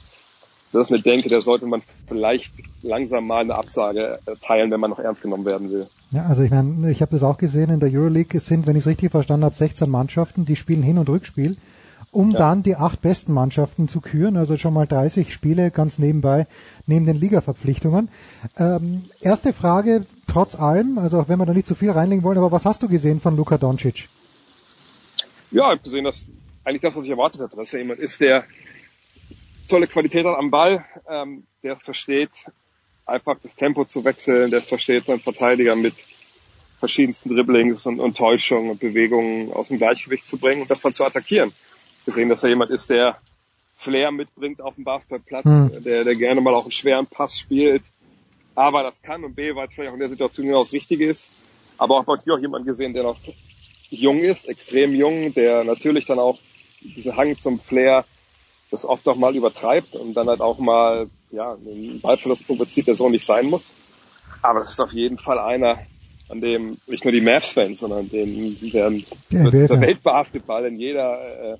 Das 0.73 0.87
ist 0.87 0.93
eine 0.93 1.01
Denke, 1.01 1.29
da 1.29 1.39
sollte 1.39 1.65
man 1.67 1.83
vielleicht 2.07 2.53
langsam 2.81 3.27
mal 3.27 3.41
eine 3.41 3.55
Absage 3.55 4.19
teilen, 4.41 4.71
wenn 4.71 4.79
man 4.81 4.89
noch 4.89 4.99
ernst 4.99 5.21
genommen 5.21 5.45
werden 5.45 5.71
will. 5.71 5.87
Ja, 6.11 6.25
also 6.25 6.41
ich 6.41 6.51
meine, 6.51 6.91
ich 6.91 7.01
habe 7.01 7.11
das 7.11 7.23
auch 7.23 7.37
gesehen, 7.37 7.69
in 7.69 7.79
der 7.79 7.89
Euroleague 7.91 8.39
sind, 8.39 8.67
wenn 8.67 8.75
ich 8.75 8.81
es 8.81 8.87
richtig 8.87 9.11
verstanden 9.11 9.45
habe, 9.45 9.55
16 9.55 9.89
Mannschaften, 9.89 10.45
die 10.45 10.55
spielen 10.55 10.83
Hin- 10.83 10.97
und 10.97 11.09
Rückspiel 11.09 11.57
um 12.11 12.31
ja. 12.31 12.37
dann 12.37 12.63
die 12.63 12.75
acht 12.75 13.01
besten 13.01 13.33
Mannschaften 13.33 13.87
zu 13.87 14.01
küren, 14.01 14.37
also 14.37 14.57
schon 14.57 14.73
mal 14.73 14.85
30 14.85 15.33
Spiele 15.33 15.71
ganz 15.71 15.97
nebenbei, 15.97 16.45
neben 16.85 17.05
den 17.05 17.15
Ligaverpflichtungen. 17.15 18.09
Ähm, 18.57 19.05
erste 19.21 19.53
Frage, 19.53 20.05
trotz 20.27 20.55
allem, 20.55 20.97
also 20.97 21.19
auch 21.21 21.29
wenn 21.29 21.39
wir 21.39 21.45
da 21.45 21.53
nicht 21.53 21.67
zu 21.67 21.75
viel 21.75 21.91
reinlegen 21.91 22.23
wollen, 22.23 22.37
aber 22.37 22.51
was 22.51 22.65
hast 22.65 22.83
du 22.83 22.89
gesehen 22.89 23.21
von 23.21 23.37
Luka 23.37 23.57
Doncic? 23.57 24.09
Ja, 25.51 25.63
ich 25.63 25.69
habe 25.69 25.79
gesehen, 25.79 26.03
dass 26.03 26.25
eigentlich 26.63 26.81
das, 26.81 26.95
was 26.95 27.05
ich 27.05 27.11
erwartet 27.11 27.41
hatte, 27.41 27.55
dass 27.55 27.73
er 27.73 27.79
jemand 27.79 27.99
ist, 27.99 28.19
der 28.19 28.43
tolle 29.67 29.87
Qualität 29.87 30.25
hat 30.25 30.37
am 30.37 30.51
Ball, 30.51 30.83
ähm, 31.09 31.43
der 31.63 31.73
es 31.73 31.81
versteht, 31.81 32.45
einfach 33.05 33.37
das 33.41 33.55
Tempo 33.55 33.85
zu 33.85 34.03
wechseln, 34.03 34.51
der 34.51 34.59
es 34.59 34.67
versteht, 34.67 35.05
seinen 35.05 35.19
Verteidiger 35.19 35.75
mit 35.75 35.95
verschiedensten 36.79 37.29
Dribblings 37.29 37.85
und, 37.85 37.99
und 37.99 38.17
Täuschungen 38.17 38.71
und 38.71 38.79
Bewegungen 38.79 39.51
aus 39.53 39.67
dem 39.67 39.77
Gleichgewicht 39.77 40.25
zu 40.25 40.37
bringen 40.37 40.63
und 40.63 40.71
das 40.71 40.81
dann 40.81 40.93
zu 40.93 41.05
attackieren 41.05 41.53
gesehen, 42.05 42.29
dass 42.29 42.43
er 42.43 42.49
jemand 42.49 42.71
ist, 42.71 42.89
der 42.89 43.17
Flair 43.75 44.11
mitbringt 44.11 44.61
auf 44.61 44.75
dem 44.75 44.83
Basketballplatz, 44.83 45.45
mhm. 45.45 45.83
der, 45.83 46.03
der 46.03 46.15
gerne 46.15 46.41
mal 46.41 46.53
auch 46.53 46.63
einen 46.63 46.71
schweren 46.71 47.07
Pass 47.07 47.37
spielt. 47.37 47.83
Aber 48.55 48.83
das 48.83 49.01
kann 49.01 49.23
und 49.23 49.35
B, 49.35 49.55
weil 49.55 49.67
es 49.67 49.73
vielleicht 49.73 49.89
auch 49.89 49.95
in 49.95 49.99
der 49.99 50.09
Situation 50.09 50.47
genau 50.47 50.61
das 50.61 50.73
Richtige 50.73 51.07
ist. 51.07 51.29
Aber 51.77 51.97
auch 51.97 52.05
bei 52.05 52.17
dir 52.17 52.35
auch 52.35 52.39
jemand 52.39 52.65
gesehen, 52.65 52.93
der 52.93 53.03
noch 53.03 53.17
jung 53.89 54.19
ist, 54.19 54.47
extrem 54.47 54.93
jung, 54.93 55.33
der 55.33 55.63
natürlich 55.63 56.05
dann 56.05 56.19
auch 56.19 56.39
diesen 56.81 57.15
Hang 57.15 57.37
zum 57.37 57.59
Flair 57.59 58.05
das 58.69 58.85
oft 58.85 59.07
auch 59.07 59.15
mal 59.15 59.35
übertreibt 59.35 59.95
und 59.95 60.13
dann 60.13 60.27
halt 60.27 60.41
auch 60.41 60.59
mal 60.59 61.09
ja, 61.31 61.53
einen 61.53 62.01
Ballverlust 62.01 62.45
provoziert, 62.45 62.87
der 62.87 62.95
so 62.95 63.09
nicht 63.09 63.25
sein 63.25 63.47
muss. 63.47 63.71
Aber 64.41 64.59
das 64.59 64.71
ist 64.71 64.79
auf 64.79 64.93
jeden 64.93 65.17
Fall 65.17 65.39
einer, 65.39 65.79
an 66.29 66.41
dem 66.41 66.77
nicht 66.87 67.03
nur 67.03 67.11
die 67.11 67.21
Mavs-Fans, 67.21 67.79
sondern 67.79 68.09
den, 68.09 68.57
der, 68.71 68.89
der, 69.31 69.67
der 69.67 69.81
Weltbasketball 69.81 70.65
in 70.65 70.79
jeder 70.79 71.53
äh, 71.53 71.57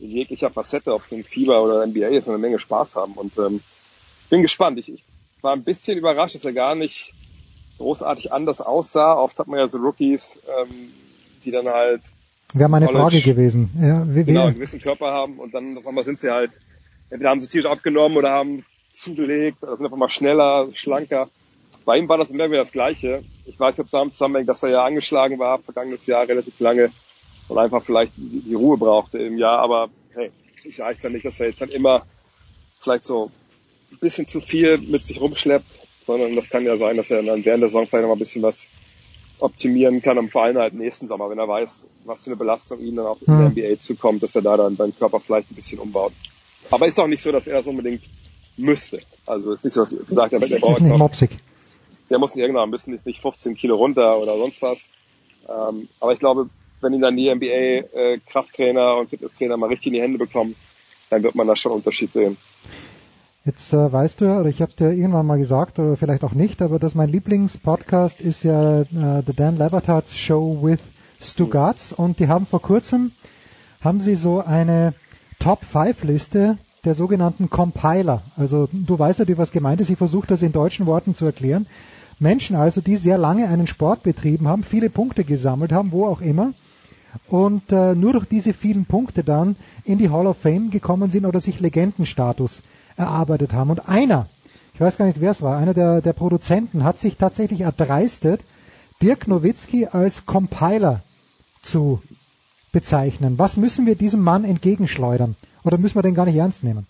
in 0.00 0.10
jeglicher 0.10 0.50
Facette, 0.50 0.94
ob 0.94 1.04
es 1.04 1.12
in 1.12 1.24
Fieber 1.24 1.62
oder 1.62 1.86
NBA 1.86 2.08
ist, 2.08 2.28
eine 2.28 2.38
Menge 2.38 2.58
Spaß 2.58 2.96
haben. 2.96 3.12
Und 3.12 3.36
ähm, 3.38 3.60
bin 4.30 4.42
gespannt. 4.42 4.78
Ich, 4.78 4.92
ich 4.92 5.04
war 5.42 5.52
ein 5.52 5.64
bisschen 5.64 5.98
überrascht, 5.98 6.34
dass 6.34 6.44
er 6.44 6.52
gar 6.52 6.74
nicht 6.74 7.12
großartig 7.76 8.32
anders 8.32 8.60
aussah. 8.60 9.14
Oft 9.14 9.38
hat 9.38 9.46
man 9.46 9.58
ja 9.58 9.66
so 9.66 9.78
Rookies, 9.78 10.38
ähm, 10.46 10.90
die 11.44 11.50
dann 11.50 11.68
halt 11.68 12.02
Wäre 12.54 12.68
meine 12.68 12.86
College, 12.86 13.02
Frage 13.02 13.20
gewesen. 13.20 13.70
Ja, 13.80 14.04
wie, 14.08 14.24
genau, 14.24 14.46
einen 14.46 14.54
gewissen 14.54 14.80
Körper 14.80 15.06
haben 15.06 15.38
und 15.38 15.54
dann 15.54 15.78
auf 15.78 15.86
einmal 15.86 16.04
sind 16.04 16.18
sie 16.18 16.30
halt, 16.30 16.58
entweder 17.10 17.30
haben 17.30 17.40
sie 17.40 17.46
tierisch 17.46 17.70
abgenommen 17.70 18.16
oder 18.18 18.30
haben 18.30 18.64
zugelegt, 18.92 19.60
sind 19.60 19.70
einfach 19.70 19.96
mal 19.96 20.08
schneller, 20.08 20.68
schlanker. 20.74 21.28
Bei 21.84 21.96
ihm 21.96 22.08
war 22.08 22.18
das 22.18 22.30
immer 22.30 22.48
wieder 22.48 22.60
das 22.60 22.72
Gleiche. 22.72 23.24
Ich 23.46 23.58
weiß 23.58 23.76
nicht, 23.76 23.80
ob 23.80 23.86
es 23.86 23.92
damit 23.92 24.14
zusammenhängt, 24.14 24.48
dass 24.48 24.62
er 24.62 24.70
ja 24.70 24.84
angeschlagen 24.84 25.38
war, 25.38 25.58
vergangenes 25.58 26.06
Jahr 26.06 26.28
relativ 26.28 26.58
lange 26.60 26.92
und 27.48 27.58
einfach 27.58 27.82
vielleicht 27.84 28.12
die, 28.16 28.54
Ruhe 28.54 28.76
brauchte 28.76 29.18
im 29.18 29.38
Jahr. 29.38 29.58
Aber 29.58 29.90
hey, 30.12 30.30
ich 30.62 30.78
weiß 30.78 31.02
ja 31.02 31.10
nicht, 31.10 31.24
dass 31.24 31.40
er 31.40 31.48
jetzt 31.48 31.60
dann 31.60 31.70
immer 31.70 32.06
vielleicht 32.80 33.04
so 33.04 33.30
bisschen 34.00 34.26
zu 34.26 34.40
viel 34.40 34.78
mit 34.78 35.04
sich 35.04 35.20
rumschleppt, 35.20 35.80
sondern 36.06 36.36
das 36.36 36.48
kann 36.48 36.64
ja 36.64 36.76
sein, 36.76 36.96
dass 36.96 37.10
er 37.10 37.22
dann 37.22 37.44
während 37.44 37.62
der 37.62 37.68
Saison 37.68 37.86
vielleicht 37.86 38.02
noch 38.02 38.08
mal 38.08 38.16
ein 38.16 38.20
bisschen 38.20 38.42
was 38.42 38.68
optimieren 39.38 40.02
kann, 40.02 40.28
vor 40.28 40.44
allem 40.44 40.58
halt 40.58 40.74
nächsten 40.74 41.08
Sommer, 41.08 41.30
wenn 41.30 41.38
er 41.38 41.48
weiß, 41.48 41.86
was 42.04 42.24
für 42.24 42.30
eine 42.30 42.36
Belastung 42.36 42.80
ihm 42.80 42.96
dann 42.96 43.06
auch 43.06 43.18
in 43.22 43.26
der 43.26 43.46
Hm. 43.46 43.54
NBA 43.54 43.80
zukommt, 43.80 44.22
dass 44.22 44.34
er 44.34 44.42
da 44.42 44.56
dann 44.56 44.76
beim 44.76 44.94
Körper 44.94 45.18
vielleicht 45.18 45.50
ein 45.50 45.54
bisschen 45.54 45.78
umbaut. 45.78 46.12
Aber 46.70 46.86
ist 46.86 47.00
auch 47.00 47.06
nicht 47.06 47.22
so, 47.22 47.32
dass 47.32 47.46
er 47.46 47.54
das 47.54 47.66
unbedingt 47.66 48.02
müsste. 48.60 49.00
Also 49.26 49.52
ist 49.52 49.64
nicht 49.64 49.74
so, 49.74 49.82
dass 49.82 49.92
er 49.92 50.04
gesagt 50.04 50.32
hat, 50.32 50.42
er 50.42 50.50
Ist 50.50 50.60
braucht 50.60 50.80
nicht 50.80 50.90
noch, 50.90 50.98
mopsig. 50.98 51.30
der 52.08 52.18
muss 52.18 52.34
irgendwann 52.34 52.70
müssen 52.70 52.92
jetzt 52.92 53.06
nicht 53.06 53.20
15 53.20 53.54
Kilo 53.54 53.76
runter 53.76 54.18
oder 54.18 54.36
sonst 54.38 54.62
was. 54.62 54.88
Ähm, 55.48 55.88
aber 56.00 56.12
ich 56.12 56.18
glaube, 56.18 56.48
wenn 56.80 56.92
ihn 56.92 57.00
dann 57.00 57.16
die 57.16 57.32
NBA 57.34 57.44
äh, 57.46 58.18
Krafttrainer 58.26 58.96
und 58.96 59.10
Fitnesstrainer 59.10 59.56
mal 59.56 59.68
richtig 59.68 59.88
in 59.88 59.92
die 59.94 60.02
Hände 60.02 60.18
bekommen, 60.18 60.56
dann 61.10 61.22
wird 61.22 61.34
man 61.34 61.46
da 61.46 61.56
schon 61.56 61.72
einen 61.72 61.80
Unterschied 61.80 62.12
sehen. 62.12 62.36
Jetzt 63.44 63.72
äh, 63.72 63.92
weißt 63.92 64.20
du, 64.20 64.26
oder 64.38 64.48
ich 64.48 64.60
habe 64.60 64.70
es 64.70 64.76
dir 64.76 64.92
irgendwann 64.92 65.26
mal 65.26 65.38
gesagt, 65.38 65.78
oder 65.78 65.96
vielleicht 65.96 66.24
auch 66.24 66.32
nicht, 66.32 66.60
aber 66.62 66.78
dass 66.78 66.94
mein 66.94 67.08
Lieblingspodcast 67.08 68.20
ist 68.20 68.42
ja 68.42 68.82
äh, 68.82 68.86
The 69.26 69.32
Dan 69.34 69.56
Labertards 69.56 70.16
Show 70.16 70.58
with 70.62 70.80
Stu 71.20 71.48
Gatz 71.48 71.92
und 71.92 72.18
die 72.18 72.28
haben 72.28 72.46
vor 72.46 72.60
kurzem, 72.62 73.12
haben 73.80 74.00
sie 74.00 74.14
so 74.14 74.40
eine 74.40 74.94
Top-5-Liste 75.38 76.58
der 76.84 76.94
sogenannten 76.94 77.50
Compiler. 77.50 78.22
Also 78.36 78.68
du 78.72 78.98
weißt 78.98 79.18
ja, 79.20 79.38
was 79.38 79.52
gemeint 79.52 79.80
ist, 79.80 79.90
ich 79.90 79.98
versuche 79.98 80.26
das 80.26 80.42
in 80.42 80.52
deutschen 80.52 80.86
Worten 80.86 81.14
zu 81.14 81.26
erklären. 81.26 81.66
Menschen 82.18 82.56
also, 82.56 82.80
die 82.80 82.96
sehr 82.96 83.18
lange 83.18 83.48
einen 83.48 83.66
Sport 83.66 84.02
betrieben 84.02 84.46
haben, 84.46 84.62
viele 84.62 84.90
Punkte 84.90 85.24
gesammelt 85.24 85.72
haben, 85.72 85.90
wo 85.92 86.06
auch 86.06 86.20
immer, 86.20 86.52
und 87.28 87.72
äh, 87.72 87.94
nur 87.94 88.12
durch 88.12 88.26
diese 88.26 88.52
vielen 88.52 88.84
Punkte 88.84 89.24
dann 89.24 89.56
in 89.84 89.98
die 89.98 90.10
Hall 90.10 90.26
of 90.26 90.36
Fame 90.36 90.70
gekommen 90.70 91.10
sind 91.10 91.26
oder 91.26 91.40
sich 91.40 91.60
Legendenstatus 91.60 92.62
erarbeitet 92.96 93.52
haben. 93.52 93.70
Und 93.70 93.88
einer, 93.88 94.28
ich 94.74 94.80
weiß 94.80 94.96
gar 94.96 95.06
nicht, 95.06 95.20
wer 95.20 95.30
es 95.30 95.42
war, 95.42 95.58
einer 95.58 95.74
der, 95.74 96.02
der 96.02 96.12
Produzenten 96.12 96.84
hat 96.84 96.98
sich 96.98 97.16
tatsächlich 97.16 97.62
erdreistet, 97.62 98.42
Dirk 99.02 99.26
Nowitzki 99.26 99.86
als 99.86 100.26
Compiler 100.26 101.02
zu 101.62 102.02
bezeichnen. 102.70 103.38
Was 103.38 103.56
müssen 103.56 103.86
wir 103.86 103.96
diesem 103.96 104.22
Mann 104.22 104.44
entgegenschleudern? 104.44 105.36
Oder 105.64 105.78
müssen 105.78 105.96
wir 105.96 106.02
den 106.02 106.14
gar 106.14 106.26
nicht 106.26 106.36
ernst 106.36 106.64
nehmen? 106.64 106.86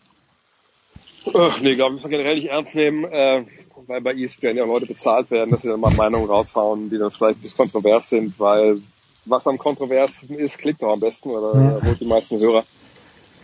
Ach, 1.34 1.60
nee, 1.60 1.74
glaube 1.74 1.90
ich, 1.90 1.96
muss 1.96 2.02
man 2.02 2.10
generell 2.10 2.34
nicht 2.34 2.48
ernst 2.48 2.74
nehmen, 2.74 3.04
äh, 3.04 3.44
weil 3.86 4.00
bei 4.00 4.14
ESPN 4.14 4.56
ja 4.56 4.64
Leute 4.64 4.86
bezahlt 4.86 5.30
werden, 5.30 5.50
dass 5.50 5.62
sie 5.62 5.68
dann 5.68 5.80
mal 5.80 5.94
Meinungen 5.94 6.28
raushauen, 6.28 6.90
die 6.90 6.98
dann 6.98 7.10
vielleicht 7.10 7.38
ein 7.38 7.42
bisschen 7.42 7.58
kontrovers 7.58 8.08
sind, 8.08 8.38
weil 8.38 8.80
was 9.26 9.46
am 9.46 9.58
kontroversen 9.58 10.34
ist, 10.38 10.58
klickt 10.58 10.82
doch 10.82 10.92
am 10.92 11.00
besten 11.00 11.30
oder 11.30 11.78
Ja. 11.78 11.84
holt 11.84 12.00
die 12.00 12.06
meisten 12.06 12.38
Hörer. 12.38 12.64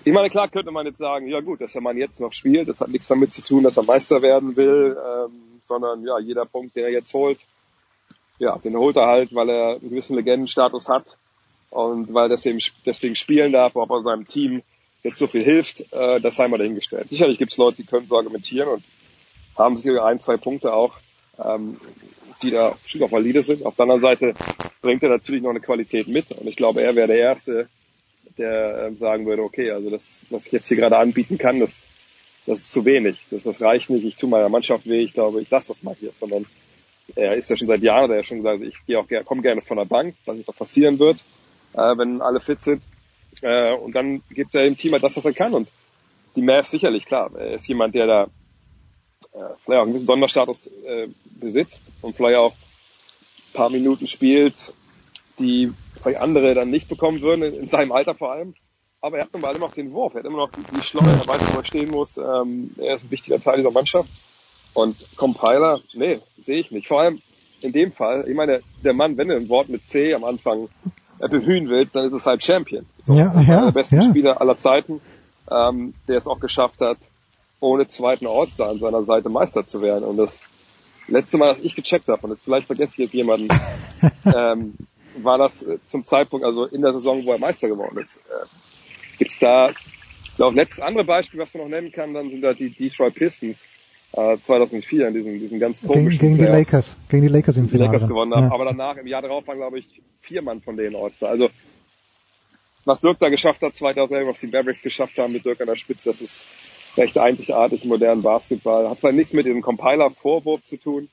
Ich 0.04 0.12
meine, 0.12 0.30
klar 0.30 0.48
könnte 0.48 0.70
man 0.70 0.86
jetzt 0.86 0.98
sagen, 0.98 1.26
ja 1.26 1.40
gut, 1.40 1.60
dass 1.60 1.72
der 1.72 1.82
Mann 1.82 1.96
jetzt 1.96 2.20
noch 2.20 2.32
spielt, 2.32 2.68
das 2.68 2.80
hat 2.80 2.88
nichts 2.88 3.08
damit 3.08 3.32
zu 3.34 3.42
tun, 3.42 3.64
dass 3.64 3.76
er 3.76 3.82
Meister 3.82 4.22
werden 4.22 4.56
will, 4.56 4.96
ähm, 4.96 5.60
sondern 5.66 6.04
ja, 6.04 6.18
jeder 6.18 6.46
Punkt, 6.46 6.76
den 6.76 6.84
er 6.84 6.92
jetzt 6.92 7.12
holt, 7.12 7.40
ja, 8.38 8.56
den 8.58 8.76
holt 8.76 8.96
er 8.96 9.06
halt, 9.06 9.34
weil 9.34 9.50
er 9.50 9.70
einen 9.72 9.90
gewissen 9.90 10.16
Legendenstatus 10.16 10.88
hat 10.88 11.16
und 11.70 12.12
weil 12.14 12.26
er 12.26 12.28
deswegen, 12.30 12.60
deswegen 12.84 13.16
spielen 13.16 13.52
darf, 13.52 13.74
ob 13.76 13.90
er 13.90 14.02
seinem 14.02 14.26
Team 14.26 14.62
jetzt 15.06 15.18
so 15.18 15.26
viel 15.26 15.44
hilft, 15.44 15.80
äh, 15.92 16.20
das 16.20 16.36
sei 16.36 16.48
mal 16.48 16.58
dahingestellt. 16.58 17.10
Sicherlich 17.10 17.38
gibt 17.38 17.52
es 17.52 17.58
Leute, 17.58 17.78
die 17.78 17.84
können 17.84 18.06
so 18.06 18.16
argumentieren 18.16 18.68
und 18.68 18.84
haben 19.56 19.76
sicher 19.76 20.04
ein, 20.04 20.20
zwei 20.20 20.36
Punkte 20.36 20.72
auch, 20.72 20.96
ähm, 21.42 21.78
die 22.42 22.50
da 22.50 22.76
bestimmt 22.82 23.04
auch 23.04 23.12
valide 23.12 23.42
sind. 23.42 23.64
Auf 23.64 23.76
der 23.76 23.84
anderen 23.84 24.00
Seite 24.00 24.34
bringt 24.82 25.02
er 25.02 25.08
natürlich 25.08 25.42
noch 25.42 25.50
eine 25.50 25.60
Qualität 25.60 26.08
mit 26.08 26.30
und 26.32 26.46
ich 26.46 26.56
glaube, 26.56 26.82
er 26.82 26.94
wäre 26.96 27.08
der 27.08 27.18
Erste, 27.18 27.68
der 28.36 28.86
ähm, 28.86 28.96
sagen 28.96 29.26
würde, 29.26 29.42
okay, 29.42 29.70
also 29.70 29.90
das, 29.90 30.20
was 30.30 30.46
ich 30.46 30.52
jetzt 30.52 30.68
hier 30.68 30.76
gerade 30.76 30.98
anbieten 30.98 31.38
kann, 31.38 31.60
das, 31.60 31.84
das 32.44 32.58
ist 32.58 32.72
zu 32.72 32.84
wenig, 32.84 33.24
das, 33.30 33.44
das 33.44 33.60
reicht 33.62 33.88
nicht, 33.88 34.04
ich 34.04 34.16
tue 34.16 34.28
meiner 34.28 34.48
Mannschaft 34.48 34.86
weh, 34.86 35.00
ich 35.00 35.14
glaube, 35.14 35.40
ich 35.40 35.50
lasse 35.50 35.68
das 35.68 35.82
mal 35.82 35.96
hier, 35.98 36.12
sondern 36.20 36.44
er 37.14 37.36
ist 37.36 37.48
ja 37.48 37.56
schon 37.56 37.68
seit 37.68 37.82
Jahren, 37.82 38.10
der 38.10 38.18
hat 38.18 38.26
schon 38.26 38.38
gesagt, 38.38 38.60
also 38.60 38.64
ich 38.64 38.84
gehe 38.86 38.98
auch 38.98 39.06
komme 39.24 39.42
gerne 39.42 39.62
von 39.62 39.76
der 39.76 39.84
Bank, 39.84 40.16
was 40.26 40.36
nicht 40.36 40.48
noch 40.48 40.56
passieren 40.56 40.98
wird, 40.98 41.24
äh, 41.74 41.96
wenn 41.96 42.20
alle 42.20 42.40
fit 42.40 42.62
sind. 42.62 42.82
Äh, 43.42 43.74
und 43.74 43.94
dann 43.94 44.22
gibt 44.30 44.54
er 44.54 44.64
dem 44.64 44.76
Team 44.76 44.92
halt 44.92 45.02
das, 45.02 45.16
was 45.16 45.24
er 45.24 45.34
kann. 45.34 45.54
Und 45.54 45.68
die 46.34 46.42
Mavs 46.42 46.70
sicherlich, 46.70 47.06
klar, 47.06 47.30
er 47.34 47.54
ist 47.54 47.68
jemand, 47.68 47.94
der 47.94 48.06
da 48.06 48.22
äh, 49.32 49.54
vielleicht 49.64 49.78
auch 49.78 49.82
einen 49.82 49.90
gewissen 49.90 50.06
Sonderstatus 50.06 50.66
äh, 50.66 51.08
besitzt 51.24 51.82
und 52.02 52.16
vielleicht 52.16 52.38
auch 52.38 52.52
ein 52.52 53.52
paar 53.52 53.70
Minuten 53.70 54.06
spielt, 54.06 54.72
die 55.38 55.72
vielleicht 56.00 56.20
andere 56.20 56.54
dann 56.54 56.70
nicht 56.70 56.88
bekommen 56.88 57.20
würden, 57.20 57.42
in, 57.42 57.54
in 57.54 57.68
seinem 57.68 57.92
Alter 57.92 58.14
vor 58.14 58.32
allem. 58.32 58.54
Aber 59.00 59.18
er 59.18 59.24
hat 59.24 59.32
nun 59.32 59.42
mal 59.42 59.54
immer 59.54 59.66
noch 59.66 59.74
den 59.74 59.92
Wurf, 59.92 60.14
er 60.14 60.20
hat 60.20 60.26
immer 60.26 60.38
noch 60.38 60.50
die, 60.50 60.62
die 60.62 60.98
er 60.98 61.26
weiß, 61.26 61.54
wo 61.54 61.58
er 61.58 61.64
stehen 61.64 61.90
muss. 61.90 62.16
Ähm, 62.16 62.74
er 62.78 62.94
ist 62.94 63.04
ein 63.04 63.10
wichtiger 63.10 63.40
Teil 63.40 63.58
dieser 63.58 63.70
Mannschaft. 63.70 64.08
Und 64.72 64.96
Compiler, 65.16 65.80
nee, 65.94 66.20
sehe 66.38 66.58
ich 66.58 66.70
nicht. 66.70 66.86
Vor 66.86 67.00
allem 67.00 67.22
in 67.60 67.72
dem 67.72 67.92
Fall, 67.92 68.28
ich 68.28 68.34
meine, 68.34 68.60
der 68.84 68.92
Mann, 68.92 69.16
wenn 69.16 69.28
du 69.28 69.36
ein 69.36 69.48
Wort 69.48 69.68
mit 69.68 69.86
C 69.86 70.12
am 70.12 70.24
Anfang 70.24 70.68
äh, 71.18 71.28
bemühen 71.28 71.68
willst, 71.68 71.94
dann 71.94 72.06
ist 72.06 72.12
es 72.12 72.24
halt 72.24 72.44
Champion. 72.44 72.86
So, 73.04 73.14
Ja, 73.14 73.30
einer 73.32 73.48
ja, 73.48 73.64
der 73.66 73.72
besten 73.72 73.96
ja. 73.96 74.02
Spieler 74.02 74.40
aller 74.40 74.58
Zeiten, 74.58 75.00
ähm, 75.50 75.94
der 76.08 76.18
es 76.18 76.26
auch 76.26 76.40
geschafft 76.40 76.80
hat, 76.80 76.98
ohne 77.60 77.86
zweiten 77.86 78.26
All-Star 78.26 78.70
an 78.70 78.78
seiner 78.78 79.02
Seite 79.04 79.28
Meister 79.28 79.66
zu 79.66 79.82
werden. 79.82 80.04
Und 80.04 80.16
das 80.18 80.42
letzte 81.08 81.38
Mal, 81.38 81.48
dass 81.48 81.60
ich 81.60 81.74
gecheckt 81.74 82.08
habe, 82.08 82.22
und 82.22 82.32
jetzt 82.32 82.44
vielleicht 82.44 82.66
vergesse 82.66 82.92
ich 82.92 82.98
jetzt 82.98 83.14
jemanden, 83.14 83.48
ähm, 84.34 84.74
war 85.18 85.38
das 85.38 85.62
äh, 85.62 85.78
zum 85.86 86.04
Zeitpunkt, 86.04 86.44
also 86.44 86.66
in 86.66 86.82
der 86.82 86.92
Saison, 86.92 87.24
wo 87.24 87.32
er 87.32 87.38
Meister 87.38 87.68
geworden 87.68 87.98
ist. 87.98 88.16
Äh, 88.16 88.46
gibt's 89.18 89.38
da, 89.38 89.70
ich 89.70 90.36
glaube, 90.36 90.56
letztes 90.56 90.80
andere 90.80 91.04
Beispiel, 91.04 91.40
was 91.40 91.54
man 91.54 91.64
noch 91.64 91.70
nennen 91.70 91.92
kann, 91.92 92.12
dann 92.12 92.30
sind 92.30 92.42
da 92.42 92.52
die 92.52 92.70
Detroit 92.70 93.14
Pistons 93.14 93.64
äh, 94.12 94.38
2004 94.38 95.08
in 95.08 95.14
diesen, 95.14 95.40
diesen 95.40 95.58
ganz 95.58 95.80
Gegen, 95.80 95.92
komischen 95.92 96.20
gegen 96.20 96.38
die 96.38 96.44
Playoffs 96.44 96.72
Lakers. 96.72 96.96
Gegen 97.08 97.22
die 97.22 97.28
Lakers 97.28 97.56
im 97.56 97.64
die 97.64 97.70
Finale. 97.70 97.92
Lakers 97.92 98.08
gewonnen 98.08 98.34
haben. 98.34 98.46
Ja. 98.46 98.52
Aber 98.52 98.64
danach, 98.64 98.96
im 98.96 99.06
Jahr 99.06 99.22
darauf, 99.22 99.46
waren, 99.46 99.58
glaube 99.58 99.78
ich, 99.78 99.86
vier 100.20 100.42
Mann 100.42 100.60
von 100.60 100.76
denen 100.76 100.96
All-Star. 100.96 101.30
Also, 101.30 101.48
was 102.84 103.00
Dirk 103.00 103.18
da 103.18 103.28
geschafft 103.28 103.62
hat, 103.62 103.74
2011, 103.74 104.28
was 104.28 104.40
die 104.40 104.46
Mavericks 104.46 104.82
geschafft 104.82 105.18
haben 105.18 105.32
mit 105.32 105.44
Dirk 105.44 105.60
an 105.60 105.66
der 105.66 105.76
Spitze, 105.76 106.08
das 106.08 106.20
ist 106.20 106.44
recht 106.96 107.18
einzigartig 107.18 107.82
im 107.82 107.90
modernen 107.90 108.22
Basketball. 108.22 108.88
Hat 108.88 109.00
zwar 109.00 109.12
nichts 109.12 109.32
mit 109.32 109.46
dem 109.46 109.60
Compiler-Vorwurf 109.60 110.62
zu 110.62 110.76
tun. 110.76 111.08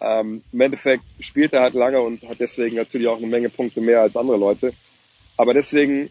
Ähm, 0.00 0.42
Im 0.52 0.60
Endeffekt 0.60 1.04
spielt 1.20 1.52
er 1.52 1.62
halt 1.62 1.74
lange 1.74 2.00
und 2.00 2.22
hat 2.28 2.38
deswegen 2.38 2.76
natürlich 2.76 3.08
auch 3.08 3.16
eine 3.16 3.26
Menge 3.26 3.48
Punkte 3.48 3.80
mehr 3.80 4.02
als 4.02 4.14
andere 4.14 4.36
Leute. 4.36 4.72
Aber 5.36 5.54
deswegen, 5.54 6.10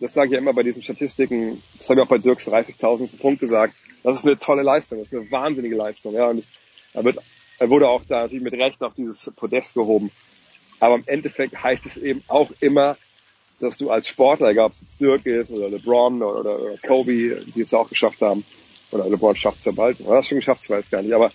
das 0.00 0.14
sage 0.14 0.26
ich 0.26 0.32
ja 0.32 0.38
immer 0.38 0.52
bei 0.52 0.62
diesen 0.62 0.82
Statistiken, 0.82 1.62
das 1.78 1.88
habe 1.88 2.00
ich 2.00 2.06
auch 2.06 2.10
bei 2.10 2.18
Dirks 2.18 2.48
30.000. 2.48 3.20
Punkt 3.20 3.40
gesagt, 3.40 3.74
das 4.02 4.20
ist 4.20 4.26
eine 4.26 4.38
tolle 4.38 4.62
Leistung, 4.62 4.98
das 4.98 5.08
ist 5.08 5.14
eine 5.14 5.30
wahnsinnige 5.30 5.76
Leistung. 5.76 6.14
Ja, 6.14 6.28
und 6.28 6.38
es, 6.38 6.50
er, 6.92 7.04
wird, 7.04 7.18
er 7.58 7.70
wurde 7.70 7.88
auch 7.88 8.02
da 8.08 8.22
natürlich 8.22 8.42
mit 8.44 8.54
Recht 8.54 8.82
auf 8.82 8.94
dieses 8.94 9.30
Podest 9.36 9.74
gehoben. 9.74 10.10
Aber 10.78 10.94
im 10.96 11.04
Endeffekt 11.06 11.62
heißt 11.62 11.86
es 11.86 11.96
eben 11.96 12.22
auch 12.28 12.50
immer, 12.60 12.96
dass 13.60 13.76
du 13.76 13.90
als 13.90 14.08
Sportler, 14.08 14.48
egal 14.48 14.66
ob 14.66 14.72
es 14.72 14.80
jetzt 14.80 15.00
Dirk 15.00 15.26
ist 15.26 15.50
oder 15.50 15.68
LeBron 15.68 16.22
oder, 16.22 16.58
oder 16.58 16.78
Kobe, 16.78 17.42
die 17.54 17.60
es 17.60 17.70
ja 17.70 17.78
auch 17.78 17.88
geschafft 17.88 18.22
haben, 18.22 18.44
oder 18.90 19.08
LeBron 19.08 19.36
schafft 19.36 19.58
es 19.60 19.66
ja 19.66 19.72
bald, 19.72 20.00
oder 20.00 20.16
hast 20.16 20.28
schon 20.28 20.38
geschafft, 20.38 20.64
ich 20.64 20.70
weiß 20.70 20.90
gar 20.90 21.02
nicht, 21.02 21.12
aber 21.12 21.30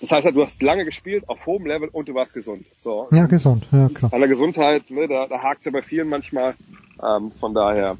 das 0.00 0.10
heißt 0.10 0.26
halt, 0.26 0.36
du 0.36 0.42
hast 0.42 0.60
lange 0.60 0.84
gespielt, 0.84 1.28
auf 1.28 1.46
hohem 1.46 1.64
Level 1.66 1.88
und 1.88 2.08
du 2.08 2.14
warst 2.14 2.34
gesund. 2.34 2.66
So. 2.78 3.08
Ja, 3.12 3.26
gesund, 3.26 3.66
ja 3.72 3.88
klar. 3.88 4.12
An 4.12 4.20
der 4.20 4.28
Gesundheit, 4.28 4.90
ne, 4.90 5.08
da, 5.08 5.26
da 5.26 5.42
hakt 5.42 5.60
es 5.60 5.64
ja 5.64 5.70
bei 5.70 5.82
vielen 5.82 6.08
manchmal. 6.08 6.54
Ähm, 7.02 7.32
von 7.40 7.54
daher, 7.54 7.96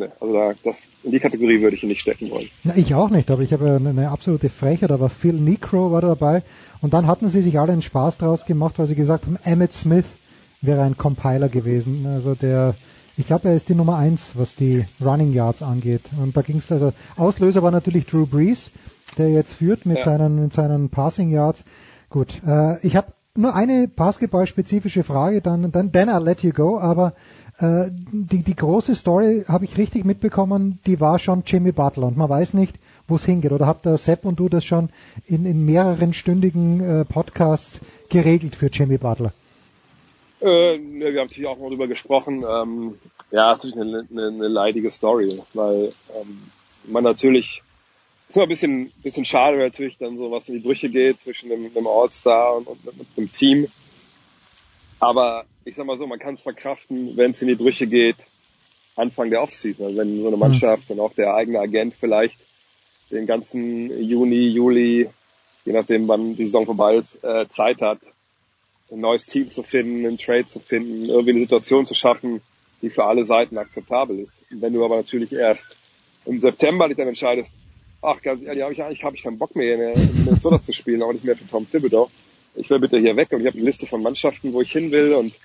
ne, 0.00 0.12
also 0.20 0.34
da, 0.34 0.52
das, 0.64 0.88
in 1.04 1.12
die 1.12 1.20
Kategorie 1.20 1.60
würde 1.60 1.76
ich 1.76 1.82
ihn 1.82 1.88
nicht 1.88 2.00
stecken 2.00 2.30
wollen. 2.30 2.48
Na, 2.64 2.76
ich 2.76 2.94
auch 2.94 3.10
nicht, 3.10 3.30
aber 3.30 3.42
ich 3.42 3.52
habe 3.52 3.76
eine, 3.76 4.10
absolute 4.10 4.48
Frechheit, 4.48 4.90
aber 4.90 5.08
Phil 5.08 5.34
Necro 5.34 5.92
war 5.92 6.00
da 6.00 6.08
dabei 6.08 6.42
und 6.80 6.92
dann 6.92 7.06
hatten 7.06 7.28
sie 7.28 7.42
sich 7.42 7.58
alle 7.58 7.72
einen 7.72 7.82
Spaß 7.82 8.18
draus 8.18 8.44
gemacht, 8.44 8.78
weil 8.78 8.86
sie 8.86 8.96
gesagt 8.96 9.26
haben, 9.26 9.38
Emmett 9.44 9.72
Smith 9.72 10.06
wäre 10.60 10.82
ein 10.82 10.96
Compiler 10.98 11.48
gewesen. 11.48 12.06
Also 12.06 12.34
der, 12.34 12.74
ich 13.16 13.26
glaube, 13.26 13.48
er 13.48 13.54
ist 13.54 13.68
die 13.68 13.74
Nummer 13.74 13.96
eins, 13.96 14.32
was 14.34 14.56
die 14.56 14.84
Running 15.00 15.32
Yards 15.32 15.62
angeht. 15.62 16.10
Und 16.20 16.36
da 16.36 16.42
ging 16.42 16.56
es 16.56 16.70
also, 16.72 16.92
Auslöser 17.16 17.62
war 17.62 17.70
natürlich 17.70 18.06
Drew 18.06 18.26
Brees, 18.26 18.70
der 19.18 19.30
jetzt 19.30 19.54
führt 19.54 19.86
mit 19.86 19.98
Ja. 19.98 20.04
seinen, 20.04 20.42
mit 20.42 20.52
seinen 20.52 20.88
Passing 20.88 21.30
Yards. 21.30 21.64
Gut, 22.08 22.40
äh, 22.46 22.84
ich 22.86 22.96
habe 22.96 23.12
nur 23.36 23.54
eine 23.54 23.88
basketballspezifische 23.88 25.04
Frage, 25.04 25.40
dann, 25.40 25.70
dann, 25.70 25.92
then 25.92 26.08
I'll 26.10 26.22
let 26.22 26.42
you 26.42 26.52
go, 26.52 26.78
aber 26.78 27.12
äh, 27.58 27.90
die, 27.90 28.42
die 28.42 28.56
große 28.56 28.94
Story 28.94 29.44
habe 29.48 29.64
ich 29.64 29.76
richtig 29.76 30.04
mitbekommen, 30.04 30.78
die 30.86 31.00
war 31.00 31.18
schon 31.18 31.42
Jimmy 31.46 31.72
Butler 31.72 32.06
und 32.08 32.16
man 32.16 32.28
weiß 32.28 32.54
nicht, 32.54 32.76
wo 33.08 33.16
es 33.16 33.24
hingeht. 33.24 33.52
Oder 33.52 33.66
habt 33.66 33.84
der 33.84 33.96
Sepp 33.96 34.24
und 34.24 34.38
du 34.38 34.48
das 34.48 34.64
schon 34.64 34.90
in, 35.26 35.44
in 35.46 35.64
mehreren 35.64 36.12
stündigen 36.12 36.80
äh, 36.80 37.04
Podcasts 37.04 37.80
geregelt 38.08 38.54
für 38.56 38.66
Jimmy 38.66 38.98
Butler? 38.98 39.32
Äh, 40.40 40.46
wir 40.46 41.08
haben 41.08 41.14
natürlich 41.14 41.46
auch 41.46 41.58
mal 41.58 41.68
drüber 41.68 41.88
gesprochen. 41.88 42.44
Ähm, 42.48 42.94
ja, 43.30 43.52
ist 43.52 43.64
natürlich 43.64 43.88
eine, 43.88 44.06
eine, 44.10 44.28
eine 44.28 44.48
leidige 44.48 44.90
Story, 44.90 45.40
weil 45.52 45.92
ähm, 46.18 46.42
man 46.84 47.04
natürlich 47.04 47.62
ist 48.28 48.36
immer 48.36 48.46
ein 48.46 48.48
bisschen, 48.48 48.92
bisschen 49.02 49.24
schade, 49.24 49.58
weil 49.58 49.66
natürlich 49.66 49.98
dann 49.98 50.16
so 50.16 50.30
was 50.30 50.48
in 50.48 50.54
die 50.54 50.60
Brüche 50.60 50.88
geht 50.88 51.20
zwischen 51.20 51.48
dem, 51.48 51.72
dem 51.74 51.86
All-Star 51.86 52.56
und, 52.56 52.68
und, 52.68 52.86
und 52.86 53.16
dem 53.16 53.30
Team. 53.32 53.68
Aber 55.00 55.44
ich 55.64 55.74
sag 55.76 55.86
mal 55.86 55.98
so, 55.98 56.06
man 56.06 56.18
kann 56.18 56.34
es 56.34 56.42
verkraften, 56.42 57.16
wenn 57.16 57.32
es 57.32 57.42
in 57.42 57.48
die 57.48 57.54
Brüche 57.54 57.86
geht, 57.86 58.16
Anfang 58.96 59.30
der 59.30 59.42
Offseason. 59.42 59.86
Also 59.86 59.98
wenn 59.98 60.20
so 60.20 60.28
eine 60.28 60.36
Mannschaft 60.36 60.90
und 60.90 61.00
auch 61.00 61.12
der 61.14 61.34
eigene 61.34 61.60
Agent 61.60 61.94
vielleicht 61.94 62.38
den 63.10 63.26
ganzen 63.26 64.02
Juni, 64.02 64.48
Juli, 64.48 65.08
je 65.64 65.72
nachdem 65.72 66.08
wann 66.08 66.36
die 66.36 66.44
Saison 66.44 66.66
vorbei 66.66 66.96
ist, 66.96 67.22
äh, 67.24 67.48
Zeit 67.48 67.80
hat, 67.80 67.98
ein 68.90 69.00
neues 69.00 69.26
Team 69.26 69.50
zu 69.50 69.62
finden, 69.62 70.06
einen 70.06 70.18
Trade 70.18 70.46
zu 70.46 70.60
finden, 70.60 71.06
irgendwie 71.06 71.30
eine 71.30 71.40
Situation 71.40 71.86
zu 71.86 71.94
schaffen, 71.94 72.40
die 72.82 72.90
für 72.90 73.04
alle 73.04 73.24
Seiten 73.24 73.58
akzeptabel 73.58 74.18
ist. 74.18 74.42
Und 74.50 74.62
wenn 74.62 74.72
du 74.72 74.84
aber 74.84 74.96
natürlich 74.96 75.32
erst 75.32 75.66
im 76.24 76.38
September 76.38 76.88
dich 76.88 76.96
dann 76.96 77.08
entscheidest, 77.08 77.52
ach 78.02 78.20
ganz 78.22 78.42
ehrlich, 78.42 78.62
habe 78.62 78.72
ich 78.72 78.82
eigentlich 78.82 79.04
hab 79.04 79.14
ich 79.14 79.22
keinen 79.22 79.38
Bock 79.38 79.54
mehr 79.54 79.74
in 79.74 80.24
Minnesota 80.24 80.60
zu 80.60 80.72
spielen, 80.72 81.02
auch 81.02 81.12
nicht 81.12 81.24
mehr 81.24 81.36
für 81.36 81.46
Tom 81.46 81.70
Thibodeau. 81.70 82.10
Ich 82.54 82.68
will 82.70 82.78
bitte 82.78 82.98
hier 82.98 83.16
weg 83.16 83.32
und 83.32 83.40
ich 83.40 83.46
habe 83.46 83.56
eine 83.56 83.66
Liste 83.66 83.86
von 83.86 84.02
Mannschaften, 84.02 84.52
wo 84.52 84.60
ich 84.60 84.72
hin 84.72 84.90
will 84.90 85.14
und 85.14 85.38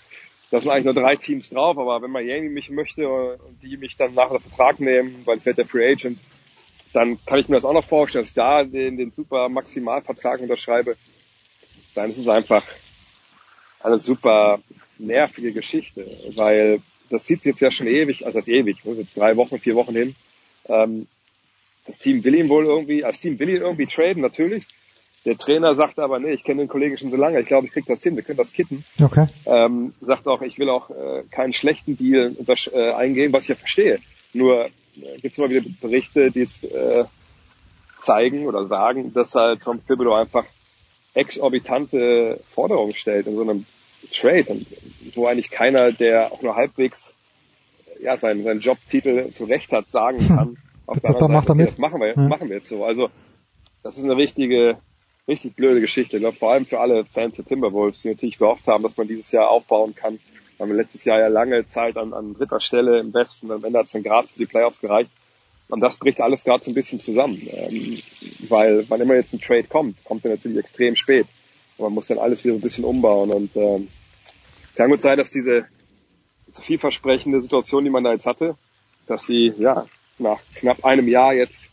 da 0.51 0.59
sind 0.59 0.69
eigentlich 0.69 0.85
nur 0.85 0.93
drei 0.93 1.15
Teams 1.15 1.49
drauf, 1.49 1.77
aber 1.77 2.01
wenn 2.01 2.11
Miami 2.11 2.49
mich 2.49 2.69
möchte 2.69 3.07
und 3.09 3.61
die 3.61 3.77
mich 3.77 3.95
dann 3.95 4.13
nach 4.13 4.29
der 4.29 4.39
Vertrag 4.39 4.79
nehmen, 4.79 5.21
weil 5.25 5.37
ich 5.37 5.45
werde 5.45 5.63
der 5.63 5.67
Free 5.67 5.91
Agent, 5.91 6.19
dann 6.93 7.19
kann 7.25 7.39
ich 7.39 7.49
mir 7.49 7.55
das 7.55 7.65
auch 7.65 7.73
noch 7.73 7.83
vorstellen, 7.83 8.23
dass 8.23 8.29
ich 8.29 8.35
da 8.35 8.63
den, 8.63 8.97
den 8.97 9.11
super 9.11 9.49
Maximalvertrag 9.49 10.39
unterschreibe. 10.39 10.95
Dann 11.93 12.09
ist 12.09 12.17
es 12.17 12.27
einfach 12.27 12.63
eine 13.81 13.97
super 13.97 14.59
nervige 14.97 15.51
Geschichte, 15.51 16.05
weil 16.35 16.81
das 17.09 17.25
sieht 17.25 17.45
jetzt 17.45 17.59
ja 17.59 17.71
schon 17.71 17.87
ewig, 17.87 18.25
also 18.25 18.39
das 18.39 18.47
ewig, 18.47 18.77
jetzt 18.83 19.17
drei 19.17 19.35
Wochen, 19.35 19.59
vier 19.59 19.75
Wochen 19.75 19.93
hin. 19.93 20.15
Ähm, 20.67 21.07
das 21.85 21.97
Team 21.97 22.23
will 22.23 22.35
ihn 22.35 22.49
wohl 22.49 22.65
irgendwie, 22.65 23.01
das 23.01 23.19
Team 23.19 23.37
will 23.39 23.49
ihn 23.49 23.61
irgendwie 23.61 23.85
traden, 23.85 24.21
natürlich. 24.21 24.65
Der 25.25 25.37
Trainer 25.37 25.75
sagt 25.75 25.99
aber, 25.99 26.19
nee, 26.19 26.31
ich 26.31 26.43
kenne 26.43 26.61
den 26.61 26.67
Kollegen 26.67 26.97
schon 26.97 27.09
so 27.09 27.17
lange, 27.17 27.39
ich 27.41 27.47
glaube, 27.47 27.65
ich 27.65 27.73
krieg 27.73 27.85
das 27.87 28.03
hin, 28.03 28.15
wir 28.15 28.23
können 28.23 28.37
das 28.37 28.53
kitten. 28.53 28.85
Okay. 29.01 29.27
Ähm, 29.45 29.93
sagt 29.99 30.27
auch, 30.27 30.41
ich 30.41 30.59
will 30.59 30.69
auch 30.69 30.89
äh, 30.91 31.23
keinen 31.31 31.53
schlechten 31.53 31.97
Deal 31.97 32.35
äh, 32.47 32.91
eingehen, 32.93 33.33
was 33.33 33.43
ich 33.43 33.49
ja 33.49 33.55
verstehe. 33.55 33.99
Nur 34.33 34.65
äh, 34.65 34.69
gibt 35.21 35.33
es 35.33 35.37
immer 35.37 35.49
wieder 35.49 35.65
Berichte, 35.81 36.29
die 36.31 36.41
es 36.41 36.63
äh, 36.63 37.05
zeigen 38.01 38.45
oder 38.45 38.67
sagen, 38.67 39.13
dass 39.13 39.33
halt 39.33 39.63
Tom 39.63 39.85
Thibodeau 39.85 40.13
einfach 40.13 40.45
exorbitante 41.15 42.39
Forderungen 42.49 42.93
stellt 42.93 43.25
in 43.25 43.35
so 43.35 43.41
einem 43.41 43.65
Trade 44.11 44.45
und 44.47 44.67
wo 45.15 45.25
eigentlich 45.27 45.49
keiner, 45.49 45.91
der 45.91 46.31
auch 46.31 46.41
nur 46.41 46.55
halbwegs 46.55 47.15
ja, 47.99 48.17
seinen, 48.17 48.43
seinen 48.43 48.59
Jobtitel 48.59 49.31
zu 49.31 49.45
Recht 49.45 49.71
hat, 49.71 49.89
sagen 49.89 50.19
kann, 50.27 50.57
auf 50.85 50.99
der 50.99 51.13
das 51.13 51.15
anderen 51.15 51.33
macht 51.33 51.47
Seite, 51.47 51.59
er 51.59 51.63
okay, 51.63 51.71
das 51.71 51.77
machen 51.79 52.01
wir, 52.01 52.13
Ja. 52.15 52.27
machen 52.27 52.49
wir 52.49 52.57
jetzt 52.57 52.69
so. 52.69 52.85
Also 52.85 53.09
das 53.83 53.97
ist 53.97 54.03
eine 54.03 54.17
richtige, 54.17 54.77
richtig 55.27 55.55
blöde 55.55 55.81
Geschichte. 55.81 56.17
Ich 56.17 56.37
vor 56.37 56.51
allem 56.51 56.65
für 56.65 56.79
alle 56.79 57.05
Fans 57.05 57.35
der 57.35 57.45
Timberwolves, 57.45 58.01
die 58.01 58.09
natürlich 58.09 58.37
gehofft 58.37 58.67
haben, 58.67 58.83
dass 58.83 58.97
man 58.97 59.07
dieses 59.07 59.31
Jahr 59.31 59.49
aufbauen 59.49 59.95
kann. 59.95 60.19
Wir 60.57 60.65
haben 60.65 60.75
letztes 60.75 61.03
Jahr 61.03 61.19
ja 61.19 61.27
lange 61.27 61.65
Zeit 61.67 61.97
an, 61.97 62.13
an 62.13 62.33
dritter 62.33 62.59
Stelle 62.59 62.99
im 62.99 63.13
Westen. 63.13 63.51
Am 63.51 63.63
Ende 63.63 63.79
hat 63.79 63.87
es 63.87 63.91
dann 63.91 64.03
gerade 64.03 64.27
für 64.27 64.37
die 64.37 64.45
Playoffs 64.45 64.79
gereicht. 64.79 65.11
Und 65.67 65.81
das 65.81 65.97
bricht 65.97 66.21
alles 66.21 66.43
gerade 66.43 66.63
so 66.63 66.71
ein 66.71 66.75
bisschen 66.75 66.99
zusammen. 66.99 67.41
Ähm, 67.47 68.01
weil 68.47 68.85
wann 68.87 69.01
immer 69.01 69.15
jetzt 69.15 69.33
ein 69.33 69.41
Trade 69.41 69.67
kommt, 69.67 70.01
kommt 70.03 70.23
er 70.23 70.31
natürlich 70.31 70.59
extrem 70.59 70.95
spät. 70.95 71.25
Und 71.77 71.85
man 71.85 71.93
muss 71.93 72.07
dann 72.07 72.19
alles 72.19 72.43
wieder 72.43 72.53
ein 72.53 72.61
bisschen 72.61 72.85
umbauen. 72.85 73.31
Und 73.31 73.55
ähm, 73.55 73.89
kann 74.75 74.91
gut 74.91 75.01
sein, 75.01 75.17
dass 75.17 75.31
diese 75.31 75.65
vielversprechende 76.51 77.41
Situation, 77.41 77.83
die 77.83 77.89
man 77.89 78.03
da 78.03 78.13
jetzt 78.13 78.25
hatte, 78.25 78.55
dass 79.07 79.25
sie 79.25 79.53
ja 79.57 79.87
nach 80.19 80.39
knapp 80.55 80.85
einem 80.85 81.07
Jahr 81.07 81.33
jetzt 81.33 81.69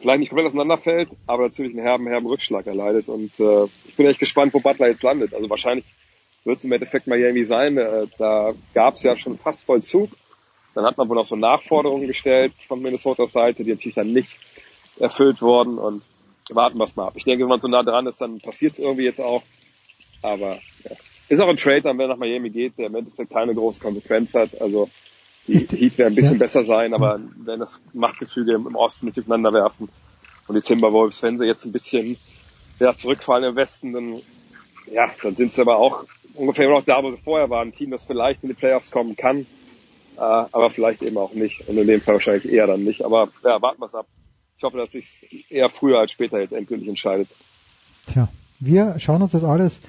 vielleicht 0.00 0.20
nicht 0.20 0.28
komplett 0.30 0.46
auseinanderfällt, 0.46 1.10
aber 1.26 1.44
natürlich 1.44 1.72
einen 1.72 1.82
herben, 1.82 2.06
herben 2.06 2.26
Rückschlag 2.26 2.66
erleidet. 2.66 3.08
Und 3.08 3.38
äh, 3.38 3.64
ich 3.86 3.96
bin 3.96 4.06
echt 4.06 4.18
gespannt, 4.18 4.54
wo 4.54 4.60
Butler 4.60 4.88
jetzt 4.88 5.02
landet. 5.02 5.34
Also 5.34 5.48
wahrscheinlich 5.48 5.84
wird 6.44 6.58
es 6.58 6.64
im 6.64 6.72
Endeffekt 6.72 7.06
Miami 7.06 7.44
sein. 7.44 7.76
Äh, 7.76 8.06
da 8.18 8.52
gab 8.74 8.94
es 8.94 9.02
ja 9.02 9.16
schon 9.16 9.38
fast 9.38 9.64
Vollzug. 9.64 10.10
Dann 10.74 10.84
hat 10.84 10.96
man 10.96 11.08
wohl 11.08 11.18
auch 11.18 11.24
so 11.24 11.36
Nachforderungen 11.36 12.06
gestellt 12.06 12.52
von 12.66 12.80
Minnesotas 12.80 13.32
Seite, 13.32 13.64
die 13.64 13.70
natürlich 13.70 13.96
dann 13.96 14.12
nicht 14.12 14.30
erfüllt 14.98 15.42
wurden. 15.42 15.78
Und 15.78 16.02
warten 16.50 16.78
wir 16.78 16.84
es 16.84 16.96
mal 16.96 17.08
ab. 17.08 17.14
Ich 17.16 17.24
denke, 17.24 17.42
wenn 17.44 17.50
man 17.50 17.60
so 17.60 17.68
nah 17.68 17.82
dran 17.82 18.06
ist, 18.06 18.20
dann 18.20 18.40
passiert 18.40 18.74
es 18.74 18.78
irgendwie 18.78 19.04
jetzt 19.04 19.20
auch. 19.20 19.42
Aber 20.22 20.60
ja. 20.84 20.96
ist 21.28 21.40
auch 21.40 21.48
ein 21.48 21.56
Trade, 21.56 21.82
dann 21.82 21.98
wenn 21.98 22.06
er 22.06 22.14
nach 22.14 22.18
Miami 22.18 22.50
geht, 22.50 22.78
der 22.78 22.86
im 22.86 22.94
Endeffekt 22.94 23.32
keine 23.32 23.54
große 23.54 23.80
Konsequenz 23.80 24.34
hat. 24.34 24.60
Also 24.60 24.88
die 25.46 25.76
Heat 25.76 25.98
werden 25.98 26.12
ein 26.12 26.16
bisschen 26.16 26.34
ja. 26.34 26.38
besser 26.38 26.64
sein, 26.64 26.94
aber 26.94 27.20
wenn 27.44 27.60
das 27.60 27.80
Machtgefüge 27.92 28.54
im, 28.54 28.74
Osten 28.74 29.06
nicht 29.06 29.18
aufeinander 29.18 29.52
werfen 29.52 29.88
und 30.46 30.54
die 30.54 30.60
Timberwolves, 30.60 31.22
wenn 31.22 31.38
sie 31.38 31.46
jetzt 31.46 31.64
ein 31.64 31.72
bisschen 31.72 32.16
ja, 32.78 32.96
zurückfallen 32.96 33.50
im 33.50 33.56
Westen, 33.56 33.92
dann 33.92 34.22
ja, 34.90 35.10
dann 35.22 35.36
sind 35.36 35.52
sie 35.52 35.60
aber 35.60 35.76
auch 35.76 36.04
ungefähr 36.34 36.68
noch 36.68 36.84
da, 36.84 37.02
wo 37.02 37.10
sie 37.10 37.18
vorher 37.18 37.50
waren. 37.50 37.68
Ein 37.68 37.72
Team, 37.72 37.90
das 37.90 38.04
vielleicht 38.04 38.42
in 38.42 38.48
die 38.48 38.54
Playoffs 38.54 38.90
kommen 38.90 39.16
kann, 39.16 39.40
äh, 40.16 40.20
aber 40.20 40.70
vielleicht 40.70 41.02
eben 41.02 41.18
auch 41.18 41.32
nicht. 41.32 41.68
Und 41.68 41.78
in 41.78 41.86
dem 41.86 42.00
Fall 42.00 42.14
wahrscheinlich 42.14 42.50
eher 42.50 42.66
dann 42.66 42.84
nicht. 42.84 43.04
Aber 43.04 43.28
ja, 43.44 43.60
warten 43.62 43.80
wir 43.80 43.86
es 43.86 43.94
ab. 43.94 44.06
Ich 44.56 44.62
hoffe, 44.64 44.78
dass 44.78 44.92
sich 44.92 45.46
eher 45.48 45.70
früher 45.70 45.98
als 45.98 46.12
später 46.12 46.40
jetzt 46.40 46.52
endgültig 46.52 46.88
entscheidet. 46.88 47.28
Tja, 48.06 48.28
wir 48.58 48.98
schauen 48.98 49.22
uns 49.22 49.32
das 49.32 49.44
alles 49.44 49.80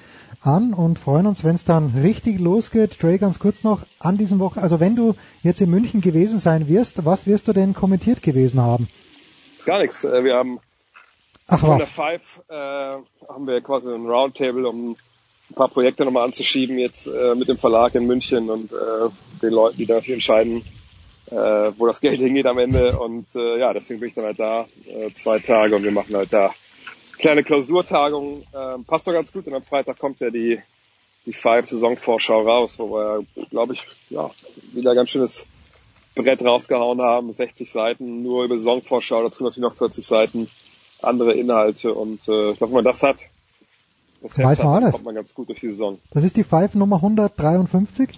an 0.42 0.74
und 0.74 1.00
freuen 1.00 1.28
uns, 1.28 1.44
wenn 1.44 1.56
es 1.56 1.66
dann 1.66 1.94
richtig 2.02 2.40
losgeht. 2.40 3.02
Dre, 3.02 3.18
ganz 3.20 3.40
kurz 3.40 3.64
noch 3.64 3.82
an 4.00 4.18
diesem 4.18 4.40
Wochen, 4.40 4.60
also 4.60 4.80
wenn 4.80 4.96
du 4.96 5.16
jetzt 5.44 5.62
in 5.62 5.70
München 5.70 6.02
gewesen 6.02 6.40
sein 6.40 6.68
wirst, 6.68 7.06
was 7.06 7.28
wirst 7.28 7.48
du 7.48 7.54
denn 7.54 7.74
kommentiert 7.74 8.22
gewesen 8.22 8.62
haben? 8.62 8.88
Gar 9.66 9.80
nichts. 9.80 10.04
Äh, 10.04 10.24
Wir 10.24 10.36
haben 10.36 10.60
Ach 11.48 11.60
von 11.60 11.78
der 11.78 11.88
Five 11.88 12.42
äh, 12.50 12.54
haben 12.54 13.46
wir 13.46 13.62
quasi 13.62 13.92
ein 13.92 14.06
Roundtable, 14.06 14.68
um 14.68 14.96
ein 15.50 15.56
paar 15.56 15.68
Projekte 15.68 16.06
nochmal 16.06 16.24
anzuschieben 16.24 16.78
jetzt 16.80 17.08
äh, 17.08 17.36
mit 17.36 17.50
dem 17.50 17.58
Verlag 17.58 17.94
in 17.96 18.08
München 18.08 18.50
und 18.50 18.72
äh, 18.72 19.10
den 19.42 19.52
Leuten, 19.52 19.78
die 19.78 19.86
da 19.86 19.96
natürlich 19.96 20.14
entscheiden, 20.16 20.64
äh, 21.30 21.36
wo 21.78 21.88
das 21.88 22.00
Geld 22.00 22.20
hingeht 22.20 22.46
am 22.46 22.58
Ende. 22.58 22.98
Und 22.98 23.36
äh, 23.36 23.60
ja, 23.60 23.74
deswegen 23.74 24.00
bin 24.00 24.10
ich 24.10 24.16
dann 24.16 24.26
halt 24.26 24.40
da 24.40 24.66
äh, 24.88 25.14
zwei 25.14 25.40
Tage 25.40 25.76
und 25.76 25.84
wir 25.84 25.92
machen 25.92 26.16
halt 26.16 26.32
da 26.32 26.52
kleine 27.18 27.44
Klausurtagung. 27.44 28.44
Ähm, 28.54 28.86
passt 28.86 29.08
doch 29.08 29.14
ganz 29.14 29.32
gut 29.32 29.48
und 29.48 29.54
am 29.54 29.64
Freitag 29.64 30.00
kommt 30.00 30.20
ja 30.20 30.30
die 30.30 30.60
die 31.26 31.34
Five 31.34 31.68
Saisonvorschau 31.68 32.42
raus, 32.42 32.80
wo 32.80 32.92
wir, 32.92 33.24
glaube 33.50 33.74
ich, 33.74 33.84
ja, 34.10 34.32
wieder 34.74 34.96
ganz 34.96 35.12
schönes 35.12 35.46
Brett 36.16 36.44
rausgehauen 36.44 37.02
haben. 37.02 37.32
60 37.32 37.70
Seiten 37.70 38.24
nur 38.24 38.46
über 38.46 38.58
Saisonvorschau, 38.58 39.22
dazu 39.24 39.44
natürlich 39.44 39.70
noch 39.70 39.76
40 39.76 40.06
Seiten 40.06 40.50
andere 41.02 41.34
Inhalte 41.34 41.94
und 41.94 42.28
äh, 42.28 42.52
ich 42.52 42.58
glaube, 42.58 42.72
wenn 42.72 42.84
man 42.84 42.86
das 42.86 43.02
hat, 43.02 43.22
das 44.22 44.38
Weiß 44.38 44.60
man 44.60 44.68
hat, 44.68 44.84
alles. 44.84 44.92
kommt 44.94 45.06
man 45.06 45.16
ganz 45.16 45.34
gut 45.34 45.50
durch 45.50 45.60
die 45.60 45.72
Saison. 45.72 46.00
das 46.12 46.24
ist 46.24 46.38
die 46.38 46.44
Five 46.44 46.76
Nummer 46.76 46.98
153? 46.98 48.10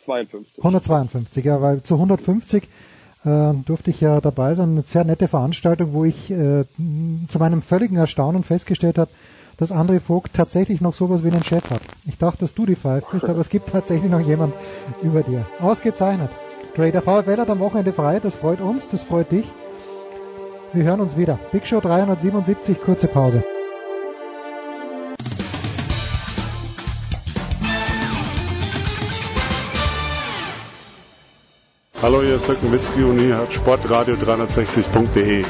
52. 0.00 0.58
152, 0.58 1.44
ja, 1.44 1.60
weil 1.60 1.82
zu 1.82 1.94
150 1.94 2.68
äh, 3.24 3.54
durfte 3.64 3.90
ich 3.90 4.00
ja 4.00 4.20
dabei 4.20 4.54
sein. 4.54 4.70
Eine 4.70 4.82
sehr 4.82 5.04
nette 5.04 5.28
Veranstaltung, 5.28 5.92
wo 5.92 6.04
ich 6.04 6.30
äh, 6.30 6.64
zu 7.28 7.38
meinem 7.38 7.62
völligen 7.62 7.96
Erstaunen 7.96 8.44
festgestellt 8.44 8.98
habe, 8.98 9.10
dass 9.56 9.72
André 9.72 10.00
Vogt 10.00 10.34
tatsächlich 10.34 10.80
noch 10.80 10.94
sowas 10.94 11.24
wie 11.24 11.30
einen 11.30 11.42
Chef 11.42 11.68
hat. 11.70 11.80
Ich 12.06 12.16
dachte, 12.16 12.38
dass 12.38 12.54
du 12.54 12.64
die 12.64 12.76
Five 12.76 13.04
bist, 13.10 13.24
aber 13.24 13.40
es 13.40 13.48
gibt 13.48 13.70
tatsächlich 13.70 14.10
noch 14.10 14.20
jemand 14.20 14.54
über 15.02 15.22
dir. 15.22 15.44
Ausgezeichnet. 15.60 16.30
Dre, 16.74 16.92
der 16.92 17.02
VfL 17.02 17.38
hat 17.38 17.50
am 17.50 17.58
Wochenende 17.58 17.92
frei, 17.92 18.20
das 18.20 18.36
freut 18.36 18.60
uns, 18.60 18.88
das 18.88 19.02
freut 19.02 19.32
dich. 19.32 19.46
Wir 20.72 20.84
hören 20.84 21.00
uns 21.00 21.16
wieder. 21.16 21.38
Big 21.50 21.66
Show 21.66 21.80
377, 21.80 22.80
kurze 22.80 23.08
Pause. 23.08 23.42
Hallo, 32.00 32.22
hier 32.22 32.36
ist 32.36 32.46
Dirk 32.46 32.62
Nowitzki 32.62 33.02
und 33.02 33.18
ihr 33.18 33.38
hört 33.38 33.52
Sportradio 33.52 34.14
360.de. 34.14 35.44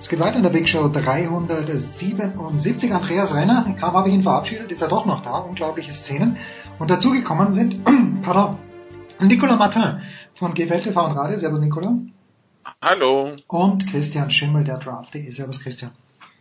Es 0.00 0.08
geht 0.08 0.18
weiter 0.18 0.36
in 0.36 0.44
der 0.44 0.48
Big 0.48 0.66
Show 0.66 0.88
377. 0.88 2.94
Andreas 2.94 3.34
Renner, 3.34 3.66
kaum 3.78 3.92
habe 3.92 4.08
ich 4.08 4.14
ihn 4.14 4.22
verabschiedet, 4.22 4.72
ist 4.72 4.80
er 4.80 4.88
doch 4.88 5.04
noch 5.04 5.20
da. 5.20 5.40
Unglaubliche 5.40 5.92
Szenen. 5.92 6.38
Und 6.78 6.90
dazugekommen 6.90 7.52
sind, 7.52 7.84
pardon, 8.22 8.56
Nicolas 9.20 9.58
Martin 9.58 10.00
von 10.36 10.54
GFL 10.54 10.80
TV 10.80 11.04
und 11.04 11.12
Radio. 11.12 11.36
Servus 11.36 11.60
Nicolas. 11.60 11.92
Hallo. 12.82 13.36
Und 13.48 13.86
Christian 13.86 14.30
Schimmel, 14.30 14.64
der 14.64 14.78
Draft.de. 14.78 15.30
Servus 15.30 15.60
Christian. 15.62 15.92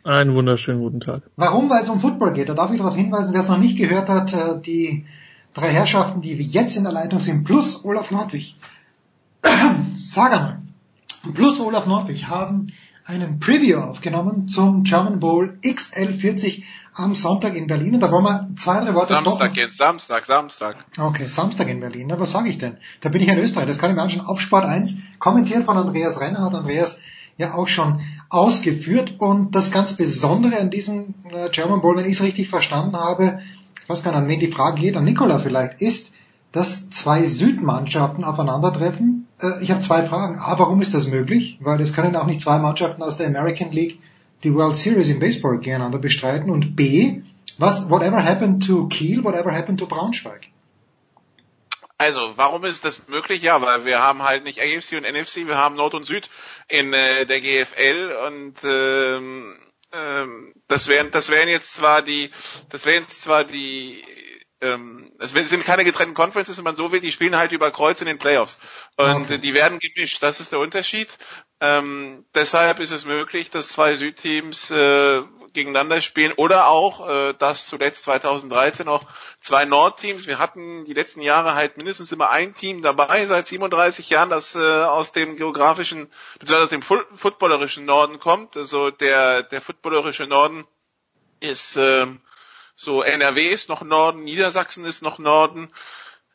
Einen 0.03 0.35
wunderschönen 0.35 0.81
guten 0.81 0.99
Tag. 0.99 1.23
Warum? 1.35 1.69
Weil 1.69 1.83
es 1.83 1.89
um 1.89 1.99
Football 1.99 2.33
geht. 2.33 2.49
Da 2.49 2.53
darf 2.53 2.71
ich 2.71 2.77
darauf 2.77 2.95
hinweisen, 2.95 3.33
wer 3.33 3.41
es 3.41 3.49
noch 3.49 3.57
nicht 3.57 3.77
gehört 3.77 4.09
hat, 4.09 4.33
äh, 4.33 4.59
die 4.59 5.05
drei 5.53 5.71
Herrschaften, 5.71 6.21
die 6.21 6.33
jetzt 6.33 6.77
in 6.77 6.83
der 6.83 6.91
Leitung 6.91 7.19
sind, 7.19 7.43
plus 7.43 7.83
Olaf 7.85 8.11
Nordwig. 8.11 8.55
Sag 9.97 10.33
einmal. 10.33 10.61
Plus 11.33 11.59
Olaf 11.59 11.87
Nordwig 11.87 12.27
haben 12.27 12.71
einen 13.05 13.39
Preview 13.39 13.79
aufgenommen 13.79 14.47
zum 14.47 14.83
German 14.83 15.19
Bowl 15.19 15.57
XL40 15.63 16.63
am 16.95 17.14
Sonntag 17.14 17.56
in 17.56 17.67
Berlin. 17.67 17.95
Und 17.95 17.99
da 17.99 18.11
wollen 18.11 18.24
wir 18.24 18.49
zwei, 18.56 18.83
drei 18.83 18.93
Worte 18.93 19.14
Samstag 19.14 19.51
doch- 19.53 19.57
jetzt, 19.57 19.77
Samstag, 19.77 20.25
Samstag. 20.25 20.77
Okay, 20.99 21.27
Samstag 21.27 21.67
in 21.67 21.80
Berlin. 21.80 22.07
Na, 22.09 22.19
was 22.19 22.32
sage 22.32 22.49
ich 22.49 22.57
denn? 22.57 22.77
Da 23.01 23.09
bin 23.09 23.22
ich 23.22 23.27
in 23.27 23.38
Österreich, 23.38 23.67
das 23.67 23.77
kann 23.77 23.90
ich 23.91 23.95
mir 23.95 24.01
anschauen. 24.01 24.25
Auf 24.25 24.41
Sport 24.41 24.65
1, 24.65 24.98
kommentiert 25.19 25.65
von 25.65 25.77
Andreas 25.77 26.22
Renner, 26.22 26.41
hat 26.41 26.53
Andreas 26.56 27.01
ja 27.38 27.53
auch 27.53 27.67
schon 27.67 28.01
ausgeführt. 28.30 29.15
Und 29.19 29.53
das 29.56 29.72
ganz 29.72 29.98
Besondere 29.98 30.59
an 30.59 30.69
diesem 30.69 31.14
äh, 31.32 31.49
German 31.49 31.82
Bowl, 31.82 31.98
wenn 31.98 32.06
ich 32.06 32.14
es 32.14 32.24
richtig 32.24 32.49
verstanden 32.49 32.95
habe, 32.95 33.40
ich 33.82 33.90
weiß 33.90 34.03
gar 34.03 34.11
nicht, 34.11 34.22
an 34.22 34.27
wen 34.27 34.40
die 34.40 34.51
Frage 34.51 34.82
geht, 34.82 34.95
an 34.98 35.03
Nikola 35.03 35.38
vielleicht, 35.40 35.82
ist, 35.82 36.14
dass 36.51 36.90
zwei 36.90 37.25
Südmannschaften 37.25 38.24
aufeinandertreffen. 38.24 39.27
Äh, 39.41 39.61
ich 39.61 39.72
habe 39.72 39.82
zwei 39.82 40.07
Fragen. 40.07 40.40
A, 40.40 40.57
warum 40.57 40.82
ist 40.82 40.93
das 40.93 41.07
möglich? 41.07 41.59
Weil 41.61 41.82
es 41.82 41.93
können 41.93 42.15
auch 42.15 42.25
nicht 42.25 42.41
zwei 42.41 42.57
Mannschaften 42.59 43.03
aus 43.03 43.17
der 43.17 43.27
American 43.27 43.72
League 43.72 43.99
die 44.43 44.53
World 44.53 44.77
Series 44.77 45.09
im 45.09 45.19
Baseball 45.19 45.57
gegeneinander 45.57 45.99
bestreiten. 45.99 46.49
Und 46.49 46.75
B, 46.75 47.22
was, 47.57 47.89
whatever 47.89 48.23
happened 48.23 48.65
to 48.65 48.88
Kiel, 48.88 49.23
whatever 49.23 49.51
happened 49.51 49.80
to 49.80 49.88
Braunschweig? 49.88 50.47
Also, 51.97 52.33
warum 52.35 52.65
ist 52.65 52.83
das 52.83 53.07
möglich? 53.07 53.41
Ja, 53.41 53.61
weil 53.61 53.85
wir 53.85 54.01
haben 54.01 54.23
halt 54.23 54.43
nicht 54.43 54.59
AFC 54.59 54.97
und 54.97 55.09
NFC, 55.09 55.47
wir 55.47 55.57
haben 55.57 55.75
Nord 55.75 55.93
und 55.93 56.05
Süd 56.05 56.30
in 56.67 56.93
äh, 56.93 57.25
der 57.25 57.39
GFL 57.39 58.17
und 58.27 58.55
ähm, 58.65 59.55
ähm, 59.93 60.53
das 60.67 60.88
wären 60.88 61.11
das 61.11 61.30
wären 61.30 61.47
jetzt 61.47 61.73
zwar 61.73 62.01
die 62.01 62.31
das 62.69 62.85
wären 62.85 63.07
zwar 63.07 63.45
die 63.45 64.03
ähm, 64.61 65.11
es 65.19 65.32
sind 65.32 65.66
keine 65.66 65.84
getrennten 65.84 66.16
Conferences, 66.16 66.58
wenn 66.58 66.64
man 66.64 66.75
so 66.75 66.92
will, 66.92 67.01
die 67.01 67.11
spielen 67.11 67.35
halt 67.35 67.51
über 67.51 67.72
Kreuz 67.72 68.01
in 68.01 68.08
den 68.08 68.17
Playoffs. 68.17 68.58
Und 68.98 69.25
okay. 69.25 69.38
die 69.38 69.53
werden 69.53 69.80
gemischt, 69.80 70.24
das 70.24 70.40
ist 70.40 70.51
der 70.51 70.59
Unterschied. 70.59 71.09
Ähm, 71.59 72.25
deshalb 72.34 72.80
ist 72.80 72.92
es 72.92 73.06
möglich, 73.06 73.50
dass 73.50 73.69
zwei 73.69 73.95
Südteams 73.95 74.72
äh, 74.72 75.24
gegeneinander 75.56 76.01
spielen 76.01 76.34
oder 76.34 76.67
auch, 76.67 77.09
äh, 77.09 77.34
dass 77.34 77.66
zuletzt 77.66 78.03
2013 78.03 78.88
auch 78.88 79.03
zwei 79.40 79.66
Nordteams. 79.66 80.27
Wir 80.27 80.38
hatten 80.38 80.85
die 80.85 80.93
letzten 80.93 81.22
Jahre 81.22 81.56
halt 81.56 81.77
mindestens 81.77 82.11
immer 82.11 82.30
ein 82.30 82.53
Team 82.53 82.82
dabei, 82.82 83.25
seit 83.25 83.48
37 83.48 84.09
Jahren, 84.09 84.30
das 84.30 84.53
äh, 84.56 84.59
aus 84.59 85.11
dem 85.11 85.38
geografischen, 85.38 86.11
beziehungsweise 86.40 86.66
aus 86.66 86.69
dem 86.69 86.82
fu 86.82 86.98
footballerischen 87.16 87.85
Norden 87.85 88.19
kommt. 88.19 88.56
Also 88.56 88.92
der, 88.92 89.43
der 89.43 89.61
footballerische 89.61 90.27
Norden 90.27 90.67
ist 91.40 91.77
äh, 91.77 92.06
so 92.75 93.01
NRW 93.01 93.47
ist 93.47 93.69
noch 93.69 93.81
Norden, 93.81 94.23
Niedersachsen 94.23 94.85
ist 94.85 95.01
noch 95.01 95.19
Norden. 95.19 95.71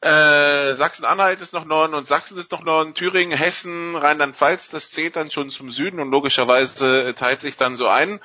Äh, 0.02 0.72
Sachsen-Anhalt 0.74 1.42
ist 1.42 1.52
noch 1.52 1.66
Norden 1.66 1.92
und 1.92 2.06
Sachsen 2.06 2.38
ist 2.38 2.52
noch 2.52 2.62
Norden, 2.62 2.94
Thüringen, 2.94 3.36
Hessen, 3.36 3.96
Rheinland-Pfalz, 3.96 4.70
das 4.70 4.90
zählt 4.90 5.14
dann 5.16 5.30
schon 5.30 5.50
zum 5.50 5.70
Süden 5.70 6.00
und 6.00 6.10
logischerweise 6.10 7.14
teilt 7.14 7.42
sich 7.42 7.58
dann 7.58 7.76
so 7.76 7.86
ein. 7.86 8.20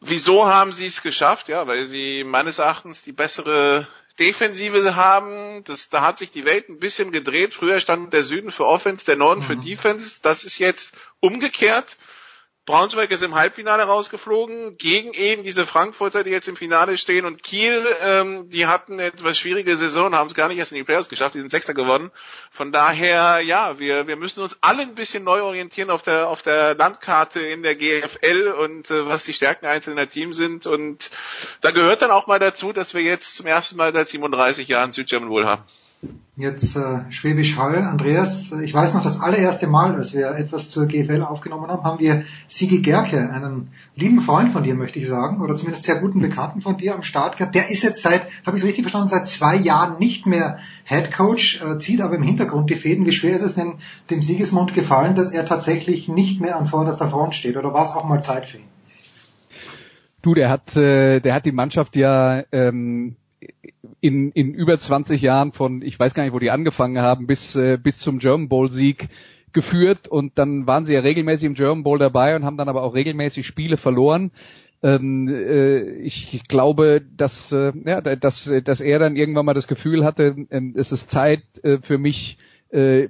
Wieso 0.00 0.46
haben 0.46 0.72
sie 0.72 0.86
es 0.86 1.02
geschafft? 1.02 1.48
Ja, 1.48 1.66
weil 1.66 1.84
sie 1.86 2.22
meines 2.22 2.60
Erachtens 2.60 3.02
die 3.02 3.12
bessere 3.12 3.88
Defensive 4.18 4.94
haben. 4.94 5.64
Das, 5.64 5.88
da 5.88 6.02
hat 6.02 6.18
sich 6.18 6.30
die 6.30 6.44
Welt 6.44 6.68
ein 6.68 6.78
bisschen 6.78 7.12
gedreht. 7.12 7.54
Früher 7.54 7.80
stand 7.80 8.12
der 8.12 8.22
Süden 8.22 8.50
für 8.50 8.66
Offense, 8.66 9.04
der 9.06 9.16
Norden 9.16 9.40
mhm. 9.40 9.46
für 9.46 9.56
Defense. 9.56 10.20
Das 10.22 10.44
ist 10.44 10.58
jetzt 10.58 10.94
umgekehrt. 11.20 11.96
Braunschweig 12.66 13.12
ist 13.12 13.22
im 13.22 13.36
Halbfinale 13.36 13.84
rausgeflogen 13.84 14.76
gegen 14.76 15.12
eben 15.12 15.44
diese 15.44 15.66
Frankfurter, 15.66 16.24
die 16.24 16.30
jetzt 16.30 16.48
im 16.48 16.56
Finale 16.56 16.98
stehen 16.98 17.24
und 17.24 17.44
Kiel, 17.44 17.86
ähm, 18.02 18.50
die 18.50 18.66
hatten 18.66 18.94
eine 18.94 19.04
etwas 19.04 19.38
schwierige 19.38 19.76
Saison, 19.76 20.16
haben 20.16 20.26
es 20.26 20.34
gar 20.34 20.48
nicht 20.48 20.58
erst 20.58 20.72
in 20.72 20.78
die 20.78 20.82
Playoffs 20.82 21.08
geschafft, 21.08 21.36
die 21.36 21.38
sind 21.38 21.50
Sechster 21.50 21.74
geworden. 21.74 22.10
Von 22.50 22.72
daher, 22.72 23.40
ja, 23.40 23.78
wir, 23.78 24.08
wir 24.08 24.16
müssen 24.16 24.42
uns 24.42 24.56
alle 24.62 24.82
ein 24.82 24.96
bisschen 24.96 25.22
neu 25.22 25.42
orientieren 25.42 25.90
auf 25.90 26.02
der, 26.02 26.26
auf 26.26 26.42
der 26.42 26.74
Landkarte 26.74 27.38
in 27.38 27.62
der 27.62 27.76
GFL 27.76 28.48
und 28.58 28.90
äh, 28.90 29.06
was 29.06 29.22
die 29.22 29.32
Stärken 29.32 29.66
einzelner 29.66 30.08
Teams 30.08 30.36
sind 30.36 30.66
und 30.66 31.10
da 31.60 31.70
gehört 31.70 32.02
dann 32.02 32.10
auch 32.10 32.26
mal 32.26 32.40
dazu, 32.40 32.72
dass 32.72 32.94
wir 32.94 33.02
jetzt 33.02 33.36
zum 33.36 33.46
ersten 33.46 33.76
Mal 33.76 33.92
seit 33.92 34.08
37 34.08 34.66
Jahren 34.66 34.90
Südgerman 34.90 35.30
wohl 35.30 35.46
haben. 35.46 35.62
Jetzt 36.38 36.76
äh, 36.76 37.10
Schwäbisch 37.10 37.56
Hall. 37.56 37.82
Andreas, 37.82 38.52
ich 38.52 38.74
weiß 38.74 38.92
noch, 38.92 39.02
das 39.02 39.22
allererste 39.22 39.66
Mal, 39.66 39.94
als 39.94 40.12
wir 40.12 40.32
etwas 40.32 40.68
zur 40.68 40.84
GFL 40.84 41.22
aufgenommen 41.22 41.68
haben, 41.68 41.82
haben 41.82 41.98
wir 41.98 42.24
Sigi 42.46 42.82
Gerke, 42.82 43.30
einen 43.30 43.70
lieben 43.94 44.20
Freund 44.20 44.52
von 44.52 44.62
dir, 44.62 44.74
möchte 44.74 44.98
ich 44.98 45.08
sagen, 45.08 45.40
oder 45.40 45.56
zumindest 45.56 45.86
sehr 45.86 45.98
guten 45.98 46.20
Bekannten 46.20 46.60
von 46.60 46.76
dir 46.76 46.94
am 46.94 47.02
Start 47.02 47.38
gehabt. 47.38 47.54
Der 47.54 47.70
ist 47.70 47.82
jetzt 47.82 48.02
seit, 48.02 48.28
habe 48.44 48.54
ich 48.54 48.62
es 48.62 48.68
richtig 48.68 48.82
verstanden, 48.82 49.08
seit 49.08 49.28
zwei 49.28 49.56
Jahren 49.56 49.98
nicht 49.98 50.26
mehr 50.26 50.58
Head 50.84 51.10
Coach, 51.10 51.62
äh, 51.62 51.78
zieht 51.78 52.02
aber 52.02 52.16
im 52.16 52.22
Hintergrund 52.22 52.68
die 52.68 52.74
Fäden. 52.74 53.06
Wie 53.06 53.12
schwer 53.12 53.34
ist 53.34 53.42
es 53.42 53.54
denn 53.54 53.76
dem 54.10 54.20
Siegesmund 54.20 54.74
gefallen, 54.74 55.14
dass 55.14 55.32
er 55.32 55.46
tatsächlich 55.46 56.06
nicht 56.06 56.42
mehr 56.42 56.56
an 56.58 56.66
vorderster 56.66 57.08
Front 57.08 57.34
steht? 57.34 57.56
Oder 57.56 57.72
war 57.72 57.84
es 57.84 57.92
auch 57.92 58.04
mal 58.04 58.22
Zeit 58.22 58.44
für 58.44 58.58
ihn? 58.58 58.64
Du, 60.20 60.34
der 60.34 60.50
hat, 60.50 60.76
äh, 60.76 61.20
der 61.20 61.32
hat 61.32 61.46
die 61.46 61.52
Mannschaft 61.52 61.96
ja 61.96 62.42
ähm, 62.52 63.16
in, 64.00 64.30
in 64.32 64.54
über 64.54 64.78
20 64.78 65.20
Jahren 65.20 65.52
von, 65.52 65.82
ich 65.82 65.98
weiß 65.98 66.14
gar 66.14 66.24
nicht, 66.24 66.32
wo 66.32 66.38
die 66.38 66.50
angefangen 66.50 66.98
haben, 66.98 67.26
bis, 67.26 67.56
äh, 67.56 67.78
bis 67.82 67.98
zum 67.98 68.18
German 68.18 68.48
Bowl 68.48 68.70
Sieg 68.70 69.08
geführt 69.52 70.08
und 70.08 70.38
dann 70.38 70.66
waren 70.66 70.84
sie 70.84 70.94
ja 70.94 71.00
regelmäßig 71.00 71.46
im 71.46 71.54
German 71.54 71.82
Bowl 71.82 71.98
dabei 71.98 72.36
und 72.36 72.44
haben 72.44 72.58
dann 72.58 72.68
aber 72.68 72.82
auch 72.82 72.94
regelmäßig 72.94 73.46
Spiele 73.46 73.76
verloren. 73.76 74.30
Ähm, 74.82 75.28
äh, 75.28 76.00
ich 76.02 76.42
glaube, 76.48 77.02
dass, 77.16 77.50
äh, 77.52 77.72
ja, 77.84 78.00
dass, 78.00 78.50
dass 78.64 78.80
er 78.80 78.98
dann 78.98 79.16
irgendwann 79.16 79.46
mal 79.46 79.54
das 79.54 79.68
Gefühl 79.68 80.04
hatte, 80.04 80.36
äh, 80.50 80.60
es 80.74 80.92
ist 80.92 81.10
Zeit 81.10 81.42
äh, 81.62 81.78
für 81.80 81.96
mich, 81.96 82.36
äh, 82.70 83.08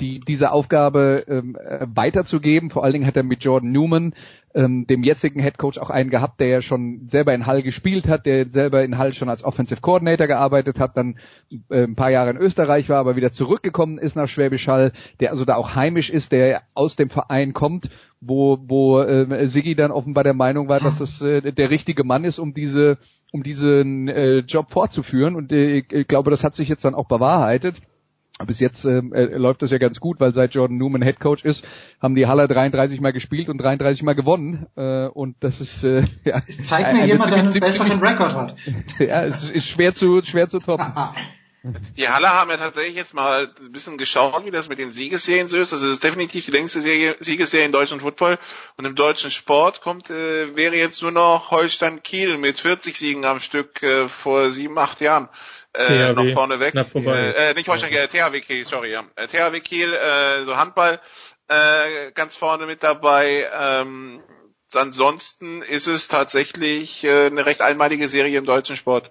die, 0.00 0.20
diese 0.20 0.52
Aufgabe 0.52 1.24
ähm, 1.28 1.56
äh, 1.56 1.86
weiterzugeben. 1.94 2.70
Vor 2.70 2.84
allen 2.84 2.94
Dingen 2.94 3.06
hat 3.06 3.16
er 3.16 3.22
mit 3.22 3.44
Jordan 3.44 3.72
Newman 3.72 4.14
ähm, 4.54 4.86
dem 4.86 5.02
jetzigen 5.02 5.40
Head 5.40 5.58
Coach 5.58 5.78
auch 5.78 5.90
einen 5.90 6.10
gehabt, 6.10 6.40
der 6.40 6.48
ja 6.48 6.62
schon 6.62 7.08
selber 7.08 7.34
in 7.34 7.46
Hall 7.46 7.62
gespielt 7.62 8.08
hat, 8.08 8.26
der 8.26 8.48
selber 8.48 8.82
in 8.82 8.98
Hall 8.98 9.12
schon 9.12 9.28
als 9.28 9.44
Offensive 9.44 9.80
Coordinator 9.80 10.26
gearbeitet 10.26 10.80
hat, 10.80 10.96
dann 10.96 11.18
äh, 11.68 11.84
ein 11.84 11.94
paar 11.94 12.10
Jahre 12.10 12.30
in 12.30 12.36
Österreich 12.36 12.88
war, 12.88 12.98
aber 12.98 13.14
wieder 13.16 13.30
zurückgekommen 13.30 13.98
ist 13.98 14.16
nach 14.16 14.28
Schwäbisch 14.28 14.66
Hall, 14.66 14.92
der 15.20 15.30
also 15.30 15.44
da 15.44 15.54
auch 15.54 15.76
heimisch 15.76 16.10
ist, 16.10 16.32
der 16.32 16.62
aus 16.74 16.96
dem 16.96 17.10
Verein 17.10 17.52
kommt, 17.52 17.90
wo, 18.20 18.58
wo 18.66 19.00
äh, 19.00 19.46
Siggi 19.46 19.76
dann 19.76 19.92
offenbar 19.92 20.24
der 20.24 20.34
Meinung 20.34 20.68
war, 20.68 20.80
dass 20.80 20.98
das 20.98 21.22
äh, 21.22 21.52
der 21.52 21.70
richtige 21.70 22.04
Mann 22.04 22.24
ist, 22.24 22.38
um 22.38 22.54
diese 22.54 22.98
um 23.32 23.44
diesen 23.44 24.08
äh, 24.08 24.38
Job 24.38 24.72
fortzuführen 24.72 25.36
und 25.36 25.52
äh, 25.52 25.84
ich 25.88 26.08
glaube, 26.08 26.32
das 26.32 26.42
hat 26.42 26.56
sich 26.56 26.68
jetzt 26.68 26.84
dann 26.84 26.96
auch 26.96 27.06
bewahrheitet 27.06 27.80
bis 28.46 28.60
jetzt 28.60 28.84
ähm, 28.84 29.12
äh, 29.12 29.24
läuft 29.36 29.62
das 29.62 29.70
ja 29.70 29.78
ganz 29.78 30.00
gut, 30.00 30.20
weil 30.20 30.32
seit 30.32 30.54
Jordan 30.54 30.78
Newman 30.78 31.02
Head 31.02 31.20
Coach 31.20 31.44
ist, 31.44 31.66
haben 32.00 32.14
die 32.14 32.26
Haller 32.26 32.48
33 32.48 33.00
Mal 33.00 33.12
gespielt 33.12 33.48
und 33.48 33.58
33 33.58 34.02
Mal 34.02 34.14
gewonnen. 34.14 34.66
Äh, 34.76 35.06
und 35.06 35.36
das 35.40 35.60
ist 35.60 35.84
äh, 35.84 36.04
ja, 36.24 36.42
es 36.46 36.62
zeigt 36.64 36.94
mir 36.94 37.06
jemand, 37.06 37.30
der 37.30 37.38
einen 37.38 37.60
besseren 37.60 38.00
Rekord 38.04 38.34
hat. 38.34 38.56
ja, 38.98 39.22
es 39.24 39.50
ist 39.50 39.68
schwer 39.68 39.94
zu 39.94 40.22
schwer 40.22 40.48
zu 40.48 40.60
toppen. 40.60 40.86
Die 41.62 42.08
Halle 42.08 42.30
haben 42.30 42.48
ja 42.50 42.56
tatsächlich 42.56 42.96
jetzt 42.96 43.12
mal 43.12 43.50
ein 43.60 43.72
bisschen 43.72 43.98
geschaut, 43.98 44.46
wie 44.46 44.50
das 44.50 44.70
mit 44.70 44.78
den 44.78 44.92
Siegesserien 44.92 45.46
so 45.46 45.58
ist. 45.58 45.74
Also 45.74 45.86
es 45.86 45.92
ist 45.92 46.04
definitiv 46.04 46.46
die 46.46 46.52
längste 46.52 46.80
Serie, 46.80 47.16
Siegesserie 47.20 47.66
in 47.66 47.72
deutschen 47.72 48.00
Football 48.00 48.38
und 48.78 48.86
im 48.86 48.94
deutschen 48.94 49.30
Sport 49.30 49.82
kommt 49.82 50.08
äh, 50.08 50.56
wäre 50.56 50.76
jetzt 50.76 51.02
nur 51.02 51.10
noch 51.10 51.50
Holstein 51.50 52.02
Kiel 52.02 52.38
mit 52.38 52.58
40 52.58 52.96
Siegen 52.96 53.26
am 53.26 53.40
Stück 53.40 53.82
äh, 53.82 54.08
vor 54.08 54.48
sieben 54.48 54.78
acht 54.78 55.02
Jahren 55.02 55.28
äh, 55.74 56.12
noch 56.12 56.32
vorne 56.32 56.60
weg. 56.60 56.74
Äh, 56.74 57.54
nicht 57.54 57.68
Holstein, 57.68 57.92
äh, 57.92 58.08
THW 58.08 58.40
Kiel, 58.40 58.64
sorry, 58.66 58.92
ja. 58.92 59.04
Äh, 59.16 59.26
THW 59.28 59.60
Kiel, 59.60 59.92
äh, 59.92 60.44
so 60.44 60.56
Handball 60.56 61.00
äh, 61.50 62.12
ganz 62.14 62.36
vorne 62.36 62.66
mit 62.66 62.82
dabei. 62.82 63.44
Ähm, 63.60 64.20
ansonsten 64.74 65.62
ist 65.62 65.88
es 65.88 66.08
tatsächlich 66.08 67.04
äh, 67.04 67.26
eine 67.26 67.44
recht 67.44 67.60
einmalige 67.60 68.08
Serie 68.08 68.38
im 68.38 68.44
deutschen 68.44 68.76
Sport. 68.76 69.10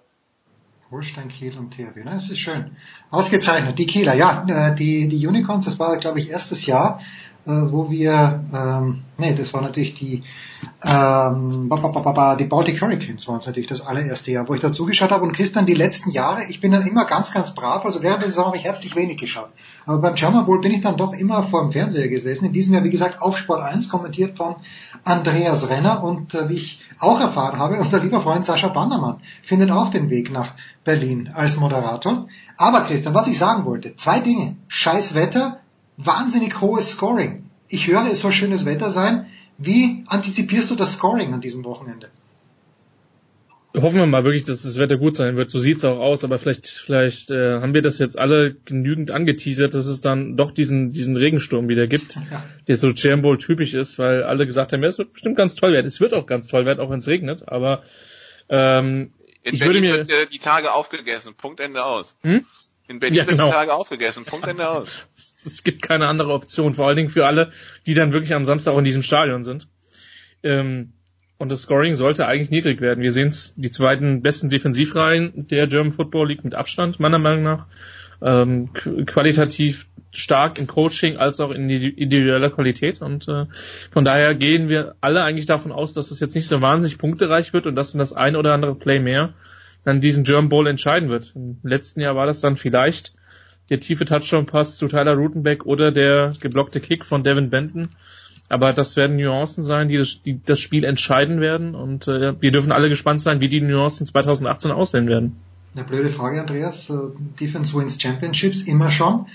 Holstein, 0.90 1.28
Kiel 1.28 1.56
und 1.58 1.72
THW, 1.72 2.04
ne? 2.04 2.12
Das 2.14 2.30
ist 2.30 2.40
schön. 2.40 2.76
Ausgezeichnet. 3.12 3.78
Die 3.78 3.86
Kieler, 3.86 4.16
ja, 4.16 4.46
äh, 4.48 4.76
die, 4.76 5.08
die 5.08 5.28
Unicorns, 5.28 5.66
das 5.66 5.78
war, 5.78 5.98
glaube 5.98 6.20
ich, 6.20 6.30
erstes 6.30 6.66
Jahr, 6.66 7.00
äh, 7.00 7.29
wo 7.46 7.90
wir, 7.90 8.44
ähm, 8.54 9.04
nee, 9.18 9.34
das 9.34 9.54
war 9.54 9.62
natürlich 9.62 9.96
die, 9.96 10.24
ähm, 10.86 11.70
die 11.70 12.44
Baltic 12.46 12.82
Hurricanes 12.82 13.28
waren 13.28 13.38
es 13.38 13.48
natürlich 13.48 13.70
das 13.70 13.86
allererste 13.86 14.32
Jahr, 14.32 14.48
wo 14.48 14.54
ich 14.54 14.62
da 14.62 14.72
zugeschaut 14.72 15.12
habe. 15.12 15.24
Und 15.24 15.32
Christian, 15.32 15.66
die 15.66 15.74
letzten 15.74 16.12
Jahre, 16.12 16.44
ich 16.50 16.62
bin 16.62 16.72
dann 16.72 16.86
immer 16.86 17.06
ganz, 17.06 17.34
ganz 17.34 17.56
brav. 17.56 17.86
Also 17.86 18.02
während 18.02 18.22
der 18.22 18.30
Saison 18.30 18.48
habe 18.48 18.58
ich 18.58 18.64
herzlich 18.64 18.96
wenig 18.96 19.18
geschaut. 19.18 19.50
Aber 19.86 20.00
beim 20.00 20.16
German 20.16 20.46
Bowl 20.46 20.62
bin 20.62 20.74
ich 20.74 20.82
dann 20.82 20.98
doch 20.98 21.14
immer 21.14 21.44
vor 21.44 21.62
dem 21.62 21.72
Fernseher 21.72 22.08
gesessen. 22.08 22.46
In 22.46 22.54
diesem 22.54 22.74
Jahr, 22.74 22.84
wie 22.84 22.90
gesagt, 22.90 23.22
auf 23.22 23.38
Sport 23.38 23.62
1, 23.62 23.90
kommentiert 23.90 24.38
von 24.38 24.56
Andreas 25.04 25.70
Renner. 25.70 26.04
Und 26.04 26.34
äh, 26.36 26.50
wie 26.50 26.56
ich 26.56 26.82
auch 27.00 27.20
erfahren 27.20 27.58
habe, 27.58 27.76
unser 27.80 28.00
lieber 28.00 28.22
Freund 28.22 28.46
Sascha 28.46 28.68
Bannermann 28.68 29.22
findet 29.44 29.72
auch 29.72 29.90
den 29.90 30.10
Weg 30.10 30.32
nach 30.32 30.54
Berlin 30.84 31.32
als 31.34 31.58
Moderator. 31.58 32.28
Aber 32.58 32.82
Christian, 32.82 33.16
was 33.16 33.28
ich 33.28 33.40
sagen 33.40 33.66
wollte, 33.66 33.96
zwei 33.96 34.20
Dinge. 34.20 34.58
Scheiß 34.68 35.16
Wetter, 35.16 35.60
wahnsinnig 36.00 36.62
hohes 36.62 36.92
Scoring. 36.92 37.50
Ich 37.68 37.88
höre, 37.88 38.10
es 38.10 38.22
soll 38.22 38.32
schönes 38.32 38.66
Wetter 38.66 38.90
sein. 38.90 39.28
Wie 39.58 40.06
antizipierst 40.08 40.72
du 40.72 40.76
das 40.76 40.94
Scoring 40.94 41.34
an 41.34 41.42
diesem 41.42 41.64
Wochenende? 41.66 42.10
Hoffen 43.76 44.00
wir 44.00 44.06
mal 44.08 44.24
wirklich, 44.24 44.46
dass 44.46 44.64
das 44.64 44.80
Wetter 44.80 44.98
gut 44.98 45.16
sein 45.16 45.36
wird. 45.36 45.52
So 45.52 45.60
sieht's 45.60 45.86
auch 45.86 46.00
aus, 46.00 46.24
aber 46.24 46.40
vielleicht, 46.40 46.68
vielleicht 46.68 47.30
äh, 47.30 47.60
haben 47.62 47.76
wir 47.76 47.84
das 47.84 48.00
jetzt 48.00 48.18
alle 48.18 48.56
genügend 48.66 49.12
angeteasert, 49.12 49.76
dass 49.76 49.86
es 49.86 50.02
dann 50.02 50.38
doch 50.38 50.52
diesen, 50.52 50.92
diesen 50.92 51.16
Regensturm 51.16 51.68
wieder 51.68 51.86
gibt, 51.86 52.16
ja. 52.16 52.44
der 52.68 52.78
so 52.78 52.90
Jam 52.90 53.22
Bowl 53.22 53.38
typisch 53.38 53.76
ist, 53.76 54.00
weil 54.00 54.24
alle 54.24 54.48
gesagt 54.48 54.74
haben, 54.74 54.82
ja, 54.82 54.90
es 54.90 54.98
wird 54.98 55.14
bestimmt 55.14 55.38
ganz 55.38 55.56
toll 55.56 55.74
werden. 55.74 55.86
Es 55.86 56.02
wird 56.02 56.16
auch 56.16 56.26
ganz 56.26 56.48
toll 56.48 56.66
werden, 56.66 56.80
auch 56.80 56.90
wenn 56.90 57.00
es 57.00 57.08
regnet, 57.08 57.48
aber 57.48 57.84
ähm, 58.50 59.12
In 59.44 59.54
ich 59.54 59.60
Berlin 59.60 59.84
würde 59.84 60.00
mir 60.00 60.08
wird 60.08 60.10
äh, 60.10 60.26
die 60.32 60.40
Tage 60.40 60.74
aufgegessen. 60.74 61.36
Punkt 61.36 61.60
Ende 61.60 61.84
aus. 61.84 62.16
Hm? 62.24 62.46
In 62.90 63.00
Berlin 63.00 63.16
Ja, 63.18 63.24
wird 63.28 63.38
genau. 63.38 63.48
die 63.48 63.54
Tage 63.54 63.74
aufgegessen. 63.74 64.26
Punkt 64.26 64.48
Ende 64.48 64.68
aus. 64.68 65.06
es 65.46 65.64
gibt 65.64 65.82
keine 65.82 66.08
andere 66.08 66.34
Option, 66.34 66.74
vor 66.74 66.88
allen 66.88 66.98
Dingen 66.98 67.10
für 67.10 67.26
alle, 67.26 67.52
die 67.86 67.94
dann 67.94 68.12
wirklich 68.14 68.34
am 68.34 68.46
Samstag 68.46 68.74
auch 68.74 68.80
in 68.80 68.84
diesem 68.84 69.04
Stadion 69.04 69.44
sind. 69.44 69.68
Ähm, 70.44 70.94
und 71.38 71.50
das 71.52 71.62
Scoring 71.62 71.96
sollte 71.96 72.28
eigentlich 72.28 72.50
niedrig 72.50 72.82
werden. 72.82 73.02
Wir 73.02 73.12
sehen 73.14 73.30
es, 73.30 73.54
die 73.56 73.72
zweiten 73.72 74.22
besten 74.22 74.50
Defensivreihen 74.50 75.48
der 75.48 75.68
German 75.68 75.94
Football 75.94 76.28
League 76.30 76.44
mit 76.44 76.56
Abstand, 76.56 77.00
meiner 77.00 77.20
Meinung 77.20 77.44
nach. 77.44 77.68
Ähm, 78.22 78.72
qu- 78.74 79.06
qualitativ 79.06 79.86
stark 80.12 80.58
im 80.58 80.66
Coaching 80.68 81.16
als 81.18 81.40
auch 81.40 81.52
in 81.52 81.70
individueller 81.70 82.50
Qualität. 82.50 83.02
Und 83.02 83.28
äh, 83.28 83.46
von 83.92 84.04
daher 84.04 84.34
gehen 84.36 84.68
wir 84.68 84.96
alle 85.00 85.24
eigentlich 85.24 85.46
davon 85.46 85.72
aus, 85.72 85.94
dass 85.94 86.10
es 86.12 86.20
jetzt 86.20 86.36
nicht 86.36 86.48
so 86.48 86.60
wahnsinnig 86.60 86.98
punktereich 86.98 87.54
wird 87.54 87.68
und 87.68 87.76
dass 87.76 87.92
dann 87.92 88.00
das 88.00 88.14
ein 88.14 88.36
oder 88.36 88.54
andere 88.54 88.74
Play 88.76 89.00
mehr 89.00 89.34
dann 89.84 90.02
diesen 90.02 90.24
German 90.24 90.50
Bowl 90.50 90.68
entscheiden 90.68 91.10
wird. 91.10 91.34
Im 91.36 91.58
letzten 91.64 92.02
Jahr 92.02 92.16
war 92.16 92.26
das 92.26 92.42
dann 92.42 92.58
vielleicht 92.58 93.14
der 93.70 93.80
tiefe 93.80 94.06
Touchdown-Pass 94.06 94.78
zu 94.78 94.88
Tyler 94.88 95.14
Rutenbeck 95.14 95.66
oder 95.66 95.92
der 95.92 96.34
geblockte 96.40 96.80
Kick 96.80 97.06
von 97.06 97.24
Devin 97.24 97.50
Benton. 97.50 97.90
Aber 98.50 98.74
das 98.74 98.96
werden 98.96 99.16
Nuancen 99.16 99.64
sein, 99.64 99.90
die 99.90 99.98
das, 99.98 100.24
die 100.24 100.42
das 100.44 100.60
Spiel 100.60 100.84
entscheiden 100.84 101.40
werden. 101.40 101.76
Und 101.76 102.08
äh, 102.08 102.34
wir 102.42 102.52
dürfen 102.52 102.72
alle 102.72 102.90
gespannt 102.90 103.22
sein, 103.22 103.42
wie 103.42 103.50
die 103.50 103.62
Nuancen 103.62 104.08
2018 104.08 104.72
aussehen 104.72 105.08
werden. 105.08 105.38
Eine 105.76 105.84
blöde 105.86 106.10
Frage, 106.10 106.42
Andreas. 106.42 106.90
Äh, 106.90 106.96
Defense 107.40 107.78
wins 107.78 108.02
Championships 108.02 108.64
immer 108.64 108.90
schon. 108.90 109.28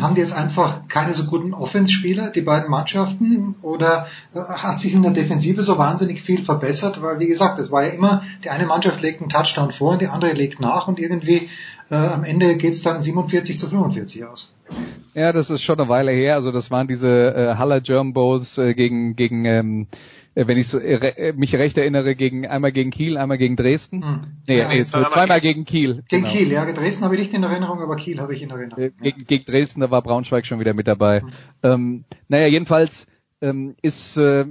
Haben 0.00 0.14
die 0.14 0.20
jetzt 0.20 0.36
einfach 0.36 0.88
keine 0.88 1.14
so 1.14 1.26
guten 1.26 1.54
Offense-Spieler, 1.54 2.30
die 2.30 2.42
beiden 2.42 2.70
Mannschaften? 2.70 3.54
Oder 3.62 4.06
äh, 4.34 4.38
hat 4.40 4.80
sich 4.80 4.94
in 4.94 5.02
der 5.02 5.12
Defensive 5.12 5.62
so 5.62 5.78
wahnsinnig 5.78 6.22
viel 6.22 6.42
verbessert? 6.42 7.02
Weil, 7.02 7.18
wie 7.18 7.26
gesagt, 7.26 7.58
es 7.58 7.70
war 7.70 7.84
ja 7.84 7.90
immer, 7.90 8.22
die 8.44 8.50
eine 8.50 8.66
Mannschaft 8.66 9.02
legt 9.02 9.20
einen 9.20 9.30
Touchdown 9.30 9.72
vor 9.72 9.92
und 9.92 10.02
die 10.02 10.08
andere 10.08 10.32
legt 10.32 10.60
nach 10.60 10.88
und 10.88 10.98
irgendwie 10.98 11.48
äh, 11.90 11.94
am 11.94 12.24
Ende 12.24 12.56
geht's 12.56 12.82
dann 12.82 13.00
47 13.00 13.58
zu 13.58 13.68
45 13.68 14.24
aus. 14.24 14.52
Ja, 15.14 15.32
das 15.32 15.50
ist 15.50 15.62
schon 15.62 15.78
eine 15.78 15.88
Weile 15.88 16.12
her. 16.12 16.36
Also 16.36 16.50
das 16.50 16.70
waren 16.70 16.88
diese 16.88 17.08
äh, 17.08 17.54
Haller 17.56 17.80
German 17.80 18.14
Bowls 18.14 18.56
äh, 18.56 18.74
gegen 18.74 19.14
gegen 19.14 19.44
ähm, 19.44 19.86
äh, 19.90 19.96
wenn 20.34 20.56
ich 20.56 20.72
äh, 20.72 20.78
äh, 20.78 21.32
mich 21.34 21.54
recht 21.54 21.76
erinnere, 21.76 22.14
gegen 22.14 22.46
einmal 22.46 22.72
gegen 22.72 22.90
Kiel, 22.90 23.16
einmal 23.16 23.38
gegen 23.38 23.56
Dresden. 23.56 24.02
Hm. 24.02 24.20
Nee, 24.46 24.58
Ja, 24.58 24.68
nee, 24.68 24.84
zweimal 24.84 25.40
gegen 25.40 25.64
Kiel. 25.64 26.02
Gegen 26.08 26.22
genau. 26.22 26.34
Kiel, 26.34 26.50
ja. 26.50 26.64
Dresden 26.64 27.04
habe 27.04 27.16
ich 27.16 27.20
nicht 27.20 27.34
in 27.34 27.42
Erinnerung, 27.42 27.80
aber 27.80 27.96
Kiel 27.96 28.20
habe 28.20 28.34
ich 28.34 28.42
in 28.42 28.50
Erinnerung. 28.50 28.82
Äh, 28.82 28.90
gegen, 29.02 29.24
gegen 29.24 29.44
Dresden, 29.44 29.80
da 29.80 29.90
war 29.90 30.02
Braunschweig 30.02 30.46
schon 30.46 30.60
wieder 30.60 30.74
mit 30.74 30.88
dabei. 30.88 31.22
Ähm, 31.62 32.04
naja, 32.28 32.46
jedenfalls 32.46 33.06
ähm, 33.40 33.76
ist 33.82 34.16
äh, 34.16 34.46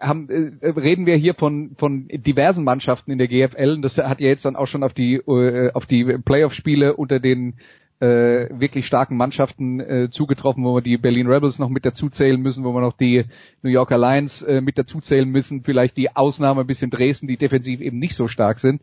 haben, 0.00 0.28
äh, 0.60 0.68
reden 0.68 1.06
wir 1.06 1.16
hier 1.16 1.34
von 1.34 1.74
von 1.76 2.08
diversen 2.08 2.64
Mannschaften 2.64 3.10
in 3.10 3.18
der 3.18 3.28
GFL 3.28 3.74
und 3.76 3.82
das 3.82 3.98
hat 3.98 4.20
ja 4.20 4.28
jetzt 4.28 4.44
dann 4.44 4.56
auch 4.56 4.66
schon 4.66 4.82
auf 4.82 4.94
die 4.94 5.16
äh, 5.16 5.72
auf 5.72 5.86
die 5.86 6.04
Playoff-Spiele 6.04 6.96
unter 6.96 7.20
den 7.20 7.54
äh, 8.00 8.48
wirklich 8.50 8.86
starken 8.86 9.16
Mannschaften 9.16 9.80
äh, 9.80 10.10
zugetroffen, 10.10 10.64
wo 10.64 10.74
wir 10.74 10.82
die 10.82 10.98
Berlin 10.98 11.26
Rebels 11.26 11.58
noch 11.58 11.70
mit 11.70 11.86
dazuzählen 11.86 12.40
müssen, 12.40 12.64
wo 12.64 12.72
wir 12.72 12.80
noch 12.80 12.96
die 12.96 13.24
New 13.62 13.70
Yorker 13.70 13.98
Lions 13.98 14.42
äh, 14.42 14.60
mit 14.60 14.78
dazuzählen 14.78 15.28
müssen, 15.28 15.62
vielleicht 15.62 15.96
die 15.96 16.14
Ausnahme 16.14 16.62
ein 16.62 16.66
bisschen 16.66 16.90
Dresden, 16.90 17.26
die 17.26 17.36
defensiv 17.36 17.80
eben 17.80 17.98
nicht 17.98 18.14
so 18.14 18.28
stark 18.28 18.58
sind. 18.58 18.82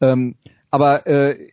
Ähm, 0.00 0.36
aber 0.74 1.06
äh, 1.06 1.50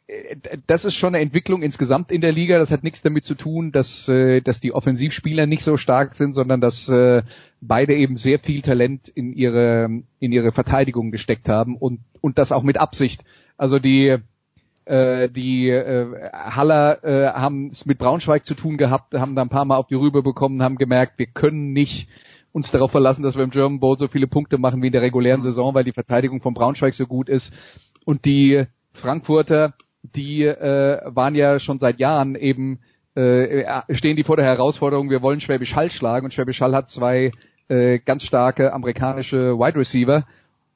das 0.66 0.84
ist 0.84 0.96
schon 0.96 1.14
eine 1.14 1.24
Entwicklung 1.24 1.62
insgesamt 1.62 2.12
in 2.12 2.22
der 2.22 2.32
Liga. 2.32 2.58
Das 2.58 2.72
hat 2.72 2.84
nichts 2.84 3.04
damit 3.04 3.24
zu 3.24 3.36
tun, 3.36 3.72
dass, 3.72 4.10
äh, 4.10 4.42
dass 4.42 4.60
die 4.60 4.74
Offensivspieler 4.74 5.46
nicht 5.46 5.64
so 5.64 5.78
stark 5.78 6.16
sind, 6.16 6.34
sondern 6.34 6.60
dass 6.60 6.90
äh, 6.90 7.22
beide 7.62 7.94
eben 7.94 8.18
sehr 8.18 8.40
viel 8.40 8.64
Talent 8.64 9.10
in 9.10 9.34
ihre 9.34 10.02
in 10.20 10.32
ihre 10.32 10.52
Verteidigung 10.52 11.12
gesteckt 11.12 11.50
haben 11.50 11.78
und 11.78 12.00
und 12.20 12.40
das 12.40 12.52
auch 12.52 12.64
mit 12.64 12.80
Absicht. 12.80 13.24
Also 13.58 13.78
die 13.78 14.18
äh, 14.86 15.30
die 15.30 15.70
äh, 15.70 16.32
Haller 16.32 17.04
äh, 17.04 17.28
haben 17.34 17.70
es 17.72 17.86
mit 17.86 17.98
Braunschweig 17.98 18.46
zu 18.46 18.56
tun 18.56 18.78
gehabt, 18.78 19.14
haben 19.14 19.36
da 19.36 19.42
ein 19.42 19.50
paar 19.50 19.66
Mal 19.66 19.78
auf 19.78 19.88
die 19.88 19.96
Rübe 19.96 20.24
bekommen, 20.24 20.64
haben 20.64 20.78
gemerkt, 20.78 21.20
wir 21.20 21.28
können 21.28 21.74
nicht 21.74 22.10
uns 22.52 22.72
darauf 22.72 22.92
verlassen, 22.92 23.24
dass 23.24 23.36
wir 23.36 23.44
im 23.44 23.52
German 23.52 23.80
Bowl 23.80 23.98
so 23.98 24.08
viele 24.08 24.28
Punkte 24.28 24.58
machen 24.58 24.82
wie 24.82 24.88
in 24.88 24.94
der 24.94 25.02
regulären 25.02 25.42
Saison, 25.42 25.74
weil 25.74 25.84
die 25.84 25.94
Verteidigung 25.94 26.42
von 26.42 26.54
Braunschweig 26.54 26.94
so 26.94 27.06
gut 27.06 27.30
ist. 27.30 27.54
Und 28.06 28.26
die 28.26 28.66
Frankfurter, 28.92 29.74
die 30.04 30.44
äh, 30.44 31.00
waren 31.06 31.36
ja 31.36 31.60
schon 31.60 31.80
seit 31.80 32.00
Jahren 32.00 32.36
eben, 32.36 32.80
äh, 33.16 33.82
stehen 33.92 34.18
die 34.18 34.24
vor 34.24 34.36
der 34.36 34.46
Herausforderung, 34.46 35.10
wir 35.10 35.22
wollen 35.22 35.40
Schwäbisch 35.40 35.76
Hall 35.76 35.92
schlagen 35.92 36.26
und 36.26 36.34
Schwäbisch 36.34 36.62
Hall 36.62 36.76
hat 36.76 36.90
zwei 36.90 37.32
äh, 37.68 38.00
ganz 38.00 38.24
starke 38.24 38.74
amerikanische 38.74 39.58
Wide 39.58 39.80
Receiver. 39.80 40.26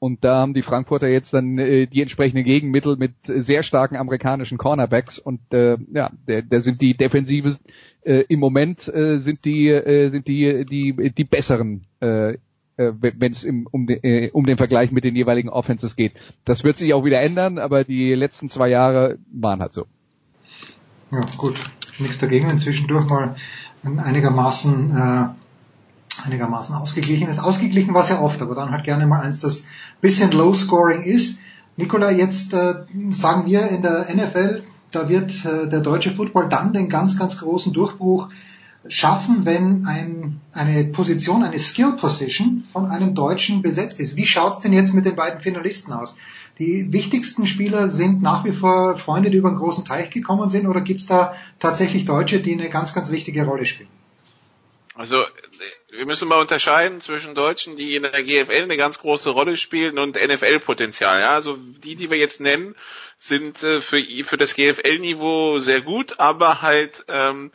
Und 0.06 0.24
da 0.24 0.36
haben 0.36 0.54
die 0.54 0.62
Frankfurter 0.62 1.08
jetzt 1.08 1.34
dann 1.34 1.58
äh, 1.58 1.88
die 1.88 2.04
entsprechenden 2.04 2.44
Gegenmittel 2.44 2.96
mit 2.96 3.14
sehr 3.26 3.64
starken 3.64 3.96
amerikanischen 3.96 4.60
Cornerbacks 4.60 5.18
und 5.18 5.52
äh, 5.52 5.78
ja, 5.92 6.12
da 6.28 6.60
sind 6.60 6.80
die 6.80 6.96
Defensive 6.96 7.58
äh, 8.04 8.24
im 8.30 8.40
Moment 8.40 8.88
äh, 8.88 9.18
sind 9.18 9.44
die 9.46 9.68
äh, 9.68 10.10
sind 10.10 10.28
die 10.28 10.64
die 10.64 11.12
die 11.12 11.24
besseren 11.24 11.88
äh, 12.02 12.34
äh, 12.34 12.38
wenn 12.78 13.32
es 13.32 13.46
um, 13.46 13.88
den, 13.88 14.04
äh, 14.04 14.30
um 14.32 14.46
den 14.46 14.58
Vergleich 14.58 14.92
mit 14.92 15.06
den 15.06 15.16
jeweiligen 15.16 15.50
Offenses 15.50 15.96
geht. 15.96 16.14
Das 16.44 16.64
wird 16.64 16.78
sich 16.78 16.94
auch 16.94 17.04
wieder 17.04 17.24
ändern, 17.24 17.58
aber 17.58 17.84
die 17.84 18.14
letzten 18.14 18.48
zwei 18.48 18.70
Jahre 18.70 19.18
waren 19.34 19.60
halt 19.60 19.74
so. 19.74 19.88
Ja, 21.12 21.26
gut. 21.36 21.60
Nichts 21.98 22.20
dagegen, 22.20 22.48
wenn 22.48 22.60
zwischendurch 22.60 23.10
mal 23.10 23.36
ein 23.84 23.98
einigermaßen, 23.98 24.96
äh, 24.96 25.28
einigermaßen 26.28 26.76
ausgeglichen 26.76 27.28
ist. 27.28 27.40
Ausgeglichen 27.40 27.96
war 27.96 28.04
es 28.04 28.10
ja 28.10 28.20
oft, 28.20 28.40
aber 28.40 28.54
dann 28.54 28.70
halt 28.70 28.84
gerne 28.84 29.08
mal 29.08 29.22
eins, 29.22 29.40
das 29.40 29.66
bisschen 30.02 30.32
low 30.32 30.54
scoring 30.54 31.02
ist. 31.04 31.40
Nikola, 31.78 32.12
jetzt 32.12 32.54
äh, 32.54 32.76
sagen 33.10 33.46
wir 33.46 33.68
in 33.68 33.82
der 33.82 34.08
NFL, 34.14 34.64
da 34.92 35.10
wird 35.10 35.32
äh, 35.46 35.68
der 35.68 35.82
deutsche 35.82 36.16
Football 36.16 36.50
dann 36.50 36.74
den 36.74 36.90
ganz, 36.90 37.18
ganz 37.18 37.40
großen 37.40 37.74
Durchbruch 37.74 38.30
schaffen, 38.88 39.46
wenn 39.46 39.86
ein, 39.86 40.42
eine 40.54 40.86
Position, 40.86 41.44
eine 41.44 41.60
Skill 41.60 41.94
Position 41.94 42.64
von 42.72 42.86
einem 42.86 43.16
Deutschen 43.16 43.62
besetzt 43.62 44.00
ist. 44.00 44.16
Wie 44.16 44.26
schaut's 44.26 44.62
denn 44.62 44.74
jetzt 44.74 44.94
mit 44.94 45.06
den 45.06 45.16
beiden 45.16 45.42
Finalisten 45.42 45.94
aus? 45.94 46.16
Die 46.60 46.94
wichtigsten 46.94 47.48
Spieler 47.48 47.90
sind 47.90 48.22
nach 48.22 48.46
wie 48.46 48.52
vor 48.52 48.96
Freunde, 48.96 49.30
die 49.30 49.38
über 49.38 49.50
einen 49.50 49.58
großen 49.58 49.84
Teich 49.84 50.10
gekommen 50.10 50.50
sind, 50.50 50.68
oder 50.68 50.82
gibt's 50.82 51.06
da 51.06 51.36
tatsächlich 51.60 52.06
Deutsche, 52.06 52.40
die 52.40 52.54
eine 52.54 52.70
ganz, 52.70 52.94
ganz 52.94 53.12
wichtige 53.12 53.44
Rolle 53.46 53.66
spielen? 53.66 53.90
Also 54.94 55.18
wir 55.98 56.06
müssen 56.06 56.28
mal 56.28 56.40
unterscheiden 56.40 57.02
zwischen 57.02 57.36
Deutschen, 57.36 57.78
die 57.78 57.96
in 57.96 58.04
der 58.04 58.24
GFL 58.24 58.64
eine 58.64 58.78
ganz 58.78 59.00
große 59.00 59.30
Rolle 59.30 59.58
spielen 59.58 59.98
und 60.00 60.16
NFL-Potenzial. 60.16 61.22
Ja? 61.22 61.32
Also 61.32 61.58
die, 61.58 61.96
die 61.96 62.10
wir 62.10 62.18
jetzt 62.18 62.40
nennen, 62.40 62.76
sind 63.20 63.64
äh, 63.64 63.82
für, 63.82 64.02
für 64.02 64.38
das 64.38 64.56
GFL-Niveau 64.56 65.60
sehr 65.60 65.82
gut, 65.82 66.20
aber 66.20 66.62
halt 66.62 67.06
ähm, 67.08 67.52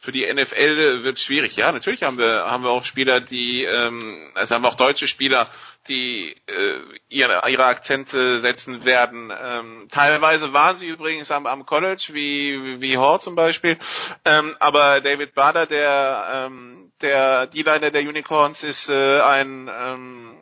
für 0.00 0.10
die 0.10 0.26
NFL 0.26 1.04
wird 1.04 1.16
es 1.16 1.22
schwierig. 1.22 1.54
Ja, 1.54 1.70
natürlich 1.70 2.02
haben 2.02 2.18
wir 2.18 2.50
haben 2.50 2.64
wir 2.64 2.70
auch 2.70 2.84
Spieler, 2.84 3.20
die 3.20 3.62
ähm, 3.62 4.32
also 4.34 4.54
haben 4.54 4.62
wir 4.62 4.68
auch 4.68 4.76
deutsche 4.76 5.06
Spieler, 5.06 5.48
die 5.88 6.36
äh, 6.46 6.80
ihre, 7.08 7.48
ihre 7.50 7.64
Akzente 7.64 8.38
setzen 8.38 8.84
werden. 8.84 9.32
Ähm, 9.36 9.88
teilweise 9.90 10.52
waren 10.52 10.76
sie 10.76 10.86
übrigens 10.86 11.30
am, 11.30 11.46
am 11.46 11.66
College, 11.66 12.10
wie 12.12 12.80
wie 12.80 12.98
Hall 12.98 13.20
zum 13.20 13.34
Beispiel. 13.34 13.76
Ähm, 14.24 14.56
aber 14.60 15.00
David 15.00 15.34
Bader, 15.34 15.66
der 15.66 16.46
ähm, 16.46 16.92
der 17.00 17.46
D-Liner 17.48 17.90
der 17.90 18.02
Unicorns, 18.02 18.62
ist 18.62 18.88
äh, 18.88 19.20
ein 19.20 19.68
ähm, 19.72 20.38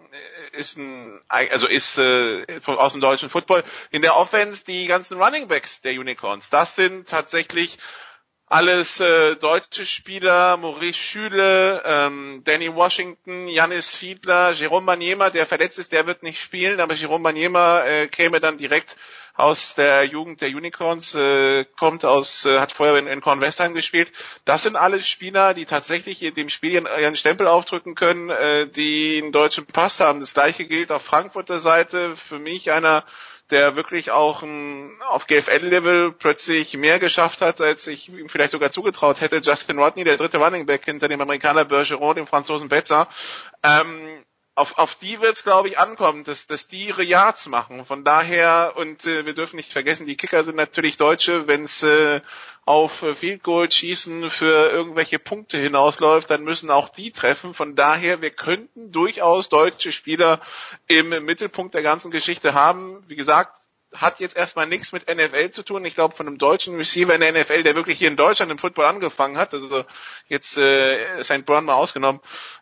ist 0.53 0.77
ein 0.77 1.21
also 1.29 1.67
ist 1.67 1.97
äh, 1.99 2.45
aus 2.67 2.93
dem 2.93 3.01
deutschen 3.01 3.31
Football 3.31 3.65
in 3.91 4.03
der 4.03 4.17
Offense 4.17 4.65
die 4.65 4.87
ganzen 4.87 5.21
Running 5.21 5.49
Backs 5.49 5.81
der 5.81 5.93
Unicorns. 5.93 6.51
Das 6.51 6.77
sind 6.77 7.09
tatsächlich 7.09 7.79
alles 8.51 8.99
äh, 8.99 9.37
deutsche 9.37 9.87
Spieler, 9.87 10.57
Maurice 10.57 10.99
Schüle, 10.99 11.83
ähm, 11.87 12.43
Danny 12.45 12.75
Washington, 12.75 13.47
Janis 13.47 13.95
Fiedler, 13.95 14.51
Jerome 14.51 14.87
Banyema, 14.87 15.31
der 15.31 15.47
verletzt 15.47 15.79
ist, 15.79 15.93
der 15.93 16.09
wird 16.09 16.25
nicht 16.25 16.41
spielen, 16.41 16.81
aber 16.81 16.95
Jerome 16.95 17.23
Banyema 17.23 17.85
äh, 17.85 18.09
käme 18.09 18.41
dann 18.41 18.59
direkt 18.59 18.97
aus 19.35 19.77
der 19.77 20.05
Jugend 20.05 20.41
der 20.41 20.49
Unicorns, 20.49 21.15
äh, 21.15 21.65
kommt 21.79 22.05
aus, 22.05 22.45
äh, 22.45 22.59
hat 22.59 22.73
vorher 22.73 22.97
in, 22.97 23.07
in 23.07 23.21
Kornwestheim 23.21 23.73
gespielt. 23.73 24.11
Das 24.45 24.65
sind 24.65 24.75
alles 24.75 25.09
Spieler, 25.09 25.55
die 25.55 25.65
tatsächlich 25.65 26.19
dem 26.35 26.49
Spiel 26.49 26.73
ihren, 26.73 26.89
ihren 27.01 27.15
Stempel 27.15 27.47
aufdrücken 27.47 27.95
können, 27.95 28.31
äh, 28.31 28.67
die 28.67 29.21
einen 29.23 29.31
deutschen 29.31 29.65
Pass 29.65 30.01
haben. 30.01 30.19
Das 30.19 30.35
gleiche 30.35 30.65
gilt 30.65 30.91
auf 30.91 31.05
Frankfurter 31.05 31.61
Seite. 31.61 32.17
Für 32.17 32.41
mich 32.41 32.73
einer 32.73 33.05
der 33.51 33.77
wirklich 33.77 34.11
auch 34.11 34.43
ein, 34.43 34.93
auf 35.09 35.27
GFL-Level 35.27 36.13
plötzlich 36.13 36.75
mehr 36.77 36.99
geschafft 36.99 37.41
hat, 37.41 37.61
als 37.61 37.87
ich 37.87 38.09
ihm 38.09 38.29
vielleicht 38.29 38.53
sogar 38.53 38.71
zugetraut 38.71 39.21
hätte. 39.21 39.41
Justin 39.43 39.79
Rodney, 39.79 40.05
der 40.05 40.17
dritte 40.17 40.39
Running 40.39 40.67
Back 40.67 40.85
hinter 40.85 41.09
dem 41.09 41.21
Amerikaner 41.21 41.65
Bergeron, 41.65 42.17
dem 42.17 42.27
Franzosen 42.27 42.69
Betzer. 42.69 43.09
Ähm, 43.63 44.25
auf, 44.55 44.79
auf 44.79 44.97
die 44.97 45.21
wird 45.21 45.37
es, 45.37 45.45
glaube 45.45 45.69
ich, 45.69 45.79
ankommen, 45.79 46.25
dass, 46.25 46.47
dass 46.47 46.69
die 46.69 46.89
ihre 46.89 47.03
Yards 47.03 47.47
machen. 47.47 47.85
Von 47.85 48.05
daher, 48.05 48.75
und 48.77 49.05
äh, 49.07 49.25
wir 49.25 49.35
dürfen 49.35 49.57
nicht 49.57 49.73
vergessen, 49.73 50.07
die 50.07 50.17
Kicker 50.17 50.45
sind 50.45 50.57
natürlich 50.57 50.97
Deutsche. 50.97 51.47
Wenn 51.47 51.65
es 51.65 51.83
äh, 51.83 52.21
auf 52.65 53.03
äh, 53.03 53.15
Field 53.15 53.43
Goal 53.43 53.71
schießen 53.71 54.29
für 54.31 54.71
irgendwelche 54.71 55.19
Punkte 55.19 55.59
hinausläuft, 55.59 56.31
dann 56.31 56.45
müssen 56.45 56.71
auch 56.71 56.89
die 56.89 57.11
treffen. 57.11 57.55
Von 57.55 57.75
daher, 57.75 58.23
wir 58.23 58.31
könnten 58.31 58.93
durchaus 58.93 59.49
deutsche 59.49 59.93
Spieler 59.93 60.41
im 60.89 61.09
Mittelpunkt 61.25 61.75
der 61.75 61.83
ganzen 61.83 62.11
Geschichte 62.11 62.55
haben. 62.55 63.03
Wie 63.09 63.17
gesagt, 63.17 63.60
hat 63.95 64.21
jetzt 64.21 64.37
erstmal 64.37 64.67
nichts 64.67 64.93
mit 64.93 65.09
NFL 65.09 65.51
zu 65.51 65.65
tun. 65.65 65.85
Ich 65.85 65.95
glaube, 65.95 66.15
von 66.15 66.27
einem 66.27 66.39
deutschen 66.39 66.77
Receiver 66.77 67.15
in 67.15 67.21
der 67.21 67.33
NFL, 67.33 67.65
der 67.65 67.75
wirklich 67.75 67.99
hier 67.99 68.09
in 68.09 68.17
Deutschland 68.17 68.53
im 68.53 68.59
Football 68.59 68.85
angefangen 68.85 69.37
hat, 69.37 69.53
also 69.53 69.85
jetzt 70.29 70.57
äh, 70.59 71.23
St. 71.23 71.45
Brown 71.45 71.65
mal 71.65 71.75
ausgenommen, 71.75 72.21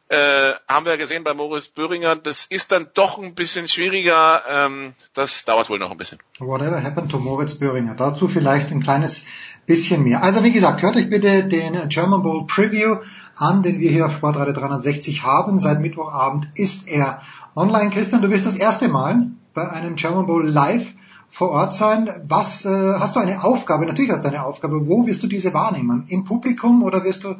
äh, 0.08 0.52
haben 0.66 0.86
wir 0.86 0.96
gesehen 0.96 1.24
bei 1.24 1.34
Moritz 1.34 1.66
Böhringer, 1.66 2.16
das 2.16 2.46
ist 2.46 2.72
dann 2.72 2.88
doch 2.94 3.18
ein 3.18 3.34
bisschen 3.34 3.68
schwieriger. 3.68 4.42
Ähm, 4.48 4.94
das 5.12 5.44
dauert 5.44 5.68
wohl 5.68 5.78
noch 5.78 5.90
ein 5.90 5.98
bisschen. 5.98 6.18
Whatever 6.38 6.82
happened 6.82 7.10
to 7.10 7.18
Moritz 7.18 7.58
Böhringer? 7.58 7.94
Dazu 7.94 8.26
vielleicht 8.28 8.70
ein 8.70 8.82
kleines 8.82 9.26
bisschen 9.66 10.04
mehr. 10.04 10.22
Also 10.22 10.42
wie 10.44 10.52
gesagt, 10.52 10.80
hört 10.80 10.96
euch 10.96 11.10
bitte 11.10 11.44
den 11.44 11.90
German 11.90 12.22
Bowl 12.22 12.46
Preview 12.46 12.96
an, 13.36 13.62
den 13.62 13.80
wir 13.80 13.90
hier 13.90 14.06
auf 14.06 14.14
Sportradio 14.14 14.54
360 14.54 15.22
haben. 15.24 15.58
Seit 15.58 15.80
Mittwochabend 15.80 16.48
ist 16.54 16.88
er 16.88 17.20
online. 17.54 17.90
Christian, 17.90 18.22
du 18.22 18.28
bist 18.28 18.46
das 18.46 18.56
erste 18.56 18.88
Mal 18.88 19.26
bei 19.52 19.68
einem 19.68 19.96
German 19.96 20.24
Bowl 20.24 20.48
live 20.48 20.94
vor 21.30 21.50
Ort 21.50 21.74
sein. 21.74 22.10
Was 22.26 22.64
äh, 22.64 22.68
hast 22.68 23.16
du 23.16 23.20
eine 23.20 23.44
Aufgabe? 23.44 23.86
Natürlich 23.86 24.10
hast 24.10 24.24
du 24.24 24.28
eine 24.28 24.44
Aufgabe. 24.44 24.86
Wo 24.86 25.06
wirst 25.06 25.22
du 25.22 25.26
diese 25.26 25.54
wahrnehmen? 25.54 26.04
Im 26.08 26.24
Publikum 26.24 26.82
oder 26.82 27.04
wirst 27.04 27.24
du 27.24 27.36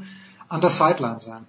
an 0.49 0.61
der 0.61 0.71
Sideline 0.71 1.21
sein? 1.21 1.47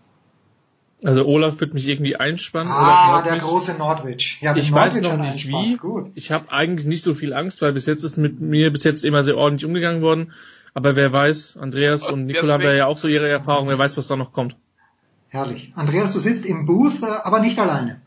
Also 1.03 1.26
Olaf 1.26 1.61
wird 1.61 1.74
mich 1.74 1.88
irgendwie 1.88 2.18
einspannen. 2.18 2.72
Ah, 2.72 3.22
der 3.22 3.38
große 3.38 3.76
Nordwitch. 3.76 4.42
Ja, 4.42 4.53
ich 4.56 4.72
Nordwitch 4.72 4.95
weiß 4.95 5.01
noch 5.01 5.18
nicht 5.18 5.48
wie. 5.48 5.77
Gut. 5.77 6.11
Ich 6.16 6.32
habe 6.32 6.51
eigentlich 6.51 6.88
nicht 6.88 7.03
so 7.03 7.14
viel 7.14 7.34
Angst, 7.34 7.61
weil 7.61 7.72
bis 7.72 7.85
jetzt 7.85 8.03
ist 8.03 8.18
mit 8.18 8.42
mir 8.42 8.69
bis 8.72 8.84
jetzt 8.84 9.06
immer 9.06 9.24
sehr 9.24 9.38
ordentlich 9.38 9.66
umgegangen 9.66 10.01
worden. 10.01 10.34
Aber 10.74 10.95
wer 10.95 11.11
weiß, 11.11 11.58
Andreas 11.58 12.09
und 12.09 12.26
Nicola 12.26 12.53
haben 12.53 12.64
ja 12.64 12.85
auch 12.85 12.98
so 12.98 13.08
ihre 13.08 13.30
Erfahrung, 13.30 13.69
wer 13.69 13.77
weiß, 13.77 13.98
was 13.98 14.08
da 14.08 14.18
noch 14.18 14.34
kommt. 14.34 14.56
Herrlich. 15.30 15.72
Andreas, 15.76 16.11
du 16.14 16.19
sitzt 16.19 16.45
im 16.45 16.66
Booth, 16.66 17.01
äh, 17.01 17.06
aber 17.24 17.40
nicht 17.40 17.59
alleine. 17.59 18.01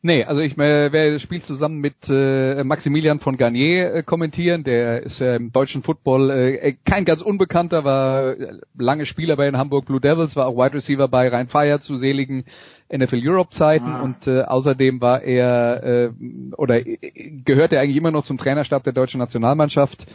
Nee, 0.00 0.22
also 0.24 0.40
ich 0.40 0.52
äh, 0.52 0.92
werde 0.92 1.12
das 1.12 1.22
Spiel 1.22 1.42
zusammen 1.42 1.78
mit 1.78 2.08
äh, 2.08 2.62
Maximilian 2.62 3.18
von 3.18 3.36
Garnier 3.36 3.94
äh, 3.94 4.02
kommentieren. 4.04 4.62
Der 4.62 5.02
ist 5.02 5.20
äh, 5.20 5.34
im 5.34 5.50
deutschen 5.50 5.82
Football 5.82 6.30
äh, 6.30 6.76
kein 6.84 7.04
ganz 7.04 7.20
Unbekannter, 7.20 7.82
war 7.82 8.38
äh, 8.38 8.60
lange 8.78 9.06
Spieler 9.06 9.34
bei 9.34 9.46
den 9.46 9.56
Hamburg 9.56 9.86
Blue 9.86 10.00
Devils, 10.00 10.36
war 10.36 10.46
auch 10.46 10.56
Wide 10.56 10.74
Receiver 10.74 11.08
bei 11.08 11.28
Rhein 11.28 11.48
Fire 11.48 11.80
zu 11.80 11.96
seligen 11.96 12.44
NFL 12.92 13.20
Europe 13.22 13.50
Zeiten 13.50 13.90
ah. 13.90 14.02
und 14.02 14.26
äh, 14.26 14.42
außerdem 14.42 15.00
war 15.00 15.22
er 15.22 15.82
äh, 15.82 16.10
oder 16.56 16.86
äh, 16.86 16.98
gehört 17.44 17.72
er 17.72 17.80
eigentlich 17.80 17.96
immer 17.96 18.12
noch 18.12 18.24
zum 18.24 18.38
Trainerstab 18.38 18.84
der 18.84 18.92
deutschen 18.92 19.18
Nationalmannschaft 19.18 20.06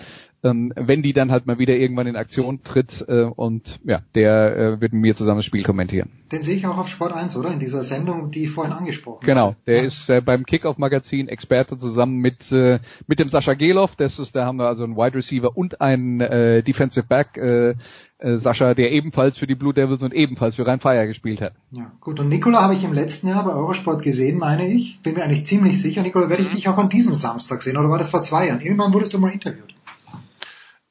ähm, 0.44 0.74
wenn 0.76 1.02
die 1.02 1.14
dann 1.14 1.32
halt 1.32 1.46
mal 1.46 1.58
wieder 1.58 1.76
irgendwann 1.76 2.08
in 2.08 2.16
Aktion 2.16 2.64
tritt 2.64 3.06
äh, 3.08 3.24
und 3.24 3.80
ja, 3.84 4.02
der 4.14 4.58
äh, 4.58 4.82
wird 4.82 4.94
mit 4.94 5.02
mir 5.02 5.16
zusammen 5.16 5.40
das 5.40 5.46
Spiel 5.46 5.64
kommentieren. 5.64 6.10
Den 6.32 6.44
sehe 6.44 6.58
ich 6.58 6.66
auch 6.68 6.78
auf 6.78 6.88
Sport 6.88 7.14
1, 7.14 7.38
oder? 7.38 7.52
In 7.52 7.60
dieser 7.60 7.84
Sendung, 7.84 8.32
die 8.32 8.44
ich 8.46 8.50
vorhin 8.50 8.74
angesprochen 8.74 9.18
habe. 9.18 9.26
Genau, 9.26 9.56
der 9.66 9.78
ja. 9.78 9.84
ist 9.84 10.10
äh, 10.10 10.22
beim 10.22 10.46
Kickoff 10.46 10.78
Magazin 10.78 11.28
Experte 11.28 11.78
zusammen 11.78 12.18
mit 12.18 12.52
äh, 12.52 12.80
mit 13.08 13.20
dem 13.20 13.30
Sascha 13.30 13.54
Gelov, 13.54 13.96
das 13.96 14.20
ist, 14.20 14.36
da 14.36 14.46
haben 14.46 14.58
wir 14.58 14.68
also 14.68 14.84
einen 14.84 14.98
Wide 14.98 15.16
Receiver 15.16 15.56
und 15.56 15.80
einen 15.82 16.20
äh, 16.22 16.64
Defensive 16.64 17.06
Back 17.08 17.38
äh, 17.38 17.76
äh, 18.24 18.38
Sascha, 18.38 18.74
der 18.74 18.92
ebenfalls 18.92 19.38
für 19.38 19.48
die 19.48 19.56
Blue 19.56 19.74
Devils 19.74 20.02
und 20.02 20.14
ebenfalls 20.14 20.56
für 20.56 20.66
Rhein 20.66 20.80
Fire 20.80 21.06
gespielt 21.08 21.42
hat. 21.42 21.54
Ja, 21.72 21.92
gut. 22.00 22.20
Und 22.20 22.30
Nikola 22.30 22.62
habe 22.62 22.74
ich 22.74 22.84
im 22.84 22.94
letzten 22.94 23.28
Jahr 23.28 23.44
bei 23.44 23.52
Eurosport 23.52 24.02
gesehen, 24.02 24.40
meine 24.40 24.66
ich. 24.72 25.02
Bin 25.02 25.16
mir 25.16 25.24
eigentlich 25.24 25.46
ziemlich 25.46 25.82
sicher. 25.82 26.02
Nikola, 26.02 26.30
werde 26.30 26.44
ich 26.44 26.50
mhm. 26.50 26.56
dich 26.56 26.68
auch 26.70 26.78
an 26.78 26.90
diesem 26.90 27.16
Samstag 27.16 27.62
sehen, 27.62 27.78
oder 27.78 27.90
war 27.90 27.98
das 27.98 28.10
vor 28.10 28.24
zwei 28.24 28.48
Jahren? 28.48 28.62
Irgendwann 28.62 28.94
wurdest 28.94 29.14
du 29.14 29.20
mal 29.20 29.32
interviewt. 29.32 29.76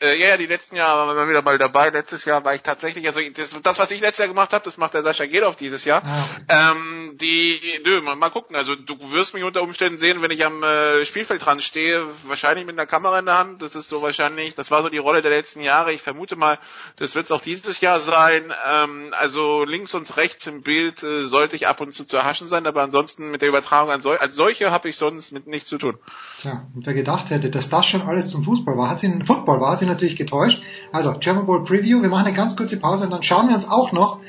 Äh, 0.03 0.21
ja, 0.21 0.29
ja, 0.29 0.37
die 0.37 0.47
letzten 0.47 0.77
Jahre 0.77 1.07
waren 1.07 1.17
wir 1.17 1.29
wieder 1.29 1.43
mal 1.43 1.59
dabei. 1.59 1.91
Letztes 1.91 2.25
Jahr 2.25 2.45
war 2.45 2.55
ich 2.55 2.63
tatsächlich, 2.63 3.07
also 3.07 3.21
das, 3.35 3.57
das 3.63 3.79
was 3.79 3.91
ich 3.91 4.01
letztes 4.01 4.19
Jahr 4.19 4.29
gemacht 4.29 4.53
habe, 4.53 4.65
das 4.65 4.77
macht 4.77 4.95
der 4.95 5.03
Sascha 5.03 5.27
Gedorf 5.27 5.57
dieses 5.57 5.85
Jahr. 5.85 6.03
Ah, 6.05 6.73
ähm, 6.73 7.17
die, 7.21 7.61
nö, 7.85 8.01
mal, 8.03 8.17
mal 8.17 8.31
gucken. 8.31 8.57
Also 8.57 8.75
du 8.75 8.97
wirst 9.13 9.35
mich 9.35 9.45
unter 9.45 9.63
Umständen 9.63 9.99
sehen, 9.99 10.23
wenn 10.23 10.31
ich 10.31 10.45
am 10.45 10.63
äh, 10.63 11.05
Spielfeld 11.05 11.45
dran 11.45 11.61
stehe, 11.61 12.07
wahrscheinlich 12.25 12.67
mit 12.67 12.79
einer 12.79 12.87
Kamera 12.87 13.19
in 13.19 13.27
der 13.27 13.39
Hand. 13.39 13.63
Das 13.63 13.75
ist 13.75 13.89
so 13.89 14.03
wahrscheinlich, 14.03 14.55
das 14.55 14.71
war 14.71 14.83
so 14.83 14.89
die 14.89 14.99
Rolle 14.99 15.23
der 15.23 15.31
letzten 15.31 15.61
Jahre. 15.61 15.93
Ich 15.93 16.03
vermute 16.03 16.37
mal, 16.37 16.59
das 16.97 17.15
wird 17.15 17.27
es 17.27 17.33
auch 17.33 17.41
dieses 17.41 17.81
Jahr 17.81 18.01
sein. 18.01 18.53
Ähm, 18.69 19.15
also 19.19 19.65
links 19.65 19.95
und 19.95 20.17
rechts 20.17 20.47
im 20.47 20.63
Bild 20.63 21.03
äh, 21.03 21.25
sollte 21.25 21.57
ich 21.57 21.69
ab 21.69 21.81
und 21.81 21.95
zu 21.95 22.05
zu 22.05 22.17
erhaschen 22.17 22.49
sein, 22.49 22.67
aber 22.67 22.83
ansonsten 22.83 23.31
mit 23.31 23.41
der 23.41 23.49
Übertragung 23.49 23.91
an 23.91 24.03
sol 24.03 24.19
als 24.19 24.35
solche 24.35 24.71
habe 24.71 24.89
ich 24.89 24.97
sonst 24.97 25.33
mit 25.33 25.47
nichts 25.47 25.69
zu 25.69 25.79
tun. 25.79 25.97
Tja, 26.41 26.67
und 26.75 26.87
wer 26.87 26.95
gedacht 26.95 27.31
hätte, 27.31 27.51
dass 27.51 27.71
das 27.71 27.87
schon 27.87 28.03
alles 28.03 28.29
zum 28.29 28.45
Fußball 28.45 28.77
war, 28.77 28.91
hat 28.91 29.01
sie 29.01 29.13
Football 29.25 29.61
war, 29.61 29.73
hat 29.73 29.79
sie 29.79 29.87
natürlich 29.93 30.17
getäuscht. 30.17 30.62
Also 30.93 31.15
German 31.19 31.47
Bowl 31.47 31.65
Preview, 31.65 32.03
wir 32.03 32.09
machen 32.09 32.27
eine 32.27 32.37
ganz 32.37 32.57
kurze 32.57 32.79
Pause 32.79 33.05
und 33.05 33.11
dann 33.11 33.23
schauen 33.23 33.49
wir 33.49 33.55
uns 33.55 33.69
auch 33.71 33.93
noch 33.93 34.21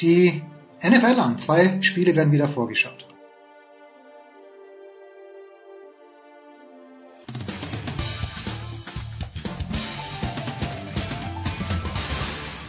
die 0.00 0.42
NFL 0.82 1.18
an. 1.20 1.38
Zwei 1.38 1.82
Spiele 1.82 2.14
werden 2.14 2.32
wieder 2.32 2.48
vorgeschaut. 2.48 3.06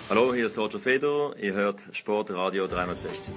Hallo, 0.09 0.33
hier 0.33 0.47
ist 0.47 0.57
Roger 0.57 0.79
Fedor, 0.79 1.35
ihr 1.37 1.53
hört 1.53 1.81
Sportradio 1.91 2.65
360. 2.65 3.31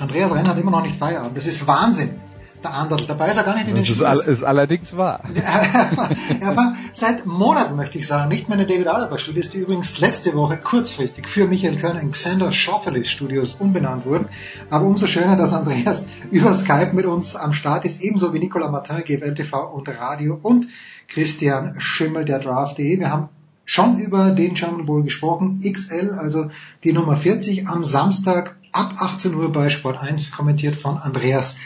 Andreas 0.00 0.34
Renner 0.34 0.48
hat 0.50 0.58
immer 0.58 0.72
noch 0.72 0.82
nicht 0.82 0.98
Feierabend. 0.98 1.36
Das 1.36 1.46
ist 1.46 1.68
Wahnsinn 1.68 2.20
der 2.64 2.74
andere. 2.74 3.06
Dabei 3.06 3.28
ist 3.28 3.36
er 3.36 3.44
gar 3.44 3.54
nicht 3.54 3.68
in 3.68 3.74
den 3.74 3.84
Spielen. 3.84 4.00
Das 4.00 4.26
ist 4.26 4.42
allerdings 4.42 4.96
wahr. 4.96 5.20
er 6.40 6.56
war 6.56 6.76
seit 6.92 7.26
Monaten, 7.26 7.76
möchte 7.76 7.98
ich 7.98 8.06
sagen, 8.06 8.28
nicht 8.28 8.48
mehr 8.48 8.58
in 8.58 8.66
David 8.66 8.88
Alaba 8.88 9.18
Studios, 9.18 9.50
die 9.50 9.58
übrigens 9.58 10.00
letzte 10.00 10.34
Woche 10.34 10.56
kurzfristig 10.56 11.28
für 11.28 11.46
Michael 11.46 11.76
Körner 11.76 12.00
in 12.00 12.10
Xander 12.10 12.50
Schauffele 12.52 13.04
Studios 13.04 13.56
umbenannt 13.56 14.06
wurden. 14.06 14.28
Aber 14.70 14.86
umso 14.86 15.06
schöner, 15.06 15.36
dass 15.36 15.52
Andreas 15.52 16.06
über 16.30 16.54
Skype 16.54 16.92
mit 16.94 17.06
uns 17.06 17.36
am 17.36 17.52
Start 17.52 17.84
ist, 17.84 18.02
ebenso 18.02 18.32
wie 18.34 18.38
Nicolas 18.38 18.70
Martin, 18.70 19.04
GWL 19.04 19.34
TV 19.34 19.72
und 19.72 19.88
Radio 19.88 20.38
und 20.40 20.68
Christian 21.08 21.78
Schimmel, 21.78 22.24
der 22.24 22.38
Draft.de. 22.40 22.98
Wir 22.98 23.10
haben 23.10 23.28
schon 23.64 23.98
über 23.98 24.30
den 24.30 24.54
German 24.54 24.86
Bowl 24.86 25.02
gesprochen. 25.02 25.60
XL, 25.60 26.16
also 26.18 26.50
die 26.82 26.92
Nummer 26.92 27.16
40 27.16 27.68
am 27.68 27.84
Samstag 27.84 28.56
ab 28.72 28.94
18 28.98 29.34
Uhr 29.34 29.52
bei 29.52 29.68
Sport 29.68 29.98
1, 29.98 30.32
kommentiert 30.32 30.74
von 30.74 30.98
Andreas 30.98 31.56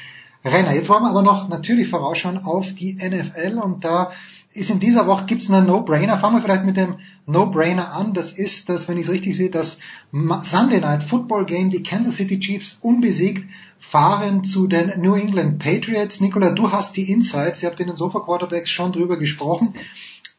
Renner. 0.44 0.72
Jetzt 0.72 0.88
wollen 0.88 1.02
wir 1.02 1.10
aber 1.10 1.22
noch 1.22 1.48
natürlich 1.48 1.88
vorausschauen 1.88 2.38
auf 2.38 2.74
die 2.74 2.94
NFL 2.94 3.58
und 3.58 3.84
da 3.84 4.12
ist 4.54 4.70
in 4.70 4.80
dieser 4.80 5.06
Woche 5.06 5.26
gibt's 5.26 5.50
einen 5.50 5.66
No-Brainer. 5.66 6.18
Fangen 6.18 6.36
wir 6.36 6.42
vielleicht 6.42 6.64
mit 6.64 6.76
dem 6.76 6.96
No-Brainer 7.26 7.92
an. 7.92 8.14
Das 8.14 8.32
ist 8.32 8.68
das, 8.68 8.88
wenn 8.88 8.96
ich 8.96 9.06
es 9.06 9.12
richtig 9.12 9.36
sehe, 9.36 9.50
das 9.50 9.78
Sunday 10.10 10.80
Night 10.80 11.02
Football 11.02 11.44
Game. 11.44 11.70
Die 11.70 11.82
Kansas 11.82 12.16
City 12.16 12.38
Chiefs 12.38 12.78
unbesiegt 12.80 13.48
fahren 13.78 14.44
zu 14.44 14.66
den 14.66 15.00
New 15.00 15.14
England 15.14 15.58
Patriots. 15.58 16.20
Nicola, 16.20 16.50
du 16.50 16.72
hast 16.72 16.96
die 16.96 17.10
Insights. 17.10 17.62
Ihr 17.62 17.70
habt 17.70 17.80
in 17.80 17.86
den 17.86 17.96
Sofa 17.96 18.20
Quarterbacks 18.20 18.70
schon 18.70 18.92
drüber 18.92 19.18
gesprochen. 19.18 19.74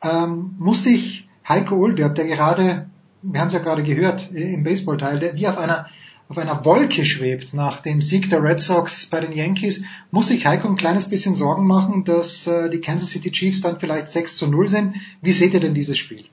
Ähm, 0.02 0.56
muss 0.60 0.84
sich 0.84 1.28
Heiko 1.48 1.76
Ulderb, 1.76 2.16
der 2.16 2.26
gerade, 2.26 2.90
wir 3.22 3.40
haben 3.42 3.48
es 3.50 3.53
ja 3.53 3.60
gerade 3.60 3.84
gehört 3.84 4.32
im 4.32 4.64
Baseballteil, 4.64 5.19
der 5.19 5.36
wie 5.36 5.48
auf 5.48 5.58
einer 5.58 5.88
auf 6.30 6.38
einer 6.38 6.64
Wolke 6.64 7.06
schwebt 7.06 7.56
nach 7.56 7.82
dem 7.82 8.01
Sieg 8.01 8.30
der 8.30 8.43
Red 8.43 8.61
Sox 8.61 9.08
bei 9.08 9.19
den 9.19 9.33
Yankees, 9.33 9.83
muss 10.11 10.27
sich 10.27 10.45
Heiko 10.45 10.67
ein 10.67 10.77
kleines 10.77 11.09
bisschen 11.09 11.33
Sorgen 11.33 11.66
machen, 11.66 12.06
dass 12.06 12.45
äh, 12.45 12.69
die 12.69 12.80
Kansas 12.80 13.09
City 13.09 13.32
Chiefs 13.32 13.61
dann 13.61 13.80
vielleicht 13.80 14.09
6 14.09 14.38
zu 14.38 14.48
0 14.48 14.67
sind. 14.67 14.95
Wie 15.22 15.33
seht 15.33 15.56
ihr 15.56 15.59
denn 15.59 15.74
dieses 15.74 15.98
Spiel? 15.98 16.24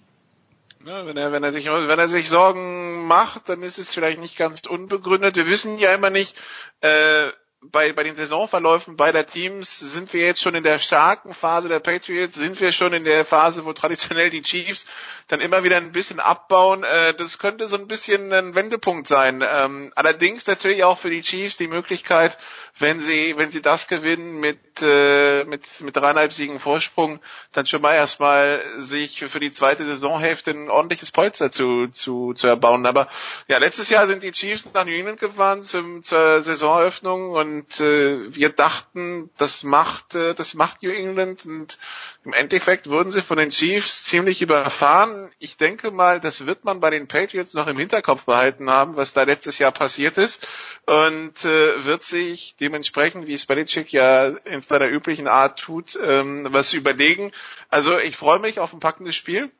Ja, 0.84 1.06
wenn 1.06 1.16
er, 1.16 1.32
wenn 1.32 1.42
er 1.42 1.50
sich, 1.50 1.64
wenn 1.64 1.98
er 1.98 2.08
sich 2.08 2.28
Sorgen 2.28 3.06
macht, 3.06 3.48
dann 3.48 3.62
ist 3.62 3.78
es 3.78 3.92
vielleicht 3.92 4.20
nicht 4.20 4.36
ganz 4.36 4.66
unbegründet. 4.66 5.36
Wir 5.36 5.46
wissen 5.46 5.78
ja 5.78 5.94
immer 5.94 6.10
nicht, 6.10 6.34
äh, 6.82 7.28
bei, 7.70 7.92
bei 7.92 8.02
den 8.02 8.16
Saisonverläufen 8.16 8.96
beider 8.96 9.26
Teams 9.26 9.78
sind 9.78 10.12
wir 10.12 10.22
jetzt 10.24 10.40
schon 10.40 10.54
in 10.54 10.62
der 10.64 10.78
starken 10.78 11.34
Phase 11.34 11.68
der 11.68 11.80
Patriots, 11.80 12.36
sind 12.36 12.60
wir 12.60 12.72
schon 12.72 12.92
in 12.92 13.04
der 13.04 13.24
Phase, 13.24 13.64
wo 13.64 13.72
traditionell 13.72 14.30
die 14.30 14.42
Chiefs 14.42 14.86
dann 15.28 15.40
immer 15.40 15.64
wieder 15.64 15.76
ein 15.76 15.92
bisschen 15.92 16.20
abbauen. 16.20 16.84
Äh, 16.84 17.14
das 17.14 17.38
könnte 17.38 17.68
so 17.68 17.76
ein 17.76 17.88
bisschen 17.88 18.32
ein 18.32 18.54
Wendepunkt 18.54 19.08
sein. 19.08 19.44
Ähm, 19.48 19.92
allerdings 19.94 20.46
natürlich 20.46 20.84
auch 20.84 20.98
für 20.98 21.10
die 21.10 21.22
Chiefs 21.22 21.56
die 21.56 21.68
Möglichkeit, 21.68 22.38
wenn 22.78 23.00
sie, 23.00 23.36
wenn 23.36 23.50
sie 23.50 23.62
das 23.62 23.88
gewinnen 23.88 24.38
mit, 24.38 24.58
äh, 24.82 25.44
mit, 25.44 25.80
mit 25.80 25.96
dreieinhalb 25.96 26.32
Siegen 26.32 26.60
Vorsprung, 26.60 27.20
dann 27.52 27.66
schon 27.66 27.80
mal 27.80 27.94
erstmal 27.94 28.62
sich 28.78 29.20
für 29.20 29.40
die 29.40 29.50
zweite 29.50 29.86
Saisonhälfte 29.86 30.50
ein 30.50 30.68
ordentliches 30.70 31.10
Polster 31.10 31.50
zu, 31.50 31.88
zu, 31.88 32.34
zu 32.34 32.46
erbauen. 32.46 32.84
Aber 32.84 33.08
ja, 33.48 33.58
letztes 33.58 33.88
Jahr 33.88 34.06
sind 34.06 34.22
die 34.22 34.32
Chiefs 34.32 34.68
nach 34.74 34.84
New 34.84 34.92
England 34.92 35.20
gefahren 35.20 35.62
zum, 35.62 36.02
zur 36.02 36.42
Saisoneröffnung 36.42 37.30
und 37.30 37.80
äh, 37.80 38.34
wir 38.34 38.50
dachten, 38.50 39.30
das 39.38 39.62
macht, 39.62 40.14
äh, 40.14 40.34
das 40.34 40.54
macht 40.54 40.82
New 40.82 40.90
England 40.90 41.46
und 41.46 41.78
im 42.26 42.32
Endeffekt 42.32 42.90
wurden 42.90 43.12
sie 43.12 43.22
von 43.22 43.38
den 43.38 43.50
Chiefs 43.50 44.02
ziemlich 44.02 44.42
überfahren. 44.42 45.30
Ich 45.38 45.58
denke 45.58 45.92
mal, 45.92 46.20
das 46.20 46.44
wird 46.44 46.64
man 46.64 46.80
bei 46.80 46.90
den 46.90 47.06
Patriots 47.06 47.54
noch 47.54 47.68
im 47.68 47.78
Hinterkopf 47.78 48.24
behalten 48.24 48.68
haben, 48.68 48.96
was 48.96 49.12
da 49.12 49.22
letztes 49.22 49.60
Jahr 49.60 49.70
passiert 49.70 50.18
ist 50.18 50.46
und 50.86 51.44
äh, 51.44 51.84
wird 51.84 52.02
sich 52.02 52.56
dementsprechend, 52.66 53.28
wie 53.28 53.34
es 53.34 53.46
Belichick 53.46 53.92
ja 53.92 54.26
in 54.26 54.60
seiner 54.60 54.88
üblichen 54.88 55.28
Art 55.28 55.60
tut, 55.60 55.96
ähm, 56.02 56.48
was 56.50 56.72
überlegen. 56.72 57.32
Also 57.70 57.96
ich 57.98 58.16
freue 58.16 58.40
mich 58.40 58.58
auf 58.58 58.72
ein 58.72 58.80
packendes 58.80 59.14
Spiel. 59.14 59.52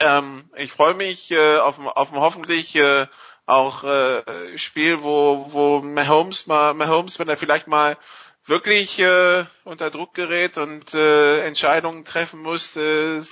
Ähm, 0.00 0.50
ich 0.54 0.70
freue 0.70 0.92
mich 0.92 1.30
äh, 1.30 1.56
auf, 1.56 1.78
auf 1.78 2.12
ein 2.12 2.20
hoffentlich 2.20 2.76
äh, 2.76 3.06
auch 3.46 3.84
äh, 3.84 4.58
Spiel, 4.58 5.02
wo, 5.02 5.48
wo 5.50 5.80
Mahomes 5.80 6.46
mal, 6.46 6.74
Mahomes, 6.74 7.18
wenn 7.18 7.28
er 7.28 7.38
vielleicht 7.38 7.68
mal 7.68 7.96
wirklich 8.44 8.98
äh, 8.98 9.46
unter 9.64 9.90
Druck 9.90 10.12
gerät 10.12 10.58
und 10.58 10.92
äh, 10.92 11.40
Entscheidungen 11.40 12.04
treffen 12.04 12.42
muss, 12.42 12.76
äh, 12.76 13.22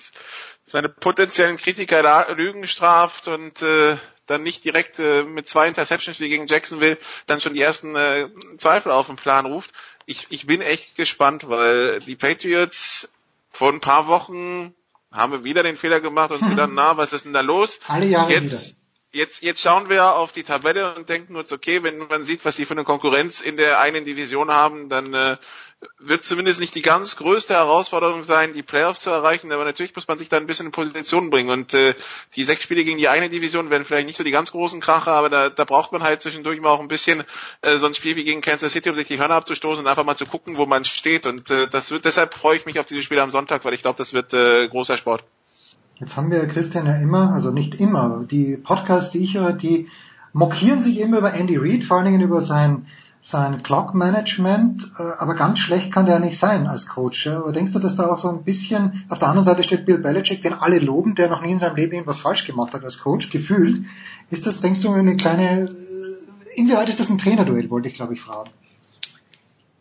seine 0.65 0.89
potenziellen 0.89 1.59
Kritiker 1.59 2.35
Lügen 2.35 2.67
straft 2.67 3.29
und 3.29 3.61
äh, 3.61 3.97
dann 4.27 4.43
nicht 4.43 4.65
direkt 4.65 4.99
äh, 4.99 5.23
mit 5.23 5.47
zwei 5.47 5.69
Interceptions 5.69 6.21
wie 6.21 6.29
gegen 6.29 6.47
Jacksonville 6.47 6.99
dann 7.27 7.41
schon 7.41 7.55
die 7.55 7.61
ersten 7.61 7.95
äh, 7.97 8.29
Zweifel 8.57 8.93
auf 8.93 9.07
den 9.07 9.17
Plan 9.17 9.47
ruft. 9.47 9.73
Ich, 10.07 10.27
ich 10.31 10.47
bin 10.47 10.61
echt 10.61 10.97
gespannt, 10.97 11.49
weil 11.49 12.01
die 12.01 12.17
Patriots 12.17 13.15
vor 13.51 13.73
ein 13.73 13.81
paar 13.81 14.09
Wochen 14.09 14.75
haben 15.13 15.33
wir 15.33 15.45
wieder 15.45 15.63
den 15.63 15.77
Fehler 15.77 16.01
gemacht 16.01 16.33
und 16.33 16.51
wieder, 16.51 16.67
na, 16.67 16.97
was 16.97 17.13
ist 17.13 17.25
denn 17.25 17.33
da 17.33 17.41
los? 17.41 17.81
Alle 17.87 18.07
Jahre 18.07 18.33
Jetzt, 18.33 18.77
wieder. 19.13 19.23
jetzt, 19.23 19.43
jetzt 19.43 19.63
schauen 19.63 19.89
wir 19.89 20.17
auf 20.17 20.33
die 20.33 20.43
Tabelle 20.43 20.95
und 20.95 21.09
denken 21.09 21.37
uns, 21.37 21.53
okay, 21.53 21.83
wenn 21.83 21.99
man 21.99 22.25
sieht, 22.25 22.45
was 22.45 22.57
sie 22.57 22.67
für 22.67 22.75
eine 22.75 22.85
Konkurrenz 22.85 23.41
in 23.41 23.57
der 23.57 23.79
einen 23.81 24.05
Division 24.05 24.51
haben, 24.51 24.89
dann 24.89 25.15
äh, 25.15 25.37
wird 25.99 26.25
zumindest 26.25 26.61
nicht 26.61 26.75
die 26.75 26.83
ganz 26.83 27.17
größte 27.17 27.55
Herausforderung 27.55 28.25
sein, 28.25 28.53
die 28.53 28.63
Playoffs 28.63 29.01
zu 29.01 29.11
erreichen, 29.11 29.53
aber 29.53 29.65
natürlich 29.65 29.95
muss 29.95 30.09
man 30.09 30.19
sich 30.19 30.29
da 30.29 30.37
ein 30.37 30.47
bisschen 30.47 30.67
in 30.67 30.73
Position 30.73 31.31
bringen 31.31 31.51
und 31.51 31.75
äh, 31.75 31.95
die 32.37 32.45
sechs 32.45 32.63
Spiele 32.63 32.85
gegen 32.85 32.99
die 32.99 33.09
eine 33.09 33.31
Division 33.31 33.71
werden 33.71 33.85
vielleicht 33.85 34.07
nicht 34.07 34.17
so 34.17 34.25
die 34.25 34.31
ganz 34.31 34.53
großen 34.53 34.81
Kracher, 34.81 35.13
aber 35.13 35.31
da, 35.31 35.51
da 35.51 35.65
braucht 35.65 35.93
man 35.93 36.03
halt 36.03 36.23
zwischendurch 36.23 36.61
mal 36.61 36.71
auch 36.71 36.81
ein 36.81 36.89
bisschen 36.89 37.25
äh, 37.63 37.77
so 37.79 37.87
ein 37.87 37.95
Spiel 37.95 38.17
wie 38.17 38.25
gegen 38.25 38.41
Kansas 38.41 38.73
City, 38.73 38.91
um 38.91 38.97
sich 38.97 39.09
die 39.09 39.19
Hörner 39.19 39.35
abzustoßen 39.35 39.85
und 39.85 39.91
einfach 39.91 40.05
mal 40.05 40.17
zu 40.17 40.27
gucken, 40.27 40.57
wo 40.57 40.67
man 40.67 40.85
steht 40.85 41.27
und 41.27 41.51
äh, 41.51 41.67
das 41.69 41.91
wird, 41.91 42.05
deshalb 42.05 42.35
freue 42.35 42.57
ich 42.57 42.67
mich 42.67 42.79
auf 42.79 42.87
diese 42.87 43.03
Spiele 43.03 43.23
am 43.23 43.31
Sonntag, 43.31 43.65
weil 43.65 43.75
ich 43.75 43.83
glaube, 43.83 43.99
das 43.99 44.13
wird 44.13 44.35
äh, 44.35 44.69
großer 44.69 44.97
Sport. 44.97 45.25
Jetzt 46.01 46.17
haben 46.17 46.31
wir 46.31 46.47
Christian 46.49 46.87
ja 46.87 46.97
immer, 46.97 47.33
also 47.33 47.53
nicht 47.53 47.77
immer, 47.77 48.25
die 48.29 48.57
Podcasts, 48.57 49.13
die 49.13 49.23
ich 49.23 49.35
höre, 49.35 49.53
die 49.53 49.89
mokieren 50.33 50.81
sich 50.81 50.99
immer 50.99 51.19
über 51.19 51.33
Andy 51.33 51.57
Reid, 51.57 51.85
vor 51.85 51.97
allen 51.99 52.07
Dingen 52.07 52.21
über 52.21 52.41
sein, 52.41 52.87
sein 53.27 53.63
Clock 53.63 53.95
Management, 53.95 54.91
äh, 54.99 55.03
aber 55.03 55.35
ganz 55.35 55.59
schlecht 55.59 55.91
kann 55.91 56.05
der 56.05 56.19
nicht 56.19 56.39
sein 56.39 56.67
als 56.67 56.87
Coach. 56.87 57.27
Aber 57.27 57.53
denkst 57.53 57.73
du, 57.73 57.79
dass 57.79 57.97
da 57.97 58.11
auch 58.11 58.19
so 58.19 58.29
ein 58.29 58.45
bisschen, 58.45 59.07
auf 59.09 59.19
der 59.19 59.29
anderen 59.29 59.47
Seite 59.47 59.63
steht 59.63 59.87
Bill 59.87 59.97
Belichick, 59.97 60.43
den 60.43 60.53
alle 60.53 60.79
loben, 60.79 61.15
der 61.15 61.31
noch 61.31 61.41
nie 61.41 61.53
in 61.53 61.59
seinem 61.59 61.75
Leben 61.75 61.95
irgendwas 61.95 62.19
falsch 62.19 62.47
gemacht 62.47 62.75
hat 62.75 62.85
als 62.85 62.99
Coach, 62.99 63.31
gefühlt. 63.31 63.87
Ist 64.29 64.47
das, 64.47 64.61
denkst 64.61 64.83
du, 64.83 64.93
eine 64.93 65.17
kleine, 65.17 65.63
äh, 65.63 65.69
inwieweit 66.55 66.91
ist 66.91 67.01
das 67.01 67.09
ein 67.09 67.17
Trainerduell, 67.17 67.71
wollte 67.71 67.89
ich 67.89 67.95
glaube 67.95 68.13
ich 68.13 68.21
fragen. 68.21 68.51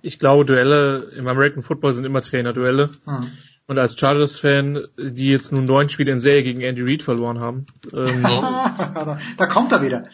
Ich 0.01 0.19
glaube, 0.19 0.45
Duelle 0.45 1.09
im 1.17 1.27
American 1.27 1.63
Football 1.63 1.93
sind 1.93 2.05
immer 2.05 2.22
Trainerduelle. 2.22 2.91
Hm. 3.03 3.30
Und 3.67 3.77
als 3.77 3.99
Chargers-Fan, 3.99 4.83
die 4.97 5.30
jetzt 5.30 5.51
nun 5.51 5.65
neun 5.65 5.89
Spiele 5.89 6.13
in 6.13 6.22
Serie 6.22 6.43
gegen 6.43 6.61
Andy 6.61 6.81
Reid 6.81 7.03
verloren 7.03 7.41
haben, 7.41 7.65
ähm, 7.93 8.23
da, 8.23 9.19
da 9.38 9.45
kommt 9.47 9.73
er 9.73 9.81
wieder. 9.81 10.05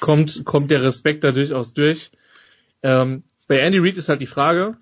kommt, 0.00 0.44
kommt 0.44 0.72
der 0.72 0.82
Respekt 0.82 1.22
da 1.22 1.30
durchaus 1.30 1.74
durch. 1.74 2.10
Ähm, 2.82 3.24
bei 3.48 3.58
Andy 3.58 3.78
Reid 3.78 3.96
ist 3.96 4.08
halt 4.08 4.20
die 4.20 4.26
Frage, 4.26 4.76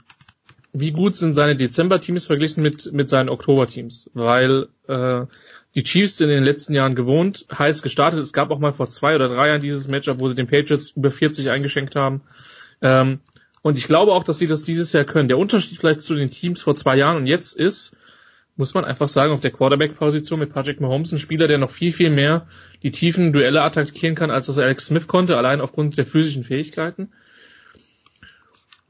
wie 0.73 0.93
gut 0.93 1.17
sind 1.17 1.35
seine 1.35 1.57
Dezember-Teams 1.57 2.27
verglichen 2.27 2.63
mit, 2.63 2.93
mit 2.93 3.09
seinen 3.09 3.29
Oktober-Teams? 3.29 4.11
Weil 4.15 4.69
äh, 4.87 5.25
die 5.75 5.85
Chiefs 5.85 6.19
sind 6.19 6.29
in 6.29 6.37
den 6.37 6.45
letzten 6.45 6.75
Jahren 6.75 6.95
gewohnt, 6.95 7.47
heiß 7.57 7.83
gestartet. 7.83 8.21
Es 8.21 8.33
gab 8.33 8.51
auch 8.51 8.59
mal 8.59 8.73
vor 8.73 8.89
zwei 8.89 9.15
oder 9.15 9.29
drei 9.29 9.49
Jahren 9.49 9.61
dieses 9.61 9.89
Matchup, 9.89 10.21
wo 10.21 10.29
sie 10.29 10.35
den 10.35 10.47
Patriots 10.47 10.91
über 10.91 11.11
40 11.11 11.51
eingeschenkt 11.51 11.97
haben. 11.97 12.23
Ähm, 12.83 13.21
und 13.63 13.77
ich 13.77 13.87
glaube 13.87 14.13
auch, 14.13 14.25
dass 14.25 14.39
sie 14.39 14.47
das 14.47 14.63
dieses 14.63 14.93
Jahr 14.93 15.05
können. 15.05 15.29
Der 15.29 15.39
Unterschied 15.39 15.79
vielleicht 15.79 16.03
zu 16.03 16.15
den 16.15 16.31
Teams 16.31 16.63
vor 16.63 16.77
zwei 16.77 16.97
Jahren 16.97 17.17
und 17.17 17.27
jetzt 17.27 17.57
ist, 17.57 17.97
muss 18.57 18.75
man 18.75 18.85
einfach 18.85 19.09
sagen, 19.09 19.33
auf 19.33 19.41
der 19.41 19.53
Quarterback-Position 19.53 20.41
mit 20.41 20.53
Patrick 20.53 20.81
Mahomes 20.81 21.13
ein 21.13 21.19
Spieler, 21.19 21.47
der 21.49 21.59
noch 21.59 21.71
viel, 21.71 21.93
viel 21.93 22.11
mehr 22.11 22.47
die 22.83 22.91
tiefen 22.91 23.33
Duelle 23.33 23.63
attackieren 23.63 24.17
kann, 24.17 24.31
als 24.31 24.47
das 24.47 24.59
Alex 24.59 24.87
Smith 24.87 25.07
konnte, 25.07 25.37
allein 25.37 25.61
aufgrund 25.61 25.97
der 25.97 26.07
physischen 26.07 26.45
Fähigkeiten. 26.45 27.13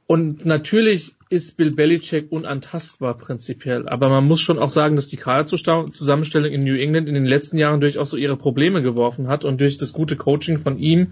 Und 0.09 0.47
natürlich 0.47 1.13
ist 1.29 1.59
Bill 1.59 1.73
Belichick 1.73 2.33
unantastbar 2.33 3.19
prinzipiell, 3.19 3.87
aber 3.87 4.09
man 4.09 4.27
muss 4.27 4.41
schon 4.41 4.59
auch 4.59 4.71
sagen, 4.71 4.97
dass 4.97 5.09
die 5.09 5.19
Kaderzusammenstellung 5.19 6.51
in 6.51 6.65
New 6.65 6.77
England 6.77 7.09
in 7.09 7.15
den 7.15 7.27
letzten 7.27 7.59
Jahren 7.59 7.83
durchaus 7.83 8.09
so 8.09 8.17
ihre 8.17 8.39
Probleme 8.39 8.81
geworfen 8.81 9.29
hat 9.29 9.45
und 9.45 9.61
durch 9.61 9.77
das 9.77 9.93
gute 9.93 10.17
Coaching 10.17 10.59
von 10.61 10.79
ihm, 10.79 11.09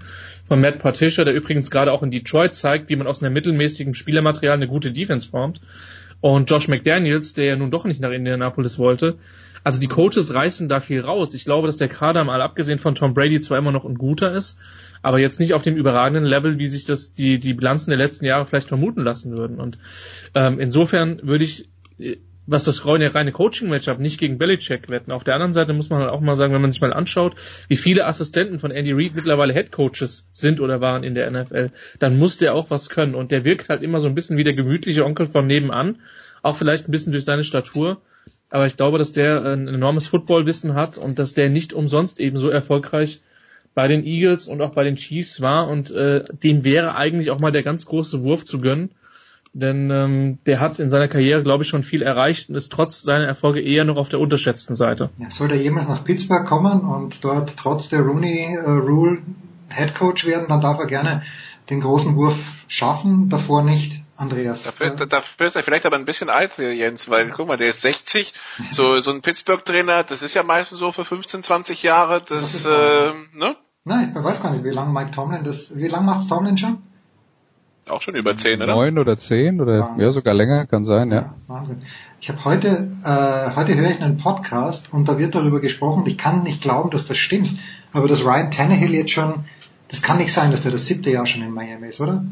von 0.49 0.63
Matt 0.63 0.79
Patricia, 0.79 1.25
der 1.25 1.35
übrigens 1.35 1.71
gerade 1.71 1.93
auch 1.93 2.03
in 2.03 2.11
Detroit 2.11 2.55
zeigt, 2.55 2.89
wie 2.89 2.97
man 2.97 3.07
aus 3.07 3.23
einem 3.23 3.35
mittelmäßigen 3.35 3.93
Spielermaterial 3.93 4.55
eine 4.55 4.67
gute 4.67 4.93
Defense 4.93 5.29
formt, 5.29 5.61
und 6.23 6.51
Josh 6.51 6.69
McDaniels, 6.69 7.35
der 7.35 7.45
ja 7.45 7.57
nun 7.57 7.71
doch 7.71 7.85
nicht 7.85 8.01
nach 8.01 8.13
Indianapolis 8.13 8.79
wollte. 8.79 9.19
Also 9.65 9.81
die 9.81 9.89
Coaches 9.89 10.35
reißen 10.35 10.69
da 10.69 10.81
viel 10.81 11.01
raus. 11.01 11.35
Ich 11.35 11.45
glaube, 11.45 11.67
dass 11.67 11.77
der 11.77 11.89
Kader 11.89 12.25
mal 12.25 12.43
abgesehen 12.43 12.79
von 12.79 12.95
Tom 12.95 13.15
Brady 13.15 13.41
zwar 13.41 13.59
immer 13.59 13.73
noch 13.73 13.85
ein 13.85 13.97
guter 13.97 14.33
ist, 14.33 14.59
aber 15.03 15.19
jetzt 15.19 15.41
nicht 15.41 15.55
auf 15.55 15.63
dem 15.63 15.77
überragenden 15.77 16.25
Level, 16.25 16.59
wie 16.59 16.69
sich 16.69 16.85
das 16.85 17.15
die 17.15 17.39
die 17.39 17.55
Bilanzen 17.55 17.91
der 17.91 17.99
letzten 17.99 18.25
Jahre 18.25 18.47
vielleicht 18.47 18.69
vermuten 18.69 19.03
lassen 19.03 19.33
würden. 19.33 19.61
Und 19.61 19.79
ähm, 20.35 20.59
insofern 20.61 21.21
würde 21.23 21.45
ich 21.45 21.69
äh, 21.99 22.17
was 22.47 22.65
das 22.65 22.87
reine, 22.87 23.15
reine 23.15 23.33
Coaching-Matchup 23.33 23.99
nicht 23.99 24.19
gegen 24.19 24.39
Belichick 24.39 24.89
wetten. 24.89 25.11
Auf 25.11 25.25
der 25.25 25.35
anderen 25.35 25.53
Seite 25.53 25.73
muss 25.73 25.91
man 25.91 26.01
halt 26.01 26.11
auch 26.11 26.21
mal 26.21 26.37
sagen, 26.37 26.55
wenn 26.55 26.63
man 26.63 26.71
sich 26.71 26.81
mal 26.81 26.93
anschaut, 26.93 27.35
wie 27.69 27.77
viele 27.77 28.07
Assistenten 28.07 28.59
von 28.59 28.71
Andy 28.71 28.93
Reid 28.93 29.15
mittlerweile 29.15 29.53
Head 29.53 29.73
Coaches 29.73 30.29
sind 30.33 30.61
oder 30.61 30.81
waren 30.81 31.03
in 31.03 31.15
der 31.15 31.31
NFL, 31.31 31.71
dann 31.99 32.19
muss 32.19 32.39
der 32.39 32.55
auch 32.55 32.71
was 32.71 32.89
können. 32.89 33.15
Und 33.15 33.33
der 33.33 33.45
wirkt 33.45 33.69
halt 33.69 33.83
immer 33.83 34.01
so 34.01 34.07
ein 34.07 34.15
bisschen 34.15 34.37
wie 34.37 34.45
der 34.45 34.55
gemütliche 34.55 35.05
Onkel 35.05 35.27
von 35.27 35.47
nebenan, 35.47 36.01
auch 36.43 36.57
vielleicht 36.57 36.89
ein 36.89 36.93
bisschen 36.93 37.13
durch 37.13 37.25
seine 37.25 37.45
Statur. 37.45 38.01
Aber 38.51 38.67
ich 38.67 38.77
glaube, 38.77 38.99
dass 38.99 39.13
der 39.13 39.45
ein 39.45 39.69
enormes 39.69 40.07
Footballwissen 40.07 40.75
hat 40.75 40.99
und 40.99 41.19
dass 41.19 41.35
der 41.35 41.51
nicht 41.51 41.73
umsonst 41.73 42.21
eben 42.21 42.39
so 42.39 42.49
erfolgreich 42.49 43.21
bei 43.75 43.89
den 43.89 44.05
Eagles 44.05 44.49
und 44.49 44.63
auch 44.63 44.73
bei 44.73 44.85
den 44.85 44.97
Chiefs 44.97 45.41
war 45.41 45.69
und 45.69 45.91
äh, 45.91 46.25
dem 46.43 46.65
wäre 46.65 46.95
eigentlich 46.95 47.31
auch 47.31 47.41
mal 47.41 47.53
der 47.53 47.63
ganz 47.63 47.87
große 47.87 48.23
Wurf 48.23 48.45
zu 48.45 48.61
gönnen 48.61 48.91
denn 49.57 49.91
ähm, 49.91 50.39
der 50.45 50.61
hat 50.61 50.79
in 50.79 50.91
seiner 50.91 51.09
Karriere, 51.09 51.43
glaube 51.43 51.63
ich, 51.63 51.69
schon 51.71 51.83
viel 51.83 52.03
erreicht 52.03 52.51
und 52.51 52.57
ist 52.57 52.71
trotz 52.71 53.03
seiner 53.03 53.25
Erfolge 53.25 53.63
eher 53.63 53.87
noch 53.87 53.97
auf 53.97 54.11
der 54.11 54.21
unterschätzten 54.21 54.77
Seite. 54.77 55.09
Ja, 55.17 55.31
soll 55.31 55.51
er 55.51 55.57
jemals 55.57 55.89
nach 55.89 56.05
Pittsburgh 56.05 56.47
kommen 56.47 56.81
und 56.81 57.25
dort 57.25 57.57
trotz 57.57 57.89
der 57.89 58.01
Rooney 58.01 58.55
äh, 58.55 58.71
Rule 58.71 59.19
Head 59.71 59.95
Coach 59.95 60.27
werden, 60.27 60.47
dann 60.49 60.61
darf 60.61 60.79
er 60.79 60.87
gerne 60.87 61.23
den 61.71 61.81
großen 61.81 62.17
Wurf 62.17 62.37
schaffen, 62.69 63.31
davor 63.31 63.63
nicht. 63.63 63.96
Andreas. 64.17 64.63
Dafür, 64.63 64.91
dafür 64.91 65.47
ist 65.47 65.57
er 65.57 65.63
vielleicht 65.63 65.87
aber 65.87 65.97
ein 65.97 66.05
bisschen 66.05 66.31
alt, 66.31 66.59
Jens, 66.59 67.11
weil 67.11 67.31
guck 67.31 67.49
mal, 67.49 67.57
der 67.57 67.71
ist 67.71 67.83
60. 67.83 68.33
So, 68.71 69.01
so 69.01 69.11
ein 69.11 69.23
Pittsburgh-Trainer, 69.23 70.03
das 70.03 70.23
ist 70.23 70.35
ja 70.35 70.43
meistens 70.43 70.79
so 70.79 70.91
für 70.91 71.05
15, 71.05 71.43
20 71.43 71.83
Jahre. 71.83 72.23
Das, 72.27 72.63
das 72.63 72.67
äh, 72.67 73.13
ne? 73.35 73.57
Nein, 73.85 74.15
ich 74.17 74.25
weiß 74.25 74.43
gar 74.43 74.51
nicht, 74.53 74.65
wie 74.65 74.71
lange 74.71 74.93
Mike 74.93 75.13
Tomlin 75.13 75.45
das. 75.45 75.77
Wie 75.77 75.89
lange 75.89 76.07
macht's 76.07 76.29
Tomlin 76.29 76.59
schon? 76.59 76.79
Auch 77.89 78.03
schon 78.03 78.17
über 78.17 78.37
zehn, 78.37 78.61
oder? 78.61 78.75
Neun 78.75 78.99
oder 78.99 79.17
zehn 79.17 79.61
oder 79.61 79.81
Wahnsinn. 79.81 80.01
ja 80.01 80.13
sogar 80.13 80.35
länger, 80.35 80.67
kann 80.67 80.85
sein, 80.85 81.13
ja. 81.13 81.35
Wahnsinn. 81.47 81.83
Ich 82.21 82.29
habe 82.29 82.45
heute, 82.45 82.89
äh, 83.05 83.55
heute 83.55 83.77
höre 83.77 83.91
ich 83.91 84.01
einen 84.01 84.19
Podcast 84.19 84.93
und 84.93 85.09
da 85.09 85.19
wird 85.19 85.37
darüber 85.37 85.61
gesprochen. 85.61 86.05
Ich 86.07 86.19
kann 86.19 86.43
nicht 86.43 86.63
glauben, 86.63 86.91
dass 86.91 87.07
das 87.07 87.17
stimmt, 87.17 87.61
aber 87.93 88.09
dass 88.09 88.25
Ryan 88.25 88.51
Tannehill 88.51 88.93
jetzt 88.93 89.13
schon, 89.13 89.45
das 89.87 90.03
kann 90.03 90.19
nicht 90.19 90.33
sein, 90.33 90.51
dass 90.51 90.63
der 90.63 90.73
das 90.73 90.87
siebte 90.87 91.11
Jahr 91.11 91.27
schon 91.27 91.43
in 91.43 91.53
Miami 91.53 91.87
ist, 91.87 92.01
oder? 92.01 92.25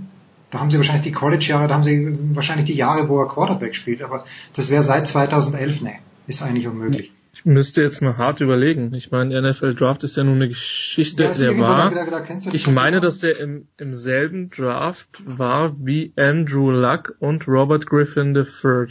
Da 0.55 0.61
haben 0.61 0.71
sie 0.71 0.77
wahrscheinlich 0.77 1.03
die 1.03 1.11
College-Jahre, 1.13 1.67
da 1.67 1.75
haben 1.75 1.83
sie 1.83 2.17
wahrscheinlich 2.35 2.67
die 2.67 2.77
Jahre, 2.77 3.09
wo 3.09 3.21
er 3.21 3.29
Quarterback 3.29 3.75
spielt, 3.75 4.03
aber 4.03 4.25
das 4.55 4.71
wäre 4.71 4.85
seit 4.85 5.09
2011, 5.09 5.81
ne, 5.83 5.95
ist 6.29 6.43
eigentlich 6.45 6.69
unmöglich. 6.69 7.11
Ich 7.33 7.45
müsste 7.45 7.83
jetzt 7.83 8.01
mal 8.03 8.17
hart 8.17 8.41
überlegen. 8.41 8.95
Ich 8.95 9.11
meine, 9.11 9.43
NFL 9.43 9.75
Draft 9.75 10.05
ist 10.05 10.17
ja 10.17 10.23
nun 10.23 10.37
eine 10.37 10.47
Geschichte, 10.49 11.25
Ja, 11.25 11.33
der 11.33 11.59
war. 11.59 11.91
da- 11.91 12.05
da- 12.07 12.21
da 12.21 12.51
Ich 12.53 12.69
meine, 12.69 13.01
dass 13.01 13.19
der 13.19 13.41
im, 13.41 13.67
im 13.79 13.95
selben 13.95 14.51
Draft 14.51 15.09
war 15.27 15.75
wie 15.85 16.13
Andrew 16.15 16.71
Luck 16.71 17.17
und 17.19 17.49
Robert 17.49 17.87
Griffin 17.89 18.37
III. 18.37 18.87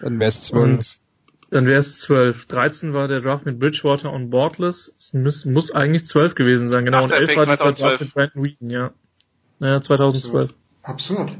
Dann 0.00 0.20
wär's 0.20 0.44
zwölf. 0.44 0.62
Und 0.62 0.96
dann 1.50 1.66
wäre 1.66 1.80
es 1.80 1.98
zwölf. 1.98 2.44
13 2.46 2.92
war 2.94 3.08
der 3.08 3.20
Draft 3.20 3.44
mit 3.46 3.58
Bridgewater 3.58 4.12
und 4.12 4.30
Bortles. 4.30 4.94
Es 4.96 5.12
muss, 5.12 5.44
muss 5.44 5.72
eigentlich 5.74 6.06
zwölf 6.06 6.36
gewesen 6.36 6.68
sein, 6.68 6.84
genau. 6.84 6.98
Und 7.02 7.10
Achter 7.12 7.16
11 7.22 7.28
Pick 7.30 7.36
war 7.38 7.44
2012. 7.56 7.88
Draft 7.90 8.00
mit 8.02 8.14
Brandon 8.14 8.44
Wheaton, 8.44 8.70
ja. 8.70 8.90
Naja, 9.58 9.80
2012. 9.80 10.50
Absurd. 10.82 11.36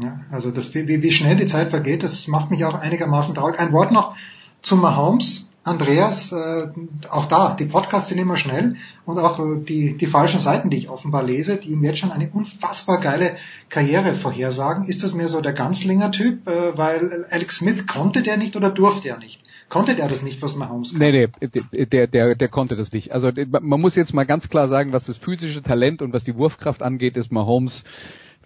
Ja, 0.00 0.20
also 0.30 0.50
das, 0.50 0.74
wie, 0.74 1.02
wie 1.02 1.10
schnell 1.10 1.36
die 1.36 1.46
Zeit 1.46 1.70
vergeht, 1.70 2.04
das 2.04 2.28
macht 2.28 2.50
mich 2.50 2.64
auch 2.64 2.80
einigermaßen 2.80 3.34
traurig. 3.34 3.58
Ein 3.58 3.72
Wort 3.72 3.90
noch 3.90 4.16
zu 4.62 4.76
Mahomes. 4.76 5.48
Andreas, 5.64 6.32
äh, 6.32 6.68
auch 7.10 7.26
da, 7.26 7.54
die 7.54 7.66
Podcasts 7.66 8.08
sind 8.08 8.18
immer 8.18 8.38
schnell 8.38 8.76
und 9.04 9.18
auch 9.18 9.38
äh, 9.38 9.60
die, 9.60 9.98
die 9.98 10.06
falschen 10.06 10.40
Seiten, 10.40 10.70
die 10.70 10.78
ich 10.78 10.88
offenbar 10.88 11.22
lese, 11.24 11.56
die 11.58 11.72
ihm 11.72 11.84
jetzt 11.84 11.98
schon 11.98 12.10
eine 12.10 12.30
unfassbar 12.30 13.00
geile 13.00 13.36
Karriere 13.68 14.14
vorhersagen. 14.14 14.88
Ist 14.88 15.04
das 15.04 15.12
mehr 15.12 15.28
so 15.28 15.42
der 15.42 15.52
Ganzlinger-Typ, 15.52 16.48
äh, 16.48 16.78
weil 16.78 17.26
Alex 17.28 17.58
Smith 17.58 17.86
konnte 17.86 18.22
der 18.22 18.38
nicht 18.38 18.56
oder 18.56 18.70
durfte 18.70 19.08
er 19.08 19.18
nicht? 19.18 19.42
Konnte 19.68 19.94
der 19.94 20.08
das 20.08 20.22
nicht, 20.22 20.40
was 20.40 20.56
Mahomes 20.56 20.92
kann? 20.92 21.00
Nee, 21.00 21.28
nee, 21.42 21.84
der, 21.84 22.06
der, 22.06 22.34
der 22.34 22.48
konnte 22.48 22.74
das 22.74 22.92
nicht. 22.92 23.12
Also 23.12 23.30
man 23.50 23.80
muss 23.80 23.94
jetzt 23.96 24.14
mal 24.14 24.24
ganz 24.24 24.48
klar 24.48 24.68
sagen, 24.68 24.92
was 24.92 25.04
das 25.04 25.18
physische 25.18 25.62
Talent 25.62 26.00
und 26.00 26.14
was 26.14 26.24
die 26.24 26.36
Wurfkraft 26.36 26.82
angeht, 26.82 27.18
ist 27.18 27.30
Mahomes 27.30 27.84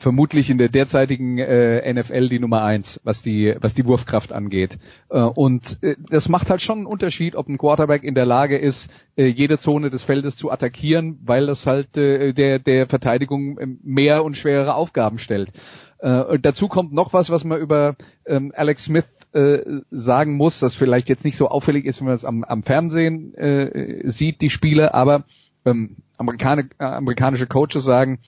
vermutlich 0.02 0.50
in 0.50 0.58
der 0.58 0.68
derzeitigen 0.68 1.38
äh, 1.38 1.92
NFL 1.92 2.28
die 2.28 2.40
Nummer 2.40 2.64
eins, 2.64 3.00
was 3.04 3.22
die 3.22 3.54
was 3.60 3.72
die 3.72 3.86
Wurfkraft 3.86 4.32
angeht. 4.32 4.78
Äh, 5.08 5.20
und 5.20 5.78
äh, 5.82 5.94
das 6.10 6.28
macht 6.28 6.50
halt 6.50 6.60
schon 6.60 6.78
einen 6.78 6.86
Unterschied, 6.86 7.36
ob 7.36 7.48
ein 7.48 7.56
Quarterback 7.56 8.02
in 8.02 8.16
der 8.16 8.26
Lage 8.26 8.58
ist, 8.58 8.90
äh, 9.16 9.26
jede 9.26 9.58
Zone 9.58 9.90
des 9.90 10.02
Feldes 10.02 10.36
zu 10.36 10.50
attackieren, 10.50 11.20
weil 11.24 11.46
das 11.46 11.66
halt 11.66 11.96
äh, 11.96 12.32
der 12.32 12.58
der 12.58 12.88
Verteidigung 12.88 13.58
äh, 13.58 13.66
mehr 13.82 14.24
und 14.24 14.36
schwerere 14.36 14.74
Aufgaben 14.74 15.18
stellt. 15.18 15.52
Äh, 16.00 16.38
dazu 16.40 16.66
kommt 16.66 16.92
noch 16.92 17.12
was, 17.12 17.30
was 17.30 17.44
man 17.44 17.60
über 17.60 17.94
ähm, 18.26 18.52
Alex 18.56 18.84
Smith 18.84 19.06
äh, 19.32 19.60
sagen 19.92 20.36
muss, 20.36 20.58
das 20.58 20.74
vielleicht 20.74 21.08
jetzt 21.08 21.24
nicht 21.24 21.36
so 21.36 21.48
auffällig 21.48 21.86
ist, 21.86 22.00
wenn 22.00 22.06
man 22.06 22.14
es 22.14 22.24
am, 22.24 22.42
am 22.42 22.64
Fernsehen 22.64 23.34
äh, 23.34 24.10
sieht, 24.10 24.40
die 24.40 24.50
Spiele, 24.50 24.94
aber 24.94 25.24
ähm, 25.64 25.98
Amerikaner, 26.18 26.64
äh, 26.78 26.84
amerikanische 26.84 27.46
Coaches 27.46 27.84
sagen, 27.84 28.18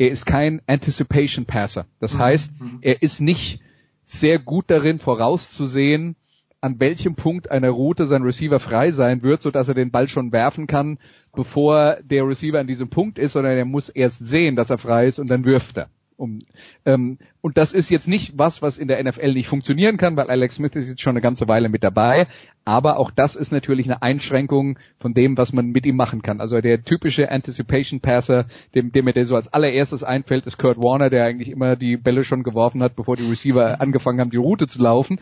er 0.00 0.10
ist 0.10 0.24
kein 0.24 0.62
Anticipation 0.66 1.44
Passer. 1.44 1.84
Das 2.00 2.14
mhm. 2.14 2.18
heißt, 2.20 2.58
mhm. 2.58 2.78
er 2.80 3.02
ist 3.02 3.20
nicht 3.20 3.60
sehr 4.06 4.38
gut 4.38 4.64
darin 4.68 4.98
vorauszusehen, 4.98 6.16
an 6.62 6.80
welchem 6.80 7.16
Punkt 7.16 7.50
einer 7.50 7.68
Route 7.68 8.06
sein 8.06 8.22
Receiver 8.22 8.60
frei 8.60 8.92
sein 8.92 9.22
wird, 9.22 9.42
so 9.42 9.50
dass 9.50 9.68
er 9.68 9.74
den 9.74 9.90
Ball 9.90 10.08
schon 10.08 10.32
werfen 10.32 10.66
kann, 10.66 10.98
bevor 11.34 11.98
der 12.02 12.26
Receiver 12.26 12.58
an 12.58 12.66
diesem 12.66 12.88
Punkt 12.88 13.18
ist, 13.18 13.34
sondern 13.34 13.58
er 13.58 13.66
muss 13.66 13.90
erst 13.90 14.26
sehen, 14.26 14.56
dass 14.56 14.70
er 14.70 14.78
frei 14.78 15.06
ist 15.06 15.18
und 15.18 15.28
dann 15.28 15.44
wirft 15.44 15.76
er. 15.76 15.90
Um, 16.20 16.40
ähm, 16.84 17.16
und 17.40 17.56
das 17.56 17.72
ist 17.72 17.88
jetzt 17.88 18.06
nicht 18.06 18.36
was, 18.36 18.60
was 18.60 18.76
in 18.76 18.88
der 18.88 19.02
NFL 19.02 19.32
nicht 19.32 19.48
funktionieren 19.48 19.96
kann, 19.96 20.16
weil 20.16 20.28
Alex 20.28 20.56
Smith 20.56 20.72
ist 20.74 20.88
jetzt 20.88 21.00
schon 21.00 21.12
eine 21.12 21.22
ganze 21.22 21.48
Weile 21.48 21.70
mit 21.70 21.82
dabei. 21.82 22.26
Aber 22.66 22.98
auch 22.98 23.10
das 23.10 23.36
ist 23.36 23.52
natürlich 23.52 23.86
eine 23.86 24.02
Einschränkung 24.02 24.78
von 24.98 25.14
dem, 25.14 25.38
was 25.38 25.54
man 25.54 25.68
mit 25.68 25.86
ihm 25.86 25.96
machen 25.96 26.20
kann. 26.20 26.42
Also 26.42 26.60
der 26.60 26.82
typische 26.84 27.30
Anticipation 27.30 28.00
Passer, 28.00 28.44
dem, 28.74 28.92
dem 28.92 29.06
mir 29.06 29.14
der 29.14 29.24
so 29.24 29.34
als 29.34 29.50
allererstes 29.50 30.04
einfällt, 30.04 30.44
ist 30.44 30.58
Kurt 30.58 30.76
Warner, 30.76 31.08
der 31.08 31.24
eigentlich 31.24 31.50
immer 31.50 31.74
die 31.74 31.96
Bälle 31.96 32.22
schon 32.22 32.42
geworfen 32.42 32.82
hat, 32.82 32.96
bevor 32.96 33.16
die 33.16 33.26
Receiver 33.26 33.80
angefangen 33.80 34.20
haben, 34.20 34.30
die 34.30 34.36
Route 34.36 34.66
zu 34.66 34.82
laufen. 34.82 35.20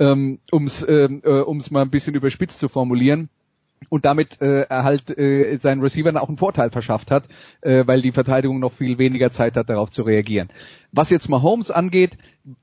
Ähm, 0.00 0.40
um 0.50 0.64
es 0.64 0.86
ähm, 0.86 1.22
äh, 1.24 1.42
mal 1.70 1.82
ein 1.82 1.90
bisschen 1.90 2.16
überspitzt 2.16 2.58
zu 2.58 2.68
formulieren 2.68 3.28
und 3.88 4.04
damit 4.04 4.40
äh, 4.40 4.62
er 4.62 4.84
halt 4.84 5.16
äh, 5.16 5.56
seinen 5.58 5.80
Receivern 5.80 6.16
auch 6.16 6.28
einen 6.28 6.36
Vorteil 6.36 6.70
verschafft 6.70 7.10
hat, 7.10 7.28
äh, 7.62 7.86
weil 7.86 8.02
die 8.02 8.12
Verteidigung 8.12 8.60
noch 8.60 8.72
viel 8.72 8.98
weniger 8.98 9.30
Zeit 9.30 9.56
hat, 9.56 9.70
darauf 9.70 9.90
zu 9.90 10.02
reagieren. 10.02 10.48
Was 10.92 11.10
jetzt 11.10 11.28
Mahomes 11.28 11.70
angeht, 11.70 12.18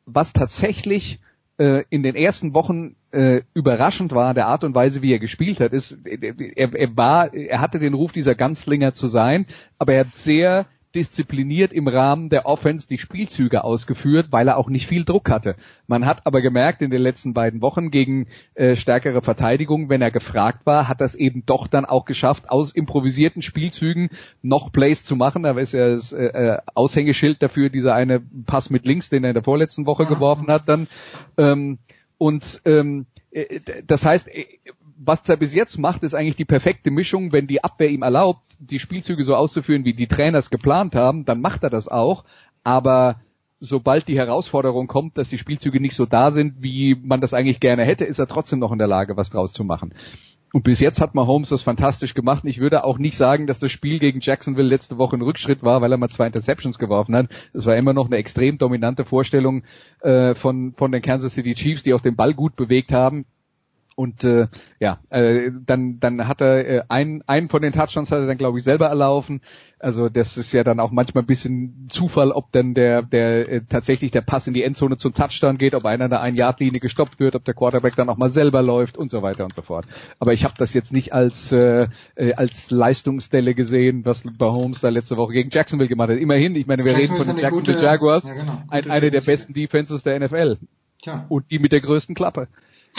was 0.06 0.34
tatsächlich 0.34 1.20
äh, 1.58 1.84
in 1.90 2.04
den 2.04 2.16
ersten 2.16 2.54
Wochen 2.54 2.96
äh, 3.12 3.42
überraschend 3.54 4.12
war, 4.12 4.34
der 4.34 4.48
Art 4.48 4.64
und 4.64 4.76
Weise, 4.76 5.02
wie 5.02 5.14
er 5.14 5.20
gespielt 5.20 5.60
hat, 5.60 5.74
ist, 5.74 5.98
er, 6.06 6.74
er 6.74 6.98
war, 6.98 7.34
er 7.34 7.62
hatte 7.62 7.80
den 7.80 7.94
Ruf 7.94 8.12
dieser 8.12 8.36
Ganzlinger 8.36 8.94
zu 8.94 9.08
sein, 9.08 9.48
aber 9.80 9.94
er 9.94 10.06
hat 10.06 10.16
sehr 10.16 10.68
diszipliniert 10.96 11.74
im 11.74 11.88
Rahmen 11.88 12.30
der 12.30 12.46
Offense 12.46 12.88
die 12.88 12.98
Spielzüge 12.98 13.64
ausgeführt, 13.64 14.28
weil 14.32 14.48
er 14.48 14.58
auch 14.58 14.70
nicht 14.70 14.88
viel 14.88 15.06
Druck 15.06 15.30
hatte. 15.30 15.56
Man 15.86 16.06
hat 16.06 16.26
aber 16.26 16.42
gemerkt 16.42 16.82
in 16.82 16.92
den 16.92 17.02
letzten 17.02 17.34
beiden 17.34 17.62
Wochen 17.62 17.92
gegen 17.92 18.28
äh, 18.56 18.76
stärkere 18.76 19.22
Verteidigung, 19.22 19.90
wenn 19.90 20.02
er 20.02 20.12
gefragt 20.12 20.66
war, 20.66 20.88
hat 20.88 21.02
das 21.02 21.16
eben 21.16 21.44
doch 21.46 21.68
dann 21.68 21.86
auch 21.86 22.06
geschafft, 22.06 22.50
aus 22.50 22.72
improvisierten 22.72 23.42
Spielzügen 23.42 24.10
noch 24.42 24.72
Plays 24.72 25.06
zu 25.06 25.16
machen. 25.16 25.44
Da 25.44 25.58
ist 25.58 25.74
ja 25.74 25.90
das 25.90 26.14
äh, 26.14 26.26
äh, 26.26 26.58
Aushängeschild 26.74 27.42
dafür, 27.42 27.70
dieser 27.70 27.94
eine 27.94 28.22
Pass 28.46 28.70
mit 28.70 28.86
links, 28.86 29.10
den 29.10 29.24
er 29.24 29.32
in 29.32 29.36
der 29.36 29.44
vorletzten 29.44 29.86
Woche 29.86 30.04
ja. 30.04 30.10
geworfen 30.10 30.48
hat 30.48 30.64
dann. 30.68 30.88
Ähm, 31.38 31.80
und 32.18 32.62
ähm, 32.66 33.06
äh, 33.32 33.60
das 33.86 34.06
heißt, 34.06 34.28
äh, 34.30 34.46
was 34.98 35.28
er 35.30 35.38
bis 35.38 35.54
jetzt 35.54 35.78
macht, 35.78 36.04
ist 36.04 36.16
eigentlich 36.16 36.36
die 36.36 36.46
perfekte 36.46 36.92
Mischung, 36.92 37.32
wenn 37.32 37.48
die 37.48 37.64
Abwehr 37.64 37.90
ihm 37.90 38.02
erlaubt, 38.02 38.42
die 38.60 38.80
Spielzüge 38.80 39.24
so 39.24 39.36
auszuführen, 39.36 39.86
wie 39.86 39.94
die 39.94 40.08
Trainers 40.08 40.50
geplant 40.50 40.96
haben, 40.96 41.26
dann 41.26 41.42
macht 41.42 41.64
er 41.64 41.70
das 41.70 41.88
auch. 41.88 42.24
Aber 42.64 43.22
sobald 43.60 44.08
die 44.08 44.18
Herausforderung 44.18 44.88
kommt, 44.88 45.18
dass 45.18 45.30
die 45.30 45.38
Spielzüge 45.38 45.80
nicht 45.80 45.96
so 45.96 46.06
da 46.06 46.32
sind, 46.32 46.62
wie 46.62 46.96
man 46.96 47.22
das 47.22 47.34
eigentlich 47.34 47.60
gerne 47.60 47.86
hätte, 47.86 48.06
ist 48.06 48.20
er 48.20 48.28
trotzdem 48.28 48.60
noch 48.60 48.72
in 48.72 48.80
der 48.80 48.88
Lage, 48.88 49.18
was 49.18 49.30
draus 49.30 49.54
zu 49.54 49.64
machen. 49.64 49.94
Und 50.54 50.64
bis 50.64 50.80
jetzt 50.80 51.02
hat 51.02 51.14
Mahomes 51.14 51.50
das 51.50 51.62
fantastisch 51.62 52.14
gemacht. 52.14 52.44
Ich 52.46 52.60
würde 52.60 52.86
auch 52.86 52.98
nicht 52.98 53.18
sagen, 53.18 53.48
dass 53.48 53.60
das 53.60 53.72
Spiel 53.72 54.00
gegen 54.00 54.22
Jacksonville 54.22 54.68
letzte 54.68 54.98
Woche 54.98 55.18
ein 55.18 55.22
Rückschritt 55.22 55.62
war, 55.62 55.82
weil 55.82 55.92
er 55.92 55.98
mal 55.98 56.08
zwei 56.08 56.28
Interceptions 56.28 56.80
geworfen 56.80 57.16
hat. 57.16 57.28
Es 57.54 57.66
war 57.66 57.76
immer 57.76 57.94
noch 57.94 58.06
eine 58.06 58.16
extrem 58.16 58.58
dominante 58.58 59.04
Vorstellung 59.04 59.64
äh, 60.02 60.36
von, 60.36 60.74
von 60.74 60.92
den 60.92 61.02
Kansas 61.02 61.34
City 61.34 61.54
Chiefs, 61.54 61.84
die 61.84 61.94
auch 61.94 62.02
den 62.02 62.16
Ball 62.16 62.34
gut 62.34 62.56
bewegt 62.56 62.94
haben. 62.94 63.26
Und 63.98 64.24
äh, 64.24 64.46
ja, 64.80 65.00
äh, 65.10 65.50
dann 65.66 66.00
dann 66.00 66.28
hat 66.28 66.40
er 66.40 66.68
äh, 66.70 66.84
einen 66.88 67.24
einen 67.26 67.50
von 67.50 67.64
den 67.64 67.74
Touchdowns 67.74 68.12
hat 68.12 68.20
er 68.20 68.28
dann 68.28 68.38
glaube 68.38 68.60
ich 68.60 68.64
selber 68.64 68.86
erlaufen. 68.86 69.42
Also 69.80 70.08
das 70.08 70.38
ist 70.38 70.54
ja 70.54 70.64
dann 70.64 70.80
auch 70.80 70.92
manchmal 70.92 71.24
ein 71.24 71.28
bisschen 71.28 71.88
Zufall, 71.90 72.32
ob 72.32 72.52
dann 72.52 72.76
der 72.76 73.02
der 73.02 73.50
äh, 73.50 73.62
tatsächlich 73.68 74.12
der 74.12 74.22
Pass 74.22 74.46
in 74.46 74.54
die 74.54 74.62
Endzone 74.62 74.98
zum 74.98 75.16
Touchdown 75.16 75.58
geht, 75.58 75.74
ob 75.74 75.84
einer 75.86 76.04
an 76.04 76.12
der 76.12 76.22
ein 76.22 76.36
Yard 76.36 76.60
Linie 76.60 76.80
gestoppt 76.80 77.20
wird, 77.20 77.36
ob 77.36 77.44
der 77.44 77.56
Quarterback 77.56 77.96
dann 77.96 78.08
auch 78.10 78.18
mal 78.18 78.30
selber 78.30 78.62
läuft 78.62 79.00
und 79.00 79.10
so 79.10 79.24
weiter 79.24 79.46
und 79.46 79.56
so 79.56 79.64
fort. 79.64 79.88
Aber 80.20 80.32
ich 80.32 80.44
habe 80.44 80.54
das 80.60 80.76
jetzt 80.76 80.94
nicht 80.94 81.14
als 81.14 81.52
äh, 81.52 81.88
äh, 82.14 82.34
als 82.36 82.70
Leistungsstelle 82.70 83.56
gesehen, 83.56 84.06
was 84.06 84.24
Mahomes 84.38 84.80
da 84.82 84.90
letzte 84.90 85.18
Woche 85.18 85.34
gegen 85.34 85.50
Jacksonville 85.50 85.90
gemacht 85.90 86.10
hat. 86.10 86.20
Immerhin, 86.20 86.56
ich 86.56 86.68
meine, 86.68 86.86
wir 86.86 86.96
reden 86.96 87.18
von 87.18 87.26
den 87.26 87.40
Jacksonville 87.40 87.78
gute, 87.78 87.84
Jaguars, 87.84 88.28
ja, 88.28 88.36
genau, 88.36 88.62
ein, 88.68 88.92
eine 88.92 89.10
der 89.10 89.22
besten 89.22 89.56
Defenses 89.56 90.04
der 90.04 90.20
NFL. 90.20 90.58
Tja. 91.02 91.26
Und 91.30 91.50
die 91.50 91.58
mit 91.58 91.72
der 91.72 91.82
größten 91.82 92.14
Klappe. 92.14 92.48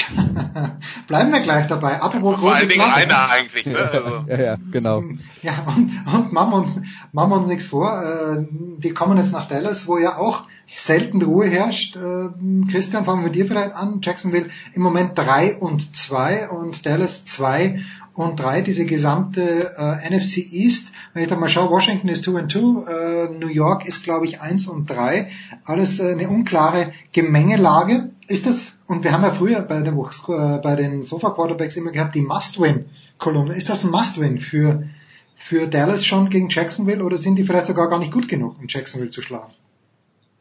Bleiben 1.06 1.32
wir 1.32 1.40
gleich 1.40 1.66
dabei. 1.66 2.00
Apropos 2.00 2.40
Vor 2.40 2.54
allen 2.54 2.68
Dingen 2.68 2.82
einer 2.82 3.30
eigentlich. 3.30 3.66
Ne? 3.66 3.76
Also. 3.76 4.24
Ja, 4.28 4.40
ja, 4.40 4.56
genau. 4.70 5.02
Ja, 5.42 5.64
und, 5.66 5.92
und 6.12 6.32
machen, 6.32 6.50
wir 6.50 6.56
uns, 6.56 6.80
machen 7.12 7.30
wir 7.30 7.36
uns 7.36 7.48
nichts 7.48 7.66
vor. 7.66 8.02
Äh, 8.02 8.46
die 8.78 8.90
kommen 8.90 9.18
jetzt 9.18 9.32
nach 9.32 9.48
Dallas, 9.48 9.88
wo 9.88 9.98
ja 9.98 10.18
auch 10.18 10.44
selten 10.74 11.22
Ruhe 11.22 11.46
herrscht. 11.46 11.96
Äh, 11.96 12.28
Christian, 12.70 13.04
fangen 13.04 13.20
wir 13.20 13.26
mit 13.26 13.34
dir 13.34 13.46
vielleicht 13.46 13.74
an. 13.74 14.00
Jacksonville 14.02 14.50
im 14.74 14.82
Moment 14.82 15.16
drei 15.16 15.56
und 15.56 15.96
zwei 15.96 16.48
und 16.48 16.84
Dallas 16.86 17.24
zwei 17.24 17.80
und 18.14 18.40
drei. 18.40 18.62
Diese 18.62 18.84
gesamte 18.84 19.74
äh, 19.76 20.10
NFC 20.10 20.52
East. 20.52 20.92
Wenn 21.14 21.22
ich 21.22 21.28
da 21.28 21.36
mal 21.36 21.48
schaue, 21.48 21.70
Washington 21.70 22.08
ist 22.08 22.24
2 22.24 22.32
und 22.32 22.52
2, 22.52 22.58
äh, 22.58 23.38
New 23.38 23.48
York 23.48 23.86
ist 23.86 24.04
glaube 24.04 24.26
ich 24.26 24.40
eins 24.40 24.68
und 24.68 24.90
drei. 24.90 25.30
Alles 25.64 26.00
äh, 26.00 26.12
eine 26.12 26.28
unklare 26.28 26.92
Gemengelage. 27.12 28.10
Ist 28.28 28.44
das, 28.44 28.78
und 28.86 29.04
wir 29.04 29.12
haben 29.12 29.22
ja 29.22 29.32
früher 29.32 29.62
bei 29.62 29.80
den, 29.80 29.96
äh, 29.96 30.60
bei 30.62 30.76
den 30.76 31.02
Sofa 31.02 31.30
Quarterbacks 31.30 31.76
immer 31.76 31.92
gehabt, 31.92 32.14
die 32.14 32.20
Must-Win-Kolumne. 32.20 33.56
Ist 33.56 33.70
das 33.70 33.84
ein 33.84 33.90
Must-Win 33.90 34.38
für, 34.38 34.86
für 35.34 35.66
Dallas 35.66 36.04
schon 36.04 36.28
gegen 36.28 36.50
Jacksonville 36.50 37.02
oder 37.02 37.16
sind 37.16 37.36
die 37.36 37.44
vielleicht 37.44 37.66
sogar 37.66 37.88
gar 37.88 37.98
nicht 37.98 38.12
gut 38.12 38.28
genug, 38.28 38.58
um 38.58 38.66
Jacksonville 38.68 39.10
zu 39.10 39.22
schlagen? 39.22 39.54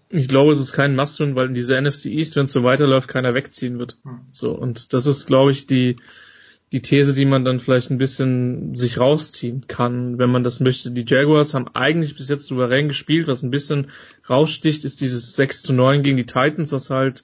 Ich 0.09 0.27
glaube, 0.27 0.51
es 0.51 0.59
ist 0.59 0.73
kein 0.73 0.97
Must-Win, 0.97 1.35
weil 1.35 1.47
in 1.47 1.53
dieser 1.53 1.81
NFC 1.81 2.07
East, 2.07 2.35
wenn 2.35 2.45
es 2.45 2.51
so 2.51 2.63
weiterläuft, 2.63 3.07
keiner 3.07 3.33
wegziehen 3.33 3.79
wird. 3.79 3.97
Hm. 4.03 4.19
So, 4.31 4.51
und 4.51 4.91
das 4.91 5.05
ist, 5.05 5.25
glaube 5.25 5.51
ich, 5.51 5.65
die, 5.65 5.95
die 6.73 6.81
These, 6.81 7.13
die 7.13 7.25
man 7.25 7.45
dann 7.45 7.61
vielleicht 7.61 7.89
ein 7.89 7.97
bisschen 7.97 8.75
sich 8.75 8.99
rausziehen 8.99 9.65
kann, 9.67 10.17
wenn 10.17 10.29
man 10.29 10.43
das 10.43 10.59
möchte. 10.59 10.91
Die 10.91 11.05
Jaguars 11.07 11.53
haben 11.53 11.69
eigentlich 11.73 12.17
bis 12.17 12.27
jetzt 12.27 12.47
souverän 12.47 12.89
gespielt. 12.89 13.27
Was 13.27 13.43
ein 13.43 13.51
bisschen 13.51 13.91
raussticht, 14.29 14.83
ist 14.83 14.99
dieses 14.99 15.37
6 15.37 15.63
zu 15.63 15.71
9 15.71 16.03
gegen 16.03 16.17
die 16.17 16.25
Titans, 16.25 16.73
was 16.73 16.89
halt 16.89 17.23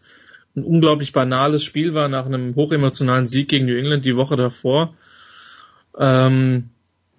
ein 0.56 0.64
unglaublich 0.64 1.14
banales 1.14 1.64
Spiel 1.64 1.94
war 1.94 2.08
nach 2.08 2.26
einem 2.26 2.56
hochemotionalen 2.56 3.26
Sieg 3.26 3.50
gegen 3.50 3.66
New 3.66 3.78
England 3.78 4.06
die 4.06 4.16
Woche 4.16 4.36
davor. 4.36 4.96
Ähm, 5.98 6.70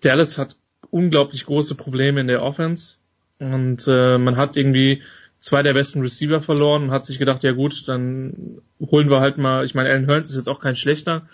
Dallas 0.00 0.38
hat 0.38 0.56
unglaublich 0.90 1.46
große 1.46 1.74
Probleme 1.74 2.20
in 2.20 2.28
der 2.28 2.42
Offense 2.42 2.98
und 3.38 3.86
äh, 3.88 4.18
man 4.18 4.36
hat 4.36 4.56
irgendwie 4.56 5.02
zwei 5.40 5.62
der 5.62 5.74
besten 5.74 6.00
Receiver 6.00 6.40
verloren 6.40 6.84
und 6.84 6.90
hat 6.90 7.04
sich 7.04 7.18
gedacht, 7.18 7.42
ja 7.42 7.52
gut, 7.52 7.86
dann 7.88 8.62
holen 8.80 9.10
wir 9.10 9.20
halt 9.20 9.36
mal, 9.36 9.64
ich 9.64 9.74
meine, 9.74 9.90
Alan 9.90 10.06
Hearns 10.06 10.30
ist 10.30 10.36
jetzt 10.36 10.48
auch 10.48 10.60
kein 10.60 10.76
schlechter, 10.76 11.28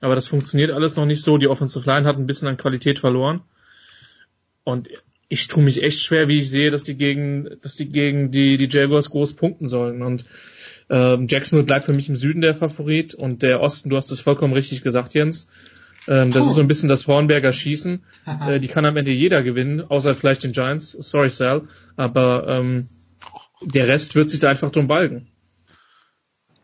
aber 0.00 0.14
das 0.14 0.28
funktioniert 0.28 0.70
alles 0.70 0.96
noch 0.96 1.06
nicht 1.06 1.22
so. 1.22 1.38
Die 1.38 1.48
Offensive 1.48 1.86
Line 1.88 2.06
hat 2.06 2.16
ein 2.16 2.26
bisschen 2.26 2.48
an 2.48 2.58
Qualität 2.58 2.98
verloren. 2.98 3.40
Und 4.62 4.88
ich 5.28 5.48
tue 5.48 5.62
mich 5.62 5.82
echt 5.82 6.00
schwer, 6.00 6.28
wie 6.28 6.38
ich 6.38 6.50
sehe, 6.50 6.70
dass 6.70 6.84
die 6.84 6.96
gegen, 6.96 7.56
dass 7.62 7.76
die 7.76 7.90
gegen 7.90 8.30
die, 8.30 8.56
die 8.56 8.68
Jaguars 8.68 9.10
groß 9.10 9.34
punkten 9.34 9.68
sollen. 9.68 10.02
Und 10.02 10.24
ähm, 10.88 11.26
Jacksonville 11.28 11.66
bleibt 11.66 11.84
für 11.84 11.92
mich 11.92 12.08
im 12.08 12.16
Süden 12.16 12.40
der 12.40 12.54
Favorit 12.54 13.14
und 13.14 13.42
der 13.42 13.60
Osten, 13.60 13.90
du 13.90 13.96
hast 13.96 14.10
es 14.10 14.20
vollkommen 14.20 14.52
richtig 14.52 14.82
gesagt, 14.82 15.14
Jens. 15.14 15.48
Ähm, 16.08 16.30
das 16.30 16.44
oh. 16.44 16.48
ist 16.48 16.54
so 16.54 16.60
ein 16.60 16.68
bisschen 16.68 16.88
das 16.88 17.06
Hornberger 17.06 17.52
Schießen. 17.52 18.02
äh, 18.48 18.60
die 18.60 18.68
kann 18.68 18.84
am 18.84 18.96
Ende 18.96 19.10
jeder 19.10 19.42
gewinnen, 19.42 19.82
außer 19.82 20.14
vielleicht 20.14 20.44
den 20.44 20.52
Giants. 20.52 20.92
Sorry, 20.92 21.30
Sal. 21.30 21.62
Aber 21.96 22.46
ähm, 22.48 22.88
der 23.62 23.88
Rest 23.88 24.14
wird 24.14 24.30
sich 24.30 24.40
da 24.40 24.48
einfach 24.48 24.70
drum 24.70 24.86
balgen. 24.86 25.28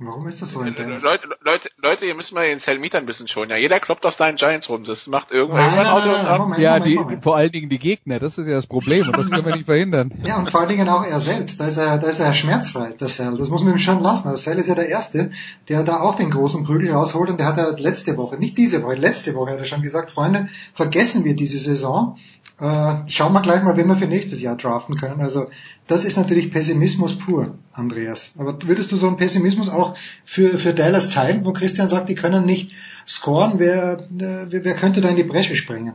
Warum 0.04 0.26
ist 0.26 0.42
das 0.42 0.50
so 0.50 0.60
in 0.62 0.74
Dallas? 0.74 1.02
Leute, 1.02 1.28
Leute, 1.42 1.70
Leute, 1.80 2.06
ihr 2.06 2.14
müsst 2.14 2.32
mal 2.32 2.46
den 2.46 2.58
Selmiter 2.58 2.98
ein 2.98 3.06
bisschen 3.06 3.28
schon. 3.28 3.50
Ja, 3.50 3.56
jeder 3.56 3.78
kloppt 3.80 4.04
auf 4.04 4.14
seinen 4.14 4.36
Giants 4.36 4.68
rum. 4.68 4.84
Das 4.84 5.06
macht 5.06 5.30
irgendwann 5.30 5.60
Nein, 5.60 5.76
nein, 5.76 5.86
Auto 5.86 6.06
nein, 6.06 6.16
nein, 6.16 6.26
ab. 6.26 6.38
Moment, 6.40 6.60
ja, 6.60 6.70
Moment, 6.70 6.86
die, 6.86 6.94
Moment. 6.96 7.22
vor 7.22 7.36
allen 7.36 7.52
Dingen 7.52 7.68
die 7.68 7.78
Gegner, 7.78 8.18
das 8.18 8.38
ist 8.38 8.46
ja 8.46 8.54
das 8.54 8.66
Problem 8.66 9.06
und 9.06 9.16
das 9.16 9.30
können 9.30 9.44
wir 9.44 9.54
nicht 9.54 9.66
verhindern. 9.66 10.12
Ja, 10.24 10.38
und 10.38 10.50
vor 10.50 10.60
allen 10.60 10.68
Dingen 10.68 10.88
auch 10.88 11.04
er 11.04 11.20
selbst. 11.20 11.60
Da 11.60 11.66
ist 11.66 11.76
er, 11.78 11.98
da 11.98 12.08
ist 12.08 12.20
er 12.20 12.32
schmerzfrei, 12.32 12.90
der 12.98 13.08
Sell. 13.08 13.36
Das 13.36 13.48
muss 13.48 13.62
man 13.62 13.72
ihm 13.72 13.78
schon 13.78 14.00
lassen. 14.00 14.28
Der 14.28 14.36
Sell 14.36 14.58
ist 14.58 14.68
ja 14.68 14.74
der 14.74 14.88
Erste, 14.88 15.30
der 15.68 15.82
da 15.82 16.00
auch 16.00 16.14
den 16.14 16.30
großen 16.30 16.64
Prügel 16.64 16.92
rausholt 16.92 17.28
und 17.30 17.38
der 17.38 17.46
hat 17.46 17.56
ja 17.56 17.70
letzte 17.70 18.16
Woche, 18.16 18.36
nicht 18.36 18.56
diese 18.56 18.82
Woche, 18.82 18.94
letzte 18.94 19.34
Woche 19.34 19.52
hat 19.52 19.58
er 19.58 19.64
schon 19.64 19.82
gesagt, 19.82 20.10
Freunde, 20.10 20.48
vergessen 20.74 21.24
wir 21.24 21.34
diese 21.34 21.58
Saison. 21.58 22.18
Äh, 22.60 23.08
schauen 23.08 23.32
wir 23.32 23.42
gleich 23.42 23.62
mal, 23.62 23.76
wen 23.76 23.88
wir 23.88 23.96
für 23.96 24.06
nächstes 24.06 24.40
Jahr 24.40 24.56
draften 24.56 24.94
können. 24.94 25.20
Also 25.20 25.46
das 25.86 26.04
ist 26.04 26.16
natürlich 26.16 26.52
Pessimismus 26.52 27.18
pur, 27.18 27.58
Andreas. 27.72 28.34
Aber 28.38 28.56
würdest 28.62 28.92
du 28.92 28.96
so 28.96 29.08
einen 29.08 29.16
Pessimismus 29.16 29.68
auch 29.68 29.96
für, 30.24 30.58
für 30.58 30.72
Dallas 30.72 31.10
teilen, 31.10 31.44
wo 31.44 31.52
Christian 31.52 31.88
sagt, 31.88 32.08
die 32.08 32.14
können 32.14 32.46
nicht 32.46 32.72
scoren, 33.06 33.54
wer, 33.58 33.98
äh, 34.18 34.46
wer, 34.48 34.74
könnte 34.74 35.00
da 35.00 35.08
in 35.08 35.16
die 35.16 35.24
Bresche 35.24 35.56
springen? 35.56 35.94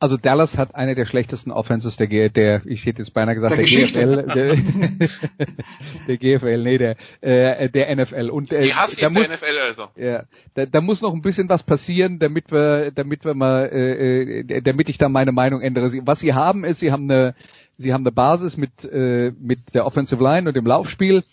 Also 0.00 0.16
Dallas 0.16 0.56
hat 0.56 0.76
eine 0.76 0.94
der 0.94 1.06
schlechtesten 1.06 1.50
Offenses 1.50 1.96
der, 1.96 2.06
G 2.06 2.28
der 2.28 2.62
ich 2.66 2.86
hätte 2.86 3.00
jetzt 3.00 3.12
beinahe 3.12 3.34
gesagt, 3.34 3.50
Der 3.50 3.56
der, 3.56 3.64
Geschichte. 3.64 3.98
GFL, 3.98 4.26
der, 4.32 4.56
der 6.06 6.16
GFL, 6.16 6.62
nee, 6.62 6.78
der, 6.78 6.96
äh, 7.20 7.68
der 7.68 7.96
NFL. 7.96 8.30
Und 8.30 8.52
äh, 8.52 8.62
Die 8.62 8.74
Huskies 8.74 9.00
da 9.00 9.08
der 9.08 9.10
muss, 9.10 9.28
NFL 9.28 9.58
also. 9.66 9.88
Ja, 9.96 10.22
da, 10.54 10.66
da 10.66 10.80
muss 10.80 11.02
noch 11.02 11.12
ein 11.12 11.20
bisschen 11.20 11.48
was 11.48 11.64
passieren, 11.64 12.20
damit 12.20 12.52
wir, 12.52 12.92
damit 12.92 13.24
wir 13.24 13.34
mal, 13.34 13.64
äh, 13.72 14.42
äh, 14.42 14.62
damit 14.62 14.88
ich 14.88 14.98
da 14.98 15.08
meine 15.08 15.32
Meinung 15.32 15.62
ändere. 15.62 15.90
Was 16.06 16.20
sie 16.20 16.32
haben 16.32 16.64
ist, 16.64 16.78
sie 16.78 16.92
haben 16.92 17.10
eine, 17.10 17.34
sie 17.78 17.92
haben 17.92 18.02
eine 18.02 18.12
Basis 18.12 18.56
mit 18.56 18.84
äh, 18.84 19.32
mit 19.40 19.74
der 19.74 19.86
Offensive 19.86 20.22
Line 20.22 20.48
und 20.48 20.56
dem 20.56 20.66
Laufspiel. 20.66 21.24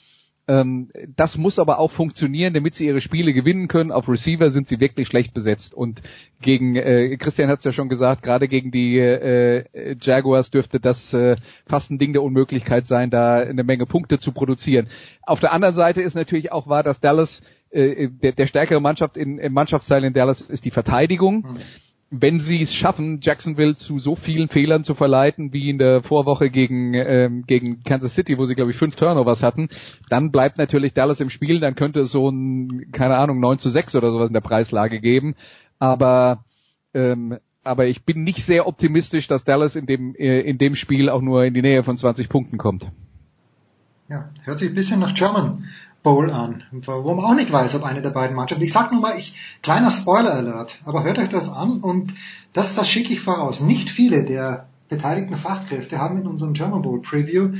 Ähm, 0.47 0.91
das 1.15 1.37
muss 1.37 1.57
aber 1.57 1.79
auch 1.79 1.91
funktionieren, 1.91 2.53
damit 2.53 2.75
sie 2.75 2.85
ihre 2.85 3.01
Spiele 3.01 3.33
gewinnen 3.33 3.67
können. 3.67 3.91
Auf 3.91 4.07
Receiver 4.07 4.51
sind 4.51 4.67
sie 4.67 4.79
wirklich 4.79 5.07
schlecht 5.07 5.33
besetzt 5.33 5.73
und 5.73 6.03
gegen 6.39 6.75
äh, 6.75 7.17
Christian 7.17 7.49
hat 7.49 7.59
es 7.59 7.65
ja 7.65 7.71
schon 7.71 7.89
gesagt, 7.89 8.21
gerade 8.21 8.47
gegen 8.47 8.69
die 8.69 8.99
äh, 8.99 9.95
Jaguars 9.99 10.51
dürfte 10.51 10.79
das 10.79 11.13
äh, 11.13 11.35
fast 11.65 11.89
ein 11.89 11.97
Ding 11.97 12.13
der 12.13 12.21
Unmöglichkeit 12.21 12.85
sein, 12.85 13.09
da 13.09 13.37
eine 13.37 13.63
Menge 13.63 13.87
Punkte 13.87 14.19
zu 14.19 14.31
produzieren. 14.31 14.87
Auf 15.23 15.39
der 15.39 15.51
anderen 15.51 15.73
Seite 15.73 16.03
ist 16.03 16.13
natürlich 16.13 16.51
auch 16.51 16.67
wahr, 16.67 16.83
dass 16.83 16.99
Dallas 16.99 17.41
äh, 17.71 18.09
der, 18.09 18.33
der 18.33 18.45
stärkere 18.45 18.79
Mannschaft 18.79 19.17
in, 19.17 19.39
im 19.39 19.53
Mannschaftsteil 19.53 20.03
in 20.03 20.13
Dallas 20.13 20.41
ist 20.41 20.65
die 20.65 20.71
Verteidigung. 20.71 21.57
Wenn 22.11 22.39
sie 22.39 22.61
es 22.61 22.73
schaffen, 22.73 23.19
Jacksonville 23.21 23.75
zu 23.75 23.99
so 23.99 24.15
vielen 24.15 24.47
Fehlern 24.47 24.83
zu 24.83 24.93
verleiten 24.93 25.53
wie 25.53 25.69
in 25.69 25.79
der 25.79 26.03
Vorwoche 26.03 26.49
gegen 26.49 26.93
ähm, 26.93 27.43
gegen 27.45 27.83
Kansas 27.83 28.13
City, 28.13 28.37
wo 28.37 28.45
sie 28.45 28.55
glaube 28.55 28.71
ich 28.71 28.77
fünf 28.77 28.95
Turnovers 28.95 29.41
hatten, 29.43 29.69
dann 30.09 30.31
bleibt 30.31 30.57
natürlich 30.57 30.93
Dallas 30.93 31.19
im 31.19 31.29
Spiel. 31.29 31.59
Dann 31.59 31.75
könnte 31.75 32.01
es 32.01 32.11
so 32.11 32.29
ein 32.29 32.91
keine 32.91 33.17
Ahnung 33.17 33.39
9 33.39 33.59
zu 33.59 33.69
6 33.69 33.95
oder 33.95 34.11
sowas 34.11 34.27
in 34.27 34.33
der 34.33 34.41
Preislage 34.41 35.01
geben. 35.01 35.35
Aber 35.79 36.45
ähm, 36.93 37.37
aber 37.63 37.87
ich 37.87 38.05
bin 38.05 38.23
nicht 38.23 38.45
sehr 38.45 38.67
optimistisch, 38.67 39.27
dass 39.27 39.43
Dallas 39.43 39.75
in 39.75 39.87
dem 39.87 40.15
äh, 40.15 40.41
in 40.41 40.59
dem 40.59 40.75
Spiel 40.75 41.09
auch 41.09 41.21
nur 41.21 41.43
in 41.43 41.53
die 41.53 41.63
Nähe 41.63 41.83
von 41.83 41.97
20 41.97 42.29
Punkten 42.29 42.57
kommt. 42.57 42.87
Ja, 44.07 44.29
hört 44.43 44.59
sich 44.59 44.69
ein 44.69 44.75
bisschen 44.75 44.99
nach 44.99 45.15
German 45.15 45.65
Bowl 46.05 46.29
an, 46.29 46.63
wo 46.71 47.15
man 47.15 47.25
auch 47.25 47.33
nicht 47.33 47.51
weiß, 47.51 47.73
ob 47.75 47.83
eine 47.83 48.03
der 48.03 48.11
beiden 48.11 48.35
Mannschaften. 48.35 48.63
Ich 48.63 48.71
sag 48.71 48.91
nur 48.91 49.01
mal, 49.01 49.17
ich, 49.17 49.33
kleiner 49.63 49.89
Spoiler 49.89 50.35
Alert, 50.35 50.79
aber 50.85 51.03
hört 51.03 51.17
euch 51.17 51.29
das 51.29 51.51
an 51.51 51.79
und 51.79 52.13
das, 52.53 52.75
das 52.75 52.87
schicke 52.87 53.11
ich 53.11 53.21
voraus. 53.21 53.61
Nicht 53.61 53.89
viele 53.89 54.23
der 54.23 54.67
beteiligten 54.87 55.35
Fachkräfte 55.35 55.97
haben 55.97 56.19
in 56.19 56.27
unserem 56.27 56.53
German 56.53 56.83
Bowl 56.83 57.01
Preview 57.01 57.53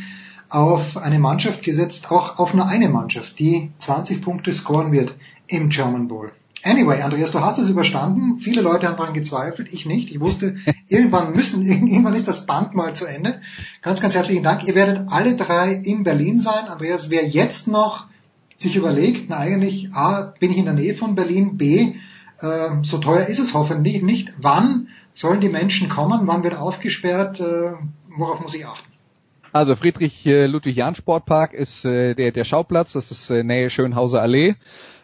auf 0.48 0.95
eine 0.95 1.17
Mannschaft 1.17 1.64
gesetzt, 1.64 2.11
auch 2.11 2.38
auf 2.38 2.53
nur 2.53 2.67
eine 2.67 2.88
Mannschaft, 2.88 3.40
die 3.40 3.72
20 3.80 4.22
Punkte 4.22 4.53
scoren 4.53 4.91
wird 4.91 5.15
im 5.48 5.69
German 5.69 6.07
Bowl. 6.07 6.32
Anyway, 6.64 7.01
Andreas, 7.01 7.32
du 7.32 7.41
hast 7.41 7.57
es 7.57 7.69
überstanden. 7.69 8.38
Viele 8.38 8.61
Leute 8.61 8.88
haben 8.88 8.98
daran 8.98 9.15
gezweifelt, 9.15 9.74
ich 9.74 9.88
nicht. 9.88 10.11
Ich 10.11 10.19
wusste, 10.19 10.57
irgendwann 10.88 11.33
müssen, 11.33 11.65
irgendwann 11.65 12.14
ist 12.14 12.27
das 12.27 12.45
Band 12.45 12.75
mal 12.75 12.93
zu 12.93 13.06
Ende. 13.06 13.41
Ganz, 13.82 14.01
ganz 14.01 14.14
herzlichen 14.14 14.43
Dank. 14.43 14.67
Ihr 14.67 14.75
werdet 14.75 15.11
alle 15.11 15.35
drei 15.35 15.74
in 15.74 16.03
Berlin 16.03 16.38
sein. 16.38 16.67
Andreas, 16.67 17.09
wer 17.09 17.27
jetzt 17.27 17.67
noch 17.67 18.06
sich 18.58 18.75
überlegt, 18.75 19.30
na 19.30 19.38
eigentlich, 19.38 19.93
A, 19.93 20.34
bin 20.40 20.51
ich 20.51 20.58
in 20.58 20.66
der 20.66 20.74
Nähe 20.74 20.95
von 20.95 21.16
Berlin, 21.16 21.58
B, 21.58 21.95
äh, 22.40 22.69
so 22.84 22.98
teuer 22.98 23.27
ist 23.27 23.40
es 23.40 23.53
hoffentlich 23.53 24.01
nicht. 24.01 24.34
Wann 24.38 24.88
sollen 25.14 25.42
die 25.42 25.50
Menschen 25.50 25.90
kommen? 25.90 26.27
Wann 26.27 26.43
wird 26.43 26.58
aufgesperrt? 26.58 27.40
Äh, 27.40 27.74
worauf 28.17 28.42
muss 28.42 28.56
ich 28.56 28.66
achten? 28.66 28.92
Also 29.51 29.75
Friedrich 29.75 30.25
äh, 30.25 30.48
Ludwig 30.48 30.75
Jahn 30.75 30.95
Sportpark 30.95 31.53
ist 31.53 31.85
äh, 31.85 32.14
der 32.14 32.34
der 32.34 32.43
Schauplatz, 32.43 32.92
das 32.92 33.09
ist 33.11 33.30
äh, 33.30 33.43
Nähe 33.43 33.69
Schönhauser 33.69 34.22
Allee. 34.22 34.56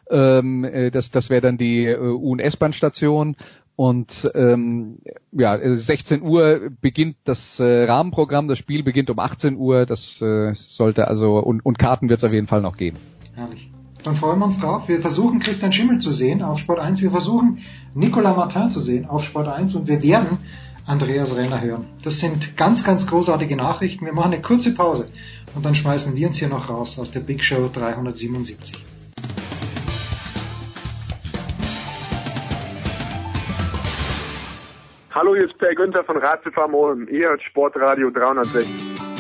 Ähm, 0.09 0.65
äh, 0.65 0.91
das 0.91 1.09
das 1.09 1.29
wäre 1.29 1.39
dann 1.39 1.57
die 1.57 1.85
äh, 1.85 1.97
U- 1.97 2.33
und 2.33 2.39
S-Bahn-Station 2.39 3.37
und 3.77 4.29
ähm, 4.35 4.97
ja, 5.31 5.55
äh, 5.55 5.77
16 5.77 6.21
Uhr 6.21 6.69
beginnt 6.81 7.15
das 7.23 7.61
äh, 7.61 7.85
Rahmenprogramm, 7.85 8.49
das 8.49 8.59
Spiel 8.59 8.83
beginnt 8.83 9.09
um 9.09 9.19
18 9.19 9.55
Uhr, 9.55 9.85
das 9.85 10.21
äh, 10.21 10.53
sollte 10.53 11.07
also 11.07 11.37
und, 11.37 11.65
und 11.65 11.79
Karten 11.79 12.09
wird 12.09 12.17
es 12.17 12.25
auf 12.25 12.33
jeden 12.33 12.47
Fall 12.47 12.61
noch 12.61 12.75
geben. 12.75 12.97
Herrlich. 13.33 13.71
Dann 14.03 14.15
freuen 14.15 14.39
wir 14.39 14.45
uns 14.45 14.59
drauf. 14.59 14.87
Wir 14.87 14.99
versuchen 14.99 15.39
Christian 15.39 15.71
Schimmel 15.71 15.99
zu 15.99 16.11
sehen 16.11 16.41
auf 16.41 16.59
Sport 16.59 16.79
1. 16.79 17.01
Wir 17.01 17.11
versuchen 17.11 17.59
Nicolas 17.93 18.35
Martin 18.35 18.69
zu 18.69 18.79
sehen 18.81 19.05
auf 19.05 19.23
Sport 19.23 19.47
1 19.47 19.75
und 19.75 19.87
wir 19.87 20.01
werden 20.01 20.39
Andreas 20.87 21.35
Renner 21.35 21.61
hören. 21.61 21.85
Das 22.03 22.19
sind 22.19 22.57
ganz, 22.57 22.83
ganz 22.83 23.05
großartige 23.07 23.55
Nachrichten. 23.55 24.05
Wir 24.05 24.13
machen 24.13 24.33
eine 24.33 24.41
kurze 24.41 24.73
Pause 24.73 25.05
und 25.55 25.63
dann 25.63 25.75
schmeißen 25.75 26.15
wir 26.15 26.27
uns 26.27 26.37
hier 26.37 26.49
noch 26.49 26.69
raus 26.69 26.97
aus 26.97 27.11
der 27.11 27.19
Big 27.19 27.43
Show 27.43 27.69
377. 27.71 28.73
Hallo, 35.13 35.35
hier 35.35 35.45
ist 35.45 35.57
Per 35.57 35.75
Günther 35.75 36.03
von 36.03 36.17
Ratzefarm. 36.17 36.73
Ihr 37.09 37.29
hört 37.29 37.43
Sportradio 37.43 38.09
360. 38.09 39.10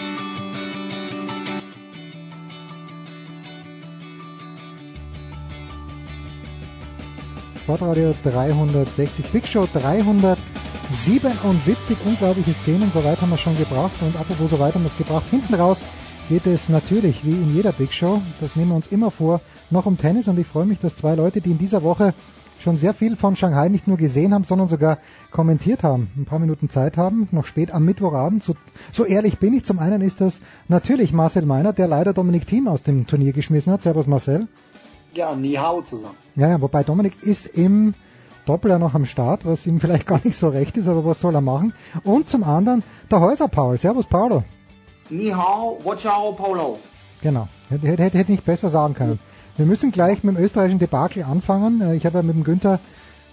Sportradio 7.63 8.13
360, 8.23 9.31
Big 9.31 9.47
Show 9.47 9.67
377, 9.71 11.95
unglaubliche 12.05 12.55
Szenen, 12.55 12.89
soweit 12.91 13.21
haben 13.21 13.29
wir 13.29 13.37
schon 13.37 13.55
gebracht 13.55 13.93
und 14.01 14.19
apropos 14.19 14.49
so 14.49 14.57
weit 14.57 14.73
haben 14.73 14.83
wir 14.83 14.89
es 14.89 14.97
gebracht. 14.97 15.27
Hinten 15.29 15.53
raus 15.53 15.79
geht 16.27 16.47
es 16.47 16.69
natürlich, 16.69 17.23
wie 17.23 17.29
in 17.29 17.53
jeder 17.53 17.71
Big 17.71 17.93
Show, 17.93 18.19
das 18.39 18.55
nehmen 18.55 18.69
wir 18.69 18.75
uns 18.77 18.87
immer 18.87 19.11
vor, 19.11 19.41
noch 19.69 19.85
um 19.85 19.99
Tennis 19.99 20.27
und 20.27 20.39
ich 20.39 20.47
freue 20.47 20.65
mich, 20.65 20.79
dass 20.79 20.95
zwei 20.95 21.13
Leute, 21.13 21.39
die 21.39 21.51
in 21.51 21.59
dieser 21.59 21.83
Woche 21.83 22.15
schon 22.61 22.77
sehr 22.77 22.95
viel 22.95 23.15
von 23.15 23.35
Shanghai 23.35 23.69
nicht 23.69 23.87
nur 23.87 23.97
gesehen 23.97 24.33
haben, 24.33 24.43
sondern 24.43 24.67
sogar 24.67 24.97
kommentiert 25.29 25.83
haben, 25.83 26.09
ein 26.17 26.25
paar 26.25 26.39
Minuten 26.39 26.67
Zeit 26.67 26.97
haben, 26.97 27.27
noch 27.31 27.45
spät 27.45 27.71
am 27.71 27.85
Mittwochabend. 27.85 28.43
So, 28.43 28.55
so 28.91 29.05
ehrlich 29.05 29.37
bin 29.37 29.53
ich. 29.53 29.65
Zum 29.65 29.77
einen 29.77 30.01
ist 30.01 30.19
das 30.19 30.39
natürlich 30.67 31.13
Marcel 31.13 31.45
Meiner, 31.45 31.73
der 31.73 31.87
leider 31.87 32.13
Dominik 32.13 32.47
Thiem 32.47 32.67
aus 32.67 32.81
dem 32.81 33.05
Turnier 33.05 33.33
geschmissen 33.33 33.71
hat. 33.71 33.83
Servus 33.83 34.07
Marcel. 34.07 34.47
Ja, 35.13 35.35
Ni 35.35 35.53
Hao 35.53 35.81
zusammen. 35.81 36.15
Ja, 36.35 36.47
ja, 36.49 36.61
wobei 36.61 36.83
Dominik 36.83 37.21
ist 37.23 37.45
im 37.45 37.93
Doppler 38.45 38.79
noch 38.79 38.93
am 38.93 39.05
Start, 39.05 39.45
was 39.45 39.65
ihm 39.67 39.79
vielleicht 39.81 40.07
gar 40.07 40.19
nicht 40.23 40.37
so 40.37 40.49
recht 40.49 40.77
ist, 40.77 40.87
aber 40.87 41.05
was 41.05 41.19
soll 41.19 41.35
er 41.35 41.41
machen? 41.41 41.73
Und 42.03 42.29
zum 42.29 42.43
anderen 42.43 42.83
der 43.09 43.19
Häuser 43.19 43.47
Paul. 43.47 43.77
Servus 43.77 44.05
Paulo. 44.05 44.43
Ni 45.09 45.29
Hao, 45.29 45.77
Wachao 45.83 46.31
Polo. 46.33 46.79
Genau. 47.21 47.47
Hätte, 47.69 47.87
hätte, 47.87 48.17
hätte 48.17 48.31
nicht 48.31 48.45
besser 48.45 48.69
sagen 48.69 48.93
können. 48.95 49.19
Wir 49.57 49.65
müssen 49.65 49.91
gleich 49.91 50.23
mit 50.23 50.35
dem 50.37 50.43
österreichischen 50.43 50.79
Debakel 50.79 51.23
anfangen. 51.23 51.81
Äh, 51.81 51.95
Ich 51.95 52.05
habe 52.05 52.17
ja 52.19 52.23
mit 52.23 52.35
dem 52.35 52.43
Günther 52.43 52.79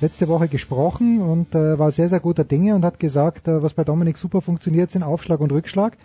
letzte 0.01 0.29
Woche 0.29 0.49
gesprochen 0.49 1.21
und 1.21 1.55
äh, 1.55 1.79
war 1.79 1.91
sehr, 1.91 2.09
sehr 2.09 2.21
guter 2.21 2.45
Dinge 2.45 2.75
und 2.75 2.85
hat 2.85 2.99
gesagt, 3.01 3.49
äh, 3.49 3.63
was 3.63 3.75
bei 3.75 3.85
Dominik 3.85 4.19
super 4.19 4.41
funktioniert, 4.41 4.91
sind 4.91 5.03
Aufschlag 5.05 5.41
und 5.41 5.53
Rückschlag. 5.53 5.97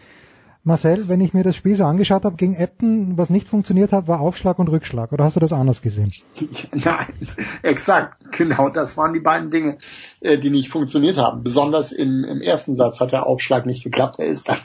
Marcel, 0.66 1.10
wenn 1.10 1.20
ich 1.20 1.34
mir 1.34 1.44
das 1.44 1.58
Spiel 1.58 1.76
so 1.76 1.84
angeschaut 1.84 2.24
habe 2.24 2.38
gegen 2.38 2.56
Eppton, 2.56 3.18
was 3.18 3.30
nicht 3.30 3.50
funktioniert 3.50 3.92
hat, 3.92 4.08
war 4.08 4.22
Aufschlag 4.22 4.60
und 4.60 4.70
Rückschlag. 4.70 5.12
Oder 5.12 5.26
hast 5.26 5.36
du 5.36 5.42
das 5.42 5.52
anders 5.52 5.82
gesehen? 5.82 6.14
Nein, 6.72 7.14
exakt. 7.64 8.24
Genau, 8.32 8.70
das 8.70 8.96
waren 8.96 9.14
die 9.14 9.20
beiden 9.20 9.52
Dinge, 9.52 9.78
äh, 10.22 10.38
die 10.38 10.50
nicht 10.50 10.70
funktioniert 10.70 11.18
haben. 11.18 11.44
Besonders 11.44 11.92
im, 11.92 12.24
im 12.24 12.42
ersten 12.42 12.78
Satz 12.78 13.02
hat 13.02 13.12
der 13.12 13.28
Aufschlag 13.28 13.66
nicht 13.66 13.84
geklappt. 13.84 14.20
Er 14.20 14.28
ist 14.28 14.48
dann 14.48 14.58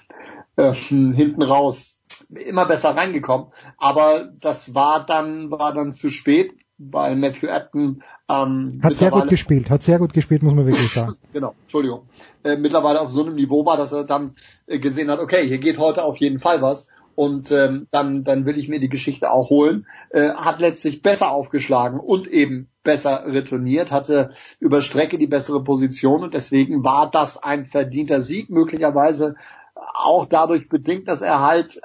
äh, 0.56 0.72
hinten 0.72 1.42
raus 1.42 1.98
immer 2.30 2.66
besser 2.66 2.96
reingekommen. 2.96 3.48
Aber 3.76 4.28
das 4.40 4.76
war 4.76 5.04
dann, 5.04 5.50
war 5.50 5.72
dann 5.72 5.92
zu 5.92 6.10
spät, 6.10 6.52
weil 6.78 7.16
Matthew 7.16 7.48
Apton 7.48 8.02
ähm, 8.28 8.80
Hat 8.82 8.96
sehr 8.96 9.10
gut 9.10 9.28
gespielt, 9.28 9.70
hat 9.70 9.82
sehr 9.82 9.98
gut 9.98 10.12
gespielt, 10.12 10.42
muss 10.42 10.54
man 10.54 10.66
wirklich 10.66 10.88
sagen. 10.92 11.16
genau, 11.32 11.54
Entschuldigung, 11.62 12.02
äh, 12.44 12.56
mittlerweile 12.56 13.00
auf 13.00 13.10
so 13.10 13.24
einem 13.24 13.34
Niveau 13.34 13.66
war, 13.66 13.76
dass 13.76 13.92
er 13.92 14.04
dann 14.04 14.34
äh, 14.66 14.78
gesehen 14.78 15.10
hat, 15.10 15.18
okay, 15.18 15.46
hier 15.46 15.58
geht 15.58 15.78
heute 15.78 16.04
auf 16.04 16.18
jeden 16.18 16.38
Fall 16.38 16.62
was 16.62 16.88
und 17.18 17.50
ähm, 17.50 17.88
dann, 17.90 18.22
dann 18.22 18.46
will 18.46 18.56
ich 18.56 18.68
mir 18.68 18.78
die 18.78 18.88
Geschichte 18.88 19.32
auch 19.32 19.50
holen. 19.50 19.86
Äh, 20.10 20.30
hat 20.30 20.60
letztlich 20.60 21.02
besser 21.02 21.32
aufgeschlagen 21.32 21.98
und 21.98 22.28
eben 22.28 22.68
besser 22.84 23.24
retourniert, 23.26 23.90
hatte 23.90 24.30
über 24.60 24.82
Strecke 24.82 25.18
die 25.18 25.26
bessere 25.26 25.64
Position 25.64 26.22
und 26.22 26.32
deswegen 26.32 26.84
war 26.84 27.10
das 27.10 27.36
ein 27.42 27.64
verdienter 27.64 28.22
Sieg, 28.22 28.50
möglicherweise 28.50 29.34
auch 29.74 30.26
dadurch 30.26 30.68
bedingt, 30.68 31.08
dass 31.08 31.20
er 31.20 31.40
halt 31.40 31.80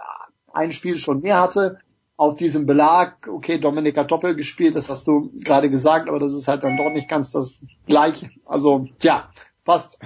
ein 0.53 0.71
Spiel 0.71 0.97
schon 0.97 1.21
mehr 1.21 1.41
hatte, 1.41 1.79
auf 2.15 2.35
diesem 2.35 2.65
Belag, 2.65 3.27
okay, 3.27 3.59
Dominik 3.59 3.97
hat 3.97 4.11
Doppel 4.11 4.35
gespielt, 4.35 4.75
das 4.75 4.89
hast 4.89 5.07
du 5.07 5.31
gerade 5.43 5.69
gesagt, 5.69 6.07
aber 6.07 6.19
das 6.19 6.33
ist 6.33 6.47
halt 6.47 6.63
dann 6.63 6.77
doch 6.77 6.91
nicht 6.91 7.09
ganz 7.09 7.31
das 7.31 7.59
gleiche. 7.87 8.29
Also, 8.45 8.85
ja, 9.01 9.29
fast, 9.65 9.99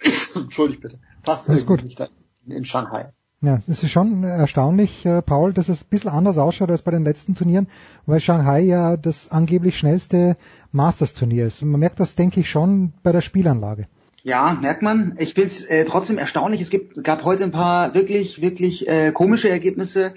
entschuldigt 0.34 0.82
bitte, 0.82 0.98
fast 1.24 1.48
Alles 1.48 1.66
gut. 1.66 1.82
nicht 1.82 2.00
in 2.46 2.64
Shanghai. 2.64 3.12
Ja, 3.40 3.60
es 3.68 3.84
ist 3.84 3.90
schon 3.90 4.24
erstaunlich, 4.24 5.06
äh, 5.06 5.22
Paul, 5.22 5.52
dass 5.52 5.68
es 5.68 5.82
ein 5.82 5.88
bisschen 5.90 6.10
anders 6.10 6.38
ausschaut 6.38 6.72
als 6.72 6.82
bei 6.82 6.90
den 6.90 7.04
letzten 7.04 7.36
Turnieren, 7.36 7.68
weil 8.04 8.18
Shanghai 8.18 8.60
ja 8.62 8.96
das 8.96 9.30
angeblich 9.30 9.78
schnellste 9.78 10.36
Masters-Turnier 10.72 11.46
ist. 11.46 11.62
Und 11.62 11.70
man 11.70 11.78
merkt 11.78 12.00
das, 12.00 12.16
denke 12.16 12.40
ich, 12.40 12.50
schon 12.50 12.94
bei 13.04 13.12
der 13.12 13.20
Spielanlage. 13.20 13.86
Ja, 14.24 14.58
merkt 14.60 14.82
man. 14.82 15.14
Ich 15.18 15.34
finde 15.34 15.48
es 15.50 15.62
äh, 15.62 15.84
trotzdem 15.84 16.18
erstaunlich. 16.18 16.60
Es 16.60 16.70
gibt, 16.70 17.04
gab 17.04 17.24
heute 17.24 17.44
ein 17.44 17.52
paar 17.52 17.94
wirklich, 17.94 18.42
wirklich 18.42 18.88
äh, 18.88 19.12
komische 19.12 19.48
Ergebnisse. 19.48 20.14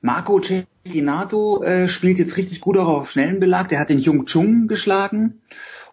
Marco 0.00 0.40
Cecchinato 0.40 1.62
äh, 1.62 1.88
spielt 1.88 2.18
jetzt 2.18 2.36
richtig 2.36 2.60
gut 2.60 2.78
auch 2.78 2.88
auf 2.88 3.10
schnellen 3.10 3.40
Belag. 3.40 3.68
Der 3.68 3.78
hat 3.78 3.90
den 3.90 3.98
Jung 3.98 4.26
Chung 4.26 4.66
geschlagen. 4.66 5.40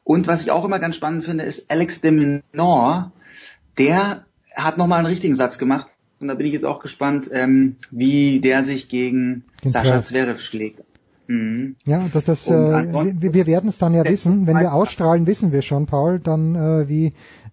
Und 0.04 0.28
was 0.28 0.42
ich 0.42 0.52
auch 0.52 0.64
immer 0.64 0.80
ganz 0.80 0.96
spannend 0.96 1.26
finde, 1.26 1.44
ist 1.44 1.70
Alex 1.70 2.00
de 2.02 2.12
Minaur. 2.12 3.12
Der 3.78 4.26
hat 4.56 4.78
nochmal 4.78 5.00
einen 5.00 5.08
richtigen 5.08 5.36
Satz 5.36 5.58
gemacht. 5.58 5.88
Und 6.20 6.30
da 6.30 6.34
bin 6.34 6.48
ich 6.48 6.54
jetzt 6.54 6.66
auch 6.66 6.80
gespannt, 6.80 7.30
ähm, 7.32 7.76
wie 7.92 8.40
der 8.40 8.64
sich 8.64 8.90
gegen 8.90 9.44
Den 9.64 9.72
Sascha 9.72 10.02
Zverev. 10.02 10.40
Schlägt. 10.42 10.82
Mhm. 11.28 11.76
Ja, 11.86 12.08
das, 12.12 12.24
das, 12.24 12.48
äh, 12.48 12.52
wir, 12.52 13.34
wir 13.34 13.46
werden 13.46 13.70
es 13.70 13.78
dann 13.78 13.94
ja 13.94 14.06
wissen. 14.06 14.48
Wenn 14.48 14.60
wir 14.60 14.74
ausstrahlen, 14.74 15.28
wissen 15.28 15.52
wir 15.52 15.62
schon, 15.62 15.86
Paul, 15.86 16.20
dann 16.20 16.56
äh, 16.56 16.88
wie, 16.88 17.12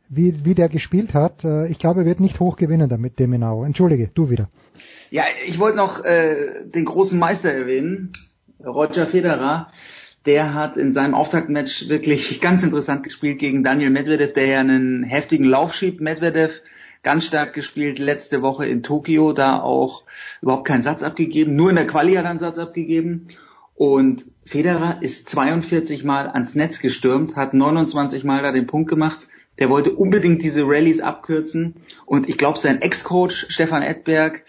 wie, 0.08 0.44
wie 0.44 0.54
der 0.54 0.68
gespielt 0.68 1.14
hat. 1.14 1.44
Äh, 1.44 1.68
ich 1.68 1.78
glaube, 1.78 2.00
er 2.00 2.06
wird 2.06 2.20
nicht 2.20 2.40
hoch 2.40 2.56
gewinnen 2.56 2.88
damit, 2.88 3.18
Demenau. 3.18 3.64
Entschuldige, 3.64 4.10
du 4.14 4.30
wieder. 4.30 4.48
Ja, 5.10 5.24
ich 5.46 5.58
wollte 5.58 5.76
noch 5.76 6.04
äh, 6.04 6.64
den 6.64 6.84
großen 6.84 7.18
Meister 7.18 7.52
erwähnen, 7.52 8.12
Roger 8.64 9.06
Federer. 9.06 9.68
Der 10.26 10.54
hat 10.54 10.76
in 10.76 10.94
seinem 10.94 11.14
Auftaktmatch 11.14 11.88
wirklich 11.88 12.40
ganz 12.40 12.62
interessant 12.62 13.02
gespielt 13.02 13.38
gegen 13.38 13.62
Daniel 13.62 13.90
Medvedev, 13.90 14.32
der 14.32 14.46
ja 14.46 14.60
einen 14.60 15.02
heftigen 15.02 15.44
Lauf 15.44 15.74
schiebt. 15.74 16.00
Medvedev 16.00 16.62
ganz 17.04 17.26
stark 17.26 17.52
gespielt 17.52 18.00
letzte 18.00 18.42
Woche 18.42 18.66
in 18.66 18.82
Tokio, 18.82 19.32
da 19.32 19.60
auch 19.60 20.02
überhaupt 20.42 20.66
keinen 20.66 20.82
Satz 20.82 21.02
abgegeben, 21.02 21.54
nur 21.54 21.70
in 21.70 21.76
der 21.76 21.86
Quali 21.86 22.14
hat 22.14 22.24
er 22.24 22.30
einen 22.30 22.38
Satz 22.40 22.58
abgegeben. 22.58 23.28
Und 23.76 24.24
Federer 24.46 24.98
ist 25.02 25.28
42 25.28 26.04
Mal 26.04 26.28
ans 26.28 26.54
Netz 26.54 26.80
gestürmt, 26.80 27.36
hat 27.36 27.54
29 27.54 28.24
Mal 28.24 28.42
da 28.42 28.52
den 28.52 28.66
Punkt 28.66 28.88
gemacht. 28.88 29.28
Der 29.58 29.70
wollte 29.70 29.92
unbedingt 29.92 30.42
diese 30.42 30.64
Rallyes 30.66 31.00
abkürzen. 31.00 31.74
Und 32.06 32.28
ich 32.28 32.38
glaube, 32.38 32.58
sein 32.58 32.82
Ex-Coach 32.82 33.46
Stefan 33.48 33.82
Edberg, 33.82 34.44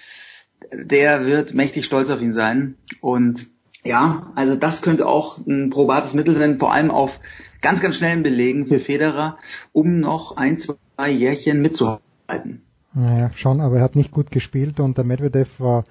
der 0.71 1.25
wird 1.25 1.53
mächtig 1.53 1.85
stolz 1.85 2.09
auf 2.09 2.21
ihn 2.21 2.33
sein. 2.33 2.75
Und 3.01 3.47
ja, 3.83 4.31
also 4.35 4.55
das 4.55 4.81
könnte 4.81 5.05
auch 5.05 5.37
ein 5.45 5.69
probates 5.69 6.13
Mittel 6.13 6.35
sein, 6.35 6.57
vor 6.57 6.73
allem 6.73 6.89
auf 6.89 7.19
ganz, 7.61 7.81
ganz 7.81 7.95
schnellen 7.95 8.23
Belegen 8.23 8.65
für 8.65 8.79
Federer, 8.79 9.37
um 9.73 9.99
noch 9.99 10.37
ein, 10.37 10.57
zwei 10.57 11.09
Jährchen 11.09 11.61
mitzuhalten. 11.61 12.63
Naja, 12.93 13.29
schon, 13.35 13.61
aber 13.61 13.77
er 13.77 13.83
hat 13.83 13.95
nicht 13.95 14.11
gut 14.11 14.31
gespielt 14.31 14.79
und 14.79 14.97
der 14.97 15.03
Medvedev 15.03 15.59
war, 15.59 15.83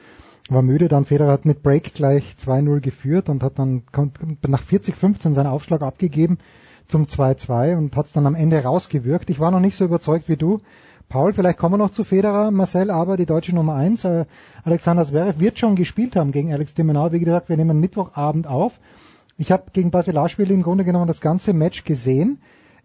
war 0.48 0.62
müde. 0.62 0.88
Dann 0.88 1.04
Federer 1.04 1.30
hat 1.30 1.44
mit 1.44 1.62
Break 1.62 1.94
gleich 1.94 2.34
2-0 2.40 2.80
geführt 2.80 3.28
und 3.28 3.42
hat 3.42 3.58
dann 3.58 3.82
nach 4.46 4.62
40-15 4.62 5.34
seinen 5.34 5.46
Aufschlag 5.46 5.82
abgegeben 5.82 6.38
zum 6.88 7.06
2-2 7.06 7.76
und 7.76 7.96
hat 7.96 8.06
es 8.06 8.12
dann 8.12 8.26
am 8.26 8.34
Ende 8.34 8.62
rausgewirkt. 8.62 9.30
Ich 9.30 9.40
war 9.40 9.50
noch 9.50 9.60
nicht 9.60 9.76
so 9.76 9.84
überzeugt 9.84 10.28
wie 10.28 10.36
du. 10.36 10.60
Paul, 11.08 11.32
vielleicht 11.32 11.58
kommen 11.58 11.74
wir 11.74 11.78
noch 11.78 11.90
zu 11.90 12.02
Federer, 12.04 12.50
Marcel, 12.50 12.90
aber 12.90 13.16
die 13.16 13.26
deutsche 13.26 13.54
Nummer 13.54 13.74
1, 13.74 14.04
äh, 14.04 14.24
Alexander 14.64 15.04
Zverev, 15.04 15.38
wird 15.38 15.58
schon 15.58 15.76
gespielt 15.76 16.16
haben 16.16 16.32
gegen 16.32 16.52
Alex 16.52 16.74
de 16.74 16.84
Minaur. 16.84 17.12
Wie 17.12 17.20
gesagt, 17.20 17.48
wir 17.48 17.56
nehmen 17.56 17.78
Mittwochabend 17.78 18.46
auf. 18.46 18.80
Ich 19.36 19.52
habe 19.52 19.64
gegen 19.72 19.90
Basilashvili 19.90 20.54
im 20.54 20.62
Grunde 20.62 20.84
genommen 20.84 21.06
das 21.06 21.20
ganze 21.20 21.52
Match 21.52 21.84
gesehen. 21.84 22.40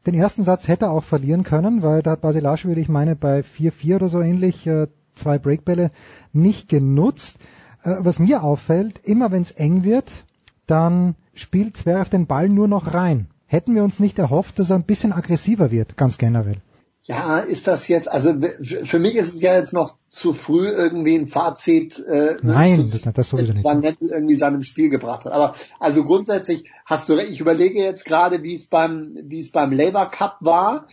Den 0.06 0.16
ersten 0.16 0.44
Satz 0.44 0.68
hätte 0.68 0.86
er 0.86 0.92
auch 0.92 1.03
verlieren 1.03 1.44
können, 1.44 1.84
weil 1.84 2.02
da 2.02 2.11
hat 2.11 2.22
Basilashvili, 2.22 2.82
ich 2.82 2.90
meine, 2.90 3.16
bei 3.16 3.42
4-4 3.42 3.95
oder 3.95 4.10
so 4.10 4.22
ähnlich, 4.22 4.66
äh, 4.68 4.88
zwei 5.16 5.38
Breakbälle 5.38 5.92
nicht 6.34 6.69
genutzt. 6.69 7.38
Äh, 7.84 7.95
was 8.00 8.19
mir 8.19 8.44
auffällt, 8.44 9.00
immer 9.03 9.32
wenn 9.32 9.42
es 9.42 9.52
eng 9.52 9.84
wird, 9.84 10.26
dann 10.68 11.16
spielt 11.34 11.78
Zverev 11.78 12.10
den 12.10 12.28
Ball 12.28 12.50
nur 12.50 12.68
noch 12.68 12.94
rein. 12.94 13.28
Hätten 13.52 13.74
wir 13.74 13.84
uns 13.84 14.00
nicht 14.00 14.19
erhofft, 14.19 14.60
dass 14.60 14.69
er 14.69 14.76
ein 14.76 14.84
bisschen 14.84 15.11
aggressiver 15.11 15.72
wird, 15.72 15.98
ganz 15.98 16.19
generell. 16.19 16.58
Ja, 17.02 17.40
ist 17.40 17.66
das 17.66 17.88
jetzt, 17.88 18.08
also 18.08 18.36
für 18.84 19.00
mich 19.00 19.16
ist 19.16 19.34
es 19.34 19.42
ja 19.42 19.56
jetzt 19.56 19.74
noch 19.74 19.95
zu 20.11 20.34
früh, 20.34 20.68
irgendwie 20.68 21.16
ein 21.16 21.26
Fazit 21.26 21.98
äh, 21.98 22.38
Nein, 22.44 22.88
zu 22.88 23.02
das, 23.02 23.14
das 23.16 23.30
sowieso 23.30 23.53
nicht. 23.53 23.64
Van 23.66 23.80
Nettel 23.80 24.11
irgendwie 24.11 24.36
seinem 24.36 24.61
Spiel 24.61 24.90
gebracht 24.90 25.26
hat. 25.26 25.34
Aber 25.34 25.56
also 25.80 26.03
grundsätzlich 26.03 26.66
hast 26.86 27.10
du 27.10 27.14
recht, 27.14 27.32
ich 27.32 27.40
überlege 27.40 27.80
jetzt 27.80 28.06
gerade, 28.06 28.44
wie 28.44 28.53
es 28.53 28.68
beim, 28.68 29.18
wie 29.24 29.40
es 29.40 29.52
beim 29.52 29.72
Labour 29.72 30.11
Cup 30.11 30.38
war, 30.42 30.86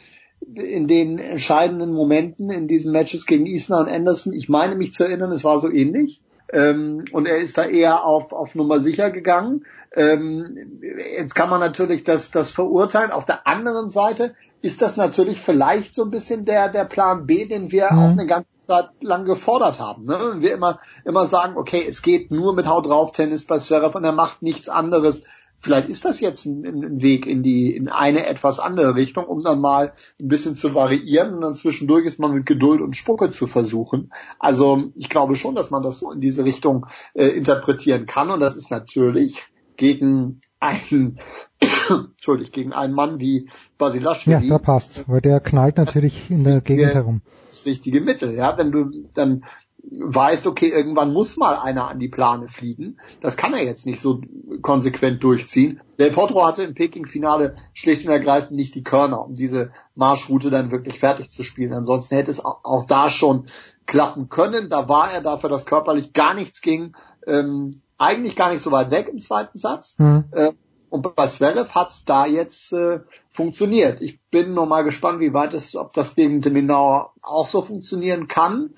in 0.54 0.88
den 0.88 1.18
entscheidenden 1.18 1.92
Momenten 1.92 2.50
in 2.50 2.68
diesen 2.68 2.92
Matches 2.92 3.26
gegen 3.26 3.44
Isner 3.44 3.80
und 3.80 3.88
Anderson. 3.88 4.32
Ich 4.32 4.48
meine 4.48 4.76
mich 4.76 4.94
zu 4.94 5.04
erinnern, 5.04 5.32
es 5.32 5.44
war 5.44 5.58
so 5.58 5.70
ähnlich. 5.70 6.22
Ähm, 6.50 7.04
und 7.12 7.26
er 7.26 7.36
ist 7.36 7.58
da 7.58 7.66
eher 7.66 8.06
auf, 8.06 8.32
auf 8.32 8.54
Nummer 8.54 8.80
sicher 8.80 9.10
gegangen. 9.10 9.66
Ähm, 9.96 10.80
jetzt 11.16 11.34
kann 11.34 11.48
man 11.50 11.60
natürlich 11.60 12.02
das, 12.02 12.30
das 12.30 12.50
verurteilen. 12.52 13.10
Auf 13.10 13.24
der 13.24 13.46
anderen 13.46 13.90
Seite 13.90 14.34
ist 14.62 14.82
das 14.82 14.96
natürlich 14.96 15.40
vielleicht 15.40 15.94
so 15.94 16.04
ein 16.04 16.10
bisschen 16.10 16.44
der, 16.44 16.70
der 16.70 16.84
Plan 16.84 17.26
B, 17.26 17.46
den 17.46 17.72
wir 17.72 17.92
Mhm. 17.92 17.98
auch 17.98 18.10
eine 18.10 18.26
ganze 18.26 18.48
Zeit 18.60 18.90
lang 19.00 19.24
gefordert 19.24 19.80
haben. 19.80 20.04
Ne? 20.04 20.36
Wir 20.38 20.52
immer, 20.54 20.80
immer 21.04 21.26
sagen, 21.26 21.56
okay, 21.56 21.84
es 21.88 22.02
geht 22.02 22.30
nur 22.30 22.54
mit 22.54 22.66
Haut 22.66 22.86
drauf 22.86 23.12
Tennis 23.12 23.44
bei 23.44 23.58
Zverev 23.58 23.96
und 23.96 24.04
er 24.04 24.12
macht 24.12 24.42
nichts 24.42 24.68
anderes. 24.68 25.24
Vielleicht 25.58 25.88
ist 25.88 26.04
das 26.04 26.20
jetzt 26.20 26.44
ein, 26.44 26.64
ein 26.66 27.00
Weg 27.00 27.24
in 27.24 27.42
die, 27.42 27.74
in 27.74 27.88
eine 27.88 28.26
etwas 28.26 28.60
andere 28.60 28.94
Richtung, 28.94 29.24
um 29.24 29.40
dann 29.40 29.58
mal 29.60 29.92
ein 30.20 30.28
bisschen 30.28 30.54
zu 30.54 30.74
variieren 30.74 31.32
und 31.34 31.40
dann 31.40 31.54
zwischendurch 31.54 32.04
ist 32.04 32.18
man 32.18 32.32
mit 32.32 32.44
Geduld 32.44 32.82
und 32.82 32.94
Spucke 32.94 33.30
zu 33.30 33.46
versuchen. 33.46 34.12
Also 34.38 34.90
ich 34.96 35.08
glaube 35.08 35.34
schon, 35.34 35.54
dass 35.54 35.70
man 35.70 35.82
das 35.82 36.00
so 36.00 36.10
in 36.12 36.20
diese 36.20 36.44
Richtung 36.44 36.86
äh, 37.14 37.28
interpretieren 37.28 38.04
kann 38.04 38.30
und 38.30 38.40
das 38.40 38.54
ist 38.54 38.70
natürlich 38.70 39.46
gegen 39.76 40.40
einen, 40.60 41.18
Entschuldigung, 41.88 42.52
gegen 42.52 42.72
einen 42.72 42.94
Mann 42.94 43.20
wie 43.20 43.44
Ja, 43.46 43.52
Basilashvili 43.78 44.48
da 44.48 44.58
passt, 44.58 45.04
weil 45.06 45.20
der 45.20 45.40
knallt 45.40 45.76
natürlich 45.76 46.30
in 46.30 46.44
der 46.44 46.60
Gegend 46.60 46.94
herum. 46.94 47.22
das 47.48 47.64
richtige 47.66 48.00
Mittel. 48.00 48.34
Ja, 48.34 48.56
wenn 48.58 48.72
du 48.72 49.08
dann 49.14 49.44
weißt, 49.88 50.48
okay, 50.48 50.68
irgendwann 50.68 51.12
muss 51.12 51.36
mal 51.36 51.54
einer 51.54 51.88
an 51.88 52.00
die 52.00 52.08
Plane 52.08 52.48
fliegen. 52.48 52.98
Das 53.20 53.36
kann 53.36 53.54
er 53.54 53.64
jetzt 53.64 53.86
nicht 53.86 54.00
so 54.00 54.20
konsequent 54.60 55.22
durchziehen. 55.22 55.80
Del 55.98 56.10
Potro 56.10 56.44
hatte 56.44 56.64
im 56.64 56.74
Peking-Finale 56.74 57.54
schlicht 57.72 58.04
und 58.04 58.10
ergreifend 58.10 58.56
nicht 58.56 58.74
die 58.74 58.82
Körner, 58.82 59.24
um 59.24 59.34
diese 59.34 59.70
Marschroute 59.94 60.50
dann 60.50 60.72
wirklich 60.72 60.98
fertig 60.98 61.30
zu 61.30 61.44
spielen. 61.44 61.72
Ansonsten 61.72 62.16
hätte 62.16 62.32
es 62.32 62.44
auch, 62.44 62.64
auch 62.64 62.84
da 62.84 63.08
schon 63.08 63.46
klappen 63.86 64.28
können. 64.28 64.70
Da 64.70 64.88
war 64.88 65.12
er 65.12 65.22
dafür, 65.22 65.50
dass 65.50 65.66
körperlich 65.66 66.12
gar 66.12 66.34
nichts 66.34 66.62
ging, 66.62 66.96
ähm, 67.26 67.80
eigentlich 67.98 68.36
gar 68.36 68.52
nicht 68.52 68.62
so 68.62 68.70
weit 68.72 68.90
weg 68.90 69.08
im 69.08 69.20
zweiten 69.20 69.58
Satz. 69.58 69.96
Mhm. 69.98 70.24
Äh, 70.32 70.52
und 70.88 71.14
bei 71.16 71.26
Zverev 71.26 71.74
hat's 71.74 72.04
da 72.04 72.26
jetzt 72.26 72.72
äh, 72.72 73.00
funktioniert. 73.28 74.00
Ich 74.00 74.20
bin 74.30 74.54
noch 74.54 74.66
mal 74.66 74.82
gespannt, 74.82 75.20
wie 75.20 75.34
weit 75.34 75.52
es, 75.54 75.74
ob 75.74 75.92
das 75.92 76.14
gegen 76.14 76.40
Deminau 76.40 77.10
auch 77.22 77.46
so 77.46 77.62
funktionieren 77.62 78.28
kann. 78.28 78.70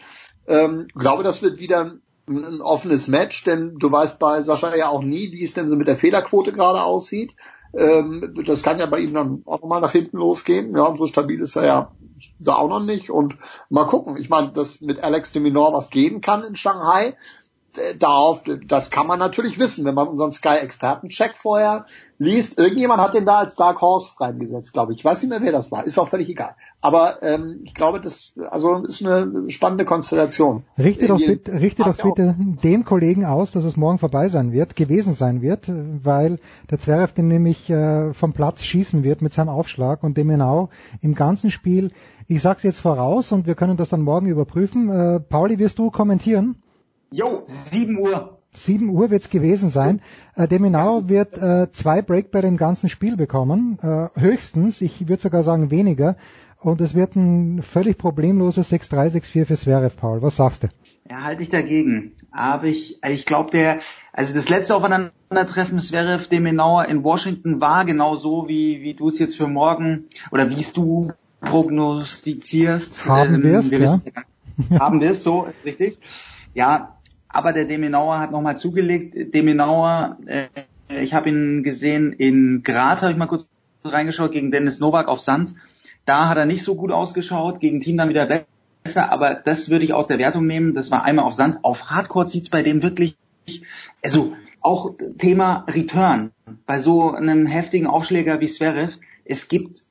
Ähm, 0.46 0.88
glaube, 0.94 1.22
das 1.22 1.42
wird 1.42 1.58
wieder 1.58 1.98
ein, 2.26 2.44
ein 2.44 2.60
offenes 2.60 3.08
Match, 3.08 3.44
denn 3.44 3.76
du 3.78 3.92
weißt 3.92 4.18
bei 4.18 4.40
Sascha 4.42 4.74
ja 4.74 4.88
auch 4.88 5.02
nie, 5.02 5.32
wie 5.32 5.44
es 5.44 5.52
denn 5.52 5.68
so 5.68 5.76
mit 5.76 5.86
der 5.86 5.96
Fehlerquote 5.96 6.52
gerade 6.52 6.82
aussieht. 6.82 7.36
Ähm, 7.74 8.34
das 8.46 8.62
kann 8.62 8.78
ja 8.78 8.86
bei 8.86 9.00
ihm 9.00 9.12
dann 9.12 9.42
auch 9.44 9.60
nochmal 9.60 9.82
nach 9.82 9.92
hinten 9.92 10.16
losgehen. 10.16 10.74
Ja, 10.74 10.84
und 10.84 10.96
so 10.96 11.06
stabil 11.06 11.40
ist 11.40 11.56
er 11.56 11.66
ja 11.66 11.92
da 12.38 12.54
auch 12.56 12.68
noch 12.68 12.82
nicht. 12.82 13.10
Und 13.10 13.36
mal 13.68 13.86
gucken. 13.86 14.16
Ich 14.16 14.30
meine, 14.30 14.52
dass 14.52 14.80
mit 14.80 15.04
Alex 15.04 15.32
de 15.32 15.42
Minaur 15.42 15.74
was 15.74 15.90
gehen 15.90 16.22
kann 16.22 16.44
in 16.44 16.56
Shanghai, 16.56 17.14
darauf, 17.98 18.42
das 18.66 18.90
kann 18.90 19.06
man 19.06 19.18
natürlich 19.18 19.58
wissen, 19.58 19.84
wenn 19.84 19.94
man 19.94 20.08
unseren 20.08 20.32
Sky-Experten-Check 20.32 21.36
vorher 21.36 21.86
liest. 22.18 22.58
Irgendjemand 22.58 23.00
hat 23.00 23.14
den 23.14 23.26
da 23.26 23.38
als 23.38 23.54
Dark 23.54 23.80
Horse 23.80 24.18
reingesetzt, 24.20 24.72
glaube 24.72 24.92
ich. 24.92 24.98
Ich 25.00 25.04
weiß 25.04 25.22
nicht 25.22 25.30
mehr, 25.30 25.40
wer 25.42 25.52
das 25.52 25.70
war. 25.70 25.84
Ist 25.84 25.98
auch 25.98 26.08
völlig 26.08 26.28
egal. 26.28 26.54
Aber 26.80 27.22
ähm, 27.22 27.60
ich 27.64 27.74
glaube, 27.74 28.00
das 28.00 28.32
also 28.50 28.82
ist 28.84 29.04
eine 29.04 29.48
spannende 29.50 29.84
Konstellation. 29.84 30.64
Richte 30.78 31.06
doch, 31.06 31.20
Äh, 31.20 31.26
bitte, 31.26 31.52
richte 31.60 31.82
doch 31.84 31.98
auch. 31.98 32.14
bitte 32.14 32.34
dem 32.38 32.84
Kollegen 32.84 33.24
aus, 33.24 33.52
dass 33.52 33.64
es 33.64 33.76
morgen 33.76 33.98
vorbei 33.98 34.28
sein 34.28 34.52
wird, 34.52 34.74
gewesen 34.74 35.12
sein 35.12 35.42
wird, 35.42 35.70
weil 35.70 36.38
der 36.70 36.78
Zverev 36.78 37.12
den 37.12 37.28
nämlich 37.28 37.70
äh, 37.70 38.12
vom 38.12 38.32
Platz 38.32 38.64
schießen 38.64 39.04
wird 39.04 39.22
mit 39.22 39.32
seinem 39.32 39.50
Aufschlag 39.50 40.02
und 40.02 40.16
dem 40.16 40.28
genau 40.28 40.70
im 41.00 41.14
ganzen 41.14 41.50
Spiel. 41.50 41.92
Ich 42.26 42.42
sag's 42.42 42.62
jetzt 42.62 42.80
voraus 42.80 43.30
und 43.32 43.46
wir 43.46 43.54
können 43.54 43.76
das 43.76 43.90
dann 43.90 44.02
morgen 44.02 44.26
überprüfen. 44.26 44.90
Äh, 44.90 45.20
Pauli, 45.20 45.58
wirst 45.58 45.78
du 45.78 45.90
kommentieren? 45.90 46.56
Jo, 47.10 47.44
7 47.46 47.98
Uhr. 47.98 48.38
7 48.52 48.88
Uhr 48.88 49.10
wird's 49.10 49.30
gewesen 49.30 49.70
sein. 49.70 50.00
Äh, 50.34 50.48
Deminau 50.48 51.08
wird 51.08 51.38
äh, 51.38 51.70
zwei 51.72 52.02
Breakbälle 52.02 52.48
im 52.48 52.56
ganzen 52.56 52.88
Spiel 52.88 53.16
bekommen, 53.16 53.78
äh, 53.82 54.08
höchstens, 54.18 54.80
ich 54.80 55.08
würde 55.08 55.22
sogar 55.22 55.42
sagen 55.42 55.70
weniger. 55.70 56.16
Und 56.60 56.80
es 56.80 56.94
wird 56.94 57.14
ein 57.14 57.62
völlig 57.62 57.98
problemloses 57.98 58.72
6-3, 58.72 59.12
6-4 59.12 59.44
für 59.44 59.56
Zverev, 59.56 59.96
Paul. 59.96 60.22
Was 60.22 60.36
sagst 60.36 60.64
du? 60.64 60.68
Ja, 61.08 61.22
halte 61.22 61.42
ich 61.42 61.50
dagegen. 61.50 62.12
Aber 62.32 62.64
ich, 62.64 62.98
also 63.00 63.14
ich 63.14 63.24
glaube, 63.24 63.52
der, 63.52 63.78
also 64.12 64.34
das 64.34 64.48
letzte 64.48 64.74
Aufeinandertreffen 64.74 65.78
Zverev 65.78 66.28
Demenauer 66.28 66.86
in 66.86 67.04
Washington 67.04 67.60
war 67.60 67.84
genau 67.84 68.16
so, 68.16 68.48
wie, 68.48 68.82
wie 68.82 68.94
du 68.94 69.08
es 69.08 69.18
jetzt 69.18 69.36
für 69.36 69.46
morgen 69.46 70.06
oder 70.32 70.50
wie 70.50 70.60
es 70.60 70.72
du 70.72 71.12
prognostizierst. 71.40 73.08
Haben 73.08 73.36
ähm, 73.36 73.42
wir 73.44 73.58
es, 73.60 73.70
ja. 73.70 73.78
Wissen, 73.78 74.02
haben 74.78 75.00
wir 75.00 75.10
es 75.10 75.22
so, 75.22 75.46
richtig? 75.64 75.98
Ja, 76.54 76.97
aber 77.28 77.52
der 77.52 77.64
Demenauer 77.64 78.18
hat 78.18 78.30
nochmal 78.30 78.56
zugelegt. 78.56 79.34
Demenauer, 79.34 80.16
äh, 80.26 80.46
ich 81.02 81.14
habe 81.14 81.28
ihn 81.28 81.62
gesehen 81.62 82.12
in 82.12 82.62
Graz, 82.62 83.02
habe 83.02 83.12
ich 83.12 83.18
mal 83.18 83.26
kurz 83.26 83.46
reingeschaut, 83.84 84.32
gegen 84.32 84.50
Dennis 84.50 84.80
Novak 84.80 85.08
auf 85.08 85.20
Sand. 85.20 85.54
Da 86.04 86.28
hat 86.28 86.38
er 86.38 86.46
nicht 86.46 86.62
so 86.62 86.74
gut 86.74 86.90
ausgeschaut, 86.90 87.60
gegen 87.60 87.80
Team 87.80 87.96
dann 87.96 88.08
wieder 88.08 88.26
besser, 88.84 89.12
aber 89.12 89.34
das 89.34 89.68
würde 89.68 89.84
ich 89.84 89.92
aus 89.92 90.06
der 90.06 90.18
Wertung 90.18 90.46
nehmen. 90.46 90.74
Das 90.74 90.90
war 90.90 91.04
einmal 91.04 91.26
auf 91.26 91.34
Sand. 91.34 91.58
Auf 91.62 91.90
Hardcore 91.90 92.28
sieht's 92.28 92.48
bei 92.48 92.62
dem 92.62 92.82
wirklich, 92.82 93.16
also 94.02 94.32
auch 94.60 94.94
Thema 95.18 95.64
Return. 95.68 96.30
Bei 96.66 96.78
so 96.78 97.12
einem 97.12 97.46
heftigen 97.46 97.86
Aufschläger 97.86 98.40
wie 98.40 98.46
Zverev, 98.48 98.94
es 99.24 99.48
gibt 99.48 99.82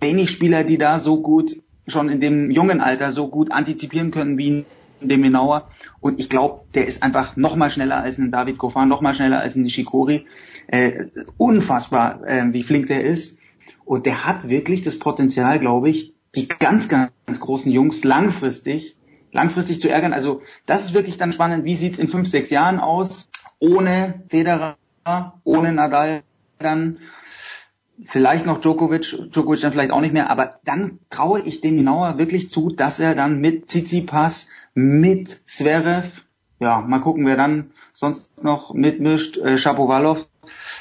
wenig 0.00 0.30
Spieler, 0.30 0.64
die 0.64 0.78
da 0.78 0.98
so 0.98 1.20
gut 1.20 1.56
schon 1.86 2.08
in 2.08 2.20
dem 2.20 2.50
jungen 2.50 2.80
Alter 2.80 3.12
so 3.12 3.28
gut 3.28 3.52
antizipieren 3.52 4.10
können 4.10 4.38
wie 4.38 4.64
dem 5.08 5.20
Minauer. 5.20 5.68
Und 6.00 6.20
ich 6.20 6.28
glaube, 6.28 6.64
der 6.74 6.86
ist 6.86 7.02
einfach 7.02 7.36
noch 7.36 7.56
mal 7.56 7.70
schneller 7.70 8.02
als 8.02 8.18
ein 8.18 8.30
David 8.30 8.58
Goffin, 8.58 8.88
noch 8.88 9.00
mal 9.00 9.14
schneller 9.14 9.40
als 9.40 9.56
ein 9.56 9.62
Nishikori. 9.62 10.26
Äh, 10.66 11.06
unfassbar, 11.36 12.26
äh, 12.26 12.52
wie 12.52 12.62
flink 12.62 12.86
der 12.88 13.04
ist. 13.04 13.38
Und 13.84 14.06
der 14.06 14.24
hat 14.24 14.48
wirklich 14.48 14.82
das 14.82 14.98
Potenzial, 14.98 15.58
glaube 15.58 15.90
ich, 15.90 16.14
die 16.34 16.48
ganz, 16.48 16.88
ganz 16.88 17.12
großen 17.40 17.70
Jungs 17.70 18.02
langfristig, 18.04 18.96
langfristig 19.32 19.80
zu 19.80 19.90
ärgern. 19.90 20.12
Also 20.12 20.42
das 20.66 20.84
ist 20.84 20.94
wirklich 20.94 21.18
dann 21.18 21.32
spannend. 21.32 21.64
Wie 21.64 21.76
sieht's 21.76 21.98
in 21.98 22.08
fünf, 22.08 22.28
sechs 22.28 22.50
Jahren 22.50 22.80
aus? 22.80 23.28
Ohne 23.58 24.22
Federer, 24.28 24.76
ohne 25.44 25.72
Nadal 25.72 26.22
dann 26.58 26.98
vielleicht 28.04 28.46
noch 28.46 28.60
Djokovic, 28.60 29.30
Djokovic 29.30 29.60
dann 29.60 29.72
vielleicht 29.72 29.92
auch 29.92 30.00
nicht 30.00 30.14
mehr, 30.14 30.30
aber 30.30 30.56
dann 30.64 30.98
traue 31.10 31.40
ich 31.40 31.60
dem 31.60 31.76
genauer 31.76 32.18
wirklich 32.18 32.50
zu, 32.50 32.70
dass 32.70 32.98
er 32.98 33.14
dann 33.14 33.40
mit 33.40 33.68
Tsitsipas, 33.68 34.48
mit 34.74 35.42
Zverev, 35.48 36.10
ja, 36.60 36.80
mal 36.80 37.00
gucken, 37.00 37.26
wer 37.26 37.36
dann 37.36 37.70
sonst 37.92 38.42
noch 38.42 38.74
mitmischt, 38.74 39.36
äh, 39.38 39.56
Shapovalov, 39.56 40.28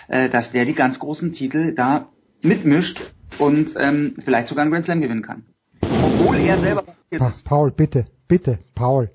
äh, 0.08 0.30
dass 0.30 0.52
der 0.52 0.66
die 0.66 0.74
ganz 0.74 1.00
großen 1.00 1.34
Titel 1.34 1.74
da 1.74 2.10
mitmischt 2.42 3.14
und 3.40 3.76
ähm, 3.78 4.16
vielleicht 4.24 4.48
sogar 4.48 4.64
einen 4.64 4.72
Grand 4.72 4.86
Slam 4.86 5.02
gewinnen 5.02 5.22
kann. 5.22 5.46
Obwohl 5.82 6.38
er 6.38 6.58
selber... 6.58 6.84
Ach, 7.20 7.44
Paul, 7.44 7.72
bitte, 7.72 8.06
bitte, 8.28 8.60
Paul. 8.76 9.12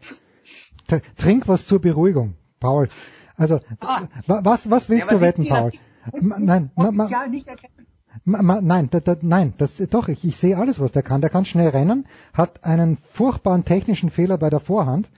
Trink 1.17 1.49
was 1.49 1.67
zur 1.67 1.81
Beruhigung, 1.81 2.35
Paul. 2.61 2.89
Also, 3.37 3.61
ah, 3.81 4.03
was, 4.27 4.71
was 4.71 4.89
willst 4.89 5.11
ja, 5.11 5.15
du 5.15 5.21
wetten, 5.21 5.47
Paul? 5.47 5.73
Nein, 6.13 6.71
ma, 6.75 6.91
ma, 6.91 7.27
nicht 7.27 7.47
erkennen. 7.47 7.88
Ma, 8.25 8.61
nein, 8.61 8.89
da, 8.91 9.01
da, 9.01 9.17
nein, 9.21 9.55
das, 9.59 9.77
doch, 9.91 10.09
ich, 10.09 10.25
ich 10.25 10.37
sehe 10.37 10.57
alles, 10.57 10.81
was 10.81 10.93
der 10.93 11.03
kann. 11.03 11.21
Der 11.21 11.31
kann 11.31 11.45
schnell 11.45 11.69
rennen, 11.69 12.07
hat 12.33 12.65
einen 12.65 12.99
furchtbaren 13.13 13.65
technischen 13.65 14.11
Fehler 14.11 14.39
bei 14.39 14.51
der 14.51 14.61
Vorhand 14.61 15.11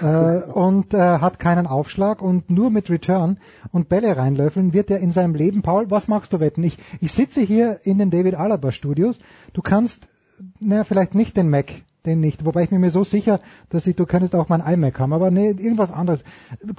äh, 0.00 0.42
und 0.42 0.94
äh, 0.94 0.98
hat 0.98 1.38
keinen 1.38 1.66
Aufschlag 1.66 2.22
und 2.22 2.50
nur 2.50 2.70
mit 2.70 2.90
Return 2.90 3.38
und 3.72 3.88
Bälle 3.88 4.16
reinlöffeln 4.16 4.72
wird 4.72 4.90
er 4.90 5.00
in 5.00 5.10
seinem 5.10 5.34
Leben, 5.34 5.62
Paul, 5.62 5.90
was 5.90 6.08
magst 6.08 6.32
du 6.32 6.40
wetten? 6.40 6.64
Ich, 6.64 6.78
ich 7.00 7.12
sitze 7.12 7.40
hier 7.40 7.80
in 7.84 7.98
den 7.98 8.10
David 8.10 8.34
Alaba 8.34 8.72
Studios, 8.72 9.18
du 9.52 9.62
kannst, 9.62 10.08
naja, 10.60 10.84
vielleicht 10.84 11.14
nicht 11.14 11.36
den 11.36 11.50
Mac 11.50 11.66
den 12.06 12.20
nicht. 12.20 12.44
Wobei 12.44 12.64
ich 12.64 12.70
mir 12.70 12.90
so 12.90 13.04
sicher, 13.04 13.40
dass 13.70 13.86
ich, 13.86 13.96
du 13.96 14.06
könntest 14.06 14.34
auch 14.34 14.48
mein 14.48 14.60
iMac 14.60 14.98
haben, 14.98 15.12
aber 15.12 15.30
nee, 15.30 15.48
irgendwas 15.48 15.90
anderes. 15.92 16.22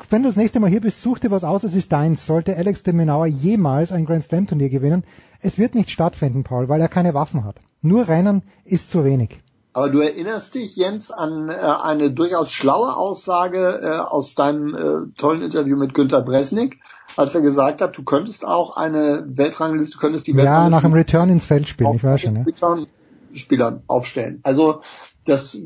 Wenn 0.09 0.23
du 0.23 0.29
das 0.29 0.35
nächste 0.35 0.59
Mal 0.59 0.69
hier 0.69 0.81
bist, 0.81 1.01
such 1.01 1.19
dir 1.19 1.31
was 1.31 1.43
aus, 1.43 1.63
es 1.63 1.75
ist 1.75 1.91
deins. 1.91 2.25
Sollte 2.25 2.55
Alex 2.55 2.83
de 2.83 2.93
Minaur 2.93 3.25
jemals 3.25 3.91
ein 3.91 4.05
Grand 4.05 4.23
Slam 4.23 4.47
Turnier 4.47 4.69
gewinnen, 4.69 5.03
es 5.41 5.57
wird 5.57 5.75
nicht 5.75 5.89
stattfinden, 5.89 6.43
Paul, 6.43 6.69
weil 6.69 6.81
er 6.81 6.87
keine 6.87 7.13
Waffen 7.13 7.43
hat. 7.43 7.57
Nur 7.81 8.07
Rennen 8.07 8.43
ist 8.63 8.89
zu 8.89 9.03
wenig. 9.03 9.41
Aber 9.73 9.89
du 9.89 9.99
erinnerst 9.99 10.55
dich, 10.55 10.77
Jens, 10.77 11.11
an 11.11 11.49
äh, 11.49 11.53
eine 11.53 12.09
durchaus 12.09 12.49
schlaue 12.49 12.95
Aussage 12.95 13.81
äh, 13.83 13.97
aus 13.97 14.33
deinem 14.33 14.73
äh, 14.73 15.17
tollen 15.17 15.41
Interview 15.41 15.75
mit 15.75 15.93
Günter 15.93 16.21
Bresnik, 16.21 16.79
als 17.17 17.35
er 17.35 17.41
gesagt 17.41 17.81
hat, 17.81 17.97
du 17.97 18.03
könntest 18.03 18.45
auch 18.45 18.77
eine 18.77 19.25
Weltrangliste, 19.27 19.97
du 19.97 19.99
könntest 19.99 20.27
die 20.27 20.35
Weltrangliste... 20.37 20.63
Ja, 20.63 20.69
nach 20.69 20.81
dem 20.81 20.93
Return 20.93 21.29
ins 21.29 21.43
Feld 21.43 21.67
spielen, 21.67 21.93
ich 21.93 22.03
weiß 22.03 22.21
schon. 22.21 22.37
Ja. 22.37 22.43
Return 22.43 22.87
Spielern 23.33 23.83
aufstellen. 23.87 24.39
Also 24.43 24.81
das, 25.25 25.57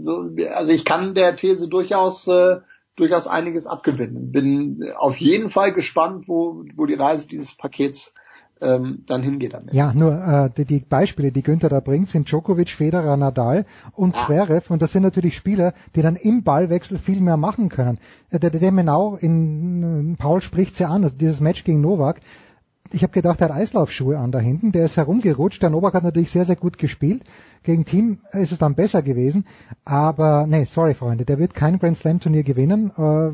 also 0.53 0.73
ich 0.73 0.85
kann 0.85 1.13
der 1.13 1.35
These 1.35 1.67
durchaus 1.67 2.27
äh, 2.27 2.57
durchaus 2.95 3.27
einiges 3.27 3.65
abgewinnen. 3.65 4.31
Bin 4.31 4.83
auf 4.97 5.17
jeden 5.17 5.49
Fall 5.49 5.73
gespannt, 5.73 6.27
wo, 6.27 6.65
wo 6.75 6.85
die 6.85 6.95
Reise 6.95 7.27
dieses 7.27 7.55
Pakets 7.55 8.13
ähm, 8.61 9.03
dann 9.07 9.23
hingeht 9.23 9.53
damit. 9.53 9.73
Ja, 9.73 9.93
nur 9.93 10.13
äh, 10.13 10.49
die, 10.55 10.65
die 10.65 10.79
Beispiele, 10.79 11.31
die 11.31 11.43
Günther 11.43 11.69
da 11.69 11.79
bringt, 11.79 12.09
sind 12.09 12.29
Djokovic, 12.29 12.69
Federer, 12.69 13.15
Nadal 13.15 13.65
und 13.93 14.15
ah. 14.15 14.25
Zverev 14.25 14.71
und 14.71 14.81
das 14.81 14.91
sind 14.91 15.03
natürlich 15.03 15.35
Spieler, 15.35 15.73
die 15.95 16.01
dann 16.01 16.17
im 16.17 16.43
Ballwechsel 16.43 16.97
viel 16.97 17.21
mehr 17.21 17.38
machen 17.38 17.69
können. 17.69 17.99
Äh, 18.29 18.39
der, 18.39 18.49
der 18.49 18.71
Menau 18.71 19.15
in 19.15 20.17
Paul 20.19 20.41
spricht's 20.41 20.79
ja 20.79 20.89
an, 20.89 21.03
also 21.03 21.15
dieses 21.15 21.39
Match 21.39 21.63
gegen 21.63 21.81
Novak, 21.81 22.19
ich 22.91 23.03
habe 23.03 23.13
gedacht, 23.13 23.39
er 23.41 23.49
hat 23.49 23.55
Eislaufschuhe 23.55 24.17
an 24.17 24.31
da 24.31 24.39
hinten. 24.39 24.71
Der 24.71 24.85
ist 24.85 24.97
herumgerutscht. 24.97 25.61
Der 25.61 25.69
Novak 25.69 25.93
hat 25.93 26.03
natürlich 26.03 26.31
sehr, 26.31 26.45
sehr 26.45 26.55
gut 26.55 26.77
gespielt. 26.77 27.23
Gegen 27.63 27.85
Team 27.85 28.19
ist 28.31 28.51
es 28.51 28.57
dann 28.57 28.75
besser 28.75 29.01
gewesen. 29.01 29.45
Aber, 29.85 30.47
nee, 30.47 30.65
sorry, 30.65 30.93
Freunde, 30.93 31.25
der 31.25 31.39
wird 31.39 31.53
kein 31.53 31.77
Grand 31.79 31.97
Slam 31.97 32.19
Turnier 32.19 32.43
gewinnen. 32.43 32.91
Äh, 32.97 33.31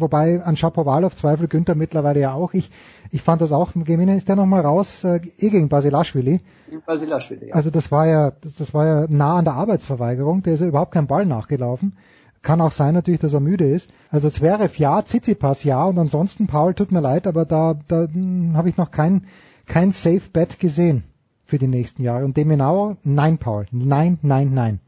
wobei 0.00 0.42
an 0.42 0.56
Shapovalov 0.56 1.14
Zweifel 1.14 1.46
Günther 1.48 1.74
mittlerweile 1.74 2.20
ja 2.20 2.34
auch. 2.34 2.54
Ich, 2.54 2.70
ich 3.10 3.22
fand 3.22 3.40
das 3.42 3.52
auch, 3.52 3.72
gewinnen 3.74 4.16
ist 4.16 4.28
der 4.28 4.36
nochmal 4.36 4.62
raus, 4.62 5.04
äh, 5.04 5.20
eh 5.38 5.50
gegen 5.50 5.68
Basilashvili. 5.68 6.40
Basilashvili, 6.84 7.48
ja. 7.48 7.54
Also 7.54 7.70
das 7.70 7.92
war 7.92 8.06
ja, 8.06 8.32
das 8.58 8.74
war 8.74 8.86
ja 8.86 9.06
nah 9.08 9.36
an 9.36 9.44
der 9.44 9.54
Arbeitsverweigerung. 9.54 10.42
Der 10.42 10.54
ist 10.54 10.60
ja 10.60 10.66
überhaupt 10.66 10.92
kein 10.92 11.06
Ball 11.06 11.26
nachgelaufen. 11.26 11.96
Kann 12.46 12.60
auch 12.60 12.70
sein 12.70 12.94
natürlich, 12.94 13.18
dass 13.18 13.32
er 13.32 13.40
müde 13.40 13.68
ist. 13.68 13.90
Also 14.08 14.30
Zverev 14.30 14.78
ja, 14.78 15.02
Tsitsipas 15.02 15.64
ja 15.64 15.82
und 15.82 15.98
ansonsten, 15.98 16.46
Paul, 16.46 16.74
tut 16.74 16.92
mir 16.92 17.00
leid, 17.00 17.26
aber 17.26 17.44
da, 17.44 17.74
da 17.88 18.06
hm, 18.06 18.56
habe 18.56 18.68
ich 18.68 18.76
noch 18.76 18.92
kein, 18.92 19.24
kein 19.66 19.90
Safe 19.90 20.22
Bet 20.32 20.60
gesehen 20.60 21.02
für 21.44 21.58
die 21.58 21.66
nächsten 21.66 22.04
Jahre. 22.04 22.24
Und 22.24 22.36
Demenauer, 22.36 22.98
nein, 23.02 23.38
Paul, 23.38 23.66
nein, 23.72 24.20
nein, 24.22 24.54
nein. 24.54 24.78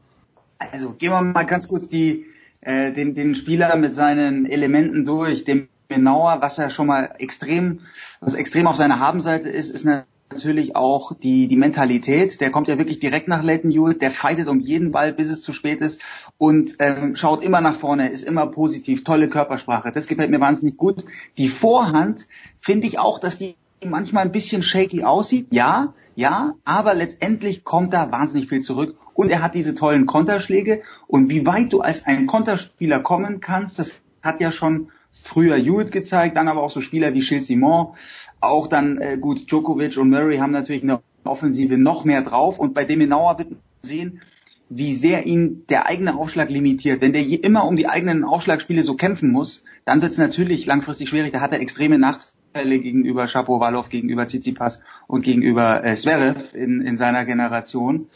Also 0.71 0.91
gehen 0.93 1.11
wir 1.11 1.21
mal 1.21 1.45
ganz 1.45 1.67
kurz 1.67 1.89
die, 1.89 2.27
äh, 2.61 2.93
den, 2.93 3.13
den 3.13 3.35
Spieler 3.35 3.75
mit 3.75 3.93
seinen 3.93 4.45
Elementen 4.45 5.03
durch. 5.03 5.43
Demenauer, 5.43 6.37
was 6.39 6.59
er 6.59 6.69
schon 6.69 6.87
mal 6.87 7.13
extrem, 7.19 7.81
was 8.21 8.35
extrem 8.35 8.67
auf 8.67 8.77
seiner 8.77 9.01
Habenseite 9.01 9.49
ist, 9.49 9.69
ist 9.69 9.85
eine 9.85 10.05
natürlich 10.31 10.75
auch 10.75 11.13
die, 11.13 11.47
die 11.47 11.55
Mentalität. 11.55 12.39
Der 12.41 12.51
kommt 12.51 12.67
ja 12.67 12.77
wirklich 12.77 12.99
direkt 12.99 13.27
nach 13.27 13.43
Leighton 13.43 13.71
Hewitt, 13.71 14.01
der 14.01 14.11
fightet 14.11 14.47
um 14.47 14.59
jeden 14.59 14.91
Ball, 14.91 15.13
bis 15.13 15.29
es 15.29 15.41
zu 15.41 15.53
spät 15.53 15.81
ist 15.81 16.01
und 16.37 16.75
ähm, 16.79 17.15
schaut 17.15 17.43
immer 17.43 17.61
nach 17.61 17.75
vorne, 17.75 18.09
ist 18.09 18.23
immer 18.23 18.47
positiv, 18.47 19.03
tolle 19.03 19.29
Körpersprache. 19.29 19.91
Das 19.91 20.07
gefällt 20.07 20.29
mir 20.29 20.39
wahnsinnig 20.39 20.77
gut. 20.77 21.05
Die 21.37 21.49
Vorhand 21.49 22.27
finde 22.59 22.87
ich 22.87 22.99
auch, 22.99 23.19
dass 23.19 23.37
die 23.37 23.55
manchmal 23.83 24.25
ein 24.25 24.31
bisschen 24.31 24.61
shaky 24.61 25.03
aussieht. 25.03 25.47
Ja, 25.51 25.93
ja, 26.15 26.53
aber 26.65 26.93
letztendlich 26.93 27.63
kommt 27.63 27.93
da 27.93 28.11
wahnsinnig 28.11 28.49
viel 28.49 28.61
zurück 28.61 28.97
und 29.13 29.29
er 29.29 29.41
hat 29.41 29.55
diese 29.55 29.73
tollen 29.73 30.05
Konterschläge 30.05 30.81
und 31.07 31.29
wie 31.29 31.45
weit 31.45 31.73
du 31.73 31.81
als 31.81 32.05
ein 32.05 32.27
Konterspieler 32.27 32.99
kommen 32.99 33.39
kannst, 33.39 33.79
das 33.79 34.01
hat 34.21 34.41
ja 34.41 34.51
schon 34.51 34.91
früher 35.23 35.55
Hewitt 35.55 35.91
gezeigt, 35.91 36.37
dann 36.37 36.47
aber 36.47 36.61
auch 36.61 36.71
so 36.71 36.81
Spieler 36.81 37.13
wie 37.13 37.19
Gilles 37.19 37.47
Simon, 37.47 37.93
auch 38.41 38.67
dann 38.67 38.97
äh, 38.99 39.17
gut 39.17 39.49
Djokovic 39.49 39.97
und 39.97 40.09
Murray 40.09 40.37
haben 40.37 40.51
natürlich 40.51 40.83
eine 40.83 41.01
Offensive 41.23 41.77
noch 41.77 42.05
mehr 42.05 42.21
drauf 42.21 42.59
und 42.59 42.73
bei 42.73 42.85
Demenauer 42.85 43.37
wird 43.37 43.51
man 43.51 43.59
sehen, 43.81 44.21
wie 44.69 44.93
sehr 44.93 45.25
ihn 45.25 45.65
der 45.67 45.87
eigene 45.87 46.15
Aufschlag 46.15 46.49
limitiert. 46.49 47.01
Wenn 47.01 47.13
der 47.13 47.23
je 47.23 47.35
immer 47.35 47.65
um 47.65 47.75
die 47.75 47.89
eigenen 47.89 48.23
Aufschlagspiele 48.23 48.83
so 48.83 48.95
kämpfen 48.95 49.31
muss, 49.31 49.63
dann 49.85 50.01
wird 50.01 50.11
es 50.11 50.17
natürlich 50.17 50.65
langfristig 50.65 51.09
schwierig. 51.09 51.33
Da 51.33 51.41
hat 51.41 51.53
er 51.53 51.59
extreme 51.59 51.97
Nachteile 51.97 52.79
gegenüber 52.79 53.27
Shapovalov, 53.27 53.89
gegenüber 53.89 54.27
Tsitsipas 54.27 54.79
und 55.07 55.23
gegenüber 55.23 55.83
äh, 55.83 55.95
Zverev 55.95 56.53
in, 56.53 56.81
in 56.81 56.97
seiner 56.97 57.25
Generation. 57.25 58.09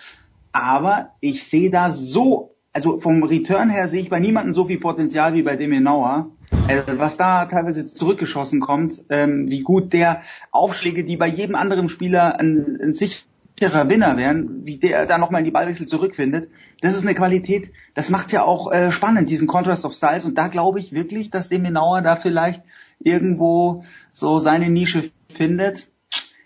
Aber 0.52 1.10
ich 1.19 1.45
sehe 1.45 1.72
da 1.72 1.90
so 1.90 2.52
also 2.74 3.00
vom 3.00 3.24
Return 3.24 3.69
her 3.69 3.88
sehe 3.88 4.02
ich 4.02 4.10
bei 4.10 4.19
niemandem 4.19 4.53
so 4.53 4.66
viel 4.66 4.80
Potenzial 4.80 5.34
wie 5.35 5.43
bei 5.43 5.56
Demenauer. 5.56 6.32
Also 6.68 6.98
was 6.98 7.18
da 7.18 7.45
teilweise 7.45 7.85
zurückgeschossen 7.85 8.60
kommt, 8.60 9.03
ähm, 9.10 9.50
wie 9.50 9.61
gut 9.61 9.93
der 9.93 10.24
Aufschläge, 10.52 11.03
die 11.03 11.18
bei 11.18 11.27
jedem 11.27 11.56
anderen 11.56 11.88
Spieler 11.88 12.40
ein, 12.40 12.80
ein 12.82 12.93
sicherer 12.93 13.90
Winner 13.90 14.18
wären, 14.18 14.66
wie 14.66 14.77
der 14.77 15.06
da 15.06 15.18
nochmal 15.18 15.42
in 15.42 15.45
die 15.45 15.52
Ballwechsel 15.52 15.88
zurückfindet, 15.88 16.50
das 16.82 16.95
ist 16.95 17.06
eine 17.06 17.16
Qualität, 17.16 17.72
das 17.93 18.10
macht's 18.10 18.32
ja 18.32 18.43
auch 18.43 18.72
äh, 18.72 18.92
spannend, 18.92 19.30
diesen 19.30 19.48
Contrast 19.48 19.85
of 19.85 19.93
Styles. 19.93 20.26
Und 20.26 20.38
da 20.38 20.48
glaube 20.48 20.80
ich 20.80 20.93
wirklich, 20.93 21.30
dass 21.30 21.50
Demenauer 21.50 22.02
da 22.02 22.16
vielleicht 22.16 22.64
irgendwo 23.00 23.84
so 24.11 24.40
seine 24.40 24.69
Nische 24.69 25.11
findet. 25.30 25.90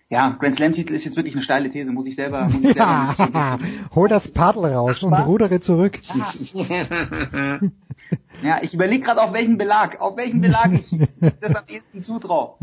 Ja, 0.10 0.30
Grand 0.40 0.56
Slam 0.56 0.72
Titel 0.72 0.94
ist 0.94 1.04
jetzt 1.04 1.18
wirklich 1.18 1.36
eine 1.36 1.44
steile 1.44 1.70
These, 1.70 1.92
muss 1.92 2.08
ich 2.08 2.16
selber, 2.16 2.46
muss 2.46 2.64
ich 2.64 2.76
ja, 2.76 3.14
selber 3.18 3.58
hol 3.96 4.08
das 4.08 4.30
Paddel 4.30 4.66
raus 4.68 5.04
und 5.04 5.14
rudere 5.14 5.60
zurück. 5.60 6.00
Ja, 8.44 8.60
ich 8.62 8.74
überlege 8.74 9.04
gerade 9.04 9.22
auf 9.22 9.34
welchen 9.34 9.58
Belag, 9.58 10.00
auf 10.00 10.16
welchen 10.16 10.40
Belag 10.40 10.72
ich 10.72 10.96
das 11.42 11.56
am 11.56 11.64
ehesten 11.68 12.04
zutraue. 12.04 12.54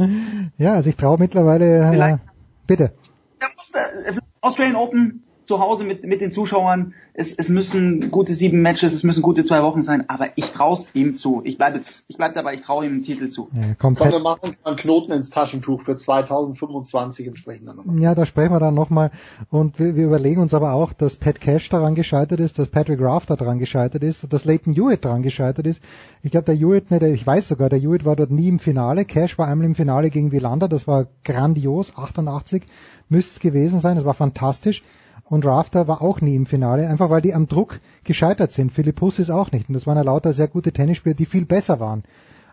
Ja, 0.56 0.74
also 0.74 0.88
ich 0.88 0.96
traue 0.96 1.18
mittlerweile, 1.18 1.92
äh, 1.92 2.18
bitte. 2.66 2.92
Da 3.40 3.48
muss 3.56 3.72
der 3.72 4.14
Australian 4.40 4.76
Open 4.76 5.23
zu 5.46 5.60
Hause 5.60 5.84
mit, 5.84 6.04
mit 6.04 6.20
den 6.20 6.32
Zuschauern. 6.32 6.94
Es, 7.12 7.32
es 7.32 7.48
müssen 7.48 8.10
gute 8.10 8.34
sieben 8.34 8.60
Matches, 8.62 8.92
es 8.92 9.04
müssen 9.04 9.22
gute 9.22 9.44
zwei 9.44 9.62
Wochen 9.62 9.82
sein, 9.82 10.08
aber 10.08 10.30
ich 10.36 10.50
traue 10.50 10.78
ihm 10.94 11.14
zu. 11.14 11.42
Ich 11.44 11.58
bleibe 11.58 11.76
jetzt, 11.76 12.04
ich 12.08 12.16
bleib 12.16 12.34
dabei, 12.34 12.54
ich 12.54 12.60
traue 12.62 12.86
ihm 12.86 12.92
einen 12.92 13.02
Titel 13.02 13.28
zu. 13.28 13.48
Ja, 13.52 13.62
Komm, 13.78 13.94
komplett. 13.94 14.12
wir 14.12 14.18
machen 14.18 14.40
uns 14.42 14.56
mal 14.64 14.70
einen 14.70 14.76
Knoten 14.78 15.12
ins 15.12 15.30
Taschentuch 15.30 15.82
für 15.82 15.96
2025 15.96 17.28
und 17.28 17.38
sprechen 17.38 17.66
dann 17.66 17.76
nochmal. 17.76 17.98
Ja, 18.00 18.14
da 18.14 18.26
sprechen 18.26 18.52
wir 18.52 18.60
dann 18.60 18.74
nochmal. 18.74 19.10
Und 19.50 19.78
wir, 19.78 19.94
wir 19.94 20.06
überlegen 20.06 20.40
uns 20.40 20.54
aber 20.54 20.72
auch, 20.72 20.92
dass 20.92 21.16
Pat 21.16 21.40
Cash 21.40 21.68
daran 21.68 21.94
gescheitert 21.94 22.40
ist, 22.40 22.58
dass 22.58 22.68
Patrick 22.68 23.00
Rafter 23.00 23.36
daran 23.36 23.58
gescheitert 23.58 24.02
ist, 24.02 24.32
dass 24.32 24.44
Leighton 24.44 24.74
Hewitt 24.74 25.04
daran 25.04 25.22
gescheitert 25.22 25.66
ist. 25.66 25.80
Ich 26.22 26.30
glaube, 26.32 26.46
der 26.46 26.56
Hewitt, 26.56 26.90
ne, 26.90 26.98
der, 26.98 27.12
ich 27.12 27.26
weiß 27.26 27.48
sogar, 27.48 27.68
der 27.68 27.78
Hewitt 27.78 28.04
war 28.04 28.16
dort 28.16 28.30
nie 28.30 28.48
im 28.48 28.58
Finale. 28.58 29.04
Cash 29.04 29.38
war 29.38 29.46
einmal 29.46 29.66
im 29.66 29.74
Finale 29.74 30.10
gegen 30.10 30.32
Wielander, 30.32 30.68
das 30.68 30.88
war 30.88 31.06
grandios, 31.22 31.92
88 31.96 32.64
müsste 33.08 33.34
es 33.34 33.40
gewesen 33.40 33.80
sein, 33.80 33.96
das 33.96 34.04
war 34.04 34.14
fantastisch. 34.14 34.82
Und 35.24 35.46
Rafter 35.46 35.88
war 35.88 36.02
auch 36.02 36.20
nie 36.20 36.34
im 36.34 36.46
Finale, 36.46 36.88
einfach 36.88 37.10
weil 37.10 37.22
die 37.22 37.34
am 37.34 37.48
Druck 37.48 37.78
gescheitert 38.04 38.52
sind. 38.52 38.72
Philippus 38.72 39.18
ist 39.18 39.30
auch 39.30 39.52
nicht. 39.52 39.68
Und 39.68 39.74
das 39.74 39.86
waren 39.86 39.96
ja 39.96 40.02
lauter 40.02 40.32
sehr 40.32 40.48
gute 40.48 40.72
Tennisspieler, 40.72 41.14
die 41.14 41.26
viel 41.26 41.46
besser 41.46 41.80
waren 41.80 42.02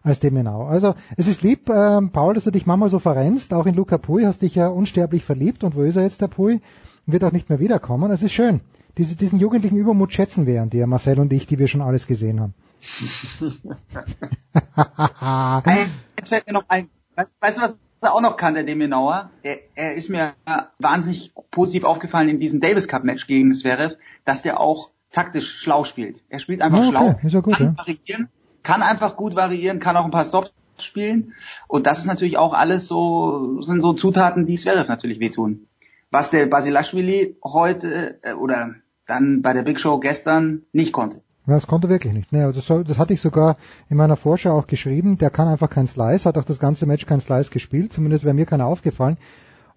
als 0.03 0.19
Demenau. 0.19 0.65
Also 0.65 0.95
es 1.17 1.27
ist 1.27 1.41
lieb, 1.41 1.69
ähm, 1.69 2.11
Paul, 2.11 2.33
dass 2.33 2.45
du 2.45 2.51
dich 2.51 2.65
manchmal 2.65 2.89
so 2.89 2.99
verrennst. 2.99 3.53
Auch 3.53 3.65
in 3.65 3.75
Luca 3.75 3.97
Pui 3.97 4.23
hast 4.23 4.41
dich 4.41 4.55
ja 4.55 4.67
unsterblich 4.67 5.25
verliebt. 5.25 5.63
Und 5.63 5.75
wo 5.75 5.81
ist 5.81 5.97
er 5.97 6.03
jetzt, 6.03 6.21
der 6.21 6.27
Pui? 6.27 6.61
Wird 7.05 7.23
auch 7.23 7.31
nicht 7.31 7.49
mehr 7.49 7.59
wiederkommen. 7.59 8.11
Es 8.11 8.23
ist 8.23 8.31
schön. 8.31 8.61
Diese, 8.97 9.15
diesen 9.15 9.39
jugendlichen 9.39 9.77
Übermut 9.77 10.13
schätzen 10.13 10.45
wir 10.45 10.61
an 10.61 10.69
dir, 10.69 10.85
Marcel 10.85 11.19
und 11.19 11.31
ich, 11.31 11.47
die 11.47 11.59
wir 11.59 11.67
schon 11.67 11.81
alles 11.81 12.07
gesehen 12.07 12.41
haben. 12.41 12.53
Jetzt 16.17 16.29
fällt 16.29 16.47
mir 16.47 16.53
noch 16.53 16.65
ein. 16.67 16.89
Weißt, 17.15 17.31
weißt 17.39 17.57
du, 17.57 17.61
was 17.61 17.77
er 18.01 18.13
auch 18.13 18.21
noch 18.21 18.37
kann, 18.37 18.53
der 18.55 18.63
Demenauer? 18.63 19.29
Er, 19.43 19.59
er 19.75 19.95
ist 19.95 20.09
mir 20.09 20.33
wahnsinnig 20.79 21.33
positiv 21.51 21.83
aufgefallen 21.83 22.29
in 22.29 22.39
diesem 22.39 22.59
Davis 22.59 22.87
Cup 22.87 23.03
Match 23.03 23.27
gegen 23.27 23.53
Zverev, 23.53 23.95
dass 24.25 24.41
der 24.41 24.59
auch 24.59 24.91
taktisch 25.11 25.59
schlau 25.59 25.83
spielt. 25.83 26.23
Er 26.29 26.39
spielt 26.39 26.61
einfach 26.61 26.79
Ah, 26.79 26.87
okay. 26.87 26.89
schlau, 26.89 27.29
ja 27.29 27.39
gut, 27.41 27.57
kann 27.57 27.65
ja. 27.67 27.77
variieren, 27.77 28.29
kann 28.63 28.81
einfach 28.81 29.15
gut 29.17 29.35
variieren, 29.35 29.79
kann 29.79 29.97
auch 29.97 30.05
ein 30.05 30.11
paar 30.11 30.25
Stops 30.25 30.51
spielen. 30.79 31.33
Und 31.67 31.85
das 31.85 31.99
ist 31.99 32.05
natürlich 32.05 32.37
auch 32.37 32.53
alles 32.53 32.87
so, 32.87 33.61
sind 33.61 33.81
so 33.81 33.93
Zutaten, 33.93 34.45
die 34.45 34.57
Zverev 34.57 34.87
natürlich 34.87 35.19
wehtun. 35.19 35.67
Was 36.09 36.29
der 36.29 36.45
Basilashvili 36.45 37.37
heute 37.43 38.19
äh, 38.23 38.33
oder 38.33 38.75
dann 39.05 39.41
bei 39.41 39.53
der 39.53 39.63
Big 39.63 39.79
Show 39.79 39.99
gestern 39.99 40.63
nicht 40.71 40.93
konnte. 40.93 41.21
Das 41.47 41.67
konnte 41.67 41.89
wirklich 41.89 42.13
nicht. 42.13 42.31
Nee, 42.31 42.51
das, 42.51 42.65
das 42.65 42.97
hatte 42.99 43.13
ich 43.13 43.21
sogar 43.21 43.57
in 43.89 43.97
meiner 43.97 44.15
Vorschau 44.15 44.57
auch 44.57 44.67
geschrieben. 44.67 45.17
Der 45.17 45.31
kann 45.31 45.47
einfach 45.47 45.69
kein 45.69 45.87
Slice, 45.87 46.25
hat 46.25 46.37
auch 46.37 46.45
das 46.45 46.59
ganze 46.59 46.85
Match 46.85 47.05
kein 47.05 47.19
Slice 47.19 47.49
gespielt. 47.49 47.93
Zumindest 47.93 48.23
wäre 48.23 48.35
mir 48.35 48.45
keiner 48.45 48.67
aufgefallen. 48.67 49.17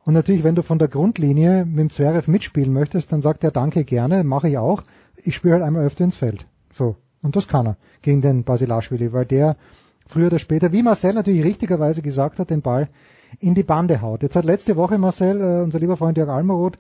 Und 0.05 0.13
natürlich, 0.13 0.45
wenn 0.45 0.55
du 0.55 0.63
von 0.63 0.79
der 0.79 0.89
Grundlinie 0.89 1.65
mit 1.65 1.79
dem 1.79 1.91
Zverev 1.91 2.31
mitspielen 2.31 2.73
möchtest, 2.73 3.11
dann 3.13 3.23
sagt 3.23 3.43
er 3.43 3.51
Danke 3.51 3.85
gerne, 3.85 4.23
mache 4.25 4.51
ich 4.51 4.59
auch. 4.59 4.83
Ich 5.17 5.35
spiele 5.35 5.55
halt 5.55 5.63
einmal 5.63 5.87
öfter 5.87 6.05
ins 6.05 6.17
Feld. 6.17 6.47
So. 6.73 6.97
Und 7.23 7.37
das 7.37 7.49
kann 7.49 7.67
er 7.67 7.77
gegen 8.03 8.21
den 8.21 8.45
Basilashvili, 8.45 9.15
weil 9.15 9.25
der 9.25 9.57
früher 10.07 10.27
oder 10.27 10.39
später, 10.39 10.73
wie 10.73 10.83
Marcel 10.83 11.15
natürlich 11.15 11.43
richtigerweise 11.43 12.03
gesagt 12.03 12.39
hat, 12.39 12.51
den 12.51 12.61
Ball 12.61 12.89
in 13.41 13.55
die 13.55 13.63
Bande 13.63 14.03
haut. 14.03 14.23
Jetzt 14.23 14.37
hat 14.37 14.45
letzte 14.45 14.77
Woche 14.77 14.99
Marcel, 14.99 15.41
äh, 15.41 15.63
unser 15.63 15.79
lieber 15.79 15.97
Freund 15.97 16.19
Jörg 16.19 16.29
Almeroth, 16.29 16.79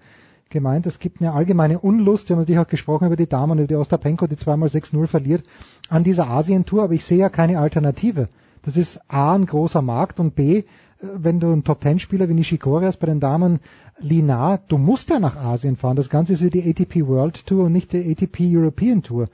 gemeint, 0.50 0.86
es 0.86 0.98
gibt 0.98 1.20
eine 1.20 1.32
allgemeine 1.32 1.78
Unlust, 1.78 2.28
wir 2.28 2.36
haben 2.36 2.42
natürlich 2.42 2.60
auch 2.60 2.68
gesprochen 2.68 3.06
über 3.06 3.16
die 3.16 3.24
Damen, 3.24 3.58
über 3.58 3.66
die 3.66 3.76
Ostapenko, 3.76 4.26
die 4.26 4.36
zweimal 4.36 4.68
6-0 4.68 5.06
verliert, 5.06 5.44
an 5.88 6.04
dieser 6.04 6.28
Asien-Tour, 6.28 6.84
aber 6.84 6.94
ich 6.94 7.04
sehe 7.04 7.18
ja 7.18 7.28
keine 7.28 7.58
Alternative. 7.58 8.26
Das 8.62 8.76
ist 8.76 9.00
A, 9.08 9.34
ein 9.34 9.46
großer 9.46 9.82
Markt 9.82 10.20
und 10.20 10.34
B, 10.34 10.58
äh, 10.58 10.64
wenn 11.00 11.40
du 11.40 11.52
einen 11.52 11.64
Top-10-Spieler 11.64 12.28
wie 12.28 12.34
Nishikori 12.34 12.84
hast 12.84 12.98
bei 12.98 13.06
den 13.06 13.20
Damen, 13.20 13.60
Lina, 13.98 14.56
du 14.68 14.78
musst 14.78 15.10
ja 15.10 15.18
nach 15.18 15.36
Asien 15.36 15.76
fahren. 15.76 15.96
Das 15.96 16.08
Ganze 16.08 16.32
ist 16.32 16.42
ja 16.42 16.48
die 16.48 16.68
ATP 16.68 17.06
World 17.06 17.46
Tour 17.46 17.64
und 17.66 17.72
nicht 17.72 17.92
die 17.92 18.10
ATP 18.10 18.40
European 18.40 19.02
Tour. 19.02 19.26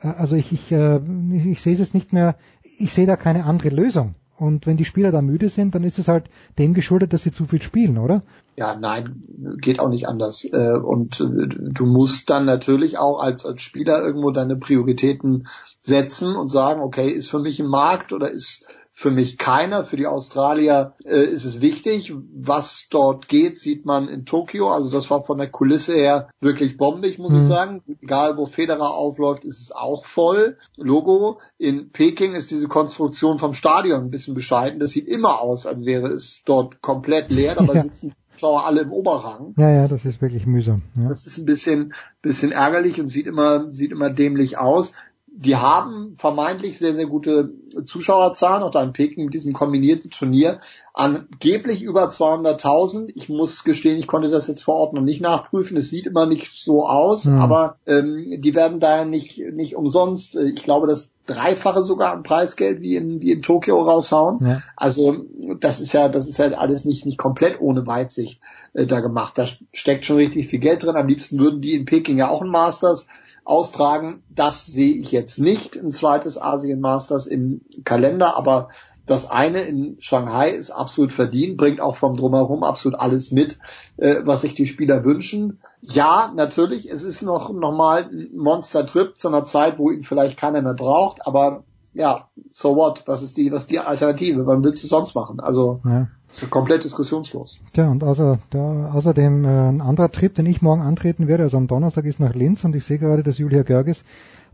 Äh, 0.00 0.08
Also 0.08 0.36
ich, 0.36 0.52
ich, 0.52 0.72
äh, 0.72 1.00
ich 1.44 1.60
sehe 1.60 1.74
es 1.74 1.78
jetzt 1.78 1.94
nicht 1.94 2.12
mehr, 2.12 2.36
ich 2.78 2.92
sehe 2.92 3.06
da 3.06 3.16
keine 3.16 3.44
andere 3.44 3.68
Lösung. 3.70 4.14
Und 4.42 4.66
wenn 4.66 4.76
die 4.76 4.84
Spieler 4.84 5.12
da 5.12 5.22
müde 5.22 5.48
sind, 5.48 5.76
dann 5.76 5.84
ist 5.84 6.00
es 6.00 6.08
halt 6.08 6.24
dem 6.58 6.74
geschuldet, 6.74 7.12
dass 7.12 7.22
sie 7.22 7.30
zu 7.30 7.46
viel 7.46 7.62
spielen, 7.62 7.96
oder? 7.96 8.22
Ja, 8.56 8.74
nein, 8.74 9.22
geht 9.60 9.78
auch 9.78 9.88
nicht 9.88 10.08
anders. 10.08 10.44
Äh, 10.44 10.72
Und 10.72 11.20
äh, 11.20 11.46
du 11.46 11.86
musst 11.86 12.28
dann 12.28 12.44
natürlich 12.44 12.98
auch 12.98 13.20
als, 13.20 13.46
als 13.46 13.62
Spieler 13.62 14.02
irgendwo 14.02 14.32
deine 14.32 14.56
Prioritäten 14.56 15.46
setzen 15.80 16.34
und 16.34 16.48
sagen, 16.48 16.82
okay, 16.82 17.08
ist 17.08 17.30
für 17.30 17.38
mich 17.38 17.60
ein 17.60 17.68
Markt 17.68 18.12
oder 18.12 18.32
ist 18.32 18.66
für 18.94 19.10
mich 19.10 19.38
keiner. 19.38 19.84
Für 19.84 19.96
die 19.96 20.06
Australier 20.06 20.92
äh, 21.04 21.22
ist 21.24 21.44
es 21.46 21.60
wichtig. 21.62 22.12
Was 22.34 22.86
dort 22.90 23.26
geht, 23.26 23.58
sieht 23.58 23.86
man 23.86 24.06
in 24.08 24.26
Tokio. 24.26 24.70
Also 24.70 24.90
das 24.90 25.10
war 25.10 25.22
von 25.22 25.38
der 25.38 25.48
Kulisse 25.50 25.94
her 25.94 26.28
wirklich 26.40 26.76
bombig, 26.76 27.18
muss 27.18 27.32
ich 27.32 27.38
Mhm. 27.40 27.48
sagen. 27.48 27.82
Egal, 28.02 28.36
wo 28.36 28.44
Federer 28.46 28.90
aufläuft, 28.90 29.44
ist 29.44 29.60
es 29.60 29.72
auch 29.72 30.04
voll. 30.04 30.58
Logo. 30.76 31.40
In 31.58 31.90
Peking 31.90 32.34
ist 32.34 32.50
diese 32.50 32.68
Konstruktion 32.68 33.38
vom 33.38 33.54
Stadion 33.54 34.02
ein 34.02 34.10
bisschen 34.10 34.34
bescheiden. 34.34 34.78
Das 34.78 34.90
sieht 34.90 35.08
immer 35.08 35.40
aus, 35.40 35.66
als 35.66 35.84
wäre 35.86 36.08
es 36.08 36.42
dort 36.44 36.82
komplett 36.82 37.30
leer. 37.30 37.54
Dabei 37.54 37.74
Ja. 37.76 37.82
sitzen 37.84 38.10
die 38.10 38.36
Zuschauer 38.36 38.66
alle 38.66 38.82
im 38.82 38.92
Oberrang. 38.92 39.54
Ja, 39.56 39.70
ja, 39.70 39.88
das 39.88 40.04
ist 40.04 40.20
wirklich 40.20 40.46
mühsam. 40.46 40.82
Ja. 40.96 41.08
Das 41.08 41.24
ist 41.26 41.38
ein 41.38 41.46
bisschen, 41.46 41.94
bisschen 42.20 42.52
ärgerlich 42.52 43.00
und 43.00 43.06
sieht 43.08 43.26
immer, 43.26 43.72
sieht 43.72 43.90
immer 43.92 44.10
dämlich 44.10 44.58
aus. 44.58 44.92
Die 45.34 45.56
haben 45.56 46.14
vermeintlich 46.18 46.78
sehr, 46.78 46.92
sehr 46.92 47.06
gute 47.06 47.52
Zuschauerzahlen, 47.84 48.62
auch 48.62 48.70
da 48.70 48.82
in 48.82 48.92
Peking 48.92 49.24
mit 49.24 49.34
diesem 49.34 49.54
kombinierten 49.54 50.10
Turnier. 50.10 50.60
Angeblich 50.92 51.82
über 51.82 52.08
200.000. 52.08 53.10
Ich 53.14 53.28
muss 53.28 53.64
gestehen, 53.64 53.98
ich 53.98 54.06
konnte 54.06 54.28
das 54.28 54.46
jetzt 54.48 54.62
vor 54.62 54.74
Ort 54.74 54.92
noch 54.92 55.00
nicht 55.02 55.22
nachprüfen. 55.22 55.76
Es 55.78 55.88
sieht 55.88 56.06
immer 56.06 56.26
nicht 56.26 56.50
so 56.52 56.86
aus, 56.86 57.24
Hm. 57.24 57.40
aber 57.40 57.76
ähm, 57.86 58.40
die 58.42 58.54
werden 58.54 58.78
daher 58.78 59.06
nicht, 59.06 59.38
nicht 59.52 59.74
umsonst, 59.74 60.36
äh, 60.36 60.44
ich 60.44 60.62
glaube, 60.62 60.86
das 60.86 61.12
Dreifache 61.24 61.84
sogar 61.84 62.12
am 62.12 62.24
Preisgeld 62.24 62.80
wie 62.80 62.96
in, 62.96 63.22
wie 63.22 63.30
in 63.32 63.42
Tokio 63.42 63.80
raushauen. 63.80 64.38
Ja. 64.44 64.62
Also 64.76 65.24
das 65.60 65.80
ist 65.80 65.92
ja, 65.92 66.08
das 66.08 66.28
ist 66.28 66.38
ja 66.38 66.46
alles 66.52 66.84
nicht, 66.84 67.06
nicht 67.06 67.16
komplett 67.16 67.60
ohne 67.60 67.86
Weitsicht 67.86 68.40
äh, 68.74 68.86
da 68.86 69.00
gemacht. 69.00 69.38
Da 69.38 69.46
steckt 69.72 70.04
schon 70.04 70.16
richtig 70.16 70.48
viel 70.48 70.58
Geld 70.58 70.82
drin. 70.82 70.96
Am 70.96 71.06
liebsten 71.06 71.38
würden 71.38 71.60
die 71.60 71.74
in 71.74 71.84
Peking 71.84 72.18
ja 72.18 72.28
auch 72.28 72.42
ein 72.42 72.48
Masters 72.48 73.06
austragen. 73.44 74.22
Das 74.28 74.66
sehe 74.66 74.94
ich 74.94 75.12
jetzt 75.12 75.38
nicht, 75.38 75.76
ein 75.76 75.90
zweites 75.90 76.40
Asien 76.40 76.80
Masters 76.80 77.26
im 77.26 77.62
Kalender, 77.84 78.36
aber 78.36 78.68
das 79.06 79.30
eine 79.30 79.62
in 79.62 79.96
Shanghai 80.00 80.50
ist 80.50 80.70
absolut 80.70 81.10
verdient, 81.10 81.56
bringt 81.56 81.80
auch 81.80 81.96
vom 81.96 82.16
Drumherum 82.16 82.62
absolut 82.62 82.98
alles 82.98 83.32
mit, 83.32 83.58
äh, 83.96 84.20
was 84.24 84.42
sich 84.42 84.54
die 84.54 84.66
Spieler 84.66 85.04
wünschen. 85.04 85.58
Ja, 85.80 86.32
natürlich, 86.34 86.88
es 86.88 87.02
ist 87.02 87.22
noch, 87.22 87.52
noch 87.52 87.72
mal 87.72 88.04
ein 88.04 88.30
Monster-Trip 88.36 89.16
zu 89.16 89.28
einer 89.28 89.44
Zeit, 89.44 89.78
wo 89.78 89.90
ihn 89.90 90.04
vielleicht 90.04 90.38
keiner 90.38 90.62
mehr 90.62 90.74
braucht, 90.74 91.26
aber 91.26 91.64
ja, 91.94 92.28
so 92.50 92.74
what? 92.76 93.04
Was 93.06 93.22
ist 93.22 93.36
die, 93.36 93.50
was 93.52 93.62
ist 93.62 93.70
die 93.70 93.78
Alternative? 93.78 94.46
Wann 94.46 94.62
willst 94.64 94.82
du 94.82 94.88
sonst 94.88 95.14
machen? 95.14 95.40
Also, 95.40 95.80
Ja. 95.84 96.08
komplett 96.50 96.84
diskussionslos. 96.84 97.60
Tja, 97.74 97.90
und 97.90 98.02
außer, 98.04 98.38
da, 98.50 98.90
außerdem 98.94 99.44
äh, 99.44 99.48
ein 99.68 99.80
anderer 99.80 100.10
Trip, 100.10 100.34
den 100.34 100.46
ich 100.46 100.62
morgen 100.62 100.80
antreten 100.82 101.28
werde, 101.28 101.42
also 101.44 101.56
am 101.58 101.66
Donnerstag 101.66 102.04
ist 102.06 102.20
nach 102.20 102.34
Linz 102.34 102.64
und 102.64 102.74
ich 102.74 102.84
sehe 102.84 102.98
gerade, 102.98 103.22
dass 103.22 103.38
Julia 103.38 103.62
Görges 103.62 104.02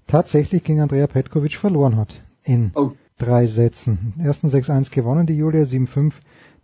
tatsächlich 0.06 0.64
gegen 0.64 0.80
Andrea 0.80 1.06
Petkovic 1.06 1.54
verloren 1.54 1.96
hat. 1.96 2.20
In 2.44 2.72
Oh. 2.74 2.90
drei 3.18 3.46
Sätzen. 3.46 4.14
Den 4.16 4.24
ersten 4.24 4.48
6-1 4.48 4.90
gewonnen, 4.90 5.26
die 5.26 5.34
Julia, 5.36 5.64
7-5, 5.64 6.14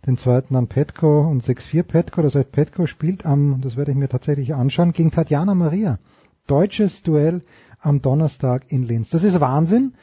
den 0.05 0.17
zweiten 0.17 0.53
dann 0.55 0.67
Petko 0.67 1.21
und 1.21 1.43
6-4 1.43 1.83
Petko. 1.83 2.21
Das 2.21 2.35
heißt, 2.35 2.51
Petko 2.51 2.85
spielt 2.85 3.25
am, 3.25 3.61
das 3.61 3.75
werde 3.77 3.91
ich 3.91 3.97
mir 3.97 4.09
tatsächlich 4.09 4.53
anschauen, 4.55 4.91
gegen 4.93 5.11
Tatjana 5.11 5.53
Maria. 5.55 5.99
Deutsches 6.47 7.01
Duell 7.03 7.41
am 7.79 8.01
Donnerstag 8.01 8.63
in 8.71 8.83
Linz. 8.83 9.09
Das 9.09 9.23
ist 9.23 9.39
Wahnsinn. 9.39 9.93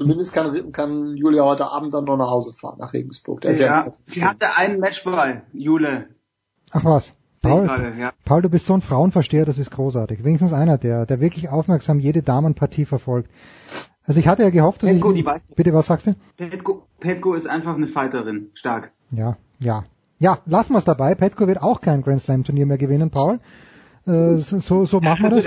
Zumindest 0.00 0.32
kann, 0.32 0.72
kann 0.72 1.14
Julia 1.14 1.44
heute 1.44 1.66
Abend 1.66 1.92
dann 1.92 2.04
noch 2.04 2.16
nach 2.16 2.30
Hause 2.30 2.54
fahren, 2.54 2.78
nach 2.78 2.94
Regensburg. 2.94 3.42
Der 3.42 3.52
ja, 3.52 3.66
Ja, 3.66 3.92
sie 4.06 4.24
hatte 4.24 4.46
einen 4.56 4.80
Matchball, 4.80 5.42
Jule. 5.52 6.06
Ach 6.70 6.82
was. 6.86 7.12
Paul, 7.42 7.66
gerade, 7.66 7.92
ja. 7.98 8.12
Paul, 8.24 8.40
du 8.40 8.48
bist 8.48 8.64
so 8.64 8.72
ein 8.72 8.80
Frauenversteher, 8.80 9.44
das 9.44 9.58
ist 9.58 9.70
großartig. 9.70 10.24
Wenigstens 10.24 10.54
einer, 10.54 10.78
der, 10.78 11.04
der 11.04 11.20
wirklich 11.20 11.50
aufmerksam 11.50 12.00
jede 12.00 12.22
Damenpartie 12.22 12.86
verfolgt. 12.86 13.30
Also 14.04 14.20
ich 14.20 14.26
hatte 14.26 14.42
ja 14.42 14.48
gehofft, 14.48 14.82
dass 14.82 14.90
Petko, 14.90 15.10
ich... 15.10 15.18
die 15.18 15.26
weiß- 15.26 15.40
Bitte, 15.54 15.74
was 15.74 15.86
sagst 15.86 16.06
du? 16.06 16.14
Petko, 16.38 16.86
Petko 16.98 17.34
ist 17.34 17.46
einfach 17.46 17.74
eine 17.76 17.86
Fighterin. 17.86 18.48
Stark. 18.54 18.92
Ja, 19.10 19.36
ja. 19.58 19.84
Ja, 20.18 20.38
lassen 20.46 20.72
wir 20.72 20.78
es 20.78 20.84
dabei. 20.86 21.14
Petko 21.14 21.46
wird 21.46 21.60
auch 21.62 21.82
kein 21.82 22.00
Grand 22.00 22.22
Slam 22.22 22.42
Turnier 22.44 22.64
mehr 22.64 22.78
gewinnen, 22.78 23.10
Paul. 23.10 23.36
Äh, 24.06 24.36
so, 24.38 24.86
so, 24.86 25.00
machen 25.02 25.24
wir 25.24 25.30
das. 25.30 25.44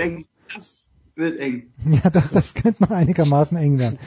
Das 0.54 0.86
wird 1.16 1.38
eng. 1.40 1.72
Ja, 2.04 2.10
das, 2.10 2.30
das 2.30 2.54
könnte 2.54 2.84
noch 2.84 2.90
einigermaßen 2.90 3.56
eng 3.56 3.80
werden. 3.80 3.98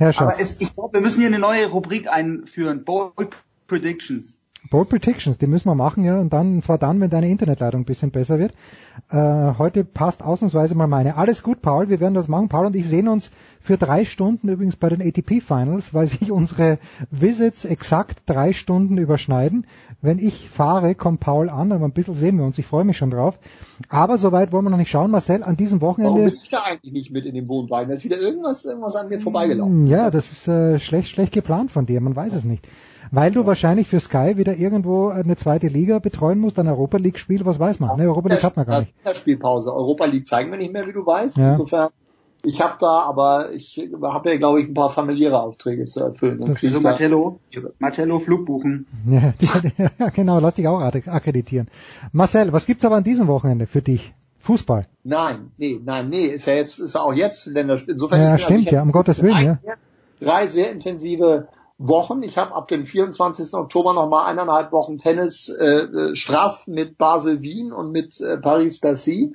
Herr 0.00 0.18
Aber 0.18 0.40
es, 0.40 0.62
ich 0.62 0.74
glaube, 0.74 0.94
wir 0.94 1.02
müssen 1.02 1.18
hier 1.18 1.26
eine 1.26 1.38
neue 1.38 1.66
Rubrik 1.66 2.10
einführen. 2.10 2.84
Bold 2.84 3.36
Predictions. 3.66 4.39
Bold 4.68 4.90
Predictions, 4.90 5.38
die 5.38 5.46
müssen 5.46 5.68
wir 5.68 5.74
machen, 5.74 6.04
ja, 6.04 6.20
und 6.20 6.32
dann, 6.32 6.56
und 6.56 6.64
zwar 6.64 6.76
dann, 6.76 7.00
wenn 7.00 7.08
deine 7.08 7.28
Internetleitung 7.28 7.80
ein 7.80 7.86
bisschen 7.86 8.10
besser 8.10 8.38
wird. 8.38 8.52
Äh, 9.10 9.58
heute 9.58 9.84
passt 9.84 10.22
ausnahmsweise 10.22 10.74
mal 10.74 10.86
meine. 10.86 11.16
Alles 11.16 11.42
gut, 11.42 11.62
Paul, 11.62 11.88
wir 11.88 11.98
werden 11.98 12.14
das 12.14 12.28
machen. 12.28 12.48
Paul 12.48 12.66
und 12.66 12.76
ich 12.76 12.86
sehen 12.86 13.08
uns 13.08 13.30
für 13.60 13.78
drei 13.78 14.04
Stunden 14.04 14.48
übrigens 14.48 14.76
bei 14.76 14.90
den 14.90 15.00
ATP 15.00 15.40
Finals, 15.40 15.94
weil 15.94 16.06
sich 16.06 16.30
unsere 16.30 16.78
Visits 17.10 17.64
exakt 17.64 18.22
drei 18.26 18.52
Stunden 18.52 18.98
überschneiden. 18.98 19.66
Wenn 20.02 20.18
ich 20.18 20.50
fahre, 20.50 20.94
kommt 20.94 21.20
Paul 21.20 21.48
an, 21.48 21.72
aber 21.72 21.86
ein 21.86 21.92
bisschen 21.92 22.14
sehen 22.14 22.36
wir 22.36 22.44
uns, 22.44 22.58
ich 22.58 22.66
freue 22.66 22.84
mich 22.84 22.98
schon 22.98 23.10
drauf. 23.10 23.38
Aber 23.88 24.18
soweit 24.18 24.52
wollen 24.52 24.64
wir 24.64 24.70
noch 24.70 24.78
nicht 24.78 24.90
schauen, 24.90 25.10
Marcel, 25.10 25.42
an 25.42 25.56
diesem 25.56 25.80
Wochenende. 25.80 26.20
Warum 26.20 26.30
bin 26.30 26.40
ich 26.42 26.48
da 26.50 26.62
eigentlich 26.64 26.92
nicht 26.92 27.10
mit 27.10 27.24
in 27.24 27.34
dem 27.34 27.48
Wohnwagen? 27.48 27.88
Da 27.88 27.94
ist 27.94 28.04
wieder 28.04 28.18
irgendwas, 28.18 28.64
irgendwas 28.66 28.94
an 28.94 29.08
mir 29.08 29.20
vorbeigelaufen. 29.20 29.86
Ja, 29.86 30.10
das 30.10 30.30
ist 30.30 30.48
äh, 30.48 30.78
schlecht, 30.78 31.08
schlecht 31.08 31.32
geplant 31.32 31.70
von 31.70 31.86
dir, 31.86 32.00
man 32.00 32.14
weiß 32.14 32.34
es 32.34 32.44
nicht. 32.44 32.68
Weil 33.10 33.30
du 33.32 33.46
wahrscheinlich 33.46 33.88
für 33.88 34.00
Sky 34.00 34.36
wieder 34.36 34.56
irgendwo 34.56 35.08
eine 35.08 35.36
zweite 35.36 35.66
Liga 35.68 35.98
betreuen 35.98 36.38
musst, 36.38 36.58
ein 36.58 36.68
Europa 36.68 36.98
League 36.98 37.18
Spiel, 37.18 37.44
was 37.46 37.58
weiß 37.58 37.80
man. 37.80 37.96
Ne, 37.96 38.04
Europa 38.04 38.28
League 38.28 38.42
hat 38.42 38.56
man 38.56 38.66
gar 38.66 38.80
nicht. 38.80 38.92
Spielpause. 39.14 39.74
Europa 39.74 40.04
League 40.04 40.26
zeigen 40.26 40.50
wir 40.50 40.58
nicht 40.58 40.72
mehr, 40.72 40.86
wie 40.86 40.92
du 40.92 41.04
weißt. 41.04 41.36
Ja. 41.36 41.52
Insofern, 41.52 41.90
ich 42.44 42.60
habe 42.60 42.74
da, 42.80 43.00
aber 43.00 43.52
ich 43.52 43.78
habe 44.02 44.30
ja, 44.30 44.36
glaube 44.38 44.62
ich, 44.62 44.68
ein 44.68 44.74
paar 44.74 44.90
familiäre 44.90 45.40
Aufträge 45.42 45.84
zu 45.86 46.00
erfüllen. 46.00 46.42
Also 46.42 46.54
da- 46.68 46.80
Marcello, 46.80 47.40
Marcello 47.78 48.18
Flug 48.20 48.46
buchen. 48.46 48.86
Ja, 49.98 50.08
genau, 50.10 50.38
lass 50.38 50.54
dich 50.54 50.68
auch 50.68 50.80
ak- 50.80 51.08
akkreditieren. 51.08 51.68
Marcel, 52.12 52.52
was 52.52 52.66
gibt's 52.66 52.84
aber 52.84 52.96
an 52.96 53.04
diesem 53.04 53.26
Wochenende 53.28 53.66
für 53.66 53.82
dich? 53.82 54.14
Fußball. 54.42 54.84
Nein, 55.04 55.50
nee, 55.58 55.78
nein, 55.84 56.08
nee, 56.08 56.26
ist 56.26 56.46
ja 56.46 56.54
jetzt, 56.54 56.78
ist 56.78 56.94
ja 56.94 57.02
auch 57.02 57.12
jetzt 57.12 57.46
Länderspiel. 57.46 57.92
Insofern 57.94 58.20
Ja, 58.22 58.38
stimmt, 58.38 58.66
also 58.68 58.76
ja, 58.76 58.82
um 58.82 58.90
Gottes 58.92 59.20
Willen, 59.22 59.44
ja. 59.44 59.58
drei, 59.62 59.74
drei 60.26 60.46
sehr 60.46 60.72
intensive 60.72 61.48
Wochen. 61.80 62.22
Ich 62.22 62.36
habe 62.36 62.54
ab 62.54 62.68
dem 62.68 62.84
24. 62.84 63.54
Oktober 63.54 63.94
nochmal 63.94 64.26
eineinhalb 64.26 64.70
Wochen 64.70 64.98
Tennis 64.98 65.48
äh, 65.48 65.64
äh, 65.64 66.14
straff 66.14 66.66
mit 66.66 66.98
Basel 66.98 67.40
Wien 67.40 67.72
und 67.72 67.90
mit 67.90 68.20
äh, 68.20 68.36
Paris 68.36 68.78
Bercy 68.78 69.32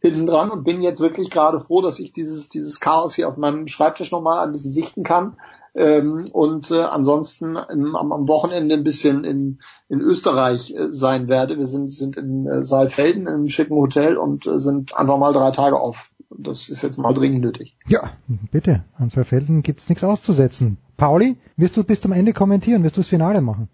hinten 0.00 0.26
dran 0.26 0.50
und 0.50 0.62
bin 0.62 0.80
jetzt 0.80 1.00
wirklich 1.00 1.28
gerade 1.28 1.58
froh, 1.58 1.82
dass 1.82 1.98
ich 1.98 2.12
dieses 2.12 2.48
dieses 2.48 2.78
Chaos 2.78 3.16
hier 3.16 3.28
auf 3.28 3.36
meinem 3.36 3.66
Schreibtisch 3.66 4.12
nochmal 4.12 4.46
ein 4.46 4.52
bisschen 4.52 4.70
sichten 4.70 5.02
kann. 5.02 5.36
Ähm, 5.74 6.28
und 6.32 6.70
äh, 6.70 6.82
ansonsten 6.82 7.56
im, 7.56 7.96
am, 7.96 8.12
am 8.12 8.28
Wochenende 8.28 8.76
ein 8.76 8.84
bisschen 8.84 9.24
in, 9.24 9.58
in 9.88 10.00
Österreich 10.00 10.74
äh, 10.74 10.92
sein 10.92 11.28
werde. 11.28 11.58
Wir 11.58 11.66
sind, 11.66 11.92
sind 11.92 12.16
in 12.16 12.46
äh, 12.46 12.62
Saalfelden 12.62 13.22
in 13.22 13.34
einem 13.34 13.48
schicken 13.48 13.76
Hotel 13.76 14.16
und 14.16 14.46
äh, 14.46 14.60
sind 14.60 14.96
einfach 14.96 15.18
mal 15.18 15.32
drei 15.32 15.50
Tage 15.50 15.78
auf. 15.78 16.10
Das 16.30 16.68
ist 16.68 16.82
jetzt 16.82 16.98
mal 16.98 17.14
dringend 17.14 17.40
nötig. 17.40 17.76
Ja, 17.86 18.10
bitte. 18.52 18.84
An 18.96 19.10
zwei 19.10 19.24
Felden 19.24 19.62
gibt's 19.62 19.88
nichts 19.88 20.04
auszusetzen. 20.04 20.76
Pauli, 20.96 21.36
wirst 21.56 21.76
du 21.76 21.84
bis 21.84 22.00
zum 22.00 22.12
Ende 22.12 22.32
kommentieren? 22.32 22.82
Wirst 22.82 22.96
du 22.96 23.00
das 23.00 23.08
Finale 23.08 23.40
machen? 23.40 23.68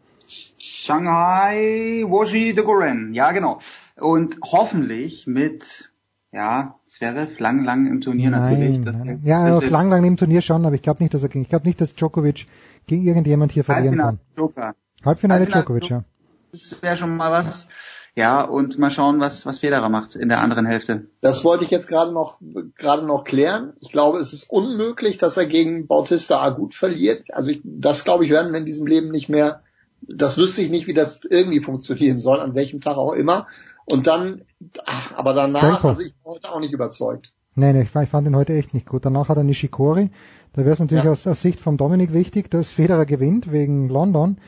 Shanghai 0.58 2.05
Woji 2.07 2.55
de 2.55 2.65
Goren, 2.65 3.12
ja 3.12 3.33
genau. 3.33 3.58
Und 3.97 4.39
hoffentlich 4.42 5.26
mit, 5.26 5.92
ja, 6.33 6.78
Zverev 6.86 7.39
lang, 7.41 7.65
lang 7.65 7.86
im 7.86 8.00
Turnier 8.00 8.31
natürlich. 8.31 8.78
Nein, 8.78 8.84
Das, 8.84 8.99
nein. 8.99 9.20
Ja, 9.24 9.49
das 9.49 9.68
lang, 9.70 9.91
lang 9.91 10.05
im 10.05 10.16
Turnier 10.16 10.42
schon, 10.42 10.65
aber 10.65 10.74
ich 10.74 10.83
glaube 10.83 11.02
nicht, 11.02 11.15
dass 11.15 11.23
er 11.23 11.28
ging. 11.28 11.42
Ich 11.42 11.49
glaube 11.49 11.66
nicht, 11.66 11.81
dass 11.81 11.94
Djokovic 11.94 12.47
gegen 12.86 13.05
irgendjemand 13.05 13.52
hier 13.52 13.65
verlieren 13.65 14.00
Halbfinale 14.00 14.18
kann. 14.18 14.36
Joker. 14.36 14.74
Halbfinale 15.05 15.41
Halbfinale 15.41 15.47
Djokovic, 15.47 15.91
ja. 15.91 16.05
Das 16.52 16.83
wäre 16.83 16.97
schon 16.97 17.16
mal 17.16 17.33
was. 17.33 17.65
Ja, 17.65 17.70
und 18.17 18.78
mal 18.78 18.91
schauen, 18.91 19.18
was, 19.18 19.44
was 19.44 19.59
Federer 19.59 19.89
macht 19.89 20.15
in 20.15 20.28
der 20.28 20.41
anderen 20.41 20.67
Hälfte. 20.67 21.07
Das 21.20 21.44
wollte 21.44 21.65
ich 21.65 21.70
jetzt 21.70 21.89
gerade 21.89 22.12
noch 22.12 22.39
gerade 22.76 23.05
noch 23.05 23.25
klären. 23.25 23.73
Ich 23.81 23.91
glaube, 23.91 24.18
es 24.18 24.33
ist 24.33 24.49
unmöglich, 24.49 25.18
dass 25.18 25.36
er 25.36 25.47
gegen 25.47 25.86
Bautista 25.89 26.41
Agut 26.41 26.75
verliert. 26.75 27.34
Also 27.34 27.51
ich, 27.51 27.60
das 27.65 28.05
glaube 28.05 28.25
ich 28.25 28.31
werden 28.31 28.52
wir 28.52 28.60
in 28.60 28.67
diesem 28.67 28.86
Leben 28.86 29.10
nicht 29.10 29.28
mehr. 29.28 29.62
Das 30.02 30.39
wüsste 30.39 30.62
ich 30.62 30.70
nicht, 30.70 30.86
wie 30.86 30.94
das 30.94 31.20
irgendwie 31.28 31.60
funktionieren 31.60 32.18
soll, 32.18 32.39
an 32.39 32.55
welchem 32.55 32.81
Tag 32.81 32.97
auch 32.99 33.12
immer. 33.15 33.47
Und 33.86 34.07
dann, 34.07 34.43
ach, 34.86 35.15
aber 35.17 35.34
danach, 35.34 35.60
Tempo. 35.73 35.89
also 35.89 36.02
ich 36.02 36.15
bin 36.15 36.25
heute 36.25 36.52
auch 36.52 36.60
nicht 36.60 36.73
überzeugt. 36.73 37.33
Nee, 37.57 37.73
nee, 37.73 37.83
ich, 37.83 37.94
ich 37.94 38.09
fand 38.09 38.26
ihn 38.26 38.36
heute 38.36 38.52
echt 38.52 38.75
nicht 38.75 38.86
gut. 38.86 39.05
Danach 39.07 39.28
hat 39.28 39.36
er 39.39 39.44
Nishikori. 39.44 40.10
Da 40.52 40.62
wäre 40.62 40.73
es 40.73 40.78
natürlich 40.78 41.05
Ja. 41.05 41.10
aus, 41.10 41.26
aus 41.26 41.43
Sicht 41.43 41.59
von 41.59 41.76
Dominik 41.76 42.12
wichtig, 42.12 42.51
dass 42.51 42.73
Federer 42.73 43.07
gewinnt 43.07 43.51
wegen 43.51 43.89
London. 43.89 44.39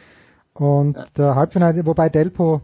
Und 0.54 0.96
der 1.16 1.34
Halbfinale, 1.34 1.84
wobei 1.86 2.08
Delpo, 2.08 2.62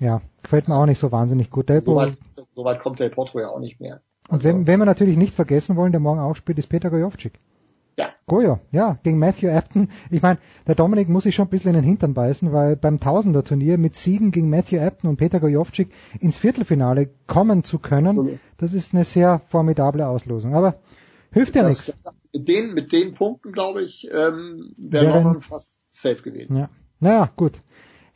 ja, 0.00 0.20
gefällt 0.42 0.68
mir 0.68 0.76
auch 0.76 0.86
nicht 0.86 0.98
so 0.98 1.12
wahnsinnig 1.12 1.50
gut. 1.50 1.68
Delpo, 1.68 1.92
So 1.92 1.96
weit, 1.96 2.16
so 2.54 2.64
weit 2.64 2.80
kommt 2.80 3.00
der 3.00 3.08
Porto 3.08 3.40
ja 3.40 3.48
auch 3.48 3.60
nicht 3.60 3.80
mehr. 3.80 4.00
und 4.28 4.44
wenn, 4.44 4.66
wenn 4.66 4.78
wir 4.78 4.86
natürlich 4.86 5.16
nicht 5.16 5.34
vergessen 5.34 5.76
wollen, 5.76 5.92
der 5.92 6.00
morgen 6.00 6.20
auch 6.20 6.36
spielt, 6.36 6.58
ist 6.58 6.68
Peter 6.68 6.90
Gojovcik. 6.90 7.38
Ja. 7.98 8.10
Gojo, 8.26 8.58
ja, 8.72 8.98
gegen 9.04 9.18
Matthew 9.18 9.48
Apton. 9.48 9.88
Ich 10.10 10.20
meine, 10.20 10.38
der 10.66 10.74
Dominik 10.74 11.08
muss 11.08 11.22
sich 11.22 11.34
schon 11.34 11.46
ein 11.46 11.50
bisschen 11.50 11.70
in 11.70 11.76
den 11.76 11.84
Hintern 11.84 12.12
beißen, 12.12 12.52
weil 12.52 12.76
beim 12.76 13.00
Tausender-Turnier 13.00 13.78
mit 13.78 13.96
Siegen 13.96 14.32
gegen 14.32 14.50
Matthew 14.50 14.80
Apton 14.80 15.08
und 15.08 15.16
Peter 15.16 15.40
Gojovcik 15.40 15.88
ins 16.20 16.36
Viertelfinale 16.36 17.08
kommen 17.26 17.64
zu 17.64 17.78
können, 17.78 18.38
das 18.58 18.74
ist 18.74 18.92
eine 18.92 19.04
sehr 19.04 19.40
formidable 19.48 20.06
Auslosung. 20.06 20.54
Aber 20.54 20.74
hilft 21.32 21.56
ja 21.56 21.62
nichts. 21.66 21.94
Mit 22.34 22.48
den, 22.48 22.74
mit 22.74 22.92
den 22.92 23.14
Punkten, 23.14 23.52
glaube 23.52 23.82
ich, 23.82 24.06
ähm, 24.12 24.74
wäre 24.76 25.06
London 25.06 25.40
fast 25.40 25.72
safe 25.90 26.20
gewesen. 26.20 26.54
Ja. 26.54 26.68
Naja, 27.00 27.30
gut. 27.34 27.58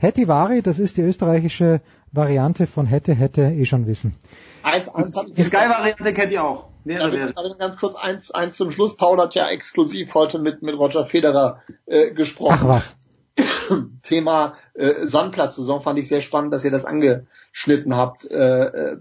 Hetty 0.00 0.26
das 0.62 0.78
ist 0.78 0.96
die 0.96 1.02
österreichische 1.02 1.82
Variante 2.10 2.66
von 2.66 2.86
hätte, 2.86 3.14
hätte, 3.14 3.42
eh 3.42 3.66
schon 3.66 3.86
wissen. 3.86 4.16
Eins, 4.62 4.88
eins 4.88 5.20
Die 5.36 5.42
Sky-Variante 5.42 6.14
kennt 6.14 6.32
ihr 6.32 6.42
auch. 6.42 6.68
Darf 6.84 7.12
ich 7.12 7.58
ganz 7.58 7.76
kurz 7.78 7.94
eins, 7.94 8.30
eins 8.30 8.56
zum 8.56 8.70
Schluss. 8.70 8.96
Paul 8.96 9.18
hat 9.20 9.34
ja 9.34 9.48
exklusiv 9.48 10.14
heute 10.14 10.38
mit, 10.38 10.62
mit 10.62 10.76
Roger 10.78 11.04
Federer 11.04 11.62
äh, 11.84 12.12
gesprochen. 12.12 12.56
Ach 12.60 12.68
was. 12.68 12.96
Thema 14.02 14.54
äh, 14.74 15.06
Sandplatzsaison 15.06 15.82
fand 15.82 15.98
ich 15.98 16.08
sehr 16.08 16.22
spannend, 16.22 16.54
dass 16.54 16.64
ihr 16.64 16.70
das 16.70 16.86
angeschnitten 16.86 17.94
habt, 17.94 18.30
äh, 18.30 18.64
äh, 18.64 18.96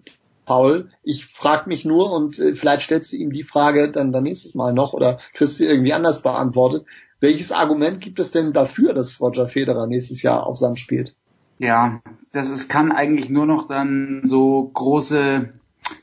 Paul. 0.45 0.89
Ich 1.03 1.27
frage 1.27 1.69
mich 1.69 1.85
nur 1.85 2.11
und 2.11 2.39
äh, 2.39 2.55
vielleicht 2.55 2.83
stellst 2.83 3.13
du 3.13 3.15
ihm 3.15 3.31
die 3.31 3.43
Frage 3.43 3.89
dann, 3.91 4.11
dann 4.11 4.23
nächstes 4.23 4.53
Mal 4.55 4.73
noch 4.73 4.93
oder 4.93 5.17
kriegst 5.33 5.57
sie 5.57 5.65
irgendwie 5.65 5.93
anders 5.93 6.21
beantwortet. 6.21 6.85
Welches 7.19 7.51
Argument 7.51 7.99
gibt 7.99 8.19
es 8.19 8.31
denn 8.31 8.53
dafür, 8.53 8.93
dass 8.93 9.19
Roger 9.19 9.48
Federer 9.48 9.88
nächstes 9.88 10.22
Jahr 10.22 10.45
auf 10.45 10.57
Sand 10.57 10.80
spielt? 10.80 11.15
Ja, 11.57 12.01
das 12.31 12.49
ist, 12.49 12.69
kann 12.69 12.91
eigentlich 12.91 13.30
nur 13.30 13.45
noch 13.45 13.67
dann 13.67 14.22
so 14.23 14.72
große, 14.73 15.49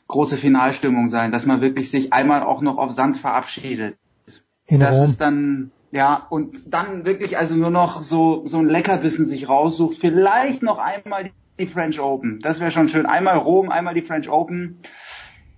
große 0.09 0.37
Finalstimmung 0.37 1.09
sein, 1.09 1.33
dass 1.33 1.47
man 1.47 1.63
wirklich 1.63 1.91
sich 1.91 2.13
einmal 2.13 2.43
auch 2.43 2.61
noch 2.61 2.77
auf 2.77 2.93
Sand 2.93 3.17
verabschiedet. 3.17 3.97
In 4.67 4.81
das 4.81 4.97
Rom. 4.97 5.05
ist 5.07 5.21
dann, 5.21 5.71
ja, 5.93 6.27
und 6.29 6.75
dann 6.75 7.07
wirklich 7.07 7.39
also 7.39 7.55
nur 7.55 7.71
noch 7.71 8.03
so, 8.03 8.43
so 8.47 8.59
ein 8.59 8.69
Leckerbissen 8.69 9.25
sich 9.25 9.49
raussucht. 9.49 9.97
Vielleicht 9.97 10.63
noch 10.63 10.79
einmal 10.79 11.31
die 11.59 11.67
French 11.67 12.01
Open. 12.01 12.41
Das 12.43 12.61
wäre 12.61 12.71
schon 12.71 12.91
schön. 12.91 13.07
Einmal 13.07 13.39
Rom, 13.39 13.71
einmal 13.71 13.95
die 13.95 14.03
French 14.03 14.29
Open. 14.29 14.81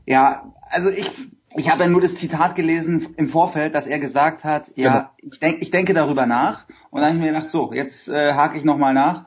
Ja, 0.07 0.53
also 0.71 0.91
ich, 0.91 1.11
ich 1.57 1.71
habe 1.71 1.89
nur 1.89 2.01
das 2.01 2.15
Zitat 2.15 2.55
gelesen 2.57 3.15
im 3.17 3.29
Vorfeld, 3.29 3.75
dass 3.75 3.87
er 3.87 3.99
gesagt 3.99 4.45
hat, 4.45 4.71
ja, 4.77 5.13
ich, 5.19 5.41
denk, 5.41 5.63
ich 5.63 5.71
denke 5.71 5.95
darüber 5.95 6.27
nach. 6.27 6.67
Und 6.91 7.01
dann 7.01 7.11
habe 7.11 7.17
ich 7.17 7.21
mir 7.23 7.33
gedacht, 7.33 7.51
so, 7.51 7.73
jetzt 7.73 8.09
äh, 8.09 8.35
hake 8.35 8.59
ich 8.59 8.65
nochmal 8.65 8.95
nach. 8.95 9.25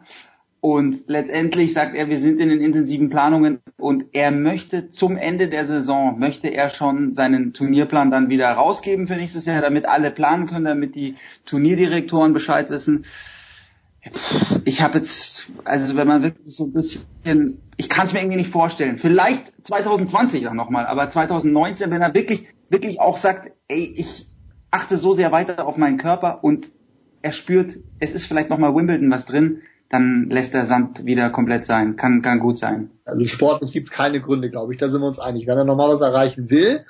Und 0.61 1.08
letztendlich 1.08 1.74
sagt 1.74 1.95
er, 1.95 2.08
wir 2.08 2.19
sind 2.19 2.40
in 2.40 2.50
den 2.50 2.61
intensiven 2.61 3.09
Planungen 3.09 3.61
und 3.77 4.06
er 4.11 4.30
möchte 4.30 4.91
zum 4.91 5.17
Ende 5.17 5.50
der 5.50 5.66
Saison, 5.66 6.19
möchte 6.19 6.50
er 6.50 6.69
schon 6.69 7.14
seinen 7.14 7.53
Turnierplan 7.53 8.11
dann 8.11 8.30
wieder 8.30 8.51
rausgeben 8.51 9.08
für 9.08 9.16
nächstes 9.16 9.48
Jahr, 9.48 9.61
damit 9.61 9.88
alle 9.88 10.11
planen 10.11 10.45
können, 10.45 10.66
damit 10.66 10.93
die 10.93 11.16
Turnierdirektoren 11.45 12.33
Bescheid 12.33 12.69
wissen. 12.69 13.06
Ich 14.65 14.81
habe 14.81 14.97
jetzt, 14.97 15.51
also 15.63 15.95
wenn 15.95 16.07
man 16.07 16.23
wirklich 16.23 16.55
so 16.55 16.65
ein 16.65 16.73
bisschen, 16.73 17.61
ich 17.77 17.89
kann 17.89 18.05
es 18.05 18.13
mir 18.13 18.19
irgendwie 18.19 18.38
nicht 18.38 18.51
vorstellen. 18.51 18.97
Vielleicht 18.97 19.65
2020 19.65 20.43
dann 20.43 20.55
nochmal, 20.55 20.88
aber 20.88 21.09
2019, 21.09 21.91
wenn 21.91 22.01
er 22.01 22.13
wirklich, 22.13 22.47
wirklich 22.69 22.99
auch 22.99 23.17
sagt, 23.17 23.51
ey, 23.67 23.93
ich 23.95 24.27
achte 24.71 24.97
so 24.97 25.13
sehr 25.13 25.31
weiter 25.31 25.67
auf 25.67 25.77
meinen 25.77 25.97
Körper 25.97 26.43
und 26.43 26.69
er 27.21 27.31
spürt, 27.31 27.77
es 27.99 28.13
ist 28.13 28.25
vielleicht 28.25 28.49
nochmal 28.49 28.75
Wimbledon 28.75 29.11
was 29.11 29.25
drin, 29.25 29.61
dann 29.89 30.30
lässt 30.30 30.53
der 30.53 30.65
Sand 30.65 31.05
wieder 31.05 31.30
komplett 31.30 31.65
sein. 31.65 31.97
Kann, 31.97 32.21
kann 32.21 32.39
gut 32.39 32.57
sein. 32.57 32.91
Also 33.03 33.25
sportlich 33.25 33.73
gibt 33.73 33.89
es 33.89 33.93
keine 33.93 34.21
Gründe, 34.21 34.49
glaube 34.49 34.73
ich. 34.73 34.80
Da 34.80 34.88
sind 34.88 35.01
wir 35.01 35.07
uns 35.07 35.19
einig. 35.19 35.47
Wenn 35.47 35.57
er 35.57 35.65
nochmal 35.65 35.89
was 35.89 36.01
erreichen 36.01 36.49
will, 36.49 36.85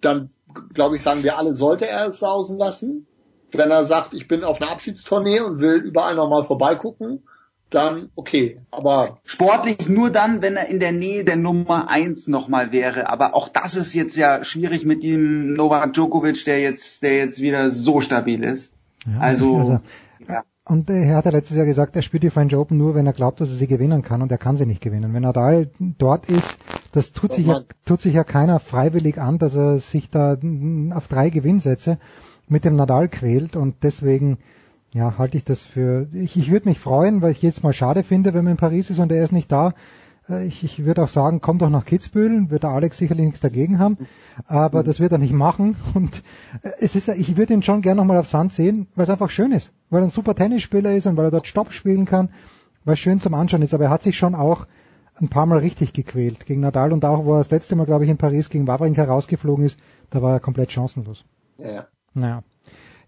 dann 0.00 0.30
glaube 0.72 0.96
ich, 0.96 1.02
sagen 1.02 1.24
wir 1.24 1.36
alle, 1.36 1.54
sollte 1.54 1.88
er 1.88 2.06
es 2.06 2.20
sausen 2.20 2.56
lassen. 2.56 3.06
Wenn 3.52 3.70
er 3.70 3.84
sagt, 3.84 4.12
ich 4.12 4.28
bin 4.28 4.44
auf 4.44 4.60
einer 4.60 4.70
Abschiedstournee 4.70 5.40
und 5.40 5.60
will 5.60 5.76
überall 5.76 6.14
nochmal 6.14 6.44
vorbeigucken, 6.44 7.22
dann 7.70 8.10
okay. 8.14 8.60
Aber 8.70 9.18
Sportlich 9.24 9.88
nur 9.88 10.10
dann, 10.10 10.42
wenn 10.42 10.56
er 10.56 10.66
in 10.66 10.80
der 10.80 10.92
Nähe 10.92 11.24
der 11.24 11.36
Nummer 11.36 11.90
eins 11.90 12.28
nochmal 12.28 12.72
wäre. 12.72 13.08
Aber 13.08 13.34
auch 13.34 13.48
das 13.48 13.76
ist 13.76 13.94
jetzt 13.94 14.16
ja 14.16 14.44
schwierig 14.44 14.84
mit 14.84 15.02
dem 15.02 15.54
Novak 15.54 15.92
Djokovic, 15.92 16.44
der 16.44 16.60
jetzt, 16.60 17.02
der 17.02 17.16
jetzt 17.16 17.40
wieder 17.40 17.70
so 17.70 18.00
stabil 18.00 18.44
ist. 18.44 18.72
Ja, 19.06 19.18
also, 19.20 19.56
also, 19.56 19.78
ja. 20.28 20.42
Und 20.68 20.90
er 20.90 21.16
hat 21.16 21.24
ja 21.24 21.30
letztes 21.30 21.56
Jahr 21.56 21.66
gesagt, 21.66 21.94
er 21.94 22.02
spielt 22.02 22.24
die 22.24 22.30
French 22.30 22.54
Open 22.56 22.76
nur, 22.76 22.96
wenn 22.96 23.06
er 23.06 23.12
glaubt, 23.12 23.40
dass 23.40 23.50
er 23.50 23.54
sie 23.54 23.68
gewinnen 23.68 24.02
kann 24.02 24.20
und 24.20 24.32
er 24.32 24.38
kann 24.38 24.56
sie 24.56 24.66
nicht 24.66 24.80
gewinnen. 24.80 25.14
Wenn 25.14 25.22
Nadal 25.22 25.70
dort 25.78 26.28
ist, 26.28 26.58
das 26.90 27.12
tut 27.12 27.32
sich 27.32 27.46
ja, 27.46 27.62
tut 27.84 28.00
sich 28.00 28.14
ja 28.14 28.24
keiner 28.24 28.58
freiwillig 28.58 29.20
an, 29.20 29.38
dass 29.38 29.54
er 29.54 29.78
sich 29.78 30.10
da 30.10 30.36
auf 30.92 31.06
drei 31.06 31.30
Gewinnsätze 31.30 31.98
mit 32.48 32.64
dem 32.64 32.76
Nadal 32.76 33.08
quält 33.08 33.56
und 33.56 33.76
deswegen, 33.82 34.38
ja, 34.92 35.18
halte 35.18 35.36
ich 35.36 35.44
das 35.44 35.62
für, 35.62 36.08
ich, 36.12 36.36
ich 36.36 36.50
würde 36.50 36.68
mich 36.68 36.78
freuen, 36.78 37.22
weil 37.22 37.32
ich 37.32 37.42
jetzt 37.42 37.62
mal 37.62 37.72
schade 37.72 38.02
finde, 38.02 38.34
wenn 38.34 38.44
man 38.44 38.52
in 38.52 38.56
Paris 38.56 38.90
ist 38.90 38.98
und 38.98 39.12
er 39.12 39.24
ist 39.24 39.32
nicht 39.32 39.50
da. 39.50 39.74
Äh, 40.28 40.46
ich, 40.46 40.64
ich 40.64 40.84
würde 40.84 41.02
auch 41.02 41.08
sagen, 41.08 41.40
komm 41.40 41.58
doch 41.58 41.70
nach 41.70 41.84
Kitzbühel, 41.84 42.50
wird 42.50 42.62
der 42.62 42.70
Alex 42.70 42.98
sicherlich 42.98 43.26
nichts 43.26 43.40
dagegen 43.40 43.78
haben, 43.78 43.98
aber 44.46 44.82
das 44.82 45.00
wird 45.00 45.12
er 45.12 45.18
nicht 45.18 45.32
machen 45.32 45.76
und 45.94 46.22
äh, 46.62 46.70
es 46.78 46.94
ist, 46.94 47.08
ich 47.08 47.36
würde 47.36 47.54
ihn 47.54 47.62
schon 47.62 47.82
gerne 47.82 48.00
nochmal 48.00 48.18
auf 48.18 48.28
Sand 48.28 48.52
sehen, 48.52 48.88
weil 48.94 49.04
es 49.04 49.10
einfach 49.10 49.30
schön 49.30 49.52
ist, 49.52 49.72
weil 49.90 50.02
er 50.02 50.06
ein 50.06 50.10
super 50.10 50.34
Tennisspieler 50.34 50.94
ist 50.94 51.06
und 51.06 51.16
weil 51.16 51.26
er 51.26 51.30
dort 51.30 51.46
Stopp 51.46 51.72
spielen 51.72 52.04
kann, 52.04 52.30
weil 52.84 52.94
es 52.94 53.00
schön 53.00 53.20
zum 53.20 53.34
Anschauen 53.34 53.62
ist, 53.62 53.74
aber 53.74 53.84
er 53.84 53.90
hat 53.90 54.02
sich 54.02 54.16
schon 54.16 54.34
auch 54.34 54.66
ein 55.18 55.28
paar 55.28 55.46
Mal 55.46 55.58
richtig 55.58 55.92
gequält 55.92 56.44
gegen 56.46 56.60
Nadal 56.60 56.92
und 56.92 57.04
auch, 57.04 57.24
wo 57.24 57.34
er 57.34 57.38
das 57.38 57.50
letzte 57.50 57.74
Mal, 57.74 57.86
glaube 57.86 58.04
ich, 58.04 58.10
in 58.10 58.18
Paris 58.18 58.50
gegen 58.50 58.66
Wawrinka 58.66 59.04
rausgeflogen 59.04 59.64
ist, 59.64 59.78
da 60.10 60.20
war 60.20 60.34
er 60.34 60.40
komplett 60.40 60.70
chancenlos. 60.72 61.24
Ja. 61.58 61.86
Naja. 62.16 62.42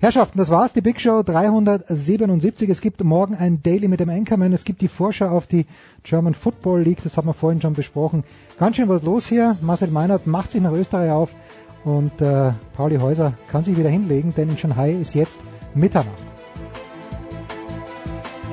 Herrschaften, 0.00 0.38
das 0.38 0.50
war's, 0.50 0.72
die 0.72 0.80
Big 0.80 1.00
Show 1.00 1.24
377. 1.24 2.70
Es 2.70 2.80
gibt 2.80 3.02
morgen 3.02 3.34
ein 3.34 3.62
Daily 3.64 3.88
mit 3.88 3.98
dem 3.98 4.10
Anchorman. 4.10 4.52
Es 4.52 4.64
gibt 4.64 4.80
die 4.80 4.86
Vorschau 4.86 5.28
auf 5.28 5.48
die 5.48 5.66
German 6.04 6.34
Football 6.34 6.82
League, 6.82 7.02
das 7.02 7.16
haben 7.16 7.26
wir 7.26 7.34
vorhin 7.34 7.60
schon 7.60 7.72
besprochen. 7.72 8.22
Ganz 8.60 8.76
schön 8.76 8.88
was 8.88 9.02
los 9.02 9.26
hier. 9.26 9.56
Marcel 9.60 9.90
Meinert 9.90 10.28
macht 10.28 10.52
sich 10.52 10.62
nach 10.62 10.72
Österreich 10.72 11.10
auf 11.10 11.30
und 11.84 12.20
äh, 12.20 12.52
Pauli 12.76 12.98
Häuser 12.98 13.32
kann 13.48 13.64
sich 13.64 13.76
wieder 13.76 13.90
hinlegen, 13.90 14.34
denn 14.36 14.50
in 14.50 14.58
Shanghai 14.58 14.92
ist 14.92 15.14
jetzt 15.14 15.40
Mitternacht. 15.74 16.27